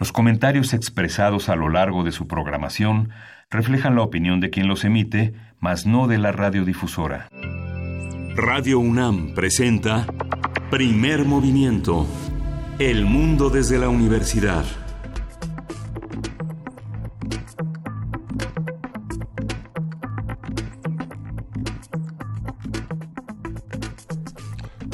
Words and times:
Los 0.00 0.12
comentarios 0.12 0.72
expresados 0.72 1.50
a 1.50 1.56
lo 1.56 1.68
largo 1.68 2.04
de 2.04 2.10
su 2.10 2.26
programación 2.26 3.10
reflejan 3.50 3.96
la 3.96 4.02
opinión 4.02 4.40
de 4.40 4.48
quien 4.48 4.66
los 4.66 4.82
emite, 4.84 5.34
mas 5.58 5.84
no 5.84 6.06
de 6.06 6.16
la 6.16 6.32
radiodifusora. 6.32 7.28
Radio 8.34 8.78
UNAM 8.78 9.34
presenta 9.34 10.06
Primer 10.70 11.26
Movimiento. 11.26 12.06
El 12.78 13.04
mundo 13.04 13.50
desde 13.50 13.78
la 13.78 13.90
universidad. 13.90 14.64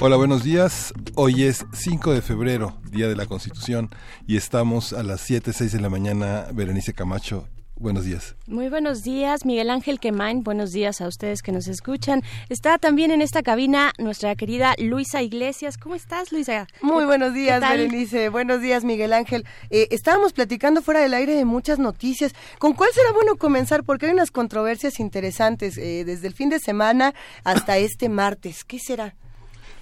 Hola, 0.01 0.17
buenos 0.17 0.43
días. 0.43 0.93
Hoy 1.15 1.45
es 1.45 1.65
5 1.73 2.13
de 2.13 2.23
febrero, 2.23 2.77
Día 2.97 3.09
de 3.09 3.15
la 3.15 3.27
Constitución, 3.27 3.91
y 4.27 4.39
estamos 4.39 4.95
a 4.95 5.03
las 5.03 5.21
7, 5.21 5.53
6 5.53 5.71
de 5.71 5.81
la 5.81 5.91
mañana. 5.91 6.47
Berenice 6.55 6.95
Camacho, 6.95 7.47
buenos 7.75 8.07
días. 8.07 8.37
Muy 8.47 8.71
buenos 8.71 9.03
días, 9.03 9.45
Miguel 9.45 9.69
Ángel 9.69 10.01
Quemain. 10.01 10.43
Buenos 10.43 10.73
días 10.73 11.03
a 11.03 11.07
ustedes 11.07 11.43
que 11.43 11.53
nos 11.53 11.69
escuchan. 11.69 12.23
Está 12.49 12.79
también 12.79 13.11
en 13.11 13.21
esta 13.21 13.43
cabina 13.43 13.93
nuestra 13.99 14.35
querida 14.35 14.75
Luisa 14.79 15.21
Iglesias. 15.21 15.77
¿Cómo 15.77 15.95
estás, 15.95 16.33
Luisa? 16.33 16.69
Muy 16.81 17.05
buenos 17.05 17.35
días, 17.35 17.61
Berenice. 17.61 18.31
Buenos 18.31 18.63
días, 18.63 18.83
Miguel 18.83 19.13
Ángel. 19.13 19.45
Eh, 19.69 19.89
estábamos 19.91 20.33
platicando 20.33 20.81
fuera 20.81 21.01
del 21.01 21.13
aire 21.13 21.35
de 21.35 21.45
muchas 21.45 21.79
noticias. 21.79 22.33
¿Con 22.59 22.73
cuál 22.73 22.89
será 22.95 23.13
bueno 23.13 23.37
comenzar? 23.37 23.85
Porque 23.85 24.07
hay 24.07 24.13
unas 24.13 24.31
controversias 24.31 25.01
interesantes 25.01 25.77
eh, 25.77 26.05
desde 26.07 26.29
el 26.29 26.33
fin 26.33 26.49
de 26.49 26.61
semana 26.61 27.13
hasta 27.45 27.77
este 27.77 28.09
martes. 28.09 28.65
¿Qué 28.65 28.79
será? 28.79 29.15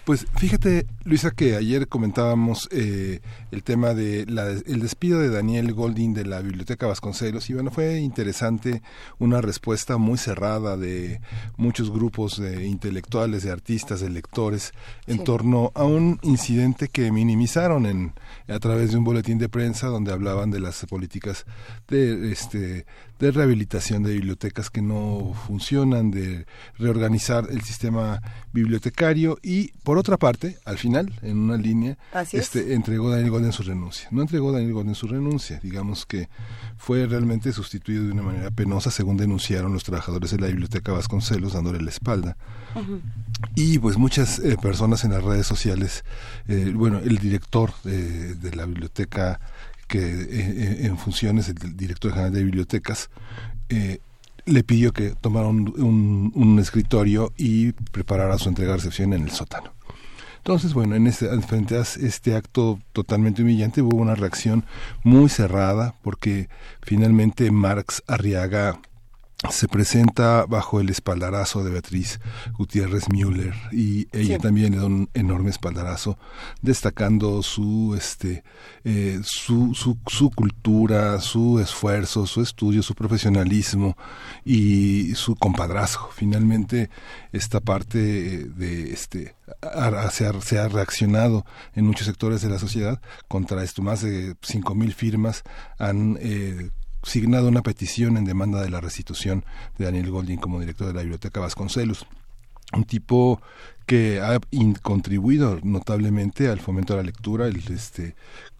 Pues 0.04 0.26
fíjate, 0.36 0.86
Luisa, 1.04 1.30
que 1.30 1.56
ayer 1.56 1.88
comentábamos 1.88 2.68
eh, 2.70 3.20
el 3.50 3.62
tema 3.62 3.94
de 3.94 4.20
el 4.66 4.80
despido 4.80 5.18
de 5.18 5.30
Daniel 5.30 5.72
Golding 5.72 6.12
de 6.12 6.26
la 6.26 6.42
Biblioteca 6.42 6.86
Vasconcelos 6.86 7.48
y 7.48 7.54
bueno, 7.54 7.70
fue 7.70 8.00
interesante 8.00 8.82
una 9.18 9.40
respuesta 9.40 9.96
muy 9.96 10.18
cerrada 10.18 10.76
de 10.76 11.22
muchos 11.56 11.90
grupos 11.90 12.38
de 12.38 12.66
intelectuales, 12.66 13.44
de 13.44 13.50
artistas, 13.50 14.00
de 14.00 14.10
lectores 14.10 14.72
en 15.06 15.24
torno 15.24 15.72
a 15.74 15.84
un 15.84 16.18
incidente 16.20 16.88
que 16.88 17.10
minimizaron 17.10 17.86
en 17.86 18.12
a 18.46 18.58
través 18.58 18.90
de 18.90 18.98
un 18.98 19.04
boletín 19.04 19.38
de 19.38 19.48
prensa 19.48 19.86
donde 19.86 20.12
hablaban 20.12 20.50
de 20.50 20.60
las 20.60 20.84
políticas 20.84 21.46
de 21.88 22.30
este 22.30 22.84
de 23.18 23.30
rehabilitación 23.30 24.02
de 24.02 24.12
bibliotecas 24.12 24.70
que 24.70 24.82
no 24.82 25.34
funcionan, 25.46 26.10
de 26.10 26.46
reorganizar 26.78 27.46
el 27.50 27.62
sistema 27.62 28.20
bibliotecario 28.52 29.38
y 29.42 29.68
por 29.82 29.98
otra 29.98 30.16
parte, 30.16 30.58
al 30.64 30.78
final, 30.78 31.12
en 31.22 31.38
una 31.38 31.56
línea, 31.56 31.96
este, 32.32 32.74
entregó 32.74 33.10
Daniel 33.10 33.30
Golden 33.30 33.52
su 33.52 33.62
renuncia. 33.62 34.08
No 34.10 34.22
entregó 34.22 34.52
Daniel 34.52 34.72
Golden 34.72 34.94
su 34.94 35.06
renuncia, 35.06 35.60
digamos 35.62 36.06
que 36.06 36.28
fue 36.76 37.06
realmente 37.06 37.52
sustituido 37.52 38.04
de 38.04 38.12
una 38.12 38.22
manera 38.22 38.50
penosa, 38.50 38.90
según 38.90 39.16
denunciaron 39.16 39.72
los 39.72 39.84
trabajadores 39.84 40.30
de 40.32 40.38
la 40.38 40.48
biblioteca 40.48 40.92
Vasconcelos, 40.92 41.52
dándole 41.52 41.80
la 41.80 41.90
espalda. 41.90 42.36
Y 43.54 43.78
pues 43.78 43.96
muchas 43.96 44.40
eh, 44.40 44.56
personas 44.60 45.04
en 45.04 45.12
las 45.12 45.22
redes 45.22 45.46
sociales, 45.46 46.04
eh, 46.48 46.72
bueno, 46.74 46.98
el 46.98 47.18
director 47.18 47.72
de 47.84 48.56
la 48.56 48.66
biblioteca 48.66 49.40
que 49.86 49.98
eh, 49.98 50.86
en 50.86 50.98
funciones 50.98 51.48
el 51.48 51.76
director 51.76 52.12
general 52.12 52.32
de 52.32 52.44
bibliotecas 52.44 53.10
le 54.46 54.62
pidió 54.62 54.92
que 54.92 55.10
tomara 55.10 55.48
un, 55.48 56.32
un, 56.34 56.58
escritorio 56.58 57.32
y 57.36 57.72
preparara 57.72 58.38
su 58.38 58.48
entrega 58.48 58.72
de 58.72 58.76
recepción 58.76 59.12
en 59.14 59.22
el 59.22 59.30
sótano. 59.30 59.72
Entonces, 60.44 60.74
bueno, 60.74 60.94
en 60.94 61.06
este, 61.06 61.26
frente 61.40 61.78
a 61.78 61.80
este 61.80 62.36
acto 62.36 62.78
totalmente 62.92 63.40
humillante 63.40 63.80
hubo 63.80 63.96
una 63.96 64.14
reacción 64.14 64.66
muy 65.02 65.30
cerrada 65.30 65.94
porque 66.02 66.50
finalmente 66.82 67.50
Marx 67.50 68.02
Arriaga 68.06 68.78
se 69.50 69.68
presenta 69.68 70.46
bajo 70.46 70.80
el 70.80 70.90
espaldarazo 70.90 71.64
de 71.64 71.70
Beatriz 71.70 72.20
Gutiérrez 72.56 73.08
Müller 73.08 73.54
y 73.72 74.08
ella 74.12 74.38
también 74.38 74.72
le 74.72 74.78
da 74.78 74.86
un 74.86 75.08
enorme 75.14 75.50
espaldarazo 75.50 76.18
destacando 76.62 77.42
su 77.42 77.94
este 77.96 78.42
eh, 78.84 79.20
su, 79.22 79.74
su, 79.74 79.98
su, 80.06 80.30
cultura 80.30 81.20
su 81.20 81.58
esfuerzo 81.60 82.26
su 82.26 82.40
estudio 82.42 82.82
su 82.82 82.94
profesionalismo 82.94 83.96
y 84.44 85.14
su 85.14 85.36
compadrazgo. 85.36 86.10
Finalmente 86.12 86.90
esta 87.32 87.60
parte 87.60 87.98
de 87.98 88.92
este 88.92 89.34
se 90.10 90.26
ha, 90.26 90.40
se 90.40 90.58
ha 90.58 90.68
reaccionado 90.68 91.44
en 91.74 91.86
muchos 91.86 92.06
sectores 92.06 92.42
de 92.42 92.48
la 92.48 92.58
sociedad. 92.58 93.00
Contra 93.28 93.62
esto 93.62 93.82
más 93.82 94.02
de 94.02 94.36
cinco 94.42 94.74
mil 94.74 94.94
firmas 94.94 95.42
han 95.78 96.18
eh, 96.20 96.70
signado 97.04 97.48
una 97.48 97.62
petición 97.62 98.16
en 98.16 98.24
demanda 98.24 98.62
de 98.62 98.70
la 98.70 98.80
restitución 98.80 99.44
de 99.78 99.84
Daniel 99.86 100.10
Golding 100.10 100.38
como 100.38 100.60
director 100.60 100.86
de 100.86 100.94
la 100.94 101.00
Biblioteca 101.00 101.40
Vasconcelos 101.40 102.06
un 102.72 102.84
tipo 102.84 103.40
que 103.86 104.20
ha 104.20 104.40
contribuido 104.82 105.60
notablemente 105.62 106.48
al 106.48 106.58
fomento 106.58 106.94
de 106.94 107.00
la 107.00 107.06
lectura, 107.06 107.46
el, 107.46 107.62
este, 107.70 108.14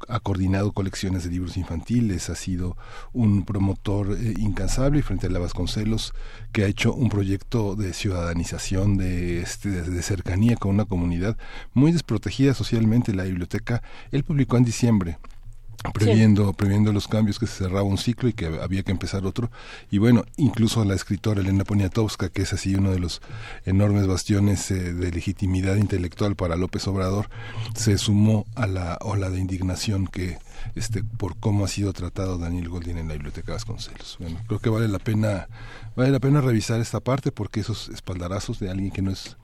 ha 0.07 0.21
coordinado 0.21 0.73
colecciones 0.73 1.25
de 1.25 1.31
libros 1.31 1.57
infantiles, 1.57 2.29
ha 2.29 2.35
sido 2.35 2.77
un 3.15 3.47
promotor 3.47 4.13
eh, 4.13 4.35
incansable 4.37 5.03
frente 5.03 5.29
a 5.29 5.31
la 5.31 5.39
Vasconcelos, 5.39 6.13
que 6.53 6.65
ha 6.65 6.67
hecho 6.67 6.93
un 6.93 7.09
proyecto 7.09 7.75
de 7.75 7.95
ciudadanización, 7.95 8.99
de, 8.99 9.41
este, 9.41 9.71
de, 9.71 10.03
cercanía 10.03 10.57
con 10.57 10.73
una 10.73 10.85
comunidad 10.85 11.39
muy 11.73 11.91
desprotegida 11.91 12.53
socialmente. 12.53 13.15
La 13.15 13.25
biblioteca, 13.25 13.83
él 14.11 14.25
publicó 14.25 14.59
en 14.59 14.65
diciembre 14.65 15.19
previendo, 15.93 16.53
previendo 16.53 16.93
los 16.93 17.09
cambios 17.09 17.39
que 17.39 17.47
se 17.47 17.65
cerraba 17.65 17.83
un 17.83 17.99
ciclo 17.99 18.29
y 18.29 18.33
que 18.33 18.47
había 18.47 18.83
que 18.83 18.93
empezar 18.93 19.27
otro. 19.27 19.51
Y 19.91 19.99
bueno, 19.99 20.25
incluso 20.37 20.85
la 20.85 20.95
escritora 20.95 21.41
Elena 21.41 21.65
Poniatowska, 21.65 22.29
que 22.29 22.43
es 22.43 22.53
así 22.53 22.75
uno 22.75 22.91
de 22.91 22.99
los 22.99 23.21
enormes 23.67 24.07
bastiones 24.07 24.71
eh, 24.71 24.95
de 24.95 25.11
legitimidad 25.11 25.77
intelectual 25.77 26.37
para 26.37 26.57
López 26.57 26.87
Obrador, 26.89 27.29
se 27.75 27.99
sumó 27.99 28.47
a 28.55 28.67
la 28.67 28.99
ola 29.01 29.31
de 29.31 29.41
indignación 29.41 30.07
que 30.07 30.39
este 30.75 31.03
por 31.05 31.37
cómo 31.37 31.65
ha 31.65 31.69
sido 31.69 31.93
tratado 31.93 32.39
Daniel 32.39 32.69
Goldin 32.69 32.99
en 32.99 33.09
la 33.09 33.15
Biblioteca 33.15 33.53
Vasconcelos. 33.53 34.17
Bueno, 34.19 34.41
creo 34.47 34.61
que 34.61 34.71
vale 34.71 34.89
la 34.89 34.99
pena 34.99 35.49
vale 35.97 36.11
la 36.11 36.21
pena 36.21 36.41
revisar 36.41 36.81
esta 36.81 37.01
parte 37.01 37.33
porque 37.33 37.61
esos 37.61 37.89
espaldarazos 37.91 38.59
de 38.61 38.71
alguien 38.71 38.91
que 38.91 39.03
no 39.03 39.11
es 39.11 39.37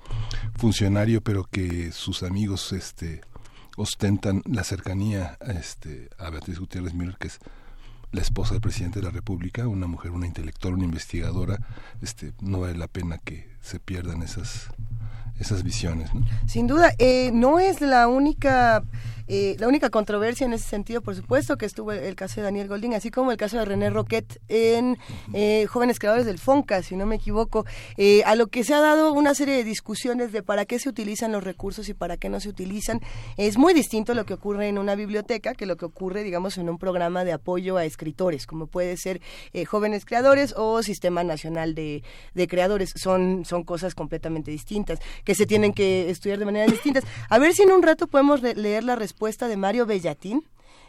funcionario 0.57 1.21
pero 1.21 1.45
que 1.45 1.93
sus 1.93 2.22
amigos 2.22 2.72
este 2.72 3.21
ostentan 3.80 4.42
la 4.44 4.62
cercanía 4.62 5.38
a, 5.41 5.52
este, 5.52 6.10
a 6.18 6.30
Beatriz 6.30 6.58
Gutiérrez 6.58 6.94
Müller, 6.94 7.16
que 7.16 7.28
es 7.28 7.38
la 8.12 8.20
esposa 8.20 8.52
del 8.54 8.60
presidente 8.60 9.00
de 9.00 9.06
la 9.06 9.10
República, 9.10 9.66
una 9.68 9.86
mujer, 9.86 10.10
una 10.10 10.26
intelectual, 10.26 10.74
una 10.74 10.84
investigadora, 10.84 11.58
este, 12.02 12.32
no 12.41 12.60
vale 12.60 12.76
la 12.76 12.88
pena 12.88 13.18
que 13.18 13.48
se 13.60 13.80
pierdan 13.80 14.22
esas 14.22 14.70
esas 15.41 15.62
visiones. 15.62 16.10
Sin 16.46 16.66
duda, 16.66 16.92
eh, 16.98 17.30
no 17.32 17.58
es 17.58 17.80
la 17.80 18.08
única 18.08 18.84
eh, 19.32 19.54
la 19.60 19.68
única 19.68 19.91
controversia 19.91 20.44
en 20.44 20.54
ese 20.54 20.68
sentido, 20.68 21.02
por 21.02 21.14
supuesto, 21.14 21.56
que 21.56 21.64
estuvo 21.64 21.92
el, 21.92 22.16
caso 22.16 22.41
de 22.41 22.46
Daniel 22.46 22.66
Golding, 22.66 22.94
así 22.94 23.12
como 23.12 23.30
el 23.30 23.36
caso 23.36 23.58
de 23.58 23.64
René 23.64 23.88
Roquet 23.88 24.41
en 24.48 24.98
eh, 25.32 25.66
Jóvenes 25.68 26.00
Creadores 26.00 26.26
del 26.26 26.41
FONCA, 26.41 26.82
si 26.82 26.96
no 26.96 27.06
me 27.06 27.14
equivoco, 27.14 27.64
eh, 27.96 28.24
a 28.24 28.34
lo 28.34 28.48
que 28.48 28.64
se 28.64 28.74
ha 28.74 28.80
dado 28.80 29.12
una 29.12 29.36
serie 29.36 29.54
de 29.54 29.62
discusiones 29.62 30.32
de 30.32 30.42
para 30.42 30.64
qué 30.64 30.80
se 30.80 30.88
utilizan 30.88 31.30
los 31.30 31.44
recursos 31.44 31.88
y 31.88 31.94
para 31.94 32.16
qué 32.16 32.28
no 32.28 32.41
se 32.41 32.48
utilizan. 32.48 33.00
Es 33.36 33.56
muy 33.56 33.72
distinto 33.72 34.14
lo 34.14 34.26
que 34.26 34.34
ocurre 34.34 34.66
en 34.66 34.78
una 34.78 34.96
biblioteca 34.96 35.54
que 35.54 35.64
lo 35.64 35.76
que 35.76 35.84
ocurre, 35.84 36.24
digamos, 36.24 36.58
en 36.58 36.68
un 36.68 36.78
programa 36.78 37.24
de 37.24 37.32
apoyo 37.32 37.76
a 37.76 37.84
escritores, 37.84 38.48
como 38.48 38.66
puede 38.66 38.97
ser 38.97 39.20
Jóvenes 39.68 40.06
Creadores 40.06 40.54
o 40.56 40.82
Sistema 40.82 41.22
Nacional 41.22 41.76
de, 41.76 42.02
de 42.34 42.48
Creadores. 42.48 42.94
Son, 42.97 43.44
son 43.44 43.62
cosas 43.62 43.94
completamente 43.94 44.50
distintas, 44.50 44.98
que 45.22 45.36
se 45.36 45.47
tienen 45.47 45.72
que 45.72 46.10
estudiar 46.10 46.41
de 46.41 46.47
manera 46.47 46.66
distintas. 46.66 47.04
A 47.28 47.38
ver 47.38 47.54
si 47.54 47.62
en 47.62 47.70
un 47.70 47.84
rato 47.84 48.08
podemos 48.08 48.42
leer 48.42 48.82
la 48.82 48.97
respuesta 48.97 49.19
de 49.20 49.56
Mario 49.56 49.84
Bellatín, 49.84 50.48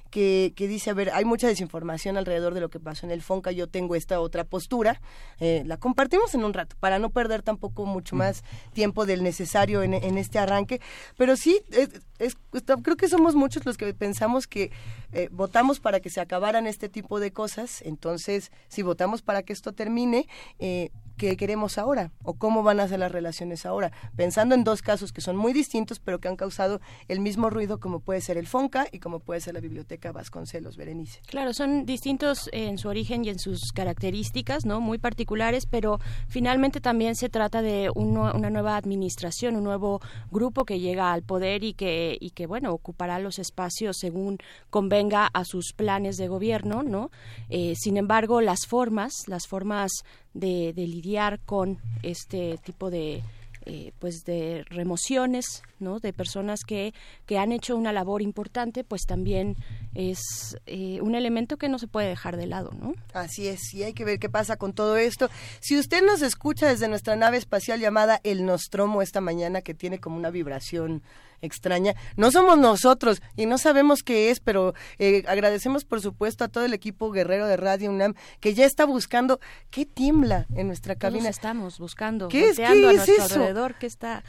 que, 0.09 0.53
que, 0.55 0.67
dice, 0.67 0.89
a 0.89 0.93
ver, 0.93 1.11
hay 1.11 1.25
mucha 1.25 1.47
desinformación 1.47 2.17
alrededor 2.17 2.53
de 2.53 2.61
lo 2.61 2.69
que 2.69 2.79
pasó 2.79 3.05
en 3.05 3.11
el 3.11 3.21
FONCA, 3.21 3.51
yo 3.51 3.67
tengo 3.67 3.95
esta 3.95 4.21
otra 4.21 4.45
postura, 4.45 5.01
eh, 5.39 5.63
la 5.65 5.77
compartimos 5.77 6.33
en 6.33 6.43
un 6.45 6.53
rato, 6.53 6.75
para 6.79 6.97
no 6.97 7.09
perder 7.09 7.41
tampoco 7.41 7.85
mucho 7.85 8.15
más 8.15 8.43
tiempo 8.73 9.05
del 9.05 9.21
necesario 9.21 9.83
en, 9.83 9.93
este 10.17 10.39
arranque, 10.39 10.79
pero 11.17 11.35
sí, 11.35 11.61
es, 11.71 12.37
creo 12.83 12.97
que 12.97 13.09
somos 13.09 13.35
muchos 13.35 13.65
los 13.65 13.77
que 13.77 13.93
pensamos 13.93 14.47
que 14.47 14.71
eh, 15.11 15.27
votamos 15.31 15.79
para 15.79 15.99
que 15.99 16.09
se 16.09 16.21
acabaran 16.21 16.67
este 16.67 16.89
tipo 16.89 17.19
de 17.19 17.31
cosas, 17.31 17.81
entonces, 17.81 18.51
si 18.69 18.81
votamos 18.81 19.21
para 19.21 19.43
que 19.43 19.53
esto 19.53 19.73
termine, 19.73 20.27
eh, 20.59 20.89
qué 21.17 21.37
queremos 21.37 21.77
ahora 21.77 22.11
o 22.23 22.33
cómo 22.33 22.63
van 22.63 22.79
a 22.79 22.87
ser 22.87 22.99
las 22.99 23.11
relaciones 23.11 23.65
ahora, 23.65 23.91
pensando 24.15 24.55
en 24.55 24.63
dos 24.63 24.81
casos 24.81 25.11
que 25.11 25.21
son 25.21 25.35
muy 25.35 25.53
distintos 25.53 25.99
pero 25.99 26.19
que 26.19 26.27
han 26.27 26.35
causado 26.35 26.81
el 27.07 27.19
mismo 27.19 27.49
ruido 27.49 27.79
como 27.79 27.99
puede 27.99 28.21
ser 28.21 28.37
el 28.37 28.47
FONCA 28.47 28.87
y 28.91 28.99
como 28.99 29.19
puede 29.19 29.41
ser 29.41 29.53
la 29.53 29.59
Biblioteca 29.59 30.11
Vasconcelos, 30.11 30.77
Berenice. 30.77 31.21
Claro, 31.27 31.53
son 31.53 31.85
distintos 31.85 32.49
en 32.51 32.77
su 32.77 32.87
origen 32.87 33.25
y 33.25 33.29
en 33.29 33.39
sus 33.39 33.71
características, 33.73 34.65
¿no? 34.65 34.81
Muy 34.81 34.97
particulares, 34.97 35.65
pero 35.65 35.99
finalmente 36.27 36.81
también 36.81 37.15
se 37.15 37.29
trata 37.29 37.61
de 37.61 37.89
una 37.93 38.49
nueva 38.49 38.77
administración, 38.77 39.55
un 39.55 39.63
nuevo 39.63 40.01
grupo 40.31 40.65
que 40.65 40.79
llega 40.79 41.11
al 41.11 41.23
poder 41.23 41.63
y 41.63 41.73
que, 41.73 42.17
y 42.19 42.31
que 42.31 42.47
bueno, 42.47 42.71
ocupará 42.71 43.19
los 43.19 43.39
espacios 43.39 43.97
según 43.97 44.37
convenga 44.69 45.27
a 45.27 45.45
sus 45.45 45.73
planes 45.73 46.17
de 46.17 46.27
gobierno, 46.27 46.83
¿no? 46.83 47.11
Eh, 47.49 47.73
sin 47.75 47.97
embargo, 47.97 48.41
las 48.41 48.65
formas, 48.67 49.27
las 49.27 49.47
formas 49.47 49.91
de, 50.33 50.73
lidiar 50.75 51.39
con 51.39 51.79
este 52.03 52.57
tipo 52.63 52.89
de 52.89 53.23
eh, 53.65 53.91
pues 53.99 54.25
de 54.25 54.65
remociones 54.69 55.63
no 55.81 55.99
de 55.99 56.13
personas 56.13 56.61
que, 56.63 56.93
que 57.25 57.37
han 57.37 57.51
hecho 57.51 57.75
una 57.75 57.93
labor 57.93 58.21
importante 58.21 58.83
pues 58.83 59.05
también 59.05 59.55
es 59.93 60.19
eh, 60.65 60.99
un 61.01 61.15
elemento 61.15 61.57
que 61.57 61.69
no 61.69 61.79
se 61.79 61.87
puede 61.87 62.07
dejar 62.07 62.37
de 62.37 62.47
lado 62.47 62.71
no 62.79 62.93
así 63.13 63.47
es 63.47 63.73
y 63.73 63.83
hay 63.83 63.93
que 63.93 64.05
ver 64.05 64.19
qué 64.19 64.29
pasa 64.29 64.57
con 64.57 64.73
todo 64.73 64.97
esto 64.97 65.29
si 65.59 65.77
usted 65.77 66.03
nos 66.03 66.21
escucha 66.21 66.67
desde 66.67 66.87
nuestra 66.87 67.15
nave 67.15 67.37
espacial 67.37 67.79
llamada 67.79 68.21
el 68.23 68.45
Nostromo 68.45 69.01
esta 69.01 69.21
mañana 69.21 69.61
que 69.61 69.73
tiene 69.73 69.99
como 69.99 70.17
una 70.17 70.29
vibración 70.29 71.01
extraña. 71.41 71.95
No 72.15 72.31
somos 72.31 72.57
nosotros 72.57 73.21
y 73.35 73.45
no 73.45 73.57
sabemos 73.57 74.03
qué 74.03 74.29
es, 74.29 74.39
pero 74.39 74.73
eh, 74.99 75.23
agradecemos 75.27 75.85
por 75.85 76.01
supuesto 76.01 76.43
a 76.43 76.47
todo 76.47 76.65
el 76.65 76.73
equipo 76.73 77.11
guerrero 77.11 77.47
de 77.47 77.57
Radio 77.57 77.89
UNAM 77.89 78.13
que 78.39 78.53
ya 78.53 78.65
está 78.65 78.85
buscando 78.85 79.39
qué 79.69 79.85
tiembla 79.85 80.45
en 80.55 80.67
nuestra 80.67 80.95
cabina. 80.95 81.29
estamos 81.29 81.79
buscando, 81.79 82.27
¿Qué 82.27 82.49
es, 82.49 82.57
¿qué 82.57 82.91
es 82.91 83.09
eso? 83.09 83.23
alrededor, 83.23 83.75
¿qué 83.75 83.87
está? 83.87 84.23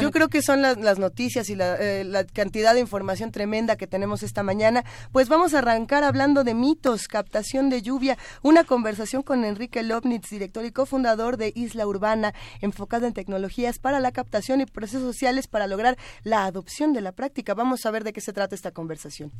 Yo 0.00 0.10
creo 0.10 0.28
que 0.28 0.42
son 0.42 0.62
las, 0.62 0.76
las 0.84 0.98
noticias 0.98 1.50
y 1.50 1.56
la, 1.56 1.76
eh, 1.76 2.04
la, 2.04 2.24
cantidad 2.24 2.74
de 2.74 2.80
información 2.80 3.30
tremenda 3.32 3.76
que 3.76 3.86
tenemos 3.86 4.22
esta 4.22 4.42
mañana. 4.42 4.84
Pues 5.12 5.28
vamos 5.28 5.54
a 5.54 5.58
arrancar 5.58 6.04
hablando 6.04 6.44
de 6.44 6.54
mitos, 6.54 7.08
captación 7.08 7.70
de 7.70 7.82
lluvia, 7.82 8.18
una 8.42 8.64
conversación 8.64 9.22
con 9.22 9.44
Enrique 9.44 9.82
Lobnitz, 9.82 10.30
director 10.30 10.64
y 10.64 10.72
cofundador 10.72 11.36
de 11.36 11.52
Isla 11.54 11.86
Urbana, 11.86 12.34
enfocada 12.60 13.06
en 13.06 13.14
tecnologías 13.14 13.78
para 13.78 14.00
la 14.00 14.12
captación 14.12 14.60
y 14.60 14.66
procesos 14.66 15.02
sociales 15.02 15.46
para 15.46 15.66
lograr 15.66 15.96
la 16.22 16.44
adopción 16.44 16.92
de 16.92 17.00
la 17.00 17.12
práctica. 17.12 17.54
Vamos 17.54 17.86
a 17.86 17.90
ver 17.90 18.04
de 18.04 18.12
qué 18.12 18.20
se 18.20 18.32
trata 18.32 18.54
esta 18.54 18.70
conversación. 18.70 19.32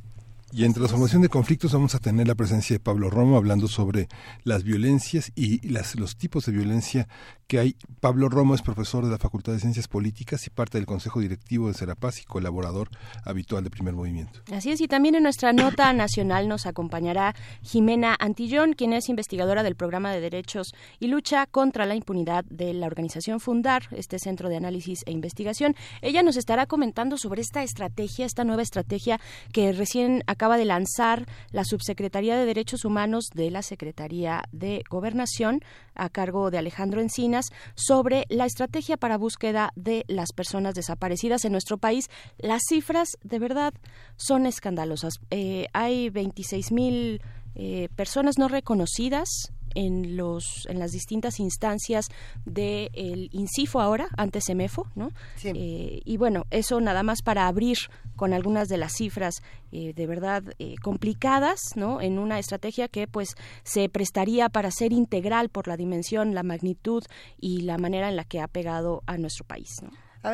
Y 0.52 0.64
en 0.64 0.74
transformación 0.74 1.22
de 1.22 1.28
conflictos 1.28 1.72
vamos 1.72 1.94
a 1.94 2.00
tener 2.00 2.26
la 2.26 2.34
presencia 2.34 2.74
de 2.74 2.80
Pablo 2.80 3.08
Romo 3.08 3.36
hablando 3.36 3.68
sobre 3.68 4.08
las 4.42 4.64
violencias 4.64 5.30
y 5.36 5.66
las, 5.68 5.94
los 5.94 6.16
tipos 6.16 6.44
de 6.46 6.52
violencia 6.52 7.06
que 7.46 7.58
hay. 7.58 7.76
Pablo 8.00 8.28
Romo 8.28 8.54
es 8.54 8.62
profesor 8.62 9.04
de 9.04 9.10
la 9.10 9.18
Facultad 9.18 9.52
de 9.52 9.60
Ciencias 9.60 9.86
Políticas 9.86 10.46
y 10.46 10.50
parte 10.50 10.78
del 10.78 10.86
Consejo 10.86 11.20
Directivo 11.20 11.68
de 11.68 11.74
Serapaz 11.74 12.20
y 12.20 12.24
colaborador 12.24 12.90
habitual 13.24 13.62
de 13.62 13.70
Primer 13.70 13.94
Movimiento. 13.94 14.40
Así 14.52 14.70
es, 14.70 14.80
y 14.80 14.88
también 14.88 15.14
en 15.14 15.22
nuestra 15.22 15.52
nota 15.52 15.92
nacional 15.92 16.48
nos 16.48 16.66
acompañará 16.66 17.34
Jimena 17.62 18.16
Antillón, 18.18 18.72
quien 18.72 18.92
es 18.92 19.08
investigadora 19.08 19.62
del 19.62 19.76
Programa 19.76 20.12
de 20.12 20.20
Derechos 20.20 20.74
y 20.98 21.06
Lucha 21.08 21.46
contra 21.46 21.86
la 21.86 21.94
Impunidad 21.94 22.44
de 22.44 22.74
la 22.74 22.86
organización 22.86 23.38
Fundar, 23.38 23.84
este 23.92 24.18
centro 24.18 24.48
de 24.48 24.56
análisis 24.56 25.02
e 25.06 25.12
investigación. 25.12 25.76
Ella 26.02 26.22
nos 26.22 26.36
estará 26.36 26.66
comentando 26.66 27.18
sobre 27.18 27.42
esta 27.42 27.62
estrategia, 27.62 28.26
esta 28.26 28.44
nueva 28.44 28.62
estrategia 28.62 29.20
que 29.52 29.72
recién 29.72 30.22
acaba 30.40 30.56
de 30.56 30.64
lanzar 30.64 31.26
la 31.52 31.66
Subsecretaría 31.66 32.34
de 32.34 32.46
Derechos 32.46 32.86
Humanos 32.86 33.26
de 33.34 33.50
la 33.50 33.60
Secretaría 33.60 34.42
de 34.52 34.82
Gobernación 34.88 35.60
a 35.94 36.08
cargo 36.08 36.50
de 36.50 36.56
Alejandro 36.56 37.02
Encinas 37.02 37.50
sobre 37.74 38.24
la 38.30 38.46
estrategia 38.46 38.96
para 38.96 39.18
búsqueda 39.18 39.70
de 39.76 40.06
las 40.08 40.32
personas 40.32 40.74
desaparecidas 40.74 41.44
en 41.44 41.52
nuestro 41.52 41.76
país. 41.76 42.08
Las 42.38 42.62
cifras 42.66 43.18
de 43.22 43.38
verdad 43.38 43.74
son 44.16 44.46
escandalosas. 44.46 45.20
Eh, 45.30 45.66
hay 45.74 46.08
26 46.08 46.72
mil 46.72 47.20
eh, 47.54 47.90
personas 47.94 48.38
no 48.38 48.48
reconocidas 48.48 49.52
en 49.74 50.16
los 50.16 50.66
en 50.68 50.78
las 50.78 50.92
distintas 50.92 51.40
instancias 51.40 52.06
del 52.44 52.90
el 52.94 53.30
INCIFO 53.32 53.80
ahora 53.80 54.08
antes 54.16 54.48
EMEFO 54.48 54.86
no 54.94 55.12
eh, 55.44 56.00
y 56.04 56.16
bueno 56.16 56.46
eso 56.50 56.80
nada 56.80 57.02
más 57.02 57.22
para 57.22 57.46
abrir 57.46 57.78
con 58.16 58.32
algunas 58.32 58.68
de 58.68 58.78
las 58.78 58.92
cifras 58.92 59.42
eh, 59.72 59.92
de 59.94 60.06
verdad 60.06 60.42
eh, 60.58 60.76
complicadas 60.82 61.60
no 61.76 62.00
en 62.00 62.18
una 62.18 62.38
estrategia 62.38 62.88
que 62.88 63.06
pues 63.06 63.34
se 63.62 63.88
prestaría 63.88 64.48
para 64.48 64.70
ser 64.70 64.92
integral 64.92 65.48
por 65.48 65.68
la 65.68 65.76
dimensión 65.76 66.34
la 66.34 66.42
magnitud 66.42 67.04
y 67.38 67.62
la 67.62 67.78
manera 67.78 68.08
en 68.08 68.16
la 68.16 68.24
que 68.24 68.40
ha 68.40 68.48
pegado 68.48 69.02
a 69.06 69.16
nuestro 69.16 69.44
país 69.44 69.70
¿no? 69.82 69.90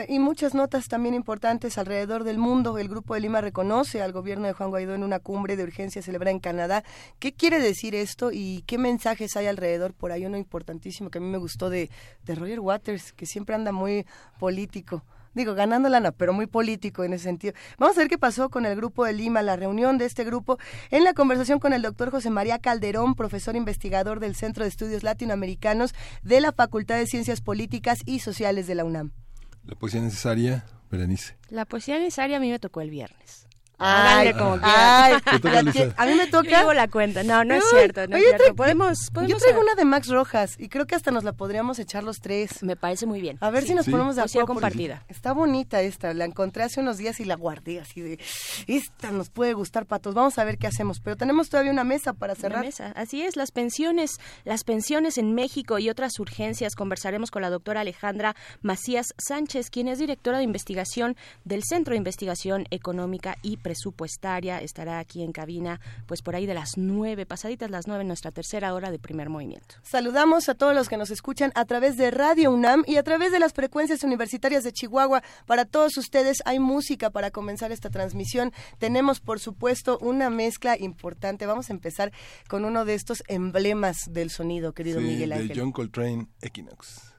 Y 0.09 0.19
muchas 0.19 0.55
notas 0.55 0.89
también 0.89 1.15
importantes 1.15 1.79
alrededor 1.79 2.25
del 2.25 2.39
mundo. 2.39 2.79
El 2.79 2.89
Grupo 2.89 3.15
de 3.15 3.21
Lima 3.21 3.41
reconoce 3.41 4.03
al 4.03 4.13
gobierno 4.13 4.47
de 4.47 4.53
Juan 4.53 4.71
Guaidó 4.71 4.95
en 4.95 5.05
una 5.05 5.21
cumbre 5.21 5.57
de 5.57 5.63
urgencia 5.63 6.03
celebrada 6.03 6.33
en 6.33 6.41
Canadá. 6.41 6.83
¿Qué 7.19 7.33
quiere 7.33 7.61
decir 7.61 7.95
esto 7.95 8.31
y 8.33 8.65
qué 8.67 8.79
mensajes 8.79 9.37
hay 9.37 9.47
alrededor? 9.47 9.95
Por 9.95 10.11
ahí 10.11 10.27
uno 10.27 10.37
importantísimo 10.37 11.11
que 11.11 11.19
a 11.19 11.21
mí 11.21 11.29
me 11.29 11.39
gustó 11.39 11.71
de, 11.71 11.91
de 12.25 12.35
Roger 12.35 12.61
Waters, 12.61 13.13
que 13.13 13.27
siempre 13.27 13.55
anda 13.55 13.73
muy 13.73 14.07
político 14.39 15.05
digo, 15.35 15.55
ganando 15.55 15.91
lana, 15.91 16.13
pero 16.13 16.33
muy 16.33 16.47
político 16.47 17.05
en 17.05 17.13
ese 17.13 17.25
sentido. 17.25 17.53
Vamos 17.79 17.95
a 17.97 18.01
ver 18.01 18.09
qué 18.09 18.17
pasó 18.17 18.49
con 18.49 18.65
el 18.65 18.75
Grupo 18.75 19.05
de 19.05 19.13
Lima, 19.13 19.43
la 19.43 19.55
reunión 19.55 19.99
de 19.99 20.07
este 20.07 20.25
grupo, 20.25 20.59
en 20.91 21.05
la 21.05 21.13
conversación 21.13 21.59
con 21.59 21.75
el 21.75 21.83
doctor 21.83 22.11
José 22.11 22.31
María 22.31 22.59
Calderón, 22.59 23.15
profesor 23.15 23.55
investigador 23.55 24.19
del 24.19 24.35
Centro 24.35 24.65
de 24.65 24.71
Estudios 24.71 25.03
Latinoamericanos 25.03 25.95
de 26.23 26.41
la 26.41 26.53
Facultad 26.53 26.97
de 26.97 27.07
Ciencias 27.07 27.43
Políticas 27.43 27.99
y 28.07 28.21
Sociales 28.21 28.67
de 28.67 28.77
la 28.77 28.87
UNAM. 28.87 29.13
La 29.67 29.75
poesía 29.75 30.01
necesaria, 30.01 30.65
Berenice. 30.91 31.37
La 31.51 31.65
poesía 31.65 31.99
necesaria 31.99 32.37
a 32.37 32.41
mí 32.41 32.51
me 32.51 32.59
tocó 32.59 32.81
el 32.81 32.91
viernes. 32.91 33.46
Ay, 33.79 34.33
como 34.33 34.59
ay, 34.63 35.15
a 35.97 36.07
mí 36.07 36.15
me 36.15 36.27
toca. 36.29 36.63
Yo 36.63 36.73
la 36.73 36.89
cuenta. 36.89 37.23
No, 37.23 37.45
no 37.45 37.55
es 37.55 37.65
cierto. 37.69 38.07
No 38.07 38.17
es 38.17 38.25
cierto. 38.25 38.55
Podemos, 38.55 39.11
Yo 39.27 39.37
traigo 39.37 39.61
una 39.61 39.75
de 39.75 39.85
Max 39.85 40.09
Rojas 40.09 40.55
y 40.59 40.69
creo 40.69 40.87
que 40.87 40.95
hasta 40.95 41.11
nos 41.11 41.25
la 41.25 41.33
podríamos 41.33 41.79
echar 41.79 42.03
los 42.03 42.21
tres. 42.21 42.63
Me 42.63 42.77
parece 42.77 43.05
muy 43.07 43.21
bien. 43.21 43.37
A 43.41 43.51
ver 43.51 43.65
si 43.65 43.75
nos 43.75 43.87
ponemos 43.87 44.17
de 44.17 44.23
acuerdo. 44.23 44.47
compartida. 44.47 45.05
Está 45.09 45.33
bonita 45.33 45.83
esta. 45.83 46.15
La 46.15 46.25
encontré 46.25 46.63
hace 46.63 46.81
unos 46.81 46.97
días 46.97 47.21
y 47.21 47.25
la 47.25 47.35
guardé 47.35 47.81
así 47.81 48.01
de. 48.01 48.19
Esta 48.67 49.11
nos 49.11 49.29
puede 49.29 49.53
gustar, 49.53 49.85
patos. 49.85 50.15
Vamos 50.15 50.39
a 50.39 50.45
ver 50.45 50.57
qué 50.57 50.67
hacemos. 50.67 51.01
Pero 51.01 51.17
tenemos 51.17 51.51
todavía 51.51 51.73
una 51.73 51.85
mesa 51.85 52.15
para 52.15 52.35
cerrar. 52.35 52.61
Una 52.61 52.69
mesa. 52.69 52.93
Así 52.97 53.23
es. 53.23 53.37
Las 53.37 53.51
pensiones, 53.51 54.13
las 54.45 54.65
pensiones 54.65 55.19
en 55.19 55.35
México 55.35 55.79
y 55.79 55.91
otras 55.91 56.19
urgencias. 56.19 56.75
Conversaremos 56.75 57.31
con 57.31 57.43
la 57.43 57.51
doctora 57.51 57.83
Alejandra 57.83 58.37
Macías 58.63 59.09
Sánchez, 59.19 59.69
quien 59.69 59.89
es 59.89 59.99
directora 59.99 60.39
de 60.39 60.45
investigación 60.45 61.17
del 61.45 61.63
Centro 61.63 61.93
de 61.93 61.99
Investigación 61.99 62.67
Económica 62.71 63.37
y 63.43 63.59
presupuestaria. 63.67 64.61
Estará 64.61 65.01
aquí 65.01 65.25
en 65.25 65.33
cabina, 65.33 65.81
pues 66.07 66.23
por 66.23 66.37
ahí 66.37 66.47
de 66.47 66.55
las 66.55 66.77
nueve, 66.77 67.27
pasaditas 67.27 67.69
las 67.69 67.89
nueve, 67.89 68.05
nuestra 68.05 68.31
tercera 68.31 68.73
hora 68.73 68.93
de 68.93 69.01
primer 69.01 69.29
movimiento. 69.29 69.75
Saludamos 69.83 70.49
a 70.49 70.55
todos 70.55 70.73
los 70.73 70.89
que 70.89 70.97
nos 70.97 71.11
escuchan 71.11 71.51
a 71.57 71.65
través 71.65 71.97
de 71.97 72.13
Radio 72.13 72.53
UNAM 72.53 72.85
y 72.87 72.95
a 72.97 73.03
través 73.03 73.33
de 73.33 73.41
las 73.41 73.53
frecuencias 73.55 74.05
universitarias 74.05 74.63
de 74.63 74.71
Chihuahua. 74.71 75.25
Para 75.47 75.65
todos 75.65 75.97
ustedes 75.97 76.43
hay 76.45 76.61
música 76.61 77.11
para 77.11 77.33
comenzar 77.33 77.73
esta 77.73 77.91
transmisión. 77.91 78.53
Tenemos, 78.79 79.19
por 79.19 79.41
supuesto, 79.41 79.99
una 80.01 80.31
mezcla 80.31 80.79
importante. 80.79 81.47
Vamos 81.47 81.69
a 81.69 81.73
empezar 81.73 82.13
con 82.47 82.65
uno 82.65 82.85
de 82.85 82.95
estos 82.95 83.25
emblemas 83.27 83.97
del 84.09 84.31
sonido, 84.31 84.75
querido 84.75 85.01
sí, 85.01 85.07
Miguel 85.07 85.33
Ángel. 85.33 85.49
De 85.49 85.61
John 85.61 85.73
Coltrane, 85.73 86.29
Equinox. 86.41 87.17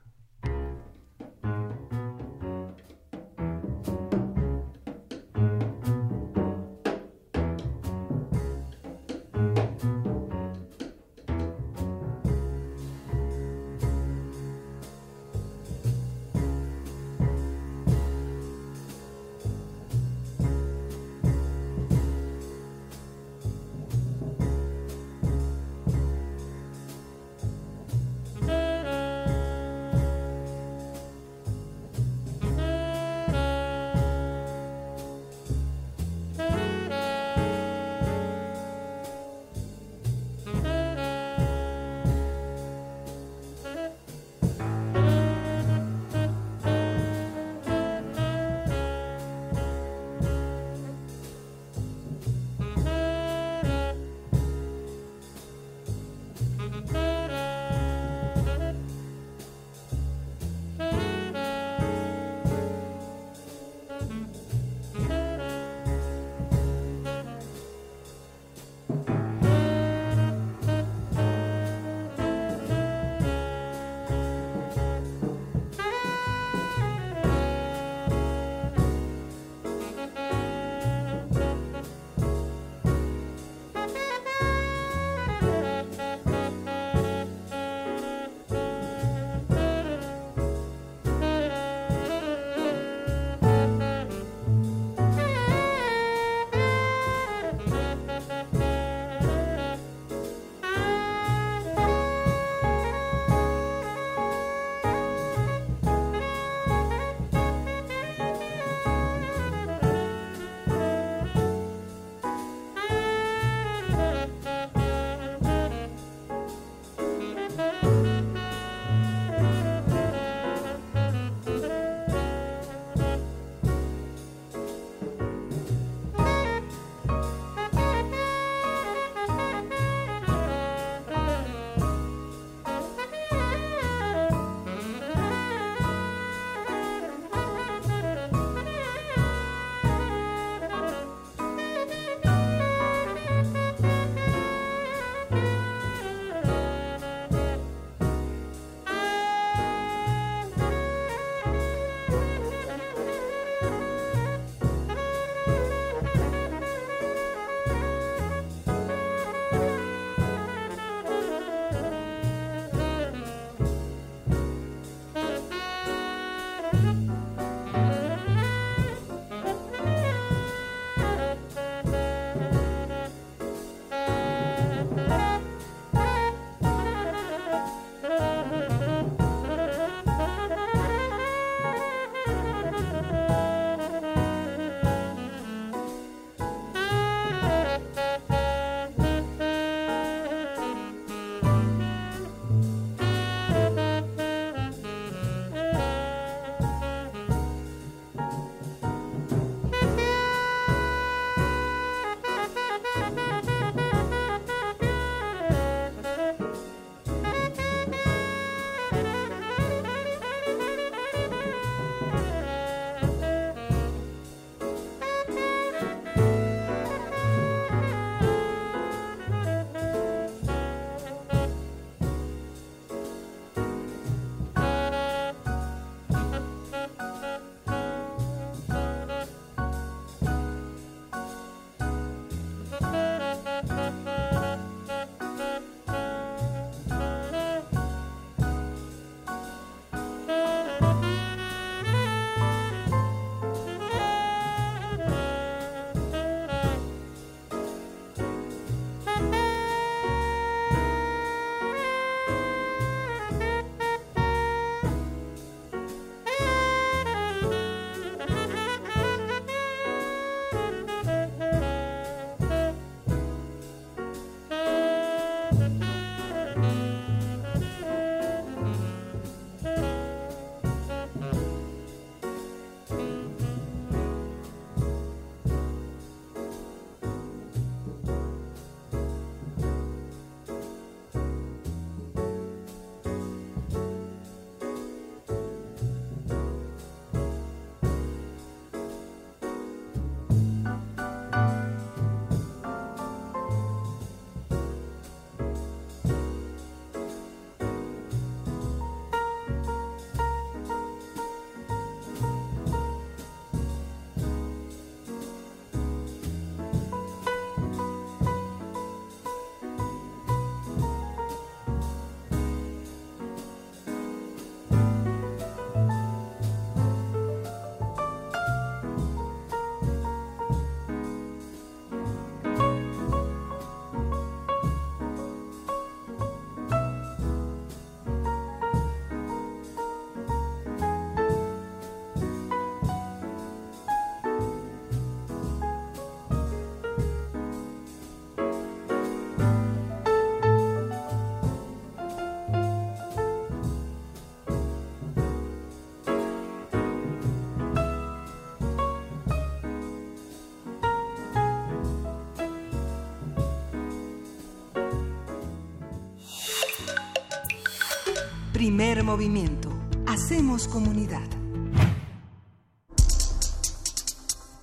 Primer 358.78 359.04
movimiento. 359.04 359.70
Hacemos 360.06 360.68
comunidad. 360.68 361.28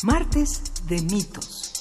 Martes 0.04 0.62
de 0.86 1.02
mitos. 1.02 1.72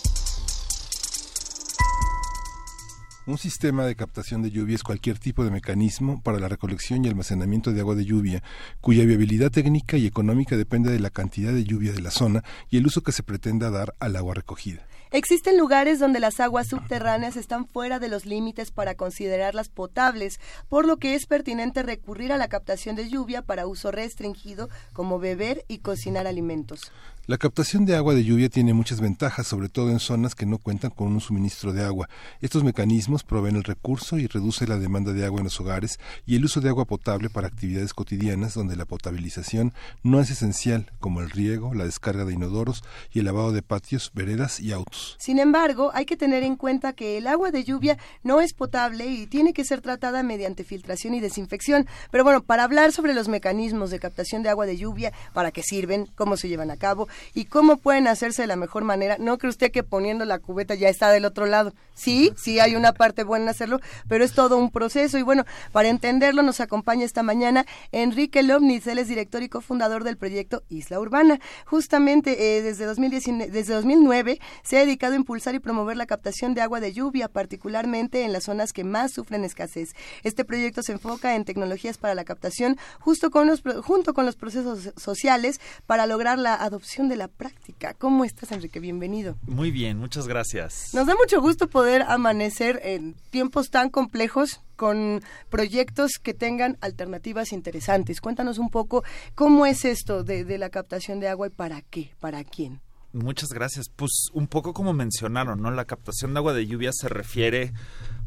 Un 3.28 3.38
sistema 3.38 3.86
de 3.86 3.96
captación 3.96 4.42
de 4.42 4.50
lluvia 4.50 4.74
es 4.74 4.82
cualquier 4.82 5.20
tipo 5.20 5.46
de 5.46 5.52
mecanismo 5.52 6.24
para 6.24 6.40
la 6.40 6.50
recolección 6.50 7.06
y 7.06 7.08
almacenamiento 7.08 7.72
de 7.72 7.82
agua 7.82 7.94
de 7.94 8.06
lluvia, 8.06 8.42
cuya 8.82 9.06
viabilidad 9.06 9.52
técnica 9.52 9.98
y 9.98 10.08
económica 10.08 10.58
depende 10.58 10.92
de 10.92 11.00
la 11.00 11.12
cantidad 11.12 11.54
de 11.54 11.66
lluvia 11.66 11.92
de 11.92 12.02
la 12.02 12.10
zona 12.10 12.44
y 12.72 12.78
el 12.78 12.88
uso 12.88 13.04
que 13.04 13.12
se 13.12 13.22
pretenda 13.22 13.70
dar 13.70 13.94
al 14.00 14.16
agua 14.16 14.34
recogida. 14.34 14.88
Existen 15.14 15.60
lugares 15.60 16.00
donde 16.00 16.20
las 16.20 16.40
aguas 16.40 16.66
subterráneas 16.66 17.38
están 17.38 17.68
fuera 17.68 18.00
de 18.00 18.10
los 18.10 18.26
límites 18.26 18.72
para 18.72 18.96
considerarlas 18.96 19.70
potables, 19.70 20.40
por 20.70 20.88
lo 20.88 20.98
que 20.98 21.14
es 21.14 21.28
pertinente 21.28 21.84
recurrir 21.84 22.34
a 22.34 22.38
la 22.38 22.48
captación 22.48 22.96
de 22.96 23.08
lluvia 23.08 23.44
para 23.44 23.68
uso 23.68 23.92
restringido 23.92 24.70
como 24.92 25.20
beber 25.20 25.66
y 25.68 25.78
cocinar 25.78 26.26
alimentos. 26.26 26.92
La 27.26 27.38
captación 27.38 27.86
de 27.86 27.96
agua 27.96 28.14
de 28.14 28.26
lluvia 28.26 28.50
tiene 28.50 28.74
muchas 28.74 29.00
ventajas, 29.00 29.48
sobre 29.48 29.70
todo 29.70 29.92
en 29.92 30.02
zonas 30.02 30.36
que 30.36 30.46
no 30.46 30.58
cuentan 30.58 30.92
con 30.92 31.08
un 31.08 31.22
suministro 31.22 31.72
de 31.72 31.82
agua. 31.82 32.10
Estos 32.42 32.66
mecanismos 32.66 33.24
proveen 33.24 33.56
el 33.56 33.64
recurso 33.64 34.18
y 34.18 34.28
reducen 34.28 34.68
la 34.68 34.78
demanda 34.78 35.14
de 35.14 35.24
agua 35.24 35.40
en 35.40 35.46
los 35.46 35.58
hogares 35.62 36.02
y 36.26 36.36
el 36.36 36.44
uso 36.44 36.60
de 36.60 36.68
agua 36.68 36.84
potable 36.84 37.30
para 37.30 37.48
actividades 37.48 37.94
cotidianas 37.94 38.56
donde 38.56 38.76
la 38.76 38.84
potabilización 38.84 39.74
no 40.04 40.20
es 40.20 40.32
esencial, 40.32 40.92
como 41.00 41.22
el 41.22 41.30
riego, 41.30 41.74
la 41.74 41.86
descarga 41.86 42.26
de 42.26 42.34
inodoros 42.34 42.84
y 43.14 43.20
el 43.20 43.26
lavado 43.26 43.54
de 43.54 43.62
patios, 43.62 44.12
veredas 44.14 44.60
y 44.60 44.74
autos. 44.74 45.16
Sin 45.18 45.40
embargo, 45.40 45.92
hay 45.94 46.04
que 46.04 46.18
tener 46.18 46.44
en 46.44 46.58
cuenta 46.58 46.92
que 46.92 47.18
el 47.18 47.28
agua 47.28 47.52
de 47.52 47.64
lluvia 47.64 47.98
no 48.24 48.42
es 48.42 48.52
potable 48.52 49.06
y 49.06 49.28
tiene 49.28 49.54
que 49.54 49.64
ser 49.64 49.80
tratada 49.80 50.24
mediante 50.24 50.66
filtración 50.66 51.14
y 51.14 51.22
desinfección. 51.22 51.88
Pero 52.12 52.26
bueno, 52.26 52.44
para 52.44 52.66
hablar 52.66 52.92
sobre 52.92 53.14
los 53.14 53.30
mecanismos 53.30 53.92
de 53.92 54.00
captación 54.00 54.44
de 54.44 54.50
agua 54.50 54.66
de 54.66 54.76
lluvia, 54.76 55.14
para 55.34 55.52
qué 55.52 55.64
sirven, 55.64 56.10
cómo 56.16 56.36
se 56.36 56.50
llevan 56.50 56.70
a 56.70 56.76
cabo, 56.76 57.08
y 57.34 57.46
cómo 57.46 57.78
pueden 57.78 58.08
hacerse 58.08 58.44
de 58.44 58.48
la 58.48 58.56
mejor 58.56 58.84
manera. 58.84 59.18
No 59.20 59.38
cree 59.38 59.50
usted 59.50 59.72
que 59.72 59.84
poniendo 59.84 60.26
la 60.26 60.40
cubeta 60.40 60.76
ya 60.76 60.90
está 60.90 61.12
del 61.12 61.26
otro 61.26 61.46
lado. 61.46 61.74
Sí, 61.94 62.32
sí 62.36 62.60
hay 62.60 62.76
una 62.76 62.94
parte 62.94 63.24
buena 63.24 63.44
en 63.44 63.50
hacerlo, 63.50 63.80
pero 64.08 64.24
es 64.24 64.34
todo 64.34 64.58
un 64.58 64.72
proceso. 64.72 65.18
Y 65.18 65.22
bueno, 65.22 65.46
para 65.72 65.90
entenderlo 65.90 66.42
nos 66.42 66.60
acompaña 66.60 67.06
esta 67.06 67.24
mañana 67.24 67.66
Enrique 67.92 68.44
Lomnitz, 68.44 68.88
él 68.88 69.00
es 69.00 69.08
director 69.08 69.44
y 69.44 69.50
cofundador 69.50 70.04
del 70.04 70.18
proyecto 70.18 70.64
Isla 70.70 71.00
Urbana. 71.00 71.40
Justamente 71.66 72.58
eh, 72.58 72.62
desde, 72.62 72.86
2019, 72.86 73.52
desde 73.52 73.74
2009 73.74 74.40
se 74.64 74.78
ha 74.78 74.80
dedicado 74.82 75.14
a 75.14 75.18
impulsar 75.18 75.56
y 75.56 75.60
promover 75.60 75.98
la 75.98 76.06
captación 76.06 76.54
de 76.54 76.62
agua 76.62 76.80
de 76.80 76.94
lluvia, 76.94 77.28
particularmente 77.28 78.24
en 78.24 78.34
las 78.34 78.46
zonas 78.46 78.74
que 78.74 78.84
más 78.84 79.12
sufren 79.12 79.44
escasez. 79.44 79.94
Este 80.24 80.46
proyecto 80.46 80.82
se 80.82 80.94
enfoca 80.94 81.36
en 81.36 81.46
tecnologías 81.46 81.98
para 81.98 82.16
la 82.16 82.24
captación 82.24 82.78
justo 83.00 83.30
con 83.32 83.48
los, 83.48 83.62
junto 83.84 84.14
con 84.14 84.26
los 84.26 84.36
procesos 84.36 84.92
sociales 84.98 85.60
para 85.86 86.08
lograr 86.08 86.40
la 86.40 86.56
adopción 86.56 87.03
de 87.10 87.16
la 87.16 87.28
práctica. 87.28 87.94
¿Cómo 87.94 88.26
estás, 88.26 88.52
Enrique? 88.52 88.80
Bienvenido. 88.80 89.38
Muy 89.48 89.72
bien, 89.72 89.98
muchas 89.98 90.28
gracias. 90.28 90.94
Nos 90.94 91.08
da 91.08 91.16
mucho 91.16 91.42
gusto 91.42 91.68
poder 91.68 92.04
amanecer 92.04 92.80
en 92.84 93.16
tiempos 93.30 93.70
tan 93.70 93.90
complejos 93.90 94.62
con 94.76 95.22
proyectos 95.50 96.20
que 96.22 96.34
tengan 96.34 96.78
alternativas 96.82 97.54
interesantes. 97.54 98.22
Cuéntanos 98.22 98.58
un 98.58 98.70
poco 98.70 99.04
cómo 99.36 99.66
es 99.66 99.86
esto 99.86 100.24
de, 100.24 100.44
de 100.44 100.58
la 100.58 100.70
captación 100.70 101.20
de 101.20 101.28
agua 101.28 101.48
y 101.48 101.52
para 101.52 101.82
qué, 101.82 102.14
para 102.20 102.44
quién. 102.44 102.82
Muchas 103.14 103.50
gracias. 103.50 103.90
Pues 103.90 104.12
un 104.34 104.48
poco 104.48 104.74
como 104.74 104.92
mencionaron, 104.92 105.62
¿no? 105.62 105.70
La 105.70 105.86
captación 105.86 106.34
de 106.34 106.40
agua 106.40 106.54
de 106.54 106.66
lluvia 106.66 106.92
se 106.92 107.10
refiere 107.10 107.72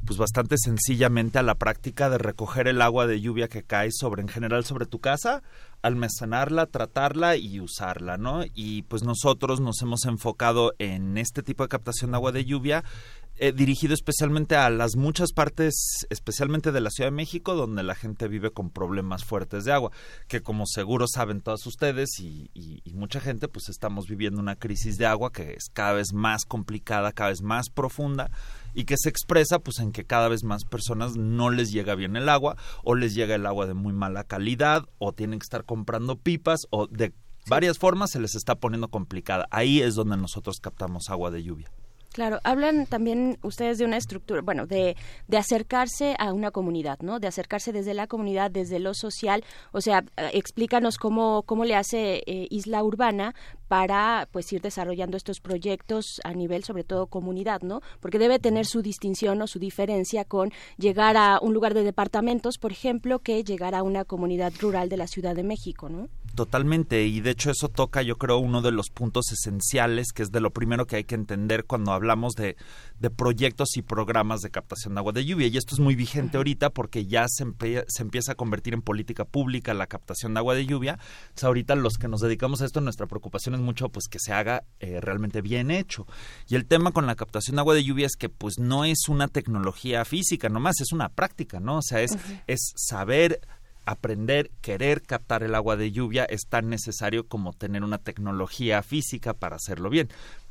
pues 0.07 0.19
bastante 0.19 0.57
sencillamente 0.59 1.39
a 1.39 1.43
la 1.43 1.57
práctica 1.57 2.09
de 2.09 2.19
recoger 2.19 2.69
el 2.69 2.81
agua 2.81 3.07
de 3.07 3.21
lluvia 3.21 3.49
que 3.49 3.63
cae 3.63 3.91
sobre 3.93 4.23
en 4.23 4.29
general 4.29 4.65
sobre 4.65 4.87
tu 4.87 5.01
casa, 5.01 5.43
almacenarla, 5.83 6.67
tratarla 6.67 7.37
y 7.37 7.61
usarla, 7.61 8.17
¿no? 8.17 8.45
Y 8.55 8.83
pues 8.83 9.03
nosotros 9.03 9.61
nos 9.61 9.83
hemos 9.83 10.05
enfocado 10.07 10.73
en 10.79 11.19
este 11.19 11.43
tipo 11.43 11.65
de 11.65 11.69
captación 11.69 12.13
de 12.13 12.17
agua 12.17 12.33
de 12.33 12.45
lluvia 12.45 12.85
eh, 13.39 13.53
dirigido 13.53 13.95
especialmente 13.95 14.57
a 14.57 14.71
las 14.71 14.97
muchas 14.97 15.33
partes, 15.33 16.07
especialmente 16.11 16.73
de 16.73 16.81
la 16.81 16.91
Ciudad 16.91 17.11
de 17.11 17.17
México, 17.17 17.55
donde 17.55 17.83
la 17.83 17.95
gente 17.95 18.29
vive 18.29 18.51
con 18.51 18.71
problemas 18.71 19.25
fuertes 19.25 19.65
de 19.65 19.73
agua, 19.73 19.91
que 20.29 20.41
como 20.41 20.65
seguro 20.67 21.07
saben 21.07 21.41
todos 21.43 21.67
ustedes 21.67 22.19
y, 22.19 22.51
y, 22.55 22.93
mucha 22.95 23.21
gente, 23.21 23.47
pues 23.49 23.69
estamos 23.69 24.07
viviendo 24.07 24.41
una 24.41 24.57
crisis 24.57 24.97
de 24.97 25.07
agua 25.07 25.33
que 25.33 25.53
es 25.53 25.69
cada 25.73 25.93
vez 25.93 26.13
más 26.15 26.45
complicada, 26.47 27.13
cada 27.13 27.31
vez 27.31 27.43
más 27.43 27.69
profunda 27.69 28.31
y 28.75 28.85
que 28.85 28.97
se 28.97 29.09
expresa 29.09 29.59
pues 29.59 29.79
en 29.81 29.93
que 29.93 30.05
cada 30.05 30.29
vez 30.29 30.43
más 30.43 30.65
personas 30.65 31.17
no 31.17 31.51
les 31.51 31.73
llega 31.73 31.95
bien 31.95 32.17
el 32.17 32.29
agua 32.29 32.57
o 32.85 32.95
les 32.95 33.15
llega 33.15 33.35
el 33.35 33.47
agua 33.47 33.67
de 33.67 33.75
muy 33.75 33.93
mala 33.93 34.25
calidad 34.25 34.87
o 34.99 35.13
tienen 35.13 35.39
que 35.39 35.45
estar 35.45 35.65
comprando 35.65 36.17
pipas 36.17 36.67
o 36.71 36.87
de 36.87 37.13
varias 37.49 37.79
formas 37.79 38.11
se 38.11 38.21
les 38.21 38.35
está 38.35 38.55
poniendo 38.55 38.89
complicada. 38.89 39.47
Ahí 39.51 39.83
es 39.83 39.95
donde 39.95 40.17
nosotros 40.17 40.59
captamos 40.61 41.11
agua 41.11 41.31
de 41.31 41.43
lluvia. 41.43 41.71
Claro, 42.17 42.41
hablan 42.45 42.87
también 42.87 43.37
ustedes 43.43 43.77
de 43.77 43.85
una 43.85 43.99
estructura, 43.99 44.41
bueno, 44.41 44.67
de, 44.67 44.97
de 45.29 45.37
acercarse 45.37 46.17
a 46.19 46.33
una 46.33 46.51
comunidad, 46.51 46.99
¿no? 47.01 47.21
De 47.21 47.27
acercarse 47.27 47.75
desde 47.75 47.93
la 47.93 48.07
comunidad, 48.07 48.51
desde 48.51 48.79
lo 48.79 48.95
social. 48.95 49.45
O 49.71 49.83
sea, 49.83 50.03
eh, 50.17 50.31
explícanos 50.33 50.97
cómo, 50.97 51.43
cómo 51.43 51.67
le 51.67 51.75
hace 51.75 52.23
eh, 52.25 52.47
Isla 52.49 52.83
Urbana 52.83 53.35
para 53.69 54.29
pues 54.33 54.53
ir 54.53 54.61
desarrollando 54.61 55.17
estos 55.17 55.41
proyectos 55.41 56.21
a 56.25 56.33
nivel 56.33 56.65
sobre 56.65 56.85
todo 56.85 57.07
comunidad, 57.07 57.63
¿no? 57.63 57.81
Porque 58.01 58.19
debe 58.19 58.39
tener 58.39 58.67
su 58.67 58.83
distinción 58.83 59.41
o 59.43 59.47
su 59.47 59.59
diferencia 59.59 60.25
con 60.25 60.53
llegar 60.79 61.17
a 61.17 61.39
un 61.41 61.55
lugar 61.55 61.75
de 61.75 61.83
departamentos, 61.83 62.59
por 62.59 62.73
ejemplo, 62.73 63.19
que 63.21 63.43
llegar 63.45 63.75
a 63.75 63.83
una 63.83 64.05
comunidad 64.05 64.53
rural 64.61 64.89
de 64.89 64.97
la 64.97 65.07
Ciudad 65.07 65.35
de 65.35 65.45
México, 65.45 65.89
¿no? 65.89 66.09
Totalmente, 66.35 67.07
y 67.07 67.21
de 67.21 67.31
hecho 67.31 67.51
eso 67.51 67.69
toca 67.69 68.03
yo 68.03 68.19
creo 68.19 68.37
uno 68.39 68.61
de 68.61 68.71
los 68.71 68.91
puntos 68.91 69.33
esenciales, 69.33 70.13
que 70.13 70.23
es 70.23 70.31
de 70.31 70.41
lo 70.41 70.51
primero 70.51 70.87
que 70.87 70.97
hay 70.97 71.05
que 71.05 71.15
entender 71.15 71.65
cuando 71.65 71.93
hablamos 71.93 72.35
de, 72.35 72.57
de 73.01 73.11
proyectos 73.11 73.77
y 73.77 73.83
programas 73.83 74.41
de 74.43 74.51
captación 74.51 74.95
de 74.95 75.01
agua 75.01 75.13
de 75.13 75.25
lluvia. 75.25 75.47
Y 75.47 75.57
esto 75.57 75.75
es 75.75 75.81
muy 75.81 75.95
vigente 75.95 76.37
ahorita 76.37 76.71
porque 76.71 77.07
ya 77.07 77.27
se, 77.29 77.47
se 77.89 78.03
empieza 78.03 78.33
a 78.33 78.35
convertir 78.35 78.75
en 78.75 78.83
política 78.83 79.25
pública 79.25 79.73
la 79.75 79.87
captación 79.87 80.35
de 80.35 80.41
agua 80.41 80.55
de 80.55 80.67
lluvia. 80.67 80.99
ahorita 81.41 81.75
los 81.75 81.95
que 81.95 82.09
nos 82.09 82.21
dedicamos 82.21 82.61
a 82.61 82.67
esto, 82.67 82.81
nuestra 82.81 83.07
preocupación 83.07 83.55
mucho 83.63 83.89
pues 83.89 84.07
que 84.09 84.19
se 84.19 84.33
haga 84.33 84.65
eh, 84.81 85.01
realmente 85.01 85.41
bien 85.41 85.71
hecho. 85.71 86.07
Y 86.49 86.55
el 86.55 86.67
tema 86.67 86.93
con 86.93 87.07
la 87.07 87.17
captación 87.17 87.57
de 87.57 87.61
agua 87.61 87.75
de 87.75 87.85
lluvia 87.85 88.07
es 88.07 88.17
que 88.17 88.29
pues 88.29 88.59
no 88.59 88.85
es 88.85 89.09
una 89.09 89.29
tecnología 89.29 90.05
física 90.05 90.49
nomás, 90.49 90.81
es 90.81 90.93
una 90.93 91.09
práctica, 91.09 91.61
¿no? 91.61 91.79
O 91.79 91.83
sea, 91.83 92.01
es, 92.03 92.17
es 92.47 92.73
saber 92.77 93.41
aprender, 93.87 94.51
querer 94.61 95.03
captar 95.03 95.45
el 95.45 95.55
agua 95.55 95.77
de 95.77 95.93
lluvia 95.93 96.25
es 96.25 96.47
tan 96.49 96.69
necesario 96.69 97.27
como 97.29 97.53
tener 97.53 97.85
una 97.85 97.99
tecnología 97.99 98.83
física 98.83 99.33
para 99.33 99.57
hacerlo 99.57 99.89
bien. 99.89 100.09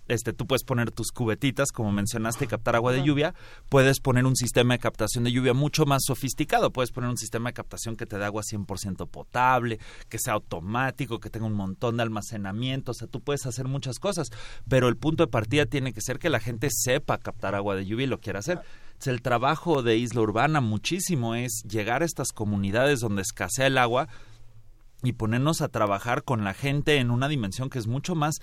Este, 0.07 0.33
tú 0.33 0.45
puedes 0.45 0.63
poner 0.63 0.91
tus 0.91 1.11
cubetitas, 1.11 1.71
como 1.71 1.91
mencionaste, 1.91 2.45
y 2.45 2.47
captar 2.47 2.75
agua 2.75 2.93
de 2.93 3.03
lluvia. 3.03 3.33
Puedes 3.69 3.99
poner 3.99 4.25
un 4.25 4.35
sistema 4.35 4.73
de 4.73 4.79
captación 4.79 5.23
de 5.23 5.31
lluvia 5.31 5.53
mucho 5.53 5.85
más 5.85 6.03
sofisticado. 6.05 6.71
Puedes 6.71 6.91
poner 6.91 7.09
un 7.09 7.17
sistema 7.17 7.49
de 7.49 7.53
captación 7.53 7.95
que 7.95 8.05
te 8.05 8.17
dé 8.17 8.25
agua 8.25 8.43
100% 8.43 9.07
potable, 9.07 9.79
que 10.09 10.19
sea 10.19 10.33
automático, 10.33 11.19
que 11.19 11.29
tenga 11.29 11.45
un 11.47 11.53
montón 11.53 11.97
de 11.97 12.03
almacenamiento. 12.03 12.91
O 12.91 12.93
sea, 12.93 13.07
tú 13.07 13.21
puedes 13.21 13.45
hacer 13.45 13.67
muchas 13.67 13.99
cosas. 13.99 14.29
Pero 14.69 14.87
el 14.87 14.97
punto 14.97 15.25
de 15.25 15.31
partida 15.31 15.65
tiene 15.65 15.93
que 15.93 16.01
ser 16.01 16.19
que 16.19 16.29
la 16.29 16.39
gente 16.39 16.69
sepa 16.71 17.17
captar 17.17 17.55
agua 17.55 17.75
de 17.75 17.85
lluvia 17.85 18.05
y 18.05 18.09
lo 18.09 18.19
quiera 18.19 18.39
hacer 18.39 18.61
el 19.05 19.21
trabajo 19.21 19.83
de 19.83 19.97
Isla 19.97 20.21
Urbana 20.21 20.61
muchísimo 20.61 21.35
es 21.35 21.63
llegar 21.69 22.01
a 22.01 22.05
estas 22.05 22.31
comunidades 22.31 23.01
donde 23.01 23.21
escasea 23.21 23.67
el 23.67 23.77
agua 23.77 24.07
y 25.03 25.13
ponernos 25.13 25.61
a 25.61 25.67
trabajar 25.67 26.23
con 26.23 26.43
la 26.43 26.55
gente 26.55 26.97
en 26.97 27.11
una 27.11 27.27
dimensión 27.27 27.69
que 27.69 27.77
es 27.77 27.85
mucho 27.85 28.15
más 28.15 28.35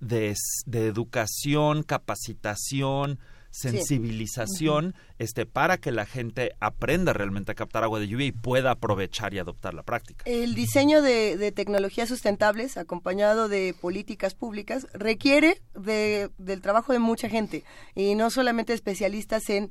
de, 0.00 0.34
de 0.66 0.86
educación, 0.86 1.82
capacitación, 1.82 3.18
sensibilización 3.50 4.94
este 5.18 5.44
para 5.44 5.78
que 5.78 5.90
la 5.90 6.06
gente 6.06 6.52
aprenda 6.60 7.12
realmente 7.12 7.52
a 7.52 7.54
captar 7.54 7.82
agua 7.82 7.98
de 7.98 8.08
lluvia 8.08 8.26
y 8.26 8.32
pueda 8.32 8.70
aprovechar 8.70 9.34
y 9.34 9.38
adoptar 9.38 9.74
la 9.74 9.82
práctica. 9.82 10.24
El 10.26 10.54
diseño 10.54 11.02
de, 11.02 11.36
de 11.36 11.52
tecnologías 11.52 12.08
sustentables 12.08 12.76
acompañado 12.76 13.48
de 13.48 13.74
políticas 13.80 14.34
públicas 14.34 14.86
requiere 14.92 15.60
de, 15.74 16.30
del 16.38 16.60
trabajo 16.60 16.92
de 16.92 17.00
mucha 17.00 17.28
gente 17.28 17.64
y 17.94 18.14
no 18.14 18.30
solamente 18.30 18.72
especialistas 18.72 19.50
en 19.50 19.70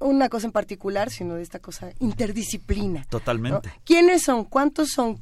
una 0.00 0.28
cosa 0.28 0.46
en 0.46 0.52
particular, 0.52 1.10
sino 1.10 1.34
de 1.34 1.42
esta 1.42 1.60
cosa 1.60 1.90
interdisciplina. 2.00 3.04
Totalmente. 3.08 3.70
¿Quiénes 3.84 4.22
son? 4.22 4.44
¿Cuántos 4.44 4.90
son? 4.90 5.20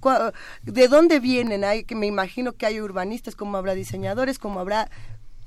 ¿De 0.63 0.89
dónde 0.89 1.21
vienen? 1.21 1.65
Hay 1.65 1.85
que 1.85 1.95
me 1.95 2.07
imagino 2.07 2.53
que 2.53 2.67
hay 2.67 2.81
urbanistas, 2.81 3.35
como 3.35 3.57
habrá 3.57 3.75
diseñadores, 3.75 4.39
como 4.39 4.61
habrá 4.61 4.89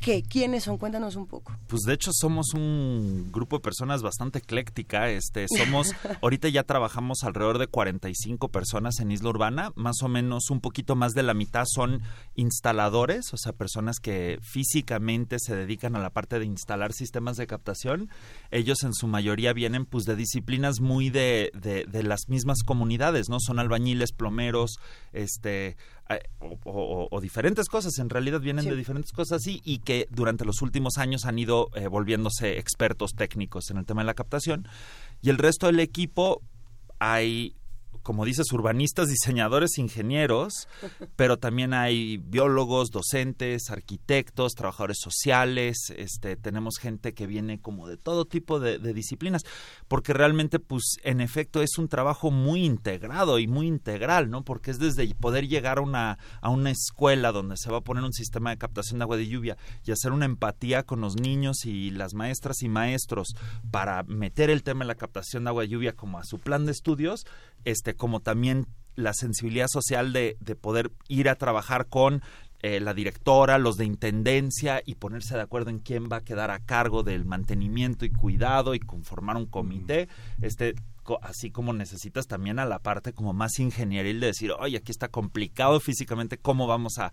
qué? 0.02 0.24
¿Quiénes 0.24 0.66
son? 0.66 0.78
Cuéntanos 0.78 1.16
un 1.16 1.28
poco. 1.28 1.56
Pues 1.68 1.84
de 1.84 1.94
hecho 1.94 2.12
somos 2.14 2.54
un 2.54 3.32
grupo 3.32 3.58
de 3.58 3.62
personas 3.62 4.02
bastante 4.02 4.40
ecléctica. 4.40 5.10
Este, 5.10 5.46
somos, 5.48 5.94
ahorita 6.22 6.50
ya 6.50 6.64
trabajamos 6.64 7.24
alrededor 7.24 7.60
de 7.60 7.68
45 7.68 8.50
personas 8.50 9.00
en 9.00 9.12
Isla 9.12 9.30
Urbana. 9.30 9.72
Más 9.76 10.02
o 10.02 10.10
menos 10.10 10.50
un 10.50 10.60
poquito 10.60 10.96
más 10.96 11.14
de 11.14 11.24
la 11.24 11.34
mitad 11.34 11.64
son 11.66 12.02
instaladores, 12.36 13.34
o 13.34 13.38
sea, 13.38 13.54
personas 13.54 14.00
que 14.00 14.40
físicamente 14.42 15.38
se 15.40 15.56
dedican 15.56 15.96
a 15.96 16.00
la 16.00 16.10
parte 16.10 16.40
de 16.40 16.46
instalar 16.46 16.92
sistemas 16.92 17.38
de 17.38 17.48
captación. 17.48 18.10
Ellos 18.50 18.84
en 18.84 18.94
su 18.94 19.08
mayoría 19.08 19.54
vienen 19.54 19.86
pues 19.86 20.06
de 20.06 20.16
disciplinas 20.16 20.82
muy 20.82 21.10
de, 21.10 21.52
de, 21.54 21.86
de 21.86 22.04
las 22.04 22.28
mismas 22.28 22.64
comunidades, 22.64 23.30
¿no? 23.30 23.38
Son 23.40 23.60
albañiles, 23.60 24.12
plomeros, 24.12 24.80
este 25.14 25.78
eh, 26.16 26.24
o, 26.64 27.20
diferentes 27.22 27.68
cosas, 27.68 27.98
en 28.00 28.10
realidad 28.10 28.40
vienen 28.40 28.66
de 28.66 28.76
diferentes 28.76 29.12
cosas 29.12 29.46
y, 29.48 29.62
y 29.64 29.80
que 29.80 30.08
durante 30.10 30.46
los 30.46 30.62
últimos 30.62 30.98
años 30.98 31.26
han 31.26 31.40
ido 31.40 31.70
eh, 31.76 31.88
volviéndose 31.88 32.58
expertos 32.58 33.12
técnicos 33.16 33.70
en 33.72 33.78
el 33.78 33.86
tema 33.86 34.02
de 34.02 34.08
la 34.08 34.14
captación. 34.14 34.68
Y 35.22 35.30
el 35.30 35.38
resto 35.38 35.68
del 35.68 35.80
equipo 35.80 36.42
hay 37.00 37.56
como 38.04 38.26
dices, 38.26 38.52
urbanistas, 38.52 39.10
diseñadores, 39.10 39.78
ingenieros, 39.78 40.68
pero 41.16 41.38
también 41.38 41.74
hay 41.74 42.18
biólogos, 42.18 42.90
docentes, 42.90 43.70
arquitectos, 43.70 44.54
trabajadores 44.54 44.98
sociales, 45.00 45.94
este, 45.96 46.36
tenemos 46.36 46.78
gente 46.78 47.14
que 47.14 47.28
viene 47.28 47.60
como 47.60 47.88
de 47.88 47.98
todo 47.98 48.26
tipo 48.26 48.60
de, 48.60 48.80
disciplinas, 48.94 49.44
porque 49.88 50.14
realmente, 50.14 50.60
pues, 50.60 50.98
en 51.04 51.22
efecto, 51.22 51.62
es 51.62 51.78
un 51.78 51.88
trabajo 51.88 52.32
muy 52.32 52.66
integrado 52.66 53.40
y 53.40 53.48
muy 53.48 53.68
integral, 53.68 54.30
¿no? 54.30 54.44
Porque 54.44 54.72
es 54.72 54.80
desde 54.80 55.14
poder 55.16 55.48
llegar 55.48 55.78
a 55.78 55.82
una, 55.82 56.18
a 56.42 56.50
una 56.50 56.72
escuela 56.72 57.32
donde 57.32 57.58
se 57.58 57.72
va 57.72 57.78
a 57.78 57.82
poner 57.82 58.04
un 58.04 58.14
sistema 58.14 58.50
de 58.50 58.58
captación 58.58 59.00
de 59.00 59.04
agua 59.04 59.18
de 59.18 59.28
lluvia 59.28 59.58
y 59.86 59.92
hacer 59.92 60.12
una 60.12 60.26
empatía 60.26 60.84
con 60.84 61.02
los 61.02 61.16
niños 61.16 61.66
y 61.66 61.92
las 61.92 62.14
maestras 62.14 62.62
y 62.62 62.70
maestros 62.70 63.36
para 63.70 64.04
meter 64.04 64.50
el 64.50 64.64
tema 64.64 64.84
de 64.84 64.88
la 64.88 64.96
captación 64.96 65.44
de 65.44 65.50
agua 65.50 65.64
de 65.64 65.70
lluvia 65.70 65.94
como 65.94 66.18
a 66.18 66.24
su 66.24 66.40
plan 66.40 66.66
de 66.66 66.72
estudios, 66.72 67.26
este, 67.66 67.96
como 67.96 68.20
también 68.20 68.68
la 68.96 69.14
sensibilidad 69.14 69.68
social 69.68 70.14
de, 70.14 70.38
de 70.40 70.56
poder 70.56 70.92
ir 71.08 71.30
a 71.30 71.36
trabajar 71.36 71.88
con 71.88 72.22
eh, 72.64 72.80
la 72.80 72.94
directora, 72.94 73.58
los 73.58 73.76
de 73.78 73.86
intendencia 73.86 74.84
y 74.86 74.94
ponerse 74.94 75.34
de 75.34 75.42
acuerdo 75.42 75.72
en 75.72 75.80
quién 75.80 76.10
va 76.12 76.18
a 76.18 76.24
quedar 76.24 76.52
a 76.52 76.60
cargo 76.60 77.02
del 77.02 77.26
mantenimiento 77.26 78.06
y 78.06 78.12
cuidado 78.12 78.76
y 78.76 78.80
conformar 78.80 79.36
un 79.36 79.48
comité, 79.48 80.08
este 80.42 80.76
así 81.24 81.50
como 81.50 81.74
necesitas 81.74 82.28
también 82.28 82.60
a 82.60 82.66
la 82.66 82.78
parte 82.78 83.14
como 83.14 83.34
más 83.34 83.58
ingenieril 83.60 84.20
de 84.20 84.28
decir, 84.28 84.52
oye, 84.52 84.78
aquí 84.78 84.92
está 84.92 85.08
complicado 85.08 85.80
físicamente, 85.80 86.38
¿cómo 86.38 86.68
vamos 86.68 87.00
a, 87.00 87.12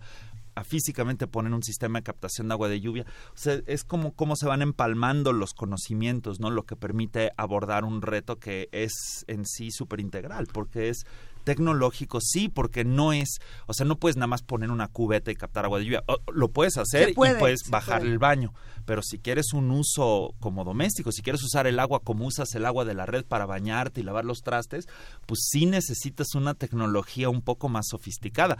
a 0.59 0.63
físicamente 0.63 1.27
poner 1.27 1.53
un 1.53 1.63
sistema 1.63 1.99
de 1.99 2.03
captación 2.03 2.47
de 2.47 2.53
agua 2.53 2.69
de 2.69 2.81
lluvia? 2.81 3.05
O 3.33 3.37
sea, 3.37 3.59
es 3.65 3.83
como 3.83 4.13
cómo 4.13 4.35
se 4.35 4.47
van 4.47 4.61
empalmando 4.61 5.33
los 5.33 5.53
conocimientos, 5.53 6.39
¿no? 6.39 6.49
Lo 6.49 6.63
que 6.63 6.75
permite 6.75 7.31
abordar 7.37 7.85
un 7.85 8.01
reto 8.01 8.37
que 8.37 8.69
es 8.71 9.25
en 9.27 9.45
sí 9.45 9.71
súper 9.71 9.99
integral, 9.99 10.47
porque 10.51 10.89
es 10.89 11.05
tecnológico, 11.43 12.19
sí, 12.21 12.49
porque 12.49 12.83
no 12.83 13.13
es, 13.13 13.39
o 13.65 13.73
sea, 13.73 13.85
no 13.85 13.97
puedes 13.97 14.17
nada 14.17 14.27
más 14.27 14.43
poner 14.43 14.69
una 14.69 14.87
cubeta 14.87 15.31
y 15.31 15.35
captar 15.35 15.65
agua 15.65 15.79
de 15.79 15.85
lluvia. 15.85 16.03
Lo 16.31 16.49
puedes 16.49 16.77
hacer 16.77 17.09
y 17.09 17.13
puedes 17.13 17.69
bajar 17.69 18.01
el 18.03 18.19
baño, 18.19 18.53
pero 18.85 19.01
si 19.01 19.17
quieres 19.17 19.53
un 19.53 19.71
uso 19.71 20.35
como 20.39 20.63
doméstico, 20.63 21.11
si 21.11 21.21
quieres 21.21 21.43
usar 21.43 21.65
el 21.67 21.79
agua 21.79 22.01
como 22.01 22.25
usas 22.25 22.53
el 22.55 22.65
agua 22.65 22.85
de 22.85 22.93
la 22.93 23.05
red 23.05 23.25
para 23.25 23.45
bañarte 23.45 24.01
y 24.01 24.03
lavar 24.03 24.25
los 24.25 24.41
trastes, 24.41 24.87
pues 25.25 25.39
sí 25.49 25.65
necesitas 25.65 26.35
una 26.35 26.53
tecnología 26.53 27.29
un 27.29 27.41
poco 27.41 27.69
más 27.69 27.87
sofisticada. 27.89 28.57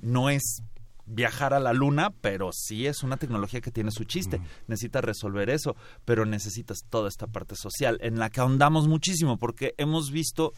No 0.00 0.30
es 0.30 0.62
viajar 1.08 1.54
a 1.54 1.60
la 1.60 1.72
luna, 1.72 2.10
pero 2.20 2.50
sí 2.52 2.86
es 2.86 3.02
una 3.02 3.16
tecnología 3.16 3.60
que 3.60 3.70
tiene 3.70 3.90
su 3.90 4.04
chiste. 4.04 4.40
Necesitas 4.66 5.04
resolver 5.04 5.50
eso, 5.50 5.76
pero 6.04 6.26
necesitas 6.26 6.84
toda 6.88 7.08
esta 7.08 7.26
parte 7.26 7.56
social 7.56 7.98
en 8.02 8.18
la 8.18 8.30
que 8.30 8.40
ahondamos 8.40 8.88
muchísimo 8.88 9.38
porque 9.38 9.74
hemos 9.78 10.10
visto 10.10 10.52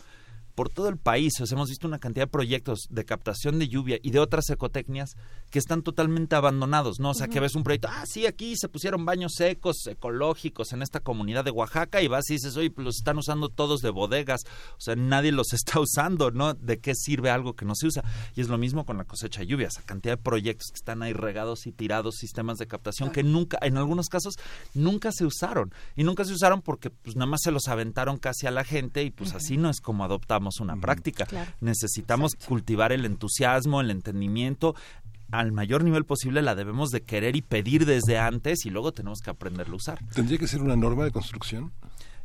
por 0.55 0.69
todo 0.69 0.89
el 0.89 0.97
país. 0.97 1.41
O 1.41 1.47
sea, 1.47 1.57
hemos 1.57 1.69
visto 1.69 1.87
una 1.87 1.99
cantidad 1.99 2.27
de 2.27 2.31
proyectos 2.31 2.87
de 2.91 3.05
captación 3.05 3.59
de 3.59 3.69
lluvia 3.69 3.99
y 4.03 4.11
de 4.11 4.19
otras 4.19 4.49
ecotecnias 4.51 5.17
que 5.51 5.59
están 5.59 5.83
totalmente 5.83 6.37
abandonados, 6.37 7.01
¿no? 7.01 7.11
O 7.11 7.15
sea, 7.15 7.29
que 7.29 7.41
ves 7.41 7.55
un 7.55 7.63
proyecto, 7.63 7.89
ah, 7.91 8.05
sí, 8.07 8.27
aquí 8.27 8.57
se 8.57 8.69
pusieron 8.69 9.05
baños 9.05 9.33
secos, 9.37 9.87
ecológicos 9.87 10.73
en 10.73 10.83
esta 10.83 11.01
comunidad 11.01 11.45
de 11.45 11.51
Oaxaca 11.51 12.03
y 12.03 12.09
vas 12.09 12.29
y 12.31 12.35
dices, 12.35 12.57
oye, 12.57 12.71
pues 12.71 12.85
los 12.85 12.97
están 12.97 13.19
usando 13.19 13.49
todos 13.49 13.81
de 13.81 13.91
bodegas. 13.91 14.43
O 14.73 14.81
sea, 14.81 14.97
nadie 14.97 15.33
los 15.33 15.53
está 15.53 15.81
usando, 15.81 16.31
¿no? 16.31 16.55
¿De 16.55 16.79
qué 16.79 16.95
sirve 16.95 17.31
algo 17.31 17.55
que 17.55 17.65
no 17.65 17.75
se 17.75 17.87
usa? 17.87 18.05
Y 18.35 18.41
es 18.41 18.49
lo 18.49 18.59
mismo 18.59 18.85
con 18.85 18.97
la 18.99 19.05
cosecha 19.05 19.41
de 19.41 19.47
lluvia, 19.47 19.69
esa 19.69 19.83
cantidad 19.83 20.17
de 20.17 20.23
proyectos 20.23 20.69
que 20.71 20.77
están 20.77 21.03
ahí 21.03 21.13
regados 21.13 21.67
y 21.67 21.73
tirados, 21.73 22.17
sistemas 22.17 22.59
de 22.59 22.67
captación 22.67 23.11
que 23.11 23.23
nunca, 23.23 23.59
en 23.63 23.77
algunos 23.77 24.09
casos, 24.09 24.35
nunca 24.75 25.13
se 25.13 25.25
usaron. 25.25 25.73
Y 25.97 26.05
nunca 26.05 26.25
se 26.25 26.33
usaron 26.33 26.63
porque 26.63 26.91
pues 26.91 27.17
nada 27.17 27.27
más 27.27 27.41
se 27.43 27.51
los 27.51 27.69
aventaron 27.69 28.19
casi 28.19 28.47
a 28.47 28.51
la 28.51 28.65
gente 28.65 29.03
y 29.03 29.11
pues 29.11 29.35
así 29.35 29.57
no 29.57 29.71
es 29.71 29.81
como 29.81 30.05
adoptamos 30.05 30.40
una 30.61 30.77
práctica. 30.77 31.27
Necesitamos 31.61 32.35
cultivar 32.35 32.93
el 32.93 33.05
entusiasmo, 33.05 33.81
el 33.81 33.91
entendimiento 33.91 34.75
al 35.31 35.53
mayor 35.53 35.85
nivel 35.85 36.05
posible 36.05 36.43
la 36.43 36.55
debemos 36.55 36.91
de 36.91 37.03
querer 37.03 37.37
y 37.37 37.43
pedir 37.43 37.87
desde 37.87 38.19
antes 38.19 38.67
y 38.67 38.71
luego 38.71 38.93
tenemos 38.93 39.21
que 39.21 39.31
aprenderlo 39.31 39.75
a 39.75 39.77
usar. 39.77 39.99
¿Tendría 40.15 40.39
que 40.39 40.49
ser 40.49 40.61
una 40.63 40.77
norma 40.77 41.05
de 41.05 41.13
construcción? 41.13 41.73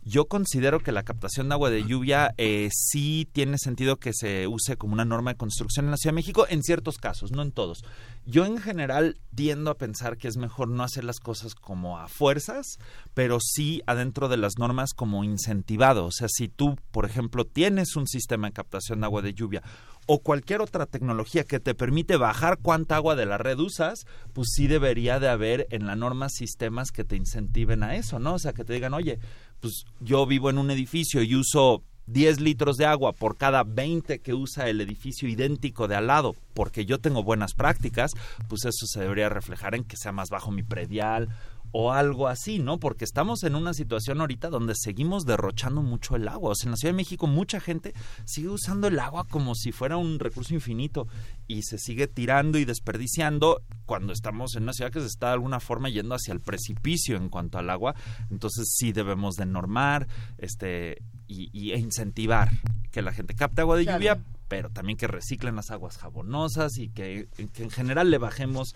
Yo 0.08 0.28
considero 0.28 0.82
que 0.82 0.92
la 0.92 1.02
captación 1.02 1.50
de 1.50 1.56
agua 1.56 1.72
de 1.72 1.84
lluvia 1.84 2.36
eh, 2.38 2.70
sí 2.72 3.28
tiene 3.32 3.58
sentido 3.58 3.96
que 3.96 4.14
se 4.14 4.46
use 4.46 4.78
como 4.78 4.94
una 4.94 5.04
norma 5.04 5.32
de 5.32 5.38
construcción 5.38 5.86
en 5.86 5.92
la 5.92 5.98
Ciudad 5.98 6.12
de 6.12 6.18
México 6.18 6.46
en 6.48 6.62
ciertos 6.62 7.00
casos, 7.00 7.32
no 7.32 7.42
en 7.42 7.52
todos. 7.52 7.84
Yo 8.28 8.46
en 8.46 8.60
general 8.60 9.18
tiendo 9.34 9.72
a 9.72 9.80
pensar 9.80 10.18
que 10.18 10.28
es 10.28 10.38
mejor 10.38 10.68
no 10.68 10.84
hacer 10.84 11.06
las 11.06 11.20
cosas 11.20 11.56
como 11.56 11.98
a 11.98 12.08
fuerzas, 12.08 12.78
pero 13.16 13.40
sí 13.42 13.82
adentro 13.88 14.30
de 14.30 14.38
las 14.38 14.60
normas 14.60 14.94
como 14.94 15.24
incentivado. 15.24 16.06
O 16.06 16.12
sea, 16.12 16.28
si 16.30 16.50
tú, 16.50 16.78
por 16.92 17.06
ejemplo, 17.06 17.44
tienes 17.44 17.96
un 17.96 18.06
sistema 18.06 18.48
de 18.48 18.54
captación 18.54 19.00
de 19.00 19.06
agua 19.08 19.24
de 19.24 19.34
lluvia 19.34 19.64
o 20.08 20.20
cualquier 20.20 20.62
otra 20.62 20.86
tecnología 20.86 21.46
que 21.46 21.60
te 21.60 21.74
permite 21.74 22.16
bajar 22.18 22.60
cuánta 22.62 22.96
agua 22.96 23.16
de 23.16 23.26
la 23.26 23.40
red 23.40 23.58
usas, 23.58 24.06
pues 24.34 24.50
sí 24.54 24.68
debería 24.68 25.20
de 25.20 25.30
haber 25.30 25.68
en 25.72 25.88
la 25.88 25.96
norma 25.96 26.30
sistemas 26.30 26.92
que 26.92 27.04
te 27.04 27.16
incentiven 27.16 27.82
a 27.82 27.96
eso, 27.96 28.20
¿no? 28.20 28.36
O 28.36 28.40
sea, 28.40 28.54
que 28.54 28.64
te 28.64 28.74
digan, 28.74 28.94
oye, 28.94 29.20
pues 29.66 29.88
yo 30.00 30.28
vivo 30.28 30.52
en 30.52 30.60
un 30.60 30.70
edificio 30.70 31.24
y 31.24 31.34
uso 31.34 31.82
10 32.06 32.40
litros 32.40 32.78
de 32.78 32.86
agua 32.86 33.14
por 33.14 33.36
cada 33.36 33.64
20 33.64 34.20
que 34.20 34.36
usa 34.36 34.70
el 34.70 34.80
edificio 34.80 35.28
idéntico 35.28 35.88
de 35.88 35.96
al 35.96 36.06
lado, 36.06 36.36
porque 36.54 36.86
yo 36.86 37.00
tengo 37.00 37.24
buenas 37.24 37.56
prácticas, 37.56 38.12
pues 38.48 38.64
eso 38.66 38.86
se 38.86 39.00
debería 39.00 39.28
reflejar 39.28 39.74
en 39.74 39.84
que 39.84 39.98
sea 39.98 40.12
más 40.12 40.30
bajo 40.30 40.52
mi 40.52 40.62
predial 40.62 41.30
o 41.78 41.92
algo 41.92 42.30
así, 42.30 42.60
¿no? 42.60 42.80
Porque 42.80 43.04
estamos 43.04 43.44
en 43.44 43.54
una 43.54 43.74
situación 43.74 44.22
ahorita 44.22 44.50
donde 44.50 44.76
seguimos 44.76 45.26
derrochando 45.26 45.82
mucho 45.82 46.16
el 46.16 46.30
agua. 46.30 46.52
O 46.52 46.56
sea, 46.56 46.68
en 46.68 46.72
la 46.72 46.78
Ciudad 46.78 46.94
de 46.94 46.98
México 46.98 47.28
mucha 47.28 47.60
gente 47.60 47.94
sigue 48.24 48.48
usando 48.48 48.88
el 48.88 48.98
agua 48.98 49.28
como 49.28 49.56
si 49.56 49.74
fuera 49.74 49.98
un 49.98 50.18
recurso 50.20 50.54
infinito 50.54 51.06
y 51.48 51.64
se 51.64 51.78
sigue 51.78 52.08
tirando 52.08 52.58
y 52.60 52.64
desperdiciando 52.64 53.62
cuando 53.86 54.14
estamos 54.14 54.56
en 54.56 54.64
una 54.64 54.72
ciudad 54.72 54.90
que 54.90 55.02
se 55.02 55.08
está 55.08 55.28
de 55.28 55.34
alguna 55.34 55.60
forma 55.60 55.90
yendo 55.90 56.16
hacia 56.16 56.34
el 56.34 56.40
precipicio 56.40 57.18
en 57.18 57.28
cuanto 57.28 57.58
al 57.58 57.70
agua. 57.70 57.94
Entonces 58.32 58.74
sí 58.74 58.94
debemos 58.94 59.36
de 59.36 59.46
normar 59.46 60.08
este, 60.38 61.02
y, 61.28 61.74
e 61.74 61.78
incentivar 61.78 62.52
que 62.90 63.02
la 63.02 63.12
gente 63.12 63.36
capte 63.36 63.60
agua 63.60 63.76
de 63.76 63.84
lluvia, 63.84 64.24
pero 64.48 64.70
también 64.70 64.98
que 64.98 65.08
reciclen 65.08 65.58
las 65.58 65.72
aguas 65.72 65.98
jabonosas 65.98 66.78
y 66.78 66.88
que, 66.88 67.28
que 67.52 67.64
en 67.64 67.70
general 67.70 68.12
le 68.12 68.18
bajemos 68.18 68.76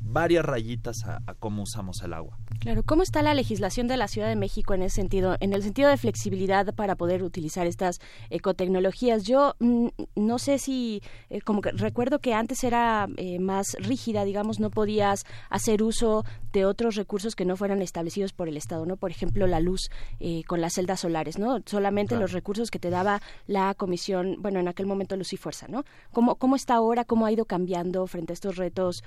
varias 0.00 0.44
rayitas 0.44 1.04
a, 1.04 1.20
cómo 1.38 1.62
usamos 1.62 2.02
el 2.02 2.12
agua. 2.12 2.38
Claro, 2.60 2.82
¿cómo 2.82 3.02
está 3.02 3.22
la 3.22 3.34
legislación 3.34 3.88
de 3.88 3.96
la 3.96 4.08
Ciudad 4.08 4.28
de 4.28 4.36
México 4.36 4.74
en 4.74 4.82
ese 4.82 4.96
sentido, 4.96 5.36
en 5.40 5.52
el 5.52 5.62
sentido 5.62 5.90
de 5.90 5.96
flexibilidad 5.96 6.74
para 6.74 6.96
poder 6.96 7.22
utilizar 7.22 7.66
estas 7.66 8.00
ecotecnologías? 8.30 9.24
Yo 9.24 9.54
mm, 9.60 9.88
no 10.16 10.38
sé 10.38 10.58
si, 10.58 11.02
eh, 11.30 11.40
como 11.40 11.60
que 11.60 11.70
recuerdo 11.72 12.18
que 12.18 12.34
antes 12.34 12.64
era 12.64 13.08
eh, 13.16 13.38
más 13.38 13.76
rígida, 13.78 14.24
digamos, 14.24 14.60
no 14.60 14.70
podías 14.70 15.24
hacer 15.50 15.82
uso 15.82 16.24
de 16.52 16.64
otros 16.64 16.96
recursos 16.96 17.36
que 17.36 17.44
no 17.44 17.56
fueran 17.56 17.82
establecidos 17.82 18.32
por 18.32 18.48
el 18.48 18.56
Estado, 18.56 18.86
¿no? 18.86 18.96
Por 18.96 19.10
ejemplo, 19.10 19.46
la 19.46 19.60
luz 19.60 19.90
eh, 20.20 20.42
con 20.46 20.60
las 20.60 20.74
celdas 20.74 21.00
solares, 21.00 21.38
¿no? 21.38 21.60
Solamente 21.66 22.16
los 22.16 22.32
recursos 22.32 22.70
que 22.70 22.78
te 22.78 22.90
daba 22.90 23.20
la 23.46 23.74
comisión, 23.74 24.36
bueno, 24.40 24.58
en 24.58 24.68
aquel 24.68 24.86
momento 24.86 25.16
Luz 25.16 25.32
y 25.32 25.36
Fuerza, 25.36 25.66
¿no? 25.68 25.84
¿Cómo, 26.12 26.36
cómo 26.36 26.56
está 26.56 26.74
ahora? 26.74 27.04
¿Cómo 27.04 27.26
ha 27.26 27.32
ido 27.32 27.44
cambiando 27.44 28.06
frente 28.06 28.32
a 28.32 28.34
estos 28.34 28.56
retos, 28.56 29.04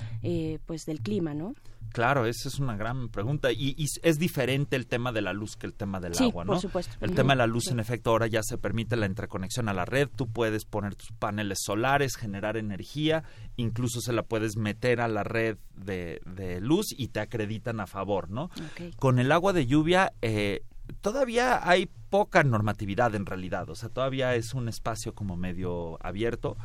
pues, 0.65 0.80
del 0.85 1.01
clima, 1.01 1.33
¿no? 1.33 1.53
Claro, 1.91 2.25
esa 2.25 2.47
es 2.47 2.57
una 2.59 2.77
gran 2.77 3.09
pregunta 3.09 3.51
y, 3.51 3.75
es 4.01 4.17
diferente 4.17 4.77
el 4.77 4.87
tema 4.87 5.11
de 5.11 5.21
la 5.21 5.33
luz 5.33 5.57
que 5.57 5.67
el 5.67 5.73
tema 5.73 5.99
del 5.99 6.13
agua, 6.17 6.45
¿no? 6.45 6.53
Por 6.53 6.61
supuesto. 6.61 6.95
El 7.01 7.13
tema 7.13 7.33
de 7.33 7.39
la 7.39 7.47
luz, 7.47 7.67
en 7.67 7.81
efecto, 7.81 8.11
ahora 8.11 8.27
ya 8.27 8.41
se 8.43 8.57
permite 8.57 8.95
la 8.95 9.07
interconexión 9.07 9.67
a 9.67 9.73
la 9.73 9.83
red. 9.83 10.07
Tú 10.15 10.31
puedes 10.31 10.63
poner 10.63 10.95
tus 10.95 11.11
paneles 11.11 11.59
solares, 11.61 12.15
generar 12.15 12.55
energía, 12.55 13.23
incluso 13.57 13.99
se 13.99 14.13
la 14.13 14.23
puedes 14.23 14.55
meter 14.55 15.01
a 15.01 15.09
la 15.09 15.23
red 15.23 15.57
de, 15.75 16.21
luz 16.61 16.87
y 16.97 17.09
te 17.09 17.19
acreditan 17.19 17.81
a 17.81 17.87
favor, 17.87 18.29
¿no? 18.29 18.49
Con 18.97 19.19
el 19.19 19.31
agua 19.31 19.51
de 19.51 19.65
lluvia 19.65 20.13
eh, 20.21 20.63
todavía 21.01 21.67
hay 21.67 21.89
poca 22.09 22.43
normatividad 22.43 23.15
en 23.15 23.25
realidad, 23.25 23.69
o 23.69 23.75
sea, 23.75 23.89
todavía 23.89 24.35
es 24.35 24.53
un 24.53 24.67
espacio 24.67 25.15
como 25.15 25.37
medio 25.37 25.97
abierto. 26.05 26.57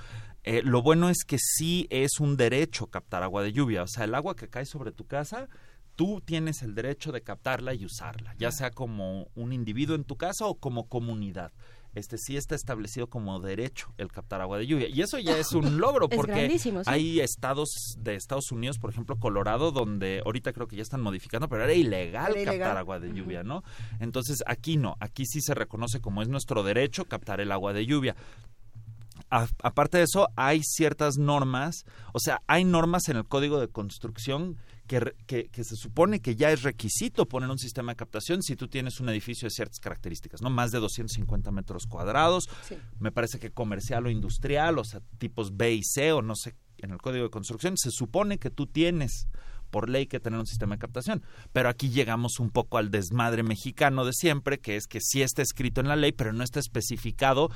Eh, 0.46 0.62
lo 0.62 0.80
bueno 0.80 1.10
es 1.10 1.24
que 1.26 1.38
sí 1.38 1.88
es 1.90 2.20
un 2.20 2.36
derecho 2.36 2.86
captar 2.86 3.24
agua 3.24 3.42
de 3.42 3.52
lluvia. 3.52 3.82
O 3.82 3.88
sea, 3.88 4.04
el 4.04 4.14
agua 4.14 4.36
que 4.36 4.48
cae 4.48 4.64
sobre 4.64 4.92
tu 4.92 5.04
casa 5.04 5.48
tú 5.96 6.22
tienes 6.24 6.62
el 6.62 6.74
derecho 6.74 7.10
de 7.10 7.22
captarla 7.22 7.74
y 7.74 7.84
usarla, 7.84 8.34
ya 8.38 8.52
sea 8.52 8.70
como 8.70 9.28
un 9.34 9.52
individuo 9.52 9.96
en 9.96 10.04
tu 10.04 10.16
casa 10.16 10.46
o 10.46 10.54
como 10.54 10.88
comunidad. 10.88 11.52
Este 11.94 12.18
sí 12.18 12.36
está 12.36 12.54
establecido 12.54 13.06
como 13.08 13.40
derecho 13.40 13.94
el 13.96 14.12
captar 14.12 14.42
agua 14.42 14.58
de 14.58 14.66
lluvia. 14.66 14.86
Y 14.86 15.00
eso 15.00 15.18
ya 15.18 15.38
es 15.38 15.52
un 15.52 15.78
logro 15.80 16.10
porque 16.10 16.54
hay 16.84 17.20
estados 17.20 17.96
de 17.98 18.14
Estados 18.14 18.52
Unidos, 18.52 18.78
por 18.78 18.90
ejemplo, 18.90 19.18
Colorado, 19.18 19.72
donde 19.72 20.20
ahorita 20.22 20.52
creo 20.52 20.68
que 20.68 20.76
ya 20.76 20.82
están 20.82 21.00
modificando, 21.00 21.48
pero 21.48 21.64
era 21.64 21.72
ilegal, 21.72 22.34
captar 22.44 22.76
agua 22.76 23.00
de 23.00 23.14
lluvia, 23.14 23.42
¿no? 23.42 23.64
Entonces 23.98 24.44
aquí 24.46 24.76
no, 24.76 24.96
aquí 25.00 25.24
sí 25.24 25.40
se 25.40 25.54
reconoce 25.54 26.00
como 26.02 26.20
es 26.20 26.28
nuestro 26.28 26.62
derecho 26.62 27.06
captar 27.06 27.40
el 27.40 27.50
agua 27.50 27.72
de 27.72 27.86
lluvia 27.86 28.14
aparte 29.30 29.98
de 29.98 30.04
eso, 30.04 30.28
hay 30.36 30.62
ciertas 30.62 31.16
normas, 31.16 31.84
o 32.12 32.20
sea, 32.20 32.42
hay 32.46 32.64
normas 32.64 33.08
en 33.08 33.16
el 33.16 33.24
código 33.24 33.60
de 33.60 33.68
construcción 33.68 34.56
que, 34.86 35.14
que, 35.26 35.64
se 35.64 35.74
supone 35.74 36.20
que 36.20 36.36
ya 36.36 36.52
es 36.52 36.62
requisito 36.62 37.26
poner 37.26 37.50
un 37.50 37.58
sistema 37.58 37.92
de 37.92 37.96
captación 37.96 38.42
si 38.42 38.54
tú 38.54 38.68
tienes 38.68 39.00
un 39.00 39.08
edificio 39.08 39.46
de 39.46 39.50
ciertas 39.50 39.80
características, 39.80 40.42
¿no? 40.42 40.50
Más 40.50 40.70
de 40.70 40.78
250 40.78 41.50
metros 41.50 41.86
cuadrados, 41.86 42.48
me 43.00 43.10
parece 43.10 43.40
que 43.40 43.50
comercial 43.50 44.06
o 44.06 44.10
industrial, 44.10 44.78
o 44.78 44.84
sea, 44.84 45.00
tipos 45.18 45.56
B 45.56 45.74
y 45.74 45.82
C, 45.82 46.12
o 46.12 46.22
no 46.22 46.36
sé, 46.36 46.54
en 46.78 46.92
el 46.92 46.98
código 46.98 47.24
de 47.24 47.30
construcción, 47.30 47.76
se 47.76 47.90
supone 47.90 48.38
que 48.38 48.50
tú 48.50 48.66
tienes 48.66 49.26
por 49.70 49.88
ley 49.88 50.06
que 50.06 50.20
tener 50.20 50.38
un 50.38 50.46
sistema 50.46 50.76
de 50.76 50.80
captación. 50.80 51.22
Pero 51.52 51.68
aquí 51.68 51.90
llegamos 51.90 52.38
un 52.38 52.50
poco 52.50 52.78
al 52.78 52.90
desmadre 52.90 53.42
mexicano 53.42 54.04
de 54.04 54.12
siempre, 54.12 54.58
que 54.58 54.76
es 54.76 54.86
que 54.86 55.00
sí 55.00 55.22
está 55.22 55.42
escrito 55.42 55.80
en 55.80 55.88
la 55.88 55.96
ley, 55.96 56.12
pero 56.12 56.32
no 56.32 56.44
está 56.44 56.60
especificado 56.60 57.50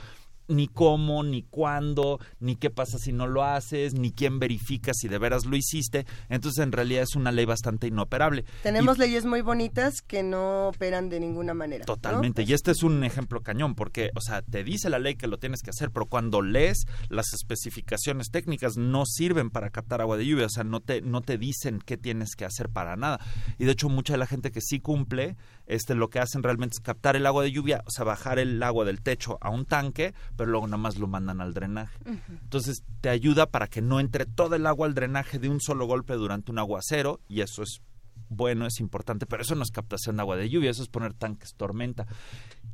ni 0.50 0.68
cómo, 0.68 1.22
ni 1.22 1.42
cuándo, 1.42 2.18
ni 2.40 2.56
qué 2.56 2.70
pasa 2.70 2.98
si 2.98 3.12
no 3.12 3.26
lo 3.26 3.44
haces, 3.44 3.94
ni 3.94 4.12
quién 4.12 4.38
verifica 4.38 4.92
si 4.92 5.08
de 5.08 5.18
veras 5.18 5.46
lo 5.46 5.56
hiciste. 5.56 6.06
Entonces, 6.28 6.62
en 6.62 6.72
realidad 6.72 7.04
es 7.04 7.16
una 7.16 7.32
ley 7.32 7.44
bastante 7.44 7.86
inoperable. 7.86 8.44
Tenemos 8.62 8.98
leyes 8.98 9.24
muy 9.24 9.40
bonitas 9.40 10.02
que 10.02 10.22
no 10.22 10.68
operan 10.68 11.08
de 11.08 11.20
ninguna 11.20 11.54
manera. 11.54 11.84
Totalmente. 11.84 12.42
Y 12.42 12.52
este 12.52 12.72
es 12.72 12.82
un 12.82 13.04
ejemplo 13.04 13.42
cañón, 13.42 13.74
porque, 13.74 14.10
o 14.14 14.20
sea, 14.20 14.42
te 14.42 14.64
dice 14.64 14.90
la 14.90 14.98
ley 14.98 15.14
que 15.14 15.26
lo 15.26 15.38
tienes 15.38 15.62
que 15.62 15.70
hacer, 15.70 15.90
pero 15.90 16.06
cuando 16.06 16.42
lees 16.42 16.84
las 17.08 17.32
especificaciones 17.32 18.30
técnicas 18.30 18.76
no 18.76 19.06
sirven 19.06 19.50
para 19.50 19.70
captar 19.70 20.00
agua 20.00 20.16
de 20.16 20.26
lluvia, 20.26 20.46
o 20.46 20.50
sea, 20.50 20.64
no 20.64 20.80
te, 20.80 21.00
no 21.02 21.20
te 21.20 21.38
dicen 21.38 21.80
qué 21.84 21.96
tienes 21.96 22.34
que 22.36 22.44
hacer 22.44 22.68
para 22.68 22.96
nada. 22.96 23.20
Y 23.58 23.64
de 23.64 23.72
hecho, 23.72 23.88
mucha 23.88 24.14
de 24.14 24.18
la 24.18 24.26
gente 24.26 24.50
que 24.50 24.60
sí 24.60 24.80
cumple, 24.80 25.36
este, 25.66 25.94
lo 25.94 26.10
que 26.10 26.18
hacen 26.18 26.42
realmente 26.42 26.74
es 26.74 26.80
captar 26.80 27.16
el 27.16 27.26
agua 27.26 27.42
de 27.42 27.52
lluvia, 27.52 27.82
o 27.86 27.90
sea, 27.90 28.04
bajar 28.04 28.38
el 28.38 28.62
agua 28.62 28.84
del 28.84 29.00
techo 29.02 29.38
a 29.40 29.50
un 29.50 29.64
tanque, 29.64 30.14
pero 30.40 30.52
luego 30.52 30.66
nada 30.68 30.78
más 30.78 30.96
lo 30.96 31.06
mandan 31.06 31.42
al 31.42 31.52
drenaje. 31.52 31.98
Entonces 32.30 32.82
te 33.02 33.10
ayuda 33.10 33.50
para 33.50 33.66
que 33.66 33.82
no 33.82 34.00
entre 34.00 34.24
todo 34.24 34.54
el 34.54 34.66
agua 34.66 34.86
al 34.86 34.94
drenaje 34.94 35.38
de 35.38 35.50
un 35.50 35.60
solo 35.60 35.84
golpe 35.84 36.14
durante 36.14 36.50
un 36.50 36.58
aguacero 36.58 37.20
y 37.28 37.42
eso 37.42 37.62
es 37.62 37.82
bueno, 38.30 38.64
es 38.64 38.80
importante, 38.80 39.26
pero 39.26 39.42
eso 39.42 39.54
no 39.54 39.62
es 39.62 39.70
captación 39.70 40.16
de 40.16 40.22
agua 40.22 40.38
de 40.38 40.48
lluvia, 40.48 40.70
eso 40.70 40.82
es 40.82 40.88
poner 40.88 41.12
tanques 41.12 41.52
tormenta. 41.56 42.06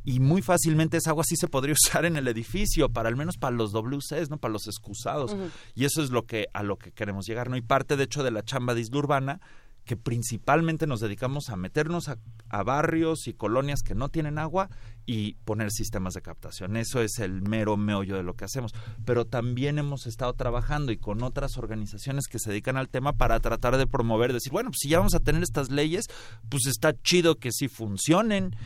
Y 0.05 0.21
muy 0.21 0.43
fácilmente 0.43 0.99
esa 0.99 1.11
agua 1.11 1.25
sí 1.27 1.35
se 1.35 1.49
podría 1.49 1.73
usar 1.85 2.05
en 2.05 2.17
el 2.17 2.29
edificio, 2.29 2.89
para 2.89 3.09
al 3.09 3.17
menos 3.17 3.37
para 3.37 3.57
los 3.57 3.73
WCs, 3.73 4.31
¿no? 4.31 4.37
Para 4.37 4.53
los 4.53 4.69
excusados. 4.69 5.35
Y 5.75 5.87
eso 5.87 6.05
es 6.05 6.11
lo 6.11 6.25
que 6.25 6.47
a 6.53 6.63
lo 6.63 6.79
que 6.79 6.93
queremos 6.93 7.27
llegar, 7.27 7.51
¿no? 7.51 7.57
Y 7.57 7.63
parte 7.63 7.97
de 7.97 8.05
hecho 8.05 8.23
de 8.23 8.31
la 8.31 8.45
chamba 8.45 8.75
de 8.75 8.83
Isla 8.83 8.99
Urbana 8.99 9.41
que 9.87 9.97
principalmente 9.97 10.87
nos 10.87 11.01
dedicamos 11.01 11.49
a 11.49 11.57
meternos 11.57 12.09
a, 12.09 12.19
barrios 12.65 13.29
y 13.29 13.35
colonias 13.35 13.83
que 13.83 13.95
no 13.95 14.09
tienen 14.09 14.39
agua 14.39 14.69
y 15.07 15.35
poner 15.45 15.71
sistemas 15.71 16.15
de 16.15 16.23
captación. 16.23 16.77
Eso 16.77 17.01
es 17.01 17.19
el 17.21 17.43
mero 17.43 17.77
meollo 17.77 18.17
de 18.17 18.25
lo 18.25 18.35
que 18.35 18.45
hacemos. 18.45 18.75
Pero 19.05 19.27
también 19.27 19.79
hemos 19.79 20.07
estado 20.07 20.33
trabajando 20.33 20.91
y 20.91 20.97
con 20.97 21.23
otras 21.23 21.57
organizaciones 21.57 22.27
que 22.27 22.41
se 22.41 22.51
dedican 22.51 22.77
al 22.77 22.89
tema 22.89 23.13
para 23.13 23.39
tratar 23.41 23.77
de 23.77 23.87
promover, 23.87 24.33
decir, 24.33 24.53
bueno, 24.53 24.71
pues 24.71 24.79
si 24.81 24.89
ya 24.89 24.99
vamos 24.99 25.15
a 25.15 25.21
tener 25.21 25.43
estas 25.43 25.71
leyes, 25.71 26.07
pues 26.49 26.67
está 26.67 26.93
chido 27.01 27.37
que 27.37 27.53
sí 27.53 27.69
funcionen, 27.69 28.57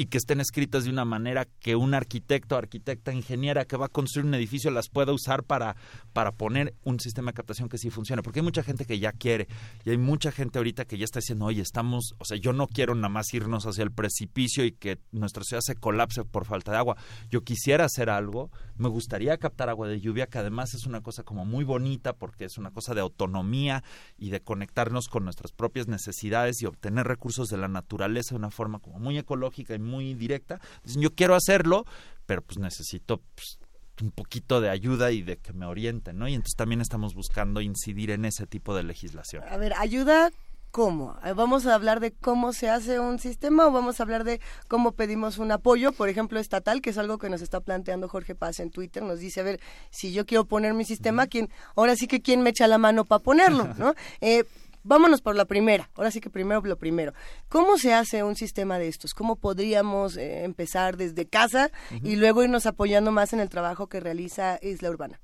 y 0.00 0.06
que 0.06 0.16
estén 0.16 0.40
escritas 0.40 0.84
de 0.84 0.90
una 0.90 1.04
manera 1.04 1.46
que 1.60 1.76
un 1.76 1.92
arquitecto, 1.92 2.56
arquitecta, 2.56 3.12
ingeniera 3.12 3.66
que 3.66 3.76
va 3.76 3.84
a 3.84 3.88
construir 3.90 4.24
un 4.24 4.32
edificio 4.32 4.70
las 4.70 4.88
pueda 4.88 5.12
usar 5.12 5.44
para, 5.44 5.76
para 6.14 6.32
poner 6.32 6.74
un 6.84 6.98
sistema 7.00 7.32
de 7.32 7.34
captación 7.34 7.68
que 7.68 7.76
sí 7.76 7.90
funcione. 7.90 8.22
Porque 8.22 8.38
hay 8.38 8.44
mucha 8.44 8.62
gente 8.62 8.86
que 8.86 8.98
ya 8.98 9.12
quiere 9.12 9.46
y 9.84 9.90
hay 9.90 9.98
mucha 9.98 10.32
gente 10.32 10.58
ahorita 10.58 10.86
que 10.86 10.96
ya 10.96 11.04
está 11.04 11.18
diciendo, 11.18 11.44
oye, 11.44 11.60
estamos, 11.60 12.14
o 12.16 12.24
sea, 12.24 12.38
yo 12.38 12.54
no 12.54 12.66
quiero 12.66 12.94
nada 12.94 13.10
más 13.10 13.34
irnos 13.34 13.66
hacia 13.66 13.84
el 13.84 13.92
precipicio 13.92 14.64
y 14.64 14.72
que 14.72 14.98
nuestra 15.12 15.44
ciudad 15.44 15.60
se 15.60 15.74
colapse 15.74 16.24
por 16.24 16.46
falta 16.46 16.72
de 16.72 16.78
agua. 16.78 16.96
Yo 17.28 17.42
quisiera 17.42 17.84
hacer 17.84 18.08
algo, 18.08 18.50
me 18.76 18.88
gustaría 18.88 19.36
captar 19.36 19.68
agua 19.68 19.86
de 19.86 20.00
lluvia, 20.00 20.28
que 20.28 20.38
además 20.38 20.72
es 20.72 20.86
una 20.86 21.02
cosa 21.02 21.24
como 21.24 21.44
muy 21.44 21.64
bonita 21.64 22.14
porque 22.14 22.46
es 22.46 22.56
una 22.56 22.70
cosa 22.70 22.94
de 22.94 23.02
autonomía 23.02 23.84
y 24.16 24.30
de 24.30 24.40
conectarnos 24.40 25.08
con 25.08 25.24
nuestras 25.24 25.52
propias 25.52 25.88
necesidades 25.88 26.62
y 26.62 26.64
obtener 26.64 27.06
recursos 27.06 27.48
de 27.48 27.58
la 27.58 27.68
naturaleza 27.68 28.30
de 28.30 28.38
una 28.38 28.50
forma 28.50 28.78
como 28.78 28.98
muy 28.98 29.18
ecológica 29.18 29.74
y 29.74 29.78
muy 29.78 29.89
directa. 29.98 30.60
Dicen, 30.84 31.02
yo 31.02 31.14
quiero 31.14 31.34
hacerlo, 31.34 31.84
pero 32.26 32.42
pues 32.42 32.58
necesito 32.58 33.22
pues, 33.34 33.58
un 34.02 34.10
poquito 34.10 34.60
de 34.60 34.70
ayuda 34.70 35.12
y 35.12 35.22
de 35.22 35.36
que 35.36 35.52
me 35.52 35.66
orienten, 35.66 36.18
¿no? 36.18 36.28
Y 36.28 36.34
entonces 36.34 36.56
también 36.56 36.80
estamos 36.80 37.14
buscando 37.14 37.60
incidir 37.60 38.10
en 38.10 38.24
ese 38.24 38.46
tipo 38.46 38.74
de 38.74 38.82
legislación. 38.82 39.44
A 39.48 39.56
ver, 39.56 39.74
ayuda 39.78 40.30
cómo. 40.70 41.16
Eh, 41.24 41.32
¿Vamos 41.32 41.66
a 41.66 41.74
hablar 41.74 42.00
de 42.00 42.12
cómo 42.12 42.52
se 42.52 42.68
hace 42.68 43.00
un 43.00 43.18
sistema 43.18 43.66
o 43.66 43.72
vamos 43.72 44.00
a 44.00 44.02
hablar 44.02 44.24
de 44.24 44.40
cómo 44.68 44.92
pedimos 44.92 45.38
un 45.38 45.52
apoyo, 45.52 45.92
por 45.92 46.08
ejemplo, 46.08 46.38
estatal, 46.38 46.80
que 46.80 46.90
es 46.90 46.98
algo 46.98 47.18
que 47.18 47.28
nos 47.28 47.42
está 47.42 47.60
planteando 47.60 48.08
Jorge 48.08 48.34
Paz 48.34 48.60
en 48.60 48.70
Twitter? 48.70 49.02
Nos 49.02 49.20
dice, 49.20 49.40
a 49.40 49.44
ver, 49.44 49.60
si 49.90 50.12
yo 50.12 50.26
quiero 50.26 50.44
poner 50.44 50.74
mi 50.74 50.84
sistema, 50.84 51.26
¿quién, 51.26 51.48
ahora 51.76 51.96
sí 51.96 52.06
que 52.06 52.22
quién 52.22 52.42
me 52.42 52.50
echa 52.50 52.66
la 52.66 52.78
mano 52.78 53.04
para 53.04 53.22
ponerlo, 53.22 53.74
¿no? 53.78 53.94
Eh, 54.20 54.44
vámonos 54.82 55.20
por 55.22 55.36
la 55.36 55.44
primera, 55.44 55.90
ahora 55.94 56.10
sí 56.10 56.20
que 56.20 56.30
primero 56.30 56.60
lo 56.62 56.78
primero. 56.78 57.12
¿Cómo 57.48 57.78
se 57.78 57.94
hace 57.94 58.22
un 58.22 58.36
sistema 58.36 58.78
de 58.78 58.88
estos? 58.88 59.14
¿Cómo 59.14 59.36
podríamos 59.36 60.16
eh, 60.16 60.44
empezar 60.44 60.96
desde 60.96 61.26
casa 61.26 61.70
y 62.02 62.16
luego 62.16 62.42
irnos 62.42 62.66
apoyando 62.66 63.12
más 63.12 63.32
en 63.32 63.40
el 63.40 63.48
trabajo 63.48 63.88
que 63.88 64.00
realiza 64.00 64.58
Isla 64.62 64.90
Urbana? 64.90 65.20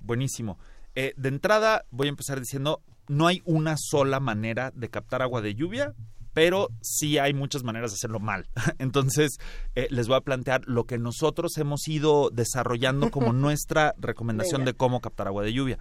Buenísimo. 0.00 0.58
Eh, 0.94 1.12
de 1.16 1.28
entrada 1.28 1.84
voy 1.90 2.06
a 2.06 2.10
empezar 2.10 2.40
diciendo, 2.40 2.82
no 3.08 3.26
hay 3.26 3.42
una 3.44 3.76
sola 3.76 4.20
manera 4.20 4.72
de 4.74 4.88
captar 4.88 5.22
agua 5.22 5.42
de 5.42 5.54
lluvia, 5.54 5.94
pero 6.32 6.68
sí 6.82 7.18
hay 7.18 7.32
muchas 7.32 7.64
maneras 7.64 7.92
de 7.92 7.94
hacerlo 7.94 8.20
mal. 8.20 8.46
Entonces, 8.78 9.38
eh, 9.74 9.88
les 9.90 10.06
voy 10.06 10.16
a 10.16 10.20
plantear 10.20 10.62
lo 10.66 10.84
que 10.84 10.98
nosotros 10.98 11.56
hemos 11.56 11.88
ido 11.88 12.30
desarrollando 12.30 13.10
como 13.10 13.32
nuestra 13.34 13.94
recomendación 13.98 14.64
de 14.64 14.74
cómo 14.74 15.00
captar 15.00 15.28
agua 15.28 15.42
de 15.42 15.52
lluvia. 15.52 15.78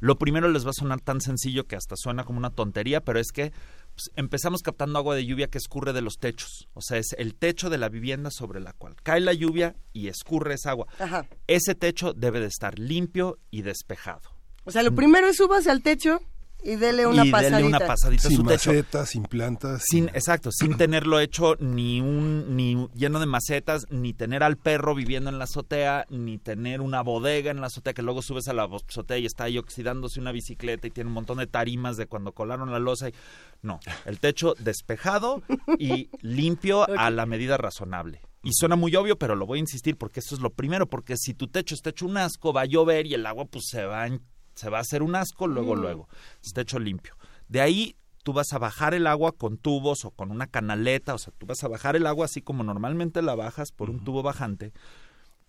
Lo 0.00 0.18
primero 0.18 0.48
les 0.48 0.66
va 0.66 0.70
a 0.70 0.74
sonar 0.74 1.00
tan 1.00 1.20
sencillo 1.20 1.66
que 1.66 1.76
hasta 1.76 1.96
suena 1.96 2.24
como 2.24 2.38
una 2.38 2.50
tontería, 2.50 3.00
pero 3.00 3.18
es 3.18 3.32
que 3.32 3.52
pues, 3.94 4.10
empezamos 4.16 4.62
captando 4.62 4.98
agua 4.98 5.14
de 5.14 5.24
lluvia 5.24 5.48
que 5.48 5.58
escurre 5.58 5.92
de 5.92 6.02
los 6.02 6.18
techos. 6.18 6.68
O 6.74 6.80
sea, 6.80 6.98
es 6.98 7.14
el 7.18 7.34
techo 7.34 7.70
de 7.70 7.78
la 7.78 7.88
vivienda 7.88 8.30
sobre 8.30 8.60
la 8.60 8.72
cual 8.72 8.96
cae 9.02 9.20
la 9.20 9.32
lluvia 9.32 9.76
y 9.92 10.08
escurre 10.08 10.54
esa 10.54 10.70
agua. 10.70 10.86
Ese 11.46 11.74
techo 11.74 12.12
debe 12.12 12.40
de 12.40 12.46
estar 12.46 12.78
limpio 12.78 13.38
y 13.50 13.62
despejado. 13.62 14.36
O 14.64 14.70
sea, 14.70 14.82
lo 14.82 14.94
primero 14.94 15.28
es 15.28 15.36
subas 15.36 15.66
al 15.66 15.82
techo 15.82 16.20
y 16.62 16.76
dele 16.76 17.06
una 17.06 17.24
pasadita. 17.30 18.28
sin 18.28 18.44
macetas, 18.44 19.10
sin 19.10 19.22
plantas. 19.24 19.84
Sin, 19.86 20.08
exacto, 20.08 20.50
sin 20.52 20.76
tenerlo 20.78 21.20
hecho 21.20 21.56
ni 21.60 22.00
un 22.00 22.56
ni 22.56 22.88
lleno 22.94 23.20
de 23.20 23.26
macetas, 23.26 23.86
ni 23.90 24.12
tener 24.12 24.42
al 24.42 24.56
perro 24.56 24.94
viviendo 24.94 25.30
en 25.30 25.38
la 25.38 25.44
azotea, 25.44 26.06
ni 26.10 26.38
tener 26.38 26.80
una 26.80 27.02
bodega 27.02 27.50
en 27.50 27.60
la 27.60 27.68
azotea 27.68 27.94
que 27.94 28.02
luego 28.02 28.22
subes 28.22 28.48
a 28.48 28.52
la 28.52 28.64
azotea 28.64 29.18
y 29.18 29.26
está 29.26 29.44
ahí 29.44 29.58
oxidándose 29.58 30.20
una 30.20 30.32
bicicleta 30.32 30.86
y 30.86 30.90
tiene 30.90 31.08
un 31.08 31.14
montón 31.14 31.38
de 31.38 31.46
tarimas 31.46 31.96
de 31.96 32.06
cuando 32.06 32.32
colaron 32.32 32.72
la 32.72 32.78
losa. 32.78 33.08
Y... 33.08 33.14
No, 33.62 33.80
el 34.04 34.18
techo 34.20 34.54
despejado 34.58 35.42
y 35.78 36.10
limpio 36.20 36.86
a 36.98 37.10
la 37.10 37.26
medida 37.26 37.56
razonable. 37.56 38.22
Y 38.42 38.52
suena 38.52 38.76
muy 38.76 38.94
obvio, 38.94 39.18
pero 39.18 39.34
lo 39.34 39.44
voy 39.44 39.58
a 39.58 39.60
insistir 39.60 39.96
porque 39.96 40.20
eso 40.20 40.34
es 40.34 40.40
lo 40.40 40.50
primero, 40.50 40.88
porque 40.88 41.16
si 41.16 41.34
tu 41.34 41.48
techo 41.48 41.74
está 41.74 41.90
hecho 41.90 42.06
un 42.06 42.16
asco, 42.16 42.52
va 42.52 42.60
a 42.62 42.66
llover 42.66 43.06
y 43.06 43.14
el 43.14 43.26
agua 43.26 43.46
pues 43.46 43.64
se 43.68 43.84
va 43.84 44.04
a 44.04 44.08
se 44.56 44.70
va 44.70 44.78
a 44.78 44.80
hacer 44.80 45.02
un 45.02 45.14
asco, 45.14 45.46
luego, 45.46 45.76
mm. 45.76 45.80
luego. 45.80 46.08
Está 46.42 46.62
hecho 46.62 46.78
limpio. 46.78 47.14
De 47.48 47.60
ahí 47.60 47.96
tú 48.24 48.32
vas 48.32 48.52
a 48.52 48.58
bajar 48.58 48.94
el 48.94 49.06
agua 49.06 49.30
con 49.30 49.56
tubos 49.56 50.04
o 50.04 50.10
con 50.10 50.32
una 50.32 50.48
canaleta, 50.48 51.14
o 51.14 51.18
sea, 51.18 51.32
tú 51.38 51.46
vas 51.46 51.62
a 51.62 51.68
bajar 51.68 51.94
el 51.94 52.06
agua 52.06 52.24
así 52.24 52.42
como 52.42 52.64
normalmente 52.64 53.22
la 53.22 53.36
bajas 53.36 53.70
por 53.70 53.88
un 53.88 54.02
tubo 54.02 54.24
bajante. 54.24 54.72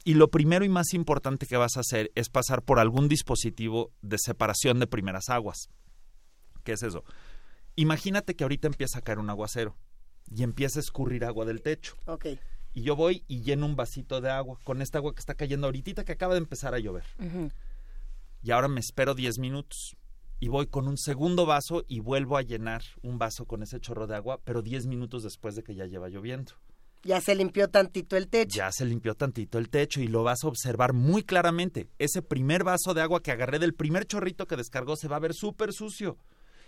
Y 0.04 0.13
lo 0.13 0.30
primero 0.30 0.63
y 0.63 0.70
más 0.70 0.93
importante 0.93 1.48
que 1.48 1.58
vas 1.58 1.76
a 1.76 1.80
hacer 1.80 2.12
es 2.13 2.30
pasar 2.30 2.62
por 2.62 2.80
algún 2.80 3.08
dispositivo 3.08 3.91
de 4.02 4.17
separación 4.20 4.80
de 4.80 4.88
primeras 4.88 5.30
aguas. 5.30 5.70
¿Qué 6.63 6.74
es 6.74 6.84
eso? 6.84 7.04
Imagínate 7.76 8.36
que 8.36 8.43
ahorita 8.43 8.67
empieza 8.67 9.00
a 9.00 9.02
caer 9.02 9.20
un 9.20 9.30
aguacero 9.30 9.76
y 10.30 10.43
empieza 10.43 10.80
a 10.80 10.82
escurrir 10.82 11.26
agua 11.26 11.46
del 11.46 11.62
techo. 11.62 11.96
Ok. 12.06 12.28
Y 12.74 12.84
yo 12.84 12.96
voy 12.96 13.24
y 13.28 13.41
lleno 13.41 13.65
un 13.65 13.76
vasito 13.76 14.22
de 14.22 14.30
agua 14.30 14.60
con 14.63 14.84
esta 14.84 15.00
agua 15.00 15.15
que 15.15 15.20
está 15.20 15.34
cayendo 15.34 15.65
ahorita 15.65 16.06
que 16.06 16.12
acaba 16.12 16.36
de 16.36 16.39
empezar 16.39 16.76
a 16.76 16.80
llover 16.80 17.06
y 18.41 18.52
ahora 18.52 18.67
me 18.67 18.80
espero 18.80 19.15
10 19.15 19.39
minutos 19.39 19.97
y 20.39 20.50
voy 20.50 20.67
con 20.67 20.88
un 20.88 20.97
segundo 20.97 21.45
vaso 21.45 21.84
y 21.88 22.00
vuelvo 22.00 22.38
a 22.38 22.41
llenar 22.41 22.84
un 23.02 23.17
vaso 23.17 23.45
con 23.45 23.63
ese 23.63 23.80
chorro 23.80 24.08
de 24.08 24.15
agua, 24.15 24.39
pero 24.43 24.62
10 24.62 24.86
minutos 24.88 25.23
después 25.23 25.56
de 25.56 25.63
que 25.63 25.76
ya 25.76 25.86
lleva 25.86 26.10
lloviendo. 26.10 26.54
Ya 27.04 27.21
se 27.21 27.36
limpió 27.36 27.69
tantito 27.69 28.17
el 28.17 28.28
techo. 28.28 28.58
Ya 28.58 28.71
se 28.71 28.86
limpió 28.86 29.15
tantito 29.15 29.58
el 29.58 29.69
techo 29.69 30.02
y 30.02 30.08
lo 30.08 30.23
vas 30.23 30.43
a 30.43 30.47
observar 30.47 30.93
muy 30.93 31.23
claramente. 31.23 31.89
Ese 32.00 32.21
primer 32.21 32.63
vaso 32.63 32.93
de 32.93 33.02
agua 33.02 33.21
que 33.21 33.32
agarré 33.32 33.60
del 33.60 33.73
primer 33.73 34.06
chorrito 34.06 34.45
que 34.45 34.58
descargó 34.58 34.95
se 34.95 35.08
va 35.08 35.15
a 35.17 35.21
ver 35.21 35.34
súper 35.34 35.73
sucio. 35.73 36.17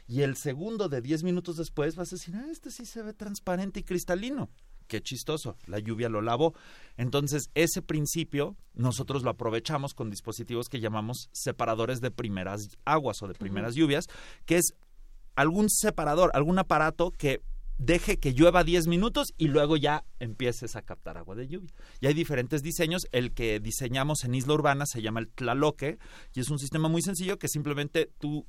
y 0.07 0.23
el 0.23 0.37
segundo 0.37 0.89
de 0.89 1.01
10 1.01 1.23
minutos 1.23 1.55
después 1.57 1.95
vas 1.95 2.11
a 2.11 2.15
decir, 2.15 2.33
ah, 2.35 2.47
este 2.49 2.71
sí 2.71 2.85
se 2.87 3.03
ve 3.03 3.13
transparente 3.13 3.81
y 3.81 3.83
cristalino. 3.83 4.49
Qué 4.89 5.01
chistoso, 5.01 5.55
la 5.67 5.77
lluvia 5.77 6.09
lo 6.09 6.19
lavó. 6.19 6.55
Entonces, 6.97 7.51
ese 7.53 7.83
principio 7.83 8.57
nosotros 8.73 9.21
lo 9.21 9.29
aprovechamos 9.29 9.93
con 9.93 10.09
dispositivos 10.09 10.67
que 10.67 10.79
llamamos 10.79 11.29
separadores 11.31 12.01
de 12.01 12.09
primeras 12.09 12.69
aguas 12.85 13.21
o 13.21 13.27
de 13.27 13.35
primeras 13.35 13.75
lluvias, 13.75 14.07
que 14.47 14.57
es 14.57 14.73
algún 15.35 15.69
separador, 15.69 16.31
algún 16.33 16.57
aparato 16.57 17.11
que 17.11 17.43
deje 17.77 18.17
que 18.17 18.33
llueva 18.33 18.63
10 18.63 18.87
minutos 18.87 19.27
y 19.37 19.47
luego 19.47 19.77
ya 19.77 20.03
empieces 20.19 20.75
a 20.75 20.81
captar 20.81 21.19
agua 21.19 21.35
de 21.35 21.47
lluvia. 21.47 21.71
Y 22.01 22.07
hay 22.07 22.15
diferentes 22.15 22.63
diseños. 22.63 23.03
El 23.11 23.31
que 23.33 23.59
diseñamos 23.59 24.23
en 24.23 24.33
Isla 24.33 24.55
Urbana 24.55 24.87
se 24.87 25.03
llama 25.03 25.19
el 25.19 25.29
Tlaloque 25.29 25.99
y 26.33 26.39
es 26.39 26.49
un 26.49 26.57
sistema 26.57 26.89
muy 26.89 27.03
sencillo 27.03 27.37
que 27.37 27.47
simplemente 27.47 28.11
tú 28.17 28.47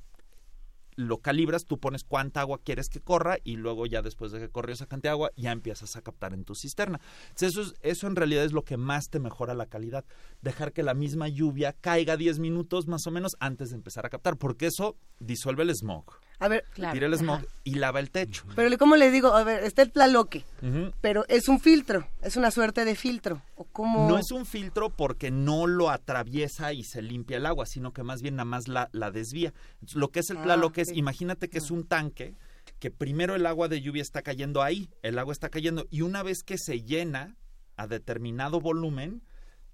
lo 0.95 1.19
calibras, 1.19 1.65
tú 1.65 1.79
pones 1.79 2.03
cuánta 2.03 2.41
agua 2.41 2.59
quieres 2.63 2.89
que 2.89 2.99
corra 2.99 3.37
y 3.43 3.55
luego 3.55 3.85
ya 3.85 4.01
después 4.01 4.31
de 4.31 4.39
que 4.39 4.49
corrió 4.49 4.73
esa 4.73 4.85
cantidad 4.85 5.11
de 5.11 5.15
agua 5.15 5.31
ya 5.35 5.51
empiezas 5.51 5.95
a 5.95 6.01
captar 6.01 6.33
en 6.33 6.43
tu 6.43 6.55
cisterna. 6.55 6.99
eso, 7.39 7.73
eso 7.81 8.07
en 8.07 8.15
realidad 8.15 8.43
es 8.43 8.53
lo 8.53 8.63
que 8.63 8.77
más 8.77 9.09
te 9.09 9.19
mejora 9.19 9.53
la 9.53 9.65
calidad. 9.65 10.05
Dejar 10.41 10.73
que 10.73 10.83
la 10.83 10.93
misma 10.93 11.27
lluvia 11.27 11.73
caiga 11.73 12.17
10 12.17 12.39
minutos 12.39 12.87
más 12.87 13.07
o 13.07 13.11
menos 13.11 13.35
antes 13.39 13.69
de 13.69 13.75
empezar 13.75 14.05
a 14.05 14.09
captar, 14.09 14.37
porque 14.37 14.67
eso 14.67 14.97
disuelve 15.19 15.63
el 15.63 15.75
smog. 15.75 16.05
A 16.41 16.47
ver, 16.47 16.65
tira 16.73 17.05
el 17.05 17.13
smog 17.13 17.45
y 17.63 17.75
lava 17.75 17.99
el 17.99 18.09
techo. 18.09 18.45
Pero 18.55 18.75
¿cómo 18.79 18.95
le 18.95 19.11
digo? 19.11 19.35
A 19.35 19.43
ver, 19.43 19.63
está 19.63 19.83
el 19.83 19.91
plaloque, 19.91 20.43
pero 20.99 21.23
es 21.27 21.47
un 21.47 21.59
filtro, 21.59 22.07
es 22.23 22.35
una 22.35 22.49
suerte 22.49 22.83
de 22.83 22.95
filtro. 22.95 23.43
¿O 23.55 23.65
cómo? 23.65 24.09
No 24.09 24.17
es 24.17 24.31
un 24.31 24.47
filtro 24.47 24.89
porque 24.89 25.29
no 25.29 25.67
lo 25.67 25.91
atraviesa 25.91 26.73
y 26.73 26.83
se 26.83 27.03
limpia 27.03 27.37
el 27.37 27.45
agua, 27.45 27.67
sino 27.67 27.93
que 27.93 28.01
más 28.01 28.23
bien 28.23 28.37
nada 28.37 28.45
más 28.45 28.67
la, 28.67 28.89
la 28.91 29.11
desvía. 29.11 29.53
lo 29.93 30.09
que 30.09 30.21
es 30.21 30.31
el 30.31 30.39
plaloque 30.39 30.81
ah, 30.81 30.85
es, 30.85 30.91
imagínate 30.97 31.47
que 31.47 31.59
es 31.59 31.69
ah. 31.69 31.75
un 31.75 31.85
tanque 31.85 32.35
que 32.79 32.89
primero 32.89 33.35
el 33.35 33.45
agua 33.45 33.67
de 33.67 33.79
lluvia 33.79 34.01
está 34.01 34.23
cayendo 34.23 34.63
ahí, 34.63 34.89
el 35.03 35.19
agua 35.19 35.33
está 35.33 35.49
cayendo, 35.49 35.85
y 35.91 36.01
una 36.01 36.23
vez 36.23 36.41
que 36.41 36.57
se 36.57 36.81
llena 36.81 37.37
a 37.77 37.85
determinado 37.85 38.59
volumen, 38.59 39.21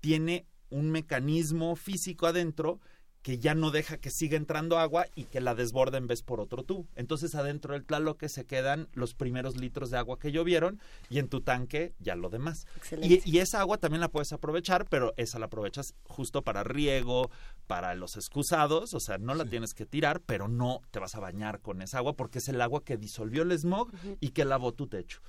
tiene 0.01 0.45
un 0.69 0.91
mecanismo 0.91 1.77
físico 1.77 2.27
adentro 2.27 2.81
que 3.21 3.39
ya 3.39 3.55
no 3.55 3.71
deja 3.71 3.97
que 3.97 4.09
siga 4.09 4.37
entrando 4.37 4.77
agua 4.77 5.05
y 5.15 5.25
que 5.25 5.41
la 5.41 5.55
desborde 5.55 5.97
en 5.97 6.07
vez 6.07 6.21
por 6.21 6.39
otro 6.39 6.63
tubo. 6.63 6.87
Entonces 6.95 7.35
adentro 7.35 7.73
del 7.73 7.83
tlaloque 7.83 8.29
se 8.29 8.45
quedan 8.45 8.87
los 8.93 9.13
primeros 9.13 9.57
litros 9.57 9.89
de 9.89 9.97
agua 9.97 10.17
que 10.19 10.31
llovieron 10.31 10.79
y 11.09 11.19
en 11.19 11.27
tu 11.27 11.41
tanque 11.41 11.93
ya 11.99 12.15
lo 12.15 12.29
demás. 12.29 12.65
Y, 13.01 13.29
y, 13.29 13.39
esa 13.39 13.59
agua 13.59 13.77
también 13.77 14.01
la 14.01 14.09
puedes 14.09 14.31
aprovechar, 14.31 14.85
pero 14.89 15.13
esa 15.17 15.39
la 15.39 15.47
aprovechas 15.47 15.93
justo 16.05 16.41
para 16.41 16.63
riego, 16.63 17.29
para 17.67 17.95
los 17.95 18.15
excusados, 18.15 18.93
o 18.93 18.99
sea, 18.99 19.17
no 19.17 19.33
la 19.33 19.45
tienes 19.45 19.73
que 19.73 19.85
tirar, 19.85 20.21
pero 20.21 20.47
no 20.47 20.81
te 20.91 20.99
vas 20.99 21.15
a 21.15 21.19
bañar 21.19 21.59
con 21.59 21.81
esa 21.81 21.97
agua 21.97 22.13
porque 22.13 22.39
es 22.39 22.47
el 22.47 22.61
agua 22.61 22.83
que 22.83 22.97
disolvió 22.97 23.43
el 23.43 23.51
smog 23.57 23.91
y 24.19 24.29
que 24.29 24.45
lavó 24.45 24.73
tu 24.73 24.87
techo. 24.87 25.19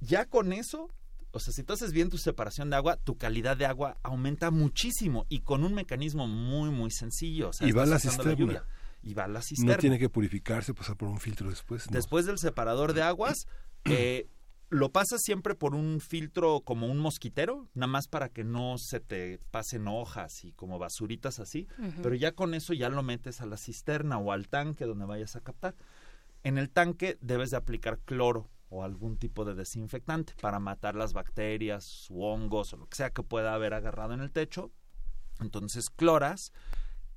Ya 0.00 0.26
con 0.26 0.52
eso 0.52 0.90
o 1.36 1.40
sea, 1.40 1.52
si 1.52 1.62
tú 1.62 1.74
haces 1.74 1.92
bien 1.92 2.08
tu 2.08 2.18
separación 2.18 2.70
de 2.70 2.76
agua, 2.76 2.96
tu 2.96 3.16
calidad 3.16 3.56
de 3.56 3.66
agua 3.66 3.98
aumenta 4.02 4.50
muchísimo 4.50 5.26
y 5.28 5.40
con 5.40 5.64
un 5.64 5.74
mecanismo 5.74 6.26
muy, 6.26 6.70
muy 6.70 6.90
sencillo. 6.90 7.50
y 7.60 7.72
va 7.72 7.82
a 7.82 7.86
la 7.86 7.98
cisterna. 7.98 8.64
y 9.02 9.14
va 9.14 9.24
a 9.24 9.28
la 9.28 9.42
cisterna. 9.42 9.74
No 9.74 9.78
tiene 9.78 9.98
que 9.98 10.08
purificarse, 10.08 10.74
pasar 10.74 10.96
por 10.96 11.08
un 11.08 11.20
filtro 11.20 11.50
después. 11.50 11.86
Después 11.90 12.26
del 12.26 12.38
separador 12.38 12.94
de 12.94 13.02
aguas, 13.02 13.46
eh, 13.84 14.28
lo 14.70 14.90
pasas 14.90 15.20
siempre 15.22 15.54
por 15.54 15.74
un 15.74 16.00
filtro 16.00 16.62
como 16.62 16.86
un 16.86 16.98
mosquitero, 16.98 17.68
nada 17.74 17.86
más 17.86 18.08
para 18.08 18.30
que 18.30 18.42
no 18.42 18.76
se 18.78 18.98
te 18.98 19.38
pasen 19.50 19.86
hojas 19.86 20.44
y 20.44 20.52
como 20.52 20.78
basuritas 20.78 21.38
así, 21.38 21.68
pero 22.02 22.14
ya 22.14 22.32
con 22.32 22.54
eso 22.54 22.72
ya 22.72 22.88
lo 22.88 23.02
metes 23.02 23.40
a 23.40 23.46
la 23.46 23.58
cisterna 23.58 24.18
o 24.18 24.32
al 24.32 24.48
tanque 24.48 24.84
donde 24.84 25.04
vayas 25.04 25.36
a 25.36 25.40
captar. 25.40 25.76
En 26.42 26.58
el 26.58 26.70
tanque 26.70 27.18
debes 27.20 27.50
de 27.50 27.58
aplicar 27.58 27.98
cloro 28.00 28.48
o 28.68 28.82
algún 28.82 29.16
tipo 29.16 29.44
de 29.44 29.54
desinfectante 29.54 30.34
para 30.40 30.58
matar 30.58 30.94
las 30.94 31.12
bacterias 31.12 32.06
u 32.10 32.24
hongos 32.24 32.72
o 32.72 32.76
lo 32.76 32.86
que 32.86 32.96
sea 32.96 33.10
que 33.10 33.22
pueda 33.22 33.54
haber 33.54 33.74
agarrado 33.74 34.14
en 34.14 34.20
el 34.20 34.32
techo. 34.32 34.72
Entonces 35.40 35.90
cloras 35.90 36.52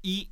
y 0.02 0.32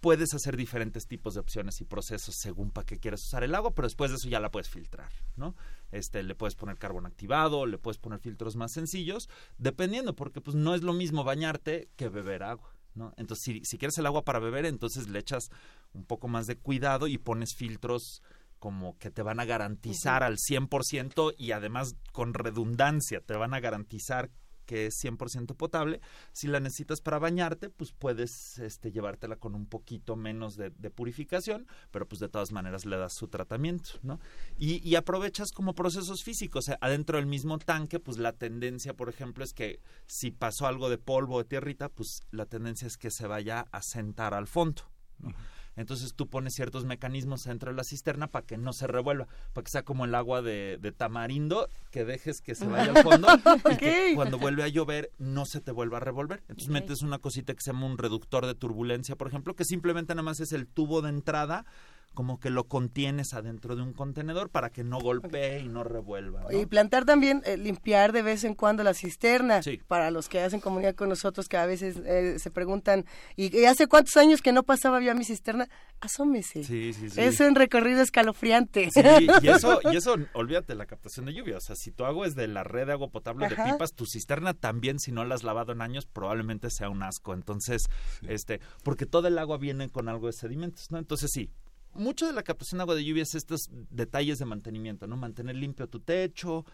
puedes 0.00 0.34
hacer 0.34 0.56
diferentes 0.56 1.06
tipos 1.06 1.34
de 1.34 1.40
opciones 1.40 1.80
y 1.80 1.84
procesos 1.84 2.36
según 2.36 2.70
para 2.70 2.86
qué 2.86 2.98
quieres 2.98 3.24
usar 3.24 3.42
el 3.42 3.54
agua, 3.54 3.74
pero 3.74 3.86
después 3.86 4.10
de 4.10 4.18
eso 4.18 4.28
ya 4.28 4.40
la 4.40 4.50
puedes 4.50 4.68
filtrar, 4.68 5.10
¿no? 5.36 5.56
Este, 5.90 6.22
le 6.22 6.34
puedes 6.34 6.54
poner 6.54 6.78
carbón 6.78 7.06
activado, 7.06 7.66
le 7.66 7.78
puedes 7.78 7.98
poner 7.98 8.20
filtros 8.20 8.56
más 8.56 8.72
sencillos, 8.72 9.28
dependiendo, 9.58 10.14
porque 10.14 10.40
pues 10.40 10.54
no 10.54 10.74
es 10.74 10.82
lo 10.82 10.92
mismo 10.92 11.24
bañarte 11.24 11.88
que 11.96 12.08
beber 12.08 12.42
agua. 12.42 12.72
¿No? 12.94 13.12
Entonces, 13.18 13.44
si, 13.44 13.64
si 13.66 13.76
quieres 13.76 13.98
el 13.98 14.06
agua 14.06 14.24
para 14.24 14.38
beber, 14.38 14.64
entonces 14.64 15.08
le 15.08 15.18
echas 15.18 15.50
un 15.92 16.06
poco 16.06 16.28
más 16.28 16.46
de 16.46 16.56
cuidado 16.56 17.08
y 17.08 17.18
pones 17.18 17.54
filtros 17.54 18.22
como 18.66 18.98
que 18.98 19.12
te 19.12 19.22
van 19.22 19.38
a 19.38 19.44
garantizar 19.44 20.24
al 20.24 20.38
100% 20.38 21.36
y 21.38 21.52
además 21.52 21.94
con 22.10 22.34
redundancia 22.34 23.20
te 23.20 23.36
van 23.36 23.54
a 23.54 23.60
garantizar 23.60 24.28
que 24.64 24.86
es 24.86 24.96
100% 25.04 25.54
potable. 25.54 26.00
Si 26.32 26.48
la 26.48 26.58
necesitas 26.58 27.00
para 27.00 27.20
bañarte, 27.20 27.70
pues 27.70 27.92
puedes 27.92 28.58
este, 28.58 28.90
llevártela 28.90 29.36
con 29.36 29.54
un 29.54 29.66
poquito 29.66 30.16
menos 30.16 30.56
de, 30.56 30.72
purificación, 30.90 31.68
pero 31.92 32.08
pues 32.08 32.18
de 32.18 32.28
todas 32.28 32.50
maneras 32.50 32.86
le 32.86 32.96
das 32.96 33.12
su 33.12 33.28
tratamiento, 33.28 33.90
¿no? 34.02 34.18
Y, 34.58 34.82
y, 34.82 34.96
aprovechas 34.96 35.52
como 35.52 35.76
procesos 35.76 36.24
físicos. 36.24 36.68
Adentro 36.80 37.18
del 37.18 37.26
mismo 37.26 37.60
tanque, 37.60 38.00
pues 38.00 38.18
la 38.18 38.32
tendencia, 38.32 38.94
por 38.94 39.08
ejemplo, 39.08 39.44
es 39.44 39.52
que 39.52 39.78
si 40.08 40.32
pasó 40.32 40.66
algo 40.66 40.90
de 40.90 40.98
polvo 40.98 41.36
o 41.36 41.38
de 41.44 41.48
tierrita, 41.48 41.88
pues 41.88 42.22
la 42.32 42.46
tendencia 42.46 42.88
es 42.88 42.96
que 42.96 43.12
se 43.12 43.28
vaya 43.28 43.68
a 43.70 43.80
sentar 43.80 44.34
al 44.34 44.48
fondo. 44.48 44.82
¿no? 45.20 45.32
Entonces 45.76 46.14
tú 46.14 46.28
pones 46.28 46.54
ciertos 46.54 46.84
mecanismos 46.84 47.44
dentro 47.44 47.70
de 47.70 47.76
la 47.76 47.84
cisterna 47.84 48.28
para 48.28 48.46
que 48.46 48.56
no 48.56 48.72
se 48.72 48.86
revuelva, 48.86 49.28
para 49.52 49.64
que 49.64 49.70
sea 49.70 49.82
como 49.82 50.04
el 50.04 50.14
agua 50.14 50.42
de, 50.42 50.94
tamarindo, 50.96 51.68
que 51.90 52.04
dejes 52.04 52.40
que 52.40 52.54
se 52.54 52.66
vaya 52.66 52.92
al 52.92 53.02
fondo 53.02 53.28
y 53.70 53.76
que 53.76 54.12
cuando 54.14 54.38
vuelve 54.38 54.62
a 54.62 54.68
llover 54.68 55.10
no 55.18 55.44
se 55.44 55.60
te 55.60 55.72
vuelva 55.72 55.98
a 55.98 56.00
revolver. 56.00 56.42
Entonces 56.48 56.68
metes 56.68 57.02
una 57.02 57.18
cosita 57.18 57.54
que 57.54 57.60
se 57.60 57.72
llama 57.72 57.86
un 57.86 57.98
reductor 57.98 58.46
de 58.46 58.54
turbulencia, 58.54 59.16
por 59.16 59.28
ejemplo, 59.28 59.54
que 59.54 59.64
simplemente 59.64 60.14
nada 60.14 60.22
más 60.22 60.40
es 60.40 60.52
el 60.52 60.66
tubo 60.66 61.02
de 61.02 61.10
entrada 61.10 61.66
como 62.14 62.40
que 62.40 62.48
lo 62.48 62.64
contienes 62.64 63.34
adentro 63.34 63.76
de 63.76 63.82
un 63.82 63.92
contenedor 63.92 64.48
para 64.48 64.70
que 64.70 64.82
no 64.82 64.98
golpee 64.98 65.60
y 65.60 65.68
no 65.68 65.84
revuelva. 65.84 66.46
Y 66.50 66.64
plantar 66.64 67.04
también, 67.04 67.42
eh, 67.44 67.58
limpiar 67.58 68.12
de 68.12 68.22
vez 68.22 68.44
en 68.44 68.54
cuando 68.54 68.82
la 68.82 68.94
cisterna. 68.94 69.60
Para 69.86 70.10
los 70.10 70.30
que 70.30 70.40
hacen 70.40 70.60
comunidad 70.60 70.94
con 70.94 71.10
nosotros, 71.10 71.46
que 71.46 71.58
a 71.58 71.66
veces 71.66 71.96
eh, 72.06 72.38
se 72.38 72.50
preguntan, 72.50 73.04
¿y, 73.36 73.64
hace 73.66 73.86
cuántos 73.86 74.16
años 74.16 74.40
que 74.40 74.52
no 74.52 74.62
pasaba 74.62 75.02
yo 75.02 75.12
a 75.12 75.14
mi 75.14 75.24
cisterna? 75.24 75.68
Asómese. 76.00 76.64
Sí, 76.64 76.94
sí, 76.94 77.10
sí. 77.10 77.20
Es 77.20 77.38
un 77.40 77.54
recorrido 77.54 78.00
escalofriante. 78.00 78.90
Sí, 78.90 79.00
y 79.42 79.48
eso, 79.48 79.80
y 79.92 79.96
eso, 79.96 80.16
olvídate 80.32 80.74
la 80.74 80.86
captación 80.86 81.26
de 81.26 81.34
lluvia. 81.34 81.58
O 81.58 81.60
sea, 81.60 81.76
si 81.76 81.90
tu 81.90 82.06
agua 82.06 82.26
es 82.26 82.34
de 82.34 82.48
la 82.48 82.64
red 82.64 82.86
de 82.86 82.92
agua 82.92 83.10
potable 83.10 83.46
de 83.48 83.56
pipas, 83.56 83.92
tu 83.92 84.06
cisterna 84.06 84.54
también, 84.54 84.98
si 84.98 85.12
no 85.12 85.24
la 85.24 85.34
has 85.34 85.42
lavado 85.42 85.72
en 85.72 85.82
años, 85.82 86.06
probablemente 86.06 86.70
sea 86.70 86.88
un 86.88 87.02
asco. 87.02 87.34
Entonces, 87.34 87.90
este, 88.26 88.60
porque 88.82 89.04
todo 89.04 89.28
el 89.28 89.38
agua 89.38 89.58
viene 89.58 89.90
con 89.90 90.08
algo 90.08 90.28
de 90.28 90.32
sedimentos, 90.32 90.90
¿no? 90.90 90.98
Entonces 90.98 91.30
sí, 91.30 91.50
mucho 91.96 92.26
de 92.26 92.32
la 92.32 92.42
captación 92.42 92.78
de 92.78 92.82
agua 92.82 92.94
de 92.94 93.04
lluvia 93.04 93.22
es 93.22 93.34
estos 93.34 93.68
detalles 93.90 94.38
de 94.38 94.44
mantenimiento, 94.44 95.06
¿no? 95.06 95.16
Mantener 95.16 95.56
limpio 95.56 95.88
tu 95.88 96.00
techo, 96.00 96.64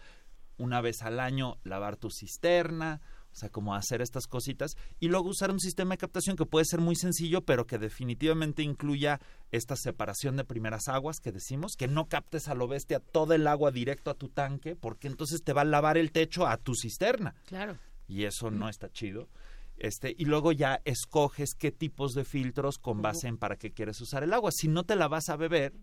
una 0.57 0.81
vez 0.81 1.01
al 1.01 1.19
año 1.19 1.57
lavar 1.63 1.97
tu 1.97 2.09
cisterna, 2.09 3.01
o 3.31 3.35
sea, 3.35 3.49
como 3.49 3.73
hacer 3.73 4.01
estas 4.01 4.27
cositas 4.27 4.77
y 4.99 5.07
luego 5.07 5.29
usar 5.29 5.49
un 5.49 5.59
sistema 5.59 5.95
de 5.95 5.97
captación 5.97 6.35
que 6.35 6.45
puede 6.45 6.65
ser 6.65 6.79
muy 6.79 6.95
sencillo, 6.95 7.41
pero 7.41 7.65
que 7.65 7.79
definitivamente 7.79 8.61
incluya 8.61 9.19
esta 9.51 9.75
separación 9.75 10.37
de 10.37 10.45
primeras 10.45 10.87
aguas 10.87 11.19
que 11.19 11.31
decimos, 11.31 11.75
que 11.75 11.87
no 11.87 12.07
captes 12.07 12.47
a 12.47 12.53
lo 12.53 12.67
bestia 12.67 12.99
todo 12.99 13.33
el 13.33 13.47
agua 13.47 13.71
directo 13.71 14.11
a 14.11 14.15
tu 14.15 14.29
tanque, 14.29 14.75
porque 14.75 15.07
entonces 15.07 15.43
te 15.43 15.53
va 15.53 15.61
a 15.61 15.65
lavar 15.65 15.97
el 15.97 16.11
techo 16.11 16.45
a 16.45 16.57
tu 16.57 16.75
cisterna. 16.75 17.33
Claro. 17.47 17.77
Y 18.07 18.25
eso 18.25 18.51
no 18.51 18.69
está 18.69 18.91
chido. 18.91 19.29
Este, 19.77 20.15
y 20.17 20.25
luego 20.25 20.51
ya 20.51 20.81
escoges 20.85 21.55
qué 21.55 21.71
tipos 21.71 22.13
de 22.13 22.25
filtros 22.25 22.77
con 22.77 23.01
base 23.01 23.27
en 23.27 23.37
para 23.37 23.57
qué 23.57 23.71
quieres 23.71 23.99
usar 24.01 24.23
el 24.23 24.33
agua. 24.33 24.51
Si 24.51 24.67
no 24.67 24.83
te 24.83 24.95
la 24.95 25.07
vas 25.07 25.29
a 25.29 25.35
beber, 25.35 25.73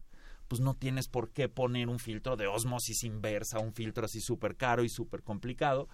pues 0.48 0.60
no 0.60 0.74
tienes 0.74 1.08
por 1.08 1.30
qué 1.30 1.48
poner 1.48 1.88
un 1.88 1.98
filtro 1.98 2.36
de 2.36 2.46
osmosis 2.46 3.04
inversa, 3.04 3.58
un 3.58 3.72
filtro 3.72 4.06
así 4.06 4.20
súper 4.20 4.56
caro 4.56 4.84
y 4.84 4.88
súper 4.88 5.22
complicado 5.22 5.88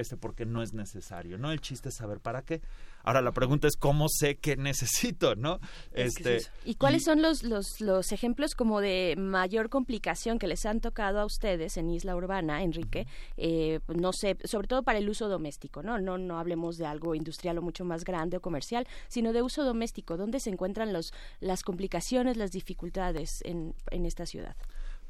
este 0.00 0.16
porque 0.16 0.46
no 0.46 0.62
es 0.62 0.72
necesario, 0.72 1.38
¿no? 1.38 1.50
El 1.50 1.60
chiste 1.60 1.88
es 1.88 1.96
saber 1.96 2.20
para 2.20 2.42
qué. 2.42 2.60
Ahora 3.02 3.22
la 3.22 3.32
pregunta 3.32 3.68
es 3.68 3.76
cómo 3.76 4.06
sé 4.08 4.36
qué 4.36 4.56
necesito, 4.56 5.34
¿no? 5.34 5.60
Este 5.92 6.42
¿Y 6.64 6.74
cuáles 6.74 7.04
son 7.04 7.22
los, 7.22 7.42
los, 7.42 7.80
los 7.80 8.12
ejemplos 8.12 8.54
como 8.54 8.80
de 8.80 9.14
mayor 9.16 9.68
complicación 9.70 10.38
que 10.38 10.46
les 10.46 10.66
han 10.66 10.80
tocado 10.80 11.20
a 11.20 11.24
ustedes 11.24 11.76
en 11.76 11.90
Isla 11.90 12.16
Urbana, 12.16 12.62
Enrique? 12.62 13.06
Eh, 13.36 13.80
no 13.88 14.12
sé, 14.12 14.36
sobre 14.44 14.68
todo 14.68 14.82
para 14.82 14.98
el 14.98 15.08
uso 15.08 15.28
doméstico, 15.28 15.82
¿no? 15.82 15.98
No 15.98 16.18
no 16.18 16.38
hablemos 16.38 16.76
de 16.76 16.86
algo 16.86 17.14
industrial 17.14 17.58
o 17.58 17.62
mucho 17.62 17.84
más 17.84 18.04
grande 18.04 18.36
o 18.36 18.40
comercial, 18.40 18.86
sino 19.08 19.32
de 19.32 19.42
uso 19.42 19.64
doméstico. 19.64 20.16
¿Dónde 20.16 20.40
se 20.40 20.50
encuentran 20.50 20.92
los 20.92 21.12
las 21.40 21.62
complicaciones, 21.62 22.36
las 22.36 22.50
dificultades 22.50 23.40
en, 23.44 23.74
en 23.90 24.06
esta 24.06 24.26
ciudad? 24.26 24.56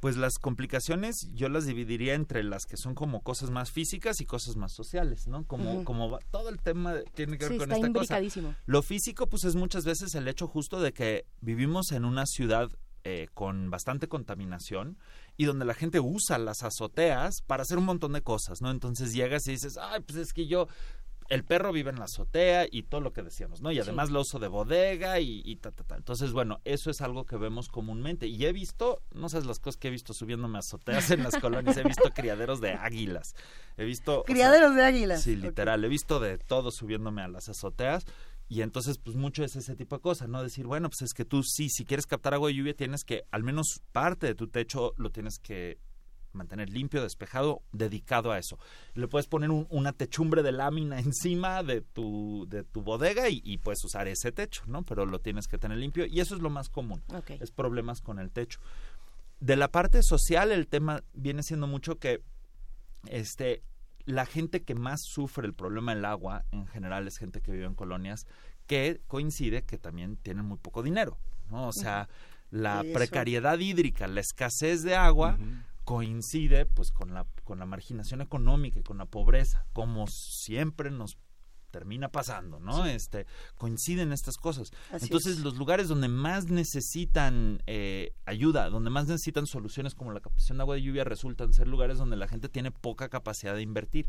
Pues 0.01 0.17
las 0.17 0.39
complicaciones 0.39 1.29
yo 1.35 1.49
las 1.49 1.67
dividiría 1.67 2.15
entre 2.15 2.43
las 2.45 2.67
que 2.67 2.77
son 2.77 2.95
como 2.95 3.23
cosas 3.23 3.51
más 3.51 3.71
físicas 3.71 4.21
y 4.21 4.27
cosas 4.27 4.57
más 4.57 4.73
sociales, 4.73 5.27
¿no? 5.27 5.45
Como, 5.45 5.85
como 5.85 6.19
todo 6.31 6.49
el 6.49 6.61
tema 6.61 6.95
tiene 7.15 7.39
que 7.39 7.49
ver 7.49 7.59
con 7.59 7.73
esta 7.73 7.93
cosa. 7.93 8.21
Lo 8.67 8.83
físico, 8.83 9.29
pues 9.29 9.45
es 9.45 9.57
muchas 9.57 9.85
veces 9.85 10.15
el 10.15 10.29
hecho 10.29 10.47
justo 10.47 10.81
de 10.81 10.93
que 10.93 11.27
vivimos 11.41 11.93
en 11.93 12.05
una 12.05 12.27
ciudad 12.27 12.71
eh, 13.05 13.29
con 13.33 13.71
bastante 13.71 14.09
contaminación 14.09 14.99
y 15.37 15.45
donde 15.45 15.65
la 15.65 15.75
gente 15.75 16.01
usa 16.01 16.37
las 16.37 16.63
azoteas 16.63 17.43
para 17.47 17.63
hacer 17.63 17.79
un 17.79 17.85
montón 17.85 18.13
de 18.13 18.23
cosas, 18.23 18.61
¿no? 18.61 18.71
Entonces 18.71 19.15
llegas 19.15 19.47
y 19.47 19.53
dices, 19.53 19.79
ay, 19.81 20.01
pues 20.01 20.19
es 20.19 20.33
que 20.33 20.47
yo 20.47 20.69
el 21.29 21.45
perro 21.45 21.73
vive 21.73 21.91
en 21.91 21.99
la 21.99 22.07
azotea 22.07 22.67
y 22.71 22.85
todo 22.85 23.01
lo 23.01 23.13
que 23.13 23.23
decíamos, 23.23 23.61
¿no? 23.61 23.71
Y 23.71 23.79
además 23.79 24.11
lo 24.11 24.21
uso 24.21 24.39
de 24.39 24.49
bodega 24.49 25.21
y, 25.21 25.43
y 25.45 25.57
ta, 25.57 25.71
ta, 25.73 25.85
ta. 25.85 25.97
Entonces, 25.97 26.33
bueno, 26.33 26.61
eso 26.65 26.91
es 26.91 27.01
algo 27.01 27.27
que 27.27 27.37
vemos 27.37 27.69
comúnmente. 27.69 28.27
Y 28.27 28.45
he 28.47 28.53
visto, 28.53 29.03
no 29.13 29.29
sabes 29.29 29.47
las 29.47 29.59
cosas 29.59 29.79
que 29.79 29.89
he 29.89 29.91
visto 29.91 30.15
subiéndome 30.15 30.59
a 30.59 30.61
azoteas 30.61 31.11
en 31.11 31.23
las 31.23 31.37
colonias, 31.37 31.77
he 31.77 31.83
visto 31.83 32.11
criaderos 32.15 32.61
de 32.61 32.73
águilas, 32.73 33.35
he 33.77 33.85
visto... 33.85 34.25
Criaderos 34.25 34.75
de 34.75 34.85
águilas. 34.85 35.23
Sí, 35.23 35.37
literal, 35.37 35.85
he 35.85 35.89
visto 35.89 36.19
de 36.19 36.39
todo 36.39 36.71
subiéndome 36.71 37.23
a 37.23 37.29
las 37.29 37.49
azoteas. 37.49 38.07
Y 38.51 38.63
entonces, 38.63 38.97
pues 38.97 39.15
mucho 39.15 39.45
es 39.45 39.57
ese 39.57 39.77
tipo 39.77 39.97
de 39.97 40.01
cosas, 40.01 40.29
¿no? 40.31 40.43
Decir, 40.43 40.67
bueno, 40.67 40.89
pues 40.89 41.03
es 41.03 41.13
que 41.13 41.27
tú 41.27 41.43
sí, 41.43 41.69
si 41.69 41.85
quieres 41.85 42.07
captar 42.07 42.33
agua 42.33 42.49
de 42.49 42.55
lluvia, 42.55 42.75
tienes 42.75 43.05
que, 43.05 43.25
al 43.31 43.43
menos 43.43 43.83
parte 43.93 44.27
de 44.27 44.35
tu 44.35 44.49
techo 44.49 44.95
lo 44.97 45.11
tienes 45.11 45.39
que 45.39 45.79
mantener 46.39 46.71
limpio, 46.71 47.03
despejado, 47.03 47.63
dedicado 47.73 48.33
a 48.33 48.39
eso. 48.39 48.59
Le 48.95 49.09
puedes 49.09 49.27
poner 49.27 49.51
una 49.51 49.93
techumbre 49.93 50.43
de 50.43 50.53
lámina 50.53 50.99
encima 51.01 51.63
de 51.63 51.83
tu, 51.83 52.47
de 52.49 52.65
tu 52.65 52.83
bodega 52.83 53.29
y, 53.29 53.59
puedes 53.59 53.85
usar 53.85 54.09
ese 54.09 54.33
techo, 54.33 54.63
¿no? 54.67 54.83
Pero 54.83 55.05
lo 55.05 55.19
tienes 55.21 55.49
que 55.49 55.59
tener 55.59 55.79
limpio 55.79 56.07
y 56.07 56.21
eso 56.21 56.35
es 56.35 56.41
lo 56.41 56.49
más 56.49 56.69
común, 56.69 57.03
es 57.41 57.51
problemas 57.51 58.01
con 58.01 58.19
el 58.19 58.31
techo. 58.31 58.61
De 59.41 59.57
la 59.57 59.69
parte 59.69 60.03
social, 60.03 60.51
el 60.51 60.67
tema 60.67 61.03
viene 61.13 61.43
siendo 61.43 61.67
mucho 61.67 61.99
que 61.99 62.23
este, 63.07 63.63
la 64.05 64.27
gente 64.27 64.63
que 64.63 64.75
más 64.75 65.03
sufre 65.03 65.47
el 65.47 65.55
problema 65.55 65.95
del 65.95 66.05
agua, 66.05 66.45
en 66.51 66.67
general, 66.67 67.07
es 67.07 67.19
gente 67.19 67.41
que 67.41 67.53
vive 67.53 67.67
en 67.67 67.75
colonias 67.75 68.27
que 68.67 69.01
coincide 69.07 69.63
que 69.63 69.79
también 69.79 70.17
tienen 70.17 70.45
muy 70.45 70.59
poco 70.59 70.83
dinero, 70.83 71.19
¿no? 71.51 71.69
O 71.69 71.73
sea, 71.73 72.09
la 72.51 72.85
precariedad 72.95 73.59
hídrica, 73.59 74.07
la 74.07 74.21
escasez 74.21 74.83
de 74.83 74.95
agua, 74.95 75.39
coincide 75.89 76.67
pues 76.67 76.93
con 76.93 77.15
la 77.15 77.27
con 77.45 77.59
la 77.59 77.65
marginación 77.65 78.21
económica 78.21 78.79
y 78.79 78.83
con 78.83 78.99
la 78.99 79.07
pobreza 79.07 79.65
como 79.73 80.07
siempre 80.07 80.91
nos 80.91 81.17
termina 81.71 82.11
pasando, 82.11 82.61
¿no? 82.61 82.85
Este 82.85 83.25
coinciden 83.57 84.13
estas 84.13 84.37
cosas. 84.37 84.71
Entonces 84.93 85.39
los 85.39 85.57
lugares 85.57 85.89
donde 85.89 86.09
más 86.09 86.51
necesitan 86.51 87.63
eh, 87.67 88.13
ayuda, 88.27 88.69
donde 88.69 88.91
más 88.91 89.07
necesitan 89.07 89.47
soluciones 89.47 89.95
como 89.95 90.13
la 90.13 90.21
captación 90.21 90.59
de 90.59 90.63
agua 90.63 90.75
de 90.75 90.83
lluvia 90.83 91.05
resultan 91.05 91.55
ser 91.55 91.69
lugares 91.69 91.97
donde 91.97 92.17
la 92.17 92.29
gente 92.29 92.51
tiene 92.51 92.71
poca 92.71 93.09
capacidad 93.09 93.55
de 93.55 93.63
invertir. 93.63 94.09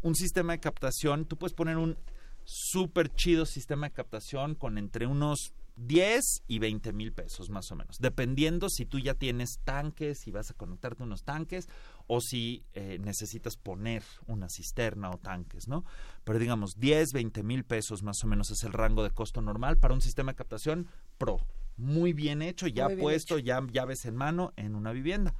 Un 0.00 0.14
sistema 0.14 0.54
de 0.54 0.60
captación, 0.60 1.26
tú 1.26 1.36
puedes 1.36 1.52
poner 1.52 1.76
un 1.76 1.98
súper 2.44 3.14
chido 3.14 3.44
sistema 3.44 3.88
de 3.88 3.92
captación 3.92 4.54
con 4.54 4.78
entre 4.78 5.06
unos 5.06 5.52
10 5.78 6.42
y 6.48 6.58
20 6.58 6.92
mil 6.92 7.12
pesos 7.12 7.50
más 7.50 7.70
o 7.70 7.76
menos, 7.76 7.98
dependiendo 7.98 8.68
si 8.68 8.84
tú 8.84 8.98
ya 8.98 9.14
tienes 9.14 9.60
tanques, 9.64 10.18
si 10.18 10.30
vas 10.30 10.50
a 10.50 10.54
conectarte 10.54 11.04
unos 11.04 11.22
tanques 11.22 11.68
o 12.06 12.20
si 12.20 12.64
eh, 12.74 12.98
necesitas 13.00 13.56
poner 13.56 14.02
una 14.26 14.48
cisterna 14.48 15.10
o 15.10 15.18
tanques, 15.18 15.68
¿no? 15.68 15.84
Pero 16.24 16.38
digamos, 16.38 16.78
10, 16.78 17.12
20 17.12 17.42
mil 17.42 17.64
pesos 17.64 18.02
más 18.02 18.22
o 18.24 18.26
menos 18.26 18.50
es 18.50 18.64
el 18.64 18.72
rango 18.72 19.04
de 19.04 19.10
costo 19.10 19.40
normal 19.40 19.78
para 19.78 19.94
un 19.94 20.00
sistema 20.00 20.32
de 20.32 20.36
captación 20.36 20.88
pro, 21.16 21.46
muy 21.76 22.12
bien 22.12 22.42
hecho, 22.42 22.66
ya 22.66 22.88
puesto, 22.88 23.38
ya 23.38 23.64
llaves 23.70 24.04
en 24.04 24.16
mano 24.16 24.52
en 24.56 24.74
una 24.74 24.92
vivienda. 24.92 25.34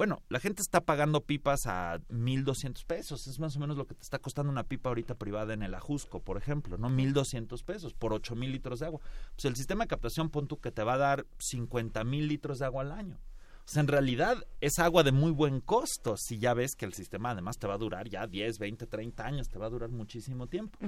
Bueno, 0.00 0.22
la 0.30 0.40
gente 0.40 0.62
está 0.62 0.80
pagando 0.80 1.20
pipas 1.20 1.66
a 1.66 1.98
1.200 2.08 2.86
pesos. 2.86 3.26
Es 3.26 3.38
más 3.38 3.54
o 3.56 3.60
menos 3.60 3.76
lo 3.76 3.86
que 3.86 3.94
te 3.94 4.00
está 4.00 4.18
costando 4.18 4.50
una 4.50 4.64
pipa 4.64 4.88
ahorita 4.88 5.14
privada 5.16 5.52
en 5.52 5.62
el 5.62 5.74
Ajusco, 5.74 6.20
por 6.20 6.38
ejemplo, 6.38 6.78
¿no? 6.78 6.88
1.200 6.88 7.62
pesos 7.64 7.92
por 7.92 8.12
8.000 8.12 8.50
litros 8.50 8.80
de 8.80 8.86
agua. 8.86 9.00
Pues 9.34 9.44
el 9.44 9.56
sistema 9.56 9.84
de 9.84 9.88
captación, 9.88 10.30
pon 10.30 10.46
tú 10.48 10.58
que 10.58 10.70
te 10.70 10.84
va 10.84 10.94
a 10.94 10.96
dar 10.96 11.26
50.000 11.38 12.26
litros 12.26 12.60
de 12.60 12.64
agua 12.64 12.80
al 12.80 12.92
año. 12.92 13.18
O 13.58 13.68
sea, 13.68 13.80
en 13.82 13.88
realidad 13.88 14.42
es 14.62 14.78
agua 14.78 15.02
de 15.02 15.12
muy 15.12 15.32
buen 15.32 15.60
costo 15.60 16.16
si 16.16 16.38
ya 16.38 16.54
ves 16.54 16.76
que 16.76 16.86
el 16.86 16.94
sistema 16.94 17.32
además 17.32 17.58
te 17.58 17.66
va 17.66 17.74
a 17.74 17.78
durar 17.78 18.08
ya 18.08 18.26
10, 18.26 18.58
20, 18.58 18.86
30 18.86 19.26
años, 19.26 19.50
te 19.50 19.58
va 19.58 19.66
a 19.66 19.70
durar 19.70 19.90
muchísimo 19.90 20.46
tiempo. 20.46 20.78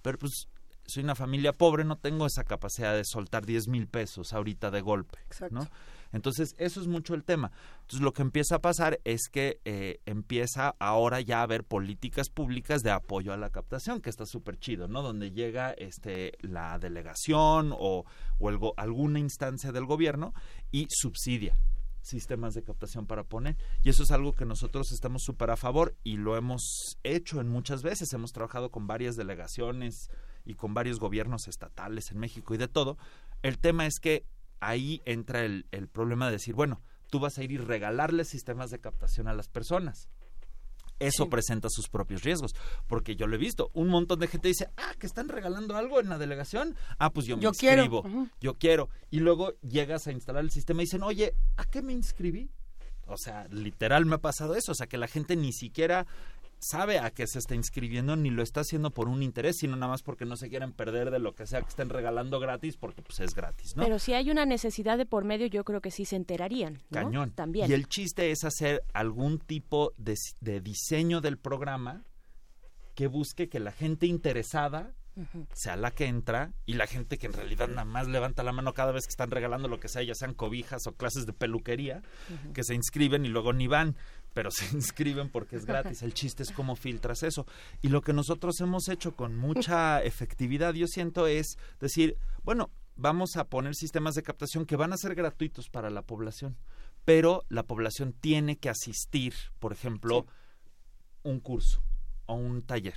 Pero 0.00 0.18
pues 0.18 0.48
soy 0.86 1.02
una 1.02 1.14
familia 1.14 1.52
pobre, 1.52 1.84
no 1.84 1.96
tengo 1.96 2.26
esa 2.26 2.44
capacidad 2.44 2.94
de 2.94 3.04
soltar 3.04 3.44
10 3.44 3.68
mil 3.68 3.88
pesos 3.88 4.32
ahorita 4.32 4.70
de 4.70 4.80
golpe, 4.80 5.18
Exacto. 5.26 5.54
¿no? 5.54 5.68
Entonces, 6.14 6.54
eso 6.58 6.80
es 6.80 6.86
mucho 6.86 7.14
el 7.14 7.24
tema. 7.24 7.50
Entonces, 7.82 8.00
lo 8.00 8.12
que 8.12 8.22
empieza 8.22 8.56
a 8.56 8.60
pasar 8.60 9.00
es 9.04 9.28
que 9.28 9.60
eh, 9.64 10.00
empieza 10.06 10.76
ahora 10.78 11.20
ya 11.20 11.40
a 11.40 11.42
haber 11.42 11.64
políticas 11.64 12.30
públicas 12.30 12.82
de 12.82 12.92
apoyo 12.92 13.32
a 13.32 13.36
la 13.36 13.50
captación, 13.50 14.00
que 14.00 14.10
está 14.10 14.24
súper 14.24 14.58
chido, 14.58 14.86
¿no? 14.88 15.02
Donde 15.02 15.32
llega 15.32 15.72
este, 15.72 16.32
la 16.40 16.78
delegación 16.78 17.74
o, 17.76 18.04
o 18.38 18.74
alguna 18.76 19.18
instancia 19.18 19.72
del 19.72 19.86
gobierno 19.86 20.32
y 20.70 20.86
subsidia 20.88 21.58
sistemas 22.00 22.54
de 22.54 22.62
captación 22.62 23.06
para 23.06 23.24
poner. 23.24 23.56
Y 23.82 23.88
eso 23.88 24.02
es 24.02 24.10
algo 24.10 24.34
que 24.34 24.44
nosotros 24.44 24.92
estamos 24.92 25.22
súper 25.22 25.50
a 25.50 25.56
favor 25.56 25.96
y 26.04 26.16
lo 26.16 26.36
hemos 26.36 26.98
hecho 27.02 27.40
en 27.40 27.48
muchas 27.48 27.82
veces. 27.82 28.12
Hemos 28.12 28.32
trabajado 28.32 28.70
con 28.70 28.86
varias 28.86 29.16
delegaciones 29.16 30.10
y 30.44 30.54
con 30.54 30.74
varios 30.74 31.00
gobiernos 31.00 31.48
estatales 31.48 32.10
en 32.10 32.18
México 32.18 32.54
y 32.54 32.58
de 32.58 32.68
todo. 32.68 32.98
El 33.42 33.58
tema 33.58 33.86
es 33.86 33.98
que 33.98 34.26
ahí 34.68 35.02
entra 35.04 35.44
el, 35.44 35.66
el 35.70 35.88
problema 35.88 36.26
de 36.26 36.32
decir, 36.32 36.54
bueno, 36.54 36.82
tú 37.10 37.20
vas 37.20 37.38
a 37.38 37.44
ir 37.44 37.52
y 37.52 37.58
regalarle 37.58 38.24
sistemas 38.24 38.70
de 38.70 38.80
captación 38.80 39.28
a 39.28 39.34
las 39.34 39.48
personas. 39.48 40.08
Eso 41.00 41.28
presenta 41.28 41.68
sus 41.70 41.88
propios 41.88 42.22
riesgos, 42.22 42.54
porque 42.86 43.16
yo 43.16 43.26
lo 43.26 43.34
he 43.34 43.38
visto. 43.38 43.70
Un 43.74 43.88
montón 43.88 44.20
de 44.20 44.28
gente 44.28 44.48
dice, 44.48 44.68
ah, 44.76 44.94
que 44.98 45.06
están 45.06 45.28
regalando 45.28 45.76
algo 45.76 46.00
en 46.00 46.08
la 46.08 46.18
delegación. 46.18 46.76
Ah, 46.98 47.10
pues 47.10 47.26
yo 47.26 47.36
me 47.36 47.44
inscribo, 47.44 48.04
yo 48.40 48.54
quiero. 48.54 48.88
Y 49.10 49.18
luego 49.18 49.54
llegas 49.60 50.06
a 50.06 50.12
instalar 50.12 50.44
el 50.44 50.50
sistema 50.50 50.82
y 50.82 50.86
dicen, 50.86 51.02
oye, 51.02 51.34
¿a 51.56 51.64
qué 51.64 51.82
me 51.82 51.92
inscribí? 51.92 52.50
O 53.06 53.16
sea, 53.18 53.48
literal 53.50 54.06
me 54.06 54.14
ha 54.14 54.20
pasado 54.20 54.54
eso. 54.54 54.72
O 54.72 54.74
sea, 54.74 54.86
que 54.86 54.96
la 54.96 55.08
gente 55.08 55.36
ni 55.36 55.52
siquiera 55.52 56.06
sabe 56.64 56.98
a 56.98 57.10
qué 57.10 57.26
se 57.26 57.38
está 57.38 57.54
inscribiendo 57.54 58.16
ni 58.16 58.30
lo 58.30 58.42
está 58.42 58.60
haciendo 58.60 58.90
por 58.90 59.08
un 59.08 59.22
interés, 59.22 59.58
sino 59.58 59.76
nada 59.76 59.92
más 59.92 60.02
porque 60.02 60.24
no 60.24 60.36
se 60.36 60.48
quieren 60.48 60.72
perder 60.72 61.10
de 61.10 61.18
lo 61.18 61.34
que 61.34 61.46
sea 61.46 61.60
que 61.60 61.68
estén 61.68 61.90
regalando 61.90 62.40
gratis, 62.40 62.76
porque 62.76 63.02
pues 63.02 63.20
es 63.20 63.34
gratis, 63.34 63.76
¿no? 63.76 63.84
Pero 63.84 63.98
si 63.98 64.14
hay 64.14 64.30
una 64.30 64.46
necesidad 64.46 64.96
de 64.98 65.06
por 65.06 65.24
medio, 65.24 65.46
yo 65.46 65.64
creo 65.64 65.80
que 65.80 65.90
sí 65.90 66.04
se 66.04 66.16
enterarían, 66.16 66.82
¿no? 66.90 67.02
Cañón. 67.02 67.30
También. 67.32 67.70
Y 67.70 67.74
el 67.74 67.88
chiste 67.88 68.30
es 68.30 68.44
hacer 68.44 68.82
algún 68.92 69.38
tipo 69.38 69.92
de, 69.98 70.16
de 70.40 70.60
diseño 70.60 71.20
del 71.20 71.38
programa 71.38 72.04
que 72.94 73.08
busque 73.08 73.48
que 73.48 73.60
la 73.60 73.72
gente 73.72 74.06
interesada 74.06 74.94
sea 75.52 75.76
la 75.76 75.92
que 75.92 76.06
entra 76.06 76.52
y 76.66 76.74
la 76.74 76.86
gente 76.86 77.18
que 77.18 77.26
en 77.26 77.34
realidad 77.34 77.68
nada 77.68 77.84
más 77.84 78.08
levanta 78.08 78.42
la 78.42 78.52
mano 78.52 78.74
cada 78.74 78.90
vez 78.92 79.04
que 79.04 79.10
están 79.10 79.30
regalando 79.30 79.68
lo 79.68 79.78
que 79.78 79.88
sea, 79.88 80.02
ya 80.02 80.14
sean 80.14 80.34
cobijas 80.34 80.86
o 80.86 80.92
clases 80.92 81.24
de 81.24 81.32
peluquería, 81.32 82.02
que 82.52 82.64
se 82.64 82.74
inscriben 82.74 83.24
y 83.24 83.28
luego 83.28 83.52
ni 83.52 83.68
van, 83.68 83.96
pero 84.34 84.50
se 84.52 84.74
inscriben 84.74 85.30
porque 85.30 85.56
es 85.56 85.64
gratis. 85.64 86.02
El 86.02 86.12
chiste 86.12 86.42
es 86.42 86.52
cómo 86.52 86.76
filtras 86.76 87.22
eso. 87.22 87.46
Y 87.80 87.88
lo 87.88 88.02
que 88.02 88.12
nosotros 88.12 88.60
hemos 88.60 88.88
hecho 88.88 89.16
con 89.16 89.36
mucha 89.36 90.02
efectividad, 90.04 90.74
yo 90.74 90.86
siento, 90.86 91.26
es 91.26 91.56
decir, 91.80 92.18
bueno, 92.42 92.70
vamos 92.96 93.36
a 93.36 93.48
poner 93.48 93.74
sistemas 93.74 94.14
de 94.14 94.22
captación 94.22 94.66
que 94.66 94.76
van 94.76 94.92
a 94.92 94.98
ser 94.98 95.14
gratuitos 95.14 95.70
para 95.70 95.88
la 95.88 96.02
población, 96.02 96.56
pero 97.04 97.44
la 97.48 97.62
población 97.62 98.12
tiene 98.12 98.56
que 98.56 98.68
asistir, 98.68 99.34
por 99.58 99.72
ejemplo, 99.72 100.26
un 101.22 101.40
curso 101.40 101.82
o 102.26 102.34
un 102.34 102.62
taller 102.62 102.94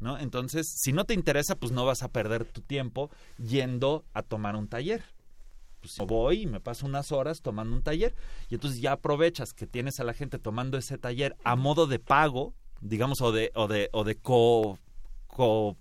¿no? 0.00 0.18
Entonces, 0.18 0.66
si 0.80 0.92
no 0.92 1.04
te 1.04 1.14
interesa, 1.14 1.56
pues 1.56 1.72
no 1.72 1.84
vas 1.84 2.02
a 2.02 2.08
perder 2.08 2.44
tu 2.44 2.60
tiempo 2.60 3.10
yendo 3.38 4.04
a 4.12 4.22
tomar 4.22 4.56
un 4.56 4.68
taller. 4.68 5.02
Pues 5.96 6.08
voy 6.08 6.42
y 6.42 6.46
me 6.46 6.60
paso 6.60 6.86
unas 6.86 7.12
horas 7.12 7.40
tomando 7.40 7.74
un 7.74 7.82
taller. 7.82 8.14
Y 8.50 8.54
entonces 8.54 8.80
ya 8.80 8.92
aprovechas 8.92 9.52
que 9.52 9.66
tienes 9.66 10.00
a 10.00 10.04
la 10.04 10.14
gente 10.14 10.38
tomando 10.38 10.78
ese 10.78 10.98
taller 10.98 11.36
a 11.44 11.56
modo 11.56 11.86
de 11.86 11.98
pago, 11.98 12.54
digamos, 12.80 13.20
o 13.20 13.32
de, 13.32 13.50
o 13.54 13.68
de, 13.68 13.88
o 13.92 14.04
de 14.04 14.16
co, 14.16 14.78
co 15.26 15.76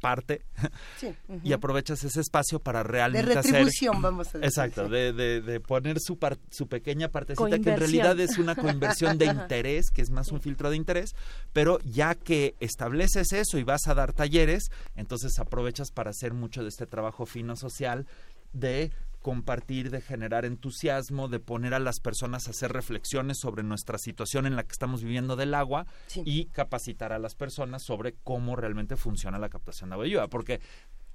parte 0.00 0.42
y 1.42 1.52
aprovechas 1.52 2.02
ese 2.04 2.20
espacio 2.20 2.60
para 2.60 2.82
realmente 2.82 3.28
de 3.28 3.34
retribución 3.34 4.00
vamos 4.02 4.28
a 4.28 4.38
decir 4.38 4.44
exacto 4.44 4.88
de, 4.88 5.12
de, 5.12 5.60
poner 5.60 6.00
su 6.00 6.18
su 6.50 6.68
pequeña 6.68 7.08
partecita 7.08 7.58
que 7.58 7.70
en 7.70 7.78
realidad 7.78 8.18
es 8.20 8.38
una 8.38 8.54
coinversión 8.56 9.18
de 9.18 9.26
interés 9.26 9.90
que 9.90 10.02
es 10.02 10.10
más 10.10 10.30
un 10.32 10.40
filtro 10.40 10.70
de 10.70 10.76
interés 10.76 11.14
pero 11.52 11.78
ya 11.80 12.14
que 12.14 12.54
estableces 12.60 13.32
eso 13.32 13.58
y 13.58 13.64
vas 13.64 13.86
a 13.86 13.94
dar 13.94 14.12
talleres 14.12 14.70
entonces 14.96 15.38
aprovechas 15.38 15.90
para 15.90 16.10
hacer 16.10 16.34
mucho 16.34 16.62
de 16.62 16.68
este 16.68 16.86
trabajo 16.86 17.26
fino 17.26 17.56
social 17.56 18.06
de 18.52 18.90
compartir, 19.20 19.90
de 19.90 20.00
generar 20.00 20.44
entusiasmo, 20.44 21.28
de 21.28 21.40
poner 21.40 21.74
a 21.74 21.78
las 21.78 22.00
personas 22.00 22.46
a 22.46 22.50
hacer 22.50 22.72
reflexiones 22.72 23.38
sobre 23.38 23.62
nuestra 23.62 23.98
situación 23.98 24.46
en 24.46 24.56
la 24.56 24.62
que 24.62 24.72
estamos 24.72 25.02
viviendo 25.02 25.36
del 25.36 25.54
agua 25.54 25.86
y 26.24 26.46
capacitar 26.46 27.12
a 27.12 27.18
las 27.18 27.34
personas 27.34 27.82
sobre 27.82 28.14
cómo 28.22 28.56
realmente 28.56 28.96
funciona 28.96 29.38
la 29.38 29.48
captación 29.48 29.90
de 29.90 29.94
agua 29.94 30.04
de 30.04 30.10
lluvia, 30.10 30.28
porque 30.28 30.60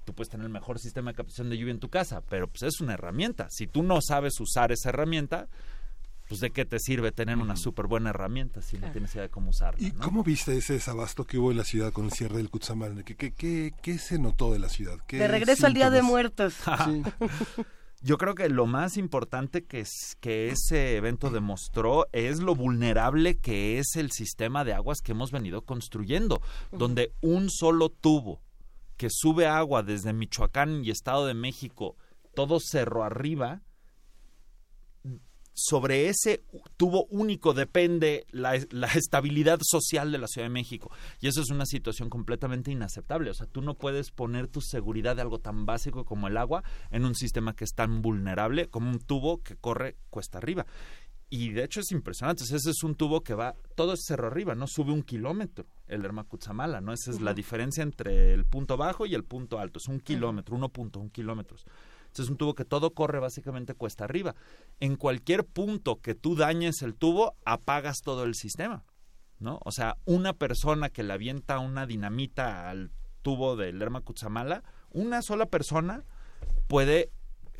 tú 0.04 0.14
puedes 0.14 0.28
tener 0.28 0.44
el 0.44 0.52
mejor 0.52 0.78
sistema 0.78 1.10
de 1.10 1.16
captación 1.16 1.48
de 1.48 1.56
lluvia 1.56 1.72
en 1.72 1.80
tu 1.80 1.88
casa, 1.88 2.22
pero 2.22 2.48
pues 2.48 2.62
es 2.62 2.80
una 2.80 2.94
herramienta. 2.94 3.48
Si 3.50 3.66
tú 3.66 3.82
no 3.82 4.00
sabes 4.02 4.38
usar 4.40 4.72
esa 4.72 4.90
herramienta, 4.90 5.48
pues 6.28 6.40
de 6.40 6.50
qué 6.50 6.64
te 6.64 6.78
sirve 6.78 7.12
tener 7.12 7.36
una 7.38 7.56
súper 7.56 7.86
buena 7.86 8.10
herramienta 8.10 8.62
si 8.62 8.78
no 8.78 8.90
tienes 8.90 9.12
idea 9.14 9.24
de 9.24 9.28
cómo 9.28 9.50
usarla. 9.50 9.86
¿Y 9.86 9.92
cómo 9.92 10.22
viste 10.22 10.56
ese 10.56 10.74
desabasto 10.74 11.24
que 11.26 11.38
hubo 11.38 11.50
en 11.50 11.58
la 11.58 11.64
ciudad 11.64 11.92
con 11.92 12.06
el 12.06 12.12
cierre 12.12 12.38
del 12.38 12.50
Cutzamar? 12.50 13.04
¿Qué, 13.04 13.32
qué, 13.32 13.72
qué, 13.82 13.98
se 13.98 14.18
notó 14.18 14.52
de 14.52 14.58
la 14.58 14.68
ciudad? 14.68 14.98
de 15.08 15.28
regreso 15.28 15.66
al 15.66 15.74
Día 15.74 15.90
de 15.90 16.02
Muertos. 16.02 16.54
Yo 18.04 18.18
creo 18.18 18.34
que 18.34 18.48
lo 18.48 18.66
más 18.66 18.96
importante 18.96 19.64
que, 19.64 19.78
es, 19.78 20.16
que 20.20 20.48
ese 20.48 20.96
evento 20.96 21.30
demostró 21.30 22.08
es 22.10 22.40
lo 22.40 22.56
vulnerable 22.56 23.38
que 23.38 23.78
es 23.78 23.94
el 23.94 24.10
sistema 24.10 24.64
de 24.64 24.74
aguas 24.74 25.00
que 25.00 25.12
hemos 25.12 25.30
venido 25.30 25.62
construyendo, 25.62 26.42
donde 26.72 27.14
un 27.20 27.48
solo 27.48 27.90
tubo 27.90 28.42
que 28.96 29.08
sube 29.08 29.46
agua 29.46 29.84
desde 29.84 30.12
Michoacán 30.12 30.84
y 30.84 30.90
Estado 30.90 31.26
de 31.26 31.34
México, 31.34 31.96
todo 32.34 32.58
cerro 32.58 33.04
arriba, 33.04 33.62
sobre 35.54 36.08
ese 36.08 36.42
tubo 36.76 37.06
único 37.06 37.54
depende 37.54 38.26
la, 38.30 38.58
la, 38.70 38.86
estabilidad 38.94 39.60
social 39.62 40.12
de 40.12 40.18
la 40.18 40.26
Ciudad 40.26 40.46
de 40.46 40.52
México. 40.52 40.90
Y 41.20 41.28
eso 41.28 41.42
es 41.42 41.50
una 41.50 41.66
situación 41.66 42.08
completamente 42.08 42.70
inaceptable. 42.70 43.30
O 43.30 43.34
sea, 43.34 43.46
tú 43.46 43.62
no 43.62 43.74
puedes 43.74 44.10
poner 44.10 44.48
tu 44.48 44.60
seguridad 44.60 45.16
de 45.16 45.22
algo 45.22 45.38
tan 45.38 45.66
básico 45.66 46.04
como 46.04 46.28
el 46.28 46.36
agua 46.36 46.62
en 46.90 47.04
un 47.04 47.14
sistema 47.14 47.54
que 47.54 47.64
es 47.64 47.74
tan 47.74 48.02
vulnerable 48.02 48.68
como 48.68 48.90
un 48.90 48.98
tubo 48.98 49.42
que 49.42 49.56
corre 49.56 49.96
cuesta 50.10 50.38
arriba. 50.38 50.66
Y 51.28 51.52
de 51.52 51.64
hecho 51.64 51.80
es 51.80 51.90
impresionante. 51.92 52.44
Ese 52.44 52.56
es 52.56 52.82
un 52.82 52.94
tubo 52.94 53.22
que 53.22 53.32
va, 53.32 53.54
todo 53.74 53.94
es 53.94 54.04
cerro 54.04 54.26
arriba, 54.26 54.54
¿no? 54.54 54.66
Sube 54.66 54.92
un 54.92 55.02
kilómetro 55.02 55.66
el 55.86 56.04
Hermacutzamala, 56.04 56.80
¿no? 56.80 56.92
Esa 56.92 57.10
es 57.10 57.20
la 57.20 57.32
diferencia 57.34 57.82
entre 57.82 58.34
el 58.34 58.44
punto 58.44 58.76
bajo 58.76 59.06
y 59.06 59.14
el 59.14 59.24
punto 59.24 59.58
alto. 59.58 59.78
Es 59.78 59.88
un 59.88 60.00
kilómetro, 60.00 60.56
uno 60.56 60.68
punto, 60.68 61.00
es 62.20 62.28
un 62.28 62.36
tubo 62.36 62.54
que 62.54 62.66
todo 62.66 62.90
corre 62.92 63.20
básicamente 63.20 63.74
cuesta 63.74 64.04
arriba. 64.04 64.34
En 64.80 64.96
cualquier 64.96 65.46
punto 65.46 66.00
que 66.00 66.14
tú 66.14 66.36
dañes 66.36 66.82
el 66.82 66.94
tubo, 66.94 67.34
apagas 67.46 68.02
todo 68.02 68.24
el 68.24 68.34
sistema. 68.34 68.84
¿no? 69.38 69.58
O 69.64 69.72
sea, 69.72 69.96
una 70.04 70.34
persona 70.34 70.90
que 70.90 71.02
le 71.02 71.14
avienta 71.14 71.58
una 71.58 71.86
dinamita 71.86 72.68
al 72.68 72.90
tubo 73.22 73.56
del 73.56 73.78
Lerma 73.78 74.02
Kutsamala, 74.02 74.62
una 74.90 75.22
sola 75.22 75.46
persona 75.46 76.04
puede 76.68 77.10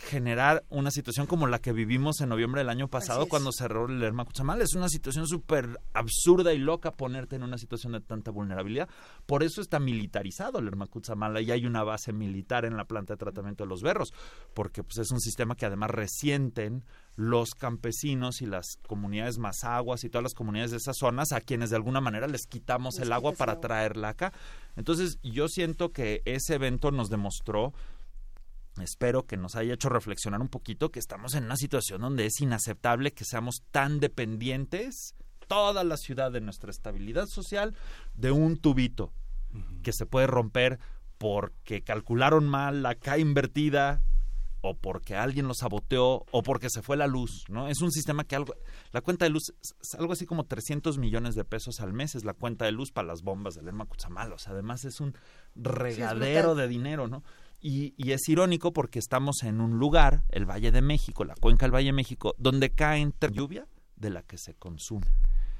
generar 0.02 0.64
una 0.68 0.90
situación 0.90 1.26
como 1.26 1.46
la 1.46 1.60
que 1.60 1.72
vivimos 1.72 2.20
en 2.20 2.28
noviembre 2.28 2.60
del 2.60 2.70
año 2.70 2.88
pasado 2.88 3.26
cuando 3.26 3.52
cerró 3.52 3.86
el 3.86 4.00
Lerma 4.00 4.24
Cuchamal. 4.24 4.60
Es 4.60 4.74
una 4.74 4.88
situación 4.88 5.28
súper 5.28 5.78
absurda 5.94 6.52
y 6.52 6.58
loca 6.58 6.90
ponerte 6.90 7.36
en 7.36 7.44
una 7.44 7.56
situación 7.56 7.92
de 7.92 8.00
tanta 8.00 8.32
vulnerabilidad. 8.32 8.88
Por 9.26 9.44
eso 9.44 9.60
está 9.60 9.78
militarizado 9.78 10.58
el 10.58 10.64
Lerma 10.64 10.86
Cuchamala 10.86 11.40
y 11.40 11.52
hay 11.52 11.66
una 11.66 11.84
base 11.84 12.12
militar 12.12 12.64
en 12.64 12.76
la 12.76 12.84
planta 12.84 13.14
de 13.14 13.18
tratamiento 13.18 13.62
de 13.62 13.68
los 13.68 13.82
berros, 13.82 14.12
porque 14.54 14.82
pues, 14.82 14.98
es 14.98 15.12
un 15.12 15.20
sistema 15.20 15.54
que 15.54 15.66
además 15.66 15.90
resienten 15.90 16.84
los 17.14 17.50
campesinos 17.50 18.42
y 18.42 18.46
las 18.46 18.78
comunidades 18.88 19.38
más 19.38 19.62
aguas 19.62 20.02
y 20.02 20.10
todas 20.10 20.24
las 20.24 20.34
comunidades 20.34 20.72
de 20.72 20.78
esas 20.78 20.96
zonas 20.96 21.30
a 21.32 21.40
quienes 21.40 21.70
de 21.70 21.76
alguna 21.76 22.00
manera 22.00 22.26
les 22.26 22.46
quitamos 22.46 22.98
el 22.98 23.12
agua 23.12 23.32
para 23.32 23.60
traerla 23.60 24.08
acá. 24.10 24.32
Entonces 24.76 25.18
yo 25.22 25.48
siento 25.48 25.92
que 25.92 26.22
ese 26.24 26.54
evento 26.54 26.90
nos 26.90 27.08
demostró 27.08 27.72
espero 28.80 29.26
que 29.26 29.36
nos 29.36 29.54
haya 29.54 29.74
hecho 29.74 29.88
reflexionar 29.88 30.40
un 30.40 30.48
poquito 30.48 30.90
que 30.90 30.98
estamos 30.98 31.34
en 31.34 31.44
una 31.44 31.56
situación 31.56 32.00
donde 32.00 32.26
es 32.26 32.40
inaceptable 32.40 33.12
que 33.12 33.24
seamos 33.24 33.62
tan 33.70 34.00
dependientes 34.00 35.14
toda 35.48 35.84
la 35.84 35.96
ciudad 35.96 36.32
de 36.32 36.40
nuestra 36.40 36.70
estabilidad 36.70 37.26
social 37.26 37.76
de 38.14 38.30
un 38.30 38.56
tubito 38.56 39.12
que 39.82 39.92
se 39.92 40.06
puede 40.06 40.26
romper 40.26 40.78
porque 41.18 41.82
calcularon 41.82 42.48
mal 42.48 42.82
la 42.82 42.94
K 42.94 43.18
invertida 43.18 44.02
o 44.62 44.76
porque 44.76 45.16
alguien 45.16 45.48
lo 45.48 45.54
saboteó 45.54 46.24
o 46.30 46.42
porque 46.42 46.70
se 46.70 46.82
fue 46.82 46.96
la 46.96 47.08
luz, 47.08 47.44
¿no? 47.48 47.68
Es 47.68 47.82
un 47.82 47.90
sistema 47.90 48.24
que 48.24 48.36
algo 48.36 48.54
la 48.92 49.00
cuenta 49.00 49.24
de 49.24 49.30
luz 49.30 49.52
es 49.60 49.94
algo 49.98 50.12
así 50.12 50.24
como 50.24 50.46
300 50.46 50.98
millones 50.98 51.34
de 51.34 51.44
pesos 51.44 51.80
al 51.80 51.92
mes 51.92 52.14
es 52.14 52.24
la 52.24 52.32
cuenta 52.32 52.64
de 52.64 52.72
luz 52.72 52.92
para 52.92 53.08
las 53.08 53.22
bombas 53.22 53.54
del 53.54 53.66
Lerma 53.66 53.86
Cuchamal, 53.86 54.32
o 54.32 54.38
sea, 54.38 54.52
además 54.52 54.84
es 54.84 55.00
un 55.00 55.14
regadero 55.56 56.54
de 56.54 56.68
dinero, 56.68 57.08
¿no? 57.08 57.24
Y, 57.62 57.94
y, 57.96 58.10
es 58.10 58.28
irónico 58.28 58.72
porque 58.72 58.98
estamos 58.98 59.44
en 59.44 59.60
un 59.60 59.78
lugar, 59.78 60.24
el 60.30 60.44
Valle 60.44 60.72
de 60.72 60.82
México, 60.82 61.24
la 61.24 61.36
cuenca 61.36 61.64
del 61.64 61.74
Valle 61.74 61.86
de 61.86 61.92
México, 61.92 62.34
donde 62.36 62.70
cae 62.70 63.00
lluvia 63.30 63.68
de 63.94 64.10
la 64.10 64.22
que 64.22 64.36
se 64.36 64.54
consume. 64.54 65.06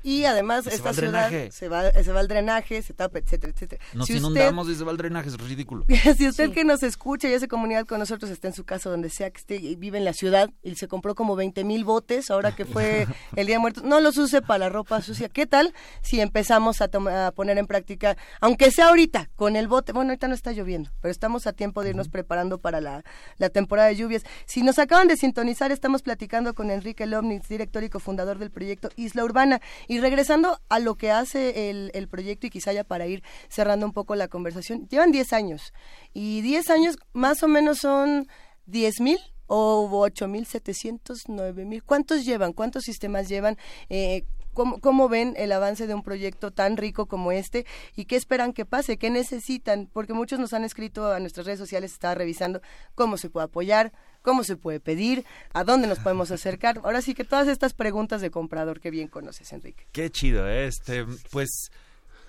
Y 0.03 0.25
además 0.25 0.67
esta 0.67 0.93
ciudad 0.93 1.31
se 1.51 1.69
va, 1.69 1.91
se 1.93 2.13
va 2.13 2.21
el 2.21 2.29
drenaje, 2.29 2.83
se 2.83 2.95
tapa, 2.95 3.19
etcétera, 3.19 3.53
etcétera. 3.55 3.85
Nos 3.93 4.11
inundamos 4.11 4.69
y 4.69 4.75
se 4.75 4.85
va 4.85 4.91
el 4.91 4.97
drenaje, 4.97 5.29
es 5.29 5.39
ridículo. 5.39 5.85
si 6.17 6.29
usted 6.29 6.53
que 6.53 6.65
nos 6.65 6.83
escucha 6.83 7.29
y 7.29 7.35
hace 7.35 7.49
comunidad 7.49 7.87
con 7.87 7.99
nosotros 7.99 8.31
está 8.31 8.49
en 8.49 8.55
su 8.55 8.65
casa, 8.65 8.91
donde 8.91 9.11
sea 9.11 9.31
que 9.31 9.39
esté, 9.39 9.57
y 9.57 9.77
vive 9.77 9.99
en 9.99 10.05
la 10.05 10.13
ciudad, 10.13 10.51
y 10.63 10.75
se 10.75 10.89
compró 10.89 11.15
como 11.15 11.37
20 11.37 11.65
mil 11.65 11.85
botes, 11.85 12.31
ahora 12.31 12.55
que 12.55 12.65
fue 12.65 13.07
el 13.37 13.47
Día 13.47 13.57
de 13.57 13.61
Muertos, 13.61 13.85
no 13.85 14.01
los 14.01 14.17
use 14.19 14.43
para 14.43 14.59
la 14.59 14.69
ropa 14.69 15.01
sucia. 15.03 15.29
¿Qué 15.29 15.47
tal 15.47 15.73
si 16.03 16.21
empezamos 16.21 16.81
a, 16.81 16.91
a 17.27 17.33
poner 17.33 17.59
en 17.59 17.67
práctica, 17.67 18.17
aunque 18.41 18.71
sea 18.71 18.89
ahorita, 18.89 19.31
con 19.37 19.57
el 19.57 19.69
bote, 19.69 19.93
bueno, 19.93 20.11
ahorita 20.11 20.29
no 20.29 20.35
está 20.35 20.53
lloviendo, 20.53 20.91
pero 21.01 21.11
estamos 21.11 21.47
a 21.47 21.53
tiempo 21.53 21.83
de 21.83 21.91
irnos 21.91 22.09
preparando 22.09 22.59
para 22.59 22.81
la, 22.81 23.05
la 23.39 23.51
temporada 23.51 23.89
de 23.89 23.97
lluvias. 23.97 24.23
Si 24.47 24.63
nos 24.63 24.79
acaban 24.79 25.09
de 25.09 25.17
sintonizar, 25.17 25.73
estamos 25.73 26.03
platicando 26.03 26.55
con 26.55 26.71
Enrique 26.71 27.07
Lomnitz, 27.07 27.49
director 27.49 27.83
y 27.85 27.89
cofundador 27.89 28.39
del 28.39 28.51
proyecto 28.51 28.91
Isla 28.97 29.25
Urbana, 29.25 29.61
y 29.93 30.01
regresando 30.01 30.59
a 30.71 30.79
lo 30.79 30.95
que 30.95 31.11
hace 31.11 31.69
el, 31.69 31.91
el, 31.93 32.09
proyecto 32.09 32.47
y 32.47 32.51
quizá 32.51 32.73
ya 32.73 32.83
para 32.83 33.07
ir 33.07 33.23
cerrando 33.51 33.85
un 33.85 33.93
poco 33.93 34.15
la 34.15 34.29
conversación, 34.29 34.89
llevan 34.89 35.13
10 35.13 35.35
años 35.35 35.75
y 36.15 36.41
10 36.41 36.71
años 36.71 36.97
más 37.13 37.43
o 37.43 37.49
menos 37.49 37.81
son 37.81 38.27
10 38.65 39.01
mil 39.03 39.19
o 39.49 39.87
8 39.93 40.29
mil 40.29 40.47
700, 40.47 41.25
9 41.29 41.67
mil. 41.67 41.85
¿Cuántos 41.85 42.25
llevan? 42.25 42.55
¿Cuántos 42.55 42.85
sistemas 42.85 43.29
llevan? 43.29 43.59
Eh, 43.91 44.25
¿Cómo, 44.55 44.81
¿Cómo, 44.81 45.09
ven 45.09 45.35
el 45.37 45.53
avance 45.53 45.87
de 45.87 45.95
un 45.95 46.03
proyecto 46.03 46.51
tan 46.51 46.77
rico 46.77 47.07
como 47.07 47.33
este 47.33 47.67
y 47.97 48.05
qué 48.05 48.17
esperan 48.17 48.53
que 48.53 48.65
pase? 48.65 48.99
¿Qué 48.99 49.11
necesitan? 49.11 49.89
Porque 49.93 50.13
muchos 50.13 50.39
nos 50.39 50.53
han 50.53 50.65
escrito 50.65 51.13
a 51.13 51.21
nuestras 51.21 51.47
redes 51.47 51.59
sociales, 51.59 51.93
estaba 51.93 52.15
revisando 52.15 52.61
cómo 52.95 53.17
se 53.17 53.31
puede 53.31 53.47
apoyar, 53.47 53.93
cómo 54.23 54.45
se 54.45 54.57
puede 54.57 54.81
pedir, 54.81 55.25
a 55.53 55.65
dónde 55.65 55.89
nos 55.89 55.99
podemos 55.99 56.31
acercar. 56.31 56.81
Ahora 56.85 57.03
sí 57.03 57.15
que 57.15 57.25
todas 57.25 57.49
estas 57.49 57.75
preguntas 57.75 58.21
de 58.21 58.31
comprador 58.31 58.81
que 58.81 58.91
bien 58.91 59.09
conoces, 59.09 59.53
Enrique. 59.53 59.87
Qué 59.93 60.11
chido, 60.11 60.49
¿eh? 60.49 60.67
este, 60.67 61.05
pues 61.31 61.71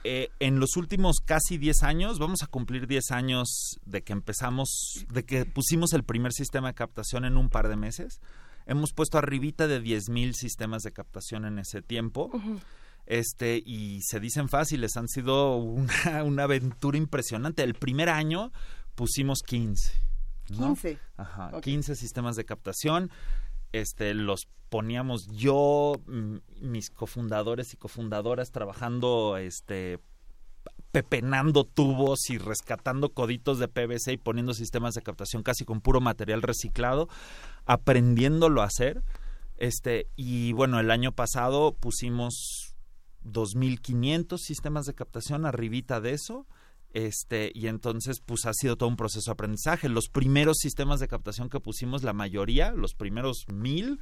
eh, 0.04 0.30
en 0.40 0.60
los 0.60 0.76
últimos 0.76 1.20
casi 1.24 1.58
10 1.58 1.84
años, 1.84 2.20
vamos 2.20 2.44
a 2.44 2.48
cumplir 2.48 2.88
10 2.88 3.12
años 3.12 3.80
de 3.86 4.02
que 4.02 4.12
empezamos, 4.12 5.06
de 5.10 5.24
que 5.24 5.46
pusimos 5.46 5.94
el 5.94 6.04
primer 6.04 6.34
sistema 6.34 6.70
de 6.70 6.74
captación 6.74 7.24
en 7.24 7.38
un 7.38 7.50
par 7.50 7.70
de 7.70 7.78
meses. 7.78 8.20
Hemos 8.66 8.94
puesto 8.94 9.18
arribita 9.18 9.68
de 9.68 9.82
10.000 9.82 10.34
sistemas 10.34 10.84
de 10.84 10.92
captación 10.92 11.46
en 11.46 11.60
ese 11.60 11.82
tiempo. 11.82 12.32
Este, 13.06 13.62
y 13.66 14.02
se 14.02 14.20
dicen 14.20 14.48
fáciles, 14.48 14.96
han 14.96 15.08
sido 15.08 15.58
una, 15.58 15.94
una, 16.24 16.44
aventura 16.44 16.98
impresionante. 16.98 17.64
El 17.64 17.74
primer 17.74 18.10
año 18.10 18.52
pusimos 18.96 19.42
15. 19.44 19.92
¿no? 20.52 20.68
15. 20.76 21.00
Ajá, 21.18 21.48
okay. 21.50 21.74
15 21.74 21.96
sistemas 21.96 22.36
de 22.36 22.46
captación. 22.46 23.12
Este, 23.72 24.14
los 24.14 24.48
poníamos 24.70 25.28
yo, 25.28 26.02
mis 26.62 26.90
cofundadores 26.90 27.74
y 27.74 27.78
cofundadoras 27.78 28.52
trabajando 28.52 29.38
este, 29.38 30.00
pepenando 30.94 31.64
tubos 31.64 32.30
y 32.30 32.38
rescatando 32.38 33.10
coditos 33.10 33.58
de 33.58 33.68
PVC 33.68 34.14
y 34.14 34.18
poniendo 34.18 34.54
sistemas 34.54 34.94
de 34.94 35.02
captación 35.02 35.42
casi 35.42 35.66
con 35.66 35.82
puro 35.82 36.02
material 36.02 36.44
reciclado, 36.44 37.10
aprendiéndolo 37.66 38.62
a 38.62 38.66
hacer. 38.66 39.02
Este, 39.58 40.06
y 40.16 40.54
bueno, 40.54 40.80
el 40.80 40.92
año 40.92 41.12
pasado 41.12 41.74
pusimos 41.74 42.76
2.500 43.26 44.38
sistemas 44.38 44.86
de 44.86 44.94
captación 44.94 45.48
arribita 45.48 46.00
de 46.00 46.14
eso. 46.14 46.46
Este, 46.92 47.52
y 47.56 47.66
entonces, 47.70 48.20
pues 48.24 48.46
ha 48.46 48.54
sido 48.54 48.76
todo 48.76 48.88
un 48.88 48.96
proceso 48.96 49.32
de 49.32 49.34
aprendizaje. 49.34 49.90
Los 49.90 50.10
primeros 50.10 50.58
sistemas 50.60 51.00
de 51.00 51.08
captación 51.08 51.50
que 51.50 51.60
pusimos, 51.60 52.04
la 52.04 52.14
mayoría, 52.14 52.72
los 52.72 52.94
primeros 52.94 53.46
mil, 53.52 54.00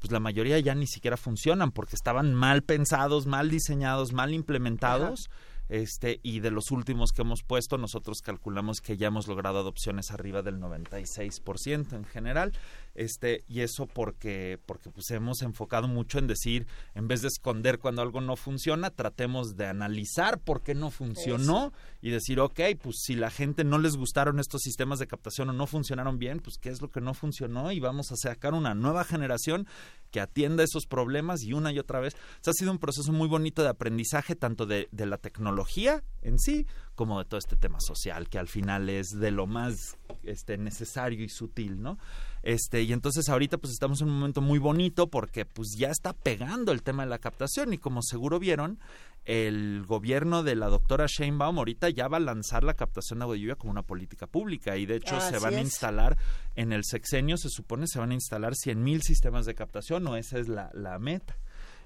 pues 0.00 0.10
la 0.10 0.18
mayoría 0.18 0.58
ya 0.58 0.74
ni 0.74 0.88
siquiera 0.88 1.16
funcionan 1.16 1.70
porque 1.70 1.94
estaban 1.94 2.34
mal 2.34 2.62
pensados, 2.62 3.26
mal 3.26 3.48
diseñados, 3.48 4.12
mal 4.12 4.34
implementados. 4.34 5.28
Ajá 5.30 5.55
este 5.68 6.20
y 6.22 6.40
de 6.40 6.50
los 6.50 6.70
últimos 6.70 7.12
que 7.12 7.22
hemos 7.22 7.42
puesto 7.42 7.78
nosotros 7.78 8.22
calculamos 8.22 8.80
que 8.80 8.96
ya 8.96 9.08
hemos 9.08 9.26
logrado 9.26 9.58
adopciones 9.58 10.10
arriba 10.10 10.42
del 10.42 10.60
96% 10.60 11.92
en 11.94 12.04
general 12.04 12.52
este 12.96 13.44
y 13.48 13.60
eso 13.60 13.86
porque 13.86 14.58
porque 14.66 14.90
pues 14.90 15.10
hemos 15.10 15.42
enfocado 15.42 15.88
mucho 15.88 16.18
en 16.18 16.26
decir 16.26 16.66
en 16.94 17.08
vez 17.08 17.22
de 17.22 17.28
esconder 17.28 17.78
cuando 17.78 18.02
algo 18.02 18.20
no 18.20 18.36
funciona 18.36 18.90
tratemos 18.90 19.56
de 19.56 19.66
analizar 19.66 20.40
por 20.40 20.62
qué 20.62 20.74
no 20.74 20.90
funcionó 20.90 21.66
eso. 21.66 21.72
y 22.00 22.10
decir 22.10 22.40
ok 22.40 22.60
pues 22.82 22.96
si 23.02 23.14
la 23.14 23.30
gente 23.30 23.64
no 23.64 23.78
les 23.78 23.96
gustaron 23.96 24.40
estos 24.40 24.62
sistemas 24.62 24.98
de 24.98 25.06
captación 25.06 25.50
o 25.50 25.52
no 25.52 25.66
funcionaron 25.66 26.18
bien 26.18 26.40
pues 26.40 26.56
qué 26.58 26.70
es 26.70 26.80
lo 26.80 26.90
que 26.90 27.00
no 27.00 27.14
funcionó 27.14 27.72
y 27.72 27.80
vamos 27.80 28.12
a 28.12 28.16
sacar 28.16 28.54
una 28.54 28.74
nueva 28.74 29.04
generación 29.04 29.66
que 30.10 30.20
atienda 30.20 30.64
esos 30.64 30.86
problemas 30.86 31.42
y 31.42 31.52
una 31.52 31.72
y 31.72 31.78
otra 31.78 32.00
vez. 32.00 32.14
O 32.14 32.18
sea, 32.40 32.52
ha 32.52 32.54
sido 32.54 32.72
un 32.72 32.78
proceso 32.78 33.12
muy 33.12 33.28
bonito 33.28 33.62
de 33.62 33.68
aprendizaje 33.68 34.34
tanto 34.34 34.66
de, 34.66 34.88
de 34.90 35.06
la 35.06 35.18
tecnología 35.18 36.02
en 36.22 36.38
sí, 36.38 36.66
como 36.94 37.18
de 37.18 37.24
todo 37.26 37.38
este 37.38 37.56
tema 37.56 37.78
social, 37.80 38.28
que 38.28 38.38
al 38.38 38.48
final 38.48 38.88
es 38.88 39.08
de 39.08 39.30
lo 39.30 39.46
más 39.46 39.96
este, 40.22 40.58
necesario 40.58 41.22
y 41.24 41.28
sutil, 41.28 41.80
¿no? 41.80 41.98
Este, 42.46 42.82
y 42.82 42.92
entonces 42.92 43.28
ahorita 43.28 43.58
pues 43.58 43.72
estamos 43.72 44.00
en 44.00 44.06
un 44.06 44.20
momento 44.20 44.40
muy 44.40 44.60
bonito 44.60 45.08
porque 45.10 45.44
pues 45.44 45.74
ya 45.76 45.90
está 45.90 46.12
pegando 46.12 46.70
el 46.70 46.84
tema 46.84 47.02
de 47.02 47.10
la 47.10 47.18
captación 47.18 47.72
y 47.72 47.78
como 47.78 48.02
seguro 48.02 48.38
vieron, 48.38 48.78
el 49.24 49.84
gobierno 49.84 50.44
de 50.44 50.54
la 50.54 50.68
doctora 50.68 51.06
Sheinbaum 51.08 51.58
ahorita 51.58 51.90
ya 51.90 52.06
va 52.06 52.18
a 52.18 52.20
lanzar 52.20 52.62
la 52.62 52.74
captación 52.74 53.18
de 53.18 53.24
agua 53.24 53.34
de 53.34 53.40
lluvia 53.40 53.56
como 53.56 53.72
una 53.72 53.82
política 53.82 54.28
pública 54.28 54.76
y 54.76 54.86
de 54.86 54.94
hecho 54.94 55.20
se 55.20 55.40
van 55.40 55.54
a 55.54 55.60
instalar 55.60 56.18
en 56.54 56.72
el 56.72 56.84
sexenio, 56.84 57.36
se 57.36 57.48
supone 57.48 57.88
se 57.88 57.98
van 57.98 58.12
a 58.12 58.14
instalar 58.14 58.54
100 58.54 58.80
mil 58.80 59.02
sistemas 59.02 59.44
de 59.44 59.56
captación 59.56 60.06
o 60.06 60.14
esa 60.14 60.38
es 60.38 60.46
la, 60.46 60.70
la 60.72 61.00
meta. 61.00 61.36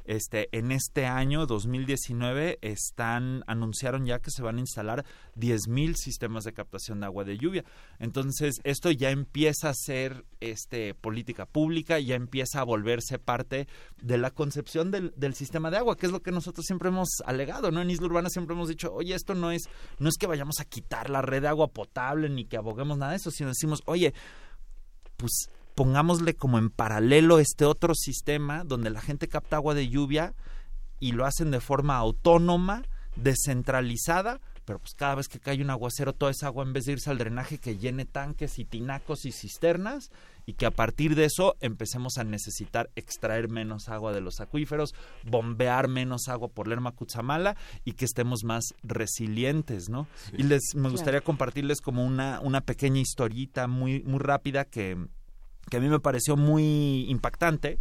Este, 0.04 0.48
en 0.52 0.72
este 0.72 1.06
año 1.06 1.46
2019 1.46 2.58
están 2.62 3.44
anunciaron 3.46 4.06
ya 4.06 4.18
que 4.18 4.30
se 4.30 4.42
van 4.42 4.56
a 4.56 4.60
instalar 4.60 5.04
10.000 5.36 5.94
sistemas 5.94 6.44
de 6.44 6.52
captación 6.52 7.00
de 7.00 7.06
agua 7.06 7.24
de 7.24 7.38
lluvia. 7.38 7.64
Entonces, 7.98 8.60
esto 8.64 8.90
ya 8.90 9.10
empieza 9.10 9.68
a 9.68 9.74
ser 9.74 10.24
este 10.40 10.94
política 10.94 11.46
pública, 11.46 11.98
ya 11.98 12.14
empieza 12.14 12.60
a 12.60 12.64
volverse 12.64 13.18
parte 13.18 13.68
de 14.02 14.18
la 14.18 14.30
concepción 14.30 14.90
del, 14.90 15.34
sistema 15.34 15.70
de 15.70 15.76
agua, 15.76 15.96
que 15.96 16.06
es 16.06 16.12
lo 16.12 16.22
que 16.22 16.32
nosotros 16.32 16.66
siempre 16.66 16.88
hemos 16.88 17.08
alegado, 17.24 17.70
¿no? 17.70 17.80
En 17.80 17.90
Isla 17.90 18.06
Urbana 18.06 18.28
siempre 18.30 18.54
hemos 18.54 18.68
dicho, 18.68 18.92
"Oye, 18.92 19.14
esto 19.14 19.34
no 19.34 19.52
es 19.52 19.68
no 19.98 20.08
es 20.08 20.16
que 20.16 20.26
vayamos 20.26 20.60
a 20.60 20.64
quitar 20.64 21.08
la 21.08 21.22
red 21.22 21.42
de 21.42 21.48
agua 21.48 21.68
potable 21.68 22.28
ni 22.28 22.46
que 22.46 22.56
aboguemos 22.56 22.98
nada 22.98 23.12
de 23.12 23.18
eso, 23.18 23.30
sino 23.30 23.50
decimos, 23.50 23.82
"Oye, 23.86 24.12
pues 25.16 25.48
pongámosle 25.80 26.34
como 26.34 26.58
en 26.58 26.68
paralelo 26.68 27.38
este 27.38 27.64
otro 27.64 27.94
sistema 27.94 28.64
donde 28.64 28.90
la 28.90 29.00
gente 29.00 29.28
capta 29.28 29.56
agua 29.56 29.72
de 29.72 29.88
lluvia 29.88 30.34
y 30.98 31.12
lo 31.12 31.24
hacen 31.24 31.50
de 31.50 31.60
forma 31.62 31.96
autónoma, 31.96 32.82
descentralizada, 33.16 34.42
pero 34.66 34.78
pues 34.78 34.92
cada 34.94 35.14
vez 35.14 35.26
que 35.26 35.40
cae 35.40 35.62
un 35.62 35.70
aguacero 35.70 36.12
toda 36.12 36.32
esa 36.32 36.48
agua 36.48 36.64
en 36.64 36.74
vez 36.74 36.84
de 36.84 36.92
irse 36.92 37.08
al 37.08 37.16
drenaje 37.16 37.56
que 37.56 37.78
llene 37.78 38.04
tanques 38.04 38.58
y 38.58 38.66
tinacos 38.66 39.24
y 39.24 39.32
cisternas 39.32 40.10
y 40.44 40.52
que 40.52 40.66
a 40.66 40.70
partir 40.70 41.14
de 41.14 41.24
eso 41.24 41.56
empecemos 41.60 42.18
a 42.18 42.24
necesitar 42.24 42.90
extraer 42.94 43.48
menos 43.48 43.88
agua 43.88 44.12
de 44.12 44.20
los 44.20 44.42
acuíferos, 44.42 44.94
bombear 45.24 45.88
menos 45.88 46.28
agua 46.28 46.48
por 46.48 46.68
Lerma 46.68 46.92
Cutzamala 46.92 47.56
y 47.86 47.92
que 47.92 48.04
estemos 48.04 48.44
más 48.44 48.74
resilientes, 48.82 49.88
¿no? 49.88 50.06
Y 50.36 50.42
les 50.42 50.74
me 50.74 50.90
gustaría 50.90 51.22
compartirles 51.22 51.80
como 51.80 52.04
una 52.04 52.38
una 52.40 52.60
pequeña 52.60 53.00
historita 53.00 53.66
muy 53.66 54.02
muy 54.02 54.18
rápida 54.18 54.66
que 54.66 55.08
que 55.70 55.78
a 55.78 55.80
mí 55.80 55.88
me 55.88 56.00
pareció 56.00 56.36
muy 56.36 57.06
impactante, 57.08 57.78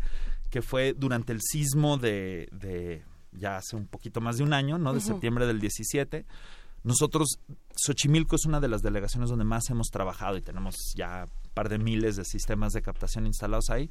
que 0.50 0.62
fue 0.62 0.94
durante 0.94 1.34
el 1.34 1.42
sismo 1.42 1.98
de, 1.98 2.48
de 2.52 3.04
ya 3.32 3.58
hace 3.58 3.76
un 3.76 3.88
poquito 3.88 4.22
más 4.22 4.38
de 4.38 4.44
un 4.44 4.54
año, 4.54 4.78
¿no? 4.78 4.94
De 4.94 5.02
septiembre 5.02 5.46
del 5.46 5.60
17. 5.60 6.26
Nosotros, 6.84 7.40
Xochimilco 7.76 8.36
es 8.36 8.46
una 8.46 8.60
de 8.60 8.70
las 8.70 8.82
delegaciones 8.82 9.30
donde 9.30 9.46
más 9.46 9.70
hemos 9.70 9.88
trabajado 9.88 10.38
y 10.38 10.42
tenemos 10.42 10.76
ya 10.96 11.26
un 11.26 11.54
par 11.54 11.68
de 11.68 11.78
miles 11.78 12.16
de 12.16 12.24
sistemas 12.24 12.72
de 12.74 12.82
captación 12.82 13.26
instalados 13.26 13.70
ahí. 13.70 13.90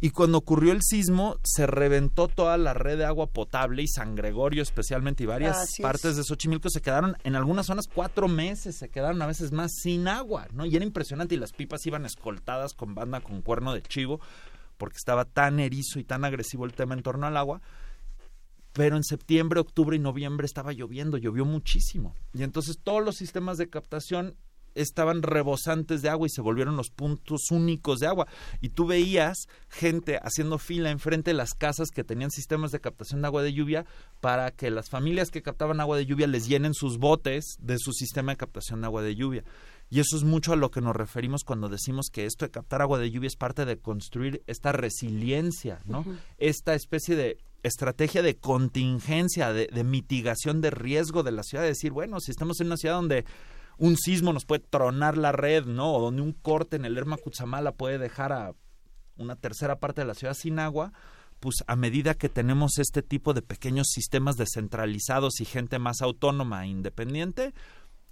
Y 0.00 0.10
cuando 0.10 0.38
ocurrió 0.38 0.72
el 0.72 0.82
sismo, 0.82 1.38
se 1.42 1.66
reventó 1.66 2.28
toda 2.28 2.56
la 2.56 2.72
red 2.72 2.98
de 2.98 3.04
agua 3.04 3.26
potable 3.26 3.82
y 3.82 3.88
San 3.88 4.14
Gregorio 4.14 4.62
especialmente 4.62 5.24
y 5.24 5.26
varias 5.26 5.56
Así 5.56 5.82
es. 5.82 5.82
partes 5.82 6.16
de 6.16 6.22
Xochimilco 6.22 6.70
se 6.70 6.80
quedaron, 6.80 7.16
en 7.24 7.34
algunas 7.34 7.66
zonas, 7.66 7.88
cuatro 7.92 8.28
meses, 8.28 8.78
se 8.78 8.90
quedaron 8.90 9.20
a 9.22 9.26
veces 9.26 9.50
más 9.50 9.72
sin 9.82 10.06
agua, 10.06 10.46
¿no? 10.52 10.64
Y 10.66 10.76
era 10.76 10.84
impresionante 10.84 11.34
y 11.34 11.38
las 11.38 11.52
pipas 11.52 11.84
iban 11.86 12.06
escoltadas 12.06 12.74
con 12.74 12.94
banda 12.94 13.20
con 13.20 13.42
cuerno 13.42 13.74
de 13.74 13.82
chivo 13.82 14.20
porque 14.76 14.96
estaba 14.96 15.24
tan 15.24 15.58
erizo 15.58 15.98
y 15.98 16.04
tan 16.04 16.24
agresivo 16.24 16.64
el 16.64 16.72
tema 16.72 16.94
en 16.94 17.02
torno 17.02 17.26
al 17.26 17.36
agua. 17.36 17.60
Pero 18.72 18.96
en 18.96 19.02
septiembre, 19.02 19.58
octubre 19.58 19.96
y 19.96 19.98
noviembre 19.98 20.46
estaba 20.46 20.72
lloviendo, 20.72 21.18
llovió 21.18 21.44
muchísimo. 21.44 22.14
Y 22.32 22.44
entonces 22.44 22.78
todos 22.80 23.04
los 23.04 23.16
sistemas 23.16 23.58
de 23.58 23.68
captación 23.68 24.36
estaban 24.80 25.22
rebosantes 25.22 26.02
de 26.02 26.08
agua 26.08 26.26
y 26.26 26.30
se 26.30 26.40
volvieron 26.40 26.76
los 26.76 26.90
puntos 26.90 27.50
únicos 27.50 28.00
de 28.00 28.06
agua. 28.06 28.26
Y 28.60 28.70
tú 28.70 28.86
veías 28.86 29.48
gente 29.68 30.18
haciendo 30.22 30.58
fila 30.58 30.90
enfrente 30.90 31.30
de 31.30 31.36
las 31.36 31.54
casas 31.54 31.90
que 31.90 32.04
tenían 32.04 32.30
sistemas 32.30 32.70
de 32.70 32.80
captación 32.80 33.20
de 33.20 33.26
agua 33.26 33.42
de 33.42 33.52
lluvia 33.52 33.86
para 34.20 34.50
que 34.50 34.70
las 34.70 34.88
familias 34.88 35.30
que 35.30 35.42
captaban 35.42 35.80
agua 35.80 35.96
de 35.96 36.06
lluvia 36.06 36.26
les 36.26 36.48
llenen 36.48 36.74
sus 36.74 36.98
botes 36.98 37.56
de 37.60 37.78
su 37.78 37.92
sistema 37.92 38.32
de 38.32 38.36
captación 38.36 38.80
de 38.80 38.86
agua 38.86 39.02
de 39.02 39.14
lluvia. 39.14 39.44
Y 39.90 40.00
eso 40.00 40.16
es 40.16 40.24
mucho 40.24 40.52
a 40.52 40.56
lo 40.56 40.70
que 40.70 40.80
nos 40.80 40.94
referimos 40.94 41.44
cuando 41.44 41.68
decimos 41.68 42.10
que 42.12 42.26
esto 42.26 42.44
de 42.44 42.50
captar 42.50 42.82
agua 42.82 42.98
de 42.98 43.10
lluvia 43.10 43.28
es 43.28 43.36
parte 43.36 43.64
de 43.64 43.78
construir 43.78 44.42
esta 44.46 44.72
resiliencia, 44.72 45.80
¿no? 45.86 46.04
Esta 46.36 46.74
especie 46.74 47.16
de 47.16 47.38
estrategia 47.62 48.22
de 48.22 48.36
contingencia, 48.36 49.52
de, 49.52 49.68
de 49.72 49.84
mitigación 49.84 50.60
de 50.60 50.70
riesgo 50.70 51.22
de 51.22 51.32
la 51.32 51.42
ciudad, 51.42 51.62
de 51.62 51.70
decir, 51.70 51.92
bueno, 51.92 52.20
si 52.20 52.30
estamos 52.30 52.60
en 52.60 52.66
una 52.66 52.76
ciudad 52.76 52.96
donde 52.96 53.24
un 53.78 53.96
sismo 53.96 54.32
nos 54.32 54.44
puede 54.44 54.64
tronar 54.68 55.16
la 55.16 55.32
red, 55.32 55.64
¿no? 55.64 55.94
O 55.94 56.00
donde 56.00 56.22
un 56.22 56.32
corte 56.32 56.76
en 56.76 56.84
el 56.84 56.94
Lerma 56.94 57.16
Cutzamala 57.16 57.72
puede 57.72 57.98
dejar 57.98 58.32
a 58.32 58.52
una 59.16 59.36
tercera 59.36 59.78
parte 59.78 60.00
de 60.00 60.06
la 60.06 60.14
ciudad 60.14 60.34
sin 60.34 60.58
agua, 60.58 60.92
pues 61.40 61.56
a 61.66 61.76
medida 61.76 62.14
que 62.14 62.28
tenemos 62.28 62.78
este 62.78 63.02
tipo 63.02 63.34
de 63.34 63.42
pequeños 63.42 63.88
sistemas 63.90 64.36
descentralizados 64.36 65.40
y 65.40 65.44
gente 65.44 65.78
más 65.78 66.00
autónoma 66.02 66.64
e 66.64 66.68
independiente, 66.68 67.54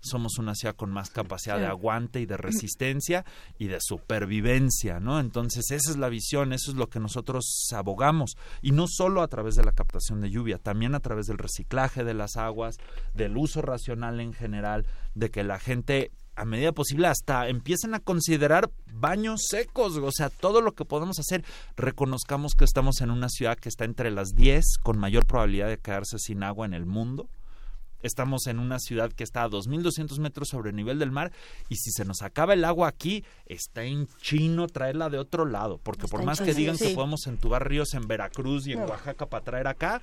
somos 0.07 0.39
una 0.39 0.55
ciudad 0.55 0.77
con 0.77 0.91
más 0.91 1.11
capacidad 1.11 1.59
de 1.59 1.67
aguante 1.67 2.21
y 2.21 2.27
de 2.27 2.37
resistencia 2.37 3.25
y 3.59 3.67
de 3.67 3.79
supervivencia, 3.81 5.01
¿no? 5.01 5.21
Entonces 5.21 5.71
esa 5.71 5.91
es 5.91 5.97
la 5.97 6.09
visión, 6.09 6.53
eso 6.53 6.71
es 6.71 6.77
lo 6.77 6.89
que 6.89 7.01
nosotros 7.01 7.69
abogamos 7.75 8.37
y 8.63 8.73
no 8.73 8.87
solo 8.89 9.23
a 9.23 9.29
través 9.29 9.57
de 9.57 9.65
la 9.65 9.73
captación 9.73 10.21
de 10.21 10.31
lluvia, 10.31 10.59
también 10.59 10.95
a 10.95 11.01
través 11.01 11.27
del 11.27 11.39
reciclaje 11.39 12.05
de 12.05 12.15
las 12.15 12.37
aguas, 12.37 12.79
del 13.15 13.37
uso 13.37 13.63
racional 13.63 14.21
en 14.21 14.33
general, 14.33 14.87
de 15.15 15.31
que 15.31 15.45
la 15.45 15.59
gente 15.59 16.11
a 16.37 16.45
medida 16.45 16.73
posible 16.73 17.09
hasta 17.09 17.49
empiecen 17.49 17.95
a 17.95 18.01
considerar 18.01 18.71
baños 18.93 19.47
secos, 19.49 19.97
o 19.97 20.13
sea, 20.13 20.29
todo 20.29 20.61
lo 20.61 20.73
que 20.73 20.85
podemos 20.85 21.19
hacer, 21.19 21.45
reconozcamos 21.77 22.55
que 22.55 22.65
estamos 22.65 23.01
en 23.01 23.11
una 23.11 23.31
ciudad 23.31 23.59
que 23.59 23.71
está 23.71 23.85
entre 23.85 24.11
las 24.11 24.35
10 24.35 24.79
con 24.83 24.99
mayor 24.99 25.25
probabilidad 25.25 25.69
de 25.69 25.79
quedarse 25.79 26.19
sin 26.19 26.43
agua 26.43 26.67
en 26.67 26.75
el 26.75 26.85
mundo. 26.85 27.29
Estamos 28.07 28.47
en 28.47 28.59
una 28.59 28.79
ciudad 28.79 29.13
que 29.13 29.25
está 29.25 29.43
a 29.43 29.49
2.200 29.49 30.19
metros 30.19 30.49
sobre 30.49 30.71
el 30.71 30.77
nivel 30.77 30.99
del 30.99 31.11
mar 31.11 31.33
y 31.69 31.77
si 31.77 31.91
se 31.91 32.05
nos 32.05 32.23
acaba 32.23 32.55
el 32.55 32.65
agua 32.65 32.89
aquí, 32.89 33.25
está 33.47 33.85
en 33.85 34.07
chino 34.21 34.67
traerla 34.69 35.11
de 35.11 35.19
otro 35.19 35.45
lado, 35.45 35.79
porque 35.83 36.07
Está 36.07 36.17
por 36.17 36.25
más 36.25 36.39
que 36.39 36.47
chino, 36.47 36.57
digan 36.57 36.79
que 36.79 36.95
podemos 36.95 37.27
entubar 37.27 37.69
ríos 37.69 37.95
en 37.95 38.07
Veracruz 38.07 38.67
y 38.67 38.73
en 38.73 38.81
Oaxaca 38.81 39.27
para 39.27 39.45
traer 39.45 39.67
acá, 39.67 40.01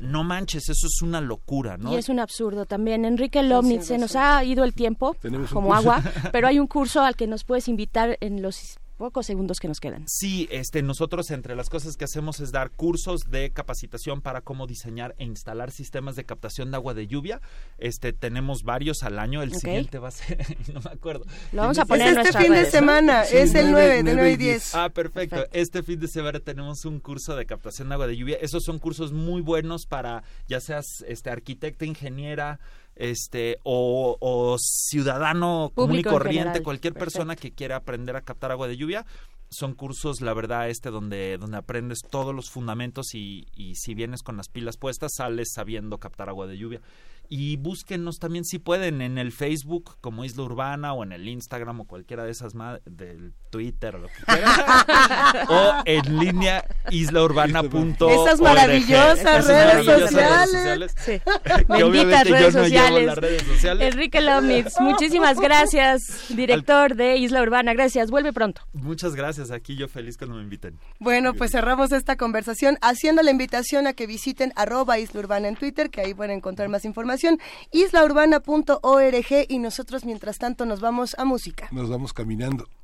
no 0.00 0.24
manches, 0.24 0.68
eso 0.68 0.86
es 0.86 1.02
una 1.02 1.20
locura, 1.20 1.76
¿no? 1.76 1.92
Y 1.92 1.96
es 1.96 2.08
un 2.08 2.20
absurdo 2.20 2.66
también. 2.66 3.04
Enrique 3.04 3.42
Lomnitz, 3.42 3.86
se 3.86 3.98
nos 3.98 4.16
ha 4.16 4.44
ido 4.44 4.64
el 4.64 4.74
tiempo 4.74 5.16
como 5.52 5.68
curso. 5.68 5.72
agua, 5.72 6.02
pero 6.32 6.46
hay 6.48 6.58
un 6.58 6.66
curso 6.66 7.02
al 7.02 7.16
que 7.16 7.26
nos 7.26 7.44
puedes 7.44 7.68
invitar 7.68 8.16
en 8.20 8.42
los 8.42 8.78
pocos 8.98 9.24
segundos 9.24 9.60
que 9.60 9.68
nos 9.68 9.80
quedan. 9.80 10.04
Sí, 10.06 10.48
este, 10.50 10.82
nosotros 10.82 11.30
entre 11.30 11.56
las 11.56 11.70
cosas 11.70 11.96
que 11.96 12.04
hacemos 12.04 12.40
es 12.40 12.52
dar 12.52 12.70
cursos 12.72 13.22
de 13.30 13.50
capacitación 13.50 14.20
para 14.20 14.42
cómo 14.42 14.66
diseñar 14.66 15.14
e 15.18 15.24
instalar 15.24 15.70
sistemas 15.70 16.16
de 16.16 16.24
captación 16.24 16.70
de 16.70 16.76
agua 16.76 16.92
de 16.92 17.06
lluvia. 17.06 17.40
Este, 17.78 18.12
tenemos 18.12 18.64
varios 18.64 19.02
al 19.04 19.18
año. 19.18 19.42
El 19.42 19.50
Ok. 19.52 19.58
siguiente 19.60 19.98
va 19.98 20.08
a 20.08 20.10
ser, 20.10 20.44
no 20.74 20.80
me 20.80 20.90
acuerdo. 20.90 21.24
Lo 21.52 21.62
vamos 21.62 21.78
a 21.78 21.86
poner 21.86 22.08
Es 22.08 22.12
en 22.12 22.18
este 22.18 22.32
nuestras 22.32 22.44
fin 22.44 22.52
de 22.52 22.70
semana, 22.70 23.24
Sí, 23.24 23.36
es 23.36 23.54
el 23.54 23.70
9, 23.70 23.72
nueve, 23.72 23.94
de 23.96 24.02
nueve 24.02 24.16
9 24.16 24.30
y 24.30 24.34
y 24.34 24.36
10. 24.36 24.48
diez. 24.48 24.74
Ah, 24.74 24.90
perfecto. 24.90 25.36
Perfecto. 25.36 25.56
Este 25.58 25.82
fin 25.82 26.00
de 26.00 26.08
semana 26.08 26.40
tenemos 26.40 26.84
un 26.84 26.98
curso 27.00 27.36
de 27.36 27.46
captación 27.46 27.88
de 27.88 27.94
agua 27.94 28.06
de 28.08 28.16
lluvia. 28.16 28.36
Esos 28.40 28.64
son 28.64 28.78
cursos 28.78 29.12
muy 29.12 29.40
buenos 29.42 29.86
para 29.86 30.24
ya 30.48 30.60
seas 30.60 31.04
este 31.06 31.30
arquitecta, 31.30 31.84
ingeniera, 31.84 32.58
este 32.98 33.58
o, 33.62 34.16
o 34.20 34.56
ciudadano 34.58 35.70
común 35.74 35.96
y 35.98 36.02
corriente, 36.02 36.38
general. 36.42 36.62
cualquier 36.62 36.92
Perfecto. 36.94 37.18
persona 37.18 37.36
que 37.36 37.52
quiera 37.52 37.76
aprender 37.76 38.16
a 38.16 38.22
captar 38.22 38.50
agua 38.50 38.68
de 38.68 38.76
lluvia. 38.76 39.06
Son 39.50 39.72
cursos, 39.74 40.20
la 40.20 40.34
verdad, 40.34 40.68
este 40.68 40.90
donde, 40.90 41.38
donde 41.38 41.56
aprendes 41.56 42.00
todos 42.10 42.34
los 42.34 42.50
fundamentos 42.50 43.14
y, 43.14 43.46
y 43.54 43.76
si 43.76 43.94
vienes 43.94 44.22
con 44.22 44.36
las 44.36 44.48
pilas 44.48 44.76
puestas, 44.76 45.12
sales 45.16 45.52
sabiendo 45.54 45.96
captar 45.96 46.28
agua 46.28 46.46
de 46.46 46.58
lluvia. 46.58 46.82
Y 47.30 47.56
búsquenos 47.56 48.18
también 48.18 48.44
si 48.44 48.58
pueden 48.58 49.00
en 49.00 49.16
el 49.16 49.32
Facebook 49.32 49.96
como 50.02 50.24
Isla 50.24 50.42
Urbana 50.44 50.92
o 50.92 51.02
en 51.02 51.12
el 51.12 51.28
Instagram 51.28 51.80
o 51.80 51.84
cualquiera 51.86 52.24
de 52.24 52.30
esas 52.30 52.54
ma- 52.54 52.80
del 52.84 53.32
Twitter 53.48 53.96
o 53.96 53.98
lo 53.98 54.08
que 54.08 54.24
quieran. 54.24 54.50
o 55.48 55.82
en 55.84 56.18
línea 56.18 56.64
islaurbana.org. 56.90 58.10
Esas 58.10 58.40
maravillosas 58.40 59.18
Esas 59.18 59.46
redes 59.46 59.64
maravillosas 59.64 60.10
sociales. 60.10 60.94
Sí. 61.04 61.20
Benditas 61.68 62.28
redes 62.28 62.54
no 62.54 62.64
sociales. 62.64 63.06
las 63.06 63.18
redes 63.18 63.42
sociales. 63.42 63.92
Enrique 63.92 64.20
Lomnitz, 64.20 64.80
muchísimas 64.80 65.38
gracias, 65.40 66.28
director 66.28 66.94
de 66.94 67.16
Isla 67.16 67.42
Urbana. 67.42 67.74
Gracias, 67.74 68.10
vuelve 68.10 68.32
pronto. 68.32 68.62
Muchas 68.72 69.14
gracias. 69.14 69.50
Aquí 69.50 69.76
yo 69.76 69.88
feliz 69.88 70.16
cuando 70.16 70.36
me 70.36 70.42
inviten. 70.42 70.78
Bueno, 70.98 71.34
pues 71.34 71.52
cerramos 71.52 71.92
esta 71.92 72.16
conversación 72.16 72.78
haciendo 72.80 73.22
la 73.22 73.30
invitación 73.30 73.86
a 73.86 73.92
que 73.92 74.06
visiten 74.06 74.52
arroba 74.56 74.98
Isla 74.98 75.20
Urbana 75.20 75.48
en 75.48 75.56
Twitter, 75.56 75.90
que 75.90 76.00
ahí 76.00 76.14
pueden 76.14 76.36
encontrar 76.36 76.68
más 76.68 76.84
información, 76.84 77.38
islaurbana.org 77.72 79.46
y 79.48 79.58
nosotros 79.58 80.04
mientras 80.04 80.38
tanto 80.38 80.66
nos 80.66 80.80
vamos 80.80 81.14
a 81.18 81.24
música. 81.24 81.68
Nos 81.70 81.88
vamos 81.88 82.12
caminando 82.12 82.68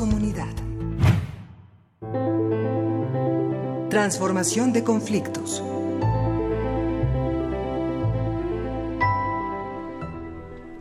comunidad. 0.00 0.48
Transformación 3.90 4.72
de 4.72 4.82
conflictos. 4.82 5.62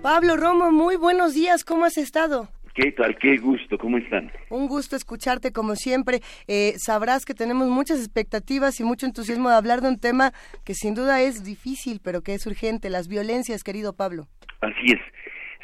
Pablo 0.01 0.37
Romo, 0.37 0.71
muy 0.71 0.95
buenos 0.95 1.33
días, 1.33 1.65
¿cómo 1.65 1.83
has 1.83 1.97
estado? 1.97 2.47
¿Qué 2.73 2.93
tal? 2.93 3.17
Qué 3.17 3.35
gusto, 3.35 3.77
¿cómo 3.77 3.97
están? 3.97 4.31
Un 4.49 4.69
gusto 4.69 4.95
escucharte 4.95 5.51
como 5.51 5.75
siempre. 5.75 6.21
Eh, 6.47 6.75
sabrás 6.77 7.25
que 7.25 7.33
tenemos 7.33 7.67
muchas 7.67 7.99
expectativas 7.99 8.79
y 8.79 8.85
mucho 8.85 9.05
entusiasmo 9.05 9.49
de 9.49 9.55
hablar 9.55 9.81
de 9.81 9.89
un 9.89 9.99
tema 9.99 10.31
que 10.63 10.73
sin 10.73 10.95
duda 10.95 11.21
es 11.21 11.43
difícil, 11.43 11.99
pero 12.01 12.21
que 12.21 12.35
es 12.35 12.47
urgente, 12.47 12.89
las 12.89 13.09
violencias, 13.09 13.65
querido 13.65 13.91
Pablo. 13.91 14.29
Así 14.61 14.93
es. 14.93 15.01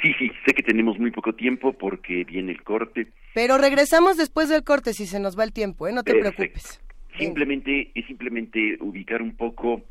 Sí, 0.01 0.13
sí, 0.19 0.31
sé 0.45 0.53
que 0.53 0.63
tenemos 0.63 0.99
muy 0.99 1.11
poco 1.11 1.33
tiempo 1.33 1.73
porque 1.73 2.23
viene 2.25 2.51
el 2.51 2.63
corte. 2.63 3.07
Pero 3.33 3.57
regresamos 3.57 4.17
después 4.17 4.49
del 4.49 4.63
corte 4.63 4.93
si 4.93 5.05
se 5.05 5.19
nos 5.19 5.37
va 5.37 5.43
el 5.43 5.53
tiempo, 5.53 5.87
¿eh? 5.87 5.93
No 5.93 6.03
te 6.03 6.11
Perfecto. 6.13 6.37
preocupes. 6.37 6.81
Simplemente 7.17 7.91
es 7.95 8.05
simplemente 8.05 8.77
ubicar 8.81 9.21
un 9.21 9.35
poco 9.35 9.83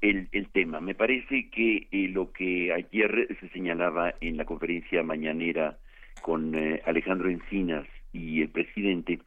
el, 0.00 0.28
el 0.32 0.48
tema. 0.48 0.80
Me 0.80 0.94
parece 0.94 1.48
que 1.48 1.86
eh, 1.90 2.08
lo 2.08 2.32
que 2.32 2.72
ayer 2.72 3.28
se 3.40 3.48
señalaba 3.50 4.14
en 4.20 4.36
la 4.36 4.44
conferencia 4.44 5.02
mañanera 5.02 5.78
con 6.22 6.54
eh, 6.54 6.82
Alejandro 6.84 7.30
Encinas 7.30 7.86
y 8.12 8.42
el 8.42 8.48
presidente 8.48 9.20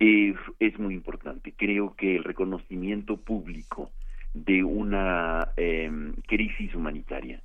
eh, 0.00 0.34
es 0.58 0.78
muy 0.78 0.94
importante. 0.94 1.52
Creo 1.56 1.94
que 1.94 2.16
el 2.16 2.24
reconocimiento 2.24 3.18
público 3.18 3.90
de 4.34 4.64
una 4.64 5.48
em, 5.56 6.14
crisis 6.26 6.74
humanitaria 6.74 7.40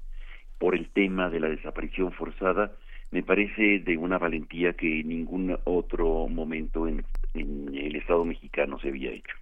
por 0.61 0.75
el 0.75 0.89
tema 0.89 1.27
de 1.31 1.39
la 1.39 1.49
desaparición 1.49 2.11
forzada 2.11 2.71
me 3.09 3.23
parece 3.23 3.79
de 3.79 3.97
una 3.97 4.19
valentía 4.19 4.73
que 4.73 4.99
en 4.99 5.09
ningún 5.09 5.57
otro 5.63 6.27
momento 6.27 6.87
en, 6.87 7.03
el 7.33 7.95
Estado 7.95 8.23
mexicano 8.25 8.77
se 8.77 8.89
había 8.89 9.09
hecho. 9.09 9.35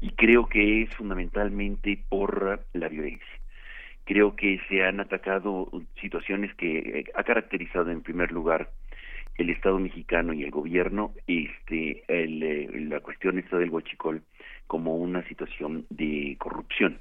Y 0.00 0.12
creo 0.12 0.48
que 0.48 0.80
es 0.82 0.94
fundamentalmente 0.94 2.02
por 2.08 2.64
la 2.72 2.88
violencia. 2.88 3.28
Creo 4.06 4.36
que 4.36 4.58
se 4.70 4.82
han 4.82 5.00
atacado 5.00 5.68
situaciones 6.00 6.54
que 6.54 6.78
eh, 6.78 7.04
ha 7.14 7.24
caracterizado 7.24 7.90
en 7.90 8.00
primer 8.00 8.32
lugar 8.32 8.70
el 9.36 9.50
Estado 9.50 9.78
mexicano 9.78 10.32
y 10.32 10.44
el 10.44 10.50
gobierno, 10.50 11.12
este, 11.26 12.04
el, 12.08 12.42
eh, 12.42 12.70
la 12.88 13.00
cuestión 13.00 13.38
esta 13.38 13.58
del 13.58 13.68
huachicol 13.68 14.22
como 14.66 14.96
una 14.96 15.22
situación 15.28 15.84
de 15.90 16.36
corrupción, 16.38 17.00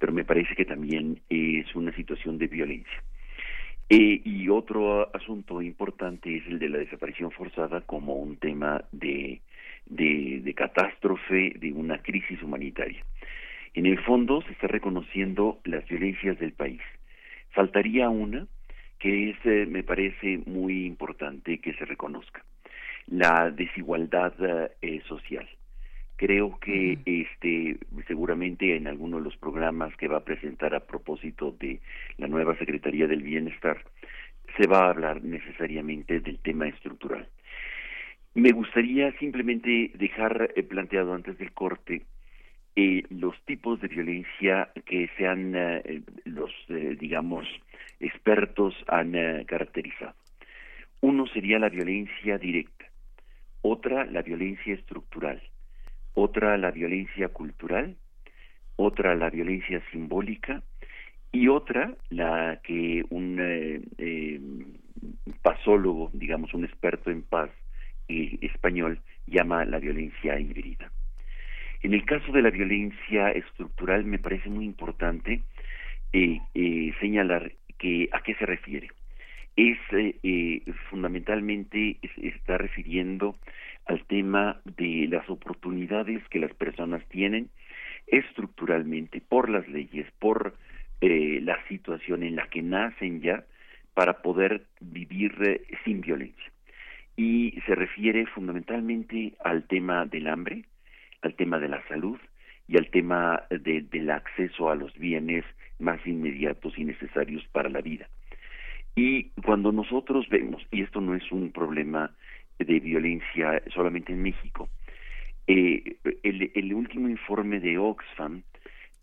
pero 0.00 0.12
me 0.12 0.24
parece 0.24 0.56
que 0.56 0.64
también 0.64 1.20
es 1.28 1.72
una 1.76 1.94
situación 1.94 2.38
de 2.38 2.48
violencia. 2.48 3.02
Eh, 3.90 4.22
y 4.24 4.48
otro 4.48 5.14
asunto 5.14 5.60
importante 5.60 6.36
es 6.36 6.46
el 6.46 6.58
de 6.58 6.70
la 6.70 6.78
desaparición 6.78 7.30
forzada 7.30 7.82
como 7.82 8.14
un 8.14 8.36
tema 8.36 8.82
de, 8.92 9.42
de, 9.86 10.54
catástrofe, 10.54 11.52
de 11.58 11.72
una 11.72 11.98
crisis 11.98 12.42
humanitaria. 12.42 13.04
En 13.74 13.86
el 13.86 13.98
fondo 14.00 14.42
se 14.42 14.52
está 14.52 14.68
reconociendo 14.68 15.60
las 15.64 15.86
violencias 15.86 16.38
del 16.38 16.52
país. 16.52 16.80
Faltaría 17.50 18.08
una 18.08 18.46
que 18.98 19.30
es, 19.30 19.36
eh, 19.44 19.66
me 19.68 19.82
parece 19.82 20.38
muy 20.46 20.86
importante 20.86 21.58
que 21.58 21.74
se 21.74 21.84
reconozca, 21.84 22.44
la 23.06 23.50
desigualdad 23.50 24.32
eh, 24.82 25.02
social. 25.08 25.48
Creo 26.20 26.58
que 26.60 26.98
este 27.06 27.78
seguramente 28.06 28.76
en 28.76 28.86
alguno 28.88 29.16
de 29.16 29.24
los 29.24 29.38
programas 29.38 29.96
que 29.96 30.06
va 30.06 30.18
a 30.18 30.24
presentar 30.24 30.74
a 30.74 30.86
propósito 30.86 31.56
de 31.58 31.80
la 32.18 32.28
nueva 32.28 32.58
Secretaría 32.58 33.06
del 33.06 33.22
Bienestar 33.22 33.82
se 34.58 34.66
va 34.66 34.80
a 34.80 34.90
hablar 34.90 35.24
necesariamente 35.24 36.20
del 36.20 36.38
tema 36.40 36.68
estructural. 36.68 37.26
Me 38.34 38.52
gustaría 38.52 39.12
simplemente 39.12 39.92
dejar 39.94 40.52
eh, 40.54 40.62
planteado 40.62 41.14
antes 41.14 41.38
del 41.38 41.52
corte 41.52 42.02
eh, 42.76 43.02
los 43.08 43.34
tipos 43.46 43.80
de 43.80 43.88
violencia 43.88 44.68
que 44.84 45.08
se 45.16 45.26
han, 45.26 45.54
eh, 45.56 46.02
los, 46.26 46.52
eh, 46.68 46.98
digamos, 47.00 47.46
expertos 47.98 48.74
han 48.88 49.12
caracterizado. 49.46 50.12
Uno 51.00 51.26
sería 51.28 51.58
la 51.58 51.70
violencia 51.70 52.36
directa, 52.36 52.84
otra 53.62 54.04
la 54.04 54.20
violencia 54.20 54.74
estructural, 54.74 55.40
otra 56.14 56.56
la 56.58 56.70
violencia 56.70 57.28
cultural, 57.28 57.96
otra 58.76 59.14
la 59.14 59.30
violencia 59.30 59.82
simbólica 59.90 60.62
y 61.32 61.48
otra 61.48 61.96
la 62.08 62.60
que 62.62 63.04
un 63.10 63.38
eh, 63.40 63.80
eh, 63.98 64.40
pasólogo, 65.42 66.10
digamos 66.12 66.52
un 66.54 66.64
experto 66.64 67.10
en 67.10 67.22
paz 67.22 67.50
eh, 68.08 68.38
español, 68.42 69.00
llama 69.26 69.64
la 69.64 69.78
violencia 69.78 70.38
híbrida. 70.38 70.90
En 71.82 71.94
el 71.94 72.04
caso 72.04 72.32
de 72.32 72.42
la 72.42 72.50
violencia 72.50 73.30
estructural 73.30 74.04
me 74.04 74.18
parece 74.18 74.48
muy 74.50 74.64
importante 74.64 75.42
eh, 76.12 76.92
señalar 77.00 77.52
que 77.78 78.08
a 78.12 78.20
qué 78.22 78.34
se 78.34 78.46
refiere. 78.46 78.88
Es 79.56 79.78
fundamentalmente 80.90 81.98
es- 82.02 82.18
está 82.34 82.58
refiriendo 82.58 83.36
al 83.90 84.04
tema 84.06 84.60
de 84.64 85.08
las 85.10 85.28
oportunidades 85.28 86.22
que 86.28 86.38
las 86.38 86.54
personas 86.54 87.04
tienen 87.08 87.50
estructuralmente 88.06 89.20
por 89.20 89.50
las 89.50 89.66
leyes, 89.68 90.06
por 90.20 90.54
eh, 91.00 91.40
la 91.42 91.58
situación 91.66 92.22
en 92.22 92.36
la 92.36 92.46
que 92.46 92.62
nacen 92.62 93.20
ya 93.20 93.42
para 93.94 94.22
poder 94.22 94.62
vivir 94.80 95.34
eh, 95.42 95.62
sin 95.84 96.02
violencia. 96.02 96.52
Y 97.16 97.58
se 97.66 97.74
refiere 97.74 98.26
fundamentalmente 98.26 99.32
al 99.44 99.64
tema 99.64 100.06
del 100.06 100.28
hambre, 100.28 100.66
al 101.22 101.34
tema 101.34 101.58
de 101.58 101.68
la 101.68 101.82
salud 101.88 102.18
y 102.68 102.76
al 102.78 102.88
tema 102.90 103.42
de- 103.50 103.82
del 103.82 104.10
acceso 104.10 104.70
a 104.70 104.76
los 104.76 104.94
bienes 104.94 105.44
más 105.80 105.98
inmediatos 106.06 106.78
y 106.78 106.84
necesarios 106.84 107.44
para 107.50 107.68
la 107.68 107.80
vida. 107.80 108.08
Y 108.94 109.30
cuando 109.44 109.72
nosotros 109.72 110.28
vemos, 110.28 110.64
y 110.70 110.82
esto 110.82 111.00
no 111.00 111.16
es 111.16 111.32
un 111.32 111.50
problema 111.50 112.12
de 112.64 112.80
violencia 112.80 113.62
solamente 113.72 114.12
en 114.12 114.22
México, 114.22 114.68
eh, 115.46 115.96
el, 116.22 116.50
el 116.54 116.74
último 116.74 117.08
informe 117.08 117.60
de 117.60 117.78
Oxfam 117.78 118.42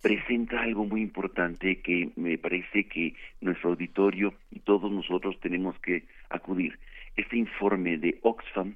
presenta 0.02 0.62
algo 0.62 0.86
muy 0.86 1.02
importante 1.02 1.82
que 1.82 2.12
me 2.16 2.38
parece 2.38 2.86
que 2.86 3.14
nuestro 3.42 3.72
auditorio 3.72 4.34
y 4.52 4.60
todos 4.60 4.92
nosotros 4.92 5.40
tenemos 5.42 5.78
que 5.80 6.04
acudir. 6.30 6.80
Este 7.16 7.38
informe 7.38 7.98
de 7.98 8.20
Oxfam 8.22 8.76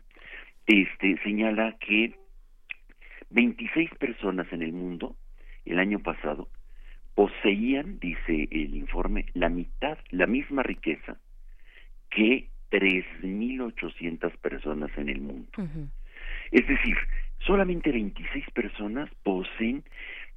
este, 0.65 1.17
señala 1.23 1.77
que 1.79 2.15
26 3.29 3.91
personas 3.99 4.51
en 4.51 4.61
el 4.61 4.73
mundo 4.73 5.15
el 5.65 5.79
año 5.79 5.99
pasado 5.99 6.49
poseían, 7.15 7.99
dice 7.99 8.47
el 8.51 8.75
informe, 8.75 9.25
la 9.33 9.49
mitad, 9.49 9.97
la 10.09 10.27
misma 10.27 10.63
riqueza 10.63 11.17
que 12.09 12.49
3.800 12.71 14.37
personas 14.37 14.89
en 14.97 15.09
el 15.09 15.21
mundo. 15.21 15.49
Es 16.51 16.67
decir, 16.67 16.97
solamente 17.45 17.91
26 17.91 18.45
personas 18.51 19.09
poseen 19.23 19.83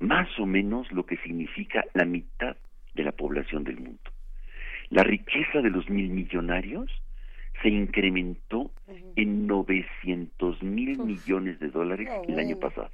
más 0.01 0.29
o 0.39 0.47
menos 0.47 0.91
lo 0.93 1.07
que 1.07 1.17
significa 1.19 1.85
la 1.95 2.05
mitad 2.05 2.57
de 2.95 3.05
la 3.05 3.13
población 3.13 3.65
del 3.65 3.79
mundo. 3.79 4.11
La 4.91 5.03
riqueza 5.03 5.61
de 5.61 5.71
los 5.71 5.89
mil 5.89 6.11
millonarios 6.11 6.91
se 7.63 7.69
incrementó 7.69 8.71
en 9.17 9.47
900 9.47 10.63
mil 10.63 10.99
millones 10.99 11.59
de 11.61 11.69
dólares 11.69 12.09
el 12.29 12.39
año 12.39 12.59
pasado. 12.59 12.91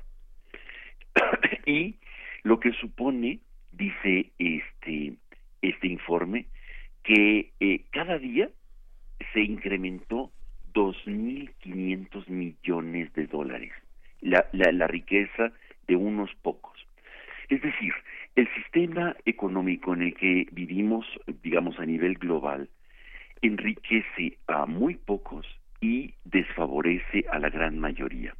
y 1.66 1.96
lo 2.42 2.60
que 2.60 2.72
supone, 2.72 3.40
dice 3.72 4.30
este, 4.38 5.14
este 5.62 5.86
informe, 5.88 6.46
que 7.02 7.52
eh, 7.60 7.84
cada 7.90 8.18
día 8.18 8.50
se 9.32 9.40
incrementó 9.42 10.30
2.500 10.72 12.28
millones 12.28 13.12
de 13.14 13.26
dólares 13.26 13.72
la, 14.20 14.46
la, 14.52 14.70
la 14.72 14.86
riqueza 14.86 15.52
de 15.86 15.96
unos 15.96 16.34
pocos. 16.42 16.86
Es 17.48 17.60
decir, 17.62 17.92
el 18.36 18.48
sistema 18.54 19.16
económico 19.24 19.94
en 19.94 20.02
el 20.02 20.14
que 20.14 20.46
vivimos, 20.52 21.06
digamos 21.42 21.78
a 21.80 21.86
nivel 21.86 22.14
global, 22.14 22.68
enriquece 23.42 24.38
a 24.46 24.66
muy 24.66 24.94
pocos 24.96 25.46
y 25.80 26.14
desfavorece 26.24 27.24
a 27.32 27.38
la 27.38 27.48
gran 27.50 27.78
mayoría. 27.78 28.34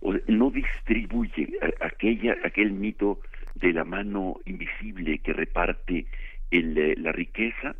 O- 0.00 0.14
no 0.26 0.50
distribuye 0.50 1.52
a- 1.62 1.86
aquella, 1.86 2.36
aquel 2.44 2.72
mito 2.72 3.20
de 3.54 3.72
la 3.72 3.84
mano 3.84 4.36
invisible 4.44 5.18
que 5.18 5.32
reparte 5.32 6.06
el, 6.50 6.76
eh, 6.76 6.94
la 6.98 7.12
riqueza 7.12 7.76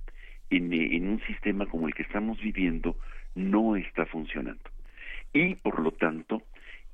en, 0.51 1.09
un 1.09 1.21
sistema 1.27 1.67
como 1.67 1.89
el 1.89 1.95
que 1.95 2.03
estamos 2.03 2.41
viviendo 2.41 2.97
no 3.35 3.77
está 3.77 4.07
funcionando. 4.07 4.71
Y 5.33 5.57
por 5.57 5.81
lo 5.81 5.91
tanto, 5.93 6.43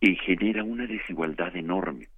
eh, 0.00 0.16
genera 0.16 0.64
una 0.64 0.86
desigualdad 0.86 1.54
enorme. 1.56 2.08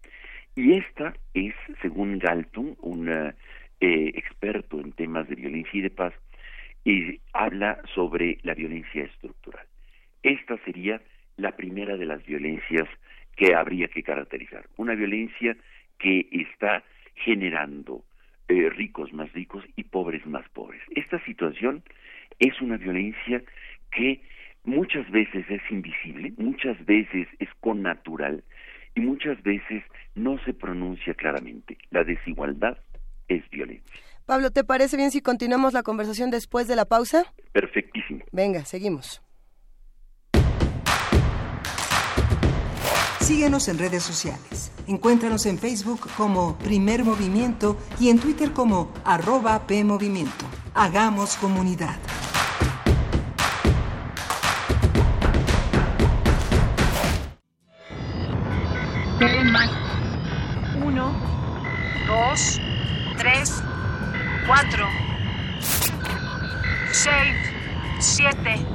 Y 0.54 0.74
esta 0.74 1.14
es, 1.34 1.54
según 1.80 2.18
Galton, 2.18 2.76
un 2.80 3.08
eh, 3.08 3.34
experto 3.80 4.80
en 4.80 4.92
temas 4.92 5.28
de 5.28 5.34
violencia 5.34 5.78
y 5.78 5.80
de 5.80 5.90
paz, 5.90 6.14
eh, 6.84 7.20
habla 7.32 7.80
sobre 7.94 8.38
la 8.42 8.54
violencia 8.54 9.04
estructural. 9.04 9.66
Esta 10.22 10.58
sería 10.64 11.00
la 11.36 11.52
primera 11.52 11.96
de 11.96 12.06
las 12.06 12.24
violencias 12.24 12.88
que 13.36 13.54
habría 13.54 13.88
que 13.88 14.02
caracterizar. 14.02 14.66
Una 14.76 14.94
violencia 14.94 15.56
que 15.98 16.28
está 16.30 16.84
generando 17.14 18.04
eh, 18.48 18.68
ricos 18.68 19.12
más 19.12 19.32
ricos 19.32 19.64
y 19.71 19.71
pobres 19.92 20.26
más 20.26 20.48
pobres. 20.48 20.82
Esta 20.96 21.24
situación 21.24 21.84
es 22.40 22.60
una 22.60 22.78
violencia 22.78 23.40
que 23.92 24.22
muchas 24.64 25.08
veces 25.12 25.44
es 25.48 25.62
invisible, 25.70 26.32
muchas 26.38 26.84
veces 26.84 27.28
es 27.38 27.48
connatural 27.60 28.42
y 28.96 29.00
muchas 29.00 29.40
veces 29.42 29.84
no 30.16 30.38
se 30.44 30.54
pronuncia 30.54 31.14
claramente. 31.14 31.78
La 31.90 32.02
desigualdad 32.02 32.78
es 33.28 33.48
violencia. 33.50 34.00
Pablo, 34.26 34.50
¿te 34.50 34.64
parece 34.64 34.96
bien 34.96 35.10
si 35.10 35.20
continuamos 35.20 35.72
la 35.72 35.82
conversación 35.82 36.30
después 36.30 36.66
de 36.66 36.76
la 36.76 36.86
pausa? 36.86 37.24
Perfectísimo. 37.52 38.24
Venga, 38.32 38.64
seguimos. 38.64 39.22
Síguenos 43.22 43.68
en 43.68 43.78
redes 43.78 44.02
sociales. 44.02 44.72
Encuéntranos 44.88 45.46
en 45.46 45.56
Facebook 45.56 46.00
como 46.16 46.58
Primer 46.58 47.04
Movimiento 47.04 47.76
y 48.00 48.10
en 48.10 48.18
Twitter 48.18 48.52
como 48.52 48.92
arroba 49.04 49.64
PMovimiento. 49.64 50.44
Hagamos 50.74 51.36
comunidad. 51.36 51.96
Uno, 60.84 61.12
dos, 62.08 62.60
tres, 63.18 63.62
cuatro, 64.48 64.84
seis, 66.90 67.36
siete, 68.00 68.66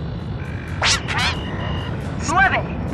nueve. 2.30 2.87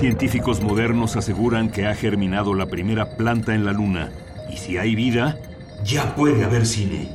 Científicos 0.00 0.62
modernos 0.62 1.16
aseguran 1.16 1.68
que 1.68 1.86
ha 1.86 1.94
germinado 1.94 2.54
la 2.54 2.64
primera 2.64 3.18
planta 3.18 3.54
en 3.54 3.66
la 3.66 3.72
Luna. 3.72 4.08
Y 4.50 4.56
si 4.56 4.78
hay 4.78 4.94
vida, 4.94 5.38
ya 5.84 6.14
puede 6.14 6.42
haber 6.42 6.64
cine. 6.64 7.10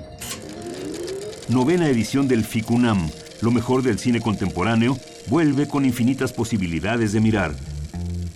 Novena 1.50 1.88
edición 1.90 2.28
del 2.28 2.44
FICUNAM, 2.44 3.10
lo 3.42 3.50
mejor 3.50 3.82
del 3.82 3.98
cine 3.98 4.22
contemporáneo, 4.22 4.98
vuelve 5.30 5.68
con 5.68 5.84
infinitas 5.84 6.32
posibilidades 6.32 7.12
de 7.12 7.22
mirar. 7.22 7.56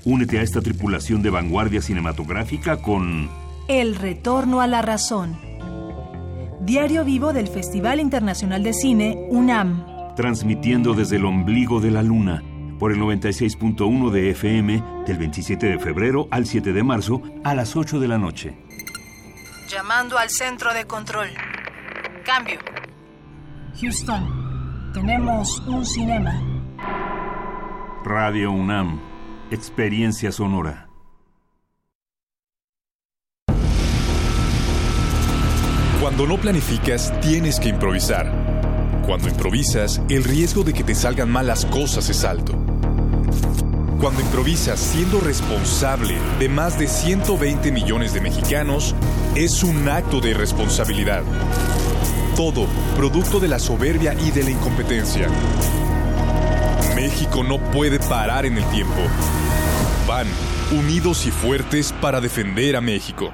Únete 0.04 0.40
a 0.40 0.42
esta 0.42 0.62
tripulación 0.62 1.22
de 1.22 1.30
vanguardia 1.30 1.84
cinematográfica 1.84 2.82
con 2.82 3.30
El 3.68 3.94
retorno 3.98 4.62
a 4.62 4.68
la 4.68 4.82
razón. 4.82 5.38
Diario 6.62 7.06
vivo 7.06 7.34
del 7.34 7.50
Festival 7.50 8.00
Internacional 8.00 8.64
de 8.64 8.74
Cine 8.74 9.28
UNAM. 9.30 10.16
Transmitiendo 10.16 10.96
desde 10.96 11.18
el 11.18 11.26
ombligo 11.26 11.80
de 11.80 11.92
la 11.92 12.02
luna 12.02 12.49
por 12.80 12.92
el 12.92 13.00
96.1 13.00 14.10
de 14.10 14.32
FM 14.32 14.84
del 15.06 15.18
27 15.18 15.68
de 15.68 15.80
febrero 15.80 16.28
al 16.32 16.46
7 16.46 16.74
de 16.74 16.84
marzo 16.84 17.22
a 17.44 17.54
las 17.54 17.76
8 17.76 18.00
de 18.00 18.08
la 18.08 18.18
noche. 18.18 18.58
Llamando 19.70 20.18
al 20.18 20.30
centro 20.30 20.74
de 20.74 20.86
control. 20.86 21.28
Cambio. 22.26 22.60
Houston, 23.80 24.92
tenemos 24.94 25.60
un 25.68 25.86
cinema. 25.86 26.42
Radio 28.04 28.52
UNAM, 28.52 29.00
experiencia 29.52 30.32
sonora. 30.32 30.90
Cuando 36.02 36.26
no 36.26 36.38
planificas, 36.38 37.14
tienes 37.20 37.60
que 37.60 37.70
improvisar. 37.70 38.32
Cuando 39.06 39.28
improvisas, 39.28 40.02
el 40.10 40.24
riesgo 40.24 40.64
de 40.64 40.74
que 40.74 40.84
te 40.84 40.96
salgan 40.96 41.30
mal 41.30 41.48
las 41.48 41.66
cosas 41.66 42.10
es 42.10 42.24
alto. 42.24 42.69
Cuando 44.00 44.22
improvisas 44.22 44.80
siendo 44.80 45.20
responsable 45.20 46.16
de 46.40 46.48
más 46.48 46.80
de 46.80 46.88
120 46.88 47.72
millones 47.72 48.14
de 48.14 48.22
mexicanos, 48.22 48.96
es 49.36 49.62
un 49.62 49.90
acto 49.90 50.22
de 50.22 50.30
irresponsabilidad. 50.30 51.24
Todo 52.36 52.68
producto 52.96 53.42
de 53.42 53.50
la 53.50 53.60
soberbia 53.60 54.14
y 54.14 54.32
de 54.32 54.44
la 54.44 54.52
incompetencia. 54.52 55.28
México 56.96 57.44
no 57.44 57.60
puede 57.72 58.00
parar 58.00 58.46
en 58.46 58.58
el 58.58 58.66
tiempo. 58.70 59.02
Van, 60.08 60.28
unidos 60.72 61.26
y 61.26 61.32
fuertes 61.32 61.94
para 62.02 62.22
defender 62.22 62.78
a 62.78 62.82
México. 62.82 63.34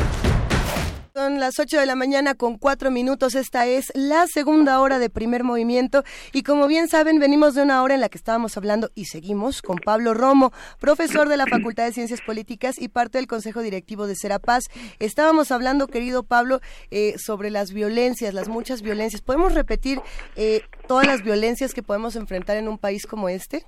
Son 1.13 1.41
las 1.41 1.59
8 1.59 1.77
de 1.77 1.85
la 1.85 1.95
mañana 1.95 2.35
con 2.35 2.57
4 2.57 2.89
minutos. 2.89 3.35
Esta 3.35 3.67
es 3.67 3.91
la 3.95 4.27
segunda 4.27 4.79
hora 4.79 4.97
de 4.97 5.09
primer 5.09 5.43
movimiento. 5.43 6.03
Y 6.31 6.43
como 6.43 6.67
bien 6.67 6.87
saben, 6.87 7.19
venimos 7.19 7.53
de 7.53 7.63
una 7.63 7.83
hora 7.83 7.95
en 7.95 8.01
la 8.01 8.07
que 8.07 8.17
estábamos 8.17 8.55
hablando 8.55 8.91
y 8.95 9.05
seguimos 9.05 9.61
con 9.61 9.77
Pablo 9.77 10.13
Romo, 10.13 10.53
profesor 10.79 11.27
de 11.27 11.35
la 11.35 11.47
Facultad 11.47 11.83
de 11.83 11.91
Ciencias 11.91 12.21
Políticas 12.21 12.81
y 12.81 12.87
parte 12.87 13.17
del 13.17 13.27
Consejo 13.27 13.61
Directivo 13.61 14.07
de 14.07 14.15
Serapaz. 14.15 14.63
Estábamos 14.99 15.51
hablando, 15.51 15.87
querido 15.87 16.23
Pablo, 16.23 16.61
eh, 16.91 17.15
sobre 17.17 17.49
las 17.49 17.73
violencias, 17.73 18.33
las 18.33 18.47
muchas 18.47 18.81
violencias. 18.81 19.21
¿Podemos 19.21 19.53
repetir 19.53 19.99
eh, 20.37 20.61
todas 20.87 21.05
las 21.07 21.23
violencias 21.23 21.73
que 21.73 21.83
podemos 21.83 22.15
enfrentar 22.15 22.55
en 22.55 22.69
un 22.69 22.77
país 22.77 23.05
como 23.05 23.27
este? 23.27 23.65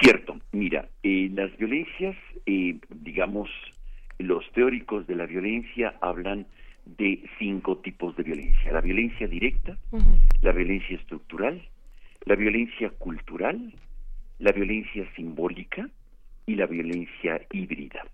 Cierto. 0.00 0.40
Mira, 0.52 0.88
eh, 1.02 1.28
las 1.34 1.54
violencias, 1.58 2.16
eh, 2.46 2.78
digamos, 2.88 3.50
los 4.18 4.50
teóricos 4.52 5.06
de 5.06 5.14
la 5.14 5.26
violencia 5.26 5.94
hablan 6.00 6.46
de 6.86 7.22
cinco 7.38 7.78
tipos 7.78 8.16
de 8.16 8.22
violencia. 8.22 8.72
La 8.72 8.80
violencia 8.80 9.26
directa, 9.26 9.76
la 10.40 10.52
violencia 10.52 10.96
estructural, 10.96 11.60
la 12.24 12.36
violencia 12.36 12.90
cultural, 12.90 13.74
la 14.38 14.52
violencia 14.52 15.06
simbólica 15.14 15.88
y 16.46 16.54
la 16.54 16.66
violencia 16.66 17.40
híbrida. 17.52 18.06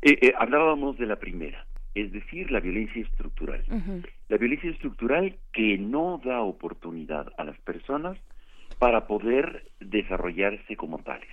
Eh, 0.00 0.18
eh, 0.20 0.32
hablábamos 0.38 0.98
de 0.98 1.06
la 1.06 1.16
primera, 1.16 1.64
es 1.94 2.10
decir, 2.10 2.50
la 2.50 2.60
violencia 2.60 3.02
estructural. 3.02 3.64
La 4.28 4.36
violencia 4.38 4.70
estructural 4.70 5.36
que 5.52 5.78
no 5.78 6.20
da 6.24 6.40
oportunidad 6.40 7.32
a 7.36 7.44
las 7.44 7.58
personas 7.60 8.18
para 8.78 9.06
poder 9.06 9.70
desarrollarse 9.78 10.76
como 10.76 10.98
tales. 10.98 11.28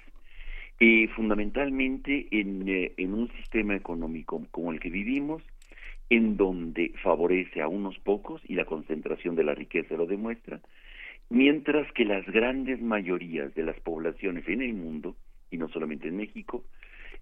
Eh, 0.82 1.10
fundamentalmente 1.10 2.28
en, 2.32 2.70
eh, 2.70 2.94
en 2.96 3.14
un 3.14 3.30
sistema 3.34 3.76
económico 3.76 4.42
como 4.52 4.72
el 4.72 4.80
que 4.80 4.90
vivimos, 4.90 5.44
en 6.10 6.38
donde 6.38 6.94
favorece 7.04 7.62
a 7.62 7.68
unos 7.68 7.98
pocos 8.00 8.42
y 8.46 8.56
la 8.56 8.66
concentración 8.66 9.36
de 9.36 9.44
la 9.44 9.54
riqueza 9.54 9.96
lo 9.96 10.06
demuestra, 10.06 10.60
mientras 11.30 11.92
que 11.94 12.06
las 12.06 12.26
grandes 12.26 12.82
mayorías 12.82 13.54
de 13.54 13.64
las 13.64 13.80
poblaciones 13.82 14.48
en 14.48 14.62
el 14.62 14.74
mundo, 14.74 15.16
y 15.52 15.58
no 15.58 15.70
solamente 15.70 16.08
en 16.08 16.18
México, 16.18 16.64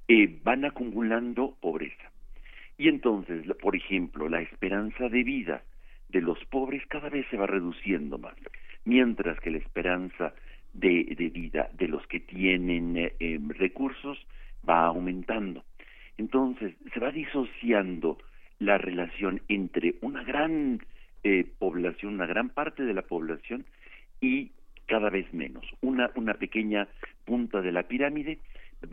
eh, 0.08 0.40
van 0.44 0.64
acumulando 0.64 1.58
pobreza. 1.60 2.12
Y 2.78 2.88
entonces, 2.88 3.46
por 3.62 3.76
ejemplo, 3.76 4.30
la 4.30 4.42
esperanza 4.42 5.10
de 5.10 5.24
vida 5.24 5.64
de 6.10 6.22
los 6.22 6.44
pobres 6.46 6.86
cada 6.88 7.10
vez 7.10 7.26
se 7.30 7.38
va 7.38 7.48
reduciendo 7.48 8.18
más, 8.18 8.36
mientras 8.86 9.40
que 9.42 9.52
la 9.52 9.58
esperanza 9.58 10.34
de, 10.74 11.16
de 11.18 11.30
vida 11.30 11.70
de 11.74 11.88
los 11.88 12.06
que 12.08 12.20
tienen 12.22 12.96
eh, 12.96 13.14
eh, 13.20 13.40
recursos 13.50 14.26
va 14.68 14.86
aumentando. 14.86 15.64
Entonces, 16.18 16.74
se 16.94 17.00
va 17.00 17.12
disociando 17.12 18.18
la 18.60 18.78
relación 18.78 19.42
entre 19.48 19.96
una 20.02 20.24
gran 20.24 20.80
eh, 21.24 21.46
población, 21.60 22.16
una 22.16 22.26
gran 22.26 22.50
parte 22.50 22.84
de 22.84 22.94
la 22.94 23.02
población 23.02 23.66
y 24.22 24.52
cada 24.88 25.10
vez 25.10 25.32
menos. 25.34 25.66
Una, 25.82 26.12
una 26.16 26.36
pequeña 26.36 26.88
punta 27.26 27.62
de 27.62 27.72
la 27.72 27.84
pirámide 27.84 28.40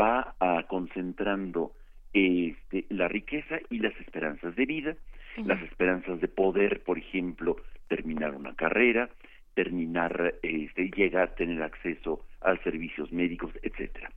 va 0.00 0.34
ah, 0.40 0.64
concentrando 0.68 1.72
este, 2.12 2.86
la 2.90 3.08
riqueza 3.08 3.58
y 3.70 3.78
las 3.78 3.94
esperanzas 4.00 4.54
de 4.56 4.66
vida, 4.66 4.96
las 5.44 5.60
esperanzas 5.62 6.20
de 6.20 6.28
poder, 6.28 6.82
por 6.84 6.96
ejemplo, 6.96 7.56
terminar 7.88 8.34
una 8.36 8.54
carrera, 8.54 9.10
terminar, 9.54 10.34
este, 10.42 10.90
llegar 10.90 11.22
a 11.22 11.34
tener 11.34 11.62
acceso 11.62 12.24
a 12.40 12.56
servicios 12.58 13.10
médicos, 13.12 13.50
etcétera. 13.62 14.10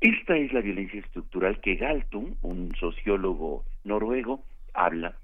Esta 0.00 0.36
es 0.36 0.52
la 0.52 0.60
violencia 0.60 1.00
estructural 1.00 1.60
que 1.60 1.76
Galtung, 1.76 2.34
un 2.42 2.74
sociólogo 2.76 3.64
noruego, 3.84 4.44
habla 4.74 5.16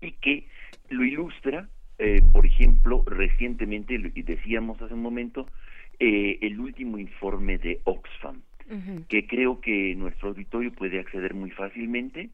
y 0.00 0.12
que 0.12 0.48
lo 0.90 1.04
ilustra, 1.04 1.68
eh, 1.98 2.20
por 2.32 2.44
ejemplo, 2.46 3.02
recientemente, 3.06 3.94
y 3.94 4.22
decíamos 4.22 4.80
hace 4.82 4.94
un 4.94 5.02
momento, 5.02 5.46
eh, 5.98 6.38
el 6.42 6.58
último 6.60 6.98
informe 6.98 7.58
de 7.58 7.80
Oxfam, 7.84 8.42
que 9.08 9.26
creo 9.26 9.60
que 9.60 9.94
nuestro 9.94 10.30
auditorio 10.30 10.72
puede 10.72 10.98
acceder 10.98 11.34
muy 11.34 11.50
fácilmente. 11.50 12.30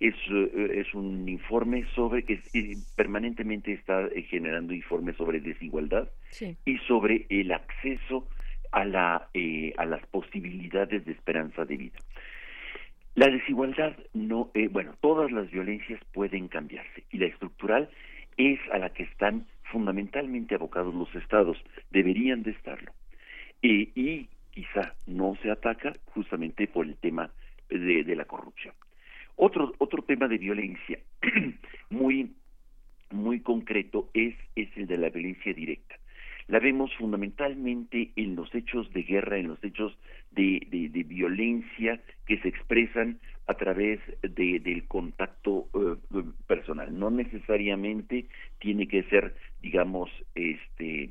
Es, 0.00 0.14
eh, 0.30 0.80
es 0.80 0.94
un 0.94 1.28
informe 1.28 1.84
sobre 1.94 2.24
que 2.24 2.40
eh, 2.54 2.76
permanentemente 2.96 3.72
está 3.72 4.08
generando 4.28 4.72
informes 4.72 5.16
sobre 5.16 5.40
desigualdad 5.40 6.08
Sí. 6.30 6.56
y 6.64 6.78
sobre 6.88 7.26
el 7.28 7.52
acceso 7.52 8.26
a, 8.72 8.84
la, 8.84 9.28
eh, 9.34 9.74
a 9.76 9.84
las 9.84 10.04
posibilidades 10.06 11.04
de 11.04 11.12
esperanza 11.12 11.64
de 11.66 11.76
vida. 11.76 11.98
La 13.14 13.28
desigualdad 13.28 13.94
no, 14.14 14.50
eh, 14.54 14.68
bueno, 14.68 14.94
todas 15.00 15.30
las 15.30 15.50
violencias 15.50 16.00
pueden 16.12 16.48
cambiarse 16.48 17.04
y 17.10 17.18
la 17.18 17.26
estructural 17.26 17.90
es 18.38 18.58
a 18.72 18.78
la 18.78 18.90
que 18.90 19.02
están 19.02 19.46
fundamentalmente 19.64 20.54
abocados 20.54 20.94
los 20.94 21.14
estados, 21.14 21.58
deberían 21.90 22.42
de 22.42 22.52
estarlo. 22.52 22.92
Eh, 23.62 23.90
y 23.94 24.28
quizá 24.50 24.94
no 25.06 25.36
se 25.42 25.50
ataca 25.50 25.92
justamente 26.06 26.66
por 26.66 26.86
el 26.86 26.96
tema 26.96 27.30
de, 27.68 28.02
de 28.02 28.16
la 28.16 28.24
corrupción. 28.24 28.74
Otro, 29.36 29.74
otro 29.78 30.02
tema 30.02 30.28
de 30.28 30.38
violencia 30.38 30.98
muy, 31.90 32.32
muy 33.10 33.40
concreto 33.40 34.08
es, 34.14 34.34
es 34.56 34.68
el 34.76 34.86
de 34.86 34.98
la 34.98 35.10
violencia 35.10 35.52
directa. 35.52 35.96
La 36.52 36.60
vemos 36.60 36.94
fundamentalmente 36.96 38.10
en 38.14 38.36
los 38.36 38.54
hechos 38.54 38.92
de 38.92 39.04
guerra, 39.04 39.38
en 39.38 39.48
los 39.48 39.64
hechos 39.64 39.96
de, 40.32 40.60
de, 40.70 40.90
de 40.90 41.02
violencia 41.02 41.98
que 42.26 42.36
se 42.40 42.48
expresan 42.48 43.18
a 43.46 43.54
través 43.54 44.00
de, 44.20 44.60
del 44.60 44.86
contacto 44.86 45.68
eh, 45.72 46.22
personal. 46.46 46.98
No 46.98 47.10
necesariamente 47.10 48.26
tiene 48.58 48.86
que 48.86 49.02
ser, 49.04 49.34
digamos, 49.62 50.10
este, 50.34 51.08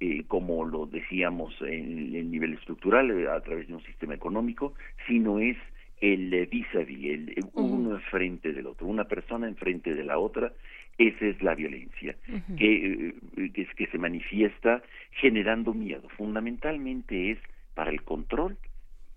eh, 0.00 0.24
como 0.26 0.64
lo 0.64 0.86
decíamos 0.86 1.54
en 1.60 2.16
el 2.16 2.30
nivel 2.30 2.54
estructural, 2.54 3.10
eh, 3.10 3.28
a 3.28 3.42
través 3.42 3.68
de 3.68 3.74
un 3.74 3.84
sistema 3.84 4.14
económico, 4.14 4.72
sino 5.06 5.38
es 5.38 5.58
el 6.00 6.46
vis-a-vis, 6.46 7.04
el, 7.12 7.28
el 7.36 7.44
uno 7.52 8.00
frente 8.10 8.54
del 8.54 8.66
otro, 8.66 8.86
una 8.86 9.04
persona 9.04 9.48
enfrente 9.48 9.94
de 9.94 10.04
la 10.04 10.18
otra, 10.18 10.54
esa 10.98 11.26
es 11.26 11.40
la 11.42 11.54
violencia, 11.54 12.16
que, 12.56 13.12
eh, 13.36 13.66
que, 13.76 13.86
se 13.86 13.98
manifiesta 13.98 14.82
generando 15.12 15.72
miedo. 15.72 16.08
Fundamentalmente 16.16 17.30
es 17.30 17.38
para 17.74 17.90
el 17.90 18.02
control, 18.02 18.58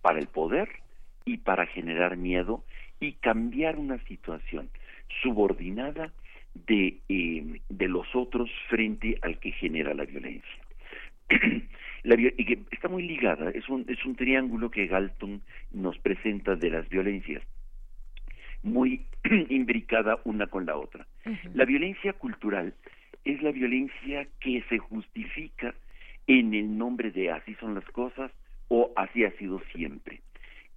para 0.02 0.20
el 0.20 0.28
poder 0.28 0.70
y 1.26 1.38
para 1.38 1.66
generar 1.66 2.18
miedo 2.18 2.64
y 3.00 3.14
cambiar 3.14 3.80
una 3.80 3.98
situación 4.06 4.70
subordinada 5.24 6.12
de, 6.68 7.00
eh, 7.10 7.62
de 7.70 7.88
los 7.88 8.08
otros 8.16 8.50
frente 8.70 9.18
al 9.24 9.40
que 9.40 9.52
genera 9.52 9.96
la 9.96 10.06
violencia. 10.06 10.62
La 12.04 12.16
y 12.16 12.46
que 12.46 12.58
está 12.72 12.88
muy 12.88 13.04
ligada, 13.04 13.52
es 13.52 13.70
un, 13.70 13.86
es 13.88 14.04
un 14.06 14.16
triángulo 14.16 14.72
que 14.72 14.88
Galton 14.88 15.40
nos 15.72 16.00
presenta 16.00 16.56
de 16.56 16.72
las 16.72 16.90
violencias, 16.90 17.44
muy 18.64 19.06
imbricada 19.50 20.20
una 20.24 20.48
con 20.48 20.66
la 20.66 20.78
otra. 20.78 21.06
La 21.54 21.66
violencia 21.66 22.14
cultural 22.14 22.74
es 23.24 23.42
la 23.42 23.52
violencia 23.52 24.28
que 24.40 24.64
se 24.70 24.78
justifica 24.80 25.76
en 26.28 26.54
el 26.54 26.78
nombre 26.78 27.12
de 27.12 27.32
así 27.32 27.56
son 27.56 27.76
las 27.76 27.86
cosas 27.86 28.32
o 28.68 28.92
así 28.96 29.26
ha 29.26 29.32
sido 29.32 29.62
siempre. 29.74 30.22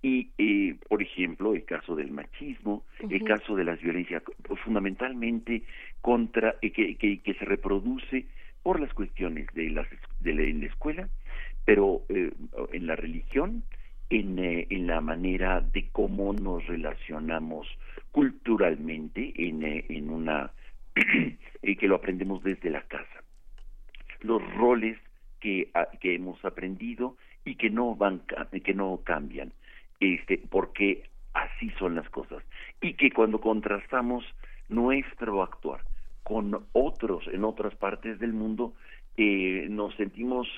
Y, 0.02 0.30
eh, 0.36 0.76
por 0.88 1.00
ejemplo, 1.00 1.54
el 1.54 1.64
caso 1.64 1.96
del 1.96 2.10
machismo, 2.10 2.84
el 3.08 3.24
caso 3.24 3.56
de 3.56 3.64
las 3.64 3.80
violencias, 3.80 4.22
fundamentalmente 4.62 5.62
contra, 6.02 6.56
eh, 6.60 6.72
que, 6.72 6.96
que, 6.96 7.20
que 7.20 7.34
se 7.34 7.44
reproduce 7.46 8.26
por 8.62 8.80
las 8.80 8.92
cuestiones 8.92 9.46
de, 9.54 9.70
las, 9.70 9.86
de 10.20 10.34
la, 10.34 10.42
en 10.42 10.60
la 10.60 10.66
escuela, 10.66 11.08
pero 11.64 12.02
eh, 12.08 12.32
en 12.72 12.86
la 12.86 12.96
religión, 12.96 13.62
en, 14.10 14.38
eh, 14.38 14.66
en 14.70 14.86
la 14.86 15.00
manera 15.00 15.60
de 15.60 15.88
cómo 15.90 16.32
nos 16.32 16.66
relacionamos 16.66 17.66
culturalmente, 18.12 19.32
en, 19.36 19.62
eh, 19.64 19.84
en 19.88 20.10
una 20.10 20.52
que 20.94 21.88
lo 21.88 21.96
aprendemos 21.96 22.42
desde 22.42 22.70
la 22.70 22.82
casa. 22.82 23.22
Los 24.20 24.42
roles 24.54 24.98
que, 25.40 25.70
a- 25.74 25.88
que 26.00 26.14
hemos 26.14 26.42
aprendido 26.44 27.16
y 27.44 27.56
que 27.56 27.70
no 27.70 27.94
van 27.94 28.22
que 28.64 28.74
no 28.74 29.00
cambian, 29.04 29.52
este, 30.00 30.38
porque 30.50 31.04
así 31.34 31.70
son 31.78 31.94
las 31.94 32.08
cosas. 32.10 32.42
Y 32.80 32.94
que 32.94 33.10
cuando 33.10 33.40
contrastamos 33.40 34.24
nuestro 34.68 35.42
actuar 35.42 35.80
con 36.22 36.66
otros 36.72 37.26
en 37.28 37.44
otras 37.44 37.74
partes 37.74 38.18
del 38.18 38.32
mundo, 38.32 38.74
eh, 39.16 39.66
nos 39.68 39.94
sentimos 39.96 40.48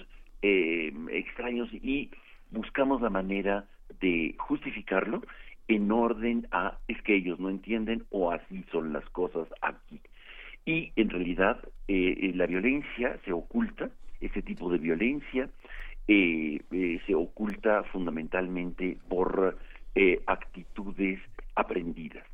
eh, 0.43 0.93
extraños 1.11 1.69
y 1.73 2.11
buscamos 2.57 3.01
la 3.03 3.11
manera 3.11 3.65
de 4.01 4.35
justificarlo 4.39 5.23
en 5.69 5.91
orden 5.91 6.47
a 6.51 6.79
es 6.89 7.01
que 7.03 7.15
ellos 7.15 7.39
no 7.39 7.51
entienden 7.51 8.05
o 8.11 8.31
así 8.31 8.65
son 8.73 8.93
las 8.93 9.09
cosas 9.11 9.49
aquí. 9.63 10.01
Y 10.65 10.93
en 10.97 11.11
realidad 11.11 11.61
eh, 11.89 12.33
la 12.35 12.47
violencia 12.47 13.19
se 13.25 13.33
oculta, 13.33 13.91
ese 14.21 14.43
tipo 14.43 14.71
de 14.71 14.79
violencia 14.79 15.49
eh, 16.09 16.61
eh, 16.71 17.01
se 17.07 17.15
oculta 17.15 17.85
fundamentalmente 17.85 18.99
por 19.09 19.57
eh, 19.95 20.21
actitudes 20.27 21.21
aprendidas. 21.55 22.25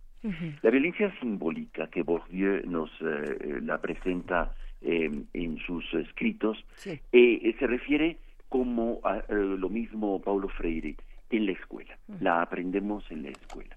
La 0.62 0.70
violencia 0.70 1.12
simbólica 1.18 1.88
que 1.88 2.04
Bourdieu 2.04 2.62
nos 2.64 2.90
eh, 3.00 3.58
la 3.60 3.80
presenta 3.80 4.54
eh, 4.80 5.10
en 5.32 5.58
sus 5.58 5.84
escritos 5.94 6.64
eh, 6.84 7.56
se 7.58 7.66
refiere 7.66 8.18
como 8.52 9.00
a, 9.02 9.16
eh, 9.16 9.24
lo 9.64 9.70
mismo 9.70 10.20
Paulo 10.20 10.46
Freire 10.50 10.94
en 11.30 11.46
la 11.46 11.52
escuela. 11.52 11.96
La 12.20 12.42
aprendemos 12.42 13.02
en 13.10 13.22
la 13.22 13.30
escuela. 13.30 13.74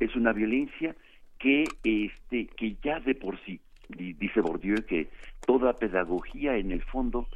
Es 0.00 0.16
una 0.16 0.32
violencia 0.32 0.96
que 1.38 1.64
este 1.84 2.46
que 2.56 2.76
ya 2.82 3.00
de 3.00 3.14
por 3.14 3.38
sí 3.44 3.60
di- 3.90 4.14
dice 4.14 4.40
Bourdieu 4.40 4.82
que 4.86 5.08
toda 5.46 5.74
pedagogía 5.76 6.56
en 6.56 6.70
el 6.72 6.80
fondo 6.84 7.28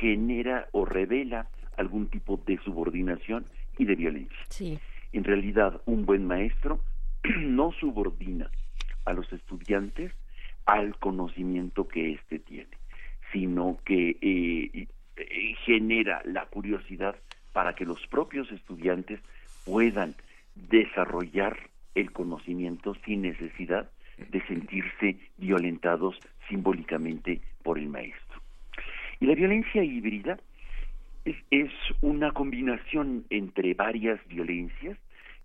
genera 0.00 0.66
o 0.72 0.84
revela 0.84 1.46
algún 1.76 2.08
tipo 2.08 2.36
de 2.44 2.58
subordinación 2.64 3.46
y 3.78 3.84
de 3.84 3.94
violencia. 3.94 4.44
Sí. 4.48 4.80
En 5.12 5.22
realidad, 5.22 5.80
un 5.86 6.04
buen 6.04 6.26
maestro 6.26 6.80
no 7.38 7.70
subordina 7.78 8.50
a 9.04 9.12
los 9.12 9.32
estudiantes 9.32 10.10
al 10.66 10.96
conocimiento 10.98 11.86
que 11.86 12.14
éste 12.14 12.40
tiene, 12.40 12.76
sino 13.32 13.78
que 13.84 14.16
eh, 14.20 14.88
eh, 15.16 15.54
genera 15.64 16.22
la 16.24 16.46
curiosidad 16.46 17.16
para 17.52 17.74
que 17.74 17.84
los 17.84 18.06
propios 18.06 18.50
estudiantes 18.50 19.20
puedan 19.64 20.14
desarrollar 20.54 21.56
el 21.94 22.12
conocimiento 22.12 22.94
sin 23.04 23.22
necesidad 23.22 23.90
de 24.30 24.40
sentirse 24.46 25.16
violentados 25.36 26.18
simbólicamente 26.48 27.40
por 27.62 27.78
el 27.78 27.88
maestro. 27.88 28.40
Y 29.20 29.26
la 29.26 29.34
violencia 29.34 29.84
híbrida 29.84 30.38
es, 31.24 31.36
es 31.50 31.70
una 32.00 32.32
combinación 32.32 33.24
entre 33.30 33.74
varias 33.74 34.20
violencias 34.28 34.98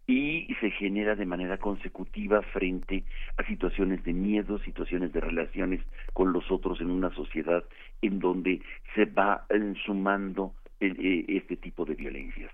y 0.08 0.48
se 0.62 0.72
genera 0.72 1.16
de 1.16 1.26
manera 1.26 1.58
consecutiva 1.58 2.42
frente 2.42 3.04
a 3.36 3.44
situaciones 3.44 4.04
de 4.06 4.14
miedo, 4.14 4.58
situaciones 4.60 5.12
de 5.12 5.20
relaciones 5.20 5.82
con 6.14 6.32
los 6.32 6.50
otros 6.50 6.80
en 6.80 6.90
una 6.90 7.14
sociedad 7.14 7.66
en 8.02 8.20
donde 8.20 8.62
se 8.96 9.04
va 9.04 9.46
eh, 9.50 9.74
sumando 9.86 10.54
eh, 10.80 10.96
eh, 10.98 11.26
este 11.28 11.58
tipo 11.58 11.84
de 11.84 11.96
violencias. 11.96 12.50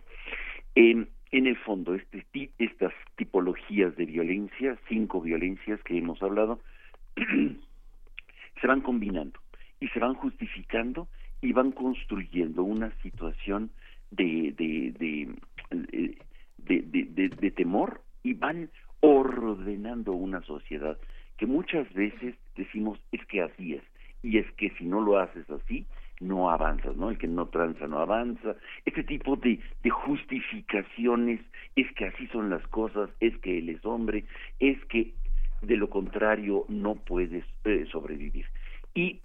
En, 0.74 1.08
el 1.32 1.58
fondo, 1.58 1.94
este, 1.94 2.50
estas 2.58 2.94
tipologías 3.16 3.96
de 3.98 4.06
violencia, 4.06 4.78
cinco 4.88 5.22
violencias 5.22 5.82
que 5.84 5.98
hemos 5.98 6.22
hablado, 6.24 6.60
se 8.62 8.68
van 8.68 8.82
combinando 8.82 9.40
y 9.80 9.88
se 9.90 10.00
van 10.00 10.16
justificando 10.16 11.08
y 11.42 11.54
van 11.54 11.72
construyendo 11.72 12.64
una 12.64 12.92
situación 13.02 13.70
de, 14.12 14.54
de, 14.58 14.94
de, 14.98 16.18
de, 16.66 16.82
de- 16.84 17.30
de- 17.30 17.52
temor 17.52 18.02
y 18.24 18.34
van 18.34 18.70
ordenando 19.02 20.14
una 20.14 20.42
sociedad 20.42 20.98
que 21.38 21.46
muchas 21.46 21.92
veces 21.94 22.36
decimos 22.56 23.00
es 23.12 23.26
que 23.28 23.42
así 23.42 23.74
es 23.74 23.84
y 24.22 24.38
es 24.38 24.50
que 24.54 24.70
si 24.78 24.86
no 24.86 25.02
lo 25.02 25.18
haces 25.20 25.50
así 25.50 25.86
no 26.20 26.50
avanzas, 26.50 26.96
¿no? 26.96 27.10
El 27.10 27.18
que 27.18 27.28
no 27.28 27.48
tranza 27.48 27.88
no 27.88 28.00
avanza. 28.00 28.56
Este 28.86 29.04
tipo 29.04 29.36
de, 29.36 29.60
de 29.82 29.90
justificaciones 29.90 31.42
es 31.76 31.92
que 31.96 32.06
así 32.06 32.28
son 32.28 32.50
las 32.50 32.66
cosas, 32.68 33.10
es 33.20 33.38
que 33.40 33.58
él 33.58 33.70
es 33.70 33.84
hombre, 33.84 34.26
es 34.60 34.78
que 34.86 35.16
de 35.62 35.76
lo 35.76 35.90
contrario 35.90 36.66
no 36.70 36.96
puedes 36.96 37.44
eh, 37.66 37.86
sobrevivir. 37.92 38.46
Y 38.94 39.20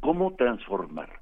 ¿Cómo 0.00 0.34
transformar? 0.36 1.20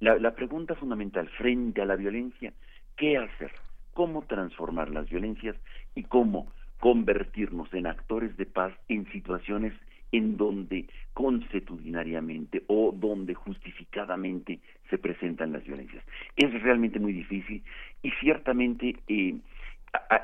La, 0.00 0.16
la 0.18 0.34
pregunta 0.34 0.74
fundamental 0.74 1.28
frente 1.30 1.80
a 1.82 1.86
la 1.86 1.96
violencia, 1.96 2.52
¿qué 2.96 3.16
hacer? 3.16 3.52
¿Cómo 3.98 4.22
transformar 4.22 4.90
las 4.90 5.08
violencias 5.10 5.56
y 5.96 6.04
cómo 6.04 6.52
convertirnos 6.78 7.74
en 7.74 7.88
actores 7.88 8.36
de 8.36 8.46
paz 8.46 8.72
en 8.88 9.10
situaciones 9.10 9.72
en 10.12 10.36
donde 10.36 10.86
consuetudinariamente 11.14 12.62
o 12.68 12.92
donde 12.92 13.34
justificadamente 13.34 14.60
se 14.88 14.98
presentan 14.98 15.50
las 15.50 15.64
violencias? 15.64 16.04
Es 16.36 16.62
realmente 16.62 17.00
muy 17.00 17.12
difícil 17.12 17.64
y 18.00 18.12
ciertamente 18.20 18.94
eh, 19.08 19.34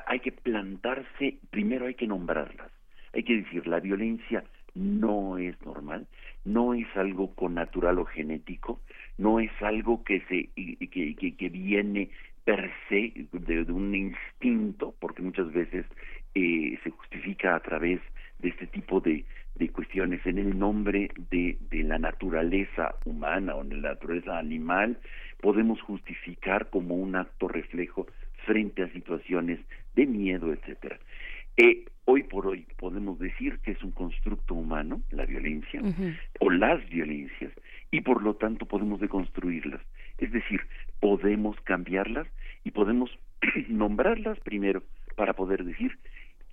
hay 0.07 0.21
que 0.21 0.31
plantarse, 0.31 1.39
primero 1.49 1.87
hay 1.87 1.95
que 1.95 2.07
nombrarlas, 2.07 2.71
hay 3.13 3.23
que 3.23 3.41
decir, 3.41 3.67
la 3.67 3.81
violencia 3.81 4.45
no 4.73 5.37
es 5.37 5.61
normal, 5.65 6.07
no 6.45 6.73
es 6.73 6.87
algo 6.95 7.35
connatural 7.35 7.99
o 7.99 8.05
genético, 8.05 8.79
no 9.17 9.41
es 9.41 9.51
algo 9.61 10.01
que 10.05 10.21
se 10.29 10.49
que, 10.55 11.35
que 11.35 11.49
viene 11.49 12.09
per 12.45 12.71
se 12.87 13.11
de, 13.33 13.65
de 13.65 13.71
un 13.71 13.93
instinto, 13.93 14.95
porque 14.99 15.21
muchas 15.21 15.51
veces 15.51 15.85
eh, 16.35 16.79
se 16.83 16.89
justifica 16.91 17.55
a 17.55 17.59
través 17.59 17.99
de 18.39 18.49
este 18.49 18.67
tipo 18.67 19.01
de, 19.01 19.25
de 19.55 19.69
cuestiones 19.69 20.25
en 20.25 20.37
el 20.37 20.57
nombre 20.57 21.09
de, 21.31 21.57
de 21.71 21.83
la 21.83 21.97
naturaleza 21.97 22.95
humana 23.05 23.55
o 23.55 23.63
de 23.63 23.77
la 23.77 23.89
naturaleza 23.89 24.37
animal, 24.37 24.97
podemos 25.41 25.81
justificar 25.81 26.69
como 26.69 26.95
un 26.95 27.15
acto 27.15 27.47
reflejo 27.47 28.07
frente 28.45 28.83
a 28.83 28.91
situaciones 28.91 29.59
de 29.95 30.05
miedo, 30.05 30.53
etcétera. 30.53 30.99
Eh, 31.57 31.85
hoy 32.05 32.23
por 32.23 32.47
hoy 32.47 32.67
podemos 32.77 33.17
decir 33.17 33.59
que 33.59 33.71
es 33.71 33.83
un 33.83 33.91
constructo 33.91 34.53
humano, 34.53 35.01
la 35.09 35.25
violencia, 35.25 35.81
o 36.39 36.49
las 36.49 36.87
violencias, 36.89 37.51
y 37.91 38.01
por 38.01 38.21
lo 38.21 38.35
tanto 38.35 38.65
podemos 38.65 38.99
deconstruirlas. 38.99 39.81
Es 40.17 40.31
decir, 40.31 40.61
podemos 40.99 41.59
cambiarlas 41.61 42.27
y 42.63 42.71
podemos 42.71 43.09
nombrarlas 43.69 44.39
primero 44.39 44.83
para 45.15 45.33
poder 45.33 45.63
decir 45.63 45.97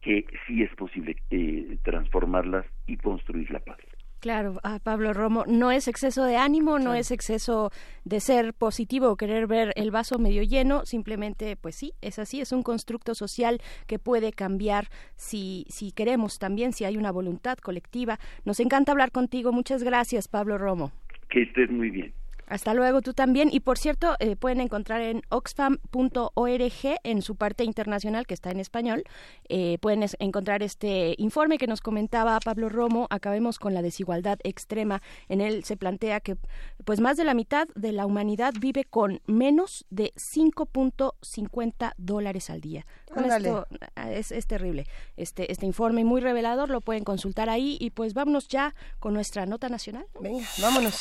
que 0.01 0.27
sí 0.47 0.63
es 0.63 0.75
posible 0.75 1.17
eh, 1.31 1.79
transformarlas 1.85 2.67
y 2.87 2.97
construir 2.97 3.51
la 3.51 3.61
paz. 3.61 3.79
Claro, 4.23 4.61
ah, 4.63 4.79
Pablo 4.81 5.13
Romo, 5.13 5.45
no 5.49 5.73
es 5.73 5.89
exceso 5.89 6.25
de 6.25 6.37
ánimo, 6.37 6.79
no 6.79 6.95
es 6.95 7.11
exceso 7.11 7.73
de 8.05 8.21
ser 8.21 8.55
positivo 8.55 9.09
o 9.09 9.17
querer 9.17 9.49
ver 9.49 9.73
el 9.75 9.91
vaso 9.91 10.17
medio 10.21 10.45
lleno, 10.45 10.85
simplemente, 10.85 11.57
pues 11.57 11.75
sí, 11.75 11.93
es 12.01 12.21
así, 12.21 12.41
es 12.41 12.53
un 12.53 12.63
constructo 12.63 13.17
social 13.17 13.61
que 13.89 13.99
puede 13.99 14.31
cambiar 14.33 14.87
si, 15.17 15.67
si 15.69 15.91
queremos 15.91 16.39
también, 16.39 16.73
si 16.73 16.85
hay 16.85 16.97
una 16.97 17.11
voluntad 17.11 17.59
colectiva. 17.59 18.21
Nos 18.45 18.61
encanta 18.61 18.93
hablar 18.93 19.11
contigo, 19.11 19.51
muchas 19.51 19.83
gracias, 19.83 20.29
Pablo 20.29 20.57
Romo. 20.57 20.93
Que 21.29 21.43
estés 21.43 21.69
muy 21.69 21.91
bien. 21.91 22.13
Hasta 22.53 22.75
luego, 22.75 23.01
tú 23.01 23.15
también. 23.15 23.49
Y 23.51 23.61
por 23.61 23.79
cierto, 23.79 24.15
eh, 24.19 24.37
pueden 24.37 24.61
encontrar 24.61 25.01
en 25.01 25.23
oxfam.org, 25.31 26.99
en 27.03 27.23
su 27.23 27.37
parte 27.37 27.65
internacional, 27.65 28.27
que 28.27 28.35
está 28.35 28.51
en 28.51 28.61
español, 28.61 29.05
eh, 29.49 29.79
pueden 29.81 30.03
es- 30.03 30.17
encontrar 30.19 30.63
este 30.63 31.15
informe 31.17 31.57
que 31.57 31.67
nos 31.67 31.81
comentaba 31.81 32.39
Pablo 32.41 32.69
Romo, 32.69 33.07
Acabemos 33.09 33.59
con 33.59 33.73
la 33.73 33.81
desigualdad 33.81 34.39
extrema. 34.45 35.01
En 35.31 35.41
él 35.41 35.65
se 35.65 35.79
plantea 35.79 36.21
que 36.21 36.37
pues 36.85 37.01
más 37.01 37.17
de 37.17 37.25
la 37.25 37.33
mitad 37.33 37.69
de 37.75 37.93
la 37.93 38.05
humanidad 38.05 38.53
vive 38.61 38.85
con 38.85 39.23
menos 39.27 39.87
de 39.89 40.13
5.50 40.17 41.95
dólares 41.97 42.51
al 42.51 42.61
día. 42.61 42.85
Con 43.13 43.25
esto 43.25 43.67
ah, 43.97 44.13
es, 44.13 44.31
es 44.31 44.47
terrible. 44.47 44.85
Este, 45.17 45.51
este 45.51 45.65
informe 45.65 46.05
muy 46.05 46.21
revelador 46.21 46.69
lo 46.69 46.83
pueden 46.83 47.05
consultar 47.05 47.49
ahí 47.49 47.79
y 47.81 47.91
pues 47.91 48.13
vámonos 48.13 48.49
ya 48.49 48.75
con 48.99 49.15
nuestra 49.15 49.47
nota 49.47 49.71
nacional. 49.71 50.05
Venga, 50.21 50.47
vámonos. 50.61 51.01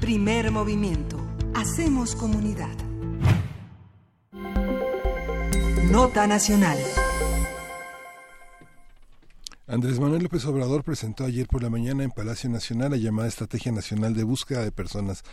Primer 0.00 0.50
movimiento. 0.50 1.16
Hacemos 1.54 2.14
comunidad. 2.14 2.76
Nota 5.90 6.26
nacional. 6.26 6.78
Andrés 9.68 9.98
Manuel 9.98 10.22
López 10.22 10.44
Obrador 10.44 10.84
presentó 10.84 11.24
ayer 11.24 11.48
por 11.48 11.62
la 11.62 11.70
mañana 11.70 12.04
en 12.04 12.10
Palacio 12.10 12.48
Nacional 12.48 12.92
la 12.92 12.96
llamada 12.96 13.26
Estrategia 13.26 13.72
Nacional 13.72 14.14
de 14.14 14.22
Búsqueda 14.22 14.62
de 14.62 14.70
Personas 14.70 15.24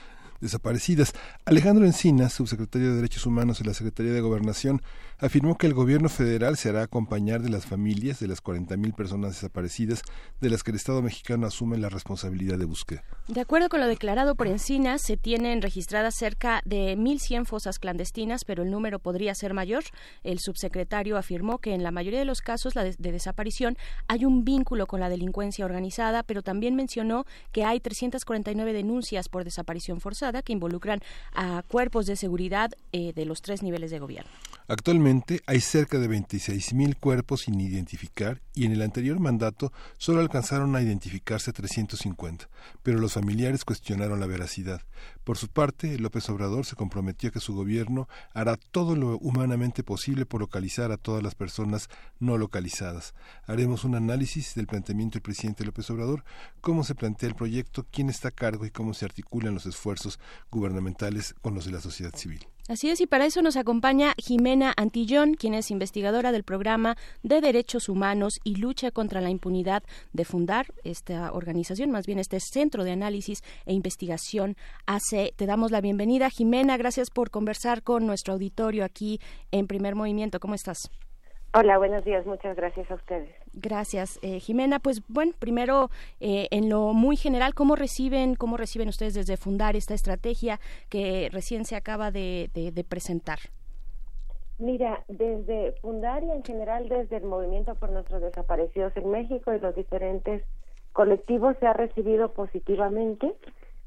desaparecidas. 0.43 1.13
Alejandro 1.45 1.85
Encinas, 1.85 2.33
subsecretario 2.33 2.89
de 2.89 2.95
Derechos 2.97 3.25
Humanos 3.25 3.59
de 3.59 3.65
la 3.65 3.73
Secretaría 3.73 4.11
de 4.13 4.21
Gobernación, 4.21 4.81
afirmó 5.17 5.57
que 5.57 5.67
el 5.67 5.73
gobierno 5.73 6.09
federal 6.09 6.57
se 6.57 6.69
hará 6.69 6.83
acompañar 6.83 7.41
de 7.41 7.49
las 7.49 7.65
familias 7.65 8.19
de 8.19 8.27
las 8.27 8.43
40.000 8.43 8.93
personas 8.93 9.31
desaparecidas 9.31 10.01
de 10.41 10.49
las 10.49 10.63
que 10.63 10.71
el 10.71 10.77
Estado 10.77 11.01
mexicano 11.01 11.47
asume 11.47 11.77
la 11.77 11.89
responsabilidad 11.89 12.57
de 12.57 12.65
búsqueda. 12.65 13.03
De 13.27 13.39
acuerdo 13.39 13.69
con 13.69 13.79
lo 13.79 13.87
declarado 13.87 14.35
por 14.35 14.47
Encinas, 14.47 15.01
se 15.01 15.15
tienen 15.15 15.61
registradas 15.61 16.15
cerca 16.15 16.61
de 16.65 16.97
1.100 16.97 17.45
fosas 17.45 17.79
clandestinas, 17.79 18.43
pero 18.43 18.63
el 18.63 18.71
número 18.71 18.99
podría 18.99 19.33
ser 19.33 19.53
mayor. 19.53 19.83
El 20.23 20.39
subsecretario 20.39 21.17
afirmó 21.17 21.59
que 21.59 21.73
en 21.73 21.83
la 21.83 21.91
mayoría 21.91 22.19
de 22.19 22.25
los 22.25 22.41
casos 22.41 22.73
de 22.73 23.11
desaparición 23.11 23.77
hay 24.07 24.25
un 24.25 24.43
vínculo 24.43 24.87
con 24.87 24.99
la 24.99 25.09
delincuencia 25.09 25.63
organizada, 25.63 26.23
pero 26.23 26.41
también 26.41 26.75
mencionó 26.75 27.25
que 27.53 27.63
hay 27.63 27.79
349 27.79 28.73
denuncias 28.73 29.29
por 29.29 29.43
desaparición 29.43 30.01
forzada 30.01 30.32
que 30.41 30.53
involucran 30.53 31.01
a 31.33 31.63
cuerpos 31.67 32.05
de 32.05 32.15
seguridad 32.15 32.71
eh, 32.91 33.13
de 33.13 33.25
los 33.25 33.41
tres 33.41 33.61
niveles 33.61 33.91
de 33.91 33.99
gobierno. 33.99 34.31
Actualmente 34.67 35.41
hay 35.45 35.59
cerca 35.59 35.99
de 35.99 36.09
26.000 36.09 36.97
cuerpos 36.97 37.41
sin 37.41 37.59
identificar 37.59 38.41
y 38.55 38.65
en 38.65 38.71
el 38.71 38.81
anterior 38.81 39.19
mandato 39.19 39.73
solo 39.97 40.21
alcanzaron 40.21 40.75
a 40.75 40.81
identificarse 40.81 41.51
350, 41.51 42.49
pero 42.81 42.99
los 42.99 43.13
familiares 43.13 43.65
cuestionaron 43.65 44.21
la 44.21 44.25
veracidad. 44.25 44.81
Por 45.23 45.37
su 45.37 45.47
parte, 45.47 45.97
López 45.99 46.29
Obrador 46.29 46.65
se 46.65 46.75
comprometió 46.75 47.29
a 47.29 47.31
que 47.31 47.39
su 47.39 47.55
gobierno 47.55 48.09
hará 48.33 48.57
todo 48.57 48.95
lo 48.95 49.17
humanamente 49.19 49.81
posible 49.81 50.25
por 50.25 50.41
localizar 50.41 50.91
a 50.91 50.97
todas 50.97 51.23
las 51.23 51.33
personas 51.33 51.89
no 52.19 52.37
localizadas. 52.37 53.13
Haremos 53.45 53.85
un 53.85 53.95
análisis 53.95 54.53
del 54.55 54.67
planteamiento 54.67 55.13
del 55.13 55.21
presidente 55.21 55.63
López 55.65 55.89
Obrador, 55.89 56.25
cómo 56.59 56.83
se 56.83 56.95
plantea 56.95 57.29
el 57.29 57.35
proyecto, 57.35 57.85
quién 57.89 58.09
está 58.09 58.29
a 58.29 58.31
cargo 58.31 58.65
y 58.65 58.71
cómo 58.71 58.93
se 58.93 59.05
articulan 59.05 59.53
los 59.53 59.65
esfuerzos 59.65 60.19
gubernamentales 60.51 61.35
con 61.41 61.55
los 61.55 61.65
de 61.65 61.71
la 61.71 61.79
sociedad 61.79 62.13
civil. 62.15 62.45
Así 62.69 62.89
es, 62.89 63.01
y 63.01 63.07
para 63.07 63.25
eso 63.25 63.41
nos 63.41 63.57
acompaña 63.57 64.13
Jimena 64.17 64.73
Antillón, 64.77 65.33
quien 65.33 65.53
es 65.53 65.69
investigadora 65.69 66.31
del 66.31 66.45
programa 66.45 66.95
de 67.21 67.41
Derechos 67.41 67.89
Humanos 67.89 68.39
y 68.45 68.55
Lucha 68.55 68.89
contra 68.89 69.19
la 69.19 69.29
Impunidad 69.29 69.83
de 70.13 70.23
Fundar, 70.23 70.67
esta 70.85 71.33
organización, 71.33 71.91
más 71.91 72.05
bien 72.05 72.19
este 72.19 72.39
Centro 72.39 72.85
de 72.85 72.91
Análisis 72.91 73.41
e 73.65 73.73
Investigación 73.73 74.55
AC. 74.85 75.35
Te 75.35 75.45
damos 75.45 75.71
la 75.71 75.81
bienvenida, 75.81 76.29
Jimena, 76.29 76.77
gracias 76.77 77.09
por 77.09 77.31
conversar 77.31 77.83
con 77.83 78.07
nuestro 78.07 78.33
auditorio 78.33 78.85
aquí 78.85 79.19
en 79.51 79.67
Primer 79.67 79.95
Movimiento. 79.95 80.39
¿Cómo 80.39 80.55
estás? 80.55 80.89
Hola, 81.55 81.77
buenos 81.77 82.03
días, 82.03 82.25
muchas 82.25 82.55
gracias 82.55 82.89
a 82.89 82.95
ustedes. 82.95 83.29
Gracias, 83.53 84.17
eh, 84.23 84.39
Jimena. 84.39 84.79
Pues 84.79 85.03
bueno, 85.07 85.33
primero 85.37 85.91
eh, 86.19 86.47
en 86.49 86.67
lo 86.67 86.93
muy 86.93 87.15
general, 87.15 87.53
¿cómo 87.53 87.75
reciben, 87.75 88.33
cómo 88.33 88.57
reciben 88.57 88.89
ustedes 88.89 89.13
desde 89.13 89.37
fundar 89.37 89.75
esta 89.75 89.93
estrategia 89.93 90.59
que 90.89 91.29
recién 91.31 91.65
se 91.65 91.75
acaba 91.75 92.09
de, 92.09 92.49
de, 92.55 92.71
de 92.71 92.83
presentar? 92.83 93.37
Mira, 94.57 95.03
desde 95.07 95.73
fundar 95.73 96.23
y 96.23 96.31
en 96.31 96.43
general 96.43 96.89
desde 96.89 97.17
el 97.17 97.25
movimiento 97.25 97.75
por 97.75 97.91
nuestros 97.91 98.23
desaparecidos 98.23 98.95
en 98.97 99.11
México 99.11 99.53
y 99.53 99.59
los 99.59 99.75
diferentes 99.75 100.43
colectivos 100.91 101.55
se 101.59 101.67
ha 101.67 101.73
recibido 101.73 102.33
positivamente. 102.33 103.31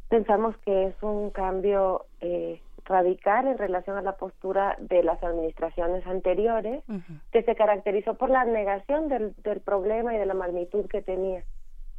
Pensamos 0.08 0.56
que 0.58 0.86
es 0.86 0.94
un 1.02 1.30
cambio 1.30 2.06
eh, 2.20 2.60
radical 2.86 3.46
en 3.46 3.58
relación 3.58 3.96
a 3.96 4.02
la 4.02 4.16
postura 4.16 4.76
de 4.78 5.02
las 5.02 5.22
administraciones 5.22 6.06
anteriores, 6.06 6.82
uh 6.88 6.94
-huh. 6.94 7.20
que 7.32 7.42
se 7.42 7.54
caracterizó 7.54 8.14
por 8.14 8.30
la 8.30 8.44
negación 8.44 9.08
del, 9.08 9.34
del 9.42 9.60
problema 9.60 10.14
y 10.14 10.18
de 10.18 10.26
la 10.26 10.34
magnitud 10.34 10.86
que 10.86 11.02
tenía. 11.02 11.42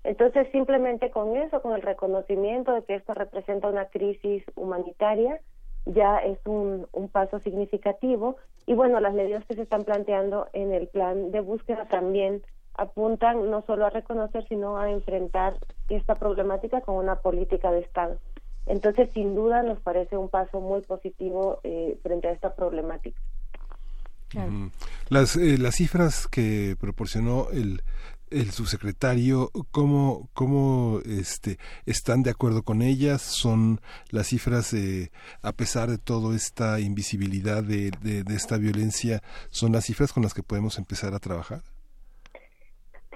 Entonces, 0.03 0.47
simplemente 0.51 1.11
con 1.11 1.35
eso, 1.35 1.61
con 1.61 1.73
el 1.73 1.81
reconocimiento 1.81 2.71
de 2.73 2.83
que 2.83 2.95
esto 2.95 3.13
representa 3.13 3.67
una 3.67 3.85
crisis 3.85 4.43
humanitaria, 4.55 5.39
ya 5.85 6.17
es 6.19 6.39
un, 6.45 6.87
un 6.93 7.09
paso 7.09 7.39
significativo. 7.39 8.37
Y 8.65 8.73
bueno, 8.73 8.99
las 8.99 9.13
medidas 9.13 9.45
que 9.45 9.55
se 9.55 9.63
están 9.63 9.83
planteando 9.83 10.47
en 10.53 10.73
el 10.73 10.87
plan 10.87 11.31
de 11.31 11.41
búsqueda 11.41 11.85
también 11.85 12.41
apuntan 12.75 13.49
no 13.49 13.63
solo 13.63 13.85
a 13.85 13.89
reconocer, 13.89 14.47
sino 14.47 14.77
a 14.77 14.89
enfrentar 14.91 15.55
esta 15.89 16.15
problemática 16.15 16.81
con 16.81 16.95
una 16.95 17.15
política 17.15 17.71
de 17.71 17.79
Estado. 17.79 18.17
Entonces, 18.67 19.09
sin 19.13 19.33
duda, 19.33 19.63
nos 19.63 19.79
parece 19.79 20.17
un 20.17 20.29
paso 20.29 20.59
muy 20.61 20.81
positivo 20.81 21.59
eh, 21.63 21.97
frente 22.03 22.27
a 22.27 22.31
esta 22.31 22.53
problemática. 22.53 23.19
Claro. 24.29 24.71
Las, 25.09 25.37
eh, 25.37 25.57
las 25.57 25.75
cifras 25.75 26.27
que 26.27 26.75
proporcionó 26.77 27.47
el, 27.51 27.81
el 28.29 28.51
subsecretario, 28.51 29.51
¿cómo, 29.71 30.29
cómo 30.33 30.99
este, 31.05 31.57
están 31.85 32.23
de 32.23 32.31
acuerdo 32.31 32.63
con 32.63 32.81
ellas? 32.81 33.21
¿Son 33.21 33.79
las 34.09 34.27
cifras, 34.27 34.73
eh, 34.73 35.11
a 35.41 35.53
pesar 35.53 35.89
de 35.89 35.97
toda 35.97 36.35
esta 36.35 36.81
invisibilidad 36.81 37.63
de, 37.63 37.91
de, 38.01 38.23
de 38.23 38.35
esta 38.35 38.57
violencia, 38.57 39.23
son 39.49 39.71
las 39.71 39.85
cifras 39.85 40.11
con 40.11 40.23
las 40.23 40.33
que 40.33 40.43
podemos 40.43 40.77
empezar 40.77 41.13
a 41.13 41.19
trabajar? 41.19 41.61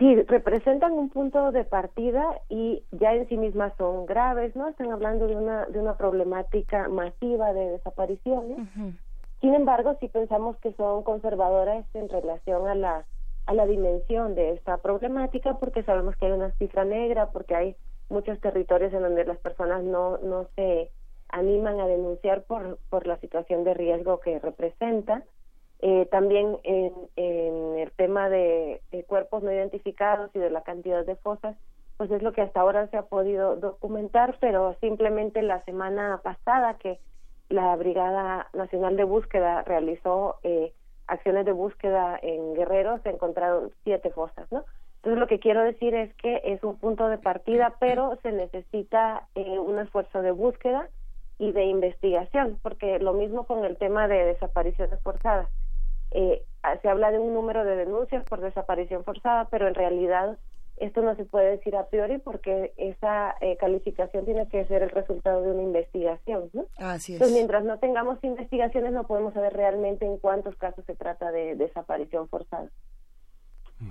Sí, 0.01 0.15
representan 0.23 0.93
un 0.93 1.09
punto 1.09 1.51
de 1.51 1.63
partida 1.63 2.41
y 2.49 2.81
ya 2.91 3.13
en 3.13 3.29
sí 3.29 3.37
mismas 3.37 3.71
son 3.77 4.07
graves, 4.07 4.55
¿no? 4.55 4.67
Están 4.67 4.91
hablando 4.91 5.27
de 5.27 5.35
una 5.35 5.67
de 5.67 5.79
una 5.79 5.95
problemática 5.95 6.89
masiva 6.89 7.53
de 7.53 7.69
desapariciones. 7.69 8.57
Uh 8.57 8.61
-huh. 8.61 8.97
Sin 9.41 9.53
embargo, 9.53 9.95
sí 9.99 10.07
pensamos 10.07 10.57
que 10.57 10.73
son 10.73 11.03
conservadoras 11.03 11.85
en 11.93 12.09
relación 12.09 12.67
a 12.67 12.73
la 12.73 13.05
a 13.45 13.53
la 13.53 13.67
dimensión 13.67 14.33
de 14.33 14.53
esta 14.53 14.77
problemática 14.77 15.59
porque 15.59 15.83
sabemos 15.83 16.15
que 16.15 16.25
hay 16.25 16.31
una 16.31 16.49
cifra 16.53 16.83
negra, 16.83 17.29
porque 17.29 17.53
hay 17.53 17.75
muchos 18.09 18.39
territorios 18.39 18.91
en 18.93 19.03
donde 19.03 19.23
las 19.23 19.37
personas 19.37 19.83
no 19.83 20.17
no 20.17 20.47
se 20.55 20.89
animan 21.29 21.79
a 21.79 21.85
denunciar 21.85 22.41
por 22.45 22.79
por 22.89 23.05
la 23.05 23.17
situación 23.19 23.63
de 23.65 23.75
riesgo 23.75 24.19
que 24.19 24.39
representa. 24.39 25.21
Eh, 25.83 26.07
también 26.11 26.59
en, 26.63 26.93
en, 27.15 27.79
el 27.79 27.91
tema 27.93 28.29
de, 28.29 28.81
cuerpos 29.07 29.41
no 29.41 29.51
identificados 29.51 30.29
y 30.35 30.39
de 30.39 30.51
la 30.51 30.61
cantidad 30.61 31.03
de 31.03 31.15
fosas, 31.15 31.57
pues 31.97 32.11
es 32.11 32.21
lo 32.21 32.33
que 32.33 32.41
hasta 32.41 32.61
ahora 32.61 32.87
se 32.87 32.97
ha 32.97 33.03
podido 33.03 33.55
documentar, 33.55 34.37
pero 34.39 34.75
simplemente 34.79 35.41
la 35.41 35.63
semana 35.63 36.21
pasada 36.23 36.75
que 36.75 36.99
la 37.49 37.75
Brigada 37.75 38.47
Nacional 38.53 38.95
de 38.95 39.03
Búsqueda 39.05 39.63
realizó 39.63 40.37
eh, 40.43 40.71
acciones 41.07 41.45
de 41.45 41.51
búsqueda 41.51 42.17
en 42.21 42.53
Guerrero, 42.53 42.99
se 42.99 43.09
encontraron 43.09 43.71
siete 43.83 44.11
fosas, 44.11 44.49
¿no? 44.51 44.63
Entonces 44.97 45.19
lo 45.19 45.25
que 45.25 45.39
quiero 45.39 45.63
decir 45.63 45.95
es 45.95 46.13
que 46.13 46.41
es 46.45 46.63
un 46.63 46.77
punto 46.77 47.07
de 47.07 47.17
partida, 47.17 47.73
pero 47.79 48.19
se 48.21 48.31
necesita 48.31 49.27
eh, 49.33 49.57
un 49.57 49.79
esfuerzo 49.79 50.21
de 50.21 50.29
búsqueda 50.29 50.89
y 51.39 51.51
de 51.53 51.65
investigación, 51.65 52.59
porque 52.61 52.99
lo 52.99 53.13
mismo 53.13 53.45
con 53.45 53.65
el 53.65 53.77
tema 53.77 54.07
de 54.07 54.25
desapariciones 54.25 55.01
forzadas 55.01 55.49
eh, 56.11 56.43
se 56.81 56.89
habla 56.89 57.11
de 57.11 57.19
un 57.19 57.33
número 57.33 57.63
de 57.63 57.75
denuncias 57.75 58.23
por 58.25 58.41
desaparición 58.41 59.03
forzada, 59.03 59.47
pero 59.49 59.67
en 59.67 59.75
realidad 59.75 60.37
esto 60.77 61.01
no 61.01 61.15
se 61.15 61.25
puede 61.25 61.51
decir 61.51 61.75
a 61.75 61.87
priori 61.87 62.17
porque 62.17 62.73
esa 62.75 63.35
eh, 63.39 63.55
calificación 63.57 64.25
tiene 64.25 64.47
que 64.47 64.65
ser 64.65 64.81
el 64.81 64.89
resultado 64.89 65.43
de 65.43 65.51
una 65.51 65.61
investigación, 65.61 66.49
¿no? 66.53 66.65
Así 66.77 67.13
es. 67.13 67.17
Entonces, 67.17 67.35
mientras 67.35 67.63
no 67.63 67.77
tengamos 67.77 68.23
investigaciones, 68.23 68.91
no 68.91 69.05
podemos 69.05 69.33
saber 69.33 69.53
realmente 69.53 70.05
en 70.05 70.17
cuántos 70.17 70.55
casos 70.55 70.83
se 70.85 70.95
trata 70.95 71.31
de 71.31 71.55
desaparición 71.55 72.27
forzada. 72.29 72.69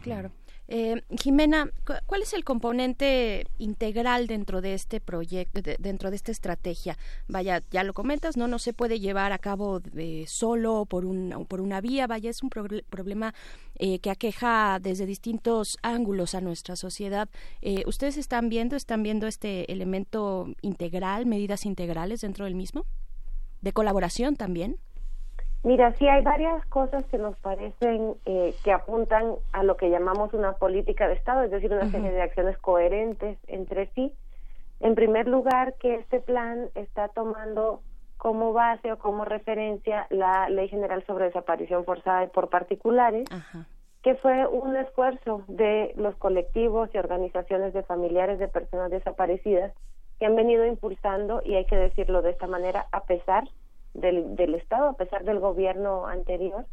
Claro. 0.03 0.31
Eh, 0.73 1.03
Jimena, 1.21 1.69
¿cuál 2.07 2.23
es 2.23 2.33
el 2.33 2.45
componente 2.45 3.45
integral 3.59 4.29
dentro 4.29 4.61
de 4.61 4.75
este 4.75 5.01
proyecto, 5.01 5.61
de, 5.63 5.77
dentro 5.81 6.11
de 6.11 6.17
esta 6.17 6.31
estrategia? 6.31 6.97
Vaya, 7.27 7.61
ya 7.73 7.83
lo 7.83 7.93
comentas, 7.93 8.37
no, 8.37 8.47
no 8.47 8.61
se 8.61 8.73
puede 8.73 9.01
llevar 9.01 9.33
a 9.33 9.39
cabo 9.39 9.81
de, 9.81 10.27
solo 10.29 10.87
por 10.87 11.07
un 11.07 11.45
por 11.49 11.61
una 11.61 11.81
vía. 11.81 12.07
Vaya, 12.07 12.31
es 12.31 12.45
un 12.45 12.51
pro 12.51 12.69
problema 12.89 13.35
eh, 13.81 13.99
que 13.99 14.11
aqueja 14.11 14.79
desde 14.81 15.07
distintos 15.07 15.77
ángulos 15.83 16.37
a 16.37 16.41
nuestra 16.41 16.77
sociedad. 16.77 17.29
Eh, 17.63 17.83
¿Ustedes 17.87 18.17
están 18.17 18.49
viendo, 18.49 18.77
están 18.77 19.03
viendo 19.03 19.27
este 19.27 19.73
elemento 19.73 20.55
integral, 20.63 21.27
medidas 21.27 21.67
integrales 21.67 22.21
dentro 22.21 22.45
del 22.45 22.55
mismo, 22.55 22.87
de 23.61 23.73
colaboración 23.73 24.37
también? 24.37 24.77
Mira, 25.63 25.93
sí 25.99 26.09
hay 26.09 26.23
varias 26.23 26.65
cosas 26.67 27.05
que 27.07 27.19
nos 27.19 27.37
parecen 27.39 28.15
eh, 28.25 28.55
que 28.65 28.73
apuntan 28.73 29.35
a 29.53 29.63
lo 29.63 29.77
que 29.77 29.91
llamamos 29.91 30.33
una 30.33 30.53
política 30.55 31.07
de 31.07 31.15
Estado, 31.15 31.43
es 31.43 31.51
decir, 31.51 31.71
una 31.71 31.83
uh 31.83 31.89
-huh. 31.89 31.91
serie 31.91 32.13
de 32.13 32.23
acciones 32.23 32.57
coherentes 32.59 33.39
entre 33.47 33.87
sí. 33.95 34.15
En 34.81 34.95
primer 34.95 35.29
lugar, 35.29 35.75
que 35.75 35.97
este 35.97 36.21
plan 36.21 36.71
está 36.75 37.09
tomando 37.09 37.83
como 38.17 38.55
base 38.55 38.91
o 38.91 38.99
como 38.99 39.27
referencia 39.27 40.07
la 40.09 40.49
Ley 40.49 40.69
General 40.69 41.05
sobre 41.07 41.27
Desaparición 41.27 41.85
Forzada 41.85 42.27
por 42.29 42.49
Particulares, 42.49 43.29
uh 43.31 43.37
-huh. 43.37 43.67
que 44.03 44.15
fue 44.15 44.47
un 44.47 44.77
esfuerzo 44.77 45.43
de 45.47 45.93
los 45.97 46.17
colectivos 46.17 46.89
y 46.95 46.99
organizaciones 46.99 47.75
de 47.75 47.83
familiares 47.83 48.39
de 48.39 48.49
personas 48.49 48.91
desaparecidas 48.91 49.75
que 50.19 50.25
han 50.25 50.37
venido 50.37 50.65
impulsando, 50.65 51.43
y 51.45 51.57
hay 51.57 51.67
que 51.67 51.77
decirlo 51.77 52.23
de 52.23 52.31
esta 52.31 52.47
manera, 52.47 52.87
a 52.93 53.05
pesar 53.05 53.45
del, 53.95 54.37
del 54.37 54.55
Estado, 54.55 54.91
a 54.91 54.97
pesar 54.97 55.25
del 55.25 55.41
gobierno 55.41 56.07
anterior, 56.07 56.67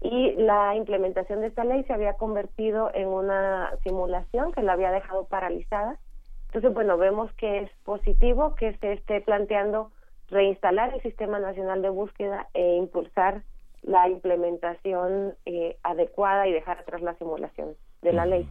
y 0.00 0.32
la 0.32 0.76
implementación 0.76 1.40
de 1.40 1.48
esta 1.48 1.64
ley 1.64 1.82
se 1.84 1.92
había 1.92 2.14
convertido 2.14 2.90
en 2.94 3.08
una 3.08 3.72
simulación 3.82 4.52
que 4.52 4.62
la 4.62 4.72
había 4.72 4.90
dejado 4.90 5.24
paralizada. 5.24 5.98
Entonces, 6.46 6.72
bueno, 6.74 6.96
vemos 6.98 7.32
que 7.34 7.62
es 7.62 7.70
positivo 7.84 8.54
que 8.54 8.76
se 8.78 8.92
esté 8.92 9.20
planteando 9.20 9.90
reinstalar 10.28 10.92
el 10.94 11.02
Sistema 11.02 11.38
Nacional 11.38 11.82
de 11.82 11.88
Búsqueda 11.88 12.48
e 12.54 12.76
impulsar 12.76 13.42
la 13.82 14.08
implementación 14.08 15.34
eh, 15.44 15.76
adecuada 15.82 16.46
y 16.46 16.52
dejar 16.52 16.78
atrás 16.78 17.00
la 17.02 17.14
simulación 17.14 17.74
de 18.02 18.12
la 18.12 18.26
ley. 18.26 18.48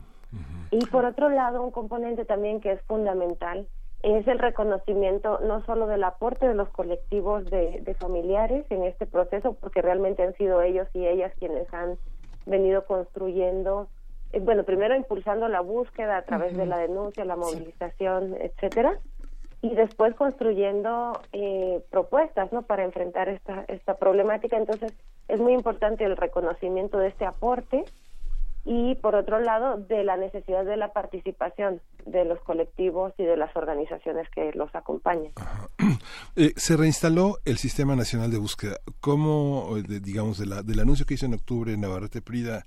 Y 0.72 0.86
por 0.88 1.06
otro 1.06 1.30
lado, 1.30 1.62
un 1.62 1.72
componente 1.72 2.26
también 2.26 2.60
que 2.60 2.72
es 2.72 2.82
fundamental 2.84 3.68
es 4.14 4.28
el 4.28 4.38
reconocimiento 4.38 5.40
no 5.40 5.66
solo 5.66 5.88
del 5.88 6.04
aporte 6.04 6.48
de 6.48 6.54
los 6.54 6.70
colectivos 6.70 7.44
de, 7.50 7.82
de 7.82 7.94
familiares 7.96 8.66
en 8.70 8.84
este 8.84 9.08
proceso, 9.08 9.54
porque 9.54 9.82
realmente 9.82 10.22
han 10.22 10.36
sido 10.36 10.62
ellos 10.62 10.88
y 10.94 11.08
ellas 11.08 11.34
quienes 11.40 11.74
han 11.74 11.98
venido 12.46 12.86
construyendo, 12.86 13.88
eh, 14.32 14.40
bueno, 14.40 14.64
primero 14.64 14.96
impulsando 14.96 15.48
la 15.48 15.62
búsqueda 15.62 16.18
a 16.18 16.22
través 16.22 16.56
de 16.56 16.68
la 16.68 16.78
denuncia, 16.78 17.26
la 17.26 17.36
movilización, 17.36 18.36
etcétera, 18.40 19.00
y 19.62 19.74
después 19.74 20.14
construyendo 20.14 21.20
eh, 21.34 21.84
propuestas, 21.90 22.54
¿no? 22.54 22.62
Para 22.62 22.84
enfrentar 22.84 23.28
esta 23.30 23.66
esta 23.68 23.96
problemática. 23.96 24.58
Entonces 24.58 24.94
es 25.28 25.40
muy 25.40 25.54
importante 25.54 26.04
el 26.04 26.16
reconocimiento 26.16 27.00
de 27.00 27.08
este 27.08 27.26
aporte 27.26 27.86
y 28.66 28.96
por 28.96 29.16
otro 29.16 29.40
lado 29.40 29.78
de 29.78 30.04
la 30.04 30.18
necesidad 30.18 30.66
de 30.66 30.76
la 30.76 30.92
participación 30.92 31.82
de 32.06 32.26
los 32.26 32.40
colectivos 32.42 33.14
y 33.18 33.24
de 33.24 33.38
las 33.38 33.56
organizaciones 33.56 34.28
que 34.32 34.52
los 34.54 34.74
acompañan. 34.76 35.32
Eh, 36.36 36.52
se 36.58 36.76
reinstaló 36.76 37.38
el 37.46 37.58
Sistema 37.58 37.96
Nacional 37.96 38.30
de 38.30 38.38
Búsqueda. 38.38 38.78
¿Cómo, 39.00 39.78
eh, 39.78 39.84
de- 39.84 40.00
digamos, 40.02 40.38
de 40.38 40.46
la, 40.46 40.64
del 40.64 40.80
anuncio 40.82 41.06
que 41.06 41.14
hizo 41.14 41.26
en 41.26 41.34
octubre 41.34 41.76
Navarrete 41.78 42.22
Prida 42.22 42.66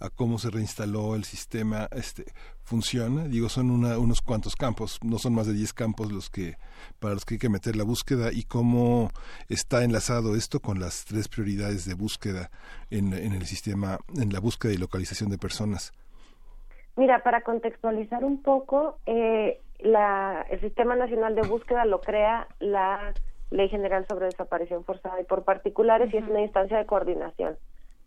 a 0.00 0.10
cómo 0.10 0.38
se 0.38 0.50
reinstaló 0.50 1.14
el 1.14 1.24
sistema, 1.24 1.88
este, 1.92 2.24
funciona? 2.62 3.24
Digo, 3.24 3.48
son 3.48 3.70
una- 3.70 3.98
unos 3.98 4.20
cuantos 4.20 4.54
campos, 4.56 4.98
no 5.02 5.18
son 5.18 5.34
más 5.34 5.46
de 5.46 5.54
10 5.54 5.72
campos 5.72 6.12
los 6.12 6.28
que, 6.30 6.56
para 6.98 7.14
los 7.14 7.24
que 7.24 7.34
hay 7.34 7.38
que 7.38 7.48
meter 7.48 7.76
la 7.76 7.84
búsqueda 7.84 8.30
y 8.32 8.42
cómo 8.42 9.10
está 9.48 9.84
enlazado 9.84 10.36
esto 10.36 10.60
con 10.60 10.80
las 10.80 11.04
tres 11.04 11.28
prioridades 11.28 11.86
de 11.86 11.94
búsqueda 11.94 12.50
en, 12.90 13.12
en 13.14 13.32
el 13.32 13.46
sistema, 13.46 13.98
en 14.16 14.32
la 14.32 14.40
búsqueda 14.40 14.72
y 14.72 14.76
localización 14.76 15.30
de 15.30 15.38
personas. 15.38 15.92
Mira, 16.96 17.22
para 17.22 17.42
contextualizar 17.42 18.24
un 18.24 18.42
poco, 18.42 18.98
eh, 19.06 19.60
la, 19.80 20.46
el 20.50 20.60
Sistema 20.60 20.96
Nacional 20.96 21.34
de 21.34 21.42
Búsqueda 21.46 21.84
lo 21.84 22.00
crea 22.00 22.48
la 22.58 23.12
Ley 23.50 23.68
General 23.68 24.06
sobre 24.08 24.26
Desaparición 24.26 24.84
Forzada 24.84 25.20
y 25.20 25.24
por 25.24 25.44
particulares 25.44 26.12
y 26.12 26.16
es 26.16 26.24
una 26.28 26.40
instancia 26.40 26.78
de 26.78 26.86
coordinación. 26.86 27.56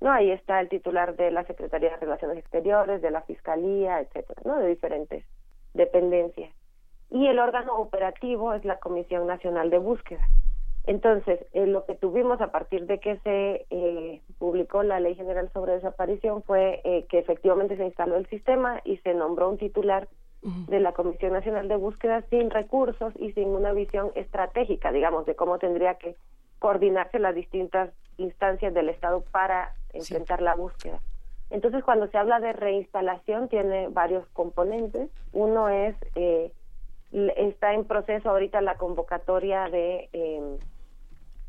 No, 0.02 0.12
ahí 0.12 0.32
está 0.32 0.62
el 0.62 0.70
titular 0.70 1.16
de 1.16 1.30
la 1.32 1.44
Secretaría 1.46 1.90
de 1.90 1.98
Relaciones 1.98 2.38
Exteriores, 2.38 3.02
de 3.02 3.12
la 3.12 3.22
Fiscalía, 3.24 4.00
etcétera, 4.00 4.42
¿no? 4.46 4.58
De 4.60 4.70
diferentes 4.70 5.26
dependencias. 5.74 6.52
Y 7.10 7.28
el 7.28 7.40
órgano 7.40 7.78
operativo 7.78 8.54
es 8.54 8.64
la 8.64 8.80
Comisión 8.80 9.28
Nacional 9.28 9.70
de 9.70 9.80
Búsqueda. 9.80 10.26
Entonces, 10.86 11.40
eh, 11.54 11.68
lo 11.68 11.86
que 11.86 11.96
tuvimos 11.96 12.40
a 12.42 12.52
partir 12.52 12.86
de 12.86 13.00
que 13.00 13.18
se 13.20 13.66
eh, 13.70 14.22
publicó 14.38 14.84
la 14.84 15.00
Ley 15.00 15.16
General 15.16 15.50
sobre 15.54 15.74
Desaparición 15.74 16.44
fue 16.44 16.82
eh, 16.84 17.06
que 17.10 17.20
efectivamente 17.20 17.78
se 17.78 17.86
instaló 17.86 18.16
el 18.16 18.28
sistema 18.28 18.82
y 18.86 18.98
se 18.98 19.14
nombró 19.14 19.50
un 19.50 19.58
titular 19.58 20.08
de 20.42 20.80
la 20.80 20.94
Comisión 20.94 21.34
Nacional 21.34 21.68
de 21.68 21.76
Búsqueda 21.76 22.24
sin 22.30 22.50
recursos 22.50 23.14
y 23.20 23.34
sin 23.34 23.50
una 23.50 23.74
visión 23.74 24.12
estratégica, 24.16 24.90
digamos, 24.94 25.26
de 25.26 25.36
cómo 25.36 25.60
tendría 25.60 25.96
que 25.96 26.16
coordinarse 26.60 27.20
las 27.20 27.36
distintas 27.36 27.92
instancias 28.18 28.74
del 28.74 28.88
Estado 28.88 29.22
para 29.32 29.76
enfrentar 29.94 30.42
la 30.42 30.56
búsqueda. 30.56 31.00
Entonces, 31.50 31.84
cuando 31.84 32.08
se 32.08 32.18
habla 32.18 32.40
de 32.40 32.54
reinstalación, 32.54 33.50
tiene 33.50 33.88
varios 33.88 34.28
componentes. 34.34 35.10
Uno 35.34 35.70
es, 35.70 35.96
eh, 36.16 36.52
está 37.12 37.74
en 37.74 37.86
proceso 37.86 38.30
ahorita 38.30 38.62
la 38.62 38.76
convocatoria 38.76 39.68
de, 39.70 40.10
eh, 40.14 40.60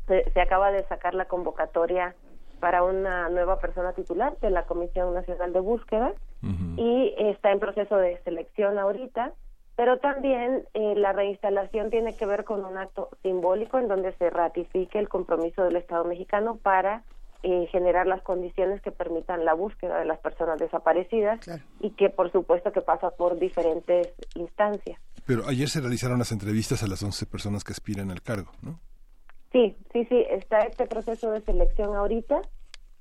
se, 0.07 0.31
se 0.31 0.41
acaba 0.41 0.71
de 0.71 0.83
sacar 0.85 1.13
la 1.13 1.25
convocatoria 1.25 2.15
para 2.61 2.83
una 2.83 3.27
nueva 3.27 3.59
persona 3.59 3.91
titular 3.91 4.37
de 4.39 4.51
la 4.51 4.63
Comisión 4.63 5.13
Nacional 5.13 5.51
de 5.51 5.59
Búsqueda 5.59 6.13
y 6.77 7.13
está 7.17 7.51
en 7.51 7.59
proceso 7.59 7.97
de 7.97 8.17
selección 8.23 8.79
ahorita, 8.79 9.33
pero 9.75 9.97
también 9.97 10.63
eh, 10.73 10.95
la 10.95 11.11
reinstalación 11.11 11.89
tiene 11.89 12.15
que 12.15 12.25
ver 12.25 12.45
con 12.45 12.63
un 12.63 12.77
acto 12.77 13.09
simbólico 13.21 13.77
en 13.77 13.87
donde 13.87 14.13
se 14.13 14.29
ratifique 14.29 14.97
el 14.99 15.09
compromiso 15.09 15.63
del 15.63 15.75
Estado 15.75 16.03
mexicano 16.05 16.57
para 16.57 17.03
eh, 17.43 17.67
generar 17.71 18.07
las 18.07 18.21
condiciones 18.21 18.81
que 18.81 18.91
permitan 18.91 19.45
la 19.45 19.53
búsqueda 19.53 19.99
de 19.99 20.05
las 20.05 20.19
personas 20.19 20.59
desaparecidas 20.59 21.39
y 21.79 21.91
que 21.91 22.09
por 22.09 22.31
supuesto 22.31 22.71
que 22.71 22.81
pasa 22.81 23.11
por 23.11 23.39
diferentes 23.39 24.13
instancias. 24.35 24.99
Pero 25.25 25.47
ayer 25.47 25.67
se 25.69 25.79
realizaron 25.81 26.19
las 26.19 26.31
entrevistas 26.31 26.83
a 26.83 26.87
las 26.87 27.01
11 27.03 27.25
personas 27.25 27.63
que 27.63 27.71
aspiran 27.73 28.11
al 28.11 28.21
cargo, 28.21 28.51
¿no? 28.61 28.79
Sí, 29.51 29.75
sí, 29.91 30.05
sí, 30.05 30.25
está 30.29 30.59
este 30.59 30.85
proceso 30.87 31.31
de 31.31 31.41
selección 31.41 31.95
ahorita 31.95 32.41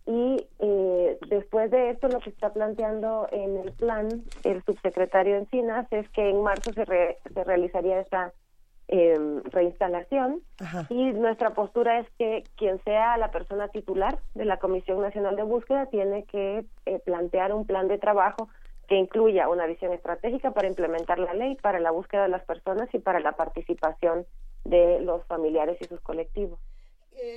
y 0.07 0.47
eh, 0.59 1.19
después 1.29 1.71
de 1.71 1.91
esto 1.91 2.09
lo 2.09 2.19
que 2.19 2.31
está 2.31 2.53
planteando 2.53 3.29
en 3.31 3.57
el 3.59 3.73
plan 3.73 4.09
el 4.45 4.62
subsecretario 4.65 5.37
Encinas 5.37 5.87
es 5.93 6.09
que 6.11 6.29
en 6.31 6.43
marzo 6.43 6.73
se, 6.73 6.85
re- 6.85 7.19
se 7.33 7.45
realizaría 7.45 8.01
esa 8.01 8.33
eh, 8.93 9.17
reinstalación 9.53 10.43
y 10.89 11.12
nuestra 11.12 11.51
postura 11.51 12.01
es 12.01 12.09
que 12.19 12.43
quien 12.57 12.83
sea 12.83 13.17
la 13.19 13.31
persona 13.31 13.69
titular 13.69 14.19
de 14.35 14.45
la 14.45 14.57
Comisión 14.59 15.01
Nacional 15.01 15.37
de 15.37 15.45
Búsqueda 15.45 15.87
tiene 15.87 16.25
que 16.25 16.65
eh, 16.87 16.99
plantear 17.05 17.55
un 17.55 17.67
plan 17.67 17.87
de 17.87 17.99
trabajo 17.99 18.49
que 18.89 18.97
incluya 18.97 19.49
una 19.49 19.67
visión 19.67 19.93
estratégica 19.93 20.51
para 20.51 20.67
implementar 20.67 21.21
la 21.21 21.35
ley, 21.35 21.55
para 21.55 21.79
la 21.79 21.93
búsqueda 21.93 22.25
de 22.25 22.31
las 22.31 22.45
personas 22.45 22.89
y 22.93 22.99
para 22.99 23.21
la 23.21 23.31
participación 23.33 24.27
de 24.65 25.01
los 25.03 25.25
familiares 25.27 25.79
y 25.81 25.85
sus 25.85 26.01
colectivos. 26.01 26.59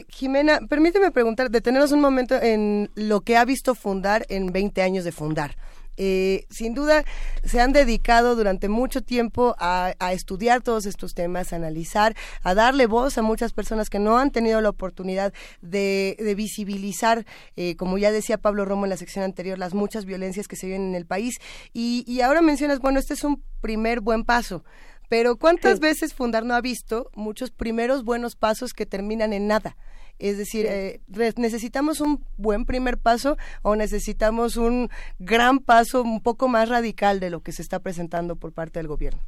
Jimena, 0.08 0.60
permíteme 0.68 1.12
preguntar, 1.12 1.52
detenernos 1.52 1.92
un 1.92 2.02
momento 2.02 2.36
en 2.42 2.90
lo 2.96 3.22
que 3.22 3.38
ha 3.38 3.46
visto 3.46 3.76
fundar 3.76 4.26
en 4.30 4.52
20 4.52 4.82
años 4.82 5.04
de 5.04 5.12
fundar. 5.12 5.52
Eh, 5.98 6.46
sin 6.50 6.74
duda 6.74 7.04
se 7.44 7.62
han 7.62 7.72
dedicado 7.72 8.36
durante 8.36 8.68
mucho 8.70 9.02
tiempo 9.02 9.56
a, 9.60 9.94
a 10.00 10.14
estudiar 10.14 10.62
todos 10.62 10.86
estos 10.86 11.14
temas, 11.14 11.54
a 11.54 11.58
analizar, 11.58 12.16
a 12.42 12.56
darle 12.56 12.88
voz 12.88 13.18
a 13.18 13.22
muchas 13.22 13.54
personas 13.54 13.90
que 13.90 14.00
no 14.00 14.18
han 14.18 14.32
tenido 14.32 14.62
la 14.62 14.70
oportunidad 14.70 15.34
de, 15.62 16.16
de 16.20 16.36
visibilizar, 16.36 17.26
eh, 17.56 17.76
como 17.76 17.98
ya 17.98 18.12
decía 18.12 18.38
Pablo 18.38 18.66
Romo 18.66 18.86
en 18.86 18.90
la 18.90 18.98
sección 18.98 19.24
anterior, 19.24 19.58
las 19.58 19.74
muchas 19.74 20.06
violencias 20.06 20.48
que 20.48 20.56
se 20.56 20.68
viven 20.68 20.84
en 20.84 20.96
el 20.96 21.06
país. 21.06 21.40
Y, 21.74 22.04
y 22.08 22.22
ahora 22.22 22.42
mencionas, 22.42 22.80
bueno, 22.80 23.00
este 23.00 23.14
es 23.14 23.24
un 23.24 23.44
primer 23.62 24.02
buen 24.02 24.24
paso. 24.24 24.64
Pero 25.10 25.36
¿cuántas 25.38 25.80
veces 25.80 26.14
Fundar 26.14 26.44
no 26.44 26.56
ha 26.56 26.62
visto 26.62 27.12
muchos 27.14 27.52
primeros 27.52 28.04
buenos 28.04 28.36
pasos 28.36 28.74
que 28.74 28.88
terminan 28.88 29.32
en 29.32 29.48
nada? 29.48 29.76
Es 30.20 30.38
decir, 30.38 30.66
eh, 30.68 31.02
necesitamos 31.38 32.02
un 32.02 32.24
buen 32.38 32.66
primer 32.66 32.98
paso 32.98 33.38
o 33.62 33.76
necesitamos 33.76 34.58
un 34.58 34.90
gran 35.20 35.60
paso 35.60 36.02
un 36.02 36.22
poco 36.22 36.48
más 36.48 36.70
radical 36.70 37.20
de 37.20 37.30
lo 37.30 37.42
que 37.42 37.52
se 37.52 37.62
está 37.62 37.80
presentando 37.80 38.36
por 38.36 38.54
parte 38.54 38.80
del 38.80 38.88
gobierno. 38.88 39.22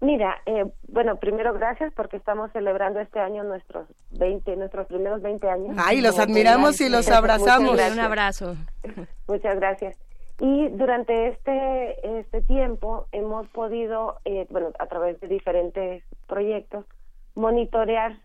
Mira, 0.00 0.36
eh, 0.44 0.66
bueno, 0.88 1.16
primero 1.16 1.54
gracias 1.54 1.90
porque 1.94 2.18
estamos 2.18 2.52
celebrando 2.52 3.00
este 3.00 3.20
año 3.20 3.42
nuestros 3.42 3.88
20, 4.10 4.56
nuestros 4.56 4.86
primeros 4.86 5.22
20 5.22 5.48
años. 5.48 5.76
Ay, 5.78 6.02
los 6.02 6.18
admiramos 6.18 6.80
y 6.82 6.90
los 6.90 7.08
abrazamos. 7.08 7.80
Un 7.92 8.00
abrazo. 8.00 8.54
Muchas 9.28 9.56
gracias. 9.56 9.96
Y 10.40 10.68
durante 10.70 11.28
este 11.28 12.18
este 12.20 12.42
tiempo 12.42 13.06
hemos 13.12 13.48
podido, 13.48 14.18
eh, 14.26 14.46
bueno, 14.50 14.72
a 14.78 14.86
través 14.86 15.18
de 15.20 15.28
diferentes 15.28 16.04
proyectos, 16.26 16.84
monitorear 17.34 18.18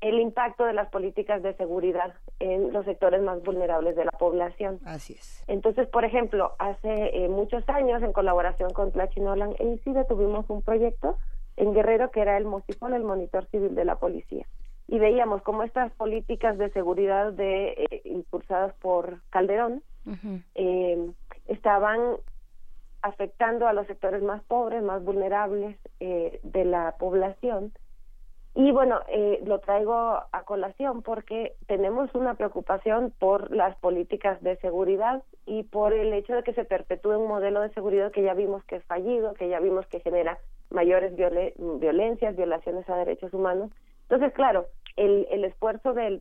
el 0.00 0.18
impacto 0.18 0.64
de 0.64 0.72
las 0.72 0.88
políticas 0.88 1.42
de 1.42 1.54
seguridad 1.54 2.14
en 2.38 2.72
los 2.72 2.84
sectores 2.84 3.22
más 3.22 3.42
vulnerables 3.42 3.96
de 3.96 4.04
la 4.04 4.12
población. 4.12 4.80
Así 4.84 5.14
es. 5.14 5.44
Entonces, 5.46 5.88
por 5.88 6.04
ejemplo, 6.04 6.54
hace 6.58 7.24
eh, 7.24 7.28
muchos 7.28 7.68
años, 7.68 8.02
en 8.02 8.12
colaboración 8.12 8.70
con 8.70 8.92
Tlachinolan 8.92 9.54
e 9.58 9.66
ICIDA, 9.74 10.04
tuvimos 10.04 10.48
un 10.48 10.62
proyecto 10.62 11.18
en 11.56 11.74
Guerrero 11.74 12.10
que 12.10 12.20
era 12.20 12.38
el 12.38 12.46
MOCIFON, 12.46 12.94
el 12.94 13.04
Monitor 13.04 13.46
Civil 13.46 13.74
de 13.74 13.84
la 13.84 13.96
Policía. 13.96 14.46
Y 14.88 14.98
veíamos 14.98 15.42
cómo 15.42 15.62
estas 15.62 15.92
políticas 15.92 16.58
de 16.58 16.70
seguridad 16.70 17.32
de, 17.32 17.86
eh, 17.90 18.02
impulsadas 18.04 18.74
por 18.80 19.20
Calderón 19.30 19.82
eh, 20.54 21.12
estaban 21.46 22.16
afectando 23.02 23.68
a 23.68 23.72
los 23.72 23.86
sectores 23.86 24.22
más 24.22 24.42
pobres, 24.44 24.82
más 24.82 25.02
vulnerables 25.04 25.76
eh, 26.00 26.40
de 26.42 26.64
la 26.64 26.96
población. 26.98 27.72
Y 28.54 28.72
bueno, 28.72 29.00
eh, 29.08 29.40
lo 29.44 29.60
traigo 29.60 29.94
a 29.94 30.42
colación 30.44 31.02
porque 31.02 31.54
tenemos 31.66 32.12
una 32.14 32.34
preocupación 32.34 33.12
por 33.18 33.50
las 33.52 33.76
políticas 33.76 34.42
de 34.42 34.56
seguridad 34.56 35.22
y 35.46 35.62
por 35.62 35.92
el 35.92 36.12
hecho 36.12 36.34
de 36.34 36.42
que 36.42 36.52
se 36.54 36.64
perpetúe 36.64 37.16
un 37.16 37.28
modelo 37.28 37.60
de 37.60 37.70
seguridad 37.70 38.10
que 38.10 38.22
ya 38.22 38.34
vimos 38.34 38.64
que 38.64 38.76
es 38.76 38.84
fallido, 38.84 39.34
que 39.34 39.48
ya 39.48 39.60
vimos 39.60 39.86
que 39.86 40.00
genera 40.00 40.38
mayores 40.70 41.14
viole- 41.16 41.54
violencias, 41.78 42.36
violaciones 42.36 42.88
a 42.88 42.96
derechos 42.96 43.32
humanos. 43.32 43.70
Entonces, 44.02 44.32
claro, 44.32 44.66
el, 44.96 45.28
el 45.30 45.44
esfuerzo 45.44 45.92
de, 45.94 46.20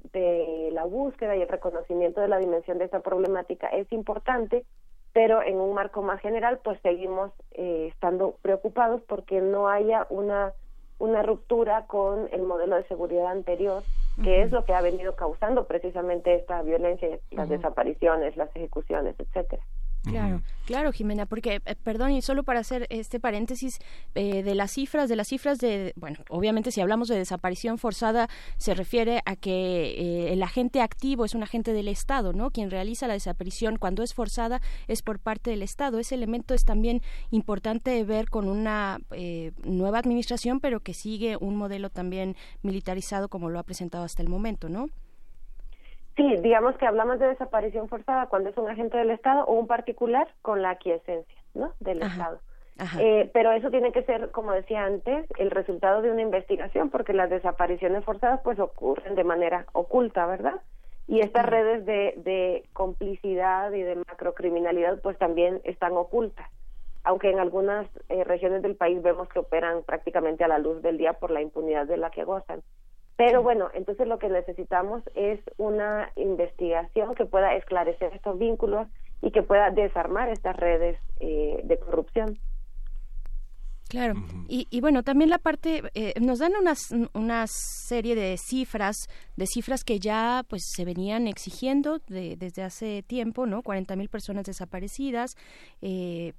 la 0.71 0.85
búsqueda 0.85 1.35
y 1.35 1.41
el 1.41 1.47
reconocimiento 1.47 2.21
de 2.21 2.27
la 2.27 2.37
dimensión 2.37 2.77
de 2.77 2.85
esta 2.85 2.99
problemática 2.99 3.67
es 3.67 3.91
importante, 3.91 4.65
pero 5.13 5.41
en 5.41 5.59
un 5.59 5.73
marco 5.73 6.03
más 6.03 6.21
general, 6.21 6.59
pues 6.63 6.79
seguimos 6.81 7.31
eh, 7.53 7.87
estando 7.91 8.35
preocupados 8.43 9.01
porque 9.07 9.41
no 9.41 9.67
haya 9.67 10.05
una 10.11 10.53
una 10.99 11.23
ruptura 11.23 11.85
con 11.87 12.29
el 12.31 12.43
modelo 12.43 12.75
de 12.75 12.83
seguridad 12.83 13.27
anterior, 13.27 13.83
que 14.23 14.43
es 14.43 14.51
lo 14.51 14.65
que 14.65 14.73
ha 14.73 14.81
venido 14.81 15.15
causando 15.15 15.65
precisamente 15.65 16.35
esta 16.35 16.61
violencia, 16.61 17.19
las 17.31 17.49
desapariciones, 17.49 18.35
las 18.35 18.53
ejecuciones, 18.55 19.15
etcétera. 19.17 19.63
Claro, 20.03 20.41
claro, 20.65 20.91
Jimena, 20.93 21.25
porque, 21.25 21.61
eh, 21.65 21.75
perdón, 21.83 22.11
y 22.11 22.21
solo 22.21 22.43
para 22.43 22.61
hacer 22.61 22.87
este 22.89 23.19
paréntesis 23.19 23.79
eh, 24.15 24.43
de 24.43 24.55
las 24.55 24.71
cifras, 24.71 25.09
de 25.09 25.15
las 25.15 25.27
cifras 25.27 25.57
de, 25.59 25.93
bueno, 25.97 26.19
obviamente 26.29 26.71
si 26.71 26.79
hablamos 26.79 27.09
de 27.09 27.17
desaparición 27.17 27.77
forzada, 27.77 28.29
se 28.57 28.73
refiere 28.73 29.21
a 29.25 29.35
que 29.35 29.51
eh, 29.51 30.33
el 30.33 30.41
agente 30.41 30.81
activo 30.81 31.25
es 31.25 31.35
un 31.35 31.43
agente 31.43 31.73
del 31.73 31.89
Estado, 31.89 32.31
¿no? 32.31 32.49
Quien 32.51 32.71
realiza 32.71 33.07
la 33.07 33.13
desaparición 33.13 33.75
cuando 33.75 34.01
es 34.01 34.13
forzada 34.13 34.61
es 34.87 35.01
por 35.01 35.19
parte 35.19 35.51
del 35.51 35.63
Estado. 35.63 35.99
Ese 35.99 36.15
elemento 36.15 36.53
es 36.53 36.63
también 36.63 37.01
importante 37.31 38.03
ver 38.05 38.29
con 38.29 38.47
una 38.47 38.99
eh, 39.11 39.51
nueva 39.63 39.99
administración, 39.99 40.59
pero 40.59 40.79
que 40.79 40.93
sigue 40.93 41.37
un 41.39 41.57
modelo 41.57 41.89
también 41.89 42.35
militarizado 42.61 43.27
como 43.27 43.49
lo 43.49 43.59
ha 43.59 43.63
presentado 43.63 44.05
hasta 44.05 44.23
el 44.23 44.29
momento, 44.29 44.69
¿no? 44.69 44.87
Sí, 46.19 46.35
digamos 46.41 46.75
que 46.75 46.85
hablamos 46.85 47.17
de 47.17 47.29
desaparición 47.29 47.87
forzada 47.87 48.27
cuando 48.27 48.49
es 48.49 48.57
un 48.57 48.69
agente 48.69 48.97
del 48.97 49.09
Estado 49.09 49.45
o 49.45 49.53
un 49.53 49.67
particular 49.67 50.27
con 50.41 50.61
la 50.61 50.71
aquiescencia, 50.71 51.41
¿no? 51.53 51.71
Del 51.79 52.01
Estado. 52.01 52.41
Ajá. 52.77 53.01
Eh, 53.01 53.29
pero 53.33 53.53
eso 53.53 53.71
tiene 53.71 53.93
que 53.93 54.03
ser, 54.03 54.29
como 54.31 54.51
decía 54.51 54.83
antes, 54.83 55.25
el 55.37 55.49
resultado 55.49 56.01
de 56.01 56.11
una 56.11 56.21
investigación, 56.21 56.89
porque 56.89 57.13
las 57.13 57.29
desapariciones 57.29 58.03
forzadas 58.03 58.41
pues 58.43 58.59
ocurren 58.59 59.15
de 59.15 59.23
manera 59.23 59.65
oculta, 59.71 60.25
¿verdad? 60.25 60.59
Y 61.07 61.21
estas 61.21 61.45
redes 61.45 61.85
de, 61.85 62.15
de 62.17 62.65
complicidad 62.73 63.71
y 63.71 63.81
de 63.81 63.95
macrocriminalidad 63.95 65.01
pues 65.01 65.17
también 65.17 65.61
están 65.63 65.93
ocultas, 65.93 66.49
aunque 67.05 67.31
en 67.31 67.39
algunas 67.39 67.87
eh, 68.09 68.25
regiones 68.25 68.61
del 68.61 68.75
país 68.75 69.01
vemos 69.01 69.29
que 69.29 69.39
operan 69.39 69.83
prácticamente 69.83 70.43
a 70.43 70.49
la 70.49 70.59
luz 70.59 70.81
del 70.81 70.97
día 70.97 71.13
por 71.13 71.31
la 71.31 71.41
impunidad 71.41 71.87
de 71.87 71.95
la 71.95 72.09
que 72.11 72.25
gozan. 72.25 72.61
Pero 73.19 73.43
bueno, 73.43 73.69
entonces 73.73 74.07
lo 74.07 74.17
que 74.17 74.29
necesitamos 74.29 75.03
es 75.13 75.41
una 75.57 76.09
investigación 76.15 77.15
que 77.15 77.25
pueda 77.25 77.53
esclarecer 77.55 78.13
estos 78.13 78.39
vínculos 78.39 78.87
y 79.21 79.31
que 79.31 79.43
pueda 79.43 79.71
desarmar 79.71 80.29
estas 80.29 80.55
redes 80.55 80.97
eh, 81.19 81.59
de 81.65 81.77
corrupción. 81.79 82.39
Claro. 83.89 84.13
y, 84.47 84.67
y 84.69 84.79
bueno, 84.79 85.03
también 85.03 85.29
la 85.31 85.39
parte, 85.39 85.81
eh, 85.95 86.13
nos 86.21 86.39
dan 86.39 86.53
unas, 86.61 86.79
una 87.13 87.45
serie 87.47 88.15
de 88.15 88.37
cifras, 88.37 88.95
de 89.35 89.47
cifras 89.47 89.83
que 89.83 89.99
ya 89.99 90.45
pues 90.47 90.61
se 90.73 90.85
venían 90.85 91.27
exigiendo 91.27 91.99
de- 92.07 92.37
desde 92.37 92.61
hace 92.63 93.03
tiempo, 93.03 93.47
¿no? 93.47 93.63
40 93.63 93.97
mil 93.97 94.07
personas 94.07 94.45
desaparecidas, 94.45 95.35
eh, 95.81 96.31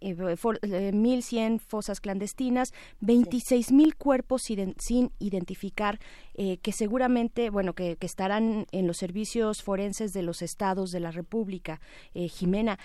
eh, 0.00 0.36
for- 0.36 0.58
eh, 0.62 0.92
1.100 0.92 1.58
fosas 1.60 2.00
clandestinas, 2.00 2.72
26.000 3.00 3.94
cuerpos 3.96 4.42
sin 4.42 5.10
identificar, 5.18 5.98
eh, 6.34 6.58
que 6.58 6.72
seguramente, 6.72 7.50
bueno, 7.50 7.74
que, 7.74 7.96
que 7.96 8.06
estarán 8.06 8.66
en 8.72 8.86
los 8.86 8.96
servicios 8.98 9.62
forenses 9.62 10.12
de 10.12 10.22
los 10.22 10.42
estados 10.42 10.90
de 10.90 11.00
la 11.00 11.10
República. 11.10 11.80
Eh, 12.14 12.28
Jimena, 12.28 12.78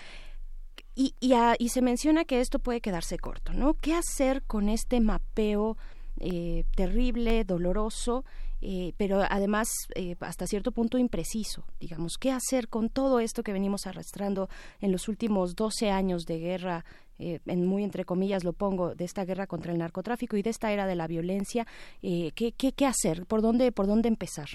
y, 0.94 1.14
y, 1.20 1.32
a- 1.34 1.56
y 1.58 1.70
se 1.70 1.82
menciona 1.82 2.24
que 2.24 2.40
esto 2.40 2.58
puede 2.58 2.80
quedarse 2.80 3.18
corto, 3.18 3.52
¿no? 3.52 3.74
¿Qué 3.74 3.94
hacer 3.94 4.42
con 4.44 4.68
este 4.68 5.00
mapeo 5.00 5.76
eh, 6.20 6.64
terrible, 6.76 7.42
doloroso, 7.44 8.24
eh, 8.60 8.92
pero 8.96 9.22
además 9.28 9.68
eh, 9.96 10.14
hasta 10.20 10.46
cierto 10.46 10.70
punto 10.70 10.96
impreciso? 10.96 11.64
Digamos, 11.80 12.16
¿qué 12.18 12.30
hacer 12.30 12.68
con 12.68 12.88
todo 12.88 13.18
esto 13.18 13.42
que 13.42 13.52
venimos 13.52 13.86
arrastrando 13.88 14.48
en 14.80 14.92
los 14.92 15.08
últimos 15.08 15.56
12 15.56 15.90
años 15.90 16.24
de 16.26 16.38
guerra? 16.38 16.84
Eh, 17.18 17.40
en 17.46 17.66
muy 17.66 17.84
entre 17.84 18.04
comillas 18.04 18.44
lo 18.44 18.52
pongo, 18.52 18.94
de 18.94 19.04
esta 19.04 19.24
guerra 19.24 19.46
contra 19.46 19.72
el 19.72 19.78
narcotráfico 19.78 20.36
y 20.36 20.42
de 20.42 20.50
esta 20.50 20.72
era 20.72 20.86
de 20.86 20.94
la 20.96 21.06
violencia, 21.06 21.66
eh, 22.02 22.32
¿qué, 22.34 22.52
qué, 22.52 22.72
¿qué 22.72 22.86
hacer? 22.86 23.26
¿Por 23.26 23.42
dónde, 23.42 23.70
por 23.72 23.86
dónde 23.86 24.08
empezar? 24.08 24.46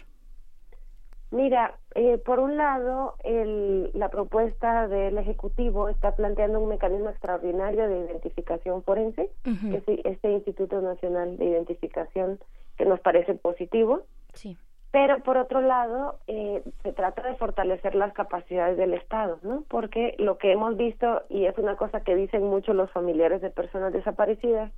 Mira, 1.32 1.78
eh, 1.94 2.18
por 2.18 2.40
un 2.40 2.58
lado, 2.58 3.14
el- 3.24 3.92
la 3.94 4.10
propuesta 4.10 4.88
del 4.88 5.16
Ejecutivo 5.20 5.88
está 5.88 6.16
planteando 6.16 6.60
un 6.60 6.70
mecanismo 6.70 7.10
extraordinario 7.10 7.88
de 7.88 8.00
identificación 8.00 8.82
forense, 8.84 9.30
que 9.44 9.78
es 9.78 9.84
este 10.06 10.32
Instituto 10.32 10.82
Nacional 10.82 11.38
de 11.38 11.46
Identificación, 11.46 12.40
que 12.78 12.86
nos 12.86 13.00
parece 13.02 13.36
positivo. 13.36 14.02
Sí. 14.34 14.58
Pero 14.92 15.20
por 15.20 15.38
otro 15.38 15.62
lado, 15.62 16.16
eh, 16.28 16.64
se 16.82 16.94
trata 16.94 17.22
de 17.22 17.36
fortalecer 17.36 17.94
las 17.94 18.12
capacidades 18.14 18.76
del 18.78 18.96
Estado, 18.96 19.38
¿no? 19.44 19.64
Porque 19.68 20.16
lo 20.18 20.38
que 20.40 20.52
hemos 20.52 20.78
visto, 20.78 21.22
y 21.30 21.46
es 21.46 21.56
una 21.60 21.76
cosa 21.76 22.02
que 22.02 22.16
dicen 22.16 22.44
mucho 22.44 22.74
los 22.74 22.90
familiares 22.92 23.42
de 23.42 23.52
personas 23.52 23.94
desaparecidas, 23.94 24.72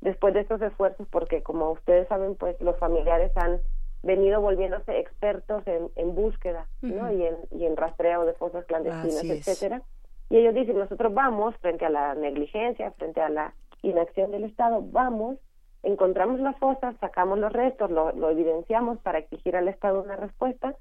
después 0.00 0.32
de 0.32 0.40
estos 0.40 0.62
esfuerzos, 0.62 1.06
porque 1.10 1.42
como 1.42 1.72
ustedes 1.72 2.08
saben, 2.08 2.36
pues 2.36 2.58
los 2.62 2.78
familiares 2.78 3.36
han 3.36 3.60
venido 4.02 4.40
volviéndose 4.40 4.98
expertos 4.98 5.62
en, 5.66 5.90
en 5.94 6.14
búsqueda, 6.14 6.66
¿no? 6.80 7.12
Y 7.12 7.26
en, 7.26 7.36
y 7.50 7.66
en 7.66 7.76
rastreo 7.76 8.24
de 8.24 8.32
fosas 8.32 8.64
clandestinas, 8.64 9.18
Así 9.18 9.30
es. 9.32 9.46
etcétera. 9.46 9.82
Y 10.30 10.38
ellos 10.38 10.54
dicen, 10.54 10.78
nosotros 10.78 11.12
vamos 11.12 11.54
frente 11.56 11.84
a 11.84 11.90
la 11.90 12.14
negligencia, 12.14 12.92
frente 12.92 13.20
a 13.20 13.28
la 13.28 13.52
inacción 13.82 14.30
del 14.30 14.44
Estado, 14.44 14.80
vamos, 14.82 15.36
encontramos 15.82 16.40
las 16.40 16.56
fosas, 16.58 16.94
sacamos 17.00 17.38
los 17.38 17.52
restos, 17.52 17.90
lo, 17.90 18.12
lo 18.12 18.30
evidenciamos 18.30 18.98
para 18.98 19.18
exigir 19.18 19.56
al 19.56 19.68
Estado 19.68 20.02
una 20.02 20.16
respuesta 20.16 20.74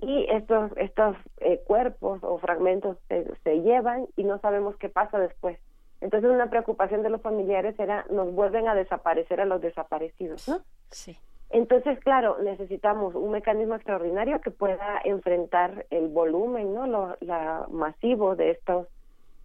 y 0.00 0.26
estos 0.30 0.72
estos 0.76 1.16
eh, 1.38 1.60
cuerpos 1.66 2.20
o 2.22 2.38
fragmentos 2.38 2.96
se, 3.08 3.26
se 3.44 3.60
llevan 3.60 4.06
y 4.16 4.24
no 4.24 4.38
sabemos 4.38 4.76
qué 4.76 4.88
pasa 4.88 5.18
después. 5.18 5.58
Entonces 6.00 6.30
una 6.30 6.48
preocupación 6.48 7.02
de 7.02 7.10
los 7.10 7.20
familiares 7.20 7.78
era 7.78 8.06
nos 8.10 8.32
vuelven 8.32 8.68
a 8.68 8.74
desaparecer 8.74 9.40
a 9.40 9.44
los 9.44 9.60
desaparecidos, 9.60 10.48
¿no? 10.48 10.60
Sí. 10.90 11.16
Entonces, 11.50 11.98
claro, 11.98 12.38
necesitamos 12.42 13.16
un 13.16 13.32
mecanismo 13.32 13.74
extraordinario 13.74 14.40
que 14.40 14.52
pueda 14.52 15.00
enfrentar 15.04 15.84
el 15.90 16.06
volumen, 16.08 16.72
¿no? 16.72 16.86
Lo 16.86 17.16
la 17.20 17.66
masivo 17.70 18.36
de 18.36 18.52
estos 18.52 18.86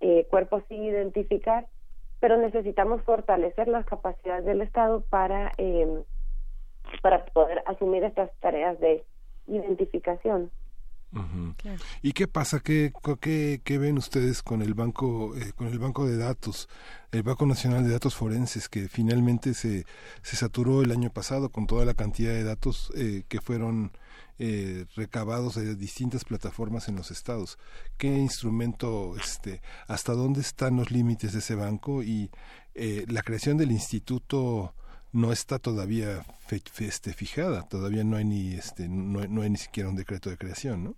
eh, 0.02 0.28
cuerpos 0.30 0.64
sin 0.70 0.84
identificar, 0.84 1.66
pero 2.26 2.38
necesitamos 2.38 3.04
fortalecer 3.04 3.68
las 3.68 3.86
capacidades 3.86 4.46
del 4.46 4.64
Estado 4.64 5.02
para 5.12 5.52
eh, 5.60 6.04
para 7.04 7.24
poder 7.24 7.62
asumir 7.68 8.04
estas 8.04 8.32
tareas 8.40 8.80
de 8.80 9.06
identificación. 9.46 10.50
¿Y 12.02 12.14
qué 12.14 12.28
pasa? 12.28 12.62
¿Qué, 12.62 12.92
qué, 13.22 13.62
qué 13.64 13.78
ven 13.78 14.00
ustedes 14.00 14.42
con 14.42 14.64
el 14.64 14.74
banco, 14.74 15.36
eh, 15.36 15.52
con 15.56 15.68
el 15.68 15.78
banco 15.78 16.08
de 16.08 16.18
datos, 16.18 16.68
el 17.12 17.22
Banco 17.22 17.46
Nacional 17.46 17.84
de 17.84 17.92
Datos 17.92 18.16
Forenses, 18.16 18.70
que 18.70 18.90
finalmente 18.90 19.54
se, 19.54 19.86
se 20.24 20.36
saturó 20.36 20.82
el 20.82 20.92
año 20.92 21.12
pasado 21.12 21.50
con 21.50 21.68
toda 21.68 21.86
la 21.86 21.94
cantidad 21.94 22.32
de 22.32 22.44
datos 22.44 22.92
eh, 22.98 23.22
que 23.28 23.40
fueron 23.40 23.92
eh, 24.40 24.86
recabados 24.96 25.56
de 25.56 25.76
distintas 25.76 26.24
plataformas 26.26 26.88
en 26.90 26.96
los 26.96 27.12
estados? 27.12 27.58
¿Qué 27.98 28.08
instrumento, 28.08 29.16
este, 29.18 29.62
hasta 29.88 30.14
dónde 30.14 30.42
están 30.42 30.78
los 30.78 30.92
límites 30.92 31.34
de 31.34 31.40
ese 31.40 31.56
banco 31.56 32.04
y 32.04 32.30
eh, 32.74 33.06
la 33.08 33.22
creación 33.22 33.58
del 33.58 33.72
instituto? 33.72 34.74
no 35.14 35.32
está 35.32 35.60
todavía 35.60 36.24
fe- 36.46 36.60
fe- 36.70 36.88
este, 36.88 37.14
fijada, 37.14 37.62
todavía 37.70 38.04
no 38.04 38.18
hay 38.18 38.26
ni 38.26 38.54
este 38.56 38.90
no, 38.90 39.26
no 39.28 39.44
hay 39.44 39.50
ni 39.50 39.56
siquiera 39.56 39.88
un 39.88 39.96
decreto 39.96 40.30
de 40.30 40.36
creación, 40.36 40.84
¿no? 40.84 40.96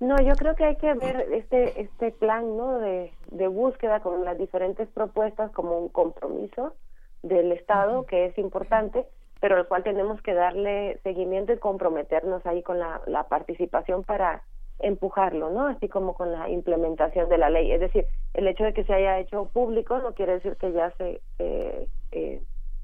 No, 0.00 0.16
yo 0.22 0.32
creo 0.36 0.54
que 0.56 0.64
hay 0.64 0.76
que 0.76 0.94
ver 0.94 1.28
este 1.32 1.82
este 1.82 2.12
plan, 2.12 2.56
¿no? 2.56 2.78
De, 2.78 3.12
de 3.30 3.46
búsqueda 3.48 4.00
con 4.00 4.24
las 4.24 4.38
diferentes 4.38 4.88
propuestas 4.88 5.50
como 5.52 5.78
un 5.78 5.90
compromiso 5.90 6.74
del 7.22 7.52
Estado 7.52 8.06
que 8.06 8.24
es 8.26 8.38
importante, 8.38 9.04
pero 9.40 9.56
al 9.56 9.66
cual 9.66 9.82
tenemos 9.82 10.20
que 10.22 10.34
darle 10.34 10.98
seguimiento 11.02 11.52
y 11.52 11.58
comprometernos 11.58 12.44
ahí 12.46 12.62
con 12.62 12.78
la, 12.78 13.00
la 13.06 13.24
participación 13.24 14.04
para 14.04 14.42
empujarlo, 14.78 15.50
¿no? 15.50 15.66
Así 15.66 15.88
como 15.88 16.14
con 16.14 16.32
la 16.32 16.48
implementación 16.48 17.28
de 17.28 17.38
la 17.38 17.50
ley. 17.50 17.72
Es 17.72 17.80
decir, 17.80 18.06
el 18.34 18.48
hecho 18.48 18.64
de 18.64 18.72
que 18.72 18.84
se 18.84 18.92
haya 18.92 19.18
hecho 19.18 19.46
público 19.46 19.98
no 19.98 20.14
quiere 20.14 20.34
decir 20.34 20.56
que 20.56 20.72
ya 20.72 20.90
se 20.92 21.20
eh, 21.38 21.86
eh, 22.12 22.42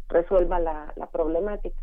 resuelva 0.08 0.60
la, 0.60 0.92
la 0.96 1.06
problemática. 1.06 1.80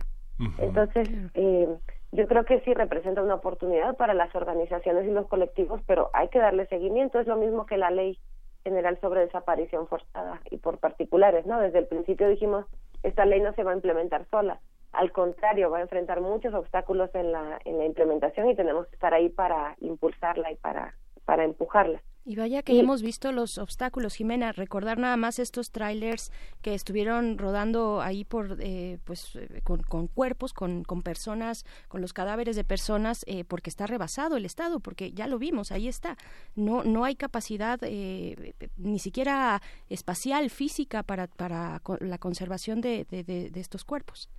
Entonces, 0.59 1.09
eh, 1.33 1.67
yo 2.11 2.27
creo 2.27 2.45
que 2.45 2.61
sí 2.61 2.73
representa 2.73 3.23
una 3.23 3.35
oportunidad 3.35 3.97
para 3.97 4.13
las 4.13 4.33
organizaciones 4.35 5.05
y 5.05 5.11
los 5.11 5.27
colectivos, 5.27 5.81
pero 5.87 6.09
hay 6.13 6.27
que 6.29 6.39
darle 6.39 6.67
seguimiento. 6.67 7.19
Es 7.19 7.27
lo 7.27 7.37
mismo 7.37 7.65
que 7.65 7.77
la 7.77 7.89
ley 7.89 8.19
general 8.63 8.99
sobre 9.01 9.21
desaparición 9.21 9.87
forzada 9.87 10.41
y 10.51 10.57
por 10.57 10.77
particulares, 10.77 11.45
¿no? 11.45 11.59
Desde 11.59 11.79
el 11.79 11.87
principio 11.87 12.29
dijimos, 12.29 12.65
esta 13.03 13.25
ley 13.25 13.41
no 13.41 13.53
se 13.53 13.63
va 13.63 13.71
a 13.71 13.75
implementar 13.75 14.25
sola. 14.29 14.59
Al 14.91 15.11
contrario, 15.11 15.69
va 15.69 15.79
a 15.79 15.81
enfrentar 15.81 16.21
muchos 16.21 16.53
obstáculos 16.53 17.13
en 17.13 17.31
la, 17.31 17.59
en 17.65 17.77
la 17.77 17.85
implementación 17.85 18.49
y 18.49 18.55
tenemos 18.55 18.87
que 18.87 18.95
estar 18.95 19.13
ahí 19.13 19.29
para 19.29 19.75
impulsarla 19.79 20.51
y 20.51 20.55
para, 20.55 20.95
para 21.25 21.43
empujarla. 21.43 22.01
Y 22.29 22.35
vaya 22.35 22.61
que 22.61 22.77
hemos 22.77 23.01
visto 23.01 23.31
los 23.31 23.57
obstáculos, 23.57 24.15
Jimena. 24.15 24.51
Recordar 24.51 24.97
nada 24.97 25.15
más 25.15 25.39
estos 25.39 25.71
trailers 25.71 26.33
que 26.61 26.73
estuvieron 26.73 27.37
rodando 27.37 28.01
ahí 28.01 28.25
por, 28.25 28.57
eh, 28.59 28.97
pues, 29.05 29.37
eh, 29.37 29.61
con, 29.63 29.81
con 29.81 30.07
cuerpos, 30.07 30.51
con, 30.51 30.83
con 30.83 31.03
personas, 31.03 31.65
con 31.87 32.01
los 32.01 32.11
cadáveres 32.11 32.57
de 32.57 32.65
personas, 32.65 33.23
eh, 33.27 33.45
porque 33.45 33.69
está 33.69 33.87
rebasado 33.87 34.35
el 34.35 34.43
Estado, 34.43 34.81
porque 34.81 35.13
ya 35.13 35.25
lo 35.27 35.39
vimos, 35.39 35.71
ahí 35.71 35.87
está. 35.87 36.17
No, 36.53 36.83
no 36.83 37.05
hay 37.05 37.15
capacidad 37.15 37.79
eh, 37.83 38.53
ni 38.75 38.99
siquiera 38.99 39.61
espacial, 39.89 40.49
física 40.49 41.03
para, 41.03 41.27
para 41.27 41.81
la 42.01 42.17
conservación 42.17 42.81
de, 42.81 43.05
de, 43.09 43.23
de- 43.23 43.49
de 43.51 43.59
estos 43.61 43.85
cuerpos. 43.85 44.29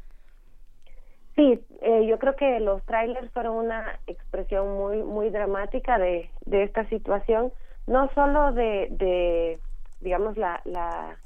Sí, 1.36 1.58
eh, 1.80 2.06
yo 2.06 2.18
creo 2.18 2.36
que 2.36 2.60
los 2.60 2.82
trailers 2.82 3.30
fueron 3.30 3.56
una 3.64 3.98
expresión 4.06 4.76
muy 4.76 4.98
muy 5.04 5.30
dramática 5.30 5.96
de, 5.96 6.28
de 6.44 6.64
esta 6.64 6.86
situación, 6.90 7.50
no 7.88 8.08
solo 8.14 8.52
de, 8.52 8.88
de 8.90 9.60
digamos, 10.00 10.36
la, 10.36 10.60
la 10.64 11.18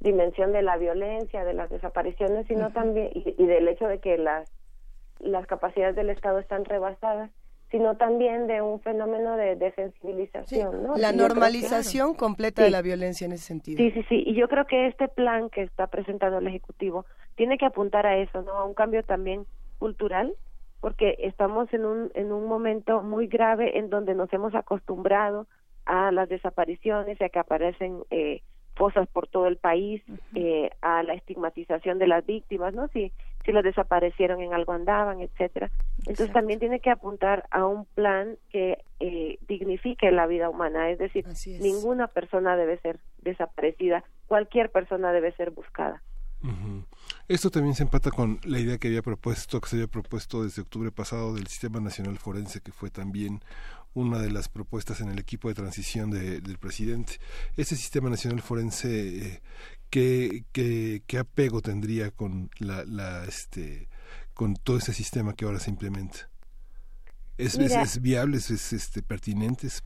dimensión 0.00 0.52
de 0.52 0.62
la 0.62 0.76
violencia, 0.76 1.44
de 1.44 1.54
las 1.54 1.70
desapariciones, 1.70 2.46
sino 2.46 2.70
también, 2.70 3.10
y, 3.14 3.34
y 3.38 3.46
del 3.46 3.66
hecho 3.68 3.86
de 3.86 3.98
que 4.00 4.18
las, 4.18 4.48
las 5.20 5.46
capacidades 5.46 5.96
del 5.96 6.10
Estado 6.10 6.38
están 6.38 6.64
rebasadas, 6.64 7.30
sino 7.70 7.96
también 7.96 8.46
de 8.46 8.62
un 8.62 8.80
fenómeno 8.80 9.36
de 9.36 9.56
desensibilización, 9.56 10.82
¿no? 10.84 10.96
La 10.96 11.10
que- 11.10 11.16
normalización 11.18 12.14
completa 12.14 12.62
de 12.62 12.68
Sí. 12.68 12.72
la 12.72 12.82
violencia 12.82 13.24
en 13.26 13.32
ese 13.32 13.44
sentido. 13.44 13.78
Sí, 13.78 13.90
sí, 13.92 14.02
sí. 14.08 14.22
Y 14.26 14.34
yo 14.34 14.48
creo 14.48 14.66
que 14.66 14.86
este 14.86 15.08
plan 15.08 15.50
que 15.50 15.62
está 15.62 15.86
presentando 15.88 16.38
el 16.38 16.46
Ejecutivo 16.46 17.04
tiene 17.36 17.58
que 17.58 17.66
apuntar 17.66 18.06
a 18.06 18.16
eso, 18.16 18.42
¿no? 18.42 18.52
A 18.52 18.64
un 18.64 18.74
cambio 18.74 19.02
también 19.02 19.46
cultural, 19.78 20.34
porque 20.80 21.16
estamos 21.18 21.72
en 21.74 21.84
un, 21.84 22.10
en 22.14 22.32
un 22.32 22.46
momento 22.46 23.02
muy 23.02 23.26
grave 23.26 23.78
en 23.78 23.90
donde 23.90 24.14
nos 24.14 24.32
hemos 24.32 24.54
acostumbrado 24.54 25.46
a 25.88 26.12
las 26.12 26.28
desapariciones, 26.28 27.20
a 27.20 27.30
que 27.30 27.38
aparecen 27.38 28.02
eh, 28.10 28.42
fosas 28.76 29.08
por 29.08 29.26
todo 29.26 29.46
el 29.48 29.56
país, 29.56 30.02
eh, 30.34 30.70
a 30.82 31.02
la 31.02 31.14
estigmatización 31.14 31.98
de 31.98 32.06
las 32.06 32.24
víctimas, 32.24 32.74
¿no? 32.74 32.86
Si, 32.88 33.10
si 33.44 33.52
las 33.52 33.64
desaparecieron 33.64 34.40
en 34.42 34.52
algo 34.52 34.72
andaban, 34.72 35.20
etcétera. 35.20 35.70
Entonces 36.00 36.32
también 36.32 36.60
tiene 36.60 36.80
que 36.80 36.90
apuntar 36.90 37.46
a 37.50 37.66
un 37.66 37.86
plan 37.86 38.36
que 38.50 38.78
eh, 39.00 39.38
dignifique 39.48 40.10
la 40.12 40.26
vida 40.26 40.50
humana, 40.50 40.90
es 40.90 40.98
decir, 40.98 41.24
ninguna 41.60 42.06
persona 42.06 42.54
debe 42.54 42.78
ser 42.78 43.00
desaparecida, 43.22 44.04
cualquier 44.26 44.70
persona 44.70 45.10
debe 45.12 45.32
ser 45.32 45.50
buscada. 45.50 46.02
Esto 47.26 47.50
también 47.50 47.74
se 47.74 47.82
empata 47.82 48.10
con 48.10 48.38
la 48.44 48.60
idea 48.60 48.78
que 48.78 48.88
había 48.88 49.02
propuesto, 49.02 49.60
que 49.60 49.68
se 49.68 49.76
había 49.76 49.88
propuesto 49.88 50.44
desde 50.44 50.62
octubre 50.62 50.92
pasado 50.92 51.34
del 51.34 51.46
Sistema 51.48 51.80
Nacional 51.80 52.18
Forense, 52.18 52.60
que 52.60 52.70
fue 52.70 52.90
también 52.90 53.40
una 53.98 54.18
de 54.18 54.30
las 54.30 54.48
propuestas 54.48 55.00
en 55.00 55.08
el 55.08 55.18
equipo 55.18 55.48
de 55.48 55.54
transición 55.54 56.10
de- 56.10 56.40
del 56.40 56.58
presidente. 56.58 57.14
Ese 57.56 57.76
Sistema 57.76 58.08
Nacional 58.10 58.40
Forense, 58.40 58.88
eh, 59.18 59.40
¿qué, 59.90 60.44
qué, 60.52 61.02
qué 61.06 61.18
apego 61.18 61.60
tendría 61.60 62.10
con 62.10 62.50
la, 62.58 62.84
la, 62.84 63.24
este, 63.24 63.88
con 64.34 64.54
todo 64.54 64.78
ese 64.78 64.92
sistema 64.92 65.34
que 65.34 65.44
ahora 65.44 65.58
se 65.60 65.70
implementa? 65.70 66.30
¿Es, 67.36 67.56
es, 67.56 68.02
viable? 68.02 68.38
¿Es, 68.38 68.50
es, 68.50 68.72
este, 68.72 69.02
pertinente? 69.02 69.66
¿Es- 69.68 69.84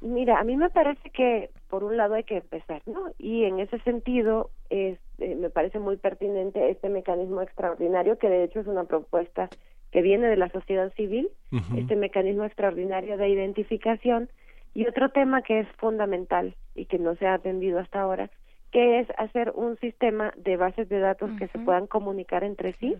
Mira, 0.00 0.40
a 0.40 0.44
mí 0.44 0.56
me 0.56 0.68
parece 0.68 1.10
que 1.10 1.50
por 1.68 1.84
un 1.84 1.96
lado 1.96 2.14
hay 2.14 2.24
que 2.24 2.38
empezar, 2.38 2.82
¿no? 2.86 3.12
Y 3.18 3.44
en 3.44 3.60
ese 3.60 3.78
sentido 3.80 4.50
es, 4.68 4.98
eh, 5.18 5.36
me 5.36 5.48
parece 5.48 5.78
muy 5.78 5.96
pertinente 5.96 6.70
este 6.70 6.88
mecanismo 6.88 7.40
extraordinario 7.40 8.18
que 8.18 8.28
de 8.28 8.42
hecho 8.44 8.58
es 8.60 8.66
una 8.66 8.82
propuesta 8.84 9.48
que 9.92 10.00
viene 10.02 10.26
de 10.26 10.36
la 10.36 10.48
sociedad 10.48 10.92
civil, 10.94 11.28
este 11.76 11.96
mecanismo 11.96 12.44
extraordinario 12.44 13.18
de 13.18 13.28
identificación 13.28 14.30
y 14.72 14.86
otro 14.86 15.10
tema 15.10 15.42
que 15.42 15.60
es 15.60 15.68
fundamental 15.76 16.56
y 16.74 16.86
que 16.86 16.98
no 16.98 17.14
se 17.16 17.26
ha 17.26 17.34
atendido 17.34 17.78
hasta 17.78 18.00
ahora, 18.00 18.30
que 18.70 19.00
es 19.00 19.08
hacer 19.18 19.52
un 19.54 19.76
sistema 19.76 20.32
de 20.36 20.56
bases 20.56 20.88
de 20.88 20.98
datos 20.98 21.30
que 21.38 21.46
se 21.48 21.58
puedan 21.58 21.86
comunicar 21.86 22.42
entre 22.42 22.72
sí, 22.78 22.96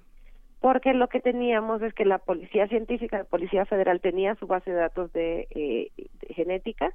porque 0.61 0.93
lo 0.93 1.09
que 1.09 1.21
teníamos 1.21 1.81
es 1.81 1.95
que 1.95 2.05
la 2.05 2.19
policía 2.19 2.69
científica, 2.69 3.19
la 3.19 3.25
policía 3.25 3.65
federal 3.65 4.01
tenía 4.03 4.35
su 4.35 4.47
base 4.47 4.71
de 4.71 4.77
datos 4.77 5.11
de, 5.15 5.49
eh, 5.51 5.91
de 5.97 6.35
genética, 6.35 6.93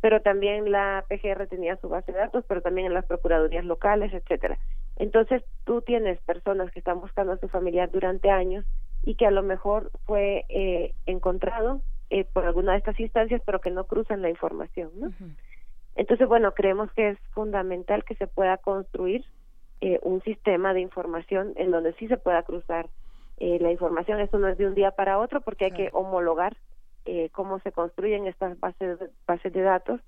pero 0.00 0.22
también 0.22 0.70
la 0.70 1.04
PGR 1.08 1.48
tenía 1.48 1.76
su 1.76 1.88
base 1.88 2.12
de 2.12 2.18
datos, 2.18 2.44
pero 2.46 2.62
también 2.62 2.86
en 2.86 2.94
las 2.94 3.04
procuradurías 3.04 3.64
locales, 3.64 4.14
etcétera. 4.14 4.58
Entonces 4.96 5.42
tú 5.64 5.82
tienes 5.82 6.20
personas 6.20 6.70
que 6.70 6.78
están 6.78 7.00
buscando 7.00 7.32
a 7.32 7.38
su 7.38 7.48
familiar 7.48 7.90
durante 7.90 8.30
años 8.30 8.64
y 9.02 9.14
que 9.14 9.26
a 9.26 9.30
lo 9.30 9.42
mejor 9.42 9.90
fue 10.06 10.44
eh, 10.48 10.94
encontrado 11.06 11.80
eh, 12.10 12.24
por 12.24 12.44
alguna 12.44 12.72
de 12.72 12.78
estas 12.78 12.98
instancias, 13.00 13.42
pero 13.44 13.60
que 13.60 13.70
no 13.70 13.84
cruzan 13.84 14.22
la 14.22 14.30
información, 14.30 14.90
¿no? 14.96 15.12
Entonces, 15.96 16.28
bueno, 16.28 16.52
creemos 16.52 16.92
que 16.92 17.10
es 17.10 17.18
fundamental 17.32 18.04
que 18.04 18.14
se 18.14 18.26
pueda 18.26 18.56
construir 18.58 19.24
eh, 19.80 19.98
un 20.02 20.22
sistema 20.22 20.74
de 20.74 20.80
información 20.80 21.54
en 21.56 21.70
donde 21.70 21.94
sí 21.94 22.06
se 22.06 22.18
pueda 22.18 22.42
cruzar 22.42 22.90
eh, 23.38 23.58
la 23.60 23.70
información. 23.70 24.20
Esto 24.20 24.38
no 24.38 24.48
es 24.48 24.58
de 24.58 24.66
un 24.66 24.74
día 24.74 24.90
para 24.90 25.18
otro 25.18 25.40
porque 25.40 25.66
hay 25.66 25.70
que 25.70 25.88
homologar 25.92 26.56
eh, 27.06 27.30
cómo 27.32 27.60
se 27.60 27.72
construyen 27.72 28.26
estas 28.26 28.60
bases 28.60 28.98
bases 29.26 29.52
de 29.52 29.62
datos, 29.62 30.00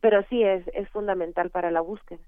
pero 0.00 0.24
sí 0.28 0.42
es, 0.42 0.66
es 0.74 0.88
fundamental 0.88 1.50
para 1.50 1.70
la 1.70 1.80
búsqueda. 1.80 2.20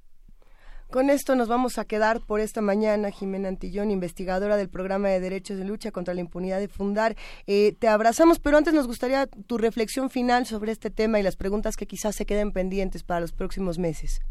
Con 0.94 1.10
esto 1.10 1.34
nos 1.34 1.48
vamos 1.48 1.80
a 1.80 1.84
quedar 1.84 2.20
por 2.24 2.38
esta 2.38 2.60
mañana, 2.60 3.10
Jimena 3.10 3.48
Antillón, 3.48 3.90
investigadora 3.90 4.56
del 4.56 4.68
programa 4.68 5.08
de 5.08 5.18
Derechos 5.18 5.58
de 5.58 5.64
Lucha 5.64 5.90
contra 5.90 6.14
la 6.14 6.20
Impunidad 6.20 6.60
de 6.60 6.68
Fundar. 6.68 7.16
Eh, 7.48 7.72
te 7.76 7.88
abrazamos, 7.88 8.38
pero 8.38 8.58
antes 8.58 8.74
nos 8.74 8.86
gustaría 8.86 9.26
tu 9.26 9.58
reflexión 9.58 10.08
final 10.08 10.46
sobre 10.46 10.70
este 10.70 10.90
tema 10.90 11.18
y 11.18 11.24
las 11.24 11.34
preguntas 11.34 11.76
que 11.76 11.86
quizás 11.86 12.14
se 12.14 12.26
queden 12.26 12.52
pendientes 12.52 13.02
para 13.02 13.18
los 13.18 13.32
próximos 13.32 13.76
meses. 13.76 14.22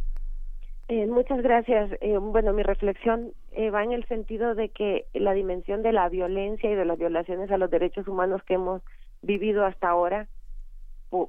Eh, 0.88 1.06
muchas 1.06 1.42
gracias. 1.42 1.92
Eh, 2.00 2.18
bueno, 2.18 2.54
mi 2.54 2.64
reflexión 2.64 3.34
eh, 3.52 3.70
va 3.70 3.84
en 3.84 3.92
el 3.92 4.06
sentido 4.08 4.56
de 4.56 4.70
que 4.70 5.06
la 5.14 5.34
dimensión 5.34 5.84
de 5.84 5.92
la 5.92 6.08
violencia 6.08 6.72
y 6.72 6.76
de 6.76 6.86
las 6.86 6.98
violaciones 6.98 7.52
a 7.52 7.58
los 7.58 7.70
derechos 7.72 8.08
humanos 8.08 8.42
que 8.44 8.54
hemos 8.54 8.82
vivido 9.22 9.66
hasta 9.66 9.90
ahora 9.90 10.30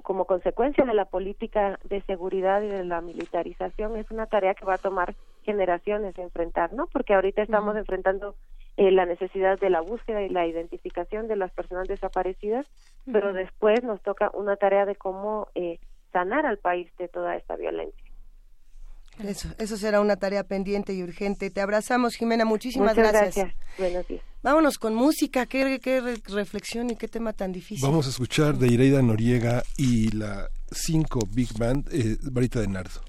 como 0.03 0.25
consecuencia 0.25 0.85
de 0.85 0.95
la 0.95 1.05
política 1.05 1.79
de 1.85 2.01
seguridad 2.03 2.63
y 2.63 2.69
de 2.69 2.85
la 2.85 3.03
militarización 3.03 3.97
es 3.97 4.11
una 4.11 4.27
tarea 4.27 4.55
que 4.55 4.65
va 4.65 4.75
a 4.75 4.79
tomar 4.79 5.15
generaciones 5.43 6.17
enfrentar, 6.19 6.73
¿no? 6.73 6.87
Porque 6.87 7.13
ahorita 7.13 7.43
estamos 7.43 7.77
enfrentando 7.77 8.35
eh, 8.79 8.91
la 8.91 9.05
necesidad 9.05 9.59
de 9.61 9.69
la 9.69 9.83
búsqueda 9.83 10.23
y 10.23 10.31
la 10.31 10.47
identificación 10.47 11.29
de 11.29 11.37
las 11.37 11.53
personas 11.53 11.87
desaparecidas, 11.87 12.67
pero 13.13 13.33
después 13.35 13.85
nos 13.85 14.01
toca 14.03 14.31
una 14.33 14.57
tarea 14.57 14.87
de 14.87 14.97
cómo 14.97 15.49
eh, 15.55 15.79
sanar 16.13 16.47
al 16.47 16.59
país 16.59 16.91
de 16.97 17.09
toda 17.09 17.37
esta 17.37 17.57
violencia. 17.57 18.04
Eso, 19.23 19.49
eso 19.59 19.77
será 19.77 20.01
una 20.01 20.17
tarea 20.17 20.43
pendiente 20.45 20.93
y 20.93 21.03
urgente. 21.03 21.51
Te 21.51 21.61
abrazamos, 21.61 22.17
Jimena. 22.17 22.45
Muchísimas 22.45 22.97
Muchas 22.97 23.13
gracias. 23.13 23.37
gracias. 23.37 23.57
Buenos 23.79 24.09
días. 24.09 24.23
Vámonos 24.43 24.79
con 24.79 24.95
música. 24.95 25.47
Qué, 25.47 25.79
qué 25.81 26.01
re- 26.01 26.21
reflexión 26.27 26.91
y 26.91 26.97
qué 26.97 27.09
tema 27.09 27.33
tan 27.33 27.53
difícil. 27.53 27.83
Vamos 27.87 28.07
a 28.07 28.11
escuchar 28.11 28.59
de 28.59 28.69
Ireida 28.69 29.01
Noriega 29.03 29.63
y 29.77 30.11
la 30.11 30.49
5 30.73 31.21
Big 31.31 31.57
Band, 31.57 31.89
eh, 31.93 32.19
Varita 32.23 32.61
de 32.61 32.67
Nardo. 32.69 33.01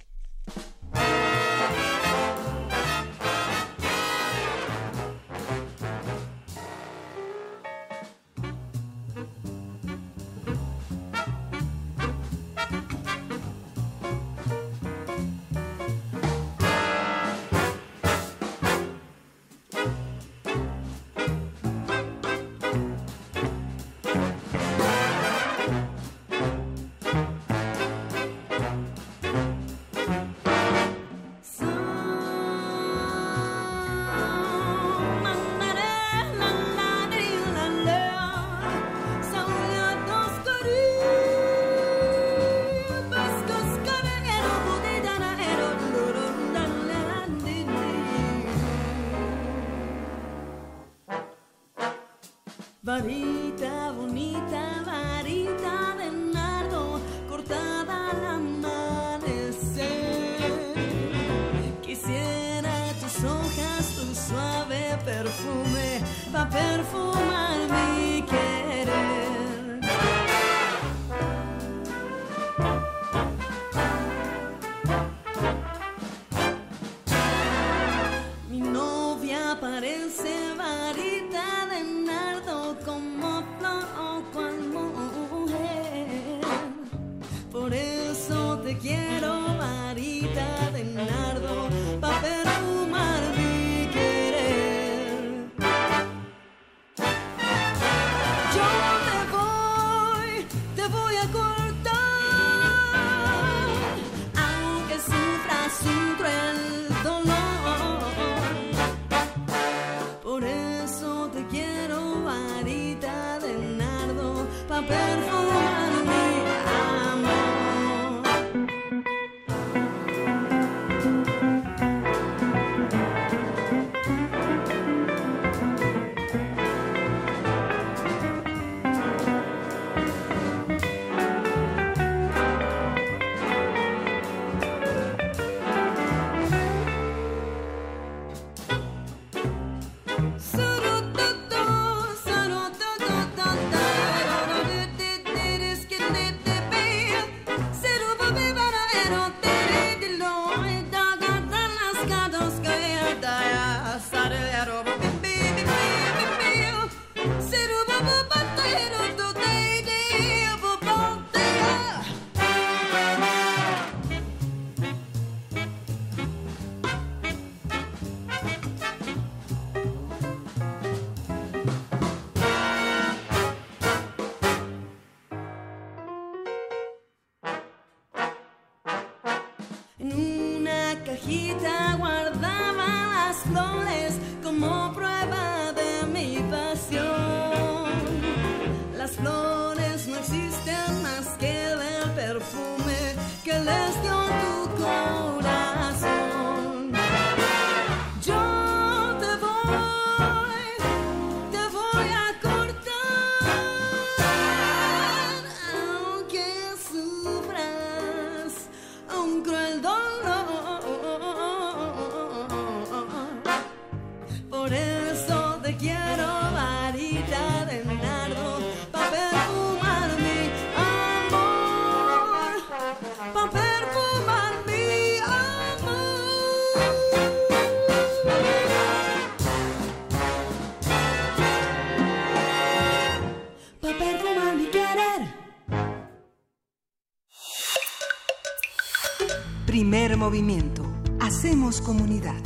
Movimiento. 240.25 240.83
Hacemos 241.19 241.81
comunidad. 241.81 242.41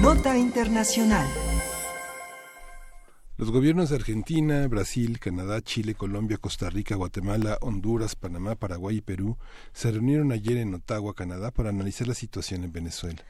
Nota 0.00 0.38
Internacional. 0.38 1.28
Los 3.36 3.50
gobiernos 3.50 3.90
de 3.90 3.96
Argentina, 3.96 4.66
Brasil, 4.66 5.18
Canadá, 5.20 5.60
Chile, 5.60 5.94
Colombia, 5.94 6.38
Costa 6.38 6.70
Rica, 6.70 6.94
Guatemala, 6.94 7.58
Honduras, 7.60 8.16
Panamá, 8.16 8.54
Paraguay 8.54 8.96
y 8.96 9.00
Perú 9.02 9.36
se 9.74 9.90
reunieron 9.90 10.32
ayer 10.32 10.56
en 10.56 10.72
Ottawa, 10.72 11.12
Canadá, 11.12 11.50
para 11.50 11.68
analizar 11.68 12.08
la 12.08 12.14
situación 12.14 12.64
en 12.64 12.72
Venezuela. 12.72 13.22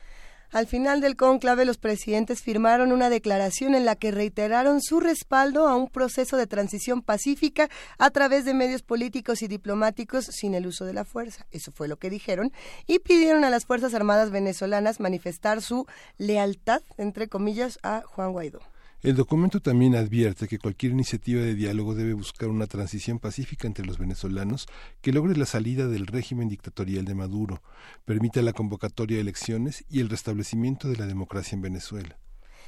Al 0.50 0.66
final 0.66 1.02
del 1.02 1.14
cónclave, 1.14 1.66
los 1.66 1.76
presidentes 1.76 2.40
firmaron 2.40 2.90
una 2.90 3.10
declaración 3.10 3.74
en 3.74 3.84
la 3.84 3.96
que 3.96 4.10
reiteraron 4.10 4.80
su 4.80 4.98
respaldo 4.98 5.68
a 5.68 5.76
un 5.76 5.88
proceso 5.88 6.38
de 6.38 6.46
transición 6.46 7.02
pacífica 7.02 7.68
a 7.98 8.10
través 8.10 8.46
de 8.46 8.54
medios 8.54 8.82
políticos 8.82 9.42
y 9.42 9.48
diplomáticos 9.48 10.24
sin 10.24 10.54
el 10.54 10.66
uso 10.66 10.86
de 10.86 10.94
la 10.94 11.04
fuerza. 11.04 11.46
Eso 11.50 11.70
fue 11.70 11.86
lo 11.86 11.98
que 11.98 12.08
dijeron. 12.08 12.50
Y 12.86 12.98
pidieron 13.00 13.44
a 13.44 13.50
las 13.50 13.66
Fuerzas 13.66 13.92
Armadas 13.92 14.30
venezolanas 14.30 15.00
manifestar 15.00 15.60
su 15.60 15.86
lealtad, 16.16 16.80
entre 16.96 17.28
comillas, 17.28 17.78
a 17.82 18.02
Juan 18.06 18.32
Guaidó. 18.32 18.60
El 19.00 19.14
documento 19.14 19.60
también 19.60 19.94
advierte 19.94 20.48
que 20.48 20.58
cualquier 20.58 20.90
iniciativa 20.90 21.40
de 21.40 21.54
diálogo 21.54 21.94
debe 21.94 22.14
buscar 22.14 22.48
una 22.48 22.66
transición 22.66 23.20
pacífica 23.20 23.68
entre 23.68 23.86
los 23.86 23.96
venezolanos 23.96 24.66
que 25.00 25.12
logre 25.12 25.36
la 25.36 25.46
salida 25.46 25.86
del 25.86 26.08
régimen 26.08 26.48
dictatorial 26.48 27.04
de 27.04 27.14
Maduro, 27.14 27.62
permita 28.04 28.42
la 28.42 28.52
convocatoria 28.52 29.18
de 29.18 29.20
elecciones 29.20 29.84
y 29.88 30.00
el 30.00 30.08
restablecimiento 30.08 30.88
de 30.88 30.96
la 30.96 31.06
democracia 31.06 31.54
en 31.54 31.62
Venezuela. 31.62 32.18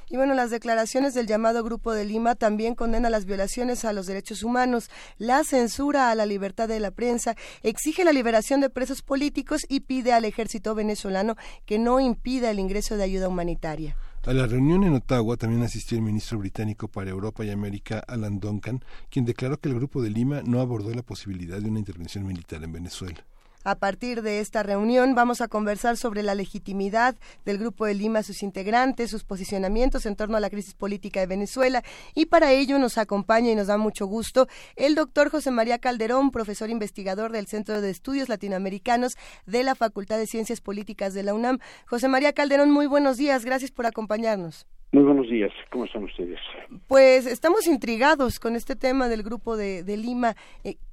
Y 0.07 0.15
bueno, 0.15 0.33
las 0.33 0.51
declaraciones 0.51 1.13
del 1.13 1.27
llamado 1.27 1.65
Grupo 1.65 1.91
de 1.91 2.05
Lima 2.05 2.35
también 2.35 2.75
condenan 2.75 3.11
las 3.11 3.25
violaciones 3.25 3.83
a 3.83 3.91
los 3.91 4.07
derechos 4.07 4.41
humanos, 4.41 4.89
la 5.17 5.43
censura 5.43 6.11
a 6.11 6.15
la 6.15 6.25
libertad 6.25 6.69
de 6.69 6.79
la 6.79 6.91
prensa, 6.91 7.35
exige 7.61 8.05
la 8.05 8.13
liberación 8.13 8.61
de 8.61 8.69
presos 8.69 9.01
políticos 9.01 9.65
y 9.67 9.81
pide 9.81 10.13
al 10.13 10.23
ejército 10.23 10.75
venezolano 10.75 11.35
que 11.65 11.77
no 11.77 11.99
impida 11.99 12.51
el 12.51 12.59
ingreso 12.59 12.95
de 12.95 13.03
ayuda 13.03 13.27
humanitaria. 13.27 13.97
A 14.23 14.33
la 14.33 14.45
reunión 14.45 14.83
en 14.83 14.93
Ottawa 14.93 15.35
también 15.35 15.63
asistió 15.63 15.97
el 15.97 16.03
ministro 16.03 16.37
británico 16.37 16.87
para 16.87 17.09
Europa 17.09 17.43
y 17.43 17.49
América, 17.49 18.03
Alan 18.07 18.39
Duncan, 18.39 18.85
quien 19.09 19.25
declaró 19.25 19.59
que 19.59 19.67
el 19.69 19.75
Grupo 19.75 19.99
de 19.99 20.11
Lima 20.11 20.43
no 20.45 20.61
abordó 20.61 20.93
la 20.93 21.01
posibilidad 21.01 21.59
de 21.59 21.67
una 21.67 21.79
intervención 21.79 22.27
militar 22.27 22.63
en 22.63 22.71
Venezuela. 22.71 23.25
A 23.63 23.75
partir 23.75 24.23
de 24.23 24.39
esta 24.39 24.63
reunión 24.63 25.13
vamos 25.13 25.39
a 25.39 25.47
conversar 25.47 25.95
sobre 25.95 26.23
la 26.23 26.33
legitimidad 26.33 27.15
del 27.45 27.59
Grupo 27.59 27.85
de 27.85 27.93
Lima, 27.93 28.23
sus 28.23 28.41
integrantes, 28.41 29.11
sus 29.11 29.23
posicionamientos 29.23 30.07
en 30.07 30.15
torno 30.15 30.35
a 30.35 30.39
la 30.39 30.49
crisis 30.49 30.73
política 30.73 31.19
de 31.19 31.27
Venezuela 31.27 31.83
y 32.15 32.25
para 32.25 32.53
ello 32.53 32.79
nos 32.79 32.97
acompaña 32.97 33.51
y 33.51 33.55
nos 33.55 33.67
da 33.67 33.77
mucho 33.77 34.07
gusto 34.07 34.47
el 34.75 34.95
doctor 34.95 35.29
José 35.29 35.51
María 35.51 35.77
Calderón, 35.77 36.31
profesor 36.31 36.71
investigador 36.71 37.31
del 37.31 37.45
Centro 37.45 37.81
de 37.81 37.91
Estudios 37.91 38.29
Latinoamericanos 38.29 39.15
de 39.45 39.63
la 39.63 39.75
Facultad 39.75 40.17
de 40.17 40.25
Ciencias 40.25 40.59
Políticas 40.59 41.13
de 41.13 41.21
la 41.21 41.35
UNAM. 41.35 41.59
José 41.85 42.07
María 42.07 42.33
Calderón, 42.33 42.71
muy 42.71 42.87
buenos 42.87 43.17
días, 43.17 43.45
gracias 43.45 43.69
por 43.69 43.85
acompañarnos. 43.85 44.65
Muy 44.91 45.03
buenos 45.03 45.29
días, 45.29 45.51
¿cómo 45.71 45.85
están 45.85 46.03
ustedes? 46.03 46.39
Pues 46.87 47.25
estamos 47.25 47.67
intrigados 47.67 48.39
con 48.39 48.55
este 48.55 48.75
tema 48.75 49.07
del 49.07 49.23
Grupo 49.23 49.55
de, 49.55 49.83
de 49.83 49.97
Lima. 49.97 50.35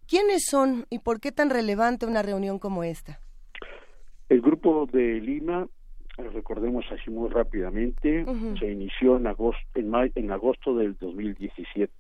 ¿Quiénes 0.09 0.47
son 0.51 0.87
y 0.89 1.01
por 1.01 1.21
qué 1.21 1.33
tan 1.33 1.51
relevante 1.51 2.07
una 2.07 2.23
reunión 2.23 2.59
como 2.59 2.83
esta? 2.83 3.21
El 4.31 4.41
grupo 4.41 4.87
de 4.91 5.21
Lima, 5.21 5.69
recordemos 6.17 6.87
así 6.91 7.11
muy 7.11 7.29
rápidamente, 7.29 8.25
se 8.59 8.73
inició 8.73 9.19
en 9.19 9.27
agosto, 9.27 9.61
en, 9.75 9.93
en 10.15 10.33
agosto 10.33 10.75
del 10.75 10.97
2017. 10.97 11.93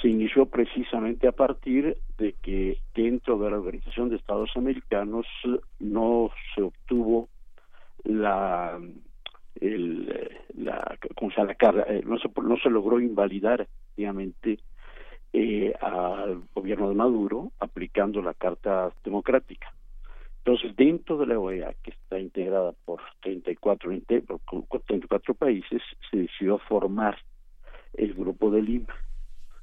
Se 0.00 0.08
inició 0.08 0.46
precisamente 0.46 1.28
a 1.28 1.32
partir 1.32 1.96
de 2.18 2.34
que 2.42 2.78
dentro 2.96 3.38
de 3.38 3.50
la 3.50 3.58
Organización 3.58 4.08
de 4.08 4.16
Estados 4.16 4.50
Americanos 4.56 5.26
no 5.78 6.30
se 6.54 6.62
obtuvo 6.62 7.28
la 8.02 8.80
el, 9.60 10.36
la. 10.56 10.98
La 11.36 11.54
carga, 11.54 11.84
eh, 11.88 12.02
no 12.04 12.18
se 12.18 12.28
no 12.42 12.56
se 12.56 12.68
logró 12.68 13.00
invalidar 13.00 13.60
efectivamente 13.60 14.58
eh, 15.32 15.74
al 15.80 16.42
gobierno 16.54 16.88
de 16.88 16.94
Maduro 16.94 17.52
aplicando 17.58 18.20
la 18.22 18.34
Carta 18.34 18.92
Democrática. 19.04 19.72
Entonces, 20.44 20.74
dentro 20.76 21.16
de 21.18 21.26
la 21.26 21.38
OEA, 21.38 21.74
que 21.82 21.92
está 21.92 22.18
integrada 22.18 22.72
por 22.84 23.00
34, 23.20 23.92
inte- 23.92 24.22
por 24.22 24.40
34 24.82 25.34
países, 25.34 25.80
se 26.10 26.16
decidió 26.16 26.58
formar 26.58 27.16
el 27.94 28.12
Grupo 28.14 28.50
de 28.50 28.62
Lima, 28.62 28.94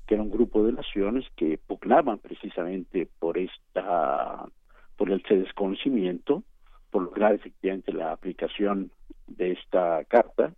que 0.08 0.16
era 0.16 0.24
un 0.24 0.32
grupo 0.32 0.64
de 0.64 0.72
naciones 0.72 1.26
que 1.36 1.58
pugnaban 1.58 2.18
precisamente 2.20 3.08
por 3.20 3.38
esta, 3.38 4.46
por 4.96 5.12
el 5.12 5.22
desconocimiento, 5.28 6.44
por 6.90 7.04
lograr 7.04 7.34
efectivamente 7.36 7.92
la 7.92 8.14
aplicación 8.14 8.92
de 9.28 9.52
esta 9.52 10.04
carta, 10.06 10.54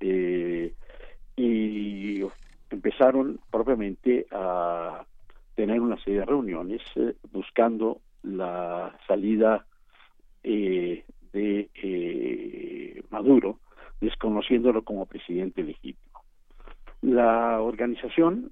eh, 0.00 0.74
y 1.34 2.22
empezaron 2.72 3.40
propiamente 3.50 4.26
a 4.30 5.04
tener 5.54 5.80
una 5.80 6.02
serie 6.02 6.20
de 6.20 6.26
reuniones 6.26 6.80
eh, 6.96 7.14
buscando 7.30 8.00
la 8.22 8.96
salida 9.06 9.66
eh, 10.42 11.04
de 11.32 11.70
eh, 11.74 13.02
Maduro, 13.10 13.60
desconociéndolo 14.00 14.82
como 14.82 15.06
presidente 15.06 15.62
legítimo. 15.62 16.22
La 17.02 17.60
organización 17.60 18.50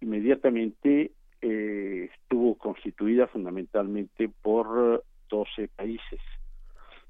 inmediatamente 0.00 1.12
estuvo 1.42 2.54
constituida 2.56 3.26
fundamentalmente 3.26 4.30
por 4.40 5.04
12 5.28 5.68
países. 5.76 6.20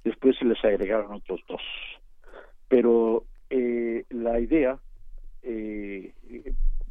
Después 0.03 0.37
se 0.37 0.45
les 0.45 0.63
agregaron 0.65 1.13
otros 1.13 1.41
dos. 1.47 1.63
Pero 2.67 3.25
la 3.51 4.41
idea 4.41 4.81
eh, 5.43 6.12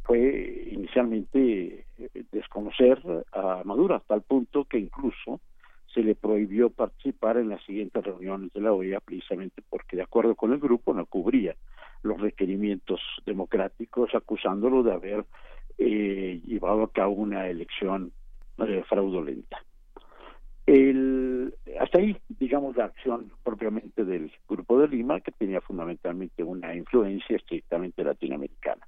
fue 0.02 0.68
inicialmente 0.70 1.84
eh, 1.98 2.24
desconocer 2.32 3.00
a 3.32 3.62
Maduro 3.64 3.94
hasta 3.94 4.14
el 4.14 4.22
punto 4.22 4.64
que 4.64 4.78
incluso 4.78 5.40
se 5.92 6.02
le 6.02 6.14
prohibió 6.14 6.70
participar 6.70 7.38
en 7.38 7.48
las 7.48 7.62
siguientes 7.64 8.04
reuniones 8.04 8.52
de 8.52 8.60
la 8.60 8.72
OEA 8.72 9.00
precisamente 9.00 9.62
porque 9.68 9.96
de 9.96 10.02
acuerdo 10.02 10.34
con 10.34 10.52
el 10.52 10.58
grupo 10.58 10.94
no 10.94 11.06
cubría 11.06 11.56
los 12.02 12.20
requerimientos 12.20 13.00
democráticos 13.26 14.14
acusándolo 14.14 14.82
de 14.82 14.92
haber 14.92 15.24
eh, 15.78 16.40
llevado 16.46 16.84
a 16.84 16.92
cabo 16.92 17.12
una 17.12 17.48
elección 17.48 18.12
eh, 18.58 18.82
fraudulenta. 18.88 19.62
El, 20.68 21.54
hasta 21.80 21.98
ahí, 21.98 22.14
digamos, 22.38 22.76
la 22.76 22.84
acción 22.84 23.32
propiamente 23.42 24.04
del 24.04 24.30
Grupo 24.46 24.78
de 24.78 24.88
Lima, 24.88 25.18
que 25.20 25.32
tenía 25.32 25.62
fundamentalmente 25.62 26.42
una 26.42 26.74
influencia 26.74 27.36
estrictamente 27.36 28.04
latinoamericana. 28.04 28.86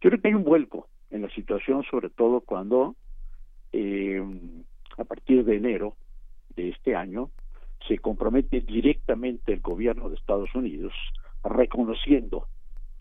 Yo 0.00 0.08
creo 0.08 0.22
que 0.22 0.28
hay 0.28 0.34
un 0.34 0.44
vuelco 0.44 0.88
en 1.10 1.20
la 1.20 1.28
situación, 1.28 1.82
sobre 1.90 2.08
todo 2.08 2.40
cuando 2.40 2.96
eh, 3.74 4.22
a 4.96 5.04
partir 5.04 5.44
de 5.44 5.56
enero 5.56 5.96
de 6.56 6.70
este 6.70 6.96
año 6.96 7.28
se 7.86 7.98
compromete 7.98 8.62
directamente 8.62 9.52
el 9.52 9.60
gobierno 9.60 10.08
de 10.08 10.16
Estados 10.16 10.54
Unidos 10.54 10.94
reconociendo 11.44 12.46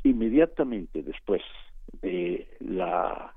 inmediatamente 0.04 1.02
después 1.02 1.44
de 2.02 2.46
la 2.60 3.34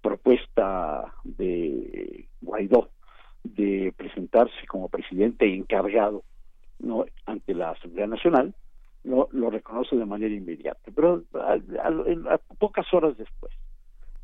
propuesta 0.00 1.12
de 1.24 2.28
Guaidó 2.40 2.90
de 3.44 3.92
presentarse 3.96 4.66
como 4.66 4.88
presidente 4.88 5.52
encargado 5.52 6.24
no 6.78 7.04
ante 7.26 7.54
la 7.54 7.70
Asamblea 7.70 8.06
Nacional, 8.06 8.54
lo, 9.04 9.28
lo 9.32 9.50
reconoce 9.50 9.96
de 9.96 10.06
manera 10.06 10.34
inmediata, 10.34 10.90
pero 10.94 11.22
a, 11.34 12.38
pocas 12.58 12.92
horas 12.92 13.16
después. 13.16 13.52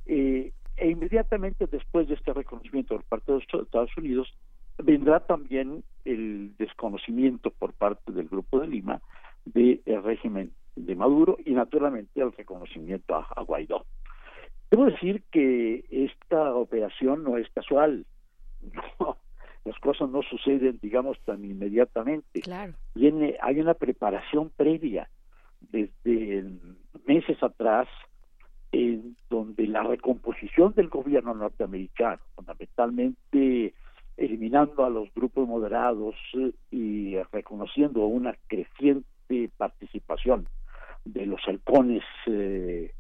Eh, 0.07 0.53
e 0.77 0.91
inmediatamente 0.91 1.67
después 1.67 2.09
de 2.09 2.15
este 2.15 2.33
reconocimiento 2.33 2.97
por 2.97 3.05
parte 3.05 3.33
de 3.33 3.39
los 3.39 3.65
Estados 3.65 3.97
Unidos, 3.97 4.33
vendrá 4.79 5.21
también 5.21 5.85
el 6.05 6.55
desconocimiento 6.59 7.51
por 7.51 7.73
parte 7.73 8.13
del 8.13 8.29
Grupo 8.29 8.61
de 8.61 8.69
Lima 8.69 9.01
del 9.47 9.81
régimen 10.03 10.53
de 10.75 10.95
Maduro 10.95 11.39
y 11.45 11.53
naturalmente 11.53 12.21
el 12.21 12.33
reconocimiento 12.33 13.15
a 13.15 13.43
Guaidó. 13.43 13.87
Debo 14.71 14.87
decir 14.87 15.23
que 15.31 15.85
esta 15.91 16.55
operación 16.55 17.23
no 17.23 17.39
es 17.39 17.49
casual. 17.51 18.05
No, 19.01 19.17
las 19.65 19.79
cosas 19.81 20.09
no 20.11 20.23
suceden, 20.23 20.79
digamos, 20.81 21.19
tan 21.25 21.45
inmediatamente. 21.45 22.41
Claro. 22.41 22.75
Viene, 22.95 23.37
hay 23.43 23.61
una 23.61 23.75
preparación 23.75 24.51
previa 24.57 25.09
desde 25.61 26.45
meses 27.05 27.43
atrás 27.43 27.89
en 28.73 29.17
donde 29.29 29.67
la 29.67 29.83
recomposición 29.83 30.73
del 30.75 30.89
gobierno 30.89 31.35
norteamericano, 31.35 32.21
fundamentalmente 32.35 33.75
eliminando 34.17 34.85
a 34.85 34.91
los 34.91 35.13
grupos 35.15 35.49
moderados 35.49 36.15
eh, 36.35 36.53
y 36.71 37.17
reconociendo 37.33 38.07
una 38.07 38.35
creciente 38.47 39.51
participación 39.57 40.49
de 41.05 41.27
los 41.27 41.41
halcones 41.47 42.03
eh, 42.27 42.93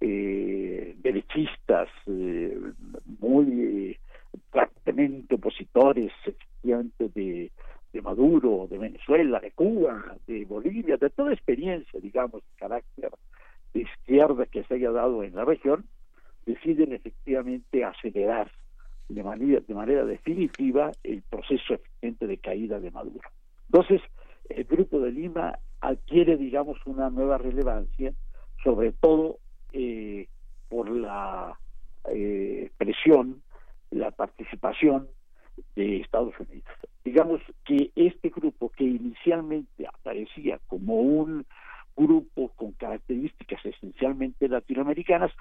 eh, 0.00 0.96
derechistas 0.98 1.88
eh, 2.06 2.58
muy 3.20 3.98
fuertemente 4.50 5.34
opositores 5.34 6.12
efectivamente 6.24 7.08
de, 7.14 7.50
de 7.92 8.02
Maduro, 8.02 8.66
de 8.68 8.78
Venezuela, 8.78 9.40
de 9.40 9.52
Cuba, 9.52 10.16
de 10.26 10.44
Bolivia, 10.44 10.96
de 10.96 11.10
toda 11.10 11.32
experiencia, 11.32 12.00
digamos, 12.00 12.42
de 12.42 12.58
carácter 12.58 13.10
de 13.74 13.82
izquierda 13.82 14.46
que 14.46 14.64
se 14.64 14.74
haya 14.74 14.90
dado 14.90 15.22
en 15.22 15.34
la 15.34 15.44
región, 15.44 15.84
deciden 16.46 16.92
efectivamente 16.92 17.84
acelerar 17.84 18.50
de 19.08 19.22
manera, 19.22 19.60
de 19.60 19.74
manera 19.74 20.04
definitiva 20.04 20.92
el 21.02 21.22
proceso 21.22 21.74
efectivamente 21.74 22.26
de 22.26 22.38
caída 22.38 22.80
de 22.80 22.90
Maduro. 22.90 23.28
Entonces, 23.66 24.00
el 24.48 24.64
Grupo 24.64 25.00
de 25.00 25.12
Lima 25.12 25.58
adquiere, 25.80 26.36
digamos, 26.36 26.78
una 26.86 27.10
nueva 27.10 27.38
relevancia, 27.38 28.12
sobre 28.62 28.92
todo 28.92 29.38
eh, 29.72 30.26
por 30.68 30.90
la 30.90 31.58
eh, 32.08 32.70
presión, 32.76 33.42
la 33.90 34.10
participación 34.10 35.08
de 35.76 35.98
Estados 35.98 36.34
Unidos. 36.38 36.68
Digamos 37.04 37.40
que 37.64 37.90
este 37.96 38.28
grupo 38.30 38.70
que 38.70 38.84
inicialmente 38.84 39.86
aparecía 39.86 40.58
como 40.68 40.94
un 40.96 41.46
grupo 41.96 42.48
con 42.56 42.72
características 42.72 43.64
esencialmente 43.64 44.48
latinoamericanas, 44.48 45.32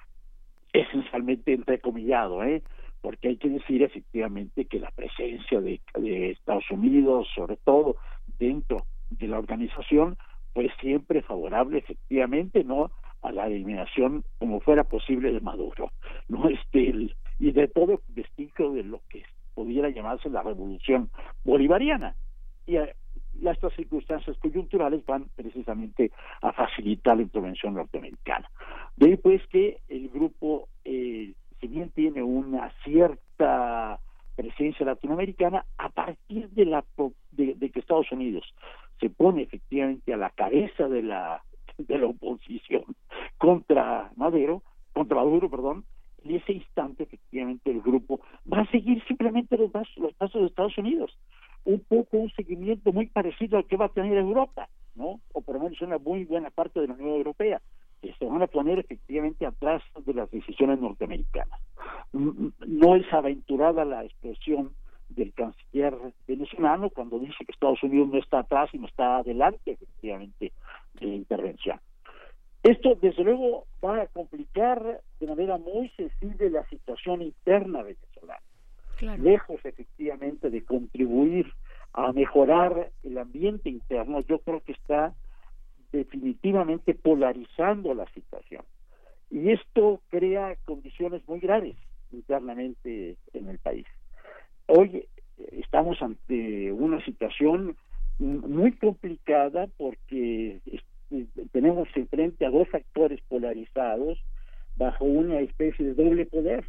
esencialmente 0.74 1.54
entrecomillado, 1.54 2.44
¿eh? 2.44 2.64
porque 3.02 3.30
hay 3.30 3.38
que 3.38 3.50
decir 3.50 3.82
efectivamente 3.84 4.66
que 4.66 4.80
la 4.80 4.92
presencia 4.92 5.62
de, 5.62 5.80
de 5.98 6.32
Estados 6.32 6.70
Unidos, 6.70 7.28
sobre 7.34 7.58
todo 7.58 7.96
dentro 8.40 8.86
de 9.10 9.28
la 9.28 9.40
organización, 9.40 10.18
fue 10.54 10.70
siempre 10.82 11.22
favorable 11.22 11.78
efectivamente 11.80 12.64
no 12.64 12.92
a 13.22 13.32
la 13.32 13.48
eliminación 13.48 14.24
como 14.38 14.60
fuera 14.62 14.84
posible 14.84 15.32
de 15.32 15.40
Maduro, 15.42 15.92
no 16.28 16.50
este 16.50 16.90
el- 16.90 17.16
y 17.40 17.52
de 17.52 17.68
todo 17.68 18.02
vestigio 18.10 18.72
de 18.72 18.84
lo 18.84 19.02
que 19.10 19.24
pudiera 19.56 19.90
llamarse 19.90 20.30
la 20.30 20.44
revolución 20.44 21.10
bolivariana. 21.44 22.16
Y 22.66 22.78
eh, 22.78 22.96
estas 23.44 23.74
circunstancias 23.74 24.38
coyunturales 24.38 25.06
van 25.06 25.26
precisamente 25.36 26.12
a 26.42 26.52
facilitar 26.52 27.18
la 27.18 27.24
intervención 27.24 27.74
norteamericana. 27.74 28.50
De 28.98 29.08
ahí 29.08 29.18
pues 29.18 29.42
que 29.48 29.80
el 29.88 30.10
grupo, 30.10 30.68
eh, 30.84 31.34
si 31.60 31.68
bien 31.68 31.90
tiene 31.92 32.22
una 32.22 32.72
cierta 32.84 34.00
presencia 34.36 34.86
latinoamericana, 34.86 35.66
a 35.78 35.90
partir 35.90 36.50
de, 36.50 36.66
la, 36.66 36.86
de, 37.32 37.56
de 37.56 37.70
que 37.70 37.80
Estados 37.80 38.12
Unidos 38.12 38.46
se 39.00 39.10
pone 39.10 39.44
efectivamente 39.44 40.14
a 40.14 40.18
la 40.18 40.30
cabeza 40.30 40.88
de 40.88 41.02
la, 41.02 41.44
de 41.78 41.98
la 41.98 42.08
oposición 42.08 42.84
contra 43.38 44.12
Maduro, 44.16 44.62
contra 44.94 45.18
Maduro, 45.18 45.50
perdón, 45.50 45.86
en 46.24 46.36
ese 46.36 46.54
instante 46.54 47.04
efectivamente 47.04 47.72
el 47.72 47.82
grupo 47.82 48.22
va 48.52 48.62
a 48.62 48.72
seguir 48.72 49.04
simplemente 49.06 49.58
los 49.58 49.72
pasos, 49.72 50.42
de 50.42 50.48
Estados 50.48 50.78
Unidos 50.78 51.18
un 51.66 51.80
poco 51.82 52.18
un 52.18 52.32
seguimiento 52.32 52.92
muy 52.92 53.08
parecido 53.08 53.58
al 53.58 53.66
que 53.66 53.78
va 53.78 53.86
a 53.86 53.94
tener 53.94 54.18
Europa, 54.18 54.70
¿no? 54.96 55.20
O 55.34 55.42
por 55.42 55.56
lo 55.56 55.64
menos 55.64 55.82
una 55.82 55.98
muy 55.98 56.24
buena 56.26 56.50
parte 56.50 56.80
de 56.80 56.88
la 56.88 56.94
Unión 56.94 57.10
Europea, 57.10 57.62
que 58.02 58.14
se 58.14 58.26
van 58.26 58.42
a 58.42 58.48
poner 58.48 58.80
efectivamente 58.80 59.46
atrás 59.46 59.84
de 60.06 60.14
las 60.14 60.32
decisiones 60.32 60.80
norteamericanas. 60.80 61.60
Mm, 62.14 62.48
No 62.66 62.96
es 62.96 63.12
aventurada 63.14 63.84
la 63.86 64.06
expresión 64.06 64.72
del 65.10 65.34
canciller 65.34 65.96
venezolano 66.28 66.90
cuando 66.92 67.20
dice 67.20 67.44
que 67.46 67.52
Estados 67.52 67.84
Unidos 67.84 68.10
no 68.10 68.20
está 68.20 68.40
atrás 68.40 68.70
y 68.74 68.78
no 68.78 68.88
está 68.88 69.18
adelante 69.18 69.72
efectivamente 69.72 70.54
de 71.00 71.08
intervención. 71.08 71.80
Esto, 72.64 72.96
desde 73.02 73.24
luego, 73.24 73.66
va 73.84 74.02
a 74.02 74.08
complicar 74.08 75.02
de 75.20 75.28
manera 75.28 75.58
muy 75.58 75.90
sensible 75.90 76.50
la 76.50 76.68
situación 76.68 77.22
interna 77.22 77.84
venezolana 77.84 78.42
lejos 79.02 79.60
efectivamente 79.64 80.50
de 80.50 80.64
contribuir 80.64 81.54
a 81.94 82.12
mejorar 82.12 82.92
el 83.04 83.18
ambiente 83.18 83.70
interno, 83.70 84.22
yo 84.22 84.40
creo 84.40 84.62
que 84.62 84.74
está 84.74 85.14
definitivamente 85.92 86.94
polarizando 86.94 87.94
la 87.94 88.06
situación. 88.14 88.64
Y 89.32 89.52
esto 89.52 90.02
crea 90.10 90.56
condiciones 90.66 91.28
muy 91.28 91.40
graves 91.40 91.76
internamente 92.12 93.18
en 93.34 93.50
el 93.50 93.58
país. 93.60 93.86
Hoy 94.68 94.98
eh, 94.98 95.08
estamos 95.54 96.02
ante 96.02 96.72
una 96.72 97.04
situación 97.06 97.76
muy 98.20 98.74
complicada 98.74 99.68
porque 99.78 100.60
tenemos 101.52 101.88
enfrente 101.96 102.46
a 102.46 102.50
dos 102.50 102.68
actores 102.74 103.20
polarizados 103.28 104.20
bajo 104.76 105.06
una 105.06 105.40
especie 105.40 105.86
de 105.86 105.94
doble 105.94 106.26
poder 106.26 106.66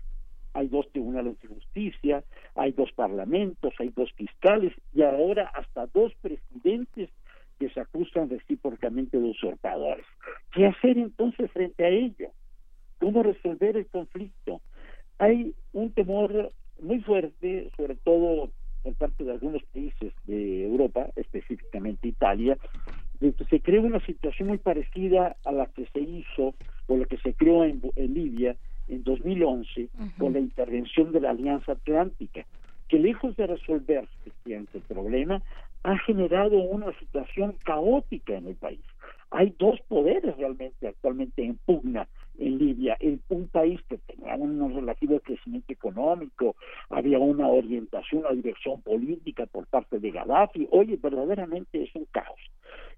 hay 0.52 0.68
dos 0.68 0.90
tribunales 0.92 1.40
de 1.40 1.48
justicia, 1.48 2.24
hay 2.54 2.72
dos 2.72 2.90
parlamentos, 2.92 3.72
hay 3.78 3.90
dos 3.90 4.12
fiscales 4.14 4.72
y 4.92 5.02
ahora 5.02 5.50
hasta 5.54 5.86
dos 5.86 6.12
presidentes 6.20 7.10
que 7.58 7.68
se 7.70 7.80
acusan 7.80 8.30
recíprocamente 8.30 9.18
de 9.18 9.28
usurpadores. 9.28 10.06
¿Qué 10.52 10.66
hacer 10.66 10.98
entonces 10.98 11.50
frente 11.52 11.84
a 11.84 11.88
ello? 11.88 12.32
¿Cómo 12.98 13.22
resolver 13.22 13.76
el 13.76 13.86
conflicto? 13.86 14.60
Hay 15.18 15.54
un 15.72 15.92
temor 15.92 16.52
muy 16.80 17.00
fuerte, 17.00 17.70
sobre 17.76 17.96
todo 17.96 18.50
por 18.82 18.94
parte 18.94 19.24
de 19.24 19.32
algunos 19.32 19.62
países 19.64 20.12
de 20.24 20.64
Europa, 20.64 21.10
específicamente 21.16 22.08
Italia, 22.08 22.56
se 23.20 23.60
cree 23.60 23.80
una 23.80 24.00
situación 24.06 24.48
muy 24.48 24.58
parecida 24.58 25.36
a 25.44 25.52
la 25.52 25.66
que 25.66 25.86
se 25.92 26.00
hizo 26.00 26.54
o 26.86 26.96
la 26.96 27.04
que 27.04 27.18
se 27.18 27.34
creó 27.34 27.64
en, 27.64 27.80
en 27.96 28.14
Libia 28.14 28.56
en 28.88 29.04
2011 29.04 29.88
con 30.18 30.32
la 30.32 30.40
intervención 30.40 31.12
de 31.12 31.20
la 31.20 31.30
Alianza 31.30 31.72
Atlántica, 31.72 32.44
que 32.88 32.98
lejos 32.98 33.36
de 33.36 33.46
resolver 33.46 34.08
efectivamente 34.20 34.78
el 34.78 34.84
problema, 34.84 35.42
ha 35.82 35.96
generado 35.98 36.58
una 36.58 36.92
situación 36.98 37.56
caótica 37.64 38.34
en 38.34 38.48
el 38.48 38.56
país. 38.56 38.80
Hay 39.30 39.54
dos 39.58 39.78
poderes 39.88 40.36
realmente 40.36 40.88
actualmente 40.88 41.44
en 41.44 41.56
pugna 41.64 42.08
en 42.38 42.58
Libia. 42.58 42.96
El, 42.98 43.20
un 43.28 43.48
país 43.48 43.80
que 43.88 43.98
tenía 43.98 44.34
un 44.34 44.74
relativo 44.74 45.20
crecimiento 45.20 45.72
económico, 45.72 46.56
había 46.88 47.18
una 47.18 47.46
orientación, 47.46 48.22
una 48.22 48.34
dirección 48.34 48.82
política 48.82 49.46
por 49.46 49.66
parte 49.66 50.00
de 50.00 50.10
Gaddafi. 50.10 50.66
Oye, 50.72 50.98
verdaderamente 51.00 51.82
es 51.82 51.94
un 51.94 52.06
caos. 52.10 52.39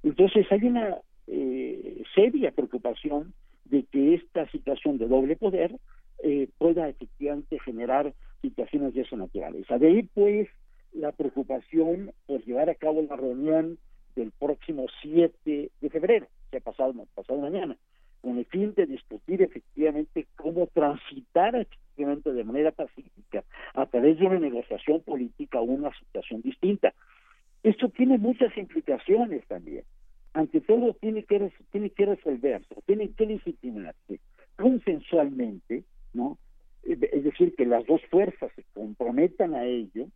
Entonces 0.03 0.47
hay 0.51 0.65
una 0.65 0.99
eh, 1.27 2.03
seria 2.15 2.51
preocupación 2.51 3.33
de 3.65 3.85
que 3.85 4.15
esta 4.15 4.49
situación 4.51 4.99
de 4.99 5.09
doble 5.09 5.37
poder 5.37 5.77
eh, 6.23 6.49
pueda 6.59 6.89
efectivamente 6.89 7.59
generar 7.61 8.13
situaciones 8.43 8.95
de 8.95 9.03
esa 9.03 9.17
naturaleza. 9.17 9.79
De 9.79 9.89
ahí, 9.89 10.03
pues, 10.15 10.49
la 10.93 11.13
preocupación 11.13 12.13
por 12.27 12.45
llevar 12.45 12.69
a 12.69 12.75
cabo 12.75 13.03
la 13.03 13.17
reunión 13.17 13.79
del 14.15 14.31
próximo 14.33 14.87
7 15.01 15.71
de 15.81 15.91
febrero, 15.91 16.27
que 16.51 16.59
ha 16.59 16.61
pasado, 16.61 16.93
pasado 17.15 17.41
mañana, 17.41 17.77
con 18.21 18.39
el 18.39 18.45
fin 18.47 18.75
de 18.75 18.87
discutir 18.87 19.43
efectivamente 19.43 20.27
cómo 20.37 20.67
transitar 20.69 21.57
efectivamente 21.57 22.33
de 22.33 22.45
manera 22.45 22.71
pacífica 22.71 23.43
a 23.75 23.87
través 23.87 24.19
de 24.19 24.27
una 24.27 24.39
negociación 24.39 25.01
política 25.01 25.61
una 25.61 25.91
situación 25.99 26.43
distinta. 26.43 26.95
Esto 27.63 27.89
tiene 27.91 28.19
muchas 28.19 28.57
implicaciones 28.57 29.47
también. 29.47 29.85
Ante 30.35 30.61
todo, 30.61 30.95
tiene 30.95 31.25
que, 31.25 31.39
resolverse, 31.39 32.75
tiene 32.87 33.11
que 33.11 33.27
legitimarse 33.27 34.21
consensualmente, 34.57 35.85
¿no? 36.15 36.39
Es 36.83 37.01
es 37.03 37.25
decir, 37.25 37.55
que 37.55 37.67
las 37.67 37.87
dos 37.87 38.01
fuerzas 38.11 38.51
se 38.57 38.65
comprometan 38.73 39.55
a 39.55 39.65
ello 39.65 40.09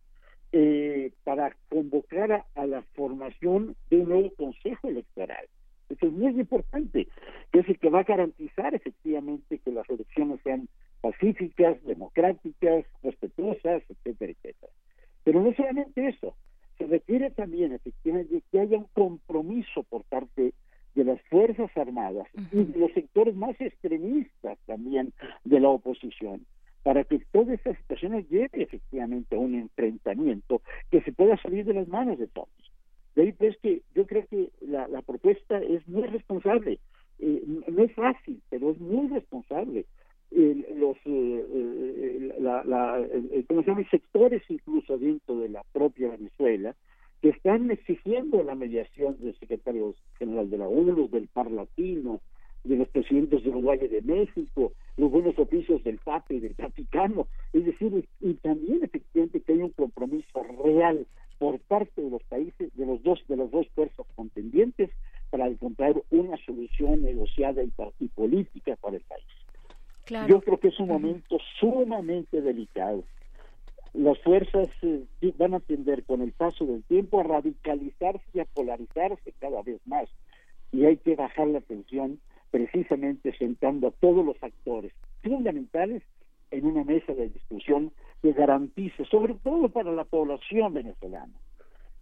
eh, 0.51 1.11
para 1.23 1.55
convocar 1.69 2.31
a, 2.31 2.45
a 2.55 2.65
la 2.65 2.81
formación 2.95 3.75
de 3.89 3.97
un 3.97 4.09
nuevo 4.09 4.33
consejo 4.35 4.89
electoral. 4.89 5.45
Eso 5.89 6.07
es 6.07 6.11
muy 6.11 6.31
importante, 6.31 7.07
que 7.51 7.59
es 7.59 7.69
el 7.69 7.79
que 7.79 7.89
va 7.89 8.01
a 8.01 8.03
garantizar 8.03 8.75
efectivamente 8.75 9.59
que 9.59 9.71
las 9.71 9.89
elecciones 9.89 10.41
sean 10.43 10.67
pacíficas, 10.99 11.81
democráticas, 11.85 12.85
respetuosas, 13.03 13.83
etcétera, 13.87 14.33
etcétera. 14.33 14.71
Pero 15.23 15.41
no 15.41 15.53
solamente 15.53 16.07
eso, 16.07 16.35
se 16.77 16.85
requiere 16.85 17.31
también 17.31 17.73
efectivamente 17.73 18.41
que 18.51 18.59
haya 18.59 18.77
un 18.77 18.87
compromiso 18.93 19.83
por 19.83 20.03
parte 20.03 20.53
de 20.95 21.03
las 21.03 21.21
Fuerzas 21.29 21.69
Armadas 21.75 22.27
y 22.51 22.63
de 22.63 22.79
los 22.79 22.91
sectores 22.93 23.35
más 23.35 23.59
extremistas 23.59 24.57
también 24.65 25.13
de 25.43 25.59
la 25.59 25.69
oposición, 25.69 26.45
para 26.83 27.03
que 27.03 27.19
toda 27.31 27.53
esta 27.53 27.75
situación 27.75 28.25
lleve 28.29 28.49
efectivamente 28.53 29.35
a 29.35 29.39
un 29.39 29.55
enfrentamiento 29.55 30.61
que 30.89 31.01
se 31.01 31.11
pueda 31.11 31.37
salir 31.37 31.65
de 31.65 31.73
las 31.73 31.87
manos 31.87 32.17
de 32.17 32.27
todos. 32.27 32.49
De 33.15 33.23
ahí 33.23 33.31
pues 33.31 33.57
que 33.57 33.81
yo 33.95 34.05
creo 34.05 34.25
que 34.27 34.49
la, 34.61 34.87
la 34.87 35.01
propuesta 35.01 35.59
es 35.59 35.87
muy 35.87 36.07
responsable, 36.07 36.79
Eh, 37.19 37.41
no 37.75 37.83
es 37.83 37.91
fácil, 37.93 38.39
pero 38.51 38.69
es 38.69 38.79
muy 38.79 39.07
responsable. 39.07 39.85
Eh, 40.31 40.75
los 40.75 40.97
eh, 41.05 41.45
eh, 41.53 42.35
la, 42.39 42.63
la, 42.65 43.07
¿cómo 43.47 43.63
se 43.63 43.69
llama? 43.69 43.89
sectores 43.89 44.43
incluso 44.49 44.97
dentro 44.97 45.37
de 45.39 45.47
la 45.49 45.63
propia 45.71 46.09
Venezuela 46.09 46.75
que 47.21 47.29
están 47.29 47.71
exigiendo 47.71 48.43
la 48.43 48.53
mediación 48.53 49.17
del 49.19 49.37
secretario 49.39 49.95
general 50.19 50.49
de 50.49 50.57
la 50.57 50.67
ONU, 50.67 51.07
del 51.09 51.27
Par 51.27 51.49
Latino, 51.49 52.19
de 52.63 52.75
los 52.75 52.89
presidentes 52.89 53.43
de 53.43 53.49
Uruguay 53.49 53.79
y 53.81 53.87
de 53.87 54.01
México, 54.01 54.73
los 54.97 55.11
buenos 55.11 55.37
oficios 55.39 55.83
del 55.83 55.97
Papa 55.97 56.33
y 56.33 56.39
del 56.39 56.53
Vaticano, 56.57 57.27
es 57.53 57.65
decir, 57.65 58.05
y 58.19 58.33
también 58.35 58.83
efectivamente 58.83 59.41
que 59.41 59.53
hay 59.53 59.61
un 59.61 59.71
compromiso 59.71 60.43
real 60.63 61.07
por 61.39 61.59
parte 61.61 62.01
de 62.01 62.09
los 62.09 62.23
países, 62.23 62.75
de 62.75 62.85
los 62.85 63.01
dos, 63.03 63.23
de 63.27 63.37
las 63.37 63.49
dos 63.49 63.67
fuerzas 63.75 64.05
contendientes 64.15 64.89
para 65.29 65.47
encontrar 65.47 65.95
una 66.09 66.37
solución 66.45 67.03
negociada 67.03 67.63
y, 67.63 67.71
y 67.99 68.07
política 68.09 68.75
para 68.81 68.97
el 68.97 69.03
país. 69.03 69.25
Yo 70.27 70.41
creo 70.41 70.59
que 70.59 70.69
es 70.69 70.79
un 70.79 70.87
momento 70.87 71.37
sumamente 71.59 72.41
delicado. 72.41 73.03
Las 73.93 74.19
fuerzas 74.19 74.69
eh, 74.81 75.05
van 75.37 75.53
a 75.53 75.59
tender 75.59 76.03
con 76.03 76.21
el 76.21 76.31
paso 76.31 76.65
del 76.65 76.83
tiempo 76.83 77.19
a 77.19 77.23
radicalizarse 77.23 78.23
y 78.33 78.39
a 78.39 78.45
polarizarse 78.45 79.33
cada 79.39 79.61
vez 79.63 79.79
más. 79.85 80.07
Y 80.71 80.85
hay 80.85 80.97
que 80.97 81.15
bajar 81.15 81.47
la 81.47 81.61
tensión 81.61 82.19
precisamente 82.51 83.35
sentando 83.37 83.87
a 83.87 83.91
todos 83.91 84.25
los 84.25 84.41
actores 84.41 84.93
fundamentales 85.23 86.03
en 86.51 86.65
una 86.65 86.83
mesa 86.83 87.13
de 87.13 87.29
discusión 87.29 87.91
que 88.21 88.33
garantice, 88.33 89.05
sobre 89.05 89.33
todo 89.35 89.69
para 89.69 89.91
la 89.91 90.05
población 90.05 90.73
venezolana, 90.73 91.33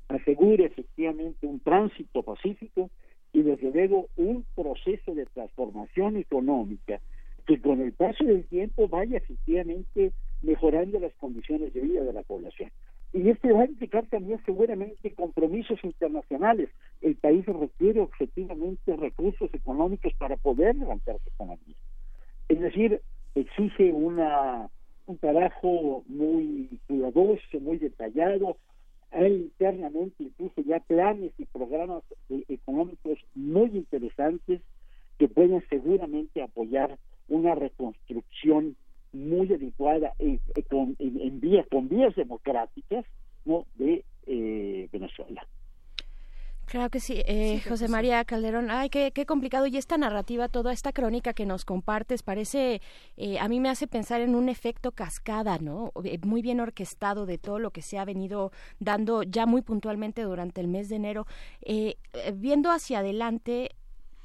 asegure 0.08 0.66
efectivamente 0.66 1.48
un 1.48 1.60
tránsito 1.60 2.24
pacífico 2.24 2.90
y 3.34 3.42
desde 3.42 3.72
luego 3.72 4.08
un 4.16 4.46
proceso 4.56 5.14
de 5.14 5.26
transformación 5.26 6.18
económica 6.18 7.02
que 7.46 7.62
con 7.62 7.82
el 7.82 7.94
paso 7.94 8.24
del 8.24 8.46
tiempo 8.46 8.88
vaya 8.88 9.18
efectivamente 9.18 10.12
mejorando 10.42 11.00
las 11.00 11.14
condiciones 11.16 11.74
de 11.74 11.82
vida 11.82 12.04
de 12.04 12.14
la 12.14 12.24
población. 12.24 12.72
Y 13.14 13.30
esto 13.30 13.48
va 13.56 13.62
a 13.62 13.68
implicar 13.68 14.06
también 14.08 14.42
seguramente 14.46 15.14
compromisos 15.14 15.80
internacionales. 15.84 16.70
El 17.02 17.16
país 17.16 17.46
requiere 17.46 18.02
objetivamente 18.02 18.96
recursos 18.96 19.54
económicos 19.54 20.14
para 20.16 20.36
poder 20.36 20.76
levantar 20.76 21.18
su 21.24 21.30
economía. 21.30 21.76
Es 22.50 22.60
decir, 22.60 23.02
exige 23.36 23.92
una 23.94 24.70
un 25.08 25.18
trabajo 25.18 26.04
muy 26.08 26.80
cuidadoso, 26.88 27.60
muy 27.62 27.78
detallado. 27.78 28.58
Hay 29.12 29.34
internamente 29.34 30.24
incluso 30.24 30.62
ya 30.62 30.80
planes 30.80 31.32
y 31.38 31.46
programas 31.46 32.04
económicos 32.50 33.20
muy 33.34 33.70
interesantes 33.70 34.62
que 35.18 35.28
pueden 35.28 35.64
seguramente 35.70 36.42
apoyar 36.42 36.98
una 37.28 37.56
reconstrucción 37.56 38.76
muy 39.14 39.52
adecuada 39.54 40.14
en, 40.20 40.42
en- 40.56 40.64
con, 40.64 40.96
en- 41.00 41.22
en 41.22 41.40
vías 41.40 41.66
con 41.72 41.88
vías 41.90 42.16
democráticas 42.16 43.06
no 43.46 43.66
de 43.76 44.04
eh, 44.28 44.90
Venezuela. 44.92 45.48
Claro 46.66 46.90
que 46.90 47.00
sí, 47.00 47.22
eh, 47.28 47.62
José 47.70 47.88
María 47.88 48.26
Calderón. 48.26 48.72
Ay, 48.72 48.90
qué, 48.90 49.12
qué 49.12 49.28
complicado. 49.28 49.68
Y 49.68 49.78
esta 49.78 50.00
narrativa, 50.00 50.50
toda 50.50 50.74
esta 50.74 50.92
crónica 50.94 51.34
que 51.34 51.46
nos 51.46 51.64
compartes, 51.64 52.24
parece, 52.24 52.82
eh, 53.18 53.38
a 53.38 53.48
mí 53.48 53.60
me 53.60 53.70
hace 53.70 53.86
pensar 53.86 54.22
en 54.22 54.34
un 54.34 54.50
efecto 54.50 54.92
cascada, 54.92 55.60
¿no? 55.60 55.92
Eh, 56.04 56.18
Muy 56.26 56.42
bien 56.42 56.60
orquestado 56.60 57.28
de 57.28 57.38
todo 57.38 57.60
lo 57.60 57.70
que 57.70 57.84
se 57.84 58.00
ha 58.00 58.04
venido 58.04 58.52
dando 58.80 59.22
ya 59.22 59.46
muy 59.46 59.62
puntualmente 59.62 60.24
durante 60.24 60.60
el 60.60 60.68
mes 60.68 60.90
de 60.90 60.96
enero. 60.96 61.28
Eh, 61.62 61.98
eh, 62.14 62.34
viendo 62.36 62.72
hacia 62.72 63.00
adelante, 63.00 63.70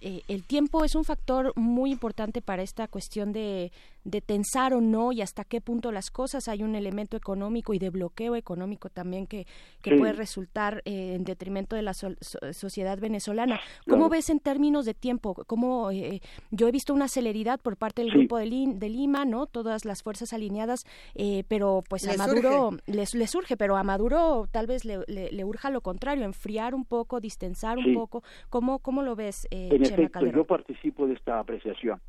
eh, 0.01 0.23
el 0.29 0.45
tiempo 0.45 0.85
es 0.85 0.95
un 0.95 1.05
factor 1.05 1.53
muy 1.57 1.93
importante 1.93 2.41
para 2.41 2.63
esta 2.63 2.89
cuestión 2.89 3.33
de, 3.33 3.71
de 4.05 4.21
tensar 4.21 4.73
o 4.75 4.81
no 4.81 5.13
y 5.13 5.21
hasta 5.23 5.45
qué 5.45 5.61
punto 5.61 5.93
las 5.93 6.11
cosas. 6.11 6.49
Hay 6.49 6.63
un 6.63 6.75
elemento 6.75 7.17
económico 7.17 7.75
y 7.75 7.79
de 7.79 7.91
bloqueo 7.91 8.37
económico 8.37 8.89
también 8.89 9.27
que, 9.27 9.47
que 9.83 9.91
Sí. 9.91 9.97
puede 9.99 10.13
resultar 10.13 10.83
eh, 10.85 11.15
en 11.15 11.25
detrimento 11.25 11.77
de 11.77 11.83
la 11.83 11.95
so- 11.95 12.15
so- 12.21 12.39
sociedad 12.53 12.99
venezolana. 12.99 13.61
¿Cómo 13.87 14.05
Claro. 14.05 14.09
ves 14.11 14.31
en 14.31 14.41
términos 14.41 14.85
de 14.87 14.95
tiempo? 14.95 15.35
¿Cómo, 15.47 15.91
eh, 15.91 16.21
yo 16.51 16.69
he 16.69 16.73
visto 16.73 16.95
una 16.95 17.09
celeridad 17.09 17.61
por 17.61 17.77
parte 17.77 18.03
del 18.03 18.11
Sí. 18.13 18.19
grupo 18.19 18.39
de, 18.39 18.47
de 18.75 18.89
Lima, 18.89 19.25
¿no? 19.25 19.47
Todas 19.47 19.85
las 19.85 20.03
fuerzas 20.03 20.33
alineadas, 20.33 20.85
eh, 21.15 21.45
pero 21.49 21.83
pues 21.89 22.07
a 22.09 22.17
Maduro 22.17 22.71
les, 22.87 23.15
le 23.15 23.27
surge, 23.27 23.57
pero 23.57 23.77
a 23.77 23.83
Maduro 23.83 24.47
tal 24.51 24.67
vez 24.67 24.85
le, 24.85 24.99
le, 25.09 25.31
le 25.31 25.45
urja 25.45 25.71
lo 25.71 25.81
contrario, 25.83 26.25
enfriar 26.25 26.75
un 26.75 26.85
poco, 26.85 27.21
distensar 27.21 27.79
un 27.79 27.85
Sí. 27.85 27.93
poco. 27.95 28.23
¿Cómo, 28.49 28.79
cómo 28.79 29.03
lo 29.03 29.15
ves, 29.17 29.47
eh, 29.51 29.69
En 29.73 29.83
Chema 29.83 29.95
efecto, 29.97 30.13
Calderón? 30.13 30.37
yo 30.43 30.47
participo 30.47 31.07
de 31.07 31.15
esta 31.15 31.39
apreciación. 31.41 32.01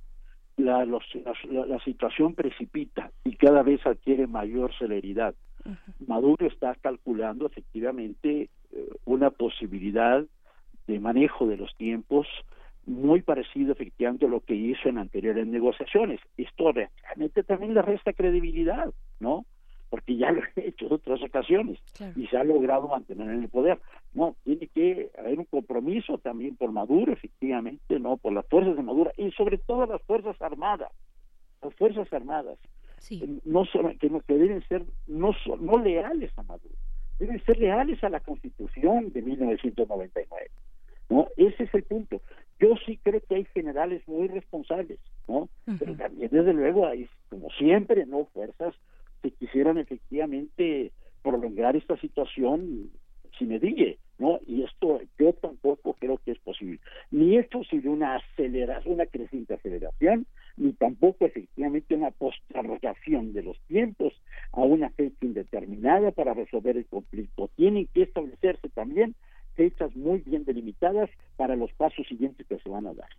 La, 0.57 0.85
los- 0.85 1.03
la, 1.49 1.65
la 1.65 1.79
situación 1.83 2.35
precipita 2.35 3.11
y 3.23 3.35
cada 3.35 3.63
vez 3.63 3.85
adquiere 3.85 4.27
mayor 4.27 4.73
celeridad. 4.77 5.33
Maduro 6.07 6.47
está 6.47 6.75
calculando 6.75 7.45
efectivamente 7.45 8.49
eh, 8.71 8.89
una 9.05 9.29
posibilidad 9.29 10.25
de 10.87 10.99
manejo 10.99 11.47
de 11.47 11.57
los 11.57 11.75
tiempos 11.77 12.27
muy 12.85 13.21
parecido 13.21 13.71
efectivamente 13.73 14.25
a 14.25 14.29
lo 14.29 14.39
que 14.41 14.55
hizo 14.55 14.89
en 14.89 14.97
anteriores 14.97 15.45
negociaciones. 15.47 16.19
Esto 16.37 16.71
realmente 16.71 17.43
también 17.43 17.73
le 17.75 17.81
resta 17.83 18.11
credibilidad, 18.13 18.91
¿no? 19.19 19.45
Porque 19.91 20.15
ya 20.15 20.31
lo 20.31 20.41
he 20.55 20.69
hecho 20.69 20.87
en 20.87 20.93
otras 20.93 21.21
ocasiones 21.21 21.77
y 22.15 22.25
se 22.27 22.37
ha 22.37 22.43
logrado 22.43 22.87
mantener 22.87 23.29
en 23.29 23.43
el 23.43 23.49
poder. 23.49 23.79
No, 24.13 24.35
tiene 24.43 24.67
que 24.67 25.11
haber 25.19 25.37
un 25.37 25.45
compromiso 25.45 26.17
también 26.17 26.55
por 26.55 26.71
Maduro, 26.71 27.13
efectivamente, 27.13 27.99
no, 27.99 28.17
por 28.17 28.33
las 28.33 28.47
fuerzas 28.47 28.75
de 28.75 28.83
Maduro 28.83 29.11
y 29.17 29.31
sobre 29.31 29.57
todo 29.59 29.85
las 29.85 30.01
fuerzas 30.03 30.41
armadas, 30.41 30.91
las 31.61 31.75
fuerzas 31.75 32.11
armadas, 32.11 32.57
eh, 33.09 33.39
no 33.45 33.63
que, 33.99 34.09
que 34.27 34.33
deben 34.33 34.65
ser 34.67 34.83
no 35.07 35.35
no 35.59 35.77
leales 35.77 36.31
a 36.37 36.43
Maduro, 36.43 36.73
deben 37.19 37.43
ser 37.43 37.59
leales 37.59 38.03
a 38.03 38.09
la 38.09 38.21
Constitución 38.21 39.11
de 39.11 39.21
1999. 39.21 40.51
¿no? 41.11 41.27
Ese 41.35 41.63
es 41.65 41.73
el 41.73 41.83
punto. 41.83 42.21
Yo 42.59 42.75
sí 42.85 42.97
creo 43.03 43.21
que 43.21 43.35
hay 43.35 43.45
generales 43.53 44.01
muy 44.07 44.29
responsables, 44.29 44.99
¿no? 45.27 45.49
Pero 45.77 45.95
también, 45.95 46.29
desde 46.31 46.53
luego, 46.53 46.87
hay, 46.87 47.09
como 47.29 47.49
siempre, 47.51 48.05
¿no? 48.05 48.25
Fuerzas 48.33 48.73
que 49.21 49.31
quisieran 49.31 49.77
efectivamente 49.77 50.91
prolongar 51.21 51.75
esta 51.75 51.97
situación 51.97 52.89
si 53.37 53.45
me 53.45 53.59
digue, 53.59 53.97
¿no? 54.19 54.39
Y 54.45 54.63
esto 54.63 54.99
yo 55.17 55.33
tampoco 55.33 55.93
creo 55.93 56.19
que 56.23 56.31
es 56.31 56.39
posible. 56.39 56.79
Ni 57.09 57.37
es 57.37 57.47
posible 57.47 57.89
una 57.89 58.17
aceleración, 58.17 58.95
una 58.95 59.05
creciente 59.05 59.53
aceleración, 59.53 60.27
ni 60.57 60.73
tampoco 60.73 61.25
efectivamente 61.25 61.95
una 61.95 62.11
postergación 62.11 63.33
de 63.33 63.43
los 63.43 63.59
tiempos 63.67 64.13
a 64.51 64.61
una 64.61 64.89
fecha 64.91 65.25
indeterminada 65.25 66.11
para 66.11 66.33
resolver 66.33 66.77
el 66.77 66.85
conflicto. 66.85 67.49
Tienen 67.55 67.87
que 67.87 68.03
establecerse 68.03 68.69
también 68.69 69.15
fechas 69.55 69.95
muy 69.95 70.19
bien 70.19 70.45
delimitadas 70.45 71.09
para 71.35 71.55
los 71.55 71.71
pasos 71.73 72.07
siguientes 72.07 72.45
que 72.47 72.59
se 72.59 72.69
van 72.69 72.87
a 72.87 72.93
dar. 72.93 73.09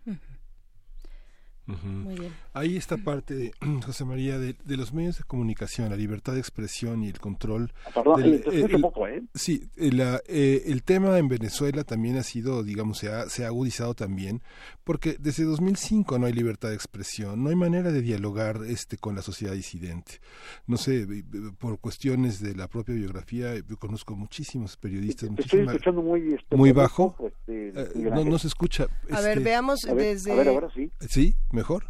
Muy 1.65 2.15
bien. 2.19 2.31
Ahí 2.53 2.75
esta 2.77 2.97
parte, 2.97 3.33
de, 3.35 3.51
José 3.85 4.03
María, 4.05 4.37
de, 4.37 4.55
de 4.65 4.77
los 4.77 4.93
medios 4.93 5.17
de 5.17 5.23
comunicación, 5.23 5.89
la 5.89 5.95
libertad 5.95 6.33
de 6.33 6.39
expresión 6.39 7.03
y 7.03 7.07
el 7.07 7.19
control. 7.19 7.71
Perdón, 7.93 8.21
del- 8.21 8.43
eh, 8.51 8.79
poco, 8.81 9.07
¿eh? 9.07 9.23
Sí, 9.33 9.69
el, 9.77 9.97
la- 9.97 10.21
eh, 10.27 10.63
el 10.67 10.83
tema 10.83 11.17
en 11.17 11.27
Venezuela 11.29 11.83
también 11.83 12.17
ha 12.17 12.23
sido, 12.23 12.63
digamos, 12.63 12.97
se 12.97 13.09
ha, 13.11 13.29
se 13.29 13.45
ha 13.45 13.47
agudizado 13.47 13.93
también, 13.93 14.41
porque 14.83 15.15
desde 15.19 15.43
2005 15.45 16.19
no 16.19 16.25
hay 16.25 16.33
libertad 16.33 16.69
de 16.69 16.75
expresión, 16.75 17.41
no 17.43 17.49
hay 17.49 17.55
manera 17.55 17.91
de 17.91 18.01
dialogar 18.01 18.59
este 18.67 18.97
con 18.97 19.15
la 19.15 19.21
sociedad 19.21 19.53
disidente. 19.53 20.19
No 20.67 20.77
sé, 20.77 21.03
eh, 21.03 21.23
por 21.57 21.79
cuestiones 21.79 22.41
de 22.41 22.55
la 22.55 22.67
propia 22.67 22.95
biografía, 22.95 23.55
yo 23.55 23.77
conozco 23.77 24.15
muchísimos 24.15 24.75
periodistas, 24.77 25.29
Te 25.35 25.41
estoy 25.43 25.61
escuchando 25.61 26.01
muy, 26.01 26.33
este, 26.33 26.55
muy 26.57 26.71
poco, 26.73 26.81
bajo. 26.81 27.15
este, 27.27 27.69
Eh, 27.75 27.89
no, 28.25 28.37
se 28.37 28.47
escucha. 28.47 28.87
A 29.11 29.21
ver, 29.21 29.37
este- 29.37 29.43
veamos 29.49 29.85
A 29.85 29.93
ver, 29.93 30.05
desde... 30.05 30.31
a 30.31 30.35
ver, 30.35 30.47
ahora 30.49 30.69
sí. 30.75 30.91
¿Sí? 31.07 31.35
¿Mejor? 31.53 31.85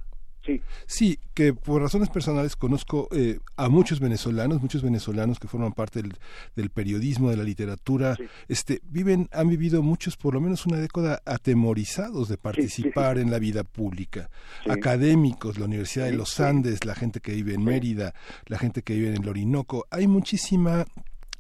Sí. 0.46 0.62
Sí, 0.86 1.20
que 1.34 1.54
por 1.54 1.82
razones 1.82 2.10
personales 2.10 2.58
conozco 2.58 3.08
eh, 3.12 3.40
a 3.56 3.70
muchos 3.70 4.02
venezolanos, 4.02 4.62
muchos 4.62 4.82
venezolanos 4.82 5.40
que 5.40 5.48
forman 5.48 5.72
parte 5.72 6.02
del, 6.02 6.18
del 6.54 6.70
periodismo, 6.70 7.30
de 7.30 7.38
la 7.38 7.44
literatura, 7.44 8.18
este, 8.50 8.82
viven, 8.84 9.30
han 9.32 9.48
vivido 9.48 9.82
muchos, 9.82 10.18
por 10.18 10.34
lo 10.34 10.42
menos 10.42 10.66
una 10.66 10.78
década, 10.78 11.22
atemorizados 11.26 12.28
de 12.28 12.38
participar 12.38 13.20
en 13.20 13.32
la 13.32 13.40
vida 13.40 13.64
pública. 13.64 14.30
Académicos, 14.68 15.58
la 15.58 15.66
Universidad 15.66 16.08
de 16.08 16.14
los. 16.14 16.40
Andes, 16.42 16.84
la 16.84 16.96
gente 16.96 17.22
que 17.22 17.32
vive 17.32 17.54
en 17.54 17.64
Mérida, 17.64 18.14
la 18.48 18.58
gente 18.58 18.82
que 18.82 18.96
vive 18.96 19.16
en 19.16 19.24
el 19.24 19.30
Orinoco. 19.30 19.86
Hay 19.92 20.08
muchísima 20.08 20.86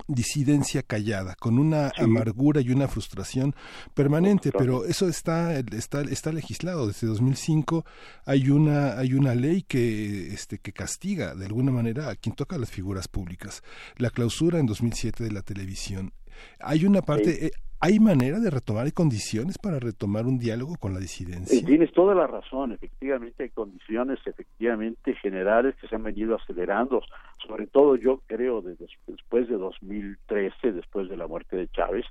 disidencia 0.07 0.83
callada, 0.83 1.35
con 1.35 1.59
una 1.59 1.91
amargura 1.97 2.61
y 2.61 2.71
una 2.71 2.87
frustración 2.87 3.55
permanente, 3.93 4.51
pero 4.51 4.85
eso 4.85 5.07
está, 5.07 5.57
está, 5.59 6.01
está 6.01 6.31
legislado. 6.31 6.87
Desde 6.87 7.07
2005 7.07 7.85
hay 8.25 8.49
una, 8.49 8.97
hay 8.97 9.13
una 9.13 9.35
ley 9.35 9.63
que, 9.63 10.33
este, 10.33 10.59
que 10.59 10.73
castiga 10.73 11.35
de 11.35 11.45
alguna 11.45 11.71
manera 11.71 12.09
a 12.09 12.15
quien 12.15 12.35
toca 12.35 12.57
las 12.57 12.69
figuras 12.69 13.07
públicas. 13.07 13.63
La 13.97 14.09
clausura 14.09 14.59
en 14.59 14.65
2007 14.65 15.23
de 15.23 15.31
la 15.31 15.41
televisión. 15.41 16.13
Hay 16.59 16.85
una 16.85 17.01
parte, 17.01 17.47
eh, 17.47 17.51
¿hay 17.79 17.99
manera 17.99 18.39
de 18.39 18.49
retomar, 18.49 18.85
hay 18.85 18.91
condiciones 18.91 19.57
para 19.57 19.79
retomar 19.79 20.25
un 20.25 20.37
diálogo 20.39 20.75
con 20.79 20.93
la 20.93 20.99
disidencia? 20.99 21.65
Tienes 21.65 21.91
toda 21.93 22.15
la 22.15 22.27
razón. 22.27 22.71
Efectivamente, 22.71 23.43
hay 23.43 23.49
condiciones 23.49 24.19
efectivamente 24.25 25.13
generales 25.15 25.75
que 25.79 25.87
se 25.87 25.95
han 25.95 26.03
venido 26.03 26.35
acelerando. 26.35 27.01
Sobre 27.45 27.67
todo, 27.67 27.95
yo 27.95 28.21
creo, 28.27 28.61
desde, 28.61 28.87
después 29.07 29.47
de 29.49 29.57
2013, 29.57 30.71
después 30.71 31.09
de 31.09 31.17
la 31.17 31.27
muerte 31.27 31.57
de 31.57 31.67
Chávez, 31.69 32.05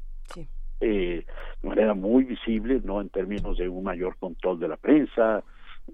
eh, 0.80 1.24
de 1.62 1.68
manera 1.68 1.94
muy 1.94 2.24
visible, 2.24 2.80
no 2.84 3.00
en 3.00 3.08
términos 3.08 3.56
de 3.58 3.68
un 3.68 3.84
mayor 3.84 4.16
control 4.18 4.58
de 4.58 4.68
la 4.68 4.76
prensa, 4.76 5.42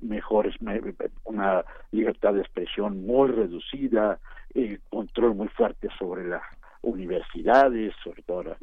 mejores, 0.03 0.55
me- 0.61 0.81
una 1.25 1.65
libertad 1.93 2.35
de 2.35 2.41
expresión 2.41 3.05
muy 3.07 3.29
reducida, 3.31 4.19
eh, 4.55 4.79
control 4.91 5.35
muy 5.35 5.49
fuerte 5.49 5.89
sobre 5.99 6.27
las 6.29 6.43
universidades, 6.83 7.95
sobre 8.03 8.23
todo, 8.23 8.57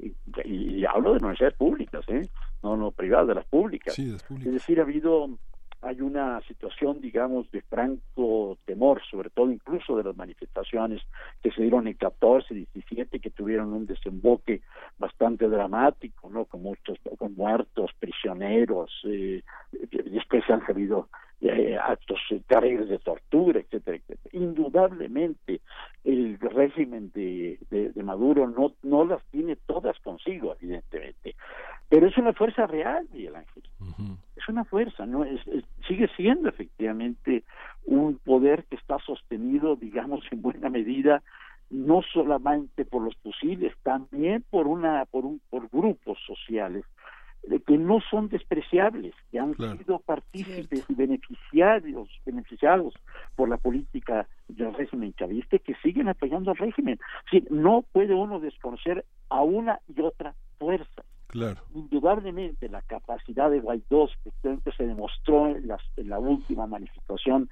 y, 0.43 0.85
hablo 0.85 1.11
de 1.11 1.17
universidades 1.17 1.57
públicas, 1.57 2.03
¿eh? 2.07 2.27
no, 2.63 2.77
no 2.77 2.91
privadas, 2.91 3.27
de 3.27 3.35
las 3.35 3.45
públicas. 3.45 3.93
Sí, 3.93 4.05
las 4.05 4.23
Es 4.31 4.53
decir, 4.53 4.79
ha 4.79 4.83
habido, 4.83 5.29
hay 5.81 6.01
una 6.01 6.41
situación, 6.41 7.01
digamos, 7.01 7.49
de 7.51 7.61
franco 7.61 8.57
temor, 8.65 9.01
sobre 9.09 9.29
todo 9.29 9.51
incluso 9.51 9.97
de 9.97 10.03
las 10.03 10.15
manifestaciones 10.15 11.01
que 11.41 11.51
se 11.51 11.61
dieron 11.61 11.87
en 11.87 11.93
14, 11.93 12.53
17, 12.53 13.19
que 13.19 13.29
tuvieron 13.29 13.73
un 13.73 13.85
desemboque 13.85 14.61
bastante 14.97 15.47
dramático, 15.47 16.29
¿no? 16.29 16.45
Con 16.45 16.63
muchos, 16.63 16.97
con 17.17 17.35
muertos, 17.35 17.91
prisioneros, 17.99 18.91
eh, 19.05 19.43
después 19.71 20.43
han 20.49 20.63
habido 20.67 21.09
eh, 21.47 21.77
actos 21.77 22.19
terribles 22.47 22.89
de 22.89 22.99
tortura, 22.99 23.59
etcétera, 23.59 23.97
etcétera. 23.97 24.29
Indudablemente, 24.45 25.61
el 26.03 26.39
régimen 26.39 27.11
de, 27.13 27.59
de, 27.69 27.91
de 27.91 28.03
Maduro 28.03 28.47
no, 28.47 28.73
no 28.83 29.05
las 29.05 29.23
tiene 29.31 29.55
todas 29.55 29.99
consigo, 29.99 30.55
evidentemente, 30.59 31.35
pero 31.89 32.07
es 32.07 32.17
una 32.17 32.33
fuerza 32.33 32.65
real, 32.67 33.07
Miguel 33.13 33.35
Ángel. 33.35 33.63
Es 34.35 34.49
una 34.49 34.65
fuerza, 34.65 35.05
no 35.05 35.23
es, 35.23 35.39
es- 35.47 35.63
sigue 35.87 36.07
siendo 36.15 36.49
efectivamente 36.49 37.43
un 37.85 38.17
poder 38.17 38.63
que 38.65 38.75
está 38.75 38.97
sostenido, 38.99 39.75
digamos, 39.75 40.23
en 40.31 40.41
buena 40.41 40.69
medida 40.69 41.21
no 41.69 42.01
solamente 42.13 42.85
por 42.85 43.01
los 43.03 43.15
fusiles, 43.17 43.73
también 43.83 44.43
por 44.51 44.67
una 44.67 45.05
por 45.05 45.25
un 45.25 45.41
por 45.49 45.67
grupos 45.69 46.17
sociales 46.25 46.85
que 47.67 47.77
no 47.77 47.99
son 48.09 48.27
despreciables, 48.29 49.13
que 49.31 49.39
han 49.39 49.55
sido 49.77 49.99
partícipes 49.99 50.85
y 50.89 50.93
beneficiarios, 50.93 52.09
beneficiados 52.25 52.93
por 53.35 53.49
la 53.49 53.57
política 53.57 54.27
del 54.47 54.73
régimen 54.73 55.13
chavista 55.13 55.57
que 55.59 55.75
siguen 55.75 56.07
apoyando 56.09 56.51
al 56.51 56.57
régimen. 56.57 56.99
Decir, 57.31 57.47
no 57.51 57.83
puede 57.91 58.13
uno 58.13 58.39
desconocer 58.39 59.05
a 59.29 59.41
una 59.43 59.79
y 59.87 60.01
otra 60.01 60.35
fuerza. 60.57 61.03
Claro. 61.27 61.61
Indudablemente 61.73 62.69
la 62.69 62.81
capacidad 62.81 63.49
de 63.49 63.59
Guaidó 63.59 64.05
efectivamente 64.05 64.71
se 64.77 64.87
demostró 64.87 65.47
en, 65.47 65.67
las- 65.67 65.81
en 65.97 66.09
la 66.09 66.19
última 66.19 66.65
manifestación 66.67 67.49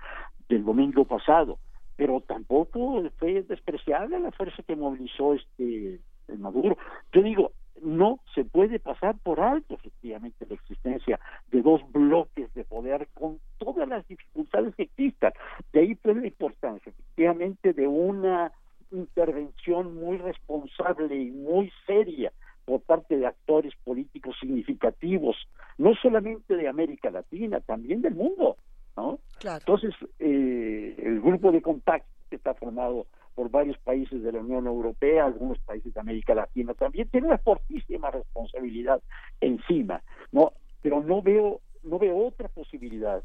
del 0.47 0.63
domingo 0.63 1.05
pasado, 1.05 1.57
pero 1.95 2.21
tampoco 2.21 3.01
fue 3.17 3.41
despreciable 3.43 4.19
la 4.19 4.31
fuerza 4.31 4.63
que 4.63 4.75
movilizó 4.75 5.33
este 5.33 5.99
el 6.29 6.39
Maduro. 6.39 6.77
Yo 7.11 7.21
digo, 7.21 7.51
no 7.81 8.19
se 8.33 8.45
puede 8.45 8.79
pasar 8.79 9.15
por 9.17 9.39
alto 9.39 9.75
efectivamente 9.75 10.45
la 10.47 10.55
existencia 10.55 11.19
de 11.51 11.61
dos 11.61 11.81
bloques 11.91 12.53
de 12.53 12.63
poder 12.63 13.07
con 13.13 13.39
todas 13.57 13.87
las 13.87 14.07
dificultades 14.07 14.75
que 14.75 14.83
existan. 14.83 15.33
De 15.71 15.81
ahí 15.81 15.95
fue 15.95 16.15
la 16.15 16.27
importancia 16.27 16.89
efectivamente 16.89 17.73
de 17.73 17.87
una 17.87 18.51
intervención 18.91 19.95
muy 19.95 20.17
responsable 20.17 21.15
y 21.15 21.31
muy 21.31 21.71
seria 21.85 22.31
por 22.65 22.81
parte 22.81 23.17
de 23.17 23.25
actores 23.25 23.73
políticos 23.83 24.37
significativos, 24.39 25.35
no 25.77 25.93
solamente 25.95 26.55
de 26.55 26.67
América 26.67 27.09
Latina, 27.11 27.59
también 27.59 28.01
del 28.01 28.15
mundo, 28.15 28.57
¿no? 28.95 29.19
Entonces, 29.43 29.93
eh, 30.19 30.95
el 30.97 31.19
grupo 31.21 31.51
de 31.51 31.61
contacto 31.61 32.07
que 32.29 32.37
está 32.37 32.53
formado 32.53 33.07
por 33.35 33.49
varios 33.49 33.77
países 33.79 34.23
de 34.23 34.31
la 34.31 34.39
Unión 34.39 34.67
Europea, 34.67 35.25
algunos 35.25 35.59
países 35.59 35.93
de 35.93 35.99
América 35.99 36.35
Latina 36.35 36.73
también 36.73 37.07
tiene 37.09 37.27
una 37.27 37.37
fortísima 37.37 38.11
responsabilidad 38.11 39.01
encima, 39.41 40.01
¿no? 40.31 40.53
Pero 40.81 41.01
no 41.01 41.21
veo 41.21 41.61
no 41.83 41.99
veo 41.99 42.27
otra 42.27 42.47
posibilidad, 42.47 43.21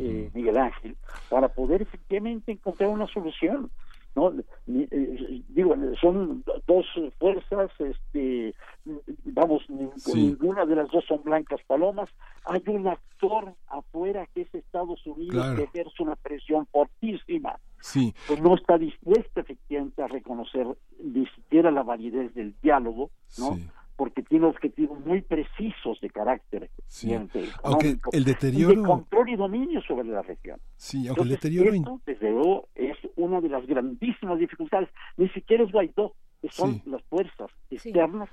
eh, 0.00 0.30
Miguel 0.32 0.56
Ángel, 0.56 0.96
para 1.28 1.48
poder 1.48 1.82
efectivamente 1.82 2.52
encontrar 2.52 2.88
una 2.88 3.06
solución. 3.08 3.70
¿No? 4.16 4.32
Eh, 4.66 5.42
digo, 5.48 5.74
son 6.00 6.42
dos 6.66 6.86
fuerzas, 7.18 7.70
este, 7.78 8.54
vamos, 9.24 9.62
Sí. 9.96 10.14
ninguna 10.14 10.64
de 10.64 10.74
las 10.74 10.90
dos 10.90 11.04
son 11.06 11.22
blancas 11.22 11.60
palomas. 11.66 12.08
Hay 12.46 12.62
un 12.66 12.88
actor 12.88 13.54
afuera 13.68 14.26
que 14.34 14.42
es 14.42 14.54
Estados 14.54 15.06
Unidos 15.06 15.34
Claro. 15.34 15.56
que 15.56 15.62
ejerce 15.64 16.02
una 16.02 16.16
presión 16.16 16.66
fortísima 16.66 17.58
Sí. 17.80 18.14
pues 18.26 18.40
no 18.40 18.54
está 18.56 18.78
dispuesta 18.78 19.40
efectivamente 19.42 20.02
a 20.02 20.08
reconocer 20.08 20.66
ni 21.02 21.26
siquiera 21.26 21.70
la 21.70 21.82
validez 21.82 22.34
del 22.34 22.54
diálogo, 22.62 23.10
¿no? 23.38 23.58
Porque 23.96 24.22
tiene 24.22 24.46
objetivos 24.46 25.00
muy 25.06 25.22
precisos 25.22 25.98
de 26.02 26.10
carácter 26.10 26.64
efectivamente, 26.64 27.44
Aunque 27.62 27.88
económico 27.88 28.10
el 28.12 28.20
y 28.20 28.24
de 28.24 28.32
deterioro- 28.34 28.82
control 28.86 29.28
y 29.30 29.36
dominio 29.36 29.80
sobre 29.82 30.08
la 30.08 30.20
región. 30.22 30.60
Sí, 30.76 31.06
aunque 31.08 31.22
el 31.22 31.28
Entonces, 31.30 31.50
deterioro 31.50 31.74
in- 31.74 31.82
esto, 31.82 32.00
desde 32.06 32.30
luego, 32.30 32.68
es 32.74 32.96
una 33.16 33.40
de 33.40 33.48
las 33.48 33.66
grandísimas 33.66 34.38
dificultades. 34.38 34.90
Ni 35.16 35.28
siquiera 35.30 35.64
es 35.64 35.72
Guaidó, 35.72 36.14
que 36.42 36.48
son 36.50 36.74
Sí. 36.74 36.82
las 36.90 37.02
fuerzas 37.04 37.50
externas, 37.70 38.28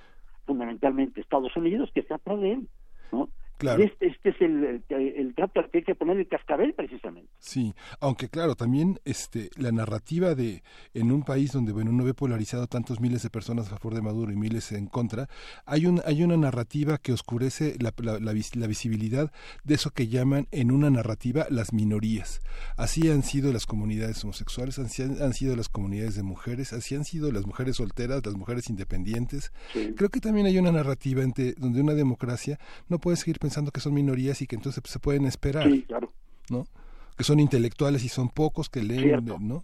fundamentalmente 0.45 1.21
Estados 1.21 1.55
Unidos, 1.55 1.89
que 1.93 2.01
está 2.01 2.15
atrás 2.15 2.39
de 2.41 2.51
él, 2.53 2.67
¿no? 3.13 3.29
Claro. 3.63 3.81
Este, 3.83 4.07
este 4.07 4.29
es 4.29 4.41
el, 4.41 4.83
el, 4.89 5.33
gato 5.33 5.61
al 5.61 5.69
que 5.71 5.77
hay 5.77 5.83
que 5.85 5.95
poner 5.95 6.17
el 6.17 6.27
cascabel, 6.27 6.73
precisamente. 6.73 7.29
Sí, 7.39 7.73
aunque 8.01 8.27
claro, 8.27 8.55
también 8.55 8.99
este 9.05 9.49
la 9.55 9.71
narrativa 9.71 10.35
de 10.35 10.63
en 10.93 11.13
un 11.13 11.23
país 11.23 11.53
donde 11.53 11.71
bueno 11.71 11.91
uno 11.91 12.03
ve 12.03 12.13
polarizado 12.13 12.67
tantos 12.67 12.99
miles 12.99 13.23
de 13.23 13.29
personas 13.29 13.71
a 13.71 13.77
favor 13.77 13.95
de 13.95 14.01
Maduro 14.01 14.33
y 14.33 14.35
miles 14.35 14.73
en 14.73 14.87
contra, 14.87 15.29
hay 15.65 15.85
un 15.85 16.01
hay 16.05 16.23
una 16.23 16.35
narrativa 16.35 16.97
que 16.97 17.13
oscurece 17.13 17.77
la, 17.79 17.93
la, 17.99 18.19
la 18.19 18.33
vis- 18.33 18.57
la 18.57 18.67
visibilidad 18.67 19.31
de 19.63 19.75
eso 19.75 19.91
que 19.91 20.09
llaman 20.09 20.47
en 20.51 20.69
una 20.69 20.89
narrativa 20.89 21.45
las 21.49 21.71
minorías. 21.71 22.41
Así 22.75 23.09
han 23.09 23.23
sido 23.23 23.53
las 23.53 23.65
comunidades 23.65 24.21
homosexuales, 24.25 24.77
así 24.77 25.03
han, 25.03 25.21
han 25.21 25.33
sido 25.33 25.55
las 25.55 25.69
comunidades 25.69 26.15
de 26.15 26.23
mujeres, 26.23 26.73
así 26.73 26.95
han 26.95 27.05
sido 27.05 27.31
las 27.31 27.45
mujeres 27.45 27.77
solteras, 27.77 28.25
las 28.25 28.35
mujeres 28.35 28.69
independientes. 28.69 29.53
Creo 29.95 30.09
que 30.09 30.19
también 30.19 30.47
hay 30.47 30.57
una 30.57 30.73
narrativa 30.73 31.23
entre, 31.23 31.53
donde 31.53 31.79
una 31.79 31.93
democracia 31.93 32.59
no 32.89 32.99
puede 32.99 33.15
seguir 33.15 33.39
pensando 33.39 33.52
que 33.73 33.79
son 33.79 33.93
minorías 33.93 34.41
y 34.41 34.47
que 34.47 34.55
entonces 34.55 34.83
se 34.85 34.99
pueden 34.99 35.25
esperar. 35.25 35.69
Sí, 35.71 35.83
claro. 35.83 36.11
¿no? 36.49 36.65
Que 37.17 37.23
son 37.23 37.39
intelectuales 37.39 38.03
y 38.03 38.09
son 38.09 38.29
pocos 38.29 38.69
que 38.69 38.83
leen, 38.83 39.01
Cierto. 39.03 39.37
¿no? 39.39 39.63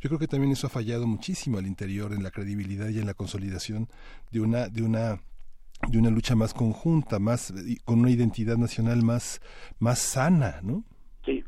Yo 0.00 0.08
creo 0.10 0.18
que 0.18 0.28
también 0.28 0.52
eso 0.52 0.66
ha 0.66 0.70
fallado 0.70 1.06
muchísimo 1.06 1.58
al 1.58 1.66
interior 1.66 2.12
en 2.12 2.22
la 2.22 2.30
credibilidad 2.30 2.88
y 2.88 2.98
en 2.98 3.06
la 3.06 3.14
consolidación 3.14 3.88
de 4.30 4.40
una 4.40 4.68
de 4.68 4.82
una 4.82 5.20
de 5.88 5.98
una 5.98 6.10
lucha 6.10 6.34
más 6.34 6.54
conjunta, 6.54 7.18
más 7.18 7.52
y 7.66 7.76
con 7.76 8.00
una 8.00 8.10
identidad 8.10 8.56
nacional 8.56 9.02
más 9.02 9.40
más 9.78 9.98
sana, 9.98 10.60
¿no? 10.62 10.84
Sí. 11.24 11.44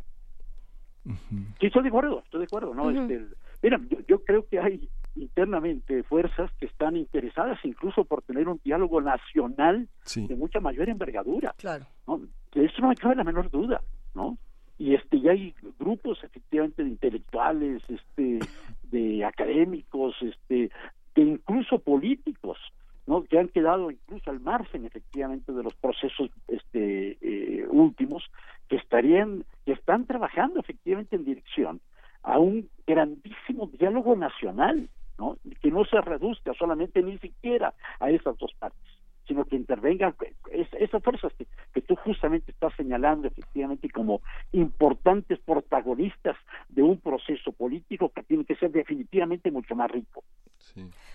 Sí, 1.61 1.67
estoy 1.67 1.83
de 1.83 1.89
acuerdo, 1.89 2.23
estoy 2.25 2.41
de 2.41 2.45
acuerdo, 2.45 2.75
¿no? 2.75 2.89
Ujú. 2.89 3.01
Este, 3.01 3.27
mira, 3.63 3.81
yo, 3.91 3.99
yo 4.07 4.25
creo 4.25 4.47
que 4.47 4.59
hay 4.59 4.89
internamente 5.17 6.03
fuerzas 6.05 6.51
que 6.59 6.67
están 6.67 6.97
interesadas 6.97 7.59
incluso 7.65 8.05
por 8.05 8.23
tener 8.23 8.49
un 8.49 8.61
diálogo 8.65 9.01
nacional 9.01 9.89
de 10.15 10.37
mucha 10.37 10.61
mayor 10.61 10.89
envergadura. 10.89 11.55
Claro. 11.59 11.87
¿no? 12.07 12.21
De 12.55 12.65
eso 12.65 12.81
no 12.81 12.89
me 12.89 12.97
cabe 12.97 13.17
la 13.17 13.25
menor 13.25 13.51
duda, 13.51 13.83
¿no? 14.15 14.39
Y 14.79 14.95
este, 14.95 15.21
ya 15.21 15.33
hay 15.33 15.55
grupos 15.79 16.23
efectivamente 16.23 16.85
de 16.85 16.91
intelectuales, 16.91 17.83
este, 17.89 18.39
de 18.85 19.25
académicos, 19.25 20.15
este, 20.23 20.71
de 21.17 21.23
incluso 21.23 21.81
políticos, 21.81 22.59
¿no? 23.07 23.25
Que 23.25 23.39
han 23.39 23.49
quedado 23.49 23.91
incluso 23.91 24.31
al 24.31 24.39
margen 24.39 24.85
efectivamente 24.85 25.53
de 25.53 25.63
los 25.65 25.75
procesos 25.75 26.31
este, 26.47 27.19
eh, 27.21 27.67
últimos, 27.71 28.31
que 28.69 28.77
estarían, 28.77 29.45
que, 29.65 29.73
están 29.73 30.07
trabajando 30.07 30.61
efectivamente 30.61 31.17
en 31.17 31.25
dirección 31.25 31.81
a 32.23 32.39
un 32.39 32.69
grandísimo 32.87 33.67
diálogo 33.79 34.15
nacional, 34.15 34.89
¿no? 35.19 35.37
Que 35.61 35.71
no 35.71 35.85
se 35.85 36.01
reduzca 36.01 36.53
solamente 36.55 37.03
ni 37.03 37.19
siquiera 37.19 37.75
a 38.01 38.11
esas 38.11 38.37
dos 38.39 38.53
partes, 38.59 38.81
sino 39.27 39.45
que 39.45 39.57
intervengan 39.57 40.15
es- 40.53 40.73
esas 40.75 41.03
fuerzas 41.03 41.33
que, 41.35 41.47
que 41.75 41.83
tú 41.83 41.97
justamente 41.97 42.51
estás 42.53 42.73
señalando 42.77 43.29
efectivamente 43.29 43.91
como 43.91 44.23
importantes 44.53 45.39
protagonistas 45.41 46.37
de 46.69 46.83
un 46.83 46.99
proceso 46.99 47.53
político 47.53 48.11
que 48.11 48.23
tiene 48.23 48.45
que 48.45 48.57
ser 48.57 48.71
definitivamente 48.71 49.51
mucho 49.51 49.75
más 49.75 49.91
rico. 49.91 50.23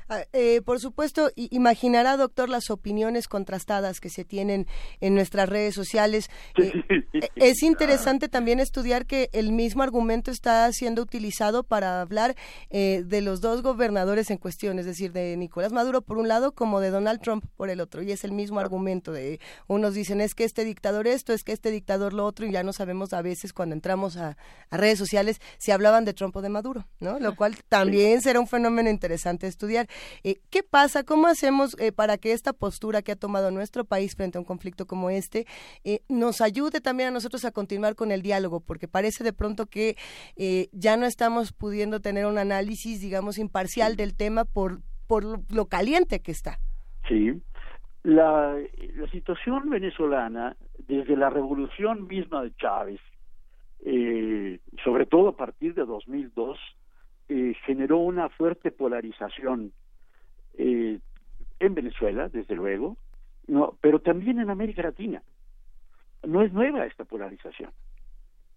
Ah, 0.10 0.26
eh, 0.34 0.62
por 0.62 0.80
supuesto, 0.80 1.32
imaginará, 1.36 2.18
doctor, 2.18 2.50
las 2.50 2.70
opiniones 2.70 3.28
contrastadas 3.28 4.00
que 4.00 4.10
se 4.10 4.26
tienen 4.26 4.68
en 5.00 5.16
nuestras 5.16 5.48
redes 5.48 5.74
sociales. 5.74 6.30
Eh, 6.58 6.84
eh, 7.14 7.30
es 7.36 7.64
interesante 7.64 8.28
también 8.28 8.60
estudiar 8.60 9.06
que 9.06 9.30
el 9.34 9.52
mismo 9.52 9.82
argumento 9.82 10.30
está 10.32 10.72
siendo 10.72 11.02
utilizado 11.02 11.64
para 11.64 12.02
hablar 12.02 12.36
eh, 12.70 13.04
de 13.06 13.22
los 13.22 13.42
dos 13.42 13.62
gobernadores 13.62 14.30
en 14.30 14.38
cuestión, 14.38 14.78
es 14.78 14.86
decir, 14.86 15.14
de 15.14 15.38
Nicolás 15.38 15.72
Maduro 15.72 16.02
por 16.02 16.18
un 16.18 16.28
lado 16.28 16.52
como 16.54 16.80
de 16.80 16.90
Donald 16.90 17.22
Trump 17.22 17.46
por 17.56 17.70
el 17.70 17.80
otro. 17.80 18.02
Y 18.02 18.12
es 18.12 18.24
el 18.24 18.34
mismo 18.34 18.60
argumento 18.60 19.12
de 19.12 19.40
unos 19.68 19.94
dicen 19.94 20.22
es 20.22 20.36
que 20.36 20.44
este 20.44 20.66
dictador 20.66 21.08
esto, 21.08 21.34
es 21.34 21.44
que 21.44 21.54
este 21.54 21.72
dictador 21.72 22.14
lo 22.14 22.26
otro, 22.26 22.46
y 22.46 22.52
ya 22.52 22.64
no 22.64 22.74
sabemos 22.74 23.14
a 23.14 23.22
veces 23.22 23.54
cuando 23.54 23.74
entramos 23.74 24.18
a, 24.18 24.38
a 24.70 24.78
redes 24.78 25.00
sociales 25.00 25.40
si 25.58 25.72
hablaban 25.72 26.06
de 26.06 26.14
Trump 26.14 26.36
o 26.36 26.42
de 26.42 26.50
Maduro, 26.50 26.88
¿no? 27.00 27.20
Lo 27.20 27.36
cual 27.36 27.58
también 27.70 28.22
será 28.22 28.40
un 28.40 28.48
fenómeno 28.48 28.90
interesante 28.90 29.48
estudiar. 29.54 29.88
Eh, 30.24 30.36
¿Qué 30.50 30.64
pasa? 30.64 31.04
¿Cómo 31.04 31.28
hacemos 31.28 31.76
eh, 31.80 31.92
para 31.92 32.18
que 32.18 32.34
esta 32.34 32.54
postura 32.54 33.02
que 33.02 33.14
ha 33.14 33.16
tomado 33.16 33.52
nuestro 33.52 33.86
país 33.86 34.16
frente 34.16 34.38
a 34.38 34.42
un 34.42 34.46
conflicto 34.46 34.86
como 34.86 35.10
este 35.10 35.46
eh, 35.84 36.02
nos 36.10 36.42
ayude 36.42 36.82
también 36.82 37.10
a 37.10 37.12
nosotros 37.12 37.46
a 37.46 37.52
continuar 37.52 37.96
con 37.96 38.12
el 38.12 38.22
diálogo? 38.22 38.60
Porque 38.60 38.88
parece 38.88 39.24
de 39.24 39.34
pronto 39.34 39.68
que 39.68 39.96
eh, 40.36 40.68
ya 40.72 40.98
no 40.98 41.06
estamos 41.06 41.54
pudiendo 41.54 42.00
tener 42.00 42.26
un 42.26 42.38
análisis, 42.38 43.00
digamos, 43.00 43.38
imparcial 43.38 43.96
del 43.96 44.16
tema 44.16 44.46
por, 44.46 44.80
por 45.08 45.24
lo, 45.24 45.44
lo 45.50 45.66
caliente 45.68 46.22
que 46.22 46.32
está. 46.32 46.60
Sí. 47.08 47.42
La, 48.04 48.58
la 48.96 49.10
situación 49.12 49.70
venezolana, 49.70 50.58
desde 50.88 51.16
la 51.16 51.30
revolución 51.30 52.08
misma 52.08 52.44
de 52.44 52.54
Chávez, 52.56 53.00
eh, 53.86 54.60
sobre 54.84 55.06
todo 55.06 55.30
a 55.30 55.36
partir 55.36 55.74
de 55.74 55.86
2002, 55.86 56.58
eh, 57.30 57.54
generó 57.66 58.00
una 58.00 58.30
fuerte 58.30 58.72
polarización 58.72 59.72
eh, 60.58 61.00
en 61.60 61.74
Venezuela, 61.76 62.30
desde 62.30 62.56
luego, 62.56 62.98
no, 63.48 63.78
pero 63.82 64.00
también 64.00 64.40
en 64.40 64.50
América 64.50 64.84
Latina. 64.84 65.22
No 66.24 66.42
es 66.42 66.54
nueva 66.54 66.86
esta 66.86 67.06
polarización. 67.06 67.72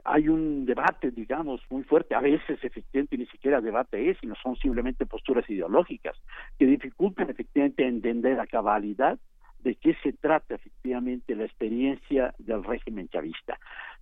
Hay 0.05 0.29
un 0.29 0.67
debate, 0.67 1.11
digamos, 1.11 1.61
muy 1.69 1.83
fuerte, 1.83 2.15
a 2.15 2.21
veces 2.21 2.63
efectivamente 2.63 3.19
ni 3.19 3.27
siquiera 3.27 3.61
debate 3.61 4.11
es, 4.11 4.19
sino 4.21 4.37
son 4.37 4.57
simplemente 4.57 5.05
posturas 5.05 5.49
ideológicas 5.51 6.17
que 6.59 6.67
dificultan 6.67 7.29
efectivamente 7.29 7.87
entender 7.87 8.39
a 8.39 8.47
cabalidad 8.47 9.19
de 9.61 9.75
qué 9.75 9.97
se 10.05 10.13
trata 10.13 10.55
efectivamente 10.55 11.35
la 11.35 11.45
experiencia 11.45 12.33
del 12.39 12.63
régimen 12.63 13.09
chavista. 13.09 13.59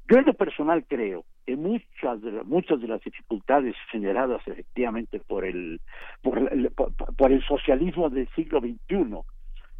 Yo 0.08 0.18
en 0.18 0.26
lo 0.26 0.34
personal 0.34 0.84
creo 0.86 1.24
que 1.46 1.56
muchas 1.56 2.20
de, 2.22 2.32
la- 2.32 2.42
muchas 2.42 2.80
de 2.80 2.88
las 2.88 3.02
dificultades 3.02 3.74
generadas 3.90 4.42
efectivamente 4.46 5.20
por 5.20 5.44
el 5.44 5.80
por 6.22 7.32
el 7.32 7.42
socialismo 7.44 8.10
del 8.10 8.28
siglo 8.34 8.60
XXI 8.60 9.18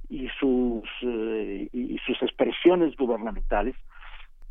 y 0.09 0.29
sus 0.39 0.83
eh, 1.03 1.69
y 1.73 1.99
sus 2.07 2.21
expresiones 2.23 2.97
gubernamentales 2.97 3.75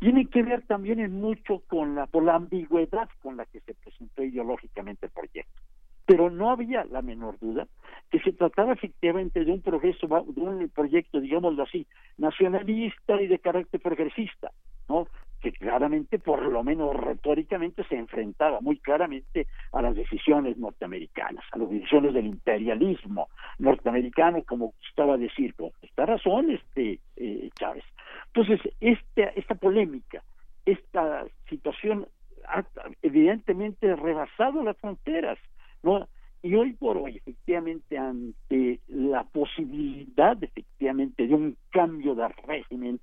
tienen 0.00 0.28
que 0.28 0.42
ver 0.42 0.62
también 0.66 0.98
en 1.00 1.12
mucho 1.20 1.62
con 1.68 1.94
la 1.94 2.06
por 2.06 2.24
la 2.24 2.34
ambigüedad 2.36 3.08
con 3.22 3.36
la 3.36 3.46
que 3.46 3.60
se 3.60 3.74
presentó 3.74 4.22
ideológicamente 4.22 5.06
el 5.06 5.12
proyecto. 5.12 5.62
Pero 6.06 6.28
no 6.30 6.50
había 6.50 6.84
la 6.84 7.00
menor 7.00 7.38
duda 7.38 7.66
que 8.10 8.18
se 8.20 8.32
trataba 8.32 8.74
efectivamente 8.74 9.44
de 9.44 9.52
un 9.52 9.62
progreso 9.62 10.06
de 10.06 10.40
un 10.40 10.68
proyecto 10.68 11.20
digámoslo 11.20 11.62
así 11.62 11.86
nacionalista 12.18 13.20
y 13.20 13.26
de 13.28 13.38
carácter 13.38 13.80
progresista 13.80 14.50
no 14.88 15.08
que 15.44 15.52
claramente 15.52 16.18
por 16.18 16.42
lo 16.42 16.64
menos 16.64 16.96
retóricamente 16.96 17.84
se 17.84 17.96
enfrentaba 17.96 18.62
muy 18.62 18.78
claramente 18.78 19.46
a 19.72 19.82
las 19.82 19.94
decisiones 19.94 20.56
norteamericanas 20.56 21.44
a 21.52 21.58
las 21.58 21.68
decisiones 21.68 22.14
del 22.14 22.26
imperialismo 22.26 23.28
norteamericano 23.58 24.42
como 24.44 24.72
gustaba 24.80 25.18
decir 25.18 25.54
con 25.54 25.70
esta 25.82 26.06
razón 26.06 26.50
este 26.50 26.98
eh, 27.16 27.50
Chávez. 27.58 27.84
Entonces 28.32 28.58
esta 28.80 29.24
esta 29.36 29.54
polémica 29.54 30.22
esta 30.64 31.26
situación 31.50 32.06
ha 32.48 32.64
evidentemente 33.02 33.94
rebasado 33.96 34.62
las 34.62 34.78
fronteras 34.78 35.38
no 35.82 36.08
y 36.42 36.54
hoy 36.54 36.72
por 36.72 36.96
hoy 36.96 37.18
efectivamente 37.18 37.98
ante 37.98 38.80
la 38.88 39.24
posibilidad 39.24 40.42
efectivamente 40.42 41.26
de 41.26 41.34
un 41.34 41.56
cambio 41.70 42.14
de 42.14 42.28
régimen 42.46 43.00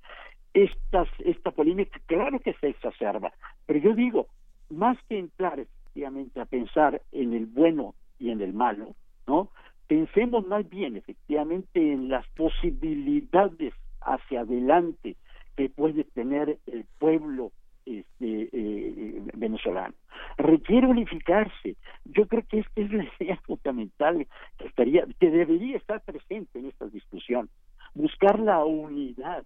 estas 0.53 1.07
esta 1.19 1.51
polémica 1.51 1.99
claro 2.05 2.39
que 2.39 2.53
se 2.53 2.69
exacerba 2.69 3.31
pero 3.65 3.79
yo 3.79 3.93
digo 3.93 4.27
más 4.69 4.97
que 5.07 5.17
entrar 5.19 5.59
efectivamente 5.59 6.39
a 6.39 6.45
pensar 6.45 7.01
en 7.11 7.33
el 7.33 7.45
bueno 7.45 7.95
y 8.19 8.31
en 8.31 8.41
el 8.41 8.53
malo 8.53 8.95
no 9.27 9.49
pensemos 9.87 10.47
más 10.47 10.69
bien 10.69 10.97
efectivamente 10.97 11.93
en 11.93 12.09
las 12.09 12.27
posibilidades 12.29 13.73
hacia 14.01 14.41
adelante 14.41 15.15
que 15.55 15.69
puede 15.69 16.03
tener 16.05 16.57
el 16.65 16.85
pueblo 16.97 17.51
este, 17.85 18.49
eh, 18.53 19.21
venezolano. 19.33 19.93
Requiere 20.37 20.87
unificarse. 20.87 21.75
Yo 22.05 22.27
creo 22.27 22.43
que 22.47 22.59
esta 22.59 22.81
es 22.81 22.91
la 22.91 23.05
idea 23.19 23.35
fundamental 23.45 24.27
que 24.57 24.67
estaría, 24.67 25.05
que 25.19 25.29
debería 25.29 25.77
estar 25.77 26.01
presente 26.01 26.59
en 26.59 26.67
esta 26.67 26.85
discusión. 26.87 27.49
Buscar 27.93 28.39
la 28.39 28.63
unidad 28.63 29.43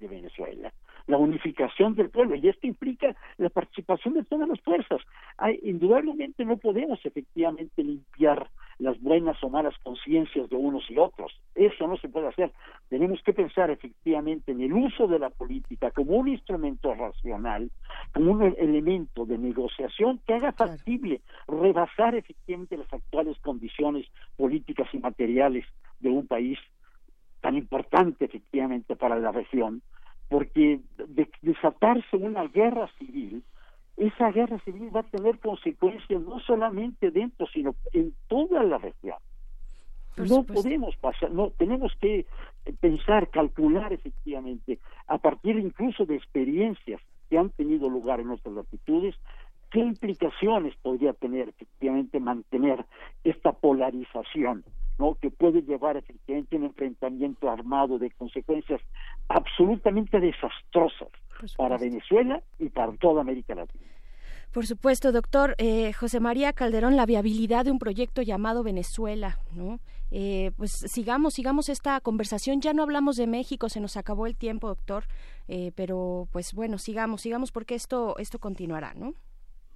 de 0.00 0.08
Venezuela, 0.08 0.72
la 1.06 1.18
unificación 1.18 1.94
del 1.94 2.10
pueblo, 2.10 2.34
y 2.34 2.48
esto 2.48 2.66
implica 2.66 3.14
la 3.36 3.50
participación 3.50 4.14
de 4.14 4.24
todas 4.24 4.48
las 4.48 4.60
fuerzas. 4.60 5.00
Hay, 5.36 5.60
indudablemente 5.62 6.44
no 6.44 6.56
podemos 6.56 7.04
efectivamente 7.04 7.82
limpiar 7.82 8.48
las 8.78 8.98
buenas 9.00 9.36
o 9.44 9.50
malas 9.50 9.74
conciencias 9.82 10.48
de 10.48 10.56
unos 10.56 10.90
y 10.90 10.98
otros. 10.98 11.38
Eso 11.54 11.86
no 11.86 11.98
se 11.98 12.08
puede 12.08 12.28
hacer. 12.28 12.50
Tenemos 12.88 13.22
que 13.22 13.34
pensar 13.34 13.70
efectivamente 13.70 14.52
en 14.52 14.62
el 14.62 14.72
uso 14.72 15.06
de 15.06 15.18
la 15.18 15.28
política 15.28 15.90
como 15.90 16.16
un 16.16 16.28
instrumento 16.28 16.94
racional, 16.94 17.70
como 18.14 18.32
un 18.32 18.54
elemento 18.58 19.26
de 19.26 19.36
negociación 19.36 20.20
que 20.26 20.34
haga 20.34 20.52
factible 20.52 21.20
rebasar 21.46 22.14
efectivamente 22.14 22.78
las 22.78 22.92
actuales 22.92 23.38
condiciones 23.40 24.06
políticas 24.36 24.88
y 24.94 24.98
materiales 24.98 25.66
de 26.00 26.08
un 26.08 26.26
país 26.26 26.58
tan 27.40 27.56
importante 27.56 28.24
efectivamente 28.24 28.96
para 28.96 29.18
la 29.18 29.32
región, 29.32 29.82
porque 30.28 30.80
de 30.96 31.28
desatarse 31.42 32.16
una 32.16 32.46
guerra 32.46 32.88
civil, 32.98 33.42
esa 33.96 34.30
guerra 34.30 34.58
civil 34.60 34.94
va 34.94 35.00
a 35.00 35.10
tener 35.10 35.38
consecuencias 35.38 36.22
no 36.22 36.40
solamente 36.40 37.10
dentro, 37.10 37.46
sino 37.48 37.74
en 37.92 38.14
toda 38.28 38.62
la 38.62 38.78
región. 38.78 39.16
no 40.16 40.42
podemos 40.44 40.96
pasar, 40.96 41.30
no 41.30 41.50
tenemos 41.50 41.92
que 42.00 42.26
pensar, 42.80 43.28
calcular 43.30 43.92
efectivamente, 43.92 44.78
a 45.06 45.18
partir 45.18 45.56
incluso 45.56 46.06
de 46.06 46.16
experiencias 46.16 47.00
que 47.28 47.38
han 47.38 47.50
tenido 47.50 47.88
lugar 47.88 48.20
en 48.20 48.28
nuestras 48.28 48.54
latitudes, 48.54 49.16
qué 49.70 49.80
implicaciones 49.80 50.74
podría 50.82 51.12
tener 51.12 51.48
efectivamente 51.48 52.20
mantener 52.20 52.84
esta 53.24 53.52
polarización, 53.52 54.64
¿no? 55.00 55.14
que 55.14 55.30
puede 55.30 55.62
llevar 55.62 55.96
efectivamente 55.96 56.54
a 56.54 56.58
un 56.58 56.64
enfrentamiento 56.66 57.50
armado 57.50 57.98
de 57.98 58.10
consecuencias 58.10 58.80
absolutamente 59.28 60.20
desastrosas 60.20 61.08
para 61.56 61.78
Venezuela 61.78 62.42
y 62.58 62.68
para 62.68 62.92
toda 62.92 63.22
América 63.22 63.54
Latina. 63.54 63.86
Por 64.52 64.66
supuesto, 64.66 65.12
doctor 65.12 65.54
eh, 65.58 65.92
José 65.92 66.20
María 66.20 66.52
Calderón, 66.52 66.96
la 66.96 67.06
viabilidad 67.06 67.64
de 67.64 67.70
un 67.70 67.78
proyecto 67.78 68.20
llamado 68.20 68.62
Venezuela, 68.62 69.38
¿no? 69.54 69.78
Eh, 70.10 70.50
pues 70.56 70.72
sigamos, 70.72 71.34
sigamos 71.34 71.68
esta 71.68 72.00
conversación. 72.00 72.60
Ya 72.60 72.72
no 72.74 72.82
hablamos 72.82 73.16
de 73.16 73.28
México, 73.28 73.68
se 73.68 73.80
nos 73.80 73.96
acabó 73.96 74.26
el 74.26 74.36
tiempo, 74.36 74.66
doctor, 74.66 75.04
eh, 75.46 75.70
pero 75.76 76.28
pues 76.32 76.52
bueno, 76.52 76.78
sigamos, 76.78 77.22
sigamos 77.22 77.52
porque 77.52 77.76
esto, 77.76 78.18
esto 78.18 78.38
continuará, 78.40 78.92
¿no? 78.94 79.14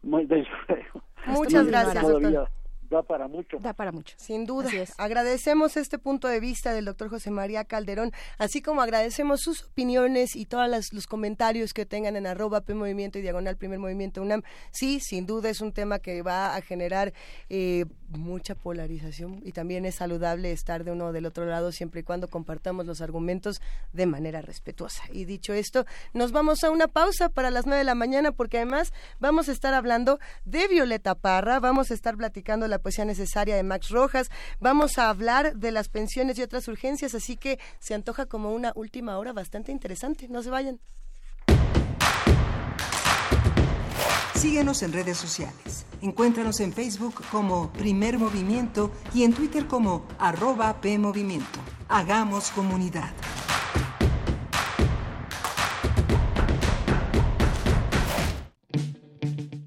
Muy. 0.02 0.26
Muchas 1.26 1.66
gracias, 1.66 2.06
doctor. 2.06 2.50
Da 2.90 3.02
para 3.02 3.28
mucho. 3.28 3.58
Da 3.60 3.72
para 3.72 3.92
mucho. 3.92 4.14
Sin 4.18 4.46
duda. 4.46 4.68
Así 4.68 4.78
es. 4.78 4.92
Agradecemos 4.98 5.76
este 5.76 5.98
punto 5.98 6.28
de 6.28 6.40
vista 6.40 6.72
del 6.72 6.84
doctor 6.84 7.08
José 7.08 7.30
María 7.30 7.64
Calderón, 7.64 8.12
así 8.38 8.62
como 8.62 8.82
agradecemos 8.82 9.40
sus 9.40 9.64
opiniones 9.64 10.36
y 10.36 10.46
todos 10.46 10.92
los 10.92 11.06
comentarios 11.06 11.72
que 11.72 11.86
tengan 11.86 12.16
en 12.16 12.26
arroba 12.26 12.60
P 12.60 12.74
Movimiento 12.74 13.18
y 13.18 13.22
Diagonal 13.22 13.56
Primer 13.56 13.78
Movimiento 13.78 14.22
UNAM. 14.22 14.42
Sí, 14.70 15.00
sin 15.00 15.26
duda 15.26 15.50
es 15.50 15.60
un 15.60 15.72
tema 15.72 15.98
que 15.98 16.22
va 16.22 16.54
a 16.54 16.60
generar 16.60 17.12
eh, 17.48 17.84
mucha 18.08 18.54
polarización 18.54 19.40
y 19.44 19.52
también 19.52 19.84
es 19.84 19.96
saludable 19.96 20.52
estar 20.52 20.84
de 20.84 20.92
uno 20.92 21.06
o 21.06 21.12
del 21.12 21.26
otro 21.26 21.46
lado 21.46 21.72
siempre 21.72 22.00
y 22.00 22.04
cuando 22.04 22.28
compartamos 22.28 22.86
los 22.86 23.00
argumentos 23.00 23.60
de 23.92 24.06
manera 24.06 24.40
respetuosa. 24.40 25.02
Y 25.12 25.24
dicho 25.24 25.52
esto, 25.52 25.84
nos 26.12 26.32
vamos 26.32 26.64
a 26.64 26.70
una 26.70 26.88
pausa 26.88 27.28
para 27.28 27.50
las 27.50 27.66
nueve 27.66 27.78
de 27.78 27.84
la 27.84 27.94
mañana 27.94 28.32
porque 28.32 28.58
además 28.58 28.92
vamos 29.20 29.48
a 29.48 29.52
estar 29.52 29.74
hablando 29.74 30.18
de 30.44 30.68
Violeta 30.68 31.14
Parra, 31.14 31.60
vamos 31.60 31.90
a 31.90 31.94
estar 31.94 32.16
platicando 32.16 32.68
la 32.68 32.73
poesía 32.78 33.04
necesaria 33.04 33.56
de 33.56 33.62
Max 33.62 33.90
Rojas, 33.90 34.30
vamos 34.60 34.98
a 34.98 35.08
hablar 35.08 35.56
de 35.56 35.70
las 35.70 35.88
pensiones 35.88 36.38
y 36.38 36.42
otras 36.42 36.68
urgencias, 36.68 37.14
así 37.14 37.36
que 37.36 37.58
se 37.78 37.94
antoja 37.94 38.26
como 38.26 38.52
una 38.52 38.72
última 38.74 39.18
hora 39.18 39.32
bastante 39.32 39.72
interesante. 39.72 40.28
No 40.28 40.42
se 40.42 40.50
vayan. 40.50 40.80
Síguenos 44.34 44.82
en 44.82 44.92
redes 44.92 45.16
sociales. 45.16 45.86
Encuéntranos 46.02 46.60
en 46.60 46.72
Facebook 46.74 47.14
como 47.30 47.72
Primer 47.72 48.18
Movimiento 48.18 48.90
y 49.14 49.22
en 49.22 49.32
Twitter 49.32 49.66
como 49.66 50.06
arroba 50.18 50.82
PMovimiento. 50.82 51.60
Hagamos 51.88 52.50
comunidad. 52.50 53.10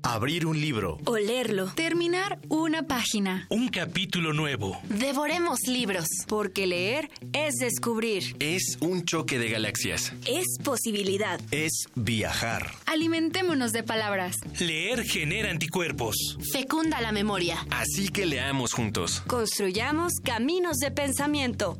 Abrir 0.10 0.46
un 0.46 0.58
libro. 0.58 1.00
Olerlo. 1.04 1.66
Terminar 1.76 2.40
una 2.48 2.84
página. 2.84 3.46
Un 3.50 3.68
capítulo 3.68 4.32
nuevo. 4.32 4.80
Devoremos 4.88 5.60
libros. 5.68 6.08
Porque 6.30 6.66
leer 6.66 7.10
es 7.34 7.56
descubrir. 7.56 8.38
Es 8.40 8.78
un 8.80 9.04
choque 9.04 9.38
de 9.38 9.50
galaxias. 9.50 10.14
Es 10.26 10.46
posibilidad. 10.64 11.42
Es 11.52 11.90
viajar. 11.96 12.72
Alimentémonos 12.86 13.74
de 13.74 13.84
palabras. 13.84 14.38
Leer 14.62 15.04
genera 15.04 15.52
anticuerpos. 15.52 16.38
Fecunda 16.54 17.02
la 17.02 17.12
memoria. 17.12 17.58
Así 17.70 18.08
que 18.08 18.26
leamos 18.26 18.72
juntos. 18.72 19.22
Construyamos 19.28 20.14
caminos 20.24 20.78
de 20.78 20.90
pensamiento. 20.90 21.78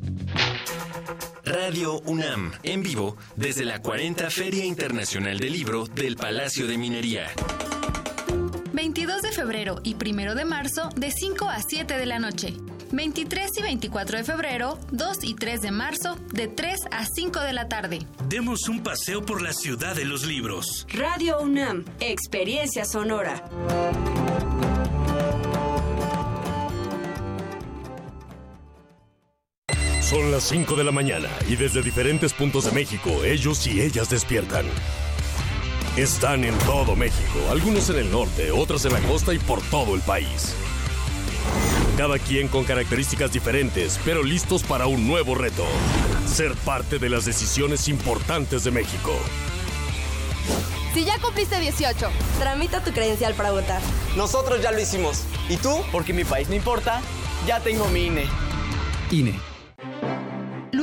Radio 1.46 2.00
UNAM, 2.00 2.52
en 2.62 2.82
vivo, 2.82 3.16
desde 3.36 3.64
la 3.64 3.80
40 3.80 4.28
Feria 4.28 4.66
Internacional 4.66 5.38
del 5.38 5.54
Libro 5.54 5.86
del 5.86 6.16
Palacio 6.16 6.66
de 6.66 6.76
Minería. 6.76 7.28
22 8.88 9.20
de 9.20 9.32
febrero 9.32 9.80
y 9.84 9.94
1 10.02 10.34
de 10.34 10.46
marzo 10.46 10.88
de 10.96 11.10
5 11.10 11.46
a 11.46 11.60
7 11.60 11.98
de 11.98 12.06
la 12.06 12.18
noche. 12.18 12.54
23 12.90 13.50
y 13.58 13.62
24 13.62 14.16
de 14.16 14.24
febrero, 14.24 14.78
2 14.92 15.24
y 15.24 15.34
3 15.34 15.60
de 15.60 15.70
marzo 15.72 16.16
de 16.32 16.48
3 16.48 16.80
a 16.90 17.04
5 17.04 17.40
de 17.40 17.52
la 17.52 17.68
tarde. 17.68 17.98
Demos 18.30 18.66
un 18.66 18.82
paseo 18.82 19.20
por 19.26 19.42
la 19.42 19.52
ciudad 19.52 19.94
de 19.94 20.06
los 20.06 20.24
libros. 20.24 20.86
Radio 20.94 21.38
UNAM, 21.38 21.84
experiencia 22.00 22.86
sonora. 22.86 23.44
Son 30.00 30.32
las 30.32 30.44
5 30.44 30.76
de 30.76 30.84
la 30.84 30.92
mañana 30.92 31.28
y 31.46 31.56
desde 31.56 31.82
diferentes 31.82 32.32
puntos 32.32 32.64
de 32.64 32.72
México 32.72 33.22
ellos 33.22 33.66
y 33.66 33.82
ellas 33.82 34.08
despiertan. 34.08 34.64
Están 35.98 36.44
en 36.44 36.56
todo 36.58 36.94
México, 36.94 37.40
algunos 37.50 37.90
en 37.90 37.96
el 37.96 38.12
norte, 38.12 38.52
otros 38.52 38.84
en 38.84 38.92
la 38.92 39.00
costa 39.00 39.34
y 39.34 39.40
por 39.40 39.60
todo 39.62 39.96
el 39.96 40.00
país. 40.00 40.54
Cada 41.96 42.20
quien 42.20 42.46
con 42.46 42.62
características 42.62 43.32
diferentes, 43.32 43.98
pero 44.04 44.22
listos 44.22 44.62
para 44.62 44.86
un 44.86 45.08
nuevo 45.08 45.34
reto. 45.34 45.64
Ser 46.24 46.54
parte 46.58 47.00
de 47.00 47.08
las 47.10 47.24
decisiones 47.24 47.88
importantes 47.88 48.62
de 48.62 48.70
México. 48.70 49.12
Si 50.94 51.04
ya 51.04 51.18
cumpliste 51.18 51.58
18, 51.58 52.10
tramita 52.38 52.84
tu 52.84 52.92
credencial 52.92 53.34
para 53.34 53.50
votar. 53.50 53.82
Nosotros 54.16 54.62
ya 54.62 54.70
lo 54.70 54.80
hicimos. 54.80 55.24
¿Y 55.48 55.56
tú? 55.56 55.80
Porque 55.90 56.12
mi 56.12 56.22
país 56.22 56.48
no 56.48 56.54
importa, 56.54 57.02
ya 57.44 57.58
tengo 57.58 57.88
mi 57.88 58.06
INE. 58.06 58.28
INE. 59.10 59.47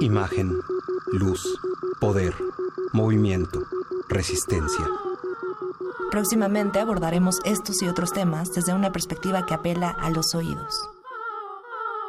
Imagen, 0.00 0.56
luz, 1.12 1.58
poder, 2.00 2.34
movimiento, 2.92 3.62
resistencia. 4.08 4.86
Próximamente 6.10 6.80
abordaremos 6.80 7.40
estos 7.44 7.82
y 7.82 7.88
otros 7.88 8.12
temas 8.12 8.52
desde 8.52 8.72
una 8.72 8.92
perspectiva 8.92 9.44
que 9.46 9.54
apela 9.54 9.90
a 9.90 10.10
los 10.10 10.34
oídos. 10.34 10.74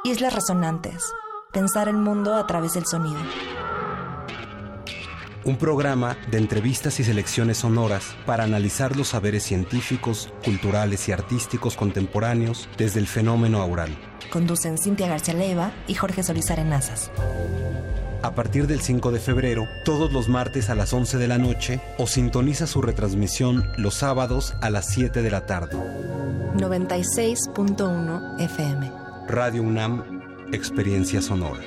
Islas 0.04 0.34
Resonantes. 0.34 1.12
Pensar 1.52 1.88
el 1.88 1.98
mundo 1.98 2.36
a 2.36 2.46
través 2.46 2.74
del 2.74 2.86
sonido. 2.86 3.20
Un 5.44 5.58
programa 5.58 6.18
de 6.30 6.38
entrevistas 6.38 7.00
y 7.00 7.04
selecciones 7.04 7.58
sonoras 7.58 8.16
para 8.26 8.44
analizar 8.44 8.96
los 8.96 9.10
saberes 9.10 9.44
científicos, 9.44 10.32
culturales 10.44 11.08
y 11.08 11.14
artísticos 11.14 11.76
contemporáneos 11.76 12.70
desde 12.78 13.00
el 13.00 13.08
fenómeno 13.08 13.62
aural. 13.62 13.98
Conducen 14.32 14.78
Cintia 14.78 15.08
García 15.08 15.34
Leiva 15.34 15.72
y 15.88 15.96
Jorge 15.96 16.24
Solís 16.24 16.52
Arenazas. 16.52 17.12
A 18.24 18.34
partir 18.34 18.68
del 18.68 18.82
5 18.82 19.12
de 19.12 19.20
febrero, 19.20 19.68
todos 19.86 20.12
los 20.12 20.28
martes 20.28 20.70
a 20.70 20.76
las 20.76 20.92
11 20.92 21.18
de 21.18 21.28
la 21.28 21.38
noche 21.38 21.80
o 21.98 22.08
sintoniza 22.08 22.66
su 22.68 22.82
retransmisión 22.82 23.64
los 23.78 23.94
sábados 23.96 24.56
a 24.62 24.70
las 24.70 24.88
7 24.88 25.22
de 25.22 25.32
la 25.32 25.46
tarde. 25.46 25.78
96.1 26.56 28.42
FM. 28.42 28.92
Radio 29.28 29.62
UNAM, 29.62 30.04
Experiencia 30.52 31.22
Sonora. 31.22 31.64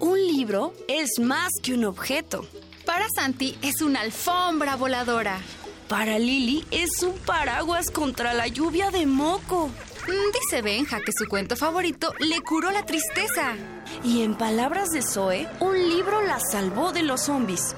Un 0.00 0.18
libro 0.26 0.72
es 0.88 1.20
más 1.20 1.50
que 1.62 1.74
un 1.74 1.84
objeto. 1.84 2.46
Para 2.86 3.06
Santi 3.14 3.58
es 3.62 3.82
una 3.82 4.00
alfombra 4.00 4.76
voladora. 4.76 5.40
Para 5.88 6.18
Lili 6.18 6.64
es 6.72 7.02
un 7.02 7.16
paraguas 7.18 7.90
contra 7.90 8.34
la 8.34 8.48
lluvia 8.48 8.90
de 8.90 9.06
moco. 9.06 9.68
Mm, 9.68 10.32
Dice 10.32 10.62
Benja 10.62 10.98
que 11.00 11.12
su 11.12 11.26
cuento 11.28 11.56
favorito 11.56 12.12
le 12.18 12.40
curó 12.40 12.70
la 12.72 12.84
tristeza. 12.84 13.54
Y 14.02 14.22
en 14.22 14.34
palabras 14.36 14.90
de 14.90 15.02
Zoe, 15.02 15.48
un 15.60 15.74
libro 15.88 16.22
la 16.22 16.40
salvó 16.40 16.92
de 16.92 17.02
los 17.02 17.22
zombies. 17.22 17.76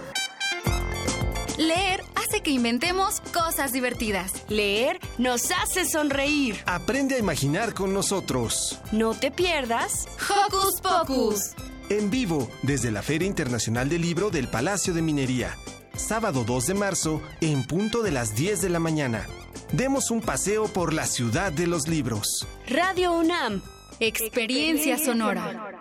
Leer 1.58 2.02
hace 2.14 2.40
que 2.40 2.50
inventemos 2.50 3.20
cosas 3.32 3.72
divertidas. 3.72 4.32
Leer 4.48 5.00
nos 5.18 5.50
hace 5.50 5.84
sonreír. 5.84 6.56
Aprende 6.66 7.16
a 7.16 7.18
imaginar 7.18 7.74
con 7.74 7.92
nosotros. 7.92 8.78
No 8.90 9.12
te 9.14 9.30
pierdas 9.30 10.06
Hocus 10.30 10.80
Pocus. 10.80 11.40
En 11.90 12.10
vivo, 12.10 12.48
desde 12.62 12.90
la 12.90 13.02
Feria 13.02 13.26
Internacional 13.26 13.88
del 13.88 14.02
Libro 14.02 14.30
del 14.30 14.48
Palacio 14.48 14.94
de 14.94 15.02
Minería. 15.02 15.56
Sábado 15.98 16.44
2 16.44 16.66
de 16.68 16.74
marzo, 16.74 17.20
en 17.40 17.66
punto 17.66 18.02
de 18.02 18.12
las 18.12 18.36
10 18.36 18.60
de 18.60 18.68
la 18.68 18.78
mañana. 18.78 19.26
Demos 19.72 20.12
un 20.12 20.20
paseo 20.20 20.68
por 20.68 20.92
la 20.94 21.06
ciudad 21.06 21.50
de 21.50 21.66
los 21.66 21.88
libros. 21.88 22.46
Radio 22.68 23.12
UNAM. 23.18 23.60
Experiencia 23.98 24.96
sonora. 24.96 25.74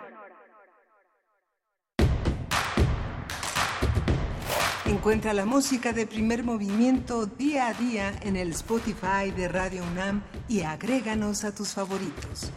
Encuentra 4.86 5.32
la 5.34 5.44
música 5.44 5.92
de 5.92 6.06
primer 6.06 6.42
movimiento 6.42 7.26
día 7.26 7.68
a 7.68 7.74
día 7.74 8.12
en 8.22 8.36
el 8.36 8.50
Spotify 8.50 9.30
de 9.36 9.46
Radio 9.46 9.84
UNAM 9.92 10.22
y 10.48 10.62
agréganos 10.62 11.44
a 11.44 11.54
tus 11.54 11.68
favoritos. 11.68 12.50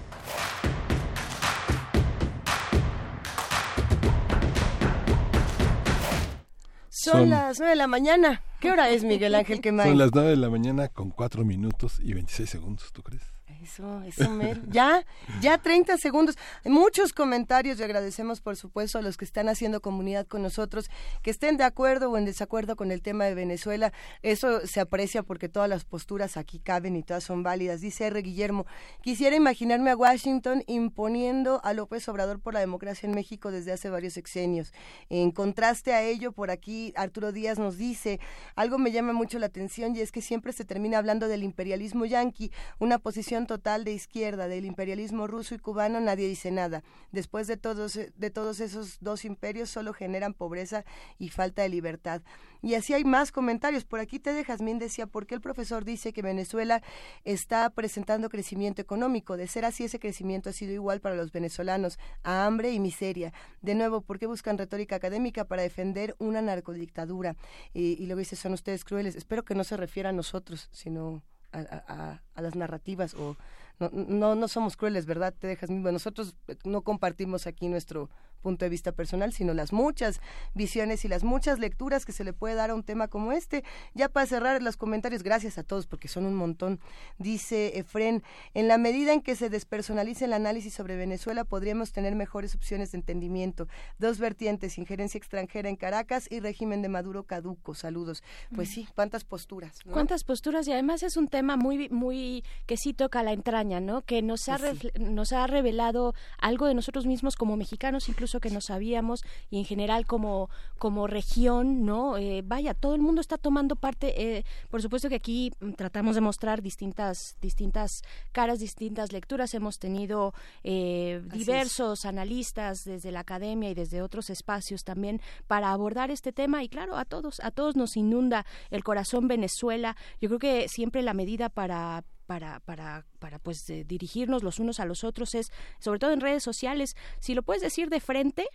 Son, 7.01 7.13
Son- 7.21 7.29
las 7.31 7.57
nueve 7.59 7.71
de 7.71 7.75
la 7.77 7.87
mañana. 7.87 8.43
¿Qué 8.59 8.69
hora 8.71 8.89
es, 8.91 9.03
Miguel 9.03 9.33
Ángel 9.33 9.59
Quemay? 9.59 9.87
Son 9.89 9.97
las 9.97 10.11
9 10.13 10.29
de 10.29 10.35
la 10.37 10.49
mañana 10.51 10.87
con 10.87 11.09
4 11.09 11.43
minutos 11.43 11.99
y 11.99 12.13
26 12.13 12.47
segundos, 12.47 12.91
¿tú 12.93 13.01
crees? 13.01 13.23
Eso, 13.71 14.01
eso 14.03 14.29
mero. 14.29 14.61
Ya, 14.67 15.05
ya 15.39 15.57
30 15.57 15.97
segundos. 15.97 16.37
Muchos 16.65 17.13
comentarios 17.13 17.79
y 17.79 17.83
agradecemos, 17.83 18.41
por 18.41 18.57
supuesto, 18.57 18.97
a 18.97 19.01
los 19.01 19.15
que 19.15 19.23
están 19.23 19.47
haciendo 19.47 19.79
comunidad 19.79 20.27
con 20.27 20.41
nosotros, 20.41 20.89
que 21.21 21.31
estén 21.31 21.55
de 21.55 21.63
acuerdo 21.63 22.11
o 22.11 22.17
en 22.17 22.25
desacuerdo 22.25 22.75
con 22.75 22.91
el 22.91 23.01
tema 23.01 23.25
de 23.25 23.33
Venezuela. 23.33 23.93
Eso 24.23 24.67
se 24.67 24.81
aprecia 24.81 25.23
porque 25.23 25.47
todas 25.47 25.69
las 25.69 25.85
posturas 25.85 26.35
aquí 26.35 26.59
caben 26.59 26.97
y 26.97 27.03
todas 27.03 27.23
son 27.23 27.43
válidas. 27.43 27.79
Dice 27.79 28.07
R. 28.07 28.21
Guillermo, 28.21 28.65
quisiera 29.03 29.37
imaginarme 29.37 29.91
a 29.91 29.95
Washington 29.95 30.63
imponiendo 30.67 31.61
a 31.63 31.73
López 31.73 32.09
Obrador 32.09 32.41
por 32.41 32.53
la 32.53 32.59
democracia 32.59 33.07
en 33.07 33.15
México 33.15 33.51
desde 33.51 33.71
hace 33.71 33.89
varios 33.89 34.13
sexenios. 34.13 34.73
En 35.07 35.31
contraste 35.31 35.93
a 35.93 36.03
ello, 36.03 36.33
por 36.33 36.51
aquí 36.51 36.91
Arturo 36.97 37.31
Díaz 37.31 37.57
nos 37.57 37.77
dice, 37.77 38.19
algo 38.57 38.77
me 38.77 38.91
llama 38.91 39.13
mucho 39.13 39.39
la 39.39 39.45
atención 39.45 39.95
y 39.95 40.01
es 40.01 40.11
que 40.11 40.21
siempre 40.21 40.51
se 40.51 40.65
termina 40.65 40.97
hablando 40.97 41.29
del 41.29 41.43
imperialismo 41.43 42.05
yanqui, 42.05 42.51
una 42.77 42.99
posición 42.99 43.47
total 43.47 43.60
de 43.61 43.93
izquierda, 43.93 44.47
del 44.47 44.65
imperialismo 44.65 45.27
ruso 45.27 45.53
y 45.53 45.59
cubano, 45.59 45.99
nadie 45.99 46.27
dice 46.27 46.49
nada. 46.49 46.83
Después 47.11 47.45
de 47.45 47.57
todos, 47.57 47.93
de 47.93 48.29
todos 48.31 48.59
esos 48.59 48.97
dos 49.01 49.23
imperios 49.23 49.69
solo 49.69 49.93
generan 49.93 50.33
pobreza 50.33 50.83
y 51.19 51.29
falta 51.29 51.61
de 51.61 51.69
libertad. 51.69 52.23
Y 52.63 52.73
así 52.73 52.93
hay 52.93 53.03
más 53.03 53.31
comentarios. 53.31 53.85
Por 53.85 53.99
aquí 53.99 54.19
Tede 54.19 54.43
Jazmín 54.43 54.79
decía, 54.79 55.05
¿por 55.05 55.27
qué 55.27 55.35
el 55.35 55.41
profesor 55.41 55.85
dice 55.85 56.11
que 56.11 56.23
Venezuela 56.23 56.81
está 57.23 57.69
presentando 57.69 58.29
crecimiento 58.29 58.81
económico? 58.81 59.37
De 59.37 59.47
ser 59.47 59.63
así, 59.63 59.83
ese 59.83 59.99
crecimiento 59.99 60.49
ha 60.49 60.53
sido 60.53 60.73
igual 60.73 60.99
para 60.99 61.15
los 61.15 61.31
venezolanos, 61.31 61.99
a 62.23 62.45
hambre 62.45 62.71
y 62.71 62.79
miseria. 62.79 63.31
De 63.61 63.75
nuevo, 63.75 64.01
¿por 64.01 64.17
qué 64.17 64.25
buscan 64.25 64.57
retórica 64.57 64.95
académica 64.95 65.45
para 65.45 65.61
defender 65.61 66.15
una 66.17 66.41
narcodictadura? 66.41 67.35
Y, 67.73 68.01
y 68.01 68.07
luego 68.07 68.19
dice, 68.19 68.35
son 68.35 68.53
ustedes 68.53 68.83
crueles. 68.85 69.15
Espero 69.15 69.45
que 69.45 69.53
no 69.53 69.63
se 69.63 69.77
refiera 69.77 70.09
a 70.09 70.13
nosotros, 70.13 70.67
sino 70.71 71.21
a, 71.51 72.19
a, 72.35 72.41
las 72.41 72.55
narrativas 72.55 73.13
o 73.13 73.35
no, 73.79 73.89
no, 73.91 74.35
no 74.35 74.47
somos 74.47 74.77
crueles, 74.77 75.05
¿verdad? 75.05 75.33
Te 75.37 75.47
dejas 75.47 75.69
mismo. 75.69 75.91
Nosotros 75.91 76.35
no 76.63 76.81
compartimos 76.81 77.47
aquí 77.47 77.67
nuestro 77.67 78.09
punto 78.41 78.65
de 78.65 78.69
vista 78.69 78.91
personal, 78.91 79.31
sino 79.31 79.53
las 79.53 79.71
muchas 79.71 80.19
visiones 80.53 81.05
y 81.05 81.07
las 81.07 81.23
muchas 81.23 81.59
lecturas 81.59 82.05
que 82.05 82.11
se 82.11 82.23
le 82.23 82.33
puede 82.33 82.55
dar 82.55 82.71
a 82.71 82.75
un 82.75 82.83
tema 82.83 83.07
como 83.07 83.31
este. 83.31 83.63
Ya 83.93 84.09
para 84.09 84.25
cerrar 84.25 84.61
los 84.61 84.77
comentarios, 84.77 85.23
gracias 85.23 85.57
a 85.57 85.63
todos 85.63 85.87
porque 85.87 86.07
son 86.07 86.25
un 86.25 86.35
montón. 86.35 86.79
Dice 87.17 87.77
Efren, 87.77 88.23
en 88.53 88.67
la 88.67 88.77
medida 88.77 89.13
en 89.13 89.21
que 89.21 89.35
se 89.35 89.49
despersonalice 89.49 90.25
el 90.25 90.33
análisis 90.33 90.73
sobre 90.73 90.95
Venezuela, 90.95 91.43
podríamos 91.43 91.91
tener 91.91 92.15
mejores 92.15 92.55
opciones 92.55 92.91
de 92.91 92.97
entendimiento. 92.97 93.67
Dos 93.99 94.19
vertientes, 94.19 94.77
injerencia 94.77 95.17
extranjera 95.17 95.69
en 95.69 95.75
Caracas 95.75 96.27
y 96.29 96.39
régimen 96.39 96.81
de 96.81 96.89
Maduro 96.89 97.23
caduco. 97.23 97.75
Saludos. 97.75 98.23
Pues 98.53 98.69
sí, 98.69 98.87
cuántas 98.95 99.23
posturas. 99.23 99.79
Cuántas 99.89 100.23
posturas 100.23 100.67
y 100.67 100.71
además 100.71 101.03
es 101.03 101.17
un 101.17 101.27
tema 101.27 101.55
muy, 101.55 101.89
muy 101.89 102.43
que 102.65 102.77
sí 102.77 102.93
toca 102.93 103.23
la 103.23 103.33
entraña, 103.33 103.79
¿no? 103.79 104.01
Que 104.01 104.21
nos 104.21 104.49
ha, 104.49 104.57
Pues 104.57 104.99
nos 104.99 105.33
ha 105.33 105.47
revelado 105.47 106.13
algo 106.39 106.67
de 106.67 106.73
nosotros 106.73 107.05
mismos 107.05 107.35
como 107.35 107.57
mexicanos, 107.57 108.09
incluso 108.09 108.30
que 108.39 108.49
no 108.49 108.61
sabíamos 108.61 109.23
y 109.49 109.57
en 109.57 109.65
general 109.65 110.05
como 110.05 110.49
como 110.77 111.07
región 111.07 111.85
no 111.85 112.17
eh, 112.17 112.41
vaya 112.45 112.73
todo 112.73 112.95
el 112.95 113.01
mundo 113.01 113.21
está 113.21 113.37
tomando 113.37 113.75
parte 113.75 114.37
eh, 114.37 114.45
por 114.69 114.81
supuesto 114.81 115.09
que 115.09 115.15
aquí 115.15 115.51
mm, 115.59 115.73
tratamos 115.73 116.15
de 116.15 116.21
mostrar 116.21 116.61
distintas 116.61 117.35
distintas 117.41 118.03
caras 118.31 118.59
distintas 118.59 119.11
lecturas. 119.11 119.53
Hemos 119.53 119.79
tenido 119.79 120.33
eh, 120.63 121.21
diversos 121.33 122.05
analistas 122.05 122.85
desde 122.85 123.11
la 123.11 123.21
academia 123.21 123.69
y 123.69 123.73
desde 123.73 124.01
otros 124.01 124.29
espacios 124.29 124.83
también 124.83 125.21
para 125.47 125.71
abordar 125.71 126.11
este 126.11 126.31
tema. 126.31 126.63
Y 126.63 126.69
claro 126.69 126.95
a 126.95 127.05
todos 127.05 127.41
a 127.41 127.51
todos 127.51 127.75
nos 127.75 127.97
inunda 127.97 128.45
el 128.69 128.83
corazón 128.83 129.27
Venezuela. 129.27 129.97
Yo 130.21 130.29
creo 130.29 130.39
que 130.39 130.69
siempre 130.69 131.01
la 131.01 131.13
medida 131.13 131.49
para 131.49 132.03
para, 132.31 132.61
para, 132.61 133.03
para 133.19 133.39
pues 133.39 133.69
eh, 133.69 133.83
dirigirnos 133.83 134.41
los 134.41 134.59
unos 134.59 134.79
a 134.79 134.85
los 134.85 135.03
otros 135.03 135.35
es, 135.35 135.51
sobre 135.79 135.99
todo 135.99 136.13
en 136.13 136.21
redes 136.21 136.41
sociales, 136.41 136.95
si 137.19 137.33
lo 137.33 137.43
puedes 137.43 137.61
decir 137.61 137.89
de 137.89 137.99
frente, 137.99 138.47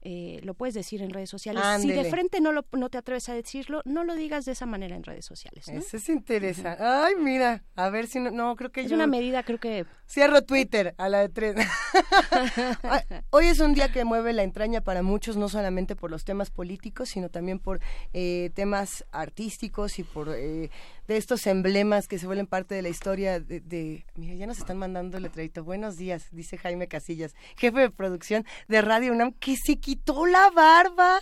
eh, 0.00 0.38
lo 0.44 0.54
puedes 0.54 0.72
decir 0.72 1.02
en 1.02 1.10
redes 1.10 1.28
sociales. 1.28 1.62
Si 1.80 1.90
de 1.90 2.04
frente 2.04 2.40
no, 2.40 2.52
lo, 2.52 2.64
no 2.70 2.88
te 2.90 2.96
atreves 2.96 3.28
a 3.28 3.34
decirlo, 3.34 3.82
no 3.84 4.04
lo 4.04 4.14
digas 4.14 4.44
de 4.44 4.52
esa 4.52 4.64
manera 4.64 4.94
en 4.94 5.02
redes 5.02 5.24
sociales. 5.24 5.68
¿no? 5.68 5.80
Eso 5.80 5.96
es 5.96 6.08
interesante. 6.08 6.80
Ay, 6.80 7.14
mira, 7.18 7.64
a 7.74 7.90
ver 7.90 8.06
si 8.06 8.20
no, 8.20 8.30
no 8.30 8.54
creo 8.54 8.70
que 8.70 8.82
Es 8.82 8.90
yo... 8.90 8.94
una 8.94 9.08
medida, 9.08 9.42
creo 9.42 9.58
que... 9.58 9.84
Cierro 10.08 10.42
Twitter 10.42 10.94
a 10.96 11.08
la 11.08 11.18
de 11.18 11.28
tres. 11.28 11.56
Hoy 13.30 13.46
es 13.46 13.58
un 13.58 13.74
día 13.74 13.90
que 13.90 14.04
mueve 14.04 14.32
la 14.32 14.44
entraña 14.44 14.80
para 14.80 15.02
muchos, 15.02 15.36
no 15.36 15.48
solamente 15.48 15.96
por 15.96 16.12
los 16.12 16.24
temas 16.24 16.50
políticos, 16.50 17.08
sino 17.08 17.28
también 17.28 17.58
por 17.58 17.80
eh, 18.12 18.52
temas 18.54 19.04
artísticos 19.10 19.98
y 19.98 20.04
por 20.04 20.28
eh, 20.36 20.70
de 21.08 21.16
estos 21.16 21.46
emblemas 21.46 22.08
que 22.08 22.18
se 22.18 22.26
vuelven 22.26 22.46
parte 22.46 22.74
de 22.74 22.82
la 22.82 22.88
historia 22.88 23.40
de, 23.40 23.60
de- 23.60 24.04
Mira, 24.16 24.34
ya 24.34 24.46
nos 24.46 24.58
están 24.58 24.78
mandando 24.78 25.16
el 25.16 25.22
letrerito. 25.22 25.64
Buenos 25.64 25.96
días, 25.96 26.26
dice 26.32 26.58
Jaime 26.58 26.88
Casillas, 26.88 27.34
jefe 27.56 27.78
de 27.80 27.90
producción 27.90 28.44
de 28.68 28.82
Radio 28.82 29.12
UNAM, 29.12 29.32
que 29.32 29.56
se 29.56 29.76
quitó 29.76 30.26
la 30.26 30.50
barba. 30.50 31.18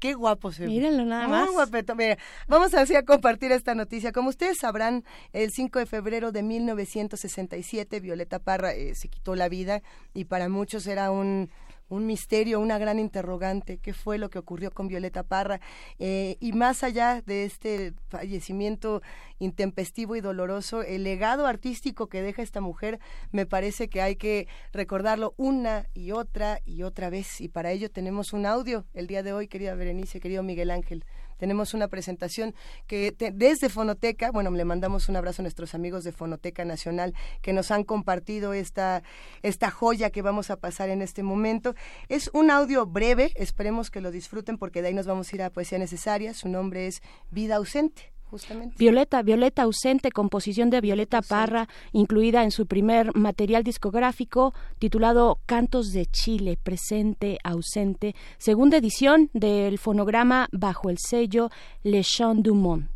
Qué 0.00 0.12
guapo 0.14 0.50
se 0.50 0.62
ve. 0.62 0.68
Mírenlo 0.70 1.04
nada 1.04 1.28
Muy 1.28 1.38
más. 1.38 1.50
guapeto. 1.52 1.94
Mira, 1.94 2.18
vamos 2.48 2.74
así 2.74 2.96
a 2.96 3.04
compartir 3.04 3.52
esta 3.52 3.76
noticia. 3.76 4.10
Como 4.10 4.28
ustedes 4.28 4.58
sabrán, 4.60 5.04
el 5.32 5.52
5 5.52 5.78
de 5.78 5.86
febrero 5.86 6.32
de 6.32 6.42
1967, 6.42 8.00
Violeta 8.00 8.40
Parra 8.40 8.74
eh, 8.74 8.94
se 8.96 9.06
quitó 9.08 9.36
la 9.36 9.48
vida 9.48 9.82
y 10.14 10.24
para 10.24 10.48
muchos 10.48 10.86
era 10.88 11.12
un, 11.12 11.48
un 11.88 12.06
misterio, 12.06 12.60
una 12.60 12.78
gran 12.78 12.98
interrogante. 12.98 13.78
¿Qué 13.78 13.92
fue 13.92 14.18
lo 14.18 14.30
que 14.30 14.38
ocurrió 14.38 14.70
con 14.70 14.88
Violeta 14.88 15.22
Parra? 15.22 15.60
Eh, 15.98 16.36
y 16.40 16.52
más 16.52 16.84
allá 16.84 17.22
de 17.22 17.44
este 17.44 17.94
fallecimiento 18.08 19.02
intempestivo 19.38 20.16
y 20.16 20.20
doloroso, 20.20 20.82
el 20.82 21.04
legado 21.04 21.46
artístico 21.46 22.08
que 22.08 22.22
deja 22.22 22.42
esta 22.42 22.60
mujer, 22.60 22.98
me 23.30 23.46
parece 23.46 23.88
que 23.88 24.02
hay 24.02 24.16
que 24.16 24.48
recordarlo 24.72 25.34
una 25.36 25.86
y 25.94 26.12
otra 26.12 26.60
y 26.64 26.82
otra 26.82 27.10
vez. 27.10 27.40
Y 27.40 27.48
para 27.48 27.72
ello 27.72 27.90
tenemos 27.90 28.32
un 28.32 28.46
audio 28.46 28.84
el 28.94 29.06
día 29.06 29.22
de 29.22 29.32
hoy, 29.32 29.48
querida 29.48 29.74
Berenice, 29.74 30.20
querido 30.20 30.42
Miguel 30.42 30.70
Ángel. 30.70 31.04
Tenemos 31.38 31.72
una 31.72 31.88
presentación 31.88 32.54
que 32.86 33.14
desde 33.32 33.68
Fonoteca, 33.68 34.30
bueno, 34.30 34.50
le 34.50 34.64
mandamos 34.64 35.08
un 35.08 35.16
abrazo 35.16 35.42
a 35.42 35.44
nuestros 35.44 35.74
amigos 35.74 36.04
de 36.04 36.12
Fonoteca 36.12 36.64
Nacional 36.64 37.14
que 37.40 37.52
nos 37.52 37.70
han 37.70 37.84
compartido 37.84 38.52
esta, 38.52 39.02
esta 39.42 39.70
joya 39.70 40.10
que 40.10 40.22
vamos 40.22 40.50
a 40.50 40.56
pasar 40.56 40.90
en 40.90 41.00
este 41.00 41.22
momento. 41.22 41.74
Es 42.08 42.28
un 42.32 42.50
audio 42.50 42.86
breve, 42.86 43.32
esperemos 43.36 43.90
que 43.90 44.00
lo 44.00 44.10
disfruten 44.10 44.58
porque 44.58 44.82
de 44.82 44.88
ahí 44.88 44.94
nos 44.94 45.06
vamos 45.06 45.32
a 45.32 45.36
ir 45.36 45.42
a 45.42 45.50
Poesía 45.50 45.78
Necesaria. 45.78 46.34
Su 46.34 46.48
nombre 46.48 46.86
es 46.86 47.02
Vida 47.30 47.56
Ausente, 47.56 48.12
justamente. 48.30 48.76
Violeta, 48.78 49.22
Violeta 49.22 49.62
ausente, 49.62 50.10
composición 50.10 50.70
de 50.70 50.80
Violeta 50.80 51.22
Parra, 51.22 51.68
incluida 51.92 52.44
en 52.44 52.50
su 52.50 52.66
primer 52.66 53.14
material 53.16 53.64
discográfico 53.64 54.54
titulado 54.78 55.38
Cantos 55.46 55.92
de 55.92 56.06
Chile, 56.06 56.58
presente, 56.62 57.38
ausente, 57.42 58.14
segunda 58.38 58.76
edición 58.76 59.30
del 59.32 59.78
fonograma 59.78 60.48
bajo 60.52 60.90
el 60.90 60.98
sello 60.98 61.50
Le 61.82 62.02
Chant 62.02 62.44
du 62.44 62.54
Monde. 62.54 62.88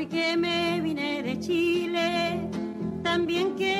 porque 0.00 0.36
me 0.36 0.59
también 3.30 3.54
que 3.54 3.79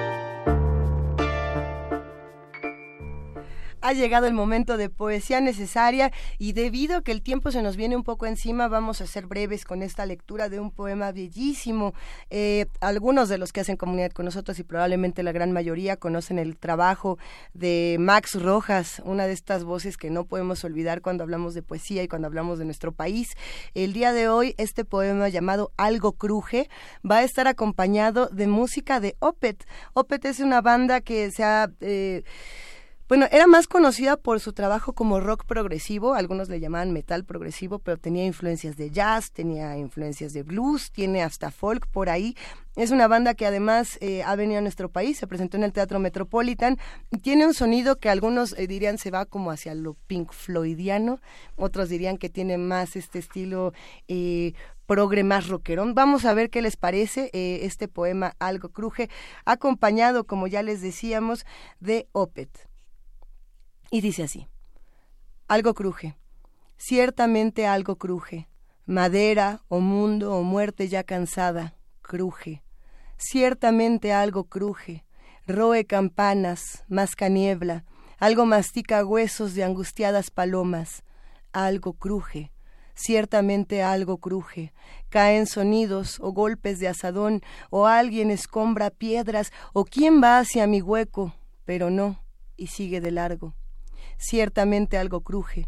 Ha 3.91 3.93
llegado 3.93 4.25
el 4.25 4.33
momento 4.33 4.77
de 4.77 4.89
poesía 4.89 5.41
necesaria 5.41 6.13
y 6.37 6.53
debido 6.53 6.95
a 6.95 7.01
que 7.01 7.11
el 7.11 7.21
tiempo 7.21 7.51
se 7.51 7.61
nos 7.61 7.75
viene 7.75 7.97
un 7.97 8.05
poco 8.05 8.25
encima, 8.25 8.69
vamos 8.69 9.01
a 9.01 9.05
ser 9.05 9.25
breves 9.27 9.65
con 9.65 9.81
esta 9.81 10.05
lectura 10.05 10.47
de 10.47 10.61
un 10.61 10.71
poema 10.71 11.11
bellísimo. 11.11 11.93
Eh, 12.29 12.67
algunos 12.79 13.27
de 13.27 13.37
los 13.37 13.51
que 13.51 13.59
hacen 13.59 13.75
comunidad 13.75 14.11
con 14.11 14.23
nosotros 14.23 14.57
y 14.59 14.63
probablemente 14.63 15.23
la 15.23 15.33
gran 15.33 15.51
mayoría 15.51 15.97
conocen 15.97 16.39
el 16.39 16.55
trabajo 16.55 17.17
de 17.53 17.97
Max 17.99 18.41
Rojas, 18.41 19.01
una 19.03 19.27
de 19.27 19.33
estas 19.33 19.65
voces 19.65 19.97
que 19.97 20.09
no 20.09 20.23
podemos 20.23 20.63
olvidar 20.63 21.01
cuando 21.01 21.25
hablamos 21.25 21.53
de 21.53 21.61
poesía 21.61 22.01
y 22.01 22.07
cuando 22.07 22.29
hablamos 22.29 22.59
de 22.59 22.63
nuestro 22.63 22.93
país. 22.93 23.35
El 23.73 23.91
día 23.91 24.13
de 24.13 24.29
hoy 24.29 24.55
este 24.57 24.85
poema 24.85 25.27
llamado 25.27 25.73
Algo 25.75 26.13
Cruje 26.13 26.69
va 27.03 27.17
a 27.17 27.23
estar 27.23 27.49
acompañado 27.49 28.27
de 28.27 28.47
música 28.47 29.01
de 29.01 29.17
Opet. 29.19 29.67
Opet 29.95 30.23
es 30.23 30.39
una 30.39 30.61
banda 30.61 31.01
que 31.01 31.29
se 31.31 31.43
ha... 31.43 31.69
Eh, 31.81 32.23
bueno, 33.11 33.27
era 33.29 33.45
más 33.45 33.67
conocida 33.67 34.15
por 34.15 34.39
su 34.39 34.53
trabajo 34.53 34.93
como 34.93 35.19
rock 35.19 35.43
progresivo, 35.43 36.13
algunos 36.13 36.47
le 36.47 36.61
llamaban 36.61 36.93
metal 36.93 37.25
progresivo, 37.25 37.79
pero 37.79 37.97
tenía 37.97 38.25
influencias 38.25 38.77
de 38.77 38.89
jazz, 38.89 39.33
tenía 39.33 39.77
influencias 39.77 40.31
de 40.31 40.43
blues, 40.43 40.93
tiene 40.93 41.21
hasta 41.21 41.51
folk 41.51 41.87
por 41.87 42.09
ahí. 42.09 42.37
Es 42.77 42.89
una 42.89 43.09
banda 43.09 43.33
que 43.33 43.45
además 43.45 43.97
eh, 43.99 44.23
ha 44.23 44.33
venido 44.37 44.59
a 44.59 44.61
nuestro 44.61 44.89
país, 44.89 45.17
se 45.17 45.27
presentó 45.27 45.57
en 45.57 45.65
el 45.65 45.73
Teatro 45.73 45.99
Metropolitan 45.99 46.77
y 47.09 47.17
tiene 47.17 47.45
un 47.45 47.53
sonido 47.53 47.97
que 47.97 48.07
algunos 48.07 48.57
eh, 48.57 48.65
dirían 48.65 48.97
se 48.97 49.11
va 49.11 49.25
como 49.25 49.51
hacia 49.51 49.75
lo 49.75 49.95
Pink 50.07 50.31
Floydiano, 50.31 51.19
otros 51.57 51.89
dirían 51.89 52.17
que 52.17 52.29
tiene 52.29 52.57
más 52.57 52.95
este 52.95 53.19
estilo 53.19 53.73
eh, 54.07 54.53
progre 54.85 55.25
más 55.25 55.49
rockerón. 55.49 55.95
Vamos 55.95 56.23
a 56.23 56.33
ver 56.33 56.49
qué 56.49 56.61
les 56.61 56.77
parece 56.77 57.29
eh, 57.33 57.59
este 57.63 57.89
poema 57.89 58.37
Algo 58.39 58.69
Cruje, 58.69 59.09
acompañado, 59.43 60.23
como 60.23 60.47
ya 60.47 60.63
les 60.63 60.81
decíamos, 60.81 61.45
de 61.81 62.07
Opet. 62.13 62.70
Y 63.93 63.99
dice 63.99 64.23
así, 64.23 64.47
algo 65.49 65.73
cruje, 65.73 66.15
ciertamente 66.77 67.67
algo 67.67 67.97
cruje, 67.97 68.47
madera 68.85 69.63
o 69.67 69.81
mundo 69.81 70.33
o 70.33 70.43
muerte 70.43 70.87
ya 70.87 71.03
cansada, 71.03 71.75
cruje, 72.01 72.63
ciertamente 73.17 74.13
algo 74.13 74.45
cruje, 74.45 75.03
roe 75.45 75.83
campanas, 75.83 76.85
masca 76.87 77.27
niebla, 77.27 77.83
algo 78.17 78.45
mastica 78.45 79.03
huesos 79.03 79.55
de 79.55 79.65
angustiadas 79.65 80.31
palomas, 80.31 81.03
algo 81.51 81.91
cruje, 81.91 82.53
ciertamente 82.95 83.83
algo 83.83 84.19
cruje, 84.19 84.71
caen 85.09 85.47
sonidos 85.47 86.17
o 86.21 86.31
golpes 86.31 86.79
de 86.79 86.87
asadón, 86.87 87.41
o 87.69 87.87
alguien 87.87 88.31
escombra 88.31 88.89
piedras, 88.89 89.51
o 89.73 89.83
quién 89.83 90.23
va 90.23 90.39
hacia 90.39 90.65
mi 90.65 90.81
hueco, 90.81 91.35
pero 91.65 91.89
no, 91.89 92.23
y 92.55 92.67
sigue 92.67 93.01
de 93.01 93.11
largo 93.11 93.53
ciertamente 94.21 94.97
algo 94.97 95.21
cruje, 95.21 95.67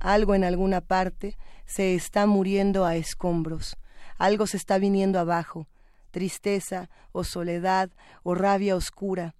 algo 0.00 0.34
en 0.34 0.44
alguna 0.44 0.80
parte 0.80 1.36
se 1.66 1.94
está 1.94 2.26
muriendo 2.26 2.86
a 2.86 2.96
escombros, 2.96 3.76
algo 4.18 4.46
se 4.46 4.56
está 4.56 4.78
viniendo 4.78 5.18
abajo, 5.18 5.68
tristeza 6.10 6.88
o 7.12 7.22
soledad 7.22 7.90
o 8.22 8.34
rabia 8.34 8.76
oscura, 8.76 9.34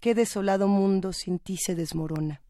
qué 0.00 0.14
desolado 0.14 0.66
mundo 0.66 1.12
sin 1.12 1.38
ti 1.38 1.56
se 1.56 1.74
desmorona. 1.76 2.42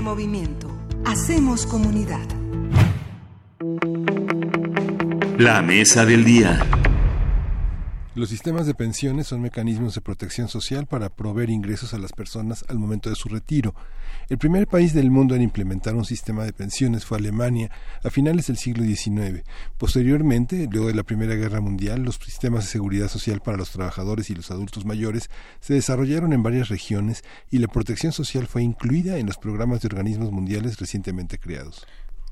Primer 0.00 0.16
movimiento. 0.16 0.66
Hacemos 1.04 1.66
comunidad. 1.66 2.26
La 5.36 5.60
mesa 5.60 6.06
del 6.06 6.24
día. 6.24 6.64
Los 8.14 8.30
sistemas 8.30 8.66
de 8.66 8.72
pensiones 8.72 9.26
son 9.26 9.42
mecanismos 9.42 9.94
de 9.94 10.00
protección 10.00 10.48
social 10.48 10.86
para 10.86 11.10
proveer 11.10 11.50
ingresos 11.50 11.92
a 11.92 11.98
las 11.98 12.12
personas 12.12 12.64
al 12.68 12.78
momento 12.78 13.10
de 13.10 13.16
su 13.16 13.28
retiro. 13.28 13.74
El 14.30 14.38
primer 14.38 14.68
país 14.68 14.94
del 14.94 15.10
mundo 15.10 15.34
en 15.34 15.42
implementar 15.42 15.96
un 15.96 16.04
sistema 16.04 16.44
de 16.44 16.52
pensiones 16.52 17.04
fue 17.04 17.18
Alemania 17.18 17.68
a 18.04 18.10
finales 18.10 18.46
del 18.46 18.58
siglo 18.58 18.84
XIX. 18.84 19.42
Posteriormente, 19.76 20.68
luego 20.70 20.86
de 20.86 20.94
la 20.94 21.02
Primera 21.02 21.34
Guerra 21.34 21.60
Mundial, 21.60 22.04
los 22.04 22.14
sistemas 22.14 22.62
de 22.62 22.70
seguridad 22.70 23.08
social 23.08 23.40
para 23.40 23.56
los 23.56 23.72
trabajadores 23.72 24.30
y 24.30 24.36
los 24.36 24.52
adultos 24.52 24.84
mayores 24.84 25.30
se 25.58 25.74
desarrollaron 25.74 26.32
en 26.32 26.44
varias 26.44 26.68
regiones 26.68 27.24
y 27.50 27.58
la 27.58 27.66
protección 27.66 28.12
social 28.12 28.46
fue 28.46 28.62
incluida 28.62 29.18
en 29.18 29.26
los 29.26 29.36
programas 29.36 29.80
de 29.80 29.88
organismos 29.88 30.30
mundiales 30.30 30.78
recientemente 30.78 31.38
creados. 31.38 31.84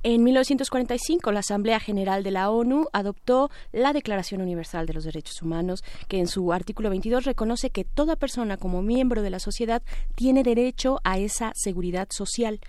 En 0.04 0.22
1945, 0.22 1.32
la 1.32 1.40
Asamblea 1.40 1.80
General 1.80 2.22
de 2.22 2.30
la 2.30 2.50
ONU 2.50 2.86
adoptó 2.92 3.50
la 3.72 3.92
Declaración 3.92 4.40
Universal 4.40 4.86
de 4.86 4.92
los 4.92 5.02
Derechos 5.02 5.42
Humanos, 5.42 5.82
que 6.06 6.20
en 6.20 6.28
su 6.28 6.52
artículo 6.52 6.88
22 6.88 7.24
reconoce 7.24 7.70
que 7.70 7.82
toda 7.82 8.14
persona 8.14 8.56
como 8.58 8.80
miembro 8.80 9.22
de 9.22 9.30
la 9.30 9.40
sociedad 9.40 9.82
tiene 10.14 10.44
derecho 10.44 11.00
a 11.02 11.18
esa 11.18 11.50
seguridad 11.56 12.06
social. 12.10 12.60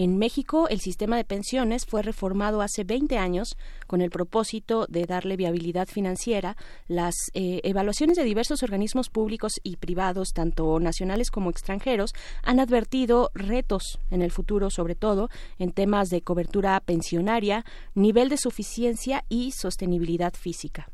En 0.00 0.16
México, 0.16 0.68
el 0.68 0.78
sistema 0.78 1.16
de 1.16 1.24
pensiones 1.24 1.84
fue 1.84 2.02
reformado 2.02 2.62
hace 2.62 2.84
20 2.84 3.18
años 3.18 3.56
con 3.88 4.00
el 4.00 4.10
propósito 4.10 4.86
de 4.88 5.06
darle 5.06 5.36
viabilidad 5.36 5.88
financiera. 5.88 6.56
Las 6.86 7.16
eh, 7.34 7.60
evaluaciones 7.64 8.16
de 8.16 8.22
diversos 8.22 8.62
organismos 8.62 9.10
públicos 9.10 9.54
y 9.64 9.74
privados, 9.74 10.28
tanto 10.32 10.78
nacionales 10.78 11.32
como 11.32 11.50
extranjeros, 11.50 12.12
han 12.44 12.60
advertido 12.60 13.32
retos 13.34 13.98
en 14.12 14.22
el 14.22 14.30
futuro, 14.30 14.70
sobre 14.70 14.94
todo 14.94 15.30
en 15.58 15.72
temas 15.72 16.10
de 16.10 16.22
cobertura 16.22 16.78
pensionaria, 16.78 17.64
nivel 17.96 18.28
de 18.28 18.36
suficiencia 18.36 19.24
y 19.28 19.50
sostenibilidad 19.50 20.32
física. 20.32 20.92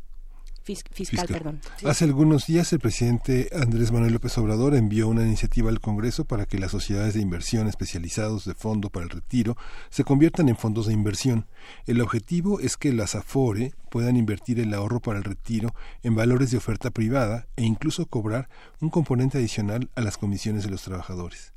Fiscal, 0.65 0.95
Fiscal. 0.95 1.27
perdón. 1.27 1.61
Hace 1.85 2.05
algunos 2.05 2.47
días 2.47 2.73
el 2.73 2.81
presidente 2.81 3.51
Andrés 3.53 3.93
Manuel 3.93 4.15
López 4.15 4.37
Obrador 4.39 4.75
envió 4.75 5.09
una 5.09 5.23
iniciativa 5.23 5.71
al 5.71 5.81
Congreso 5.81 6.25
para 6.25 6.47
que 6.47 6.59
las 6.59 6.71
sociedades 6.71 7.15
de 7.15 7.21
inversión 7.21 7.69
especializados 7.69 8.45
de 8.45 8.55
fondo 8.55 8.91
para 8.91 9.05
el 9.05 9.11
retiro 9.11 9.57
se 9.91 10.05
conviertan 10.05 10.49
en 10.49 10.57
fondos 10.57 10.87
de 10.87 10.93
inversión. 10.93 11.47
El 11.87 12.01
objetivo 12.01 12.61
es 12.61 12.77
que 12.77 12.93
las 12.93 13.15
AFORE 13.15 13.75
puedan 13.91 14.17
invertir 14.17 14.59
el 14.59 14.75
ahorro 14.75 15.01
para 15.01 15.19
el 15.19 15.25
retiro 15.25 15.75
en 16.03 16.17
valores 16.17 16.51
de 16.51 16.57
oferta 16.57 16.91
privada 16.91 17.47
e 17.57 17.65
incluso 17.65 18.07
cobrar 18.07 18.49
un 18.81 18.91
componente 18.91 19.39
adicional 19.39 19.91
a 19.95 20.01
las 20.01 20.19
comisiones 20.19 20.65
de 20.65 20.71
los 20.71 20.83
trabajadores. 20.83 21.54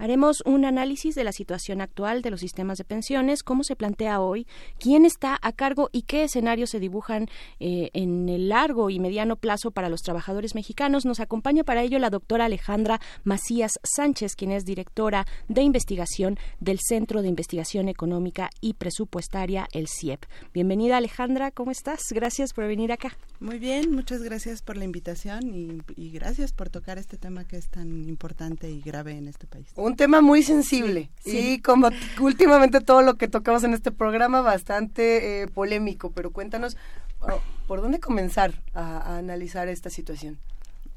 Haremos 0.00 0.42
un 0.46 0.64
análisis 0.64 1.16
de 1.16 1.24
la 1.24 1.32
situación 1.32 1.80
actual 1.80 2.22
de 2.22 2.30
los 2.30 2.38
sistemas 2.38 2.78
de 2.78 2.84
pensiones, 2.84 3.42
cómo 3.42 3.64
se 3.64 3.74
plantea 3.74 4.20
hoy, 4.20 4.46
quién 4.78 5.04
está 5.04 5.36
a 5.42 5.52
cargo 5.52 5.90
y 5.90 6.02
qué 6.02 6.22
escenarios 6.22 6.70
se 6.70 6.78
dibujan 6.78 7.26
eh, 7.58 7.90
en 7.94 8.28
el 8.28 8.48
largo 8.48 8.90
y 8.90 9.00
mediano 9.00 9.34
plazo 9.34 9.72
para 9.72 9.88
los 9.88 10.02
trabajadores 10.02 10.54
mexicanos. 10.54 11.04
Nos 11.04 11.18
acompaña 11.18 11.64
para 11.64 11.82
ello 11.82 11.98
la 11.98 12.10
doctora 12.10 12.44
Alejandra 12.44 13.00
Macías 13.24 13.80
Sánchez, 13.82 14.36
quien 14.36 14.52
es 14.52 14.64
directora 14.64 15.26
de 15.48 15.62
investigación 15.62 16.38
del 16.60 16.78
Centro 16.78 17.20
de 17.20 17.28
Investigación 17.28 17.88
Económica 17.88 18.50
y 18.60 18.74
Presupuestaria, 18.74 19.66
el 19.72 19.88
CIEP. 19.88 20.24
Bienvenida 20.54 20.96
Alejandra, 20.98 21.50
¿cómo 21.50 21.72
estás? 21.72 22.02
Gracias 22.10 22.52
por 22.52 22.68
venir 22.68 22.92
acá. 22.92 23.16
Muy 23.40 23.58
bien, 23.58 23.90
muchas 23.90 24.22
gracias 24.22 24.62
por 24.62 24.76
la 24.76 24.84
invitación 24.84 25.52
y, 25.52 25.82
y 25.96 26.10
gracias 26.10 26.52
por 26.52 26.70
tocar 26.70 26.98
este 26.98 27.16
tema 27.16 27.44
que 27.44 27.56
es 27.56 27.68
tan 27.68 28.08
importante 28.08 28.70
y 28.70 28.80
grave 28.80 29.16
en 29.16 29.26
este 29.26 29.48
país. 29.48 29.66
Un 29.88 29.96
tema 29.96 30.20
muy 30.20 30.42
sensible 30.42 31.10
Sí. 31.24 31.54
y 31.54 31.58
como 31.60 31.88
últimamente 32.20 32.80
todo 32.80 33.02
lo 33.02 33.14
que 33.14 33.28
tocamos 33.28 33.64
en 33.64 33.74
este 33.74 33.90
programa 33.90 34.40
bastante 34.40 35.42
eh, 35.42 35.46
polémico, 35.48 36.10
pero 36.12 36.30
cuéntanos 36.30 36.76
oh, 37.20 37.40
por 37.66 37.80
dónde 37.82 37.98
comenzar 38.00 38.62
a, 38.74 38.98
a 38.98 39.18
analizar 39.18 39.68
esta 39.68 39.90
situación. 39.90 40.38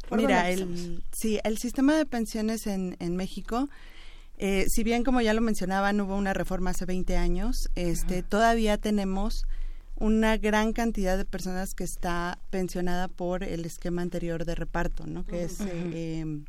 ¿Por 0.08 0.20
dónde 0.20 0.34
Mira, 0.34 0.50
el, 0.50 1.04
sí, 1.12 1.40
el 1.44 1.58
sistema 1.58 1.96
de 1.96 2.06
pensiones 2.06 2.68
en, 2.68 2.98
en 3.00 3.16
México, 3.16 3.70
eh, 4.38 4.66
si 4.70 4.84
bien 4.84 5.04
como 5.04 5.22
ya 5.22 5.34
lo 5.34 5.42
mencionaban, 5.42 6.02
hubo 6.02 6.16
una 6.16 6.34
reforma 6.34 6.72
hace 6.72 6.86
20 6.86 7.16
años, 7.16 7.70
este, 7.76 8.24
todavía 8.24 8.78
tenemos 8.78 9.46
una 9.96 10.36
gran 10.38 10.74
cantidad 10.74 11.16
de 11.18 11.26
personas 11.26 11.76
que 11.76 11.84
está 11.84 12.40
pensionada 12.50 13.08
por 13.08 13.44
el 13.44 13.66
esquema 13.66 14.02
anterior 14.02 14.46
de 14.46 14.56
reparto, 14.56 15.06
¿no? 15.06 15.26
Que 15.26 15.44
es, 15.44 15.62
eh, 15.62 16.20
em, 16.22 16.46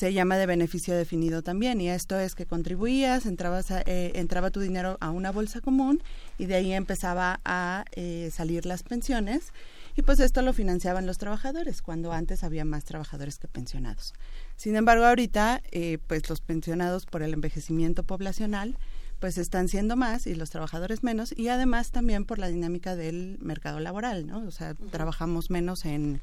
se 0.00 0.14
llama 0.14 0.38
de 0.38 0.46
beneficio 0.46 0.96
definido 0.96 1.42
también 1.42 1.78
y 1.78 1.90
esto 1.90 2.18
es 2.18 2.34
que 2.34 2.46
contribuías, 2.46 3.26
entrabas 3.26 3.70
a- 3.70 3.82
eh, 3.82 4.12
entraba 4.14 4.50
tu 4.50 4.60
dinero 4.60 4.96
a 5.00 5.10
una 5.10 5.30
bolsa 5.30 5.60
común 5.60 6.02
y 6.38 6.46
de 6.46 6.54
ahí 6.54 6.72
empezaba 6.72 7.40
a 7.44 7.84
eh, 7.92 8.30
salir 8.32 8.64
las 8.64 8.82
pensiones 8.82 9.52
y 9.96 10.00
pues 10.00 10.18
esto 10.20 10.40
lo 10.40 10.54
financiaban 10.54 11.04
los 11.04 11.18
trabajadores 11.18 11.82
cuando 11.82 12.12
antes 12.14 12.44
había 12.44 12.64
más 12.64 12.84
trabajadores 12.84 13.36
que 13.38 13.46
pensionados. 13.46 14.14
Sin 14.56 14.74
embargo, 14.74 15.04
ahorita 15.04 15.60
eh, 15.70 15.98
pues 16.06 16.30
los 16.30 16.40
pensionados 16.40 17.04
por 17.04 17.22
el 17.22 17.34
envejecimiento 17.34 18.02
poblacional 18.02 18.78
pues 19.18 19.36
están 19.36 19.68
siendo 19.68 19.96
más 19.96 20.26
y 20.26 20.34
los 20.34 20.48
trabajadores 20.48 21.02
menos 21.02 21.34
y 21.36 21.48
además 21.48 21.90
también 21.90 22.24
por 22.24 22.38
la 22.38 22.48
dinámica 22.48 22.96
del 22.96 23.36
mercado 23.42 23.78
laboral, 23.78 24.26
¿no? 24.26 24.38
O 24.46 24.50
sea, 24.50 24.72
trabajamos 24.90 25.50
menos 25.50 25.84
en 25.84 26.22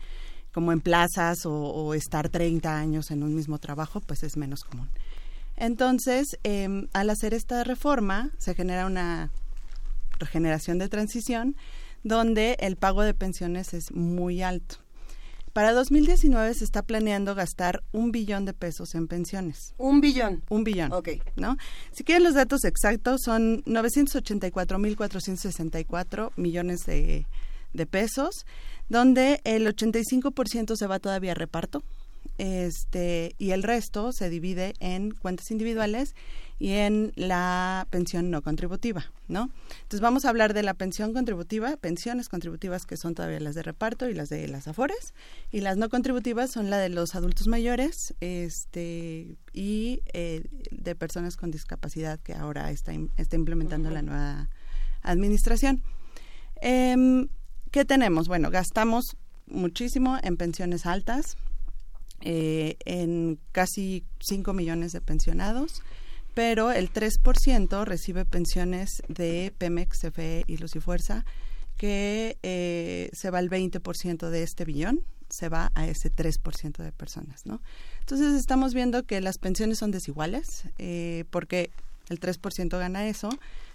como 0.54 0.72
en 0.72 0.82
plazas 0.82 1.46
o, 1.46 1.54
o 1.54 1.94
estar 1.94 2.30
30 2.30 2.78
años 2.78 3.12
en 3.12 3.24
un 3.24 3.36
mismo 3.36 3.60
trabajo, 3.60 4.02
pues 4.02 4.24
es 4.24 4.38
menos 4.38 4.64
común. 4.64 4.90
Entonces, 5.58 6.38
eh, 6.44 6.88
al 6.94 7.10
hacer 7.10 7.34
esta 7.34 7.64
reforma, 7.64 8.30
se 8.38 8.54
genera 8.54 8.86
una 8.86 9.32
regeneración 10.20 10.78
de 10.78 10.88
transición 10.88 11.56
donde 12.04 12.58
el 12.60 12.76
pago 12.76 13.02
de 13.02 13.16
pensiones 13.16 13.74
es 13.74 13.92
muy 13.92 14.44
alto. 14.44 14.76
Para 15.54 15.74
2019 15.74 16.54
se 16.54 16.64
está 16.64 16.84
planeando 16.84 17.34
gastar 17.34 17.82
un 17.92 18.12
billón 18.12 18.46
de 18.46 18.54
pesos 18.54 18.94
en 18.94 19.08
pensiones. 19.08 19.74
Un 19.80 20.02
billón. 20.02 20.44
Un 20.50 20.64
billón. 20.64 20.94
Ok. 20.94 21.10
¿no? 21.36 21.58
Si 21.92 22.04
quieren 22.04 22.24
los 22.24 22.36
datos 22.36 22.64
exactos, 22.64 23.22
son 23.24 23.64
984.464 23.64 26.34
millones 26.36 26.86
de, 26.86 27.26
de 27.74 27.86
pesos, 27.88 28.46
donde 28.90 29.42
el 29.44 29.68
85% 29.68 30.76
se 30.76 30.88
va 30.88 31.00
todavía 31.00 31.32
a 31.32 31.36
reparto, 31.36 31.84
este, 32.38 33.34
y 33.40 33.52
el 33.52 33.64
resto 33.64 34.12
se 34.12 34.30
divide 34.30 34.74
en 34.80 35.12
cuentas 35.12 35.50
individuales 35.50 36.16
y 36.60 36.74
en 36.74 37.12
la 37.16 37.88
pensión 37.90 38.32
no 38.32 38.42
contributiva, 38.42 39.06
¿no? 39.28 39.50
Entonces 39.74 40.02
vamos 40.02 40.26
a 40.26 40.30
hablar 40.30 40.54
de 40.54 40.64
la 40.64 40.74
pensión 40.74 41.14
contributiva, 41.14 41.78
pensiones 41.78 42.30
contributivas 42.30 42.86
que 42.86 42.98
son 42.98 43.16
todavía 43.16 43.40
las 43.40 43.56
de 43.56 43.64
reparto 43.64 44.10
y 44.10 44.14
las 44.14 44.30
de 44.30 44.48
las 44.48 44.68
afores, 44.68 45.14
y 45.52 45.62
las 45.62 45.78
no 45.78 45.90
contributivas 45.90 46.52
son 46.52 46.70
la 46.70 46.78
de 46.78 46.90
los 46.90 47.16
adultos 47.16 47.48
mayores, 47.48 48.16
este, 48.22 49.38
y 49.54 50.02
eh, 50.14 50.44
de 50.72 50.96
personas 50.96 51.38
con 51.38 51.52
discapacidad 51.52 52.20
que 52.20 52.34
ahora 52.34 52.72
está, 52.72 52.92
está 53.18 53.36
implementando 53.36 53.90
la 53.92 54.02
nueva 54.02 54.50
administración. 55.04 55.84
Em, 56.62 57.28
¿Qué 57.72 57.84
tenemos? 57.84 58.28
Bueno, 58.28 58.50
gastamos 58.50 59.18
muchísimo 59.46 60.18
en 60.24 60.38
pensiones 60.38 60.86
altas, 60.86 61.38
eh, 62.22 62.78
en 62.86 63.40
casi 63.52 64.06
5 64.20 64.54
millones 64.54 64.94
de 64.94 65.02
pensionados, 65.02 65.82
pero 66.34 66.72
el 66.72 66.92
3% 66.92 67.84
recibe 67.86 68.26
pensiones 68.26 69.02
de 69.10 69.54
Pemex, 69.58 70.00
CFE 70.00 70.46
y 70.48 70.58
Luz 70.58 70.76
y 70.76 70.80
Fuerza, 70.80 71.26
que 71.78 72.38
eh, 72.42 73.10
se 73.14 73.32
va 73.32 73.40
el 73.40 73.50
20% 73.50 74.30
de 74.30 74.44
este 74.44 74.64
billón, 74.64 75.04
se 75.30 75.50
va 75.50 75.72
a 75.76 75.88
ese 75.88 76.10
3% 76.10 76.78
de 76.78 76.92
personas, 76.94 77.46
¿no? 77.46 77.62
Entonces 78.00 78.34
estamos 78.34 78.74
viendo 78.74 79.04
que 79.04 79.20
las 79.20 79.38
pensiones 79.38 79.80
son 79.80 79.92
desiguales, 79.92 80.64
eh, 80.78 81.26
porque 81.32 81.70
el 82.10 82.20
3% 82.20 82.80
gana 82.80 83.08
eso, 83.08 83.30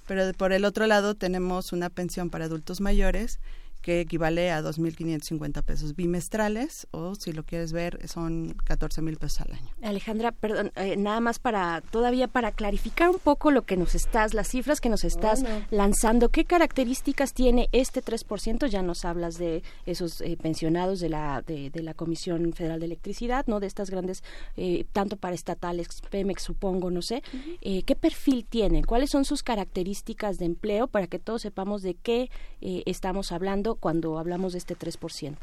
pero 0.06 0.32
por 0.32 0.52
el 0.52 0.64
otro 0.64 0.86
lado 0.86 1.14
tenemos 1.14 1.72
una 1.72 1.90
pensión 1.90 2.30
para 2.30 2.46
adultos 2.46 2.80
mayores 2.80 3.38
que 3.82 4.00
equivale 4.00 4.50
a 4.50 4.62
2.550 4.62 5.62
pesos 5.62 5.96
bimestrales 5.96 6.86
o 6.90 7.14
si 7.14 7.32
lo 7.32 7.44
quieres 7.44 7.72
ver 7.72 8.08
son 8.08 8.56
14.000 8.56 9.18
pesos 9.18 9.40
al 9.40 9.52
año. 9.52 9.68
Alejandra, 9.82 10.32
perdón, 10.32 10.72
eh, 10.76 10.96
nada 10.96 11.20
más 11.20 11.38
para 11.38 11.82
todavía 11.90 12.28
para 12.28 12.52
clarificar 12.52 13.10
un 13.10 13.18
poco 13.18 13.50
lo 13.50 13.62
que 13.62 13.76
nos 13.76 13.94
estás, 13.94 14.34
las 14.34 14.48
cifras 14.48 14.80
que 14.80 14.88
nos 14.88 15.04
estás 15.04 15.44
lanzando, 15.70 16.30
¿qué 16.30 16.44
características 16.44 17.34
tiene 17.34 17.68
este 17.72 18.02
3%? 18.02 18.66
Ya 18.68 18.82
nos 18.82 19.04
hablas 19.04 19.38
de 19.38 19.62
esos 19.86 20.20
eh, 20.20 20.38
pensionados 20.40 21.00
de 21.00 21.08
la 21.08 21.42
de, 21.42 21.70
de 21.70 21.82
la 21.82 21.94
Comisión 21.94 22.52
Federal 22.52 22.80
de 22.80 22.86
Electricidad, 22.86 23.46
¿no? 23.46 23.60
De 23.60 23.66
estas 23.66 23.90
grandes, 23.90 24.22
eh, 24.56 24.84
tanto 24.92 25.16
para 25.16 25.34
estatales, 25.34 25.88
Pemex, 26.10 26.42
supongo, 26.42 26.90
no 26.90 27.02
sé. 27.02 27.22
Eh, 27.60 27.82
¿Qué 27.82 27.96
perfil 27.96 28.44
tienen? 28.44 28.84
¿Cuáles 28.84 29.10
son 29.10 29.24
sus 29.24 29.42
características 29.42 30.38
de 30.38 30.46
empleo 30.46 30.86
para 30.86 31.06
que 31.06 31.18
todos 31.18 31.42
sepamos 31.42 31.82
de 31.82 31.94
qué 31.94 32.30
eh, 32.60 32.82
estamos 32.86 33.32
hablando 33.32 33.71
cuando 33.76 34.18
hablamos 34.18 34.52
de 34.52 34.58
este 34.58 34.74
3%? 34.76 35.36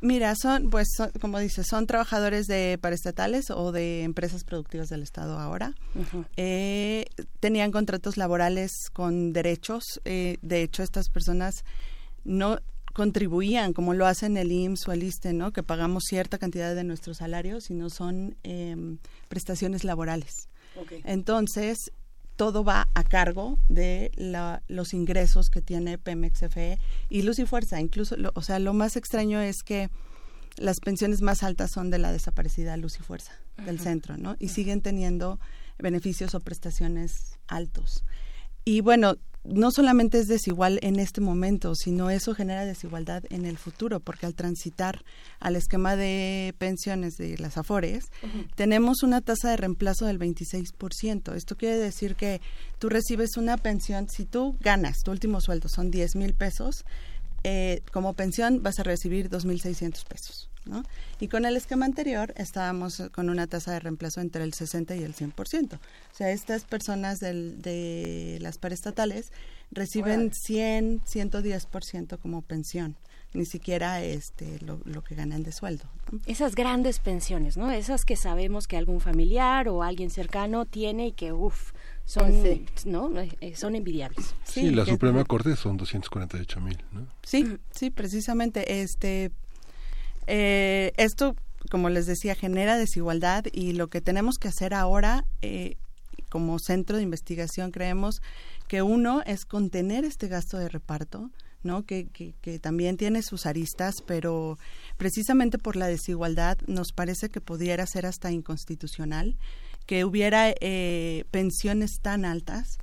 Mira, 0.00 0.34
son, 0.34 0.68
pues, 0.68 0.88
son- 0.96 1.10
como 1.20 1.38
dices, 1.38 1.66
son 1.68 1.86
trabajadores 1.86 2.46
de 2.46 2.76
paraestatales 2.80 3.50
o 3.50 3.70
de 3.72 4.02
empresas 4.02 4.42
productivas 4.44 4.88
del 4.88 5.02
Estado 5.02 5.38
ahora. 5.38 5.74
Eh, 6.36 7.06
tenían 7.40 7.70
contratos 7.70 8.16
laborales 8.16 8.72
con 8.92 9.32
derechos. 9.32 9.84
eh, 10.04 10.38
de 10.42 10.62
hecho, 10.62 10.82
estas 10.82 11.08
personas 11.08 11.64
no 12.24 12.58
contribuían 12.92 13.72
como 13.74 13.92
lo 13.94 14.06
hacen 14.06 14.36
el 14.38 14.50
IMSS 14.50 14.88
o 14.88 14.92
el 14.92 15.02
ISTE, 15.02 15.32
¿no? 15.34 15.52
Que 15.52 15.62
pagamos 15.62 16.04
cierta 16.08 16.38
cantidad 16.38 16.74
de 16.74 16.82
nuestros 16.82 17.18
salarios, 17.18 17.64
sino 17.64 17.90
son 17.90 18.36
em, 18.42 18.98
prestaciones 19.28 19.84
laborales. 19.84 20.48
Entonces, 21.04 21.92
todo 22.36 22.64
va 22.64 22.88
a 22.94 23.02
cargo 23.02 23.58
de 23.68 24.12
la- 24.14 24.62
los 24.68 24.94
ingresos 24.94 25.50
que 25.50 25.62
tiene 25.62 25.98
Pemex 25.98 26.42
FE 26.42 26.78
y 27.08 27.22
Luz 27.22 27.38
y 27.38 27.46
Fuerza. 27.46 27.80
Incluso, 27.80 28.16
lo- 28.16 28.32
o 28.34 28.42
sea, 28.42 28.58
lo 28.58 28.74
más 28.74 28.96
extraño 28.96 29.40
es 29.40 29.62
que 29.62 29.90
las 30.56 30.80
pensiones 30.80 31.20
más 31.22 31.42
altas 31.42 31.70
son 31.70 31.90
de 31.90 31.98
la 31.98 32.12
desaparecida 32.12 32.76
Luz 32.76 32.98
y 32.98 33.02
Fuerza 33.02 33.32
del 33.64 33.78
centro, 33.80 34.16
¿no? 34.16 34.36
Y 34.38 34.48
siguen 34.48 34.80
teniendo 34.82 35.38
beneficios 35.78 36.34
o 36.34 36.40
prestaciones 36.40 37.38
altos. 37.46 38.04
Y 38.64 38.80
bueno, 38.80 39.16
no 39.48 39.70
solamente 39.70 40.18
es 40.18 40.26
desigual 40.26 40.78
en 40.82 40.98
este 40.98 41.20
momento, 41.20 41.74
sino 41.74 42.10
eso 42.10 42.34
genera 42.34 42.64
desigualdad 42.64 43.24
en 43.30 43.44
el 43.44 43.58
futuro, 43.58 44.00
porque 44.00 44.26
al 44.26 44.34
transitar 44.34 45.04
al 45.40 45.56
esquema 45.56 45.96
de 45.96 46.54
pensiones 46.58 47.16
de 47.16 47.38
las 47.38 47.56
AFORES, 47.56 48.10
tenemos 48.54 49.02
una 49.02 49.20
tasa 49.20 49.50
de 49.50 49.56
reemplazo 49.56 50.06
del 50.06 50.18
26%. 50.18 51.34
Esto 51.34 51.56
quiere 51.56 51.76
decir 51.76 52.16
que 52.16 52.40
tú 52.78 52.88
recibes 52.88 53.36
una 53.36 53.56
pensión, 53.56 54.08
si 54.08 54.24
tú 54.24 54.56
ganas, 54.60 54.98
tu 55.04 55.10
último 55.10 55.40
sueldo 55.40 55.68
son 55.68 55.90
10 55.90 56.16
mil 56.16 56.34
pesos, 56.34 56.84
eh, 57.44 57.82
como 57.92 58.14
pensión 58.14 58.62
vas 58.62 58.78
a 58.80 58.82
recibir 58.82 59.30
2.600 59.30 60.04
pesos. 60.06 60.50
¿No? 60.66 60.82
Y 61.20 61.28
con 61.28 61.44
el 61.46 61.56
esquema 61.56 61.86
anterior 61.86 62.32
estábamos 62.36 63.02
con 63.12 63.30
una 63.30 63.46
tasa 63.46 63.72
de 63.72 63.80
reemplazo 63.80 64.20
entre 64.20 64.44
el 64.44 64.52
60 64.52 64.96
y 64.96 65.02
el 65.02 65.14
100%. 65.14 65.74
O 65.74 65.78
sea, 66.12 66.30
estas 66.30 66.64
personas 66.64 67.20
del, 67.20 67.62
de 67.62 68.38
las 68.40 68.58
paraestatales 68.58 69.32
reciben 69.70 70.20
Órale. 70.20 70.34
100, 70.34 71.00
110% 71.02 72.18
como 72.18 72.42
pensión, 72.42 72.96
ni 73.34 73.44
siquiera 73.44 74.02
este 74.02 74.58
lo, 74.60 74.80
lo 74.84 75.02
que 75.02 75.14
ganan 75.14 75.42
de 75.42 75.52
sueldo. 75.52 75.84
¿no? 76.10 76.20
Esas 76.26 76.54
grandes 76.54 76.98
pensiones, 77.00 77.56
¿no? 77.56 77.70
Esas 77.70 78.04
que 78.04 78.16
sabemos 78.16 78.66
que 78.66 78.76
algún 78.76 79.00
familiar 79.00 79.68
o 79.68 79.82
alguien 79.82 80.10
cercano 80.10 80.64
tiene 80.66 81.08
y 81.08 81.12
que, 81.12 81.32
uff, 81.32 81.72
son, 82.04 82.32
Sí. 82.42 82.66
¿no? 82.84 83.10
Eh, 83.20 83.56
son 83.56 83.74
envidiables. 83.74 84.34
Sí, 84.44 84.70
la 84.70 84.84
que- 84.84 84.92
Suprema 84.92 85.24
Corte 85.24 85.56
son 85.56 85.76
248 85.76 86.60
mil, 86.60 86.78
¿no? 86.92 87.06
Sí, 87.24 87.58
sí, 87.72 87.90
precisamente. 87.90 88.80
Este, 88.80 89.32
eh, 90.26 90.92
esto, 90.96 91.34
como 91.70 91.88
les 91.88 92.06
decía, 92.06 92.34
genera 92.34 92.76
desigualdad 92.76 93.44
y 93.52 93.72
lo 93.72 93.88
que 93.88 94.00
tenemos 94.00 94.36
que 94.38 94.48
hacer 94.48 94.74
ahora, 94.74 95.24
eh, 95.42 95.76
como 96.28 96.58
centro 96.58 96.96
de 96.96 97.02
investigación, 97.02 97.70
creemos 97.70 98.20
que 98.68 98.82
uno 98.82 99.22
es 99.26 99.44
contener 99.44 100.04
este 100.04 100.28
gasto 100.28 100.58
de 100.58 100.68
reparto, 100.68 101.30
¿no? 101.62 101.84
Que, 101.84 102.08
que, 102.08 102.34
que 102.40 102.58
también 102.58 102.96
tiene 102.96 103.22
sus 103.22 103.46
aristas, 103.46 103.96
pero 104.06 104.58
precisamente 104.96 105.58
por 105.58 105.76
la 105.76 105.86
desigualdad 105.86 106.58
nos 106.66 106.92
parece 106.92 107.28
que 107.28 107.40
pudiera 107.40 107.86
ser 107.86 108.06
hasta 108.06 108.30
inconstitucional 108.30 109.36
que 109.86 110.04
hubiera 110.04 110.52
eh, 110.60 111.24
pensiones 111.30 112.00
tan 112.02 112.24
altas 112.24 112.78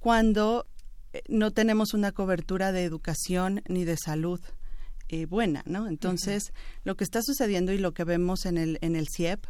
cuando 0.00 0.66
eh, 1.12 1.22
no 1.28 1.50
tenemos 1.50 1.94
una 1.94 2.12
cobertura 2.12 2.72
de 2.72 2.84
educación 2.84 3.62
ni 3.68 3.84
de 3.84 3.96
salud 3.96 4.40
eh, 5.08 5.26
buena, 5.26 5.62
¿no? 5.66 5.88
Entonces, 5.88 6.52
lo 6.84 6.96
que 6.96 7.04
está 7.04 7.22
sucediendo 7.22 7.72
y 7.72 7.78
lo 7.78 7.92
que 7.92 8.04
vemos 8.04 8.46
en 8.46 8.58
el, 8.58 8.78
en 8.80 8.96
el 8.96 9.08
CIEP 9.08 9.44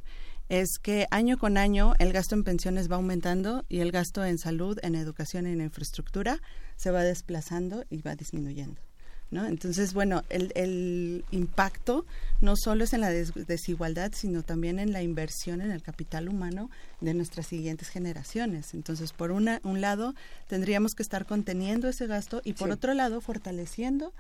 es 0.49 0.79
que 0.81 1.07
año 1.11 1.39
con 1.39 1.59
año 1.59 1.95
el 1.99 2.13
gasto 2.13 2.35
en 2.35 2.45
pensiones 2.45 2.91
va 2.91 2.97
aumentando 2.97 3.65
y 3.69 3.81
el 3.81 3.91
gasto 3.91 4.25
en 4.25 4.39
salud, 4.39 4.79
en 4.83 4.95
educación 4.95 5.47
y 5.47 5.51
en 5.53 5.61
infraestructura 5.61 6.41
se 6.77 6.91
va 6.91 7.03
desplazando 7.03 7.85
y 7.91 8.01
va 8.03 8.15
disminuyendo. 8.15 8.81
¿No? 9.29 9.45
Entonces, 9.45 9.93
bueno, 9.93 10.23
el, 10.29 10.53
el 10.55 11.25
impacto 11.33 12.07
no 12.41 12.55
solo 12.57 12.85
es 12.85 12.93
en 12.93 13.01
la 13.01 13.11
des- 13.11 13.35
desigualdad, 13.35 14.13
sino 14.15 14.45
también 14.45 14.79
en 14.79 14.93
la 14.93 15.03
inversión 15.03 15.61
en 15.61 15.73
el 15.73 15.83
capital 15.83 16.29
humano 16.29 16.71
de 17.01 17.13
nuestras 17.13 17.49
siguientes 17.49 17.89
generaciones. 17.89 18.73
Entonces, 18.73 19.13
por 19.13 19.33
una, 19.33 19.61
un 19.65 19.81
lado, 19.81 20.15
tendríamos 20.47 20.95
que 20.95 21.03
estar 21.03 21.27
conteniendo 21.27 21.89
ese 21.89 22.07
gasto 22.07 22.41
y 22.45 22.53
por 22.53 22.69
Sí. 22.69 22.75
otro 22.75 22.95
lado, 22.95 23.21
fortaleciendo 23.21 24.13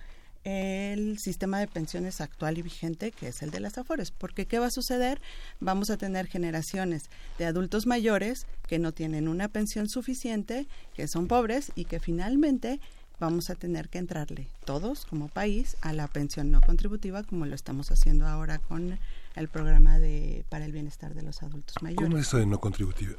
el 0.47 1.18
sistema 1.18 1.58
de 1.58 1.66
pensiones 1.66 2.20
actual 2.20 2.57
y 2.57 2.62
vigente, 2.62 3.10
que 3.10 3.26
es 3.26 3.42
el 3.42 3.50
de 3.50 3.58
las 3.58 3.78
AFORES. 3.78 4.12
Porque, 4.12 4.47
¿qué 4.47 4.60
va 4.60 4.66
a 4.66 4.70
suceder? 4.70 5.20
Vamos 5.58 5.91
a 5.91 5.97
tener 5.97 6.28
generaciones 6.28 7.10
de 7.36 7.47
adultos 7.47 7.84
mayores 7.84 8.47
que 8.68 8.78
no 8.78 8.92
tienen 8.92 9.26
una 9.26 9.49
pensión 9.49 9.89
suficiente, 9.89 10.68
que 10.94 11.08
son 11.08 11.26
pobres 11.26 11.73
y 11.75 11.86
que 11.86 11.99
finalmente 11.99 12.81
vamos 13.18 13.50
a 13.50 13.57
tener 13.57 13.89
que 13.89 13.99
entrarle 13.99 14.47
todos 14.65 15.05
como 15.05 15.26
país 15.26 15.76
a 15.81 15.92
la 15.92 16.07
pensión 16.07 16.52
no 16.52 16.60
contributiva 16.60 17.25
como 17.25 17.44
lo 17.47 17.55
estamos 17.55 17.91
haciendo 17.91 18.26
ahora 18.28 18.58
con 18.58 19.00
el 19.34 19.49
programa 19.49 19.99
de 19.99 20.44
para 20.49 20.65
el 20.65 20.70
bienestar 20.70 21.15
de 21.15 21.23
los 21.23 21.42
adultos 21.42 21.75
mayores. 21.83 22.05
¿Cómo 22.08 22.18
es 22.18 22.28
eso 22.28 22.36
de 22.36 22.47
no 22.47 22.60
contributiva? 22.60 23.15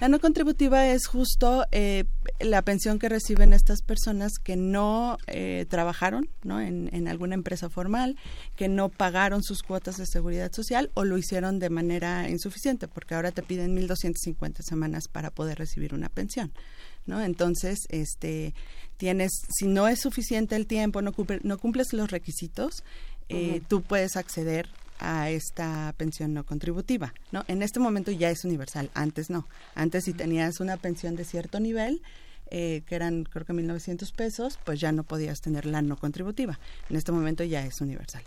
La 0.00 0.08
no 0.08 0.20
contributiva 0.20 0.86
es 0.88 1.06
justo 1.06 1.66
eh, 1.72 2.04
la 2.40 2.62
pensión 2.62 2.98
que 2.98 3.08
reciben 3.08 3.52
estas 3.52 3.82
personas 3.82 4.32
que 4.42 4.56
no 4.56 5.18
eh, 5.26 5.66
trabajaron 5.68 6.28
¿no? 6.44 6.60
En, 6.60 6.88
en 6.94 7.08
alguna 7.08 7.34
empresa 7.34 7.68
formal, 7.68 8.16
que 8.56 8.68
no 8.68 8.88
pagaron 8.88 9.42
sus 9.42 9.62
cuotas 9.62 9.96
de 9.96 10.06
seguridad 10.06 10.52
social 10.52 10.90
o 10.94 11.04
lo 11.04 11.18
hicieron 11.18 11.58
de 11.58 11.70
manera 11.70 12.28
insuficiente, 12.28 12.86
porque 12.88 13.14
ahora 13.14 13.32
te 13.32 13.42
piden 13.42 13.76
1.250 13.76 14.62
semanas 14.62 15.08
para 15.08 15.30
poder 15.30 15.58
recibir 15.58 15.94
una 15.94 16.08
pensión. 16.08 16.52
¿no? 17.06 17.20
Entonces, 17.22 17.80
este, 17.88 18.54
tienes, 18.96 19.32
si 19.58 19.66
no 19.66 19.88
es 19.88 20.00
suficiente 20.00 20.54
el 20.54 20.66
tiempo, 20.66 21.02
no, 21.02 21.12
cumple- 21.12 21.40
no 21.42 21.58
cumples 21.58 21.92
los 21.92 22.10
requisitos, 22.10 22.84
eh, 23.28 23.62
tú 23.66 23.82
puedes 23.82 24.16
acceder 24.16 24.68
a 25.02 25.30
esta 25.30 25.92
pensión 25.96 26.32
no 26.32 26.44
contributiva, 26.44 27.12
¿no? 27.32 27.44
En 27.48 27.62
este 27.62 27.80
momento 27.80 28.10
ya 28.10 28.30
es 28.30 28.44
universal, 28.44 28.90
antes 28.94 29.30
no. 29.30 29.48
Antes 29.74 30.04
si 30.04 30.12
tenías 30.12 30.60
una 30.60 30.76
pensión 30.76 31.16
de 31.16 31.24
cierto 31.24 31.60
nivel, 31.60 32.02
eh, 32.50 32.82
que 32.86 32.94
eran 32.94 33.24
creo 33.24 33.46
que 33.46 33.52
1.900 33.52 34.12
pesos, 34.12 34.58
pues 34.64 34.78
ya 34.78 34.92
no 34.92 35.04
podías 35.04 35.40
tener 35.40 35.64
la 35.66 35.80
no 35.82 35.96
contributiva. 35.96 36.58
En 36.90 36.96
este 36.96 37.10
momento 37.10 37.44
ya 37.44 37.64
es 37.64 37.80
universal. 37.80 38.22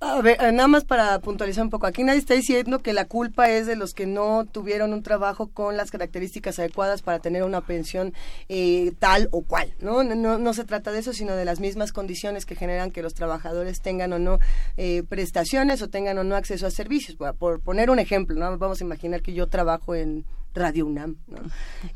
A 0.00 0.22
ver, 0.22 0.36
eh, 0.40 0.52
nada 0.52 0.68
más 0.68 0.84
para 0.84 1.18
puntualizar 1.18 1.64
un 1.64 1.70
poco, 1.70 1.86
aquí 1.86 2.04
nadie 2.04 2.20
está 2.20 2.34
diciendo 2.34 2.78
que 2.78 2.92
la 2.92 3.06
culpa 3.06 3.50
es 3.50 3.66
de 3.66 3.74
los 3.74 3.94
que 3.94 4.06
no 4.06 4.44
tuvieron 4.44 4.92
un 4.92 5.02
trabajo 5.02 5.48
con 5.48 5.76
las 5.76 5.90
características 5.90 6.60
adecuadas 6.60 7.02
para 7.02 7.18
tener 7.18 7.42
una 7.42 7.62
pensión 7.62 8.14
eh, 8.48 8.92
tal 9.00 9.28
o 9.32 9.42
cual, 9.42 9.74
¿no? 9.80 10.04
No, 10.04 10.38
no 10.38 10.54
se 10.54 10.64
trata 10.64 10.92
de 10.92 11.00
eso, 11.00 11.12
sino 11.12 11.34
de 11.34 11.44
las 11.44 11.58
mismas 11.58 11.92
condiciones 11.92 12.46
que 12.46 12.54
generan 12.54 12.92
que 12.92 13.02
los 13.02 13.14
trabajadores 13.14 13.80
tengan 13.80 14.12
o 14.12 14.20
no 14.20 14.38
eh, 14.76 15.02
prestaciones 15.08 15.82
o 15.82 15.88
tengan 15.88 16.16
o 16.18 16.22
no 16.22 16.36
acceso 16.36 16.66
a 16.68 16.70
servicios. 16.70 17.16
Por, 17.16 17.34
por 17.34 17.60
poner 17.60 17.90
un 17.90 17.98
ejemplo, 17.98 18.38
¿no? 18.38 18.56
Vamos 18.58 18.80
a 18.80 18.84
imaginar 18.84 19.20
que 19.20 19.32
yo 19.32 19.48
trabajo 19.48 19.96
en 19.96 20.24
Radio 20.54 20.86
UNAM, 20.86 21.16
¿no? 21.28 21.38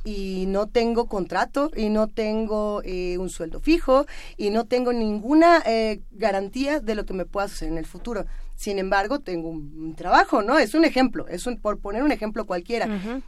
y 0.04 0.46
no 0.46 0.66
tengo 0.66 1.06
contrato 1.06 1.70
y 1.76 1.88
no 1.88 2.08
tengo 2.08 2.82
eh, 2.84 3.18
un 3.18 3.28
sueldo 3.28 3.60
fijo 3.60 4.06
y 4.36 4.50
no 4.50 4.64
tengo 4.64 4.92
ninguna 4.92 5.62
eh, 5.66 6.00
garantía 6.12 6.80
de 6.80 6.94
lo 6.94 7.04
que 7.04 7.14
me 7.14 7.24
pueda 7.24 7.48
suceder 7.48 7.72
en 7.72 7.78
el 7.78 7.86
futuro. 7.86 8.26
Sin 8.54 8.78
embargo, 8.78 9.20
tengo 9.20 9.50
un, 9.50 9.74
un 9.78 9.94
trabajo, 9.94 10.42
¿no? 10.42 10.58
Es 10.58 10.74
un 10.74 10.84
ejemplo, 10.84 11.28
es 11.28 11.46
un, 11.46 11.58
por 11.58 11.78
poner 11.78 12.02
un 12.02 12.12
ejemplo 12.12 12.46
cualquiera. 12.46 13.22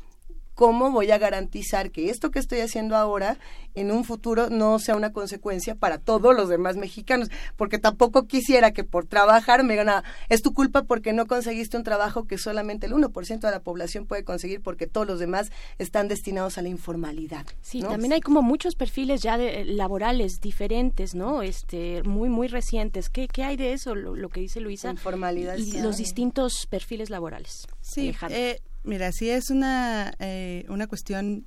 ¿Cómo 0.59 0.91
voy 0.91 1.09
a 1.13 1.19
garantizar 1.19 1.93
que 1.93 2.11
esto 2.11 2.33
que 2.33 2.41
estoy 2.41 2.59
haciendo 2.59 2.97
ahora 2.97 3.39
en 3.77 3.93
un 3.93 4.03
futuro 4.03 4.51
no 4.51 4.81
sea 4.81 4.97
una 4.97 5.13
consecuencia 5.13 5.77
para 5.77 5.99
todos 5.99 6.35
los 6.35 6.49
demás 6.49 6.77
mexicanos? 6.77 7.31
Porque 7.55 7.79
tampoco 7.79 8.27
quisiera 8.27 8.73
que 8.73 8.83
por 8.83 9.07
trabajar 9.07 9.63
me 9.63 9.75
digan, 9.75 9.89
"Ah, 9.89 10.03
es 10.29 10.43
tu 10.43 10.53
culpa 10.53 10.83
porque 10.83 11.13
no 11.13 11.29
conseguiste 11.29 11.77
un 11.77 11.85
trabajo 11.85 12.27
que 12.27 12.39
solamente 12.39 12.87
el 12.87 12.93
1% 12.93 13.47
de 13.47 13.53
la 13.53 13.61
población 13.61 14.07
puede 14.07 14.25
conseguir 14.25 14.61
porque 14.61 14.89
todos 14.89 15.07
los 15.07 15.21
demás 15.21 15.53
están 15.79 16.09
destinados 16.09 16.59
a 16.59 16.63
la 16.63 16.71
informalidad. 16.71 17.47
Sí, 17.61 17.81
¿no? 17.81 17.91
también 17.91 18.15
hay 18.15 18.21
como 18.21 18.43
muchos 18.43 18.75
perfiles 18.75 19.23
ya 19.23 19.39
de, 19.39 19.61
eh, 19.61 19.65
laborales 19.65 20.41
diferentes, 20.41 21.15
¿no? 21.15 21.43
Este, 21.43 22.03
muy, 22.03 22.29
muy 22.29 22.49
recientes. 22.49 23.11
¿Qué, 23.11 23.29
qué 23.29 23.45
hay 23.45 23.57
de 23.57 23.75
eso, 23.75 23.95
lo, 23.95 24.17
lo 24.17 24.29
que 24.29 24.41
dice 24.41 24.59
Luisa? 24.59 24.91
Informalidad. 24.91 25.57
Y 25.57 25.71
sí 25.71 25.81
los 25.81 25.99
distintos 25.99 26.67
perfiles 26.67 27.11
laborales. 27.11 27.69
Sí, 27.81 28.13
eh, 28.29 28.59
mira, 28.89 29.13
sí 29.13 29.31
es 29.31 29.51
una, 29.51 30.13
eh, 30.19 30.65
una 30.69 30.87
cuestión 30.87 31.47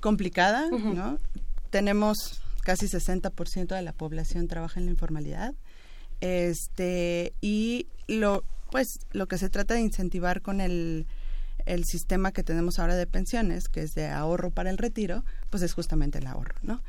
complicada, 0.00 0.68
¿no? 0.70 1.18
Tenemos 1.70 2.40
casi 2.62 2.86
60% 2.86 3.74
de 3.74 3.82
la 3.82 3.92
población 3.92 4.46
trabaja 4.46 4.78
en 4.78 4.86
la 4.86 4.92
informalidad. 4.92 5.54
Este, 6.20 7.32
y 7.40 7.88
lo 8.06 8.44
pues 8.70 8.98
lo 9.12 9.28
que 9.28 9.38
se 9.38 9.48
trata 9.48 9.74
de 9.74 9.80
incentivar 9.80 10.42
con 10.42 10.60
el 10.60 11.06
el 11.66 11.84
sistema 11.84 12.32
que 12.32 12.44
tenemos 12.44 12.78
ahora 12.78 12.94
de 12.94 13.06
pensiones, 13.06 13.68
que 13.68 13.82
es 13.82 13.92
de 13.94 14.06
ahorro 14.06 14.50
para 14.50 14.70
el 14.70 14.78
retiro, 14.78 15.24
pues 15.50 15.62
es 15.62 15.74
justamente 15.74 16.18
el 16.18 16.26
ahorro, 16.26 16.54
¿no? 16.62 16.80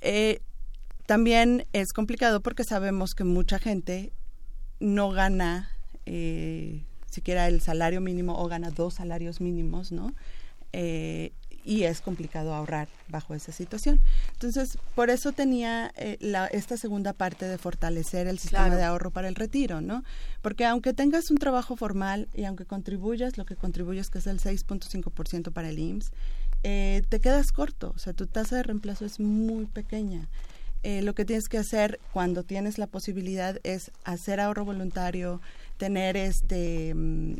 Eh, 0.00 0.40
también 1.06 1.66
es 1.72 1.92
complicado 1.92 2.40
porque 2.40 2.64
sabemos 2.64 3.14
que 3.14 3.24
mucha 3.24 3.58
gente 3.58 4.12
no 4.80 5.10
gana 5.10 5.70
eh, 6.06 6.84
siquiera 7.18 7.46
el 7.48 7.60
salario 7.60 8.00
mínimo 8.00 8.32
o 8.42 8.48
gana 8.48 8.70
dos 8.70 8.94
salarios 8.94 9.40
mínimos, 9.40 9.92
¿no? 9.92 10.12
Eh, 10.72 11.32
y 11.64 11.82
es 11.84 12.00
complicado 12.00 12.54
ahorrar 12.54 12.88
bajo 13.08 13.34
esa 13.34 13.52
situación. 13.52 14.00
Entonces, 14.32 14.78
por 14.94 15.10
eso 15.10 15.32
tenía 15.32 15.92
eh, 15.96 16.16
la, 16.20 16.46
esta 16.46 16.76
segunda 16.78 17.12
parte 17.12 17.44
de 17.46 17.58
fortalecer 17.58 18.26
el 18.26 18.38
sistema 18.38 18.66
Claro. 18.66 18.76
de 18.78 18.84
ahorro 18.84 19.10
para 19.10 19.28
el 19.28 19.34
retiro, 19.34 19.80
¿no? 19.82 20.02
Porque 20.40 20.64
aunque 20.64 20.94
tengas 20.94 21.30
un 21.30 21.36
trabajo 21.36 21.76
formal 21.76 22.28
y 22.34 22.44
aunque 22.44 22.64
contribuyas, 22.64 23.36
lo 23.36 23.44
que 23.44 23.54
contribuyes 23.56 24.08
que 24.08 24.18
es 24.18 24.26
el 24.26 24.40
6.5% 24.40 25.52
para 25.52 25.68
el 25.68 25.78
IMSS, 25.78 26.10
eh, 26.62 27.02
te 27.08 27.20
quedas 27.20 27.52
corto, 27.52 27.92
o 27.94 27.98
sea, 27.98 28.12
tu 28.14 28.26
tasa 28.26 28.56
de 28.56 28.62
reemplazo 28.62 29.04
es 29.04 29.20
muy 29.20 29.66
pequeña. 29.66 30.28
Eh, 30.84 31.02
lo 31.02 31.12
que 31.14 31.24
tienes 31.24 31.48
que 31.48 31.58
hacer 31.58 31.98
cuando 32.12 32.44
tienes 32.44 32.78
la 32.78 32.86
posibilidad 32.86 33.58
es 33.64 33.90
hacer 34.04 34.40
ahorro 34.40 34.64
voluntario, 34.64 35.40
tener 35.78 36.16
este 36.16 36.94
mm, 36.94 37.36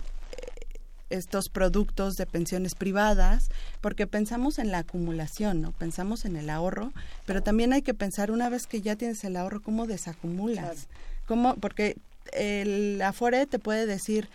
estos 1.10 1.48
productos 1.48 2.16
de 2.16 2.26
pensiones 2.26 2.74
privadas, 2.74 3.48
porque 3.80 4.06
pensamos 4.06 4.58
en 4.58 4.70
la 4.70 4.78
acumulación, 4.78 5.62
¿no? 5.62 5.72
Pensamos 5.72 6.24
en 6.24 6.36
el 6.36 6.50
ahorro, 6.50 6.92
pero 7.26 7.42
también 7.42 7.72
hay 7.72 7.82
que 7.82 7.94
pensar 7.94 8.30
una 8.30 8.48
vez 8.48 8.66
que 8.66 8.82
ya 8.82 8.96
tienes 8.96 9.24
el 9.24 9.36
ahorro, 9.36 9.62
cómo 9.62 9.86
desacumulas. 9.86 10.88
¿Cómo? 11.26 11.56
Porque 11.56 11.96
el 12.32 13.00
Afore 13.02 13.46
te 13.46 13.58
puede 13.58 13.86
decir, 13.86 14.28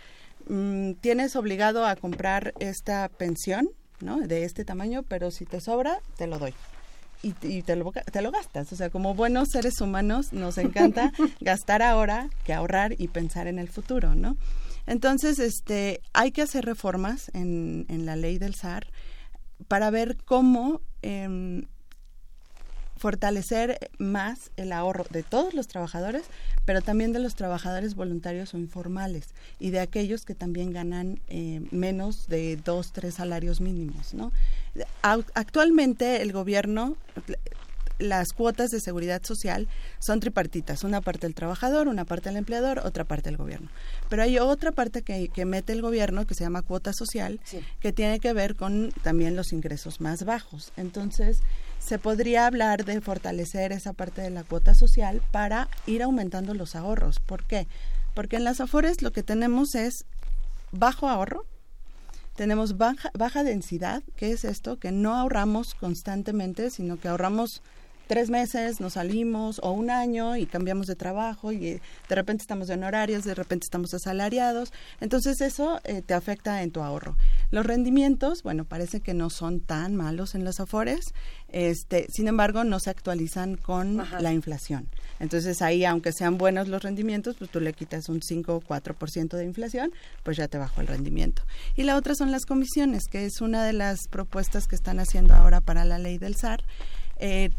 mm, 0.48 0.92
tienes 0.94 1.36
obligado 1.36 1.86
a 1.86 1.96
comprar 1.96 2.54
esta 2.58 3.08
pensión, 3.08 3.68
¿no? 4.00 4.20
De 4.20 4.44
este 4.44 4.64
tamaño, 4.64 5.02
pero 5.04 5.30
si 5.30 5.44
te 5.44 5.60
sobra, 5.60 6.00
te 6.16 6.26
lo 6.26 6.38
doy. 6.38 6.54
Y, 7.24 7.34
y 7.42 7.62
te, 7.62 7.74
lo, 7.74 7.90
te 7.90 8.22
lo 8.22 8.30
gastas. 8.30 8.72
O 8.72 8.76
sea, 8.76 8.90
como 8.90 9.14
buenos 9.14 9.48
seres 9.50 9.80
humanos 9.80 10.32
nos 10.32 10.58
encanta 10.58 11.10
gastar 11.40 11.82
ahora 11.82 12.28
que 12.44 12.52
ahorrar 12.52 12.94
y 12.98 13.08
pensar 13.08 13.46
en 13.46 13.58
el 13.58 13.68
futuro, 13.68 14.14
¿no? 14.14 14.36
Entonces, 14.86 15.38
este, 15.38 16.02
hay 16.12 16.30
que 16.30 16.42
hacer 16.42 16.66
reformas 16.66 17.30
en, 17.32 17.86
en 17.88 18.04
la 18.04 18.16
ley 18.16 18.38
del 18.38 18.54
SAR 18.54 18.86
para 19.68 19.90
ver 19.90 20.18
cómo 20.24 20.82
em, 21.02 21.64
fortalecer 22.96 23.90
más 23.98 24.50
el 24.56 24.72
ahorro 24.72 25.04
de 25.10 25.22
todos 25.22 25.54
los 25.54 25.68
trabajadores, 25.68 26.22
pero 26.64 26.80
también 26.82 27.12
de 27.12 27.18
los 27.18 27.34
trabajadores 27.34 27.94
voluntarios 27.94 28.54
o 28.54 28.58
informales 28.58 29.28
y 29.58 29.70
de 29.70 29.80
aquellos 29.80 30.24
que 30.24 30.34
también 30.34 30.72
ganan 30.72 31.20
eh, 31.28 31.60
menos 31.70 32.28
de 32.28 32.56
dos, 32.56 32.92
tres 32.92 33.14
salarios 33.14 33.60
mínimos, 33.60 34.14
¿no? 34.14 34.32
Actualmente 35.02 36.22
el 36.22 36.32
gobierno 36.32 36.96
las 37.98 38.32
cuotas 38.32 38.70
de 38.70 38.80
seguridad 38.80 39.22
social 39.24 39.68
son 40.00 40.20
tripartitas, 40.20 40.84
una 40.84 41.00
parte 41.00 41.26
del 41.26 41.34
trabajador, 41.34 41.88
una 41.88 42.04
parte 42.04 42.28
del 42.28 42.38
empleador, 42.38 42.80
otra 42.84 43.04
parte 43.04 43.30
del 43.30 43.36
gobierno. 43.36 43.68
Pero 44.08 44.22
hay 44.22 44.38
otra 44.38 44.72
parte 44.72 45.02
que, 45.02 45.28
que 45.28 45.44
mete 45.44 45.72
el 45.72 45.82
gobierno 45.82 46.26
que 46.26 46.34
se 46.34 46.44
llama 46.44 46.62
cuota 46.62 46.92
social, 46.92 47.40
que 47.80 47.92
tiene 47.92 48.20
que 48.20 48.32
ver 48.32 48.56
con 48.56 48.90
también 49.02 49.36
los 49.36 49.52
ingresos 49.52 50.00
más 50.00 50.24
bajos. 50.24 50.72
Entonces, 50.76 51.40
se 51.84 51.98
podría 51.98 52.46
hablar 52.46 52.86
de 52.86 53.00
fortalecer 53.02 53.72
esa 53.72 53.92
parte 53.92 54.22
de 54.22 54.30
la 54.30 54.42
cuota 54.42 54.74
social 54.74 55.20
para 55.30 55.68
ir 55.86 56.02
aumentando 56.02 56.54
los 56.54 56.76
ahorros. 56.76 57.20
¿Por 57.20 57.44
qué? 57.44 57.66
Porque 58.14 58.36
en 58.36 58.44
las 58.44 58.60
Afores 58.60 59.02
lo 59.02 59.12
que 59.12 59.22
tenemos 59.22 59.74
es 59.74 60.06
bajo 60.72 61.08
ahorro, 61.08 61.44
tenemos 62.36 62.78
baja, 62.78 63.10
baja 63.12 63.44
densidad, 63.44 64.02
¿qué 64.16 64.32
es 64.32 64.44
esto? 64.44 64.78
Que 64.78 64.92
no 64.92 65.14
ahorramos 65.14 65.74
constantemente, 65.74 66.70
sino 66.70 66.98
que 66.98 67.08
ahorramos 67.08 67.62
tres 68.06 68.30
meses, 68.30 68.80
nos 68.80 68.94
salimos, 68.94 69.60
o 69.62 69.70
un 69.72 69.90
año 69.90 70.36
y 70.36 70.46
cambiamos 70.46 70.86
de 70.86 70.94
trabajo 70.94 71.52
y 71.52 71.66
eh, 71.66 71.82
de 72.08 72.14
repente 72.14 72.42
estamos 72.42 72.70
en 72.70 72.84
horarios, 72.84 73.24
de 73.24 73.34
repente 73.34 73.64
estamos 73.64 73.94
asalariados. 73.94 74.72
Entonces 75.00 75.40
eso 75.40 75.80
eh, 75.84 76.02
te 76.02 76.14
afecta 76.14 76.62
en 76.62 76.70
tu 76.70 76.82
ahorro. 76.82 77.16
Los 77.50 77.66
rendimientos, 77.66 78.42
bueno, 78.42 78.64
parece 78.64 79.00
que 79.00 79.14
no 79.14 79.30
son 79.30 79.60
tan 79.60 79.96
malos 79.96 80.34
en 80.34 80.44
los 80.44 80.60
afores, 80.60 81.14
este, 81.48 82.06
sin 82.10 82.28
embargo 82.28 82.64
no 82.64 82.80
se 82.80 82.90
actualizan 82.90 83.56
con 83.56 84.00
Ajá. 84.00 84.20
la 84.20 84.32
inflación. 84.32 84.88
Entonces 85.20 85.62
ahí, 85.62 85.84
aunque 85.84 86.12
sean 86.12 86.38
buenos 86.38 86.68
los 86.68 86.82
rendimientos, 86.82 87.36
pues 87.36 87.50
tú 87.50 87.60
le 87.60 87.72
quitas 87.72 88.08
un 88.08 88.22
5 88.22 88.54
o 88.56 88.60
4% 88.60 89.36
de 89.36 89.44
inflación, 89.44 89.92
pues 90.22 90.36
ya 90.36 90.48
te 90.48 90.58
bajó 90.58 90.80
el 90.80 90.86
rendimiento. 90.88 91.42
Y 91.76 91.84
la 91.84 91.96
otra 91.96 92.14
son 92.14 92.32
las 92.32 92.44
comisiones, 92.44 93.04
que 93.06 93.24
es 93.24 93.40
una 93.40 93.64
de 93.64 93.72
las 93.72 94.08
propuestas 94.08 94.66
que 94.66 94.74
están 94.74 94.98
haciendo 95.00 95.34
ahora 95.34 95.60
para 95.60 95.84
la 95.84 95.98
ley 95.98 96.18
del 96.18 96.34
SAR. 96.36 96.64
Eh, 97.18 97.50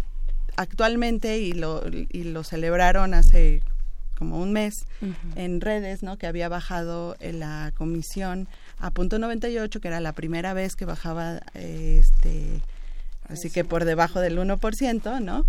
actualmente, 0.55 1.39
y 1.39 1.53
lo, 1.53 1.83
y 1.87 2.23
lo 2.23 2.43
celebraron 2.43 3.13
hace 3.13 3.61
como 4.17 4.41
un 4.41 4.53
mes 4.53 4.85
en 5.35 5.61
redes, 5.61 6.01
¿no? 6.01 6.17
Que 6.17 6.27
había 6.27 6.49
bajado 6.49 7.15
eh, 7.19 7.33
la 7.33 7.73
comisión 7.77 8.47
a 8.79 8.91
punto 8.91 9.19
98, 9.19 9.81
que 9.81 9.87
era 9.87 9.99
la 9.99 10.13
primera 10.13 10.53
vez 10.53 10.75
que 10.75 10.85
bajaba 10.85 11.41
eh, 11.53 11.99
este 11.99 12.61
así 13.27 13.49
que 13.49 13.63
por 13.65 13.85
debajo 13.85 14.19
del 14.19 14.37
1%, 14.37 15.21
¿no? 15.21 15.45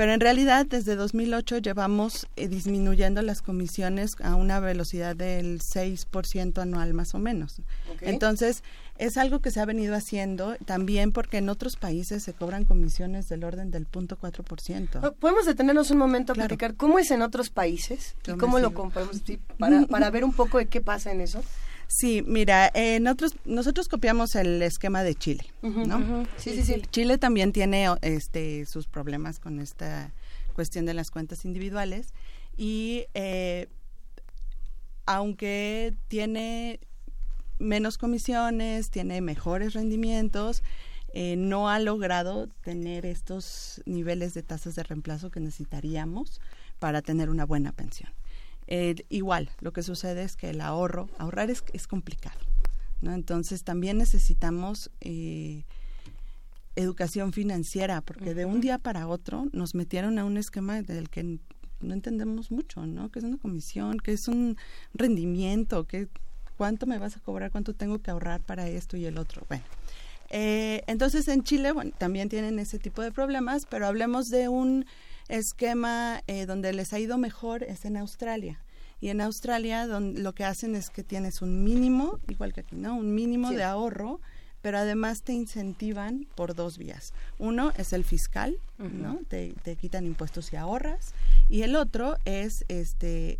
Pero 0.00 0.14
en 0.14 0.20
realidad 0.20 0.64
desde 0.64 0.96
2008 0.96 1.58
llevamos 1.58 2.26
eh, 2.36 2.48
disminuyendo 2.48 3.20
las 3.20 3.42
comisiones 3.42 4.16
a 4.22 4.34
una 4.34 4.58
velocidad 4.58 5.14
del 5.14 5.60
6% 5.60 6.56
anual 6.62 6.94
más 6.94 7.14
o 7.14 7.18
menos. 7.18 7.60
Entonces, 8.00 8.64
es 8.96 9.18
algo 9.18 9.40
que 9.40 9.50
se 9.50 9.60
ha 9.60 9.66
venido 9.66 9.94
haciendo 9.94 10.56
también 10.64 11.12
porque 11.12 11.36
en 11.36 11.50
otros 11.50 11.76
países 11.76 12.22
se 12.22 12.32
cobran 12.32 12.64
comisiones 12.64 13.28
del 13.28 13.44
orden 13.44 13.70
del 13.70 13.86
0.4%. 13.86 15.16
Podemos 15.16 15.44
detenernos 15.44 15.90
un 15.90 15.98
momento 15.98 16.32
a 16.32 16.34
Claro. 16.34 16.48
platicar 16.48 16.76
cómo 16.76 16.98
es 16.98 17.10
en 17.10 17.20
otros 17.20 17.50
países 17.50 18.16
y 18.24 18.28
Yo 18.28 18.38
cómo 18.38 18.58
lo 18.58 18.72
comparamos 18.72 19.20
sí, 19.26 19.38
para, 19.58 19.84
para 19.84 20.08
ver 20.10 20.24
un 20.24 20.32
poco 20.32 20.56
de 20.56 20.64
qué 20.64 20.80
pasa 20.80 21.12
en 21.12 21.20
eso. 21.20 21.42
Sí, 21.92 22.22
mira, 22.24 22.70
en 22.72 23.08
otros, 23.08 23.34
nosotros 23.44 23.88
copiamos 23.88 24.36
el 24.36 24.62
esquema 24.62 25.02
de 25.02 25.16
Chile, 25.16 25.44
¿no? 25.60 26.24
Sí, 26.36 26.54
sí, 26.54 26.62
sí. 26.62 26.82
Chile 26.92 27.18
también 27.18 27.52
tiene 27.52 27.88
este, 28.02 28.64
sus 28.64 28.86
problemas 28.86 29.40
con 29.40 29.58
esta 29.58 30.12
cuestión 30.54 30.86
de 30.86 30.94
las 30.94 31.10
cuentas 31.10 31.44
individuales 31.44 32.14
y 32.56 33.06
eh, 33.14 33.66
aunque 35.04 35.94
tiene 36.06 36.78
menos 37.58 37.98
comisiones, 37.98 38.90
tiene 38.90 39.20
mejores 39.20 39.72
rendimientos, 39.74 40.62
eh, 41.12 41.34
no 41.36 41.68
ha 41.68 41.80
logrado 41.80 42.46
tener 42.62 43.04
estos 43.04 43.82
niveles 43.84 44.32
de 44.32 44.44
tasas 44.44 44.76
de 44.76 44.84
reemplazo 44.84 45.32
que 45.32 45.40
necesitaríamos 45.40 46.40
para 46.78 47.02
tener 47.02 47.30
una 47.30 47.44
buena 47.44 47.72
pensión. 47.72 48.12
Eh, 48.72 48.94
igual, 49.08 49.50
lo 49.60 49.72
que 49.72 49.82
sucede 49.82 50.22
es 50.22 50.36
que 50.36 50.50
el 50.50 50.60
ahorro, 50.60 51.08
ahorrar 51.18 51.50
es, 51.50 51.64
es 51.72 51.88
complicado, 51.88 52.38
¿no? 53.00 53.12
Entonces 53.12 53.64
también 53.64 53.98
necesitamos 53.98 54.92
eh, 55.00 55.64
educación 56.76 57.32
financiera, 57.32 58.00
porque 58.00 58.32
de 58.32 58.44
un 58.44 58.60
día 58.60 58.78
para 58.78 59.08
otro 59.08 59.46
nos 59.52 59.74
metieron 59.74 60.20
a 60.20 60.24
un 60.24 60.36
esquema 60.36 60.82
del 60.82 61.10
que 61.10 61.40
no 61.80 61.94
entendemos 61.94 62.52
mucho, 62.52 62.86
¿no? 62.86 63.10
Que 63.10 63.18
es 63.18 63.24
una 63.24 63.38
comisión, 63.38 63.98
que 63.98 64.12
es 64.12 64.28
un 64.28 64.56
rendimiento, 64.94 65.84
que 65.84 66.06
cuánto 66.56 66.86
me 66.86 66.98
vas 66.98 67.16
a 67.16 67.20
cobrar, 67.20 67.50
cuánto 67.50 67.74
tengo 67.74 67.98
que 67.98 68.12
ahorrar 68.12 68.40
para 68.40 68.68
esto 68.68 68.96
y 68.96 69.04
el 69.04 69.18
otro. 69.18 69.44
Bueno, 69.48 69.64
eh, 70.28 70.84
entonces 70.86 71.26
en 71.26 71.42
Chile 71.42 71.72
bueno, 71.72 71.90
también 71.98 72.28
tienen 72.28 72.60
ese 72.60 72.78
tipo 72.78 73.02
de 73.02 73.10
problemas, 73.10 73.66
pero 73.66 73.88
hablemos 73.88 74.28
de 74.30 74.48
un 74.48 74.86
esquema 75.30 76.22
eh, 76.26 76.46
donde 76.46 76.72
les 76.72 76.92
ha 76.92 76.98
ido 76.98 77.16
mejor 77.18 77.62
es 77.62 77.84
en 77.84 77.96
Australia. 77.96 78.60
Y 79.00 79.08
en 79.08 79.20
Australia 79.22 79.86
donde 79.86 80.20
lo 80.20 80.34
que 80.34 80.44
hacen 80.44 80.74
es 80.76 80.90
que 80.90 81.02
tienes 81.02 81.40
un 81.40 81.64
mínimo, 81.64 82.18
igual 82.28 82.52
que 82.52 82.60
aquí, 82.60 82.76
¿no? 82.76 82.96
Un 82.96 83.14
mínimo 83.14 83.48
Sí. 83.48 83.56
de 83.56 83.62
ahorro, 83.64 84.20
pero 84.60 84.76
además 84.76 85.22
te 85.22 85.32
incentivan 85.32 86.26
por 86.34 86.54
dos 86.54 86.76
vías. 86.76 87.14
Uno 87.38 87.72
es 87.78 87.94
el 87.94 88.04
fiscal, 88.04 88.58
¿no? 88.78 89.18
Te, 89.28 89.54
te 89.62 89.76
quitan 89.76 90.04
impuestos 90.04 90.52
y 90.52 90.56
ahorras. 90.56 91.14
Y 91.48 91.62
el 91.62 91.76
otro 91.76 92.16
es, 92.26 92.66
este, 92.68 93.38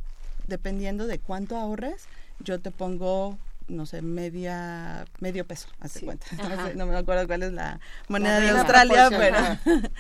dependiendo 0.49 1.07
de 1.07 1.19
cuánto 1.19 1.59
ahorres, 1.59 2.05
yo 2.43 2.59
te 2.59 2.71
pongo 2.71 3.37
no 3.71 3.87
sé, 3.87 4.03
media, 4.03 5.07
medio 5.21 5.47
peso, 5.47 5.69
hace 5.81 6.01
cuenta. 6.01 6.27
No, 6.37 6.67
sé, 6.67 6.75
no 6.75 6.87
me 6.87 6.97
acuerdo 6.97 7.27
cuál 7.27 7.43
es 7.43 7.53
la 7.53 7.81
moneda 8.09 8.41
La 8.41 8.53
de 8.53 8.59
Australia, 8.59 9.09
pero 9.11 9.37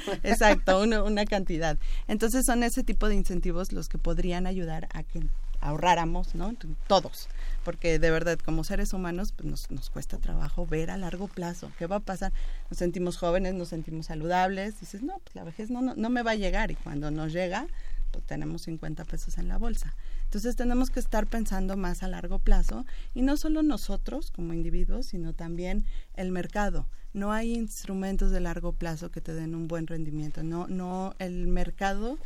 exacto, 0.22 0.82
una, 0.82 1.02
una 1.02 1.24
cantidad. 1.24 1.78
Entonces 2.08 2.44
son 2.44 2.62
ese 2.62 2.82
tipo 2.82 3.08
de 3.08 3.14
incentivos 3.14 3.72
los 3.72 3.88
que 3.88 3.98
podrían 3.98 4.46
ayudar 4.46 4.88
a 4.92 5.02
que 5.02 5.22
ahorráramos, 5.60 6.34
¿no? 6.34 6.54
Todos, 6.86 7.28
porque 7.64 7.98
de 7.98 8.10
verdad 8.10 8.38
como 8.38 8.64
seres 8.64 8.92
humanos 8.92 9.32
pues, 9.36 9.48
nos, 9.48 9.70
nos 9.70 9.90
cuesta 9.90 10.18
trabajo 10.18 10.66
ver 10.66 10.90
a 10.90 10.96
largo 10.96 11.28
plazo 11.28 11.70
qué 11.78 11.86
va 11.86 11.96
a 11.96 12.00
pasar. 12.00 12.32
Nos 12.70 12.78
sentimos 12.78 13.18
jóvenes, 13.18 13.54
nos 13.54 13.68
sentimos 13.68 14.06
saludables, 14.06 14.80
dices, 14.80 15.02
no, 15.02 15.18
pues 15.18 15.34
la 15.34 15.44
vejez 15.44 15.70
no, 15.70 15.82
no, 15.82 15.94
no 15.94 16.10
me 16.10 16.22
va 16.22 16.32
a 16.32 16.36
llegar 16.36 16.70
y 16.70 16.76
cuando 16.76 17.10
nos 17.10 17.32
llega, 17.32 17.66
pues 18.10 18.24
tenemos 18.26 18.62
50 18.62 19.04
pesos 19.04 19.38
en 19.38 19.48
la 19.48 19.58
bolsa. 19.58 19.94
Entonces 20.30 20.54
tenemos 20.54 20.90
que 20.90 21.00
estar 21.00 21.26
pensando 21.26 21.76
más 21.76 22.04
a 22.04 22.08
largo 22.08 22.38
plazo 22.38 22.86
y 23.14 23.22
no 23.22 23.36
solo 23.36 23.64
nosotros 23.64 24.30
como 24.30 24.52
individuos, 24.52 25.06
sino 25.06 25.32
también 25.32 25.84
el 26.14 26.30
mercado. 26.30 26.86
No 27.12 27.32
hay 27.32 27.52
instrumentos 27.52 28.30
de 28.30 28.38
largo 28.38 28.72
plazo 28.72 29.10
que 29.10 29.20
te 29.20 29.34
den 29.34 29.56
un 29.56 29.66
buen 29.66 29.88
rendimiento. 29.88 30.44
No, 30.44 30.68
no, 30.68 31.16
el 31.18 31.48
mercado 31.48 32.16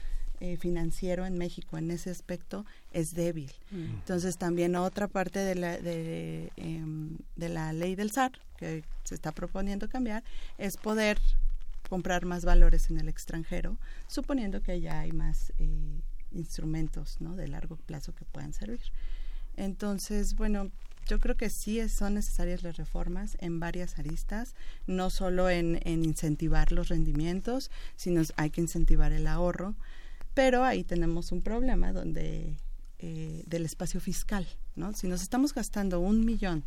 eh, 0.40 0.58
financiero 0.58 1.24
en 1.24 1.38
México 1.38 1.78
en 1.78 1.90
ese 1.90 2.10
aspecto 2.10 2.66
es 2.92 3.14
débil. 3.14 3.50
Entonces 3.72 4.36
también 4.36 4.76
otra 4.76 5.08
parte 5.08 5.38
de 5.38 5.54
la, 5.54 5.78
de, 5.78 6.52
em, 6.56 7.16
de 7.36 7.48
la 7.48 7.72
ley 7.72 7.94
del 7.94 8.10
SAR 8.10 8.32
que 8.58 8.84
se 9.04 9.14
está 9.14 9.32
proponiendo 9.32 9.88
cambiar 9.88 10.24
es 10.58 10.76
poder 10.76 11.18
comprar 11.88 12.26
más 12.26 12.44
valores 12.44 12.90
en 12.90 12.98
el 12.98 13.08
extranjero, 13.08 13.78
suponiendo 14.08 14.60
que 14.60 14.82
ya 14.82 15.00
hay 15.00 15.12
más 15.12 15.54
eh, 15.58 16.02
instrumentos 16.34 17.16
¿no? 17.20 17.34
de 17.36 17.48
largo 17.48 17.76
plazo 17.76 18.14
que 18.14 18.24
puedan 18.24 18.52
servir. 18.52 18.80
Entonces, 19.56 20.34
bueno, 20.36 20.70
yo 21.06 21.20
creo 21.20 21.36
que 21.36 21.50
sí 21.50 21.78
es- 21.80 21.92
son 21.92 22.14
necesarias 22.14 22.62
las 22.62 22.76
reformas 22.76 23.36
en 23.40 23.60
varias 23.60 23.98
aristas, 23.98 24.54
no 24.86 25.10
solo 25.10 25.48
en, 25.50 25.80
en 25.84 26.04
incentivar 26.04 26.72
los 26.72 26.88
rendimientos, 26.88 27.70
sino 27.96 28.22
hay 28.36 28.50
que 28.50 28.60
incentivar 28.62 29.12
el 29.12 29.26
ahorro, 29.26 29.74
pero 30.34 30.64
ahí 30.64 30.82
tenemos 30.82 31.30
un 31.32 31.42
problema 31.42 31.92
donde 31.92 32.56
eh, 33.00 33.42
del 33.46 33.64
espacio 33.66 34.00
fiscal, 34.00 34.46
¿no? 34.76 34.92
Si 34.94 35.06
nos 35.08 35.22
estamos 35.22 35.52
gastando 35.52 36.00
un 36.00 36.24
millón 36.24 36.64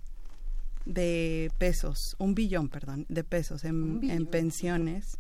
de 0.86 1.52
pesos, 1.58 2.16
un 2.20 2.36
billón, 2.36 2.70
perdón, 2.70 3.06
de 3.10 3.24
pesos 3.24 3.64
en 3.66 4.26
pensiones, 4.28 5.18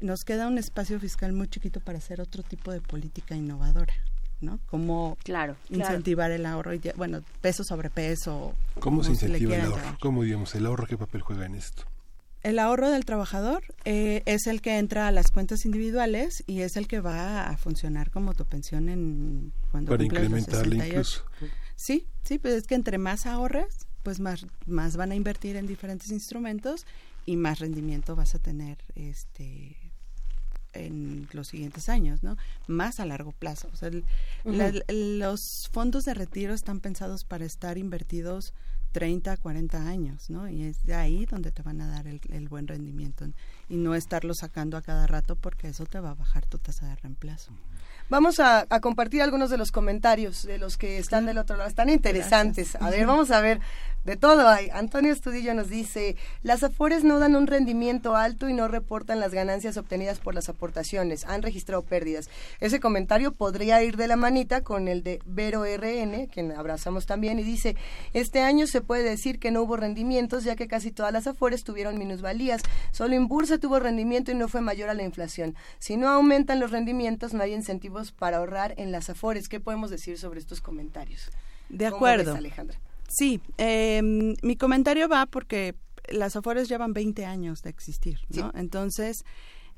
nos 0.00 0.24
queda 0.24 0.46
un 0.48 0.58
espacio 0.58 0.98
fiscal 1.00 1.32
muy 1.32 1.48
chiquito 1.48 1.80
para 1.80 1.98
hacer 1.98 2.20
otro 2.20 2.42
tipo 2.42 2.72
de 2.72 2.80
política 2.80 3.34
innovadora, 3.36 3.94
¿no? 4.40 4.58
Como 4.66 5.16
claro, 5.24 5.56
incentivar 5.70 6.30
el 6.30 6.46
ahorro, 6.46 6.74
y 6.74 6.80
ya- 6.80 6.92
bueno, 6.96 7.22
peso 7.40 7.64
sobre 7.64 7.90
peso. 7.90 8.54
¿Cómo 8.80 9.02
se 9.04 9.10
incentiva 9.12 9.54
el 9.56 9.62
ahorro? 9.62 9.96
¿Cómo, 10.00 10.22
digamos, 10.22 10.54
el 10.54 10.66
ahorro 10.66 10.86
qué 10.86 10.96
papel 10.98 11.22
juega 11.22 11.46
en 11.46 11.54
esto? 11.54 11.84
El 12.42 12.58
ahorro 12.58 12.90
del 12.90 13.06
trabajador 13.06 13.62
eh, 13.86 14.22
es 14.26 14.46
el 14.46 14.60
que 14.60 14.76
entra 14.76 15.08
a 15.08 15.12
las 15.12 15.30
cuentas 15.30 15.64
individuales 15.64 16.44
y 16.46 16.60
es 16.60 16.76
el 16.76 16.86
que 16.86 17.00
va 17.00 17.48
a 17.48 17.56
funcionar 17.56 18.10
como 18.10 18.34
tu 18.34 18.44
pensión 18.44 18.90
en 18.90 19.50
cuando 19.70 19.90
Para 19.92 20.00
cumplas 20.04 20.24
los 20.30 20.40
incrementarla 20.40 20.84
68. 20.84 21.24
incluso. 21.40 21.54
Sí, 21.76 22.06
sí, 22.22 22.38
pues 22.38 22.52
es 22.54 22.66
que 22.66 22.74
entre 22.74 22.98
más 22.98 23.24
ahorres, 23.24 23.86
pues 24.02 24.20
más 24.20 24.46
más 24.66 24.98
van 24.98 25.12
a 25.12 25.14
invertir 25.14 25.56
en 25.56 25.66
diferentes 25.66 26.10
instrumentos 26.10 26.84
y 27.24 27.36
más 27.36 27.60
rendimiento 27.60 28.14
vas 28.14 28.34
a 28.34 28.38
tener 28.38 28.76
este 28.94 29.78
en 30.74 31.28
los 31.32 31.48
siguientes 31.48 31.88
años, 31.88 32.22
¿no? 32.22 32.36
Más 32.66 33.00
a 33.00 33.06
largo 33.06 33.32
plazo. 33.32 33.68
O 33.72 33.76
sea, 33.76 33.88
el- 33.88 34.04
Ujú. 34.44 34.56
la- 34.56 34.72
los 34.88 35.68
fondos 35.72 36.04
de 36.04 36.14
retiro 36.14 36.52
están 36.54 36.80
pensados 36.80 37.24
para 37.24 37.44
estar 37.44 37.78
invertidos 37.78 38.52
30, 38.92 39.36
40 39.38 39.88
años, 39.88 40.30
¿no? 40.30 40.48
Y 40.48 40.62
es 40.62 40.84
de 40.84 40.94
ahí 40.94 41.26
donde 41.26 41.50
te 41.50 41.62
van 41.62 41.80
a 41.80 41.88
dar 41.88 42.06
el, 42.06 42.20
el 42.30 42.48
buen 42.48 42.68
rendimiento 42.68 43.26
y 43.68 43.76
no 43.76 43.94
estarlo 43.96 44.34
sacando 44.34 44.76
a 44.76 44.82
cada 44.82 45.06
rato 45.08 45.34
porque 45.34 45.68
eso 45.68 45.84
te 45.86 45.98
va 45.98 46.10
a 46.10 46.14
bajar 46.14 46.46
tu 46.46 46.58
tasa 46.58 46.86
de 46.86 46.94
reemplazo. 46.96 47.50
Vamos 48.10 48.38
a, 48.38 48.66
a 48.68 48.80
compartir 48.80 49.22
algunos 49.22 49.50
de 49.50 49.56
los 49.56 49.72
comentarios 49.72 50.44
de 50.44 50.58
los 50.58 50.76
que 50.76 50.98
están 50.98 51.24
del 51.26 51.38
otro 51.38 51.56
lado. 51.56 51.68
Están 51.68 51.88
interesantes. 51.88 52.76
A 52.76 52.90
ver, 52.90 53.06
vamos 53.06 53.30
a 53.30 53.40
ver. 53.40 53.60
De 54.04 54.16
todo 54.16 54.48
hay. 54.48 54.68
Antonio 54.70 55.12
Estudillo 55.12 55.54
nos 55.54 55.70
dice, 55.70 56.16
las 56.42 56.62
afores 56.62 57.04
no 57.04 57.18
dan 57.18 57.36
un 57.36 57.46
rendimiento 57.46 58.16
alto 58.16 58.50
y 58.50 58.52
no 58.52 58.68
reportan 58.68 59.18
las 59.18 59.32
ganancias 59.32 59.78
obtenidas 59.78 60.18
por 60.18 60.34
las 60.34 60.50
aportaciones. 60.50 61.24
Han 61.24 61.40
registrado 61.40 61.82
pérdidas. 61.82 62.28
Ese 62.60 62.80
comentario 62.80 63.32
podría 63.32 63.82
ir 63.82 63.96
de 63.96 64.06
la 64.06 64.16
manita 64.16 64.60
con 64.60 64.88
el 64.88 65.02
de 65.02 65.20
Vero 65.24 65.64
RN, 65.64 66.26
quien 66.26 66.52
abrazamos 66.52 67.06
también, 67.06 67.38
y 67.38 67.44
dice, 67.44 67.76
este 68.12 68.40
año 68.40 68.66
se 68.66 68.82
puede 68.82 69.04
decir 69.04 69.38
que 69.38 69.50
no 69.50 69.62
hubo 69.62 69.78
rendimientos 69.78 70.44
ya 70.44 70.54
que 70.54 70.68
casi 70.68 70.90
todas 70.90 71.12
las 71.12 71.26
afores 71.26 71.64
tuvieron 71.64 71.98
minusvalías. 71.98 72.60
Solo 72.92 73.14
Inbursa 73.14 73.56
tuvo 73.56 73.80
rendimiento 73.80 74.30
y 74.30 74.34
no 74.34 74.48
fue 74.48 74.60
mayor 74.60 74.90
a 74.90 74.94
la 74.94 75.02
inflación. 75.02 75.56
Si 75.78 75.96
no 75.96 76.10
aumentan 76.10 76.60
los 76.60 76.72
rendimientos, 76.72 77.32
no 77.32 77.42
hay 77.42 77.54
incentivos 77.54 78.12
para 78.12 78.36
ahorrar 78.36 78.74
en 78.76 78.92
las 78.92 79.08
afores. 79.08 79.48
¿Qué 79.48 79.60
podemos 79.60 79.88
decir 79.90 80.18
sobre 80.18 80.40
estos 80.40 80.60
comentarios? 80.60 81.30
De 81.70 81.86
¿Cómo 81.86 81.96
acuerdo. 81.96 82.32
ves, 82.32 82.38
Alejandra? 82.38 82.78
Sí, 83.08 83.40
eh, 83.58 84.00
mi 84.02 84.56
comentario 84.56 85.08
va 85.08 85.26
porque 85.26 85.74
las 86.08 86.36
Afores 86.36 86.68
llevan 86.68 86.92
20 86.92 87.24
años 87.24 87.60
de 87.62 87.70
existir, 87.70 88.18
¿no? 88.30 88.50
Entonces, 88.54 89.24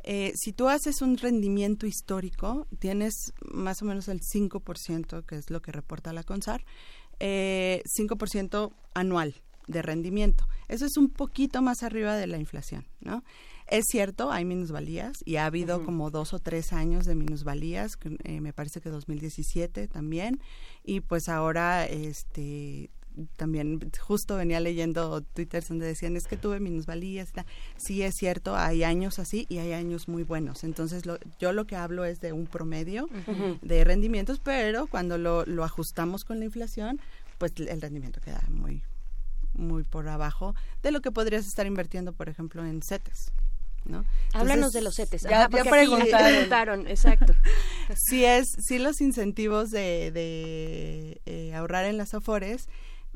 eh, 0.02 0.32
si 0.36 0.52
tú 0.52 0.68
haces 0.68 1.02
un 1.02 1.16
rendimiento 1.16 1.86
histórico, 1.86 2.66
tienes 2.78 3.32
más 3.50 3.82
o 3.82 3.84
menos 3.84 4.08
el 4.08 4.20
5%, 4.20 5.24
que 5.26 5.36
es 5.36 5.50
lo 5.50 5.60
que 5.60 5.72
reporta 5.72 6.12
la 6.12 6.22
CONSAR, 6.22 6.64
eh, 7.18 7.82
5% 7.86 8.72
anual 8.94 9.34
de 9.66 9.82
rendimiento. 9.82 10.46
Eso 10.68 10.86
es 10.86 10.96
un 10.96 11.08
poquito 11.08 11.60
más 11.60 11.82
arriba 11.82 12.14
de 12.14 12.28
la 12.28 12.38
inflación, 12.38 12.86
¿no? 13.00 13.24
Es 13.66 13.86
cierto, 13.90 14.30
hay 14.30 14.44
minusvalías 14.44 15.16
y 15.24 15.36
ha 15.36 15.46
habido 15.46 15.84
como 15.84 16.12
dos 16.12 16.32
o 16.34 16.38
tres 16.38 16.72
años 16.72 17.04
de 17.04 17.16
minusvalías, 17.16 17.98
eh, 18.22 18.40
me 18.40 18.52
parece 18.52 18.80
que 18.80 18.90
2017 18.90 19.88
también, 19.88 20.40
y 20.84 21.00
pues 21.00 21.28
ahora 21.28 21.84
este 21.84 22.90
también 23.36 23.80
justo 24.00 24.36
venía 24.36 24.60
leyendo 24.60 25.20
Twitter 25.22 25.64
donde 25.66 25.86
decían 25.86 26.16
es 26.16 26.26
que 26.26 26.36
tuve 26.36 26.60
minusvalías. 26.60 27.30
y 27.30 27.32
tal". 27.32 27.46
Sí 27.76 28.02
es 28.02 28.14
cierto, 28.16 28.56
hay 28.56 28.84
años 28.84 29.18
así 29.18 29.46
y 29.48 29.58
hay 29.58 29.72
años 29.72 30.08
muy 30.08 30.22
buenos. 30.22 30.64
Entonces 30.64 31.06
lo- 31.06 31.18
yo 31.38 31.52
lo 31.52 31.66
que 31.66 31.76
hablo 31.76 32.04
es 32.04 32.20
de 32.20 32.32
un 32.32 32.46
promedio 32.46 33.08
de 33.62 33.84
rendimientos, 33.84 34.40
pero 34.42 34.86
cuando 34.86 35.18
lo, 35.18 35.44
lo 35.46 35.64
ajustamos 35.64 36.24
con 36.24 36.38
la 36.38 36.44
inflación, 36.44 37.00
pues 37.38 37.52
el 37.56 37.80
rendimiento 37.80 38.20
queda 38.20 38.42
muy 38.48 38.82
muy 39.54 39.84
por 39.84 40.06
abajo 40.08 40.54
de 40.82 40.90
lo 40.92 41.00
que 41.00 41.10
podrías 41.10 41.46
estar 41.46 41.66
invirtiendo, 41.66 42.12
por 42.12 42.28
ejemplo, 42.28 42.62
en 42.66 42.82
CETES. 42.82 43.32
¿no? 43.86 44.04
Háblanos 44.34 44.56
Entonces, 44.56 44.72
de 44.74 44.82
los 44.82 44.94
CETES. 44.96 45.22
Ya, 45.22 45.44
Ajá, 45.46 45.64
ya 45.64 45.70
preguntaron. 45.70 46.26
preguntaron, 46.32 46.86
exacto. 46.88 47.34
sí 47.96 48.24
es 48.24 48.48
sí 48.58 48.78
los 48.78 49.00
incentivos 49.00 49.70
de, 49.70 50.10
de, 50.10 51.20
eh, 51.24 51.54
ahorrar 51.54 51.84
en 51.86 51.96
las 51.96 52.12
afores 52.12 52.68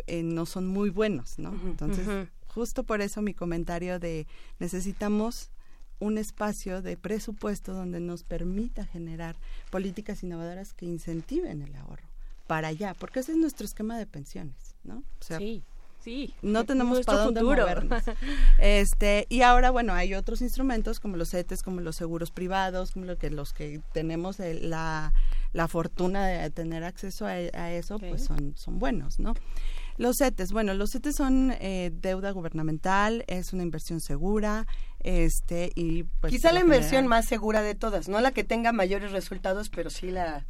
eh, 0.07 0.23
no 0.23 0.47
son 0.47 0.67
muy 0.67 0.91
buenos 0.91 1.39
no 1.39 1.53
entonces 1.65 2.07
justo 2.49 2.83
por 2.85 3.01
eso 3.01 3.23
mi 3.23 3.35
comentario 3.35 3.99
de 3.99 4.27
necesitamos 4.59 5.51
un 5.99 6.17
espacio 6.19 6.81
de 6.83 6.97
presupuesto 6.97 7.75
donde 7.75 8.01
nos 8.01 8.23
permita 8.25 8.87
generar 8.87 9.37
políticas 9.70 10.23
innovadoras 10.23 10.73
que 10.73 10.87
incentiven 10.87 11.62
el 11.62 11.75
ahorro 11.77 12.09
para 12.47 12.69
allá 12.69 12.95
porque 12.99 13.20
ese 13.20 13.33
es 13.33 13.39
nuestro 13.39 13.65
esquema 13.67 13.99
de 13.99 14.07
pensiones 14.07 14.75
no 14.85 14.99
o 14.99 15.23
sea, 15.25 15.39
sí 15.39 15.62
sí 16.03 16.35
no 16.43 16.65
tenemos 16.65 17.05
para 17.05 17.25
dónde 17.25 17.41
futuro. 17.41 17.61
movernos. 17.62 18.03
Este, 18.59 19.27
y 19.29 19.43
ahora, 19.43 19.70
bueno, 19.70 19.93
hay 19.95 20.15
otros 20.15 20.41
instrumentos 20.43 20.99
como 21.01 21.17
los 21.17 21.31
CETES, 21.31 21.62
como 21.62 21.81
los 21.81 21.97
seguros 21.97 22.31
privados, 22.31 22.93
como 22.93 23.05
lo 23.07 23.17
que, 23.19 23.31
los 23.31 23.53
que 23.53 23.81
tenemos 23.93 24.41
el- 24.41 24.70
la, 24.70 25.12
la 25.53 25.69
fortuna 25.69 26.27
de 26.27 26.51
tener 26.51 26.85
acceso 26.85 27.27
a, 27.27 27.31
a 27.33 27.73
eso, 27.73 27.99
pues 27.99 28.25
son, 28.25 28.55
son 28.57 28.79
buenos, 28.79 29.19
¿no? 29.19 29.35
Los 30.01 30.17
CETES, 30.17 30.53
bueno, 30.53 30.73
los 30.73 30.93
CETES 30.93 31.15
son 31.15 31.53
eh, 31.61 31.91
deuda 31.93 32.31
gubernamental, 32.31 33.23
es 33.27 33.53
una 33.53 33.62
inversión 33.62 34.01
segura, 34.01 34.67
este, 35.01 35.73
y 35.75 36.05
pues... 36.05 36.33
Quizá 36.33 36.53
la 36.53 36.61
inversión 36.61 36.91
general- 37.03 37.09
más 37.09 37.27
segura 37.27 37.61
de 37.61 37.75
todas, 37.75 38.09
no 38.09 38.19
la 38.23 38.33
que 38.33 38.43
tenga 38.43 38.73
mayores 38.73 39.12
resultados, 39.12 39.69
pero 39.69 39.91
sí 39.91 40.11
la, 40.11 40.47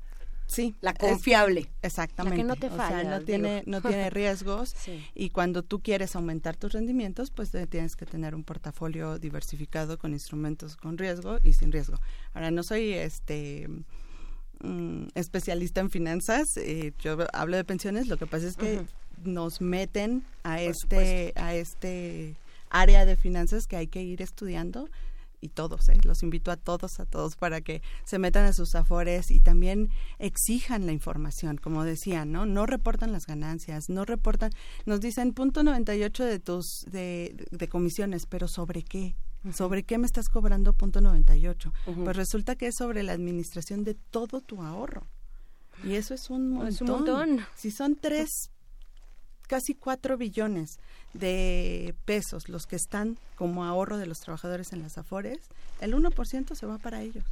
sí, 0.47 0.77
la 0.81 0.91
es- 0.93 0.99
confiable. 0.99 1.69
Exactamente. 1.83 2.37
La 2.37 2.43
que 2.43 2.47
no 2.49 2.55
te 2.55 2.67
O 2.69 2.77
sea, 2.77 2.89
falla, 2.91 3.11
no 3.19 3.25
tiene, 3.25 3.65
no 3.67 3.81
tiene 3.83 4.09
riesgos 4.11 4.69
Sí. 4.79 5.05
y 5.17 5.31
cuando 5.31 5.65
tú 5.65 5.81
quieres 5.81 6.15
aumentar 6.15 6.57
tus 6.57 6.73
rendimientos, 6.73 7.33
pues 7.33 7.51
tienes 7.69 7.97
que 7.97 8.07
tener 8.07 8.37
un 8.37 8.45
portafolio 8.45 9.19
diversificado 9.19 9.99
con 9.99 10.13
instrumentos 10.13 10.77
con 10.77 10.97
riesgo 10.97 11.39
y 11.43 11.55
sin 11.55 11.73
riesgo. 11.73 11.99
Ahora, 12.35 12.53
no 12.53 12.63
soy 12.63 12.93
este 12.93 13.67
mm, 14.63 15.07
especialista 15.17 15.81
en 15.81 15.91
finanzas, 15.91 16.57
eh, 16.57 16.93
yo 17.01 17.19
hablo 17.33 17.57
de 17.57 17.65
pensiones, 17.65 18.07
lo 18.07 18.17
que 18.17 18.27
pasa 18.27 18.47
es 18.47 18.57
que. 18.57 18.81
Nos 19.25 19.61
meten 19.61 20.25
a 20.43 20.61
este, 20.61 21.33
a 21.37 21.55
este 21.55 22.37
área 22.71 23.05
de 23.05 23.17
finanzas 23.17 23.67
que 23.67 23.77
hay 23.77 23.87
que 23.87 24.03
ir 24.03 24.23
estudiando 24.23 24.89
y 25.41 25.49
todos, 25.49 25.89
¿eh? 25.89 25.99
los 26.05 26.23
invito 26.23 26.51
a 26.51 26.57
todos, 26.57 27.01
a 27.01 27.07
todos 27.07 27.37
para 27.37 27.61
que 27.63 27.83
se 28.05 28.19
metan 28.19 28.45
a 28.45 28.53
sus 28.53 28.75
afores 28.75 29.31
y 29.31 29.41
también 29.41 29.89
exijan 30.19 30.87
la 30.87 30.93
información, 30.93 31.57
como 31.57 31.85
decían, 31.85 32.31
¿no? 32.31 32.45
No 32.45 32.67
reportan 32.67 33.13
las 33.13 33.27
ganancias, 33.27 33.89
no 33.89 34.05
reportan, 34.05 34.51
nos 34.85 35.01
dicen 35.01 35.33
punto 35.33 35.63
98 35.63 36.25
de 36.25 36.39
tus, 36.41 36.85
de, 36.91 37.47
de 37.51 37.69
comisiones, 37.69 38.27
pero 38.27 38.49
¿sobre 38.49 38.83
qué? 38.83 39.17
¿Sobre 39.55 39.85
qué 39.85 39.97
me 39.97 40.05
estás 40.05 40.29
cobrando 40.29 40.75
punto 40.75 41.01
98? 41.01 41.73
Ujú. 41.87 42.05
Pues 42.05 42.17
resulta 42.17 42.57
que 42.57 42.67
es 42.67 42.75
sobre 42.77 43.03
la 43.03 43.13
administración 43.13 43.85
de 43.85 43.95
todo 43.95 44.43
tu 44.43 44.63
ahorro. 44.63 45.07
Y 45.83 45.95
eso 45.95 46.13
es 46.13 46.29
un 46.29 46.51
montón. 46.51 46.69
Es 46.69 46.81
un 46.83 46.89
montón. 46.89 47.47
Si 47.57 47.71
son 47.71 47.97
tres, 47.97 48.51
casi 49.51 49.75
cuatro 49.75 50.17
billones 50.17 50.79
de 51.13 51.93
pesos 52.05 52.49
los 52.49 52.69
que 52.69 52.77
están 52.77 53.19
como 53.35 53.65
ahorro 53.65 53.99
de 53.99 54.07
los 54.07 54.21
trabajadores 54.21 54.73
en 54.73 54.81
las 54.81 54.97
AFORES, 54.97 55.41
el 55.81 55.93
1% 55.93 56.55
se 56.55 56.67
va 56.67 56.79
para 56.79 57.03
ellos. 57.03 57.25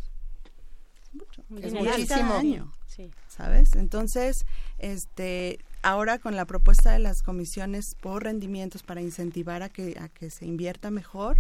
Es 1.62 1.72
mucho. 1.72 1.90
Es 1.96 2.08
cada 2.08 2.40
Sí. 2.40 2.46
año. 2.48 2.72
Sí. 2.88 3.08
¿Sabes? 3.28 3.76
Entonces, 3.76 4.46
este, 4.78 5.60
ahora 5.82 6.18
con 6.18 6.34
la 6.34 6.44
propuesta 6.44 6.90
de 6.90 6.98
las 6.98 7.22
comisiones 7.22 7.94
por 7.94 8.24
rendimientos 8.24 8.82
para 8.82 9.00
incentivar 9.00 9.62
a 9.62 9.68
que, 9.68 9.96
a 10.00 10.08
que 10.08 10.30
se 10.30 10.44
invierta 10.44 10.90
mejor, 10.90 11.38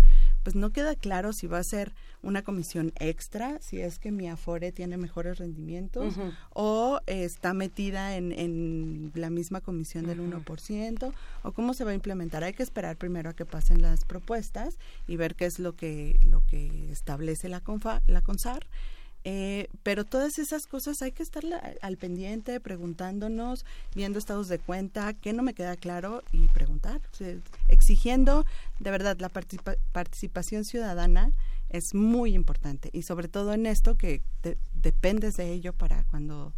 pues 0.48 0.56
no 0.56 0.70
queda 0.70 0.94
claro 0.94 1.34
si 1.34 1.46
va 1.46 1.58
a 1.58 1.62
ser 1.62 1.92
una 2.22 2.40
comisión 2.40 2.94
extra, 2.98 3.58
si 3.60 3.82
es 3.82 3.98
que 3.98 4.10
mi 4.10 4.30
Afore 4.30 4.72
tiene 4.72 4.96
mejores 4.96 5.36
rendimientos 5.36 6.14
o 6.54 7.00
está 7.06 7.52
metida 7.52 8.16
en, 8.16 8.32
en 8.32 9.12
la 9.14 9.28
misma 9.28 9.60
comisión 9.60 10.06
del 10.06 10.20
1% 10.20 11.12
o 11.42 11.52
cómo 11.52 11.74
se 11.74 11.84
va 11.84 11.90
a 11.90 11.94
implementar. 11.94 12.44
Hay 12.44 12.54
que 12.54 12.62
esperar 12.62 12.96
primero 12.96 13.28
a 13.28 13.34
que 13.34 13.44
pasen 13.44 13.82
las 13.82 14.06
propuestas 14.06 14.78
y 15.06 15.16
ver 15.16 15.34
qué 15.34 15.44
es 15.44 15.58
lo 15.58 15.76
que, 15.76 16.18
lo 16.22 16.42
que 16.46 16.90
establece 16.90 17.50
la, 17.50 17.60
CONFA, 17.60 18.00
la 18.06 18.22
CONSAR. 18.22 18.66
Eh, 19.30 19.68
pero 19.82 20.06
todas 20.06 20.38
esas 20.38 20.66
cosas 20.66 21.02
hay 21.02 21.12
que 21.12 21.22
estar 21.22 21.42
al 21.82 21.96
pendiente, 21.98 22.60
preguntándonos, 22.60 23.66
viendo 23.94 24.18
estados 24.18 24.48
de 24.48 24.58
cuenta, 24.58 25.12
qué 25.12 25.34
no 25.34 25.42
me 25.42 25.52
queda 25.52 25.76
claro 25.76 26.22
y 26.32 26.48
preguntar, 26.48 27.02
exigiendo 27.68 28.46
de 28.80 28.90
verdad 28.90 29.18
la 29.20 29.28
participa- 29.28 29.76
participación 29.92 30.64
ciudadana 30.64 31.30
es 31.68 31.94
muy 31.94 32.32
importante 32.32 32.88
y 32.94 33.02
sobre 33.02 33.28
todo 33.28 33.52
en 33.52 33.66
esto 33.66 33.96
que 33.96 34.22
te- 34.40 34.56
dependes 34.80 35.36
de 35.36 35.52
ello 35.52 35.74
para 35.74 36.04
cuando 36.04 36.54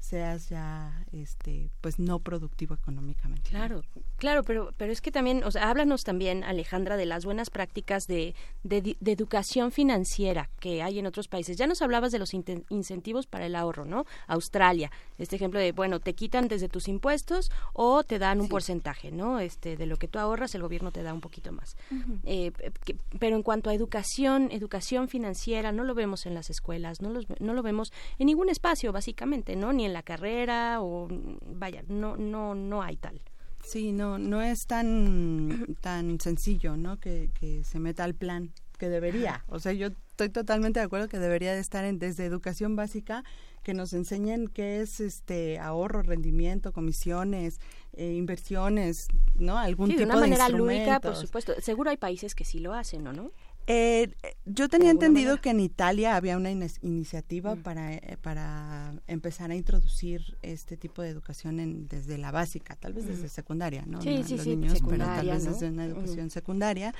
seas 0.00 0.48
ya 0.48 1.04
este 1.12 1.70
pues 1.80 1.98
no 1.98 2.20
productivo 2.20 2.74
económicamente. 2.74 3.50
Claro, 3.50 3.82
claro, 4.16 4.42
pero, 4.44 4.72
pero 4.76 4.92
es 4.92 5.00
que 5.00 5.10
también, 5.10 5.42
o 5.44 5.50
sea, 5.50 5.68
háblanos 5.68 6.02
también, 6.04 6.44
Alejandra, 6.44 6.96
de 6.96 7.06
las 7.06 7.24
buenas 7.24 7.50
prácticas 7.50 8.06
de, 8.06 8.34
de, 8.62 8.96
educación 9.04 9.72
financiera 9.72 10.48
que 10.60 10.82
hay 10.82 10.98
en 10.98 11.06
otros 11.06 11.28
países. 11.28 11.56
Ya 11.56 11.66
nos 11.66 11.82
hablabas 11.82 12.12
de 12.12 12.18
los 12.18 12.32
incentivos 12.34 13.26
para 13.26 13.46
el 13.46 13.56
ahorro, 13.56 13.84
¿no? 13.84 14.06
Australia, 14.28 14.90
este 15.18 15.36
ejemplo 15.36 15.58
de, 15.58 15.72
bueno, 15.72 16.00
te 16.00 16.14
quitan 16.14 16.48
desde 16.48 16.68
tus 16.68 16.88
impuestos 16.88 17.50
o 17.72 18.04
te 18.04 18.18
dan 18.18 18.40
un 18.40 18.48
porcentaje, 18.48 19.10
¿no? 19.10 19.40
Este, 19.40 19.76
de 19.76 19.86
lo 19.86 19.96
que 19.96 20.08
tú 20.08 20.18
ahorras, 20.18 20.54
el 20.54 20.62
gobierno 20.62 20.92
te 20.92 21.02
da 21.02 21.12
un 21.12 21.20
poquito 21.20 21.52
más. 21.52 21.76
Eh, 22.24 22.52
que- 22.84 22.96
pero 23.18 23.36
en 23.36 23.42
cuanto 23.42 23.70
a 23.70 23.74
educación, 23.74 24.48
educación 24.52 25.08
financiera, 25.08 25.72
no 25.72 25.84
lo 25.84 25.94
vemos 25.94 26.26
en 26.26 26.34
las 26.34 26.50
escuelas, 26.50 27.00
no, 27.02 27.10
los, 27.10 27.26
no 27.40 27.52
lo 27.54 27.62
vemos 27.62 27.92
en 28.18 28.26
ningún 28.26 28.48
espacio, 28.48 28.92
básicamente, 28.92 29.56
¿no? 29.56 29.72
Ni 29.72 29.87
en 29.88 29.94
la 29.94 30.02
carrera 30.02 30.80
o, 30.80 31.08
vaya, 31.46 31.82
no, 31.88 32.16
no, 32.16 32.54
no 32.54 32.82
hay 32.82 32.96
tal. 32.96 33.20
Sí, 33.64 33.92
no, 33.92 34.18
no 34.18 34.40
es 34.40 34.66
tan, 34.66 35.76
tan 35.80 36.20
sencillo, 36.20 36.76
¿no? 36.76 36.98
Que, 36.98 37.30
que 37.38 37.64
se 37.64 37.80
meta 37.80 38.04
al 38.04 38.14
plan 38.14 38.52
que 38.78 38.88
debería. 38.88 39.44
O 39.48 39.58
sea, 39.58 39.72
yo 39.72 39.88
estoy 40.10 40.30
totalmente 40.30 40.80
de 40.80 40.86
acuerdo 40.86 41.08
que 41.08 41.18
debería 41.18 41.52
de 41.52 41.60
estar 41.60 41.84
en, 41.84 41.98
desde 41.98 42.24
educación 42.24 42.76
básica 42.76 43.24
que 43.62 43.74
nos 43.74 43.92
enseñen 43.92 44.48
qué 44.48 44.80
es 44.80 45.00
este 45.00 45.58
ahorro, 45.58 46.02
rendimiento, 46.02 46.72
comisiones, 46.72 47.60
eh, 47.92 48.14
inversiones, 48.14 49.08
¿no? 49.34 49.58
Algún 49.58 49.88
Sí, 49.88 49.96
de 49.96 50.04
tipo 50.04 50.10
una 50.10 50.20
manera 50.20 50.48
lúdica, 50.48 51.00
por 51.00 51.16
supuesto. 51.16 51.54
Seguro 51.60 51.90
hay 51.90 51.96
países 51.98 52.34
que 52.34 52.44
sí 52.44 52.60
lo 52.60 52.72
hacen, 52.72 53.06
¿o 53.06 53.12
no? 53.12 53.32
Eh, 53.70 54.14
yo 54.46 54.70
tenía 54.70 54.90
entendido 54.90 55.26
manera. 55.32 55.42
que 55.42 55.50
en 55.50 55.60
Italia 55.60 56.16
había 56.16 56.38
una 56.38 56.50
iniciativa 56.50 57.54
para, 57.54 57.92
eh, 57.92 58.16
para 58.22 58.94
empezar 59.06 59.50
a 59.50 59.54
introducir 59.54 60.38
este 60.40 60.78
tipo 60.78 61.02
de 61.02 61.10
educación 61.10 61.60
en, 61.60 61.86
desde 61.86 62.16
la 62.16 62.30
básica, 62.30 62.76
tal 62.76 62.94
vez 62.94 63.06
desde 63.06 63.26
Ujú. 63.26 63.28
secundaria, 63.34 63.84
¿no? 63.86 64.00
Sí, 64.00 64.16
No 64.16 64.24
sí, 64.24 64.36
los 64.38 64.44
sí, 64.44 64.56
niños, 64.56 64.78
pero 64.88 65.04
tal 65.04 65.28
vez 65.28 65.44
¿no? 65.44 65.52
desde 65.52 65.68
una 65.68 65.84
Ujú. 65.86 65.96
educación 66.00 66.30
secundaria, 66.30 66.94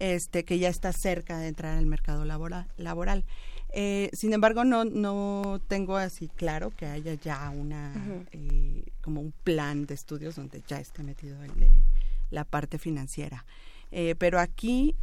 este, 0.00 0.44
que 0.44 0.58
ya 0.58 0.68
está 0.70 0.92
cerca 0.92 1.38
de 1.38 1.46
entrar 1.46 1.78
al 1.78 1.86
mercado 1.86 2.24
laboral. 2.24 2.66
laboral. 2.76 3.24
Eh, 3.70 4.10
sin 4.12 4.32
embargo, 4.32 4.64
no, 4.64 4.84
no 4.84 5.60
tengo 5.68 5.96
así 5.98 6.28
claro 6.34 6.72
que 6.76 6.86
haya 6.86 7.14
ya 7.14 7.48
una 7.50 8.24
eh, 8.32 8.82
como 9.02 9.20
un 9.20 9.32
plan 9.44 9.86
de 9.86 9.94
estudios 9.94 10.34
donde 10.34 10.64
ya 10.66 10.80
esté 10.80 11.04
metido 11.04 11.40
el, 11.44 11.62
eh, 11.62 11.70
la 12.32 12.42
parte 12.44 12.78
financiera. 12.78 13.44
Eh, 13.92 14.16
pero 14.18 14.40
aquí 14.40 14.96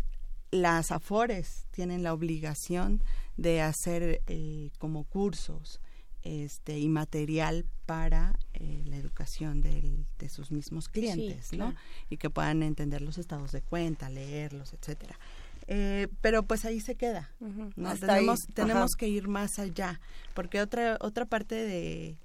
las 0.55 0.91
AFORES 0.91 1.65
tienen 1.71 2.03
la 2.03 2.13
obligación 2.13 3.01
de 3.37 3.61
hacer 3.61 4.21
eh, 4.27 4.71
como 4.79 5.03
cursos 5.03 5.79
este, 6.23 6.79
y 6.79 6.89
material 6.89 7.65
para 7.85 8.37
eh, 8.53 8.81
la 8.85 8.97
educación 8.97 9.61
del- 9.61 10.05
de 10.17 10.29
sus 10.29 10.51
mismos 10.51 10.89
clientes, 10.89 11.51
¿no? 11.53 11.67
claro. 11.71 11.75
Y 12.09 12.17
que 12.17 12.29
puedan 12.29 12.63
entender 12.63 13.01
los 13.01 13.17
estados 13.17 13.51
de 13.51 13.61
cuenta, 13.61 14.09
leerlos, 14.09 14.73
etcétera. 14.73 15.19
Eh, 15.67 16.07
pero 16.21 16.43
pues 16.43 16.63
ahí 16.65 16.79
se 16.79 16.95
queda. 16.95 17.31
¿no? 17.39 17.95
Tenemos, 17.95 18.41
ahí, 18.47 18.53
tenemos 18.53 18.95
que 18.95 19.07
ir 19.07 19.27
más 19.27 19.59
allá, 19.59 19.99
porque 20.33 20.61
otra, 20.61 20.97
otra 21.01 21.25
parte 21.25 21.55
de, 21.55 22.17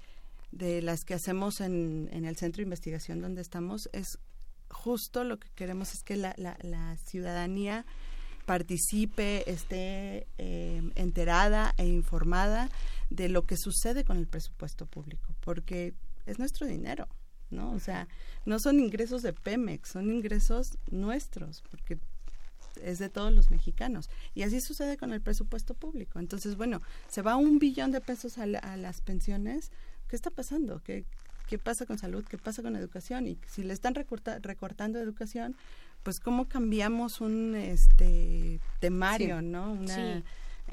de 0.51 0.81
las 0.81 1.03
que 1.05 1.13
hacemos 1.13 1.59
en, 1.61 2.09
en 2.11 2.25
el 2.25 2.37
centro 2.37 2.57
de 2.61 2.63
investigación 2.63 3.19
donde 3.21 3.41
estamos 3.41 3.89
es 3.93 4.17
justo 4.69 5.23
lo 5.25 5.37
que 5.39 5.49
queremos 5.53 5.93
es 5.93 6.01
que 6.01 6.15
la, 6.15 6.33
la, 6.37 6.57
la 6.61 6.95
ciudadanía 6.97 7.85
participe, 8.45 9.49
esté 9.49 10.27
eh, 10.37 10.81
enterada 10.95 11.73
e 11.77 11.85
informada 11.85 12.69
de 13.09 13.29
lo 13.29 13.45
que 13.45 13.57
sucede 13.57 14.03
con 14.03 14.17
el 14.17 14.27
presupuesto 14.27 14.85
público, 14.85 15.33
porque 15.41 15.93
es 16.25 16.39
nuestro 16.39 16.65
dinero, 16.67 17.07
¿no? 17.49 17.71
O 17.71 17.79
sea, 17.79 18.07
no 18.45 18.59
son 18.59 18.79
ingresos 18.79 19.21
de 19.21 19.33
Pemex, 19.33 19.89
son 19.89 20.11
ingresos 20.11 20.77
nuestros, 20.89 21.63
porque 21.69 21.97
es 22.81 22.99
de 22.99 23.09
todos 23.09 23.33
los 23.33 23.51
mexicanos. 23.51 24.09
Y 24.33 24.43
así 24.43 24.61
sucede 24.61 24.97
con 24.97 25.11
el 25.13 25.21
presupuesto 25.21 25.73
público. 25.73 26.19
Entonces, 26.19 26.55
bueno, 26.55 26.81
se 27.09 27.21
va 27.21 27.35
un 27.35 27.59
billón 27.59 27.91
de 27.91 27.99
pesos 28.01 28.37
a, 28.37 28.45
la- 28.45 28.59
a 28.59 28.77
las 28.77 29.01
pensiones. 29.01 29.71
¿Qué 30.07 30.15
está 30.15 30.29
pasando? 30.29 30.81
¿Qué, 30.83 31.05
¿Qué 31.47 31.57
pasa 31.57 31.85
con 31.85 31.97
salud? 31.99 32.23
¿Qué 32.25 32.37
pasa 32.37 32.61
con 32.61 32.75
educación? 32.77 33.27
Y 33.27 33.37
si 33.47 33.63
le 33.63 33.73
están 33.73 33.93
recorta- 33.93 34.39
recortando 34.39 34.99
educación, 34.99 35.55
pues 36.03 36.19
cómo 36.19 36.47
cambiamos 36.47 37.21
un 37.21 37.55
este 37.55 38.59
temario, 38.79 39.39
Sí. 39.39 39.45
¿no? 39.45 39.71
Una, 39.73 39.95
Sí. 39.95 40.23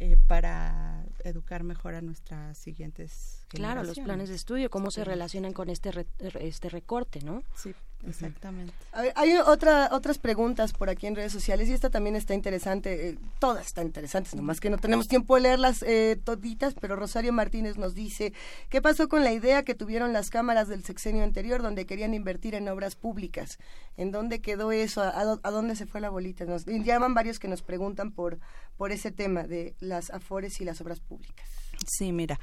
eh, 0.01 0.17
para 0.27 1.05
educar 1.25 1.65
mejor 1.65 1.95
a 1.95 2.01
nuestras 2.01 2.57
siguientes 2.59 3.45
Claro, 3.49 3.83
los 3.83 3.99
planes 3.99 4.29
de 4.29 4.35
estudio, 4.37 4.69
cómo 4.71 4.91
se 4.91 5.05
relacionan 5.05 5.53
con 5.53 5.71
este 5.71 5.91
re- 5.91 6.07
este 6.41 6.69
recorte, 6.69 7.21
¿no? 7.23 7.43
Sí, 7.57 7.75
exactamente. 8.07 8.73
A 8.93 9.03
ver, 9.03 9.13
hay 9.17 9.37
otra, 9.37 9.89
otras 9.93 10.19
preguntas 10.19 10.73
por 10.73 10.89
aquí 10.91 11.07
en 11.07 11.17
redes 11.17 11.33
sociales 11.33 11.69
y 11.69 11.73
esta 11.73 11.91
también 11.91 12.17
está 12.17 12.35
interesante. 12.35 13.11
eh, 13.11 13.19
todas 13.39 13.67
están 13.67 13.87
interesantes, 13.87 14.35
nomás 14.35 14.61
que 14.61 14.71
no 14.71 14.79
tenemos 14.79 15.09
tiempo 15.09 15.35
de 15.35 15.43
leerlas 15.43 15.83
eh, 15.83 16.19
toditas, 16.23 16.75
pero 16.75 16.97
Rosario 16.97 17.33
Martínez 17.33 17.77
nos 17.77 17.95
dice, 17.95 18.33
¿qué 18.69 18.81
pasó 18.81 19.09
con 19.09 19.25
la 19.25 19.33
idea 19.33 19.63
que 19.65 19.75
tuvieron 19.75 20.13
las 20.13 20.31
cámaras 20.31 20.69
del 20.69 20.85
sexenio 20.85 21.25
anterior 21.25 21.63
donde 21.63 21.87
querían 21.87 22.15
invertir 22.15 22.55
en 22.55 22.69
obras 22.69 22.97
públicas? 22.97 23.59
¿En 23.97 24.13
dónde 24.13 24.41
quedó 24.41 24.73
eso? 24.73 25.03
¿A, 25.03 25.09
a 25.09 25.39
a 25.43 25.51
dónde 25.51 25.77
se 25.77 25.87
fue 25.87 26.01
la 26.01 26.11
bolita? 26.11 26.45
Nos 26.45 26.67
llaman 26.67 27.15
varios 27.15 27.39
que 27.39 27.49
nos 27.49 27.63
preguntan 27.63 28.13
por, 28.13 28.39
por 28.77 28.93
ese 28.93 29.11
tema 29.11 29.45
de 29.45 29.75
las 29.81 30.11
afores 30.11 30.61
y 30.61 30.65
las 30.65 30.81
obras 30.81 31.01
públicas. 31.01 31.49
Sí, 31.87 32.13
mira, 32.13 32.41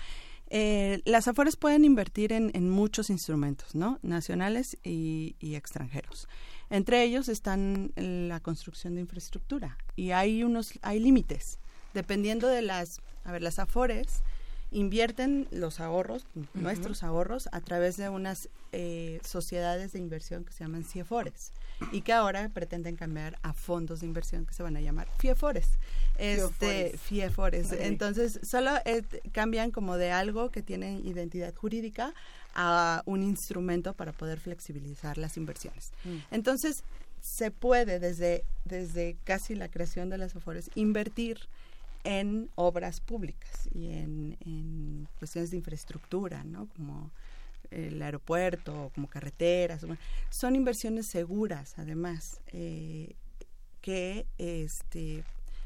eh, 0.58 1.02
las 1.04 1.28
AFORES 1.28 1.58
pueden 1.58 1.84
invertir 1.84 2.32
en, 2.32 2.50
en 2.54 2.70
muchos 2.70 3.10
instrumentos, 3.10 3.76
¿no? 3.76 4.00
Nacionales 4.04 4.78
y, 4.86 5.36
y 5.42 5.56
extranjeros. 5.56 6.30
Entre 6.70 7.04
ellos 7.04 7.28
están 7.28 7.92
la 7.98 8.40
construcción 8.40 8.96
de 8.96 9.02
infraestructura 9.02 9.78
y 9.98 10.12
hay 10.12 10.46
unos, 10.46 10.80
hay 10.82 11.00
límites. 11.02 11.60
Dependiendo 11.94 12.48
de 12.48 12.62
las, 12.62 13.02
a 13.26 13.34
ver, 13.34 13.42
las 13.42 13.60
AFORES 13.60 14.24
invierten 14.76 15.48
los 15.52 15.80
ahorros, 15.80 16.28
nuestros 16.54 17.02
ahorros, 17.02 17.48
a 17.54 17.62
través 17.62 17.96
de 17.96 18.10
unas 18.10 18.50
eh, 18.74 19.22
sociedades 19.24 19.94
de 19.94 20.00
inversión 20.00 20.44
que 20.44 20.52
se 20.52 20.66
llaman 20.66 20.84
CIEFORES 20.84 21.54
y 21.94 22.02
que 22.02 22.12
ahora 22.12 22.50
pretenden 22.50 22.98
cambiar 22.98 23.40
a 23.42 23.54
fondos 23.54 24.02
de 24.02 24.06
inversión 24.06 24.46
que 24.46 24.54
se 24.54 24.64
van 24.64 24.76
a 24.76 24.82
llamar 24.82 25.08
FIEFORES. 25.18 25.70
Este, 26.18 26.98
Fiefores. 26.98 27.72
Entonces, 27.72 28.38
solo 28.44 28.72
eh, 28.84 29.04
cambian 29.32 29.72
como 29.72 29.96
de 29.96 30.12
algo 30.12 30.52
que 30.52 30.62
tiene 30.62 31.00
identidad 31.06 31.56
jurídica 31.56 32.14
a 32.54 33.02
un 33.06 33.24
instrumento 33.24 33.94
para 33.94 34.12
poder 34.12 34.42
flexibilizar 34.42 35.18
las 35.18 35.38
inversiones. 35.38 35.94
Mm. 36.04 36.18
Entonces, 36.32 36.84
se 37.22 37.50
puede 37.50 38.00
desde, 38.00 38.44
desde 38.66 39.16
casi 39.24 39.56
la 39.56 39.70
creación 39.70 40.10
de 40.10 40.18
las 40.18 40.36
AFORES 40.36 40.70
invertir 40.76 41.40
en 42.06 42.50
obras 42.56 43.02
públicas 43.02 43.68
y 43.74 43.88
en, 43.88 44.38
en 44.46 45.10
cuestiones 45.20 45.50
de 45.50 45.58
infraestructura, 45.58 46.44
¿no? 46.46 46.68
Como 46.70 47.12
el 47.72 48.02
aeropuerto, 48.02 48.92
como 48.94 49.08
carreteras. 49.08 49.86
Son 50.30 50.56
inversiones 50.56 51.08
seguras, 51.12 51.74
además, 51.78 52.40
eh, 52.54 53.16
que, 53.82 54.26
este, 54.38 55.24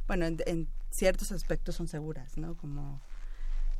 bueno, 0.07 0.25
en, 0.25 0.67
ciertos 0.91 1.31
aspectos 1.31 1.75
son 1.75 1.87
seguras, 1.87 2.37
¿no? 2.37 2.55
Como 2.55 2.99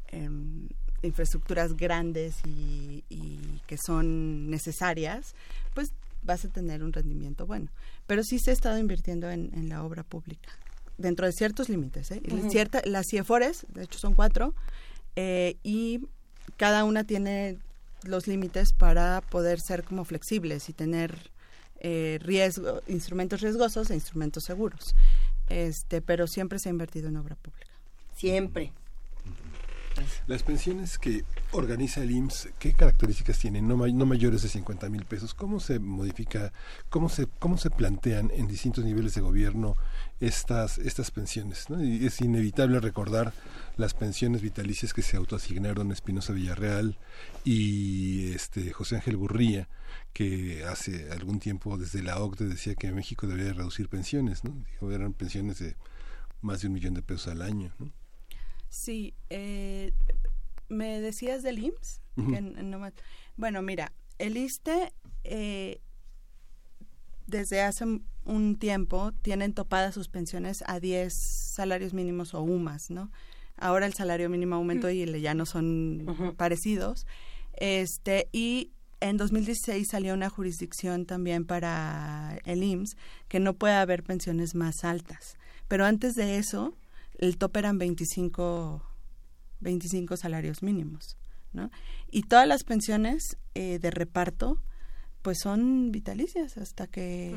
em, 0.10 0.68
infraestructuras 1.02 1.76
grandes 1.76 2.36
y, 2.46 3.04
y 3.10 3.62
que 3.66 3.78
son 3.78 4.50
necesarias, 4.50 5.34
pues 5.74 5.90
vas 6.22 6.46
a 6.46 6.50
tener 6.50 6.84
un 6.84 6.94
rendimiento 6.94 7.48
bueno. 7.48 7.70
Pero 8.06 8.24
sí 8.24 8.38
se 8.38 8.52
ha 8.52 8.54
estado 8.54 8.78
invirtiendo 8.78 9.30
en, 9.30 9.50
en 9.54 9.70
la 9.70 9.84
obra 9.84 10.04
pública, 10.04 10.52
dentro 11.00 11.26
de 11.26 11.32
ciertos 11.32 11.68
límites. 11.70 12.12
¿eh? 12.12 12.22
Cierta, 12.50 12.82
las 12.86 13.08
CIEFORES, 13.08 13.66
de 13.74 13.84
hecho 13.84 13.98
son 13.98 14.14
cuatro, 14.14 14.54
eh, 15.16 15.58
y 15.64 16.02
cada 16.58 16.84
una 16.84 17.04
tiene 17.04 17.58
los 18.04 18.28
límites 18.28 18.74
para 18.74 19.22
poder 19.22 19.60
ser 19.60 19.84
como 19.84 20.06
flexibles 20.06 20.70
y 20.70 20.74
tener 20.74 21.32
eh, 21.80 22.20
riesgo, 22.22 22.82
instrumentos 22.88 23.42
riesgosos 23.42 23.90
e 23.90 23.96
instrumentos 23.96 24.44
seguros. 24.44 24.96
este, 25.50 26.02
pero 26.02 26.28
siempre 26.28 26.60
se 26.60 26.70
ha 26.70 26.72
invertido 26.72 27.08
en 27.10 27.18
obra 27.18 27.36
pública. 27.36 27.72
Siempre. 28.16 28.72
Las 30.28 30.44
pensiones 30.44 30.98
que 30.98 31.26
organiza 31.52 32.02
el 32.02 32.12
IMSS, 32.12 32.50
¿qué 32.60 32.74
características 32.74 33.38
tienen? 33.40 33.68
No, 33.68 33.76
may- 33.76 33.92
no 33.92 34.06
mayores 34.06 34.44
de 34.44 34.48
50 34.50 34.88
mil 34.90 35.04
pesos. 35.06 35.34
¿Cómo 35.34 35.60
se 35.60 35.80
modifica, 35.80 36.54
cómo 36.90 37.10
se, 37.10 37.28
cómo 37.40 37.58
se 37.58 37.70
plantean 37.70 38.32
en 38.34 38.48
distintos 38.48 38.86
niveles 38.86 39.16
de 39.16 39.22
gobierno 39.22 39.76
estas, 40.20 40.78
estas 40.78 41.12
pensiones? 41.12 41.70
¿no? 41.70 41.84
Y 41.84 42.06
es 42.06 42.20
inevitable 42.22 42.80
recordar 42.80 43.34
las 43.78 43.94
pensiones 43.94 44.42
vitalicias 44.42 44.94
que 44.94 45.02
se 45.02 45.16
autoasignaron 45.18 45.92
Espinosa 45.92 46.34
Villarreal 46.34 46.98
y 47.46 48.32
este 48.34 48.72
José 48.74 48.96
Ángel 48.98 49.16
Gurría, 49.18 49.70
que 50.14 50.64
hace 50.66 51.12
algún 51.12 51.40
tiempo 51.40 51.78
desde 51.78 52.04
la 52.04 52.20
OCDE 52.22 52.48
decía 52.50 52.76
que 52.76 52.92
México 52.92 53.28
debería 53.28 53.54
reducir 53.54 53.88
pensiones, 53.90 54.44
¿no? 54.44 54.52
Dijo, 54.72 54.92
eran 54.92 55.14
pensiones 55.14 55.60
de 55.60 55.76
más 56.42 56.62
de 56.62 56.68
un 56.68 56.74
millón 56.74 56.94
de 56.94 57.02
pesos 57.02 57.28
al 57.30 57.42
año, 57.42 57.74
¿no? 57.80 57.92
Sí, 58.70 59.14
eh, 59.30 59.94
me 60.68 61.00
decías 61.02 61.42
del 61.44 61.60
IMSS. 61.60 62.02
Ujú. 62.18 62.32
Que 62.32 62.38
n- 62.38 62.64
no 62.64 62.80
me- 62.80 62.92
bueno, 63.38 63.62
mira, 63.62 63.92
el 64.18 64.36
ISTE 64.38 64.92
eh, 65.24 65.80
desde 67.28 67.62
hace 67.62 67.86
un- 68.30 68.56
tiempo 68.58 69.12
tienen 69.22 69.54
topadas 69.54 69.94
sus 69.94 70.08
pensiones 70.08 70.64
a 70.68 70.80
10 70.80 71.14
salarios 71.56 71.94
mínimos 71.94 72.34
o 72.34 72.42
UMAS, 72.42 72.90
¿no? 72.90 73.12
Ahora 73.58 73.86
el 73.86 73.94
salario 73.94 74.30
mínimo 74.30 74.56
aumentó 74.56 74.90
y 74.90 75.06
le- 75.06 75.22
ya 75.22 75.34
no 75.34 75.46
son 75.46 76.06
parecidos. 76.38 77.06
Este, 77.58 78.30
y 78.32 78.72
en 79.02 79.18
2016 79.18 79.88
salió 79.90 80.14
una 80.14 80.30
jurisdicción 80.30 81.06
también 81.06 81.46
para 81.46 82.40
el 82.46 82.64
IMSS 82.64 82.96
que 83.28 83.40
no 83.40 83.54
puede 83.54 83.74
haber 83.76 84.04
pensiones 84.04 84.56
más 84.56 84.84
altas. 84.84 85.38
Pero 85.68 85.86
antes 85.86 86.16
de 86.16 86.38
eso, 86.38 86.74
el 87.18 87.38
tope 87.38 87.60
eran 87.60 87.78
25, 87.78 88.84
25 89.60 90.16
salarios 90.18 90.64
mínimos, 90.64 91.18
¿no? 91.54 91.70
Y 92.12 92.24
todas 92.24 92.48
las 92.48 92.64
pensiones 92.64 93.38
eh, 93.56 93.80
de 93.80 93.92
reparto, 93.92 94.58
pues 95.22 95.40
son 95.44 95.92
vitalicias 95.92 96.58
hasta 96.58 96.88
que 96.88 97.32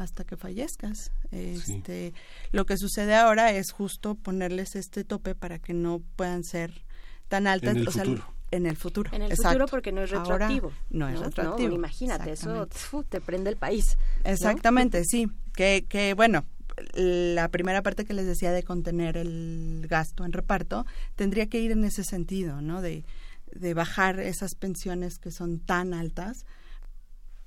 hasta 0.00 0.24
que 0.24 0.36
fallezcas. 0.36 1.12
Este, 1.30 2.14
Lo 2.52 2.64
que 2.64 2.76
sucede 2.76 3.14
ahora 3.14 3.52
es 3.52 3.70
justo 3.70 4.14
ponerles 4.14 4.74
este 4.74 5.04
tope 5.04 5.34
para 5.34 5.58
que 5.58 5.74
no 5.74 6.02
puedan 6.16 6.42
ser 6.42 6.84
tan 7.28 7.46
altas. 7.46 7.76
el 7.76 7.86
o 7.86 7.92
sea, 7.92 8.04
futuro. 8.04 8.34
en 8.50 8.66
el 8.66 8.76
futuro. 8.76 9.10
En 9.12 9.22
el 9.22 9.30
exacto. 9.30 9.50
futuro 9.50 9.66
porque 9.68 9.92
no 9.92 10.02
es 10.02 10.12
Ahora 10.12 10.38
retroactivo. 10.48 10.72
no 10.90 11.08
es 11.08 11.20
retroactivo. 11.20 11.68
No, 11.68 11.74
imagínate, 11.74 12.32
eso 12.32 12.66
te 13.08 13.20
prende 13.20 13.50
el 13.50 13.56
país. 13.56 13.96
¿no? 14.24 14.30
Exactamente, 14.30 15.04
sí. 15.04 15.30
Que, 15.54 15.84
que 15.88 16.14
bueno, 16.14 16.46
la 16.94 17.48
primera 17.48 17.82
parte 17.82 18.04
que 18.06 18.14
les 18.14 18.26
decía 18.26 18.52
de 18.52 18.62
contener 18.62 19.18
el 19.18 19.86
gasto 19.88 20.24
en 20.24 20.32
reparto 20.32 20.86
tendría 21.14 21.46
que 21.46 21.60
ir 21.60 21.72
en 21.72 21.84
ese 21.84 22.04
sentido, 22.04 22.62
¿no? 22.62 22.80
De, 22.80 23.04
de 23.52 23.74
bajar 23.74 24.18
esas 24.18 24.54
pensiones 24.54 25.18
que 25.18 25.30
son 25.30 25.58
tan 25.58 25.92
altas 25.92 26.46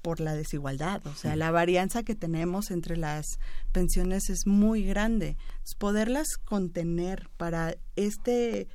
por 0.04 0.20
la 0.20 0.36
desigualdad. 0.36 1.02
O 1.08 1.16
sea, 1.16 1.36
la 1.36 1.50
varianza 1.50 2.04
que 2.04 2.14
tenemos 2.14 2.70
entre 2.70 2.98
las 2.98 3.40
pensiones 3.72 4.30
es 4.30 4.46
muy 4.46 4.84
grande. 4.84 5.38
Entonces, 5.40 5.76
poderlas 5.80 6.28
contener 6.38 7.30
para 7.38 7.76
este 7.96 8.68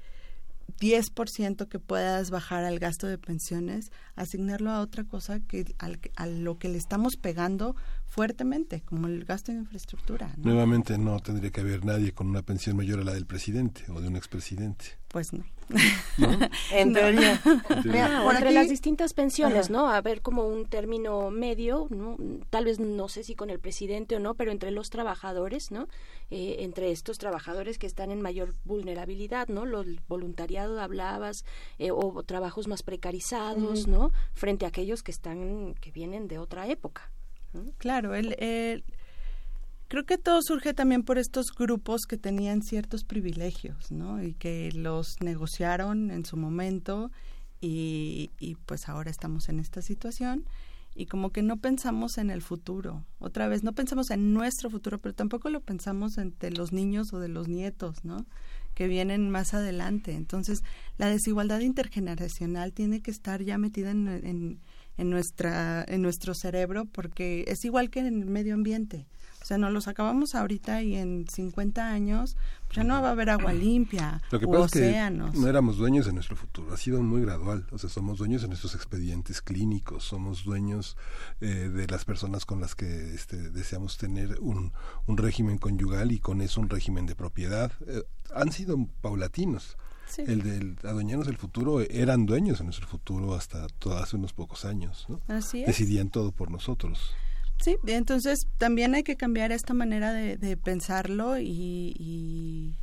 10% 0.80 1.68
que 1.68 1.78
puedas 1.78 2.30
bajar 2.30 2.64
al 2.64 2.78
gasto 2.78 3.06
de 3.06 3.18
pensiones, 3.18 3.92
asignarlo 4.16 4.70
a 4.70 4.80
otra 4.80 5.04
cosa 5.04 5.40
que 5.40 5.66
al, 5.78 6.00
a 6.16 6.26
lo 6.26 6.58
que 6.58 6.68
le 6.70 6.78
estamos 6.78 7.16
pegando 7.16 7.76
fuertemente, 8.08 8.82
como 8.84 9.06
el 9.06 9.24
gasto 9.24 9.52
en 9.52 9.58
infraestructura. 9.58 10.34
¿no? 10.38 10.44
Nuevamente 10.52 10.98
no 10.98 11.20
tendría 11.20 11.50
que 11.50 11.60
haber 11.60 11.84
nadie 11.84 12.12
con 12.12 12.28
una 12.28 12.42
pensión 12.42 12.76
mayor 12.76 13.00
a 13.00 13.04
la 13.04 13.14
del 13.14 13.26
presidente 13.26 13.84
o 13.92 14.00
de 14.00 14.08
un 14.08 14.16
expresidente. 14.16 14.84
Pues 15.08 15.32
no. 15.32 15.44
En 16.72 16.92
teoría. 16.94 17.40
Por 17.44 18.34
entre 18.34 18.46
aquí- 18.48 18.54
las 18.54 18.68
distintas 18.70 19.12
pensiones, 19.12 19.66
Ajá. 19.66 19.72
¿no? 19.72 19.88
A 19.90 20.00
ver 20.00 20.22
como 20.22 20.46
un 20.46 20.64
término 20.66 21.30
medio, 21.30 21.86
¿no? 21.90 22.16
Tal 22.50 22.64
vez 22.64 22.80
no 22.80 23.08
sé 23.08 23.22
si 23.22 23.34
con 23.34 23.50
el 23.50 23.58
presidente 23.60 24.16
o 24.16 24.20
no, 24.20 24.34
pero 24.34 24.50
entre 24.50 24.70
los 24.70 24.88
trabajadores, 24.90 25.70
¿no? 25.70 25.86
Eh, 26.30 26.56
entre 26.60 26.90
estos 26.90 27.18
trabajadores 27.18 27.78
que 27.78 27.86
están 27.86 28.10
en 28.10 28.22
mayor 28.22 28.54
vulnerabilidad, 28.64 29.48
¿no? 29.48 29.66
Lo 29.66 29.82
el 29.82 30.00
voluntariado 30.08 30.80
hablabas 30.80 31.44
eh, 31.78 31.90
o 31.90 32.22
trabajos 32.22 32.66
más 32.66 32.82
precarizados. 32.82 33.86
¿no? 33.86 34.10
Frente 34.34 34.64
a 34.64 34.68
aquellos 34.68 35.02
que 35.02 35.10
están 35.10 35.74
que 35.80 35.90
vienen 35.90 36.28
de 36.28 36.38
otra 36.38 36.66
época. 36.68 37.10
Claro, 37.78 38.14
el, 38.14 38.84
creo 39.88 40.04
que 40.04 40.18
todo 40.18 40.42
surge 40.42 40.74
también 40.74 41.02
por 41.02 41.18
estos 41.18 41.54
grupos 41.54 42.06
que 42.06 42.18
tenían 42.18 42.62
ciertos 42.62 43.04
privilegios, 43.04 43.90
¿no? 43.90 44.22
Y 44.22 44.34
que 44.34 44.70
los 44.72 45.20
negociaron 45.20 46.10
en 46.10 46.24
su 46.24 46.36
momento 46.36 47.10
y, 47.60 48.30
y 48.38 48.56
pues 48.66 48.88
ahora 48.88 49.10
estamos 49.10 49.48
en 49.48 49.60
esta 49.60 49.82
situación 49.82 50.44
y 50.98 51.06
como 51.06 51.30
que 51.30 51.42
no 51.42 51.58
pensamos 51.58 52.18
en 52.18 52.28
el 52.28 52.42
futuro. 52.42 53.04
Otra 53.20 53.46
vez, 53.46 53.62
no 53.62 53.72
pensamos 53.72 54.10
en 54.10 54.34
nuestro 54.34 54.68
futuro, 54.68 54.98
pero 54.98 55.14
tampoco 55.14 55.48
lo 55.48 55.60
pensamos 55.60 56.18
entre 56.18 56.50
los 56.50 56.72
niños 56.72 57.12
o 57.12 57.20
de 57.20 57.28
los 57.28 57.46
nietos, 57.46 58.04
¿no? 58.04 58.26
Que 58.74 58.88
vienen 58.88 59.30
más 59.30 59.54
adelante. 59.54 60.16
Entonces, 60.16 60.64
la 60.96 61.08
desigualdad 61.08 61.60
intergeneracional 61.60 62.72
tiene 62.72 63.00
que 63.00 63.12
estar 63.12 63.44
ya 63.44 63.58
metida 63.58 63.92
en, 63.92 64.60
en 64.98 65.10
nuestra, 65.10 65.84
en 65.88 66.02
nuestro 66.02 66.34
cerebro 66.34 66.84
porque 66.84 67.44
es 67.48 67.64
igual 67.64 67.88
que 67.90 68.00
en 68.00 68.06
el 68.06 68.26
medio 68.26 68.54
ambiente. 68.54 69.06
O 69.40 69.44
sea, 69.48 69.56
nos 69.56 69.72
los 69.72 69.88
acabamos 69.88 70.34
ahorita 70.34 70.82
y 70.82 70.96
en 70.96 71.26
50 71.26 71.88
años 71.90 72.36
pues 72.66 72.76
ya 72.76 72.84
no 72.84 73.00
va 73.00 73.08
a 73.08 73.12
haber 73.12 73.30
agua 73.30 73.52
limpia, 73.54 74.20
Lo 74.30 74.38
que 74.40 74.44
u 74.44 74.50
pasa 74.50 74.64
océanos. 74.64 75.28
es 75.28 75.34
que 75.36 75.40
no 75.40 75.48
éramos 75.48 75.78
dueños 75.78 76.04
de 76.04 76.12
nuestro 76.12 76.36
futuro, 76.36 76.74
ha 76.74 76.76
sido 76.76 77.00
muy 77.02 77.22
gradual, 77.22 77.64
o 77.70 77.78
sea, 77.78 77.88
somos 77.88 78.18
dueños 78.18 78.42
de 78.42 78.48
nuestros 78.48 78.74
expedientes 78.74 79.40
clínicos, 79.40 80.04
somos 80.04 80.44
dueños 80.44 80.98
eh, 81.40 81.46
de 81.46 81.86
las 81.86 82.04
personas 82.04 82.44
con 82.44 82.60
las 82.60 82.74
que 82.74 83.14
este, 83.14 83.50
deseamos 83.50 83.96
tener 83.96 84.38
un, 84.40 84.72
un 85.06 85.16
régimen 85.16 85.56
conyugal 85.56 86.12
y 86.12 86.18
con 86.18 86.42
eso 86.42 86.60
un 86.60 86.68
régimen 86.68 87.06
de 87.06 87.14
propiedad. 87.14 87.72
Eh, 87.86 88.02
han 88.34 88.52
sido 88.52 88.76
paulatinos. 89.00 89.78
Sí. 90.08 90.22
El 90.26 90.42
del 90.42 90.78
adueñarnos 90.84 91.26
del 91.26 91.36
futuro, 91.36 91.80
eh, 91.80 91.88
eran 91.90 92.26
dueños 92.26 92.58
de 92.58 92.64
nuestro 92.64 92.86
futuro 92.86 93.34
hasta 93.34 93.66
todo, 93.78 93.98
hace 93.98 94.16
unos 94.16 94.32
pocos 94.32 94.64
años, 94.64 95.06
¿no? 95.08 95.20
Así 95.28 95.60
es. 95.60 95.66
Decidían 95.66 96.10
todo 96.10 96.32
por 96.32 96.50
nosotros. 96.50 97.14
Sí, 97.60 97.76
entonces 97.86 98.46
también 98.56 98.94
hay 98.94 99.02
que 99.02 99.16
cambiar 99.16 99.50
esta 99.52 99.74
manera 99.74 100.12
de, 100.12 100.36
de 100.36 100.56
pensarlo 100.56 101.38
y, 101.38 101.94
y, 101.98 102.76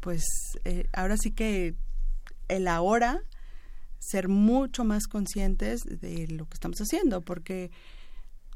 pues 0.00 0.24
eh, 0.64 0.88
ahora 0.92 1.16
sí 1.16 1.30
que 1.30 1.74
el 2.48 2.66
ahora 2.66 3.22
ser 4.00 4.28
mucho 4.28 4.84
más 4.84 5.06
conscientes 5.06 5.82
de 5.84 6.26
lo 6.28 6.46
que 6.46 6.54
estamos 6.54 6.78
haciendo 6.80 7.20
porque 7.20 7.70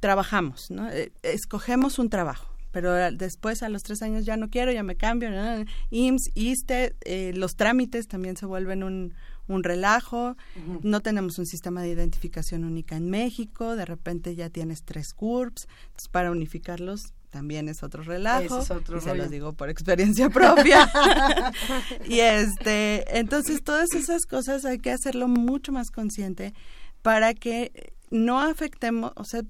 trabajamos, 0.01 0.71
¿no? 0.71 0.91
Eh, 0.91 1.13
escogemos 1.23 1.99
un 1.99 2.11
trabajo 2.11 2.52
pero 2.73 3.13
después 3.13 3.63
a 3.63 3.69
los 3.69 3.83
tres 3.83 4.03
años 4.03 4.25
ya 4.25 4.37
no 4.37 4.51
quiero, 4.51 4.73
ya 4.73 4.83
me 4.83 4.97
cambio, 4.97 5.31
¿no? 5.31 5.65
IMSS, 5.91 6.31
ISTE, 6.35 6.97
eh, 7.05 7.33
los 7.35 7.55
trámites 7.55 8.09
también 8.09 8.37
se 8.37 8.47
vuelven 8.47 8.83
un, 8.83 9.15
un 9.47 9.63
relajo, 9.63 10.37
no 10.83 11.01
tenemos 11.01 11.39
un 11.39 11.47
sistema 11.47 11.83
de 11.83 11.91
identificación 11.91 12.65
única 12.65 12.97
en 12.97 13.11
México, 13.11 13.77
de 13.77 13.85
repente 13.85 14.35
ya 14.35 14.51
tienes 14.51 14.83
tres 14.85 15.13
CURPS, 15.15 15.69
entonces 15.85 16.09
para 16.09 16.31
unificarlos 16.31 17.13
también 17.31 17.69
es 17.69 17.83
otro 17.83 18.03
relajo, 18.03 18.61
es 18.61 18.71
otro 18.71 18.99
y 18.99 19.01
se 19.01 19.15
los 19.15 19.31
digo 19.31 19.55
por 19.55 19.71
experiencia 19.71 20.29
propia. 20.29 20.91
y 22.07 22.21
este, 22.21 23.19
entonces 23.19 23.63
todas 23.65 23.95
esas 23.95 24.27
cosas 24.27 24.65
hay 24.65 24.79
que 24.79 24.91
hacerlo 24.91 25.29
mucho 25.29 25.73
más 25.73 25.91
consciente 25.91 26.53
para 27.01 27.35
que 27.35 27.95
no 28.11 28.41
afectemos, 28.41 29.13
o 29.17 29.25
sea, 29.25 29.43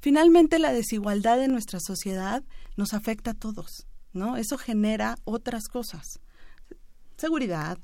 finalmente 0.00 0.58
la 0.58 0.72
desigualdad 0.72 1.42
en 1.42 1.52
nuestra 1.52 1.80
sociedad 1.80 2.44
nos 2.76 2.94
afecta 2.94 3.32
a 3.32 3.34
todos, 3.34 3.86
¿no? 4.12 4.36
Eso 4.36 4.58
genera 4.58 5.16
otras 5.24 5.68
cosas. 5.68 6.20
Seguridad, 7.16 7.78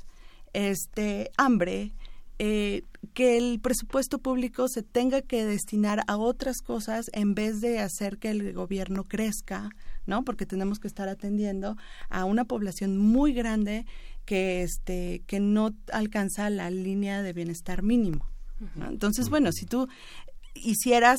este, 0.52 1.31
hambre, 1.36 1.94
eh, 2.43 2.85
que 3.12 3.36
el 3.36 3.60
presupuesto 3.60 4.19
público 4.19 4.67
se 4.69 4.83
tenga 4.83 5.20
que 5.20 5.44
destinar 5.44 6.02
a 6.07 6.17
otras 6.17 6.62
cosas 6.62 7.10
en 7.12 7.35
vez 7.35 7.60
de 7.60 7.81
hacer 7.81 8.17
que 8.17 8.31
el 8.31 8.55
gobierno 8.55 9.05
crezca, 9.05 9.69
¿no? 10.07 10.25
Porque 10.25 10.47
tenemos 10.47 10.78
que 10.78 10.89
estar 10.89 11.09
atendiendo 11.10 11.77
a 12.09 12.25
una 12.25 12.47
población 12.47 12.97
muy 12.97 13.35
grande 13.35 13.85
que 14.25 14.62
este 14.62 15.23
que 15.27 15.39
no 15.39 15.75
alcanza 15.93 16.49
la 16.49 16.70
línea 16.70 17.20
de 17.20 17.35
bienestar 17.35 17.83
mínimo. 17.83 18.27
¿no? 18.75 18.89
Entonces, 18.89 19.28
bueno, 19.28 19.52
si 19.52 19.67
tú 19.67 19.89
hicieras 20.55 21.19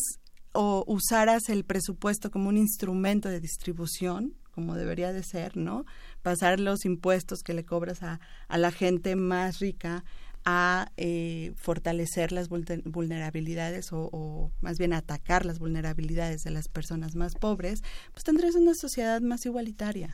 o 0.53 0.83
usaras 0.87 1.49
el 1.49 1.63
presupuesto 1.63 2.31
como 2.31 2.49
un 2.49 2.57
instrumento 2.57 3.29
de 3.29 3.39
distribución, 3.39 4.33
como 4.51 4.75
debería 4.75 5.13
de 5.13 5.23
ser, 5.23 5.55
¿no? 5.55 5.85
Pasar 6.21 6.59
los 6.59 6.85
impuestos 6.85 7.39
que 7.39 7.53
le 7.53 7.63
cobras 7.63 8.03
a, 8.03 8.19
a 8.47 8.57
la 8.57 8.71
gente 8.71 9.15
más 9.15 9.59
rica 9.59 10.03
a 10.43 10.91
eh, 10.97 11.53
fortalecer 11.55 12.31
las 12.31 12.49
vulner- 12.49 12.81
vulnerabilidades 12.83 13.93
o, 13.93 14.09
o 14.11 14.51
más 14.59 14.77
bien 14.77 14.91
atacar 14.91 15.45
las 15.45 15.59
vulnerabilidades 15.59 16.41
de 16.43 16.51
las 16.51 16.67
personas 16.67 17.15
más 17.15 17.35
pobres, 17.35 17.81
pues 18.11 18.23
tendrías 18.23 18.55
una 18.55 18.73
sociedad 18.73 19.21
más 19.21 19.45
igualitaria. 19.45 20.11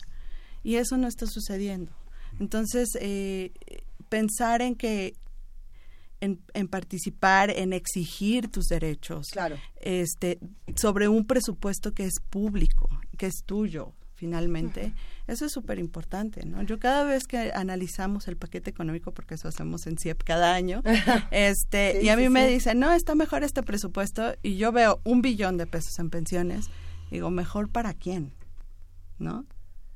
Y 0.64 0.76
eso 0.76 0.98
no 0.98 1.08
está 1.08 1.28
sucediendo. 1.28 1.94
Entonces, 2.40 2.90
eh, 3.00 3.54
pensar 4.10 4.62
en 4.62 4.76
que 4.76 5.16
en, 6.22 6.42
en 6.54 6.68
participar, 6.68 7.50
en 7.52 7.74
exigir 7.74 8.50
tus 8.50 8.66
derechos, 8.68 9.28
Claro. 9.32 9.58
este, 9.82 10.40
sobre 10.76 11.08
un 11.08 11.26
presupuesto 11.26 11.94
que 11.94 12.06
es 12.06 12.16
público, 12.30 12.90
que 13.18 13.28
es 13.28 13.44
tuyo, 13.46 13.94
finalmente, 14.16 14.94
eso 15.28 15.46
es 15.46 15.52
súper 15.52 15.78
importante, 15.78 16.44
¿no? 16.44 16.64
Yo 16.64 16.80
cada 16.80 17.04
vez 17.04 17.28
que 17.28 17.52
analizamos 17.54 18.28
el 18.28 18.36
paquete 18.36 18.72
económico, 18.72 19.14
porque 19.14 19.36
eso 19.36 19.48
hacemos 19.48 19.86
en 19.86 19.98
CIEP 20.00 20.24
cada 20.24 20.56
año, 20.56 20.82
este, 21.32 22.00
Sí, 22.00 22.06
y 22.08 22.10
a 22.10 22.16
mí 22.18 22.24
sí, 22.24 22.30
me 22.30 22.48
sí. 22.48 22.54
dicen, 22.56 22.80
no, 22.80 22.92
está 22.94 23.14
mejor 23.14 23.44
este 23.44 23.62
presupuesto, 23.62 24.34
y 24.42 24.58
yo 24.58 24.72
veo 24.72 25.02
un 25.04 25.22
billón 25.22 25.58
de 25.58 25.68
pesos 25.68 26.00
en 26.00 26.10
pensiones, 26.10 26.66
digo, 27.12 27.30
¿mejor 27.30 27.70
para 27.70 27.94
quién? 27.94 28.34
¿No? 29.20 29.46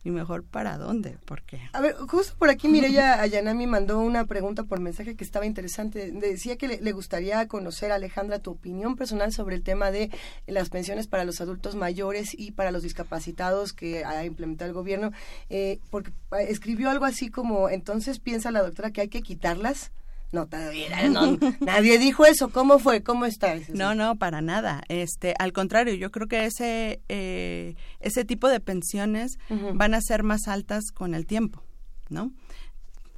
Y 0.03 0.09
mejor 0.09 0.43
para 0.43 0.77
dónde, 0.77 1.17
porque 1.25 1.59
A 1.73 1.81
ver, 1.81 1.95
justo 1.95 2.33
por 2.39 2.49
aquí 2.49 2.67
Mireya 2.67 3.21
Ayanami 3.21 3.67
mandó 3.67 3.99
una 3.99 4.25
pregunta 4.25 4.63
por 4.63 4.79
mensaje 4.79 5.15
que 5.15 5.23
estaba 5.23 5.45
interesante. 5.45 6.11
Decía 6.11 6.57
que 6.57 6.67
le, 6.67 6.91
gustaría 6.91 7.47
conocer, 7.47 7.91
Alejandra, 7.91 8.39
tu 8.39 8.51
opinión 8.51 8.95
personal 8.95 9.31
sobre 9.31 9.55
el 9.55 9.61
tema 9.61 9.91
de 9.91 10.09
las 10.47 10.69
pensiones 10.69 11.05
para 11.05 11.23
los 11.23 11.39
adultos 11.39 11.75
mayores 11.75 12.33
y 12.37 12.51
para 12.51 12.71
los 12.71 12.81
discapacitados 12.81 13.73
que 13.73 14.03
ha 14.03 14.25
implementado 14.25 14.69
el 14.69 14.73
gobierno, 14.73 15.11
eh, 15.51 15.79
porque 15.91 16.09
eh, 16.31 16.47
escribió 16.49 16.89
algo 16.89 17.05
así 17.05 17.29
como, 17.29 17.69
entonces 17.69 18.17
piensa 18.19 18.49
la 18.49 18.63
doctora 18.63 18.91
que 18.91 19.01
hay 19.01 19.09
que 19.09 19.21
quitarlas. 19.21 19.91
No, 20.31 20.47
todavía 20.47 21.09
no, 21.09 21.37
nadie 21.59 21.97
dijo 21.99 22.25
eso. 22.25 22.49
¿Cómo 22.49 22.79
fue? 22.79 23.03
¿Cómo 23.03 23.25
está? 23.25 23.53
No, 23.77 23.95
no, 23.95 24.15
para 24.17 24.41
nada. 24.41 24.81
Este, 24.87 25.33
al 25.39 25.51
contrario, 25.51 25.93
yo 25.95 26.09
creo 26.11 26.27
que 26.27 26.45
ese 26.45 27.01
eh, 27.09 27.75
ese 27.99 28.23
tipo 28.25 28.47
de 28.47 28.59
pensiones 28.61 29.37
van 29.77 29.93
a 29.93 29.99
ser 30.01 30.23
más 30.23 30.47
altas 30.47 30.85
con 30.93 31.15
el 31.15 31.25
tiempo, 31.25 31.63
¿no? 32.09 32.31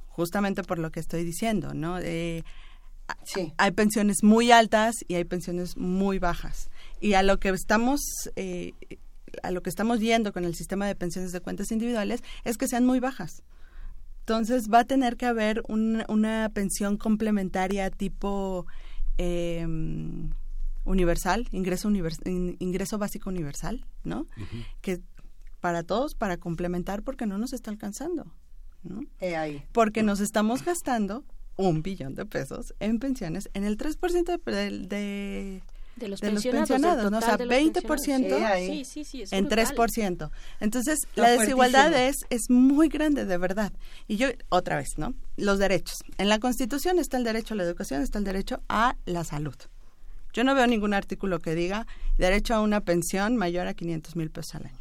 Justamente 0.08 0.62
por 0.62 0.78
lo 0.78 0.90
que 0.92 1.00
estoy 1.00 1.24
diciendo, 1.24 1.74
¿no? 1.74 1.98
Eh, 1.98 2.44
a- 3.08 3.16
Hay 3.58 3.72
pensiones 3.72 4.22
muy 4.22 4.50
altas 4.52 4.94
y 5.08 5.14
hay 5.14 5.24
pensiones 5.24 5.76
muy 5.76 6.18
bajas. 6.18 6.70
Y 7.00 7.14
a 7.14 7.22
lo 7.22 7.38
que 7.38 7.48
estamos 7.50 8.00
eh, 8.36 8.72
a 9.42 9.50
lo 9.50 9.62
que 9.62 9.70
estamos 9.70 9.98
yendo 10.00 10.32
con 10.32 10.44
el 10.44 10.54
sistema 10.54 10.86
de 10.86 10.94
pensiones 10.94 11.32
de 11.32 11.40
cuentas 11.40 11.72
individuales 11.72 12.22
es 12.44 12.56
que 12.56 12.68
sean 12.68 12.86
muy 12.86 13.00
bajas. 13.00 13.42
Entonces 14.24 14.70
va 14.72 14.80
a 14.80 14.84
tener 14.84 15.16
que 15.18 15.26
haber 15.26 15.62
un- 15.68 16.02
una 16.08 16.50
pensión 16.54 16.96
complementaria 16.96 17.90
tipo 17.90 18.66
eh, 19.18 19.66
universal, 20.84 21.46
ingreso, 21.52 21.88
univers- 21.90 22.26
in- 22.26 22.56
ingreso 22.58 22.98
básico 22.98 23.28
universal, 23.30 23.84
¿no? 24.02 24.26
Que 24.80 25.00
para 25.60 25.82
todos, 25.82 26.14
para 26.14 26.36
complementar, 26.38 27.02
porque 27.02 27.26
no 27.26 27.38
nos 27.38 27.52
está 27.52 27.70
alcanzando, 27.70 28.34
¿no? 28.82 29.02
ahí. 29.34 29.62
Porque 29.72 30.02
nos 30.02 30.20
estamos 30.20 30.64
gastando 30.64 31.24
un 31.56 31.82
billón 31.82 32.14
de 32.14 32.26
pesos 32.26 32.74
en 32.80 32.98
pensiones 32.98 33.48
en 33.54 33.64
el 33.64 33.76
3% 33.76 34.24
de, 34.36 34.52
de, 34.52 34.78
de, 34.88 35.62
De 35.96 36.08
los 36.08 36.20
de 36.20 36.30
pensionados, 36.30 37.02
del 37.04 37.10
¿no? 37.10 37.18
O 37.18 37.20
sea, 37.20 37.32
total 37.32 37.48
de 37.48 37.64
los 37.64 37.72
20% 37.74 37.86
pensionados. 37.86 38.38
Sí, 38.38 38.44
ahí. 38.44 38.84
Sí, 38.84 38.84
sí, 38.84 39.04
sí, 39.04 39.22
es 39.22 39.32
en 39.32 39.46
brutal. 39.46 39.76
3%. 39.76 40.30
Entonces, 40.60 40.98
la 41.14 41.30
desigualdad 41.30 41.92
es, 41.94 42.16
es 42.30 42.50
muy 42.50 42.88
grande, 42.88 43.24
de 43.24 43.38
verdad. 43.38 43.72
Y 44.08 44.16
yo, 44.16 44.28
otra 44.48 44.76
vez, 44.76 44.88
¿no? 44.96 45.14
Los 45.36 45.58
derechos. 45.58 45.98
En 46.18 46.28
la 46.28 46.40
Constitución 46.40 46.98
está 46.98 47.16
el 47.16 47.24
derecho 47.24 47.54
a 47.54 47.56
la 47.56 47.62
educación, 47.62 48.02
está 48.02 48.18
el 48.18 48.24
derecho 48.24 48.60
a 48.68 48.96
la 49.04 49.24
salud. 49.24 49.56
Yo 50.34 50.42
no 50.42 50.54
veo 50.54 50.66
ningún 50.66 50.94
artículo 50.94 51.38
que 51.38 51.54
diga 51.54 51.86
derecho 52.18 52.54
a 52.54 52.60
una 52.60 52.80
pensión 52.80 53.36
mayor 53.36 53.68
a 53.68 53.74
500 53.74 54.16
mil 54.16 54.30
pesos 54.30 54.56
al 54.56 54.66
año. 54.66 54.80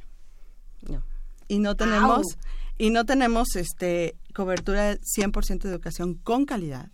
No. 0.90 1.03
Y 1.48 1.59
no 1.59 1.75
tenemos, 1.75 2.25
¡Au! 2.25 2.42
y 2.80 2.90
no 2.90 3.06
tenemos 3.06 3.56
este 3.56 4.16
cobertura 4.33 4.95
100% 4.95 5.61
de 5.61 5.69
educación 5.69 6.16
con 6.16 6.45
calidad. 6.45 6.90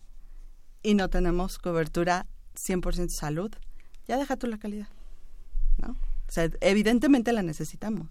Y 0.84 0.94
no 0.94 1.10
tenemos 1.10 1.58
cobertura 1.58 2.28
100% 2.68 3.08
salud. 3.10 3.52
Ya 4.10 4.18
deja 4.18 4.36
tú 4.36 4.48
la 4.48 4.58
calidad. 4.58 4.88
¿no? 5.78 5.92
O 5.92 6.32
sea, 6.32 6.50
evidentemente 6.62 7.32
la 7.32 7.42
necesitamos, 7.44 8.08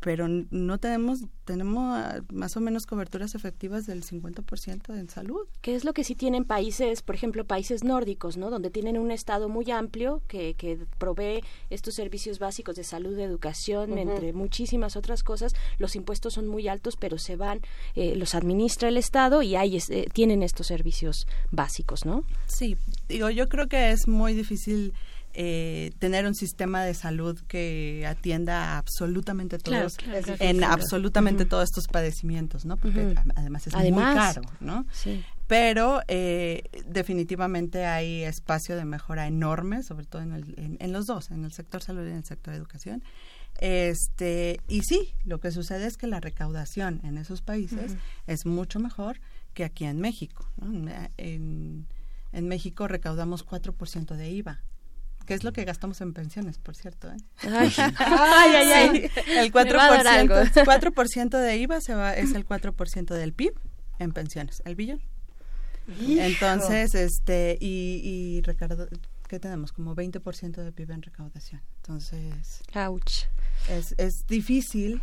pero 0.00 0.26
no 0.28 0.78
tenemos, 0.78 1.20
tenemos 1.44 1.98
ah, 1.98 2.20
más 2.32 2.56
o 2.56 2.60
menos 2.60 2.86
coberturas 2.86 3.34
efectivas 3.34 3.86
del 3.86 4.02
50% 4.02 4.98
en 4.98 5.08
salud. 5.10 5.46
que 5.62 5.74
es 5.74 5.84
lo 5.84 5.92
que 5.92 6.04
sí 6.04 6.14
tienen 6.14 6.44
países, 6.44 7.02
por 7.02 7.14
ejemplo, 7.14 7.44
países 7.44 7.84
nórdicos, 7.84 8.36
¿no? 8.36 8.50
Donde 8.50 8.70
tienen 8.70 8.98
un 8.98 9.10
estado 9.10 9.48
muy 9.48 9.70
amplio 9.70 10.22
que, 10.28 10.54
que 10.54 10.78
provee 10.98 11.42
estos 11.70 11.94
servicios 11.94 12.38
básicos 12.38 12.76
de 12.76 12.84
salud, 12.84 13.14
de 13.16 13.24
educación, 13.24 13.98
entre 13.98 14.32
muchísimas 14.32 14.96
otras 14.96 15.22
cosas. 15.22 15.54
Los 15.78 15.96
impuestos 15.96 16.34
son 16.34 16.46
muy 16.48 16.66
altos, 16.68 16.96
pero 16.96 17.18
se 17.18 17.36
van, 17.36 17.60
eh, 17.94 18.16
los 18.16 18.34
administra 18.34 18.88
el 18.88 18.96
estado 18.96 19.42
y 19.42 19.54
ahí 19.56 19.76
es- 19.76 19.90
eh, 19.90 20.06
tienen 20.12 20.42
estos 20.42 20.66
servicios 20.68 21.26
básicos, 21.50 22.04
¿no? 22.06 22.24
Sí, 22.46 22.76
digo, 23.08 23.28
yo 23.30 23.48
creo 23.48 23.66
que 23.68 23.90
es 23.90 24.08
muy 24.08 24.34
difícil 24.34 24.94
eh, 25.38 25.90
tener 25.98 26.26
un 26.26 26.34
sistema 26.34 26.82
de 26.82 26.94
salud 26.94 27.38
que 27.46 28.06
atienda 28.08 28.72
a 28.74 28.78
absolutamente 28.78 29.58
todos, 29.58 29.96
claro, 29.96 30.22
claro. 30.22 30.36
en 30.42 30.56
Claro. 30.58 30.72
absolutamente 30.72 31.44
todos 31.44 31.64
estos 31.64 31.84
padecimientos, 31.92 32.64
¿no? 32.64 32.76
Porque 32.78 33.14
además 33.36 33.66
es 33.66 33.74
Además, 33.74 34.06
muy 34.06 34.14
caro, 34.16 34.42
¿no? 34.60 34.86
Sí. 34.92 35.22
Pero 35.46 36.00
eh, 36.08 36.62
definitivamente 36.88 37.84
hay 37.86 38.24
espacio 38.24 38.76
de 38.76 38.84
mejora 38.84 39.26
enorme, 39.26 39.82
sobre 39.82 40.06
todo 40.06 40.22
en, 40.22 40.32
el- 40.32 40.54
en- 40.58 40.76
en 40.80 40.92
los 40.92 41.04
dos, 41.04 41.30
en 41.30 41.44
el 41.44 41.52
sector 41.52 41.82
salud 41.82 42.04
y 42.06 42.10
en 42.10 42.16
el 42.16 42.24
sector 42.24 42.54
educación. 42.54 43.02
Este, 43.60 44.60
y 44.68 44.80
sí, 44.82 45.14
lo 45.24 45.40
que 45.40 45.50
sucede 45.50 45.86
es 45.86 45.96
que 45.96 46.06
la 46.06 46.20
recaudación 46.20 47.00
en 47.04 47.18
esos 47.18 47.42
países 47.42 47.96
es 48.26 48.46
mucho 48.46 48.80
mejor 48.80 49.20
que 49.54 49.64
aquí 49.64 49.84
en 49.84 50.00
México. 50.00 50.48
en- 51.16 51.86
en 52.32 52.48
México 52.48 52.86
recaudamos 52.88 53.42
4% 53.44 54.14
de 54.16 54.30
IVA, 54.30 54.60
que 55.26 55.34
es 55.34 55.44
lo 55.44 55.52
que 55.52 55.64
gastamos 55.64 56.00
en 56.00 56.12
pensiones, 56.14 56.58
por 56.58 56.74
cierto. 56.76 57.08
¿eh? 57.10 57.16
Ay. 57.42 57.72
Ay, 57.98 58.50
ay, 58.54 58.72
ay. 58.72 59.10
Sí, 59.14 59.20
El 59.32 59.52
Me 59.52 59.72
va 59.72 59.86
a 59.86 60.02
dar 60.02 60.06
algo. 60.06 60.34
4%, 60.36 60.64
4% 60.64 61.38
de 61.40 61.56
IVA 61.58 61.80
se 61.80 61.94
va, 61.94 62.14
es 62.14 62.32
el 62.32 62.46
4% 62.46 63.14
del 63.14 63.32
PIB 63.32 63.52
en 63.98 64.12
pensiones, 64.12 64.62
el 64.64 64.74
billón. 64.76 65.00
Hijo. 66.00 66.20
Entonces, 66.20 66.94
este, 66.94 67.58
y, 67.60 68.00
y 68.02 68.42
recauda- 68.42 68.88
¿qué 69.28 69.38
tenemos? 69.38 69.72
Como 69.72 69.94
20% 69.94 70.62
de 70.62 70.72
PIB 70.72 70.90
en 70.92 71.02
recaudación. 71.02 71.62
Entonces, 71.76 72.60
Es, 73.68 73.94
es 73.98 74.26
difícil 74.26 75.00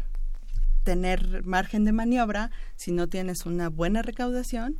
tener 0.83 1.43
margen 1.45 1.85
de 1.85 1.93
maniobra 1.93 2.51
si 2.75 2.91
no 2.91 3.07
tienes 3.07 3.45
una 3.45 3.69
buena 3.69 4.01
recaudación 4.01 4.77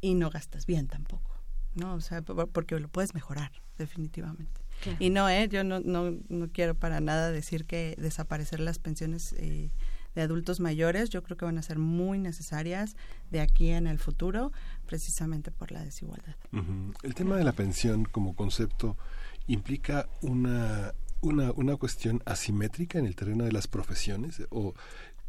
y 0.00 0.14
no 0.14 0.30
gastas 0.30 0.66
bien 0.66 0.88
tampoco, 0.88 1.30
¿no? 1.74 1.94
O 1.94 2.00
sea, 2.00 2.22
por- 2.22 2.48
porque 2.48 2.78
lo 2.80 2.88
puedes 2.88 3.14
mejorar, 3.14 3.52
definitivamente. 3.78 4.60
Claro. 4.82 4.98
Y 5.00 5.10
no, 5.10 5.28
¿eh? 5.28 5.48
Yo 5.48 5.64
no, 5.64 5.80
no, 5.80 6.16
no 6.28 6.48
quiero 6.52 6.74
para 6.74 7.00
nada 7.00 7.30
decir 7.30 7.64
que 7.64 7.94
desaparecer 7.98 8.60
las 8.60 8.78
pensiones 8.78 9.34
eh, 9.38 9.70
de 10.16 10.22
adultos 10.22 10.60
mayores, 10.60 11.10
yo 11.10 11.22
creo 11.22 11.36
que 11.36 11.44
van 11.44 11.58
a 11.58 11.62
ser 11.62 11.78
muy 11.78 12.18
necesarias 12.18 12.96
de 13.30 13.40
aquí 13.40 13.68
en 13.68 13.86
el 13.86 13.98
futuro, 13.98 14.50
precisamente 14.86 15.50
por 15.50 15.70
la 15.70 15.84
desigualdad. 15.84 16.34
El 17.02 17.14
tema 17.14 17.36
de 17.36 17.44
la 17.44 17.52
pensión 17.52 18.04
como 18.06 18.34
concepto 18.34 18.96
implica 19.46 20.08
una, 20.22 20.94
una, 21.20 21.52
una 21.52 21.76
cuestión 21.76 22.22
asimétrica 22.24 22.98
en 22.98 23.06
el 23.06 23.14
terreno 23.14 23.44
de 23.44 23.52
las 23.52 23.68
profesiones 23.68 24.42
o 24.48 24.74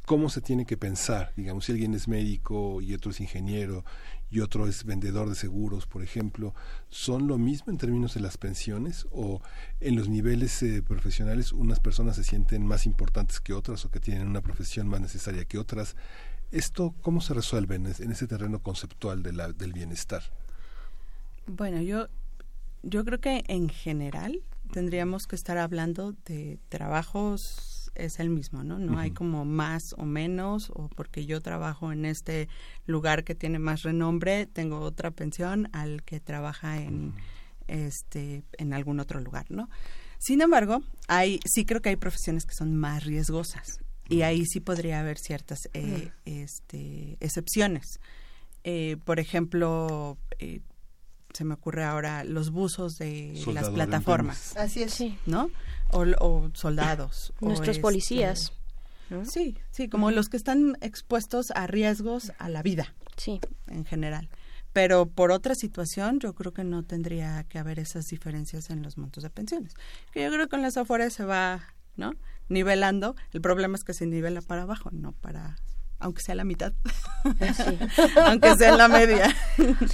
cómo 0.07 0.29
se 0.29 0.39
tiene 0.39 0.65
que 0.65 0.77
pensar, 0.77 1.33
digamos, 1.35 1.65
si 1.65 1.73
alguien 1.73 1.93
es 1.93 2.07
médico 2.07 2.81
y 2.81 2.93
otro 2.93 3.11
es 3.11 3.19
ingeniero 3.19 3.83
y 4.31 4.39
otro 4.39 4.65
es 4.65 4.85
vendedor 4.85 5.27
de 5.27 5.35
seguros, 5.35 5.85
por 5.85 6.01
ejemplo, 6.01 6.55
¿son 6.89 7.27
lo 7.27 7.37
mismo 7.37 7.73
en 7.73 7.77
términos 7.77 8.13
de 8.13 8.21
las 8.21 8.37
pensiones 8.37 9.05
o 9.11 9.41
en 9.81 9.97
los 9.97 10.07
niveles 10.07 10.63
eh, 10.63 10.81
profesionales 10.81 11.51
unas 11.51 11.81
personas 11.81 12.15
se 12.15 12.23
sienten 12.23 12.65
más 12.65 12.85
importantes 12.85 13.41
que 13.41 13.51
otras 13.53 13.83
o 13.83 13.91
que 13.91 13.99
tienen 13.99 14.27
una 14.29 14.41
profesión 14.41 14.87
más 14.87 15.01
necesaria 15.01 15.43
que 15.43 15.57
otras? 15.57 15.97
¿Esto 16.51 16.95
cómo 17.01 17.19
se 17.19 17.33
resuelve 17.33 17.75
en, 17.75 17.87
es- 17.87 17.99
en 17.99 18.11
ese 18.11 18.27
terreno 18.27 18.59
conceptual 18.63 19.21
del 19.23 19.73
bienestar? 19.73 20.23
Bueno, 21.47 21.81
yo, 21.81 22.07
yo 22.83 23.03
creo 23.03 23.19
que 23.19 23.43
en 23.49 23.67
general 23.67 24.41
tendríamos 24.71 25.27
que 25.27 25.35
estar 25.35 25.57
hablando 25.57 26.13
de 26.25 26.59
trabajos 26.69 27.76
es 27.97 28.19
el 28.19 28.29
mismo, 28.29 28.63
¿no? 28.63 28.79
No 28.79 28.99
hay 28.99 29.11
como 29.11 29.45
más 29.45 29.93
o 29.97 30.05
menos 30.05 30.71
o 30.73 30.89
porque 30.89 31.25
yo 31.25 31.41
trabajo 31.41 31.91
en 31.91 32.05
este 32.05 32.47
lugar 32.85 33.23
que 33.23 33.35
tiene 33.35 33.59
más 33.59 33.83
renombre, 33.83 34.45
tengo 34.45 34.79
otra 34.79 35.11
pensión 35.11 35.69
al 35.73 36.03
que 36.03 36.19
trabaja 36.19 36.81
en 36.81 37.13
este 37.67 38.43
en 38.57 38.73
algún 38.73 38.99
otro 38.99 39.19
lugar, 39.19 39.45
¿no? 39.49 39.69
Sin 40.19 40.41
embargo, 40.41 40.81
hay 41.07 41.39
sí 41.45 41.65
creo 41.65 41.81
que 41.81 41.89
hay 41.89 41.95
profesiones 41.95 42.45
que 42.45 42.55
son 42.55 42.75
más 42.75 43.03
riesgosas 43.03 43.79
y 44.09 44.21
ahí 44.21 44.45
sí 44.45 44.59
podría 44.59 44.99
haber 44.99 45.17
ciertas 45.17 45.69
eh, 45.73 46.11
este, 46.25 47.17
excepciones. 47.19 47.99
Eh, 48.63 48.97
por 49.03 49.19
ejemplo, 49.19 50.17
eh, 50.39 50.61
se 51.33 51.43
me 51.43 51.53
ocurre 51.53 51.83
ahora 51.83 52.23
los 52.23 52.51
buzos 52.51 52.97
de 52.97 53.41
las 53.53 53.67
en 53.67 53.73
plataformas. 53.73 54.55
Así 54.57 54.83
es. 54.83 55.03
¿no? 55.25 55.49
O, 55.91 56.05
o 56.19 56.49
soldados. 56.53 57.33
o 57.39 57.45
Nuestros 57.45 57.77
este, 57.77 57.81
policías. 57.81 58.53
¿no? 59.09 59.25
Sí, 59.25 59.57
sí, 59.71 59.87
como 59.87 60.11
los 60.11 60.29
que 60.29 60.37
están 60.37 60.77
expuestos 60.81 61.51
a 61.51 61.67
riesgos 61.67 62.33
a 62.39 62.49
la 62.49 62.63
vida. 62.63 62.93
Sí. 63.15 63.39
En 63.67 63.85
general. 63.85 64.29
Pero 64.73 65.07
por 65.07 65.31
otra 65.31 65.55
situación, 65.55 66.19
yo 66.19 66.33
creo 66.35 66.53
que 66.53 66.63
no 66.63 66.83
tendría 66.83 67.43
que 67.45 67.57
haber 67.57 67.79
esas 67.79 68.05
diferencias 68.07 68.69
en 68.69 68.83
los 68.83 68.97
montos 68.97 69.23
de 69.23 69.29
pensiones. 69.29 69.73
Que 70.11 70.23
yo 70.23 70.29
creo 70.29 70.45
que 70.45 70.49
con 70.49 70.61
las 70.61 70.77
afueras 70.77 71.13
se 71.13 71.23
va, 71.23 71.73
¿no? 71.95 72.11
Nivelando. 72.49 73.15
El 73.33 73.41
problema 73.41 73.75
es 73.75 73.83
que 73.83 73.93
se 73.93 74.05
nivela 74.05 74.41
para 74.41 74.63
abajo, 74.63 74.89
no 74.91 75.13
para 75.13 75.55
aunque 75.99 76.21
sea 76.21 76.35
la 76.35 76.43
mitad, 76.43 76.73
aunque 78.25 78.55
sea 78.55 78.69
en 78.69 78.77
la 78.77 78.87
media. 78.87 79.35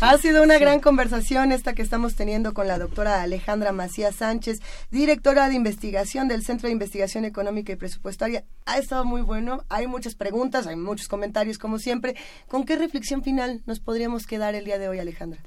Ha 0.02 0.18
sido 0.18 0.44
una 0.44 0.58
gran 0.58 0.80
conversación 0.80 1.52
esta 1.52 1.74
que 1.74 1.82
estamos 1.82 2.16
teniendo 2.16 2.54
con 2.54 2.68
la 2.68 2.78
doctora 2.78 3.22
Alejandra 3.22 3.72
Macías 3.72 4.16
Sánchez, 4.16 4.60
directora 4.92 5.48
de 5.48 5.56
investigación 5.56 6.28
del 6.28 6.44
Centro 6.44 6.68
de 6.68 6.74
Investigación 6.74 7.26
Económica 7.26 7.72
y 7.72 7.78
Presupuestaria. 7.78 8.44
Ha 8.66 8.80
estado 8.80 9.06
muy 9.06 9.22
bueno, 9.22 9.64
hay 9.70 9.88
muchas 9.88 10.16
preguntas, 10.16 10.68
hay 10.68 10.76
muchos 10.76 11.08
comentarios 11.08 11.58
como 11.58 11.80
siempre. 11.80 12.16
¿Con 12.48 12.66
qué 12.66 12.76
reflexión 12.76 13.24
final 13.24 13.62
nos 13.66 13.80
podríamos 13.80 14.26
quedar 14.26 14.56
el 14.56 14.66
día 14.66 14.80
de 14.80 14.90
hoy, 14.90 15.00
Alejandra? 15.00 15.42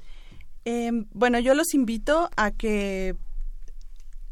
Eh, 0.65 0.91
bueno, 1.13 1.39
yo 1.39 1.53
los 1.53 1.73
invito 1.73 2.29
a 2.35 2.51
que 2.51 3.15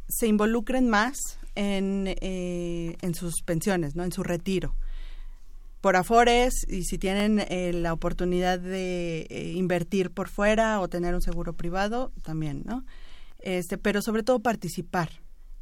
se 0.10 0.28
involucren 0.28 0.90
más 0.90 1.18
en, 1.56 2.08
eh, 2.08 2.98
en 3.02 3.16
sus 3.16 3.42
pensiones, 3.44 3.96
¿no? 3.96 4.04
en 4.04 4.12
su 4.12 4.24
retiro 4.24 4.76
por 5.86 5.98
afores 5.98 6.66
y 6.68 6.84
si 6.84 6.98
tienen 6.98 7.46
eh, 7.48 7.72
la 7.72 7.94
oportunidad 7.94 8.58
de 8.58 9.28
eh, 9.30 9.52
invertir 9.56 10.10
por 10.10 10.30
fuera 10.30 10.80
o 10.80 10.88
tener 10.88 11.14
un 11.14 11.22
seguro 11.22 11.54
privado 11.54 12.12
también 12.24 12.64
no 12.66 12.84
este 13.38 13.78
pero 13.78 14.02
sobre 14.02 14.24
todo 14.24 14.40
participar 14.40 15.10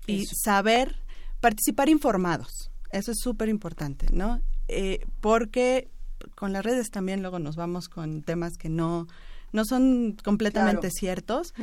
y 0.07 0.21
Eso. 0.21 0.31
saber 0.41 0.95
participar 1.41 1.89
informados 1.89 2.71
eso 2.93 3.11
es 3.11 3.17
súper 3.19 3.49
importante 3.49 4.05
no 4.13 4.39
Eh, 4.69 4.99
porque 5.19 5.89
con 6.35 6.53
las 6.53 6.63
redes 6.63 6.89
también 6.89 7.21
luego 7.21 7.37
nos 7.39 7.57
vamos 7.57 7.89
con 7.89 8.23
temas 8.23 8.53
que 8.57 8.69
no 8.69 9.07
no 9.51 9.65
son 9.65 10.15
completamente 10.23 10.87
Claro. 10.87 10.95
ciertos 10.99 11.53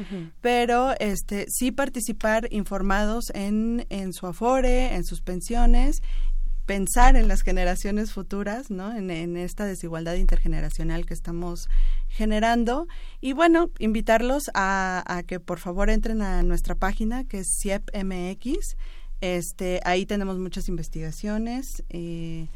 pero 0.42 0.92
este 1.00 1.46
sí 1.48 1.72
participar 1.72 2.46
informados 2.52 3.30
en, 3.34 3.86
en 3.88 4.12
su 4.12 4.26
afore, 4.26 4.94
en 4.94 5.02
sus 5.04 5.22
pensiones, 5.22 6.02
pensar 6.66 7.16
en 7.16 7.28
las 7.28 7.42
generaciones 7.42 8.12
futuras, 8.12 8.70
¿no? 8.70 8.96
En, 8.96 9.36
esta 9.36 9.64
desigualdad 9.64 10.14
intergeneracional 10.14 11.06
que 11.06 11.14
estamos 11.14 11.68
generando 12.08 12.86
y 13.20 13.32
bueno, 13.32 13.70
invitarlos 13.78 14.50
a, 14.54 15.22
que 15.26 15.40
por 15.40 15.58
favor 15.58 15.90
entren 15.90 16.22
a 16.22 16.42
nuestra 16.42 16.74
página 16.74 17.24
que 17.24 17.40
es 17.40 17.48
CIEP-MX. 17.62 18.76
Este, 19.20 19.80
ahí 19.84 20.06
tenemos 20.06 20.38
muchas 20.38 20.68
investigaciones 20.68 21.82
eh, 21.90 22.48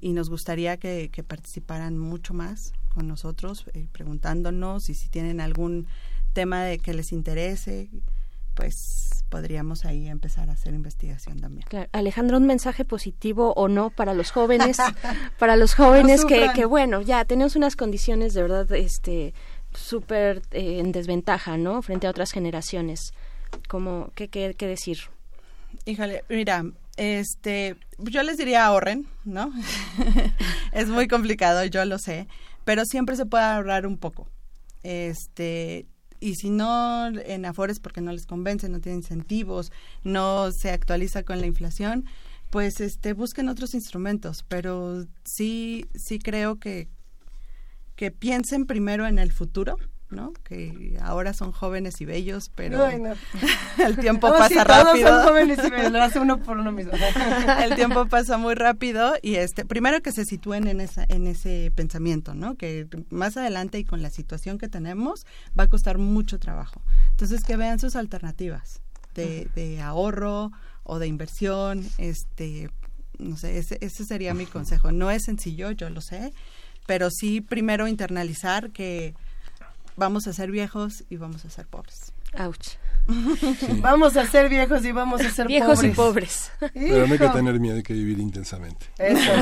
y 0.00 0.12
nos 0.12 0.28
gustaría 0.28 0.76
que, 0.76 1.10
que 1.12 1.22
participaran 1.22 1.98
mucho 1.98 2.34
más 2.34 2.72
con 2.94 3.06
nosotros, 3.06 3.66
eh, 3.74 3.86
preguntándonos 3.92 4.90
y 4.90 4.94
si 4.94 5.08
tienen 5.08 5.40
algún 5.40 5.86
tema 6.32 6.62
de 6.64 6.78
que 6.78 6.94
les 6.94 7.12
interese, 7.12 7.88
pues 8.54 9.24
podríamos 9.28 9.84
ahí 9.84 10.08
empezar 10.08 10.50
a 10.50 10.52
hacer 10.52 10.74
investigación 10.74 11.38
también. 11.38 11.66
Claro. 11.68 11.88
Alejandro, 11.92 12.36
un 12.36 12.46
mensaje 12.46 12.84
positivo 12.84 13.52
o 13.54 13.68
no 13.68 13.90
para 13.90 14.12
los 14.12 14.32
jóvenes, 14.32 14.76
para 15.38 15.56
los 15.56 15.74
jóvenes 15.74 16.22
No 16.22 16.26
que, 16.26 16.50
que, 16.54 16.64
bueno, 16.64 17.00
ya 17.00 17.24
tenemos 17.24 17.56
unas 17.56 17.76
condiciones 17.76 18.34
de 18.34 18.42
verdad, 18.42 18.70
este, 18.72 19.32
súper 19.72 20.42
eh, 20.50 20.80
en 20.80 20.92
desventaja, 20.92 21.56
¿no? 21.56 21.80
Frente 21.82 22.06
a 22.06 22.10
otras 22.10 22.32
generaciones. 22.32 23.14
Como, 23.68 24.10
¿qué, 24.14 24.28
qué, 24.28 24.54
qué 24.58 24.66
decir? 24.66 24.98
Híjole, 25.84 26.24
mira, 26.28 26.64
este, 26.96 27.76
yo 27.98 28.22
les 28.22 28.36
diría 28.36 28.66
ahorren, 28.66 29.06
¿no? 29.24 29.52
es 30.72 30.88
muy 30.88 31.08
complicado, 31.08 31.64
yo 31.64 31.84
lo 31.84 31.98
sé, 31.98 32.28
pero 32.64 32.84
siempre 32.84 33.16
se 33.16 33.26
puede 33.26 33.44
ahorrar 33.44 33.86
un 33.86 33.96
poco. 33.96 34.28
Este, 34.82 35.86
y 36.20 36.36
si 36.36 36.50
no 36.50 37.08
en 37.08 37.46
Afores 37.46 37.80
porque 37.80 38.00
no 38.00 38.12
les 38.12 38.26
convence, 38.26 38.68
no 38.68 38.80
tiene 38.80 38.98
incentivos, 38.98 39.72
no 40.04 40.52
se 40.52 40.70
actualiza 40.70 41.22
con 41.22 41.40
la 41.40 41.46
inflación, 41.46 42.04
pues 42.50 42.80
este 42.80 43.14
busquen 43.14 43.48
otros 43.48 43.74
instrumentos, 43.74 44.44
pero 44.46 45.06
sí 45.24 45.86
sí 45.94 46.18
creo 46.18 46.58
que 46.58 46.88
que 47.96 48.10
piensen 48.10 48.66
primero 48.66 49.06
en 49.06 49.18
el 49.18 49.32
futuro, 49.32 49.76
¿no? 50.10 50.32
Que 50.44 50.96
ahora 51.00 51.32
son 51.32 51.52
jóvenes 51.52 52.00
y 52.00 52.04
bellos, 52.04 52.50
pero 52.54 52.84
Ay, 52.84 52.98
no. 53.00 53.12
el 53.84 53.96
tiempo 53.96 54.28
No, 54.28 54.34
pasa 54.34 54.48
sí, 54.48 54.54
todos 54.54 54.66
rápido. 54.66 55.08
son 55.08 55.28
jóvenes 55.28 55.58
y 55.64 55.70
bellos, 55.70 55.92
lo 55.92 56.02
hace 56.02 56.18
uno 56.20 56.38
por 56.42 56.58
uno 56.58 56.72
mismo. 56.72 56.92
el 57.64 57.74
tiempo 57.76 58.06
pasa 58.06 58.36
muy 58.38 58.54
rápido 58.54 59.14
y 59.22 59.36
este 59.36 59.64
primero 59.64 60.00
que 60.02 60.12
se 60.12 60.24
sitúen 60.24 60.66
en 60.66 60.80
esa 60.80 61.04
en 61.08 61.26
ese 61.26 61.72
pensamiento 61.74 62.34
no 62.34 62.56
que 62.56 62.86
más 63.10 63.36
adelante 63.36 63.78
y 63.78 63.84
con 63.84 64.02
la 64.02 64.10
situación 64.10 64.58
que 64.58 64.68
tenemos 64.68 65.26
va 65.58 65.64
a 65.64 65.68
costar 65.68 65.98
mucho 65.98 66.38
trabajo 66.38 66.82
entonces 67.10 67.44
que 67.44 67.56
vean 67.56 67.78
sus 67.78 67.96
alternativas 67.96 68.82
de, 69.14 69.48
de 69.54 69.80
ahorro 69.80 70.50
o 70.84 70.98
de 70.98 71.06
inversión 71.06 71.84
este 71.98 72.70
no 73.18 73.36
sé 73.36 73.58
ese, 73.58 73.78
ese 73.80 74.04
sería 74.04 74.34
mi 74.34 74.46
consejo 74.46 74.92
no 74.92 75.10
es 75.10 75.22
sencillo 75.24 75.70
yo 75.72 75.90
lo 75.90 76.00
sé 76.00 76.32
pero 76.86 77.08
sí 77.10 77.40
primero 77.40 77.86
internalizar 77.88 78.70
que 78.70 79.14
vamos 80.00 80.26
a 80.26 80.32
ser 80.32 80.50
viejos 80.50 81.04
y 81.10 81.16
vamos 81.16 81.44
a 81.44 81.50
ser 81.50 81.66
pobres 81.66 82.12
Ouch. 82.38 82.68
Vamos 83.80 84.16
a 84.16 84.24
ser 84.26 84.48
viejos 84.48 84.84
y 84.84 84.92
vamos 84.92 85.20
a 85.20 85.30
ser 85.30 85.48
Viejos 85.48 85.82
y 85.82 85.88
pobres. 85.88 86.52
Pero 86.74 87.06
no 87.08 87.12
hay 87.14 87.18
que 87.18 87.28
tener 87.28 87.58
miedo, 87.58 87.74
hay 87.76 87.82
que 87.82 87.92
vivir 87.92 88.20
intensamente. 88.20 88.86
Eso. 88.98 89.32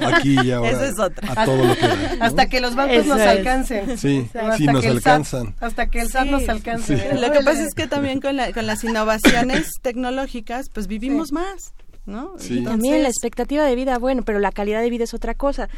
¿No? 0.00 0.08
Aquí 0.16 0.38
y 0.40 0.52
ahora. 0.52 0.70
Esa 0.70 0.86
es 0.86 0.98
otra. 1.00 1.32
A 1.36 1.44
todo 1.44 1.64
lo 1.64 1.74
que 1.74 1.88
da, 1.88 2.14
¿no? 2.18 2.24
Hasta 2.24 2.46
que 2.48 2.60
los 2.60 2.76
bancos 2.76 2.98
Eso 2.98 3.08
nos 3.08 3.20
es. 3.20 3.26
alcancen. 3.26 3.98
Sí, 3.98 4.30
O 4.34 4.46
nos 4.46 4.56
que 4.58 4.64
el 4.64 4.70
SAT 4.76 4.86
alcanzan. 4.90 5.56
hasta 5.58 5.86
que 5.90 6.00
el 6.02 6.08
SAT 6.08 6.24
Sí. 6.26 6.30
nos 6.30 6.48
alcance. 6.48 6.96
Sí. 6.98 7.18
Lo 7.18 7.32
que 7.32 7.40
pasa 7.40 7.64
es 7.64 7.74
que 7.74 7.88
también 7.88 8.20
con, 8.20 8.36
la- 8.36 8.52
con 8.52 8.66
las 8.66 8.84
innovaciones 8.84 9.72
tecnológicas, 9.82 10.68
pues 10.68 10.86
vivimos 10.86 11.32
más, 11.32 11.74
¿no? 12.06 12.34
Sí. 12.38 12.64
También 12.64 13.02
la 13.02 13.08
expectativa 13.08 13.64
de 13.64 13.74
vida, 13.74 13.98
bueno, 13.98 14.22
pero 14.22 14.38
la 14.38 14.52
calidad 14.52 14.80
de 14.80 14.90
vida 14.90 15.04
es 15.04 15.14
otra 15.14 15.34
cosa. 15.34 15.68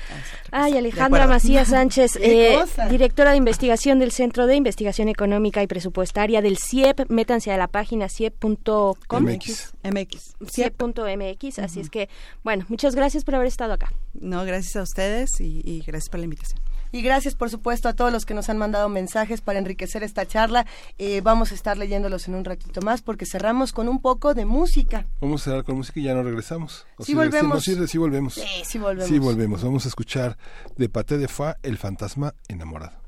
Ay, 0.51 0.73
De 0.73 0.79
Alejandra. 0.79 1.27
Macías 1.27 1.69
Sánchez, 1.69 2.13
¿Qué 2.17 2.55
eh, 2.55 2.65
directora 2.91 3.33
de 3.33 3.37
investigación 3.37 3.99
del 3.99 4.13
Centro 4.13 4.47
de 4.47 4.57
Investigación 4.57 5.09
Económica 5.09 5.63
y 5.63 5.67
Presupuestaria 5.67 6.43
del 6.43 6.59
CIEP. 6.59 7.11
Métanse 7.11 7.53
a 7.53 7.57
la 7.57 7.69
página 7.69 8.09
ciep.com. 8.09 8.97
MX. 9.11 9.75
MX. 9.83 10.37
CIEP.mx. 10.51 11.59
Así 11.59 11.81
es 11.81 11.91
que, 11.91 12.09
bueno, 12.43 12.65
muchas 12.69 12.95
gracias 12.95 13.25
por 13.25 13.35
haber 13.35 13.49
estado 13.49 13.73
acá. 13.73 13.93
No, 14.15 14.45
gracias 14.45 14.77
a 14.77 14.83
ustedes 14.83 15.41
y, 15.41 15.63
y 15.65 15.81
gracias 15.81 16.09
por 16.09 16.21
la 16.21 16.25
invitación. 16.25 16.61
Y 16.93 17.03
gracias, 17.03 17.35
por 17.35 17.51
supuesto, 17.51 17.89
a 17.89 17.95
todos 17.95 18.13
los 18.13 18.27
que 18.27 18.35
nos 18.35 18.49
han 18.51 18.59
mandado 18.59 18.89
mensajes 18.89 19.41
para 19.41 19.59
enriquecer 19.59 20.03
esta 20.03 20.27
charla. 20.27 20.67
Eh, 20.99 21.23
vamos 21.23 21.51
a 21.51 21.55
estar 21.55 21.79
leyéndolos 21.79 22.29
en 22.29 22.35
un 22.35 22.45
ratito 22.45 22.83
más 22.83 23.03
porque 23.03 23.27
cerramos 23.27 23.73
con 23.73 23.89
un 23.89 24.01
poco 24.01 24.35
de 24.35 24.45
música. 24.45 25.07
Vamos 25.21 25.43
a 25.43 25.45
cerrar 25.45 25.65
con 25.65 25.77
música 25.77 26.01
y 26.01 26.05
ya 26.05 26.15
no 26.15 26.23
regresamos. 26.23 26.87
¿O 26.99 27.05
Sí 27.05 27.15
volvemos. 27.15 27.65
Sí, 27.65 27.77
sí, 27.87 27.99
volvemos. 27.99 28.35
Sí, 28.35 28.43
sí 28.65 28.79
volvemos. 28.79 29.09
Sí 29.09 29.19
volvemos. 29.19 29.65
Vamos 29.65 29.87
a 29.87 29.89
escuchar 29.89 30.37
de 30.77 30.89
Paté 30.89 31.19
de 31.19 31.29
Fa, 31.29 31.57
El 31.63 31.79
fantasma 31.79 32.35
enamorado. 32.49 33.01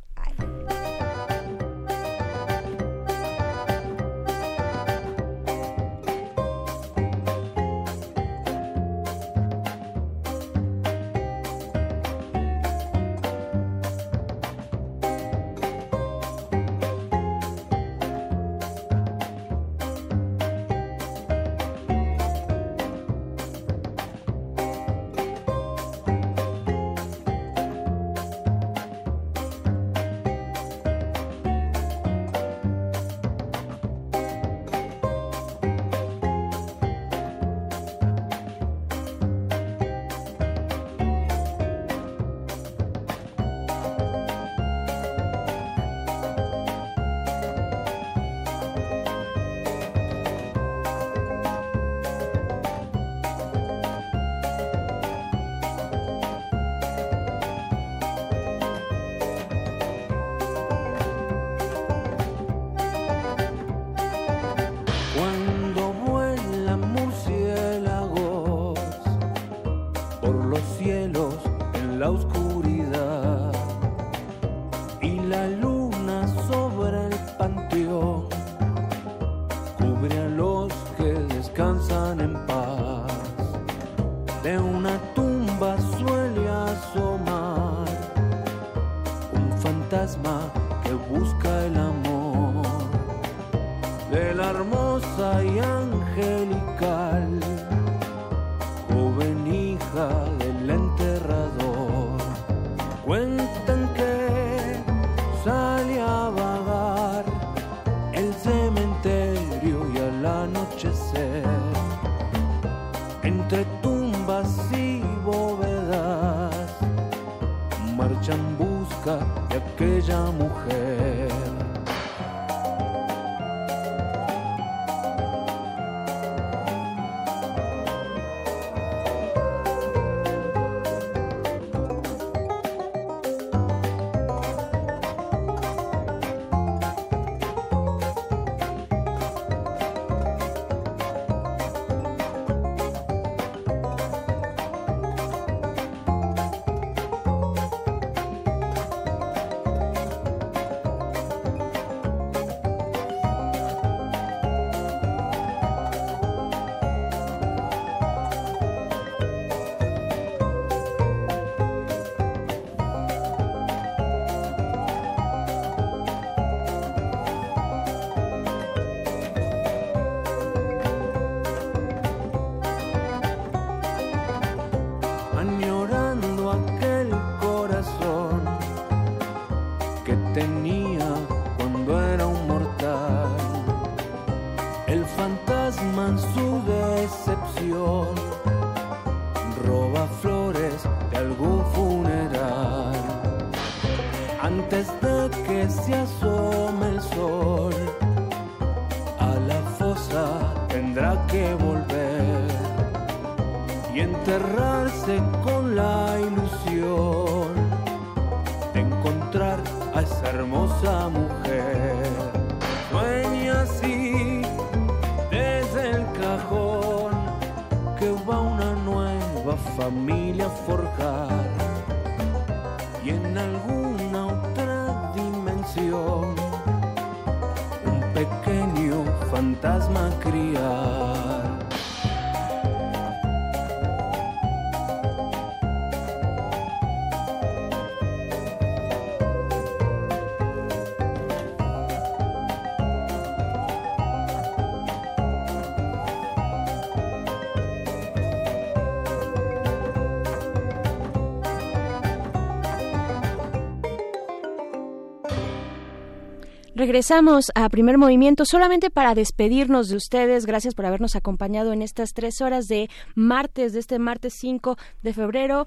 Regresamos 256.84 257.50
a 257.54 257.66
primer 257.70 257.96
movimiento 257.96 258.44
solamente 258.44 258.90
para 258.90 259.14
despedirnos 259.14 259.88
de 259.88 259.96
ustedes. 259.96 260.44
Gracias 260.44 260.74
por 260.74 260.84
habernos 260.84 261.16
acompañado 261.16 261.72
en 261.72 261.80
estas 261.80 262.12
tres 262.12 262.42
horas 262.42 262.68
de 262.68 262.90
martes, 263.14 263.72
de 263.72 263.80
este 263.80 263.98
martes 263.98 264.34
5 264.38 264.76
de 265.00 265.14
febrero. 265.14 265.66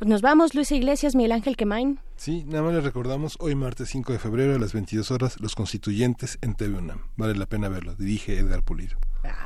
Nos 0.00 0.22
vamos, 0.22 0.54
Luisa 0.54 0.74
Iglesias, 0.74 1.16
Miguel 1.16 1.32
Ángel 1.32 1.58
Quemain. 1.58 2.00
Sí, 2.16 2.44
nada 2.46 2.62
más 2.62 2.72
les 2.72 2.82
recordamos, 2.82 3.36
hoy 3.40 3.54
martes 3.54 3.90
5 3.90 4.14
de 4.14 4.18
febrero 4.18 4.54
a 4.54 4.58
las 4.58 4.72
22 4.72 5.10
horas, 5.10 5.38
Los 5.38 5.54
Constituyentes 5.54 6.38
en 6.40 6.54
TV 6.54 6.78
UNAM. 6.78 7.08
Vale 7.18 7.34
la 7.34 7.44
pena 7.44 7.68
verlo, 7.68 7.94
dirige 7.94 8.38
Edgar 8.38 8.62
Pulido. 8.62 8.96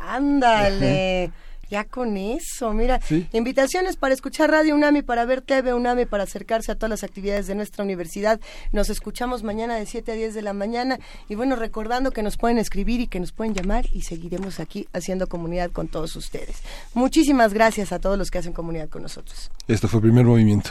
Ándale. 0.07 1.33
Ya 1.71 1.85
con 1.85 2.17
eso, 2.17 2.73
mira, 2.73 3.01
Sí. 3.07 3.27
invitaciones 3.33 3.97
para 3.97 4.15
escuchar 4.15 4.51
Radio 4.51 4.75
UNAMI, 4.75 5.03
para 5.03 5.25
ver 5.25 5.43
TV 5.43 5.75
UNAMI, 5.75 6.07
para 6.07 6.23
acercarse 6.25 6.73
a 6.73 6.75
todas 6.77 6.91
las 6.91 7.05
actividades 7.05 7.47
de 7.47 7.55
nuestra 7.55 7.85
universidad. 7.85 8.41
Nos 8.73 8.89
escuchamos 8.91 9.43
mañana 9.43 9.77
de 9.77 9.85
7 9.87 10.13
a 10.13 10.15
10 10.15 10.35
de 10.35 10.43
la 10.43 10.53
mañana 10.53 10.99
y 11.29 11.35
bueno, 11.35 11.57
recordando 11.57 12.11
que 12.11 12.23
nos 12.23 12.37
pueden 12.37 12.59
escribir 12.59 13.01
y 13.01 13.07
que 13.07 13.21
nos 13.21 13.33
pueden 13.33 13.55
llamar 13.55 13.87
y 13.93 14.03
seguiremos 14.03 14.61
aquí 14.61 14.89
haciendo 14.93 15.27
comunidad 15.27 15.71
con 15.71 15.89
todos 15.89 16.17
ustedes. 16.17 16.63
Muchísimas 16.95 17.53
gracias 17.53 17.93
a 17.93 17.99
todos 17.99 18.17
los 18.19 18.31
que 18.31 18.39
hacen 18.39 18.53
comunidad 18.53 18.89
con 18.89 19.03
nosotros. 19.03 19.51
Esto 19.67 19.89
fue 19.89 20.01
Primer 20.01 20.25
Movimiento. 20.25 20.71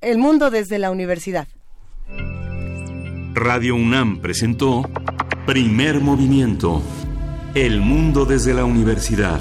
El 0.00 0.18
mundo 0.18 0.50
desde 0.50 0.78
la 0.78 0.90
universidad. 0.90 1.48
Radio 3.34 3.74
UNAM 3.74 4.18
presentó 4.20 4.82
Primer 5.46 6.00
Movimiento. 6.00 6.82
El 7.54 7.80
mundo 7.80 8.24
desde 8.24 8.54
la 8.54 8.64
universidad. 8.64 9.40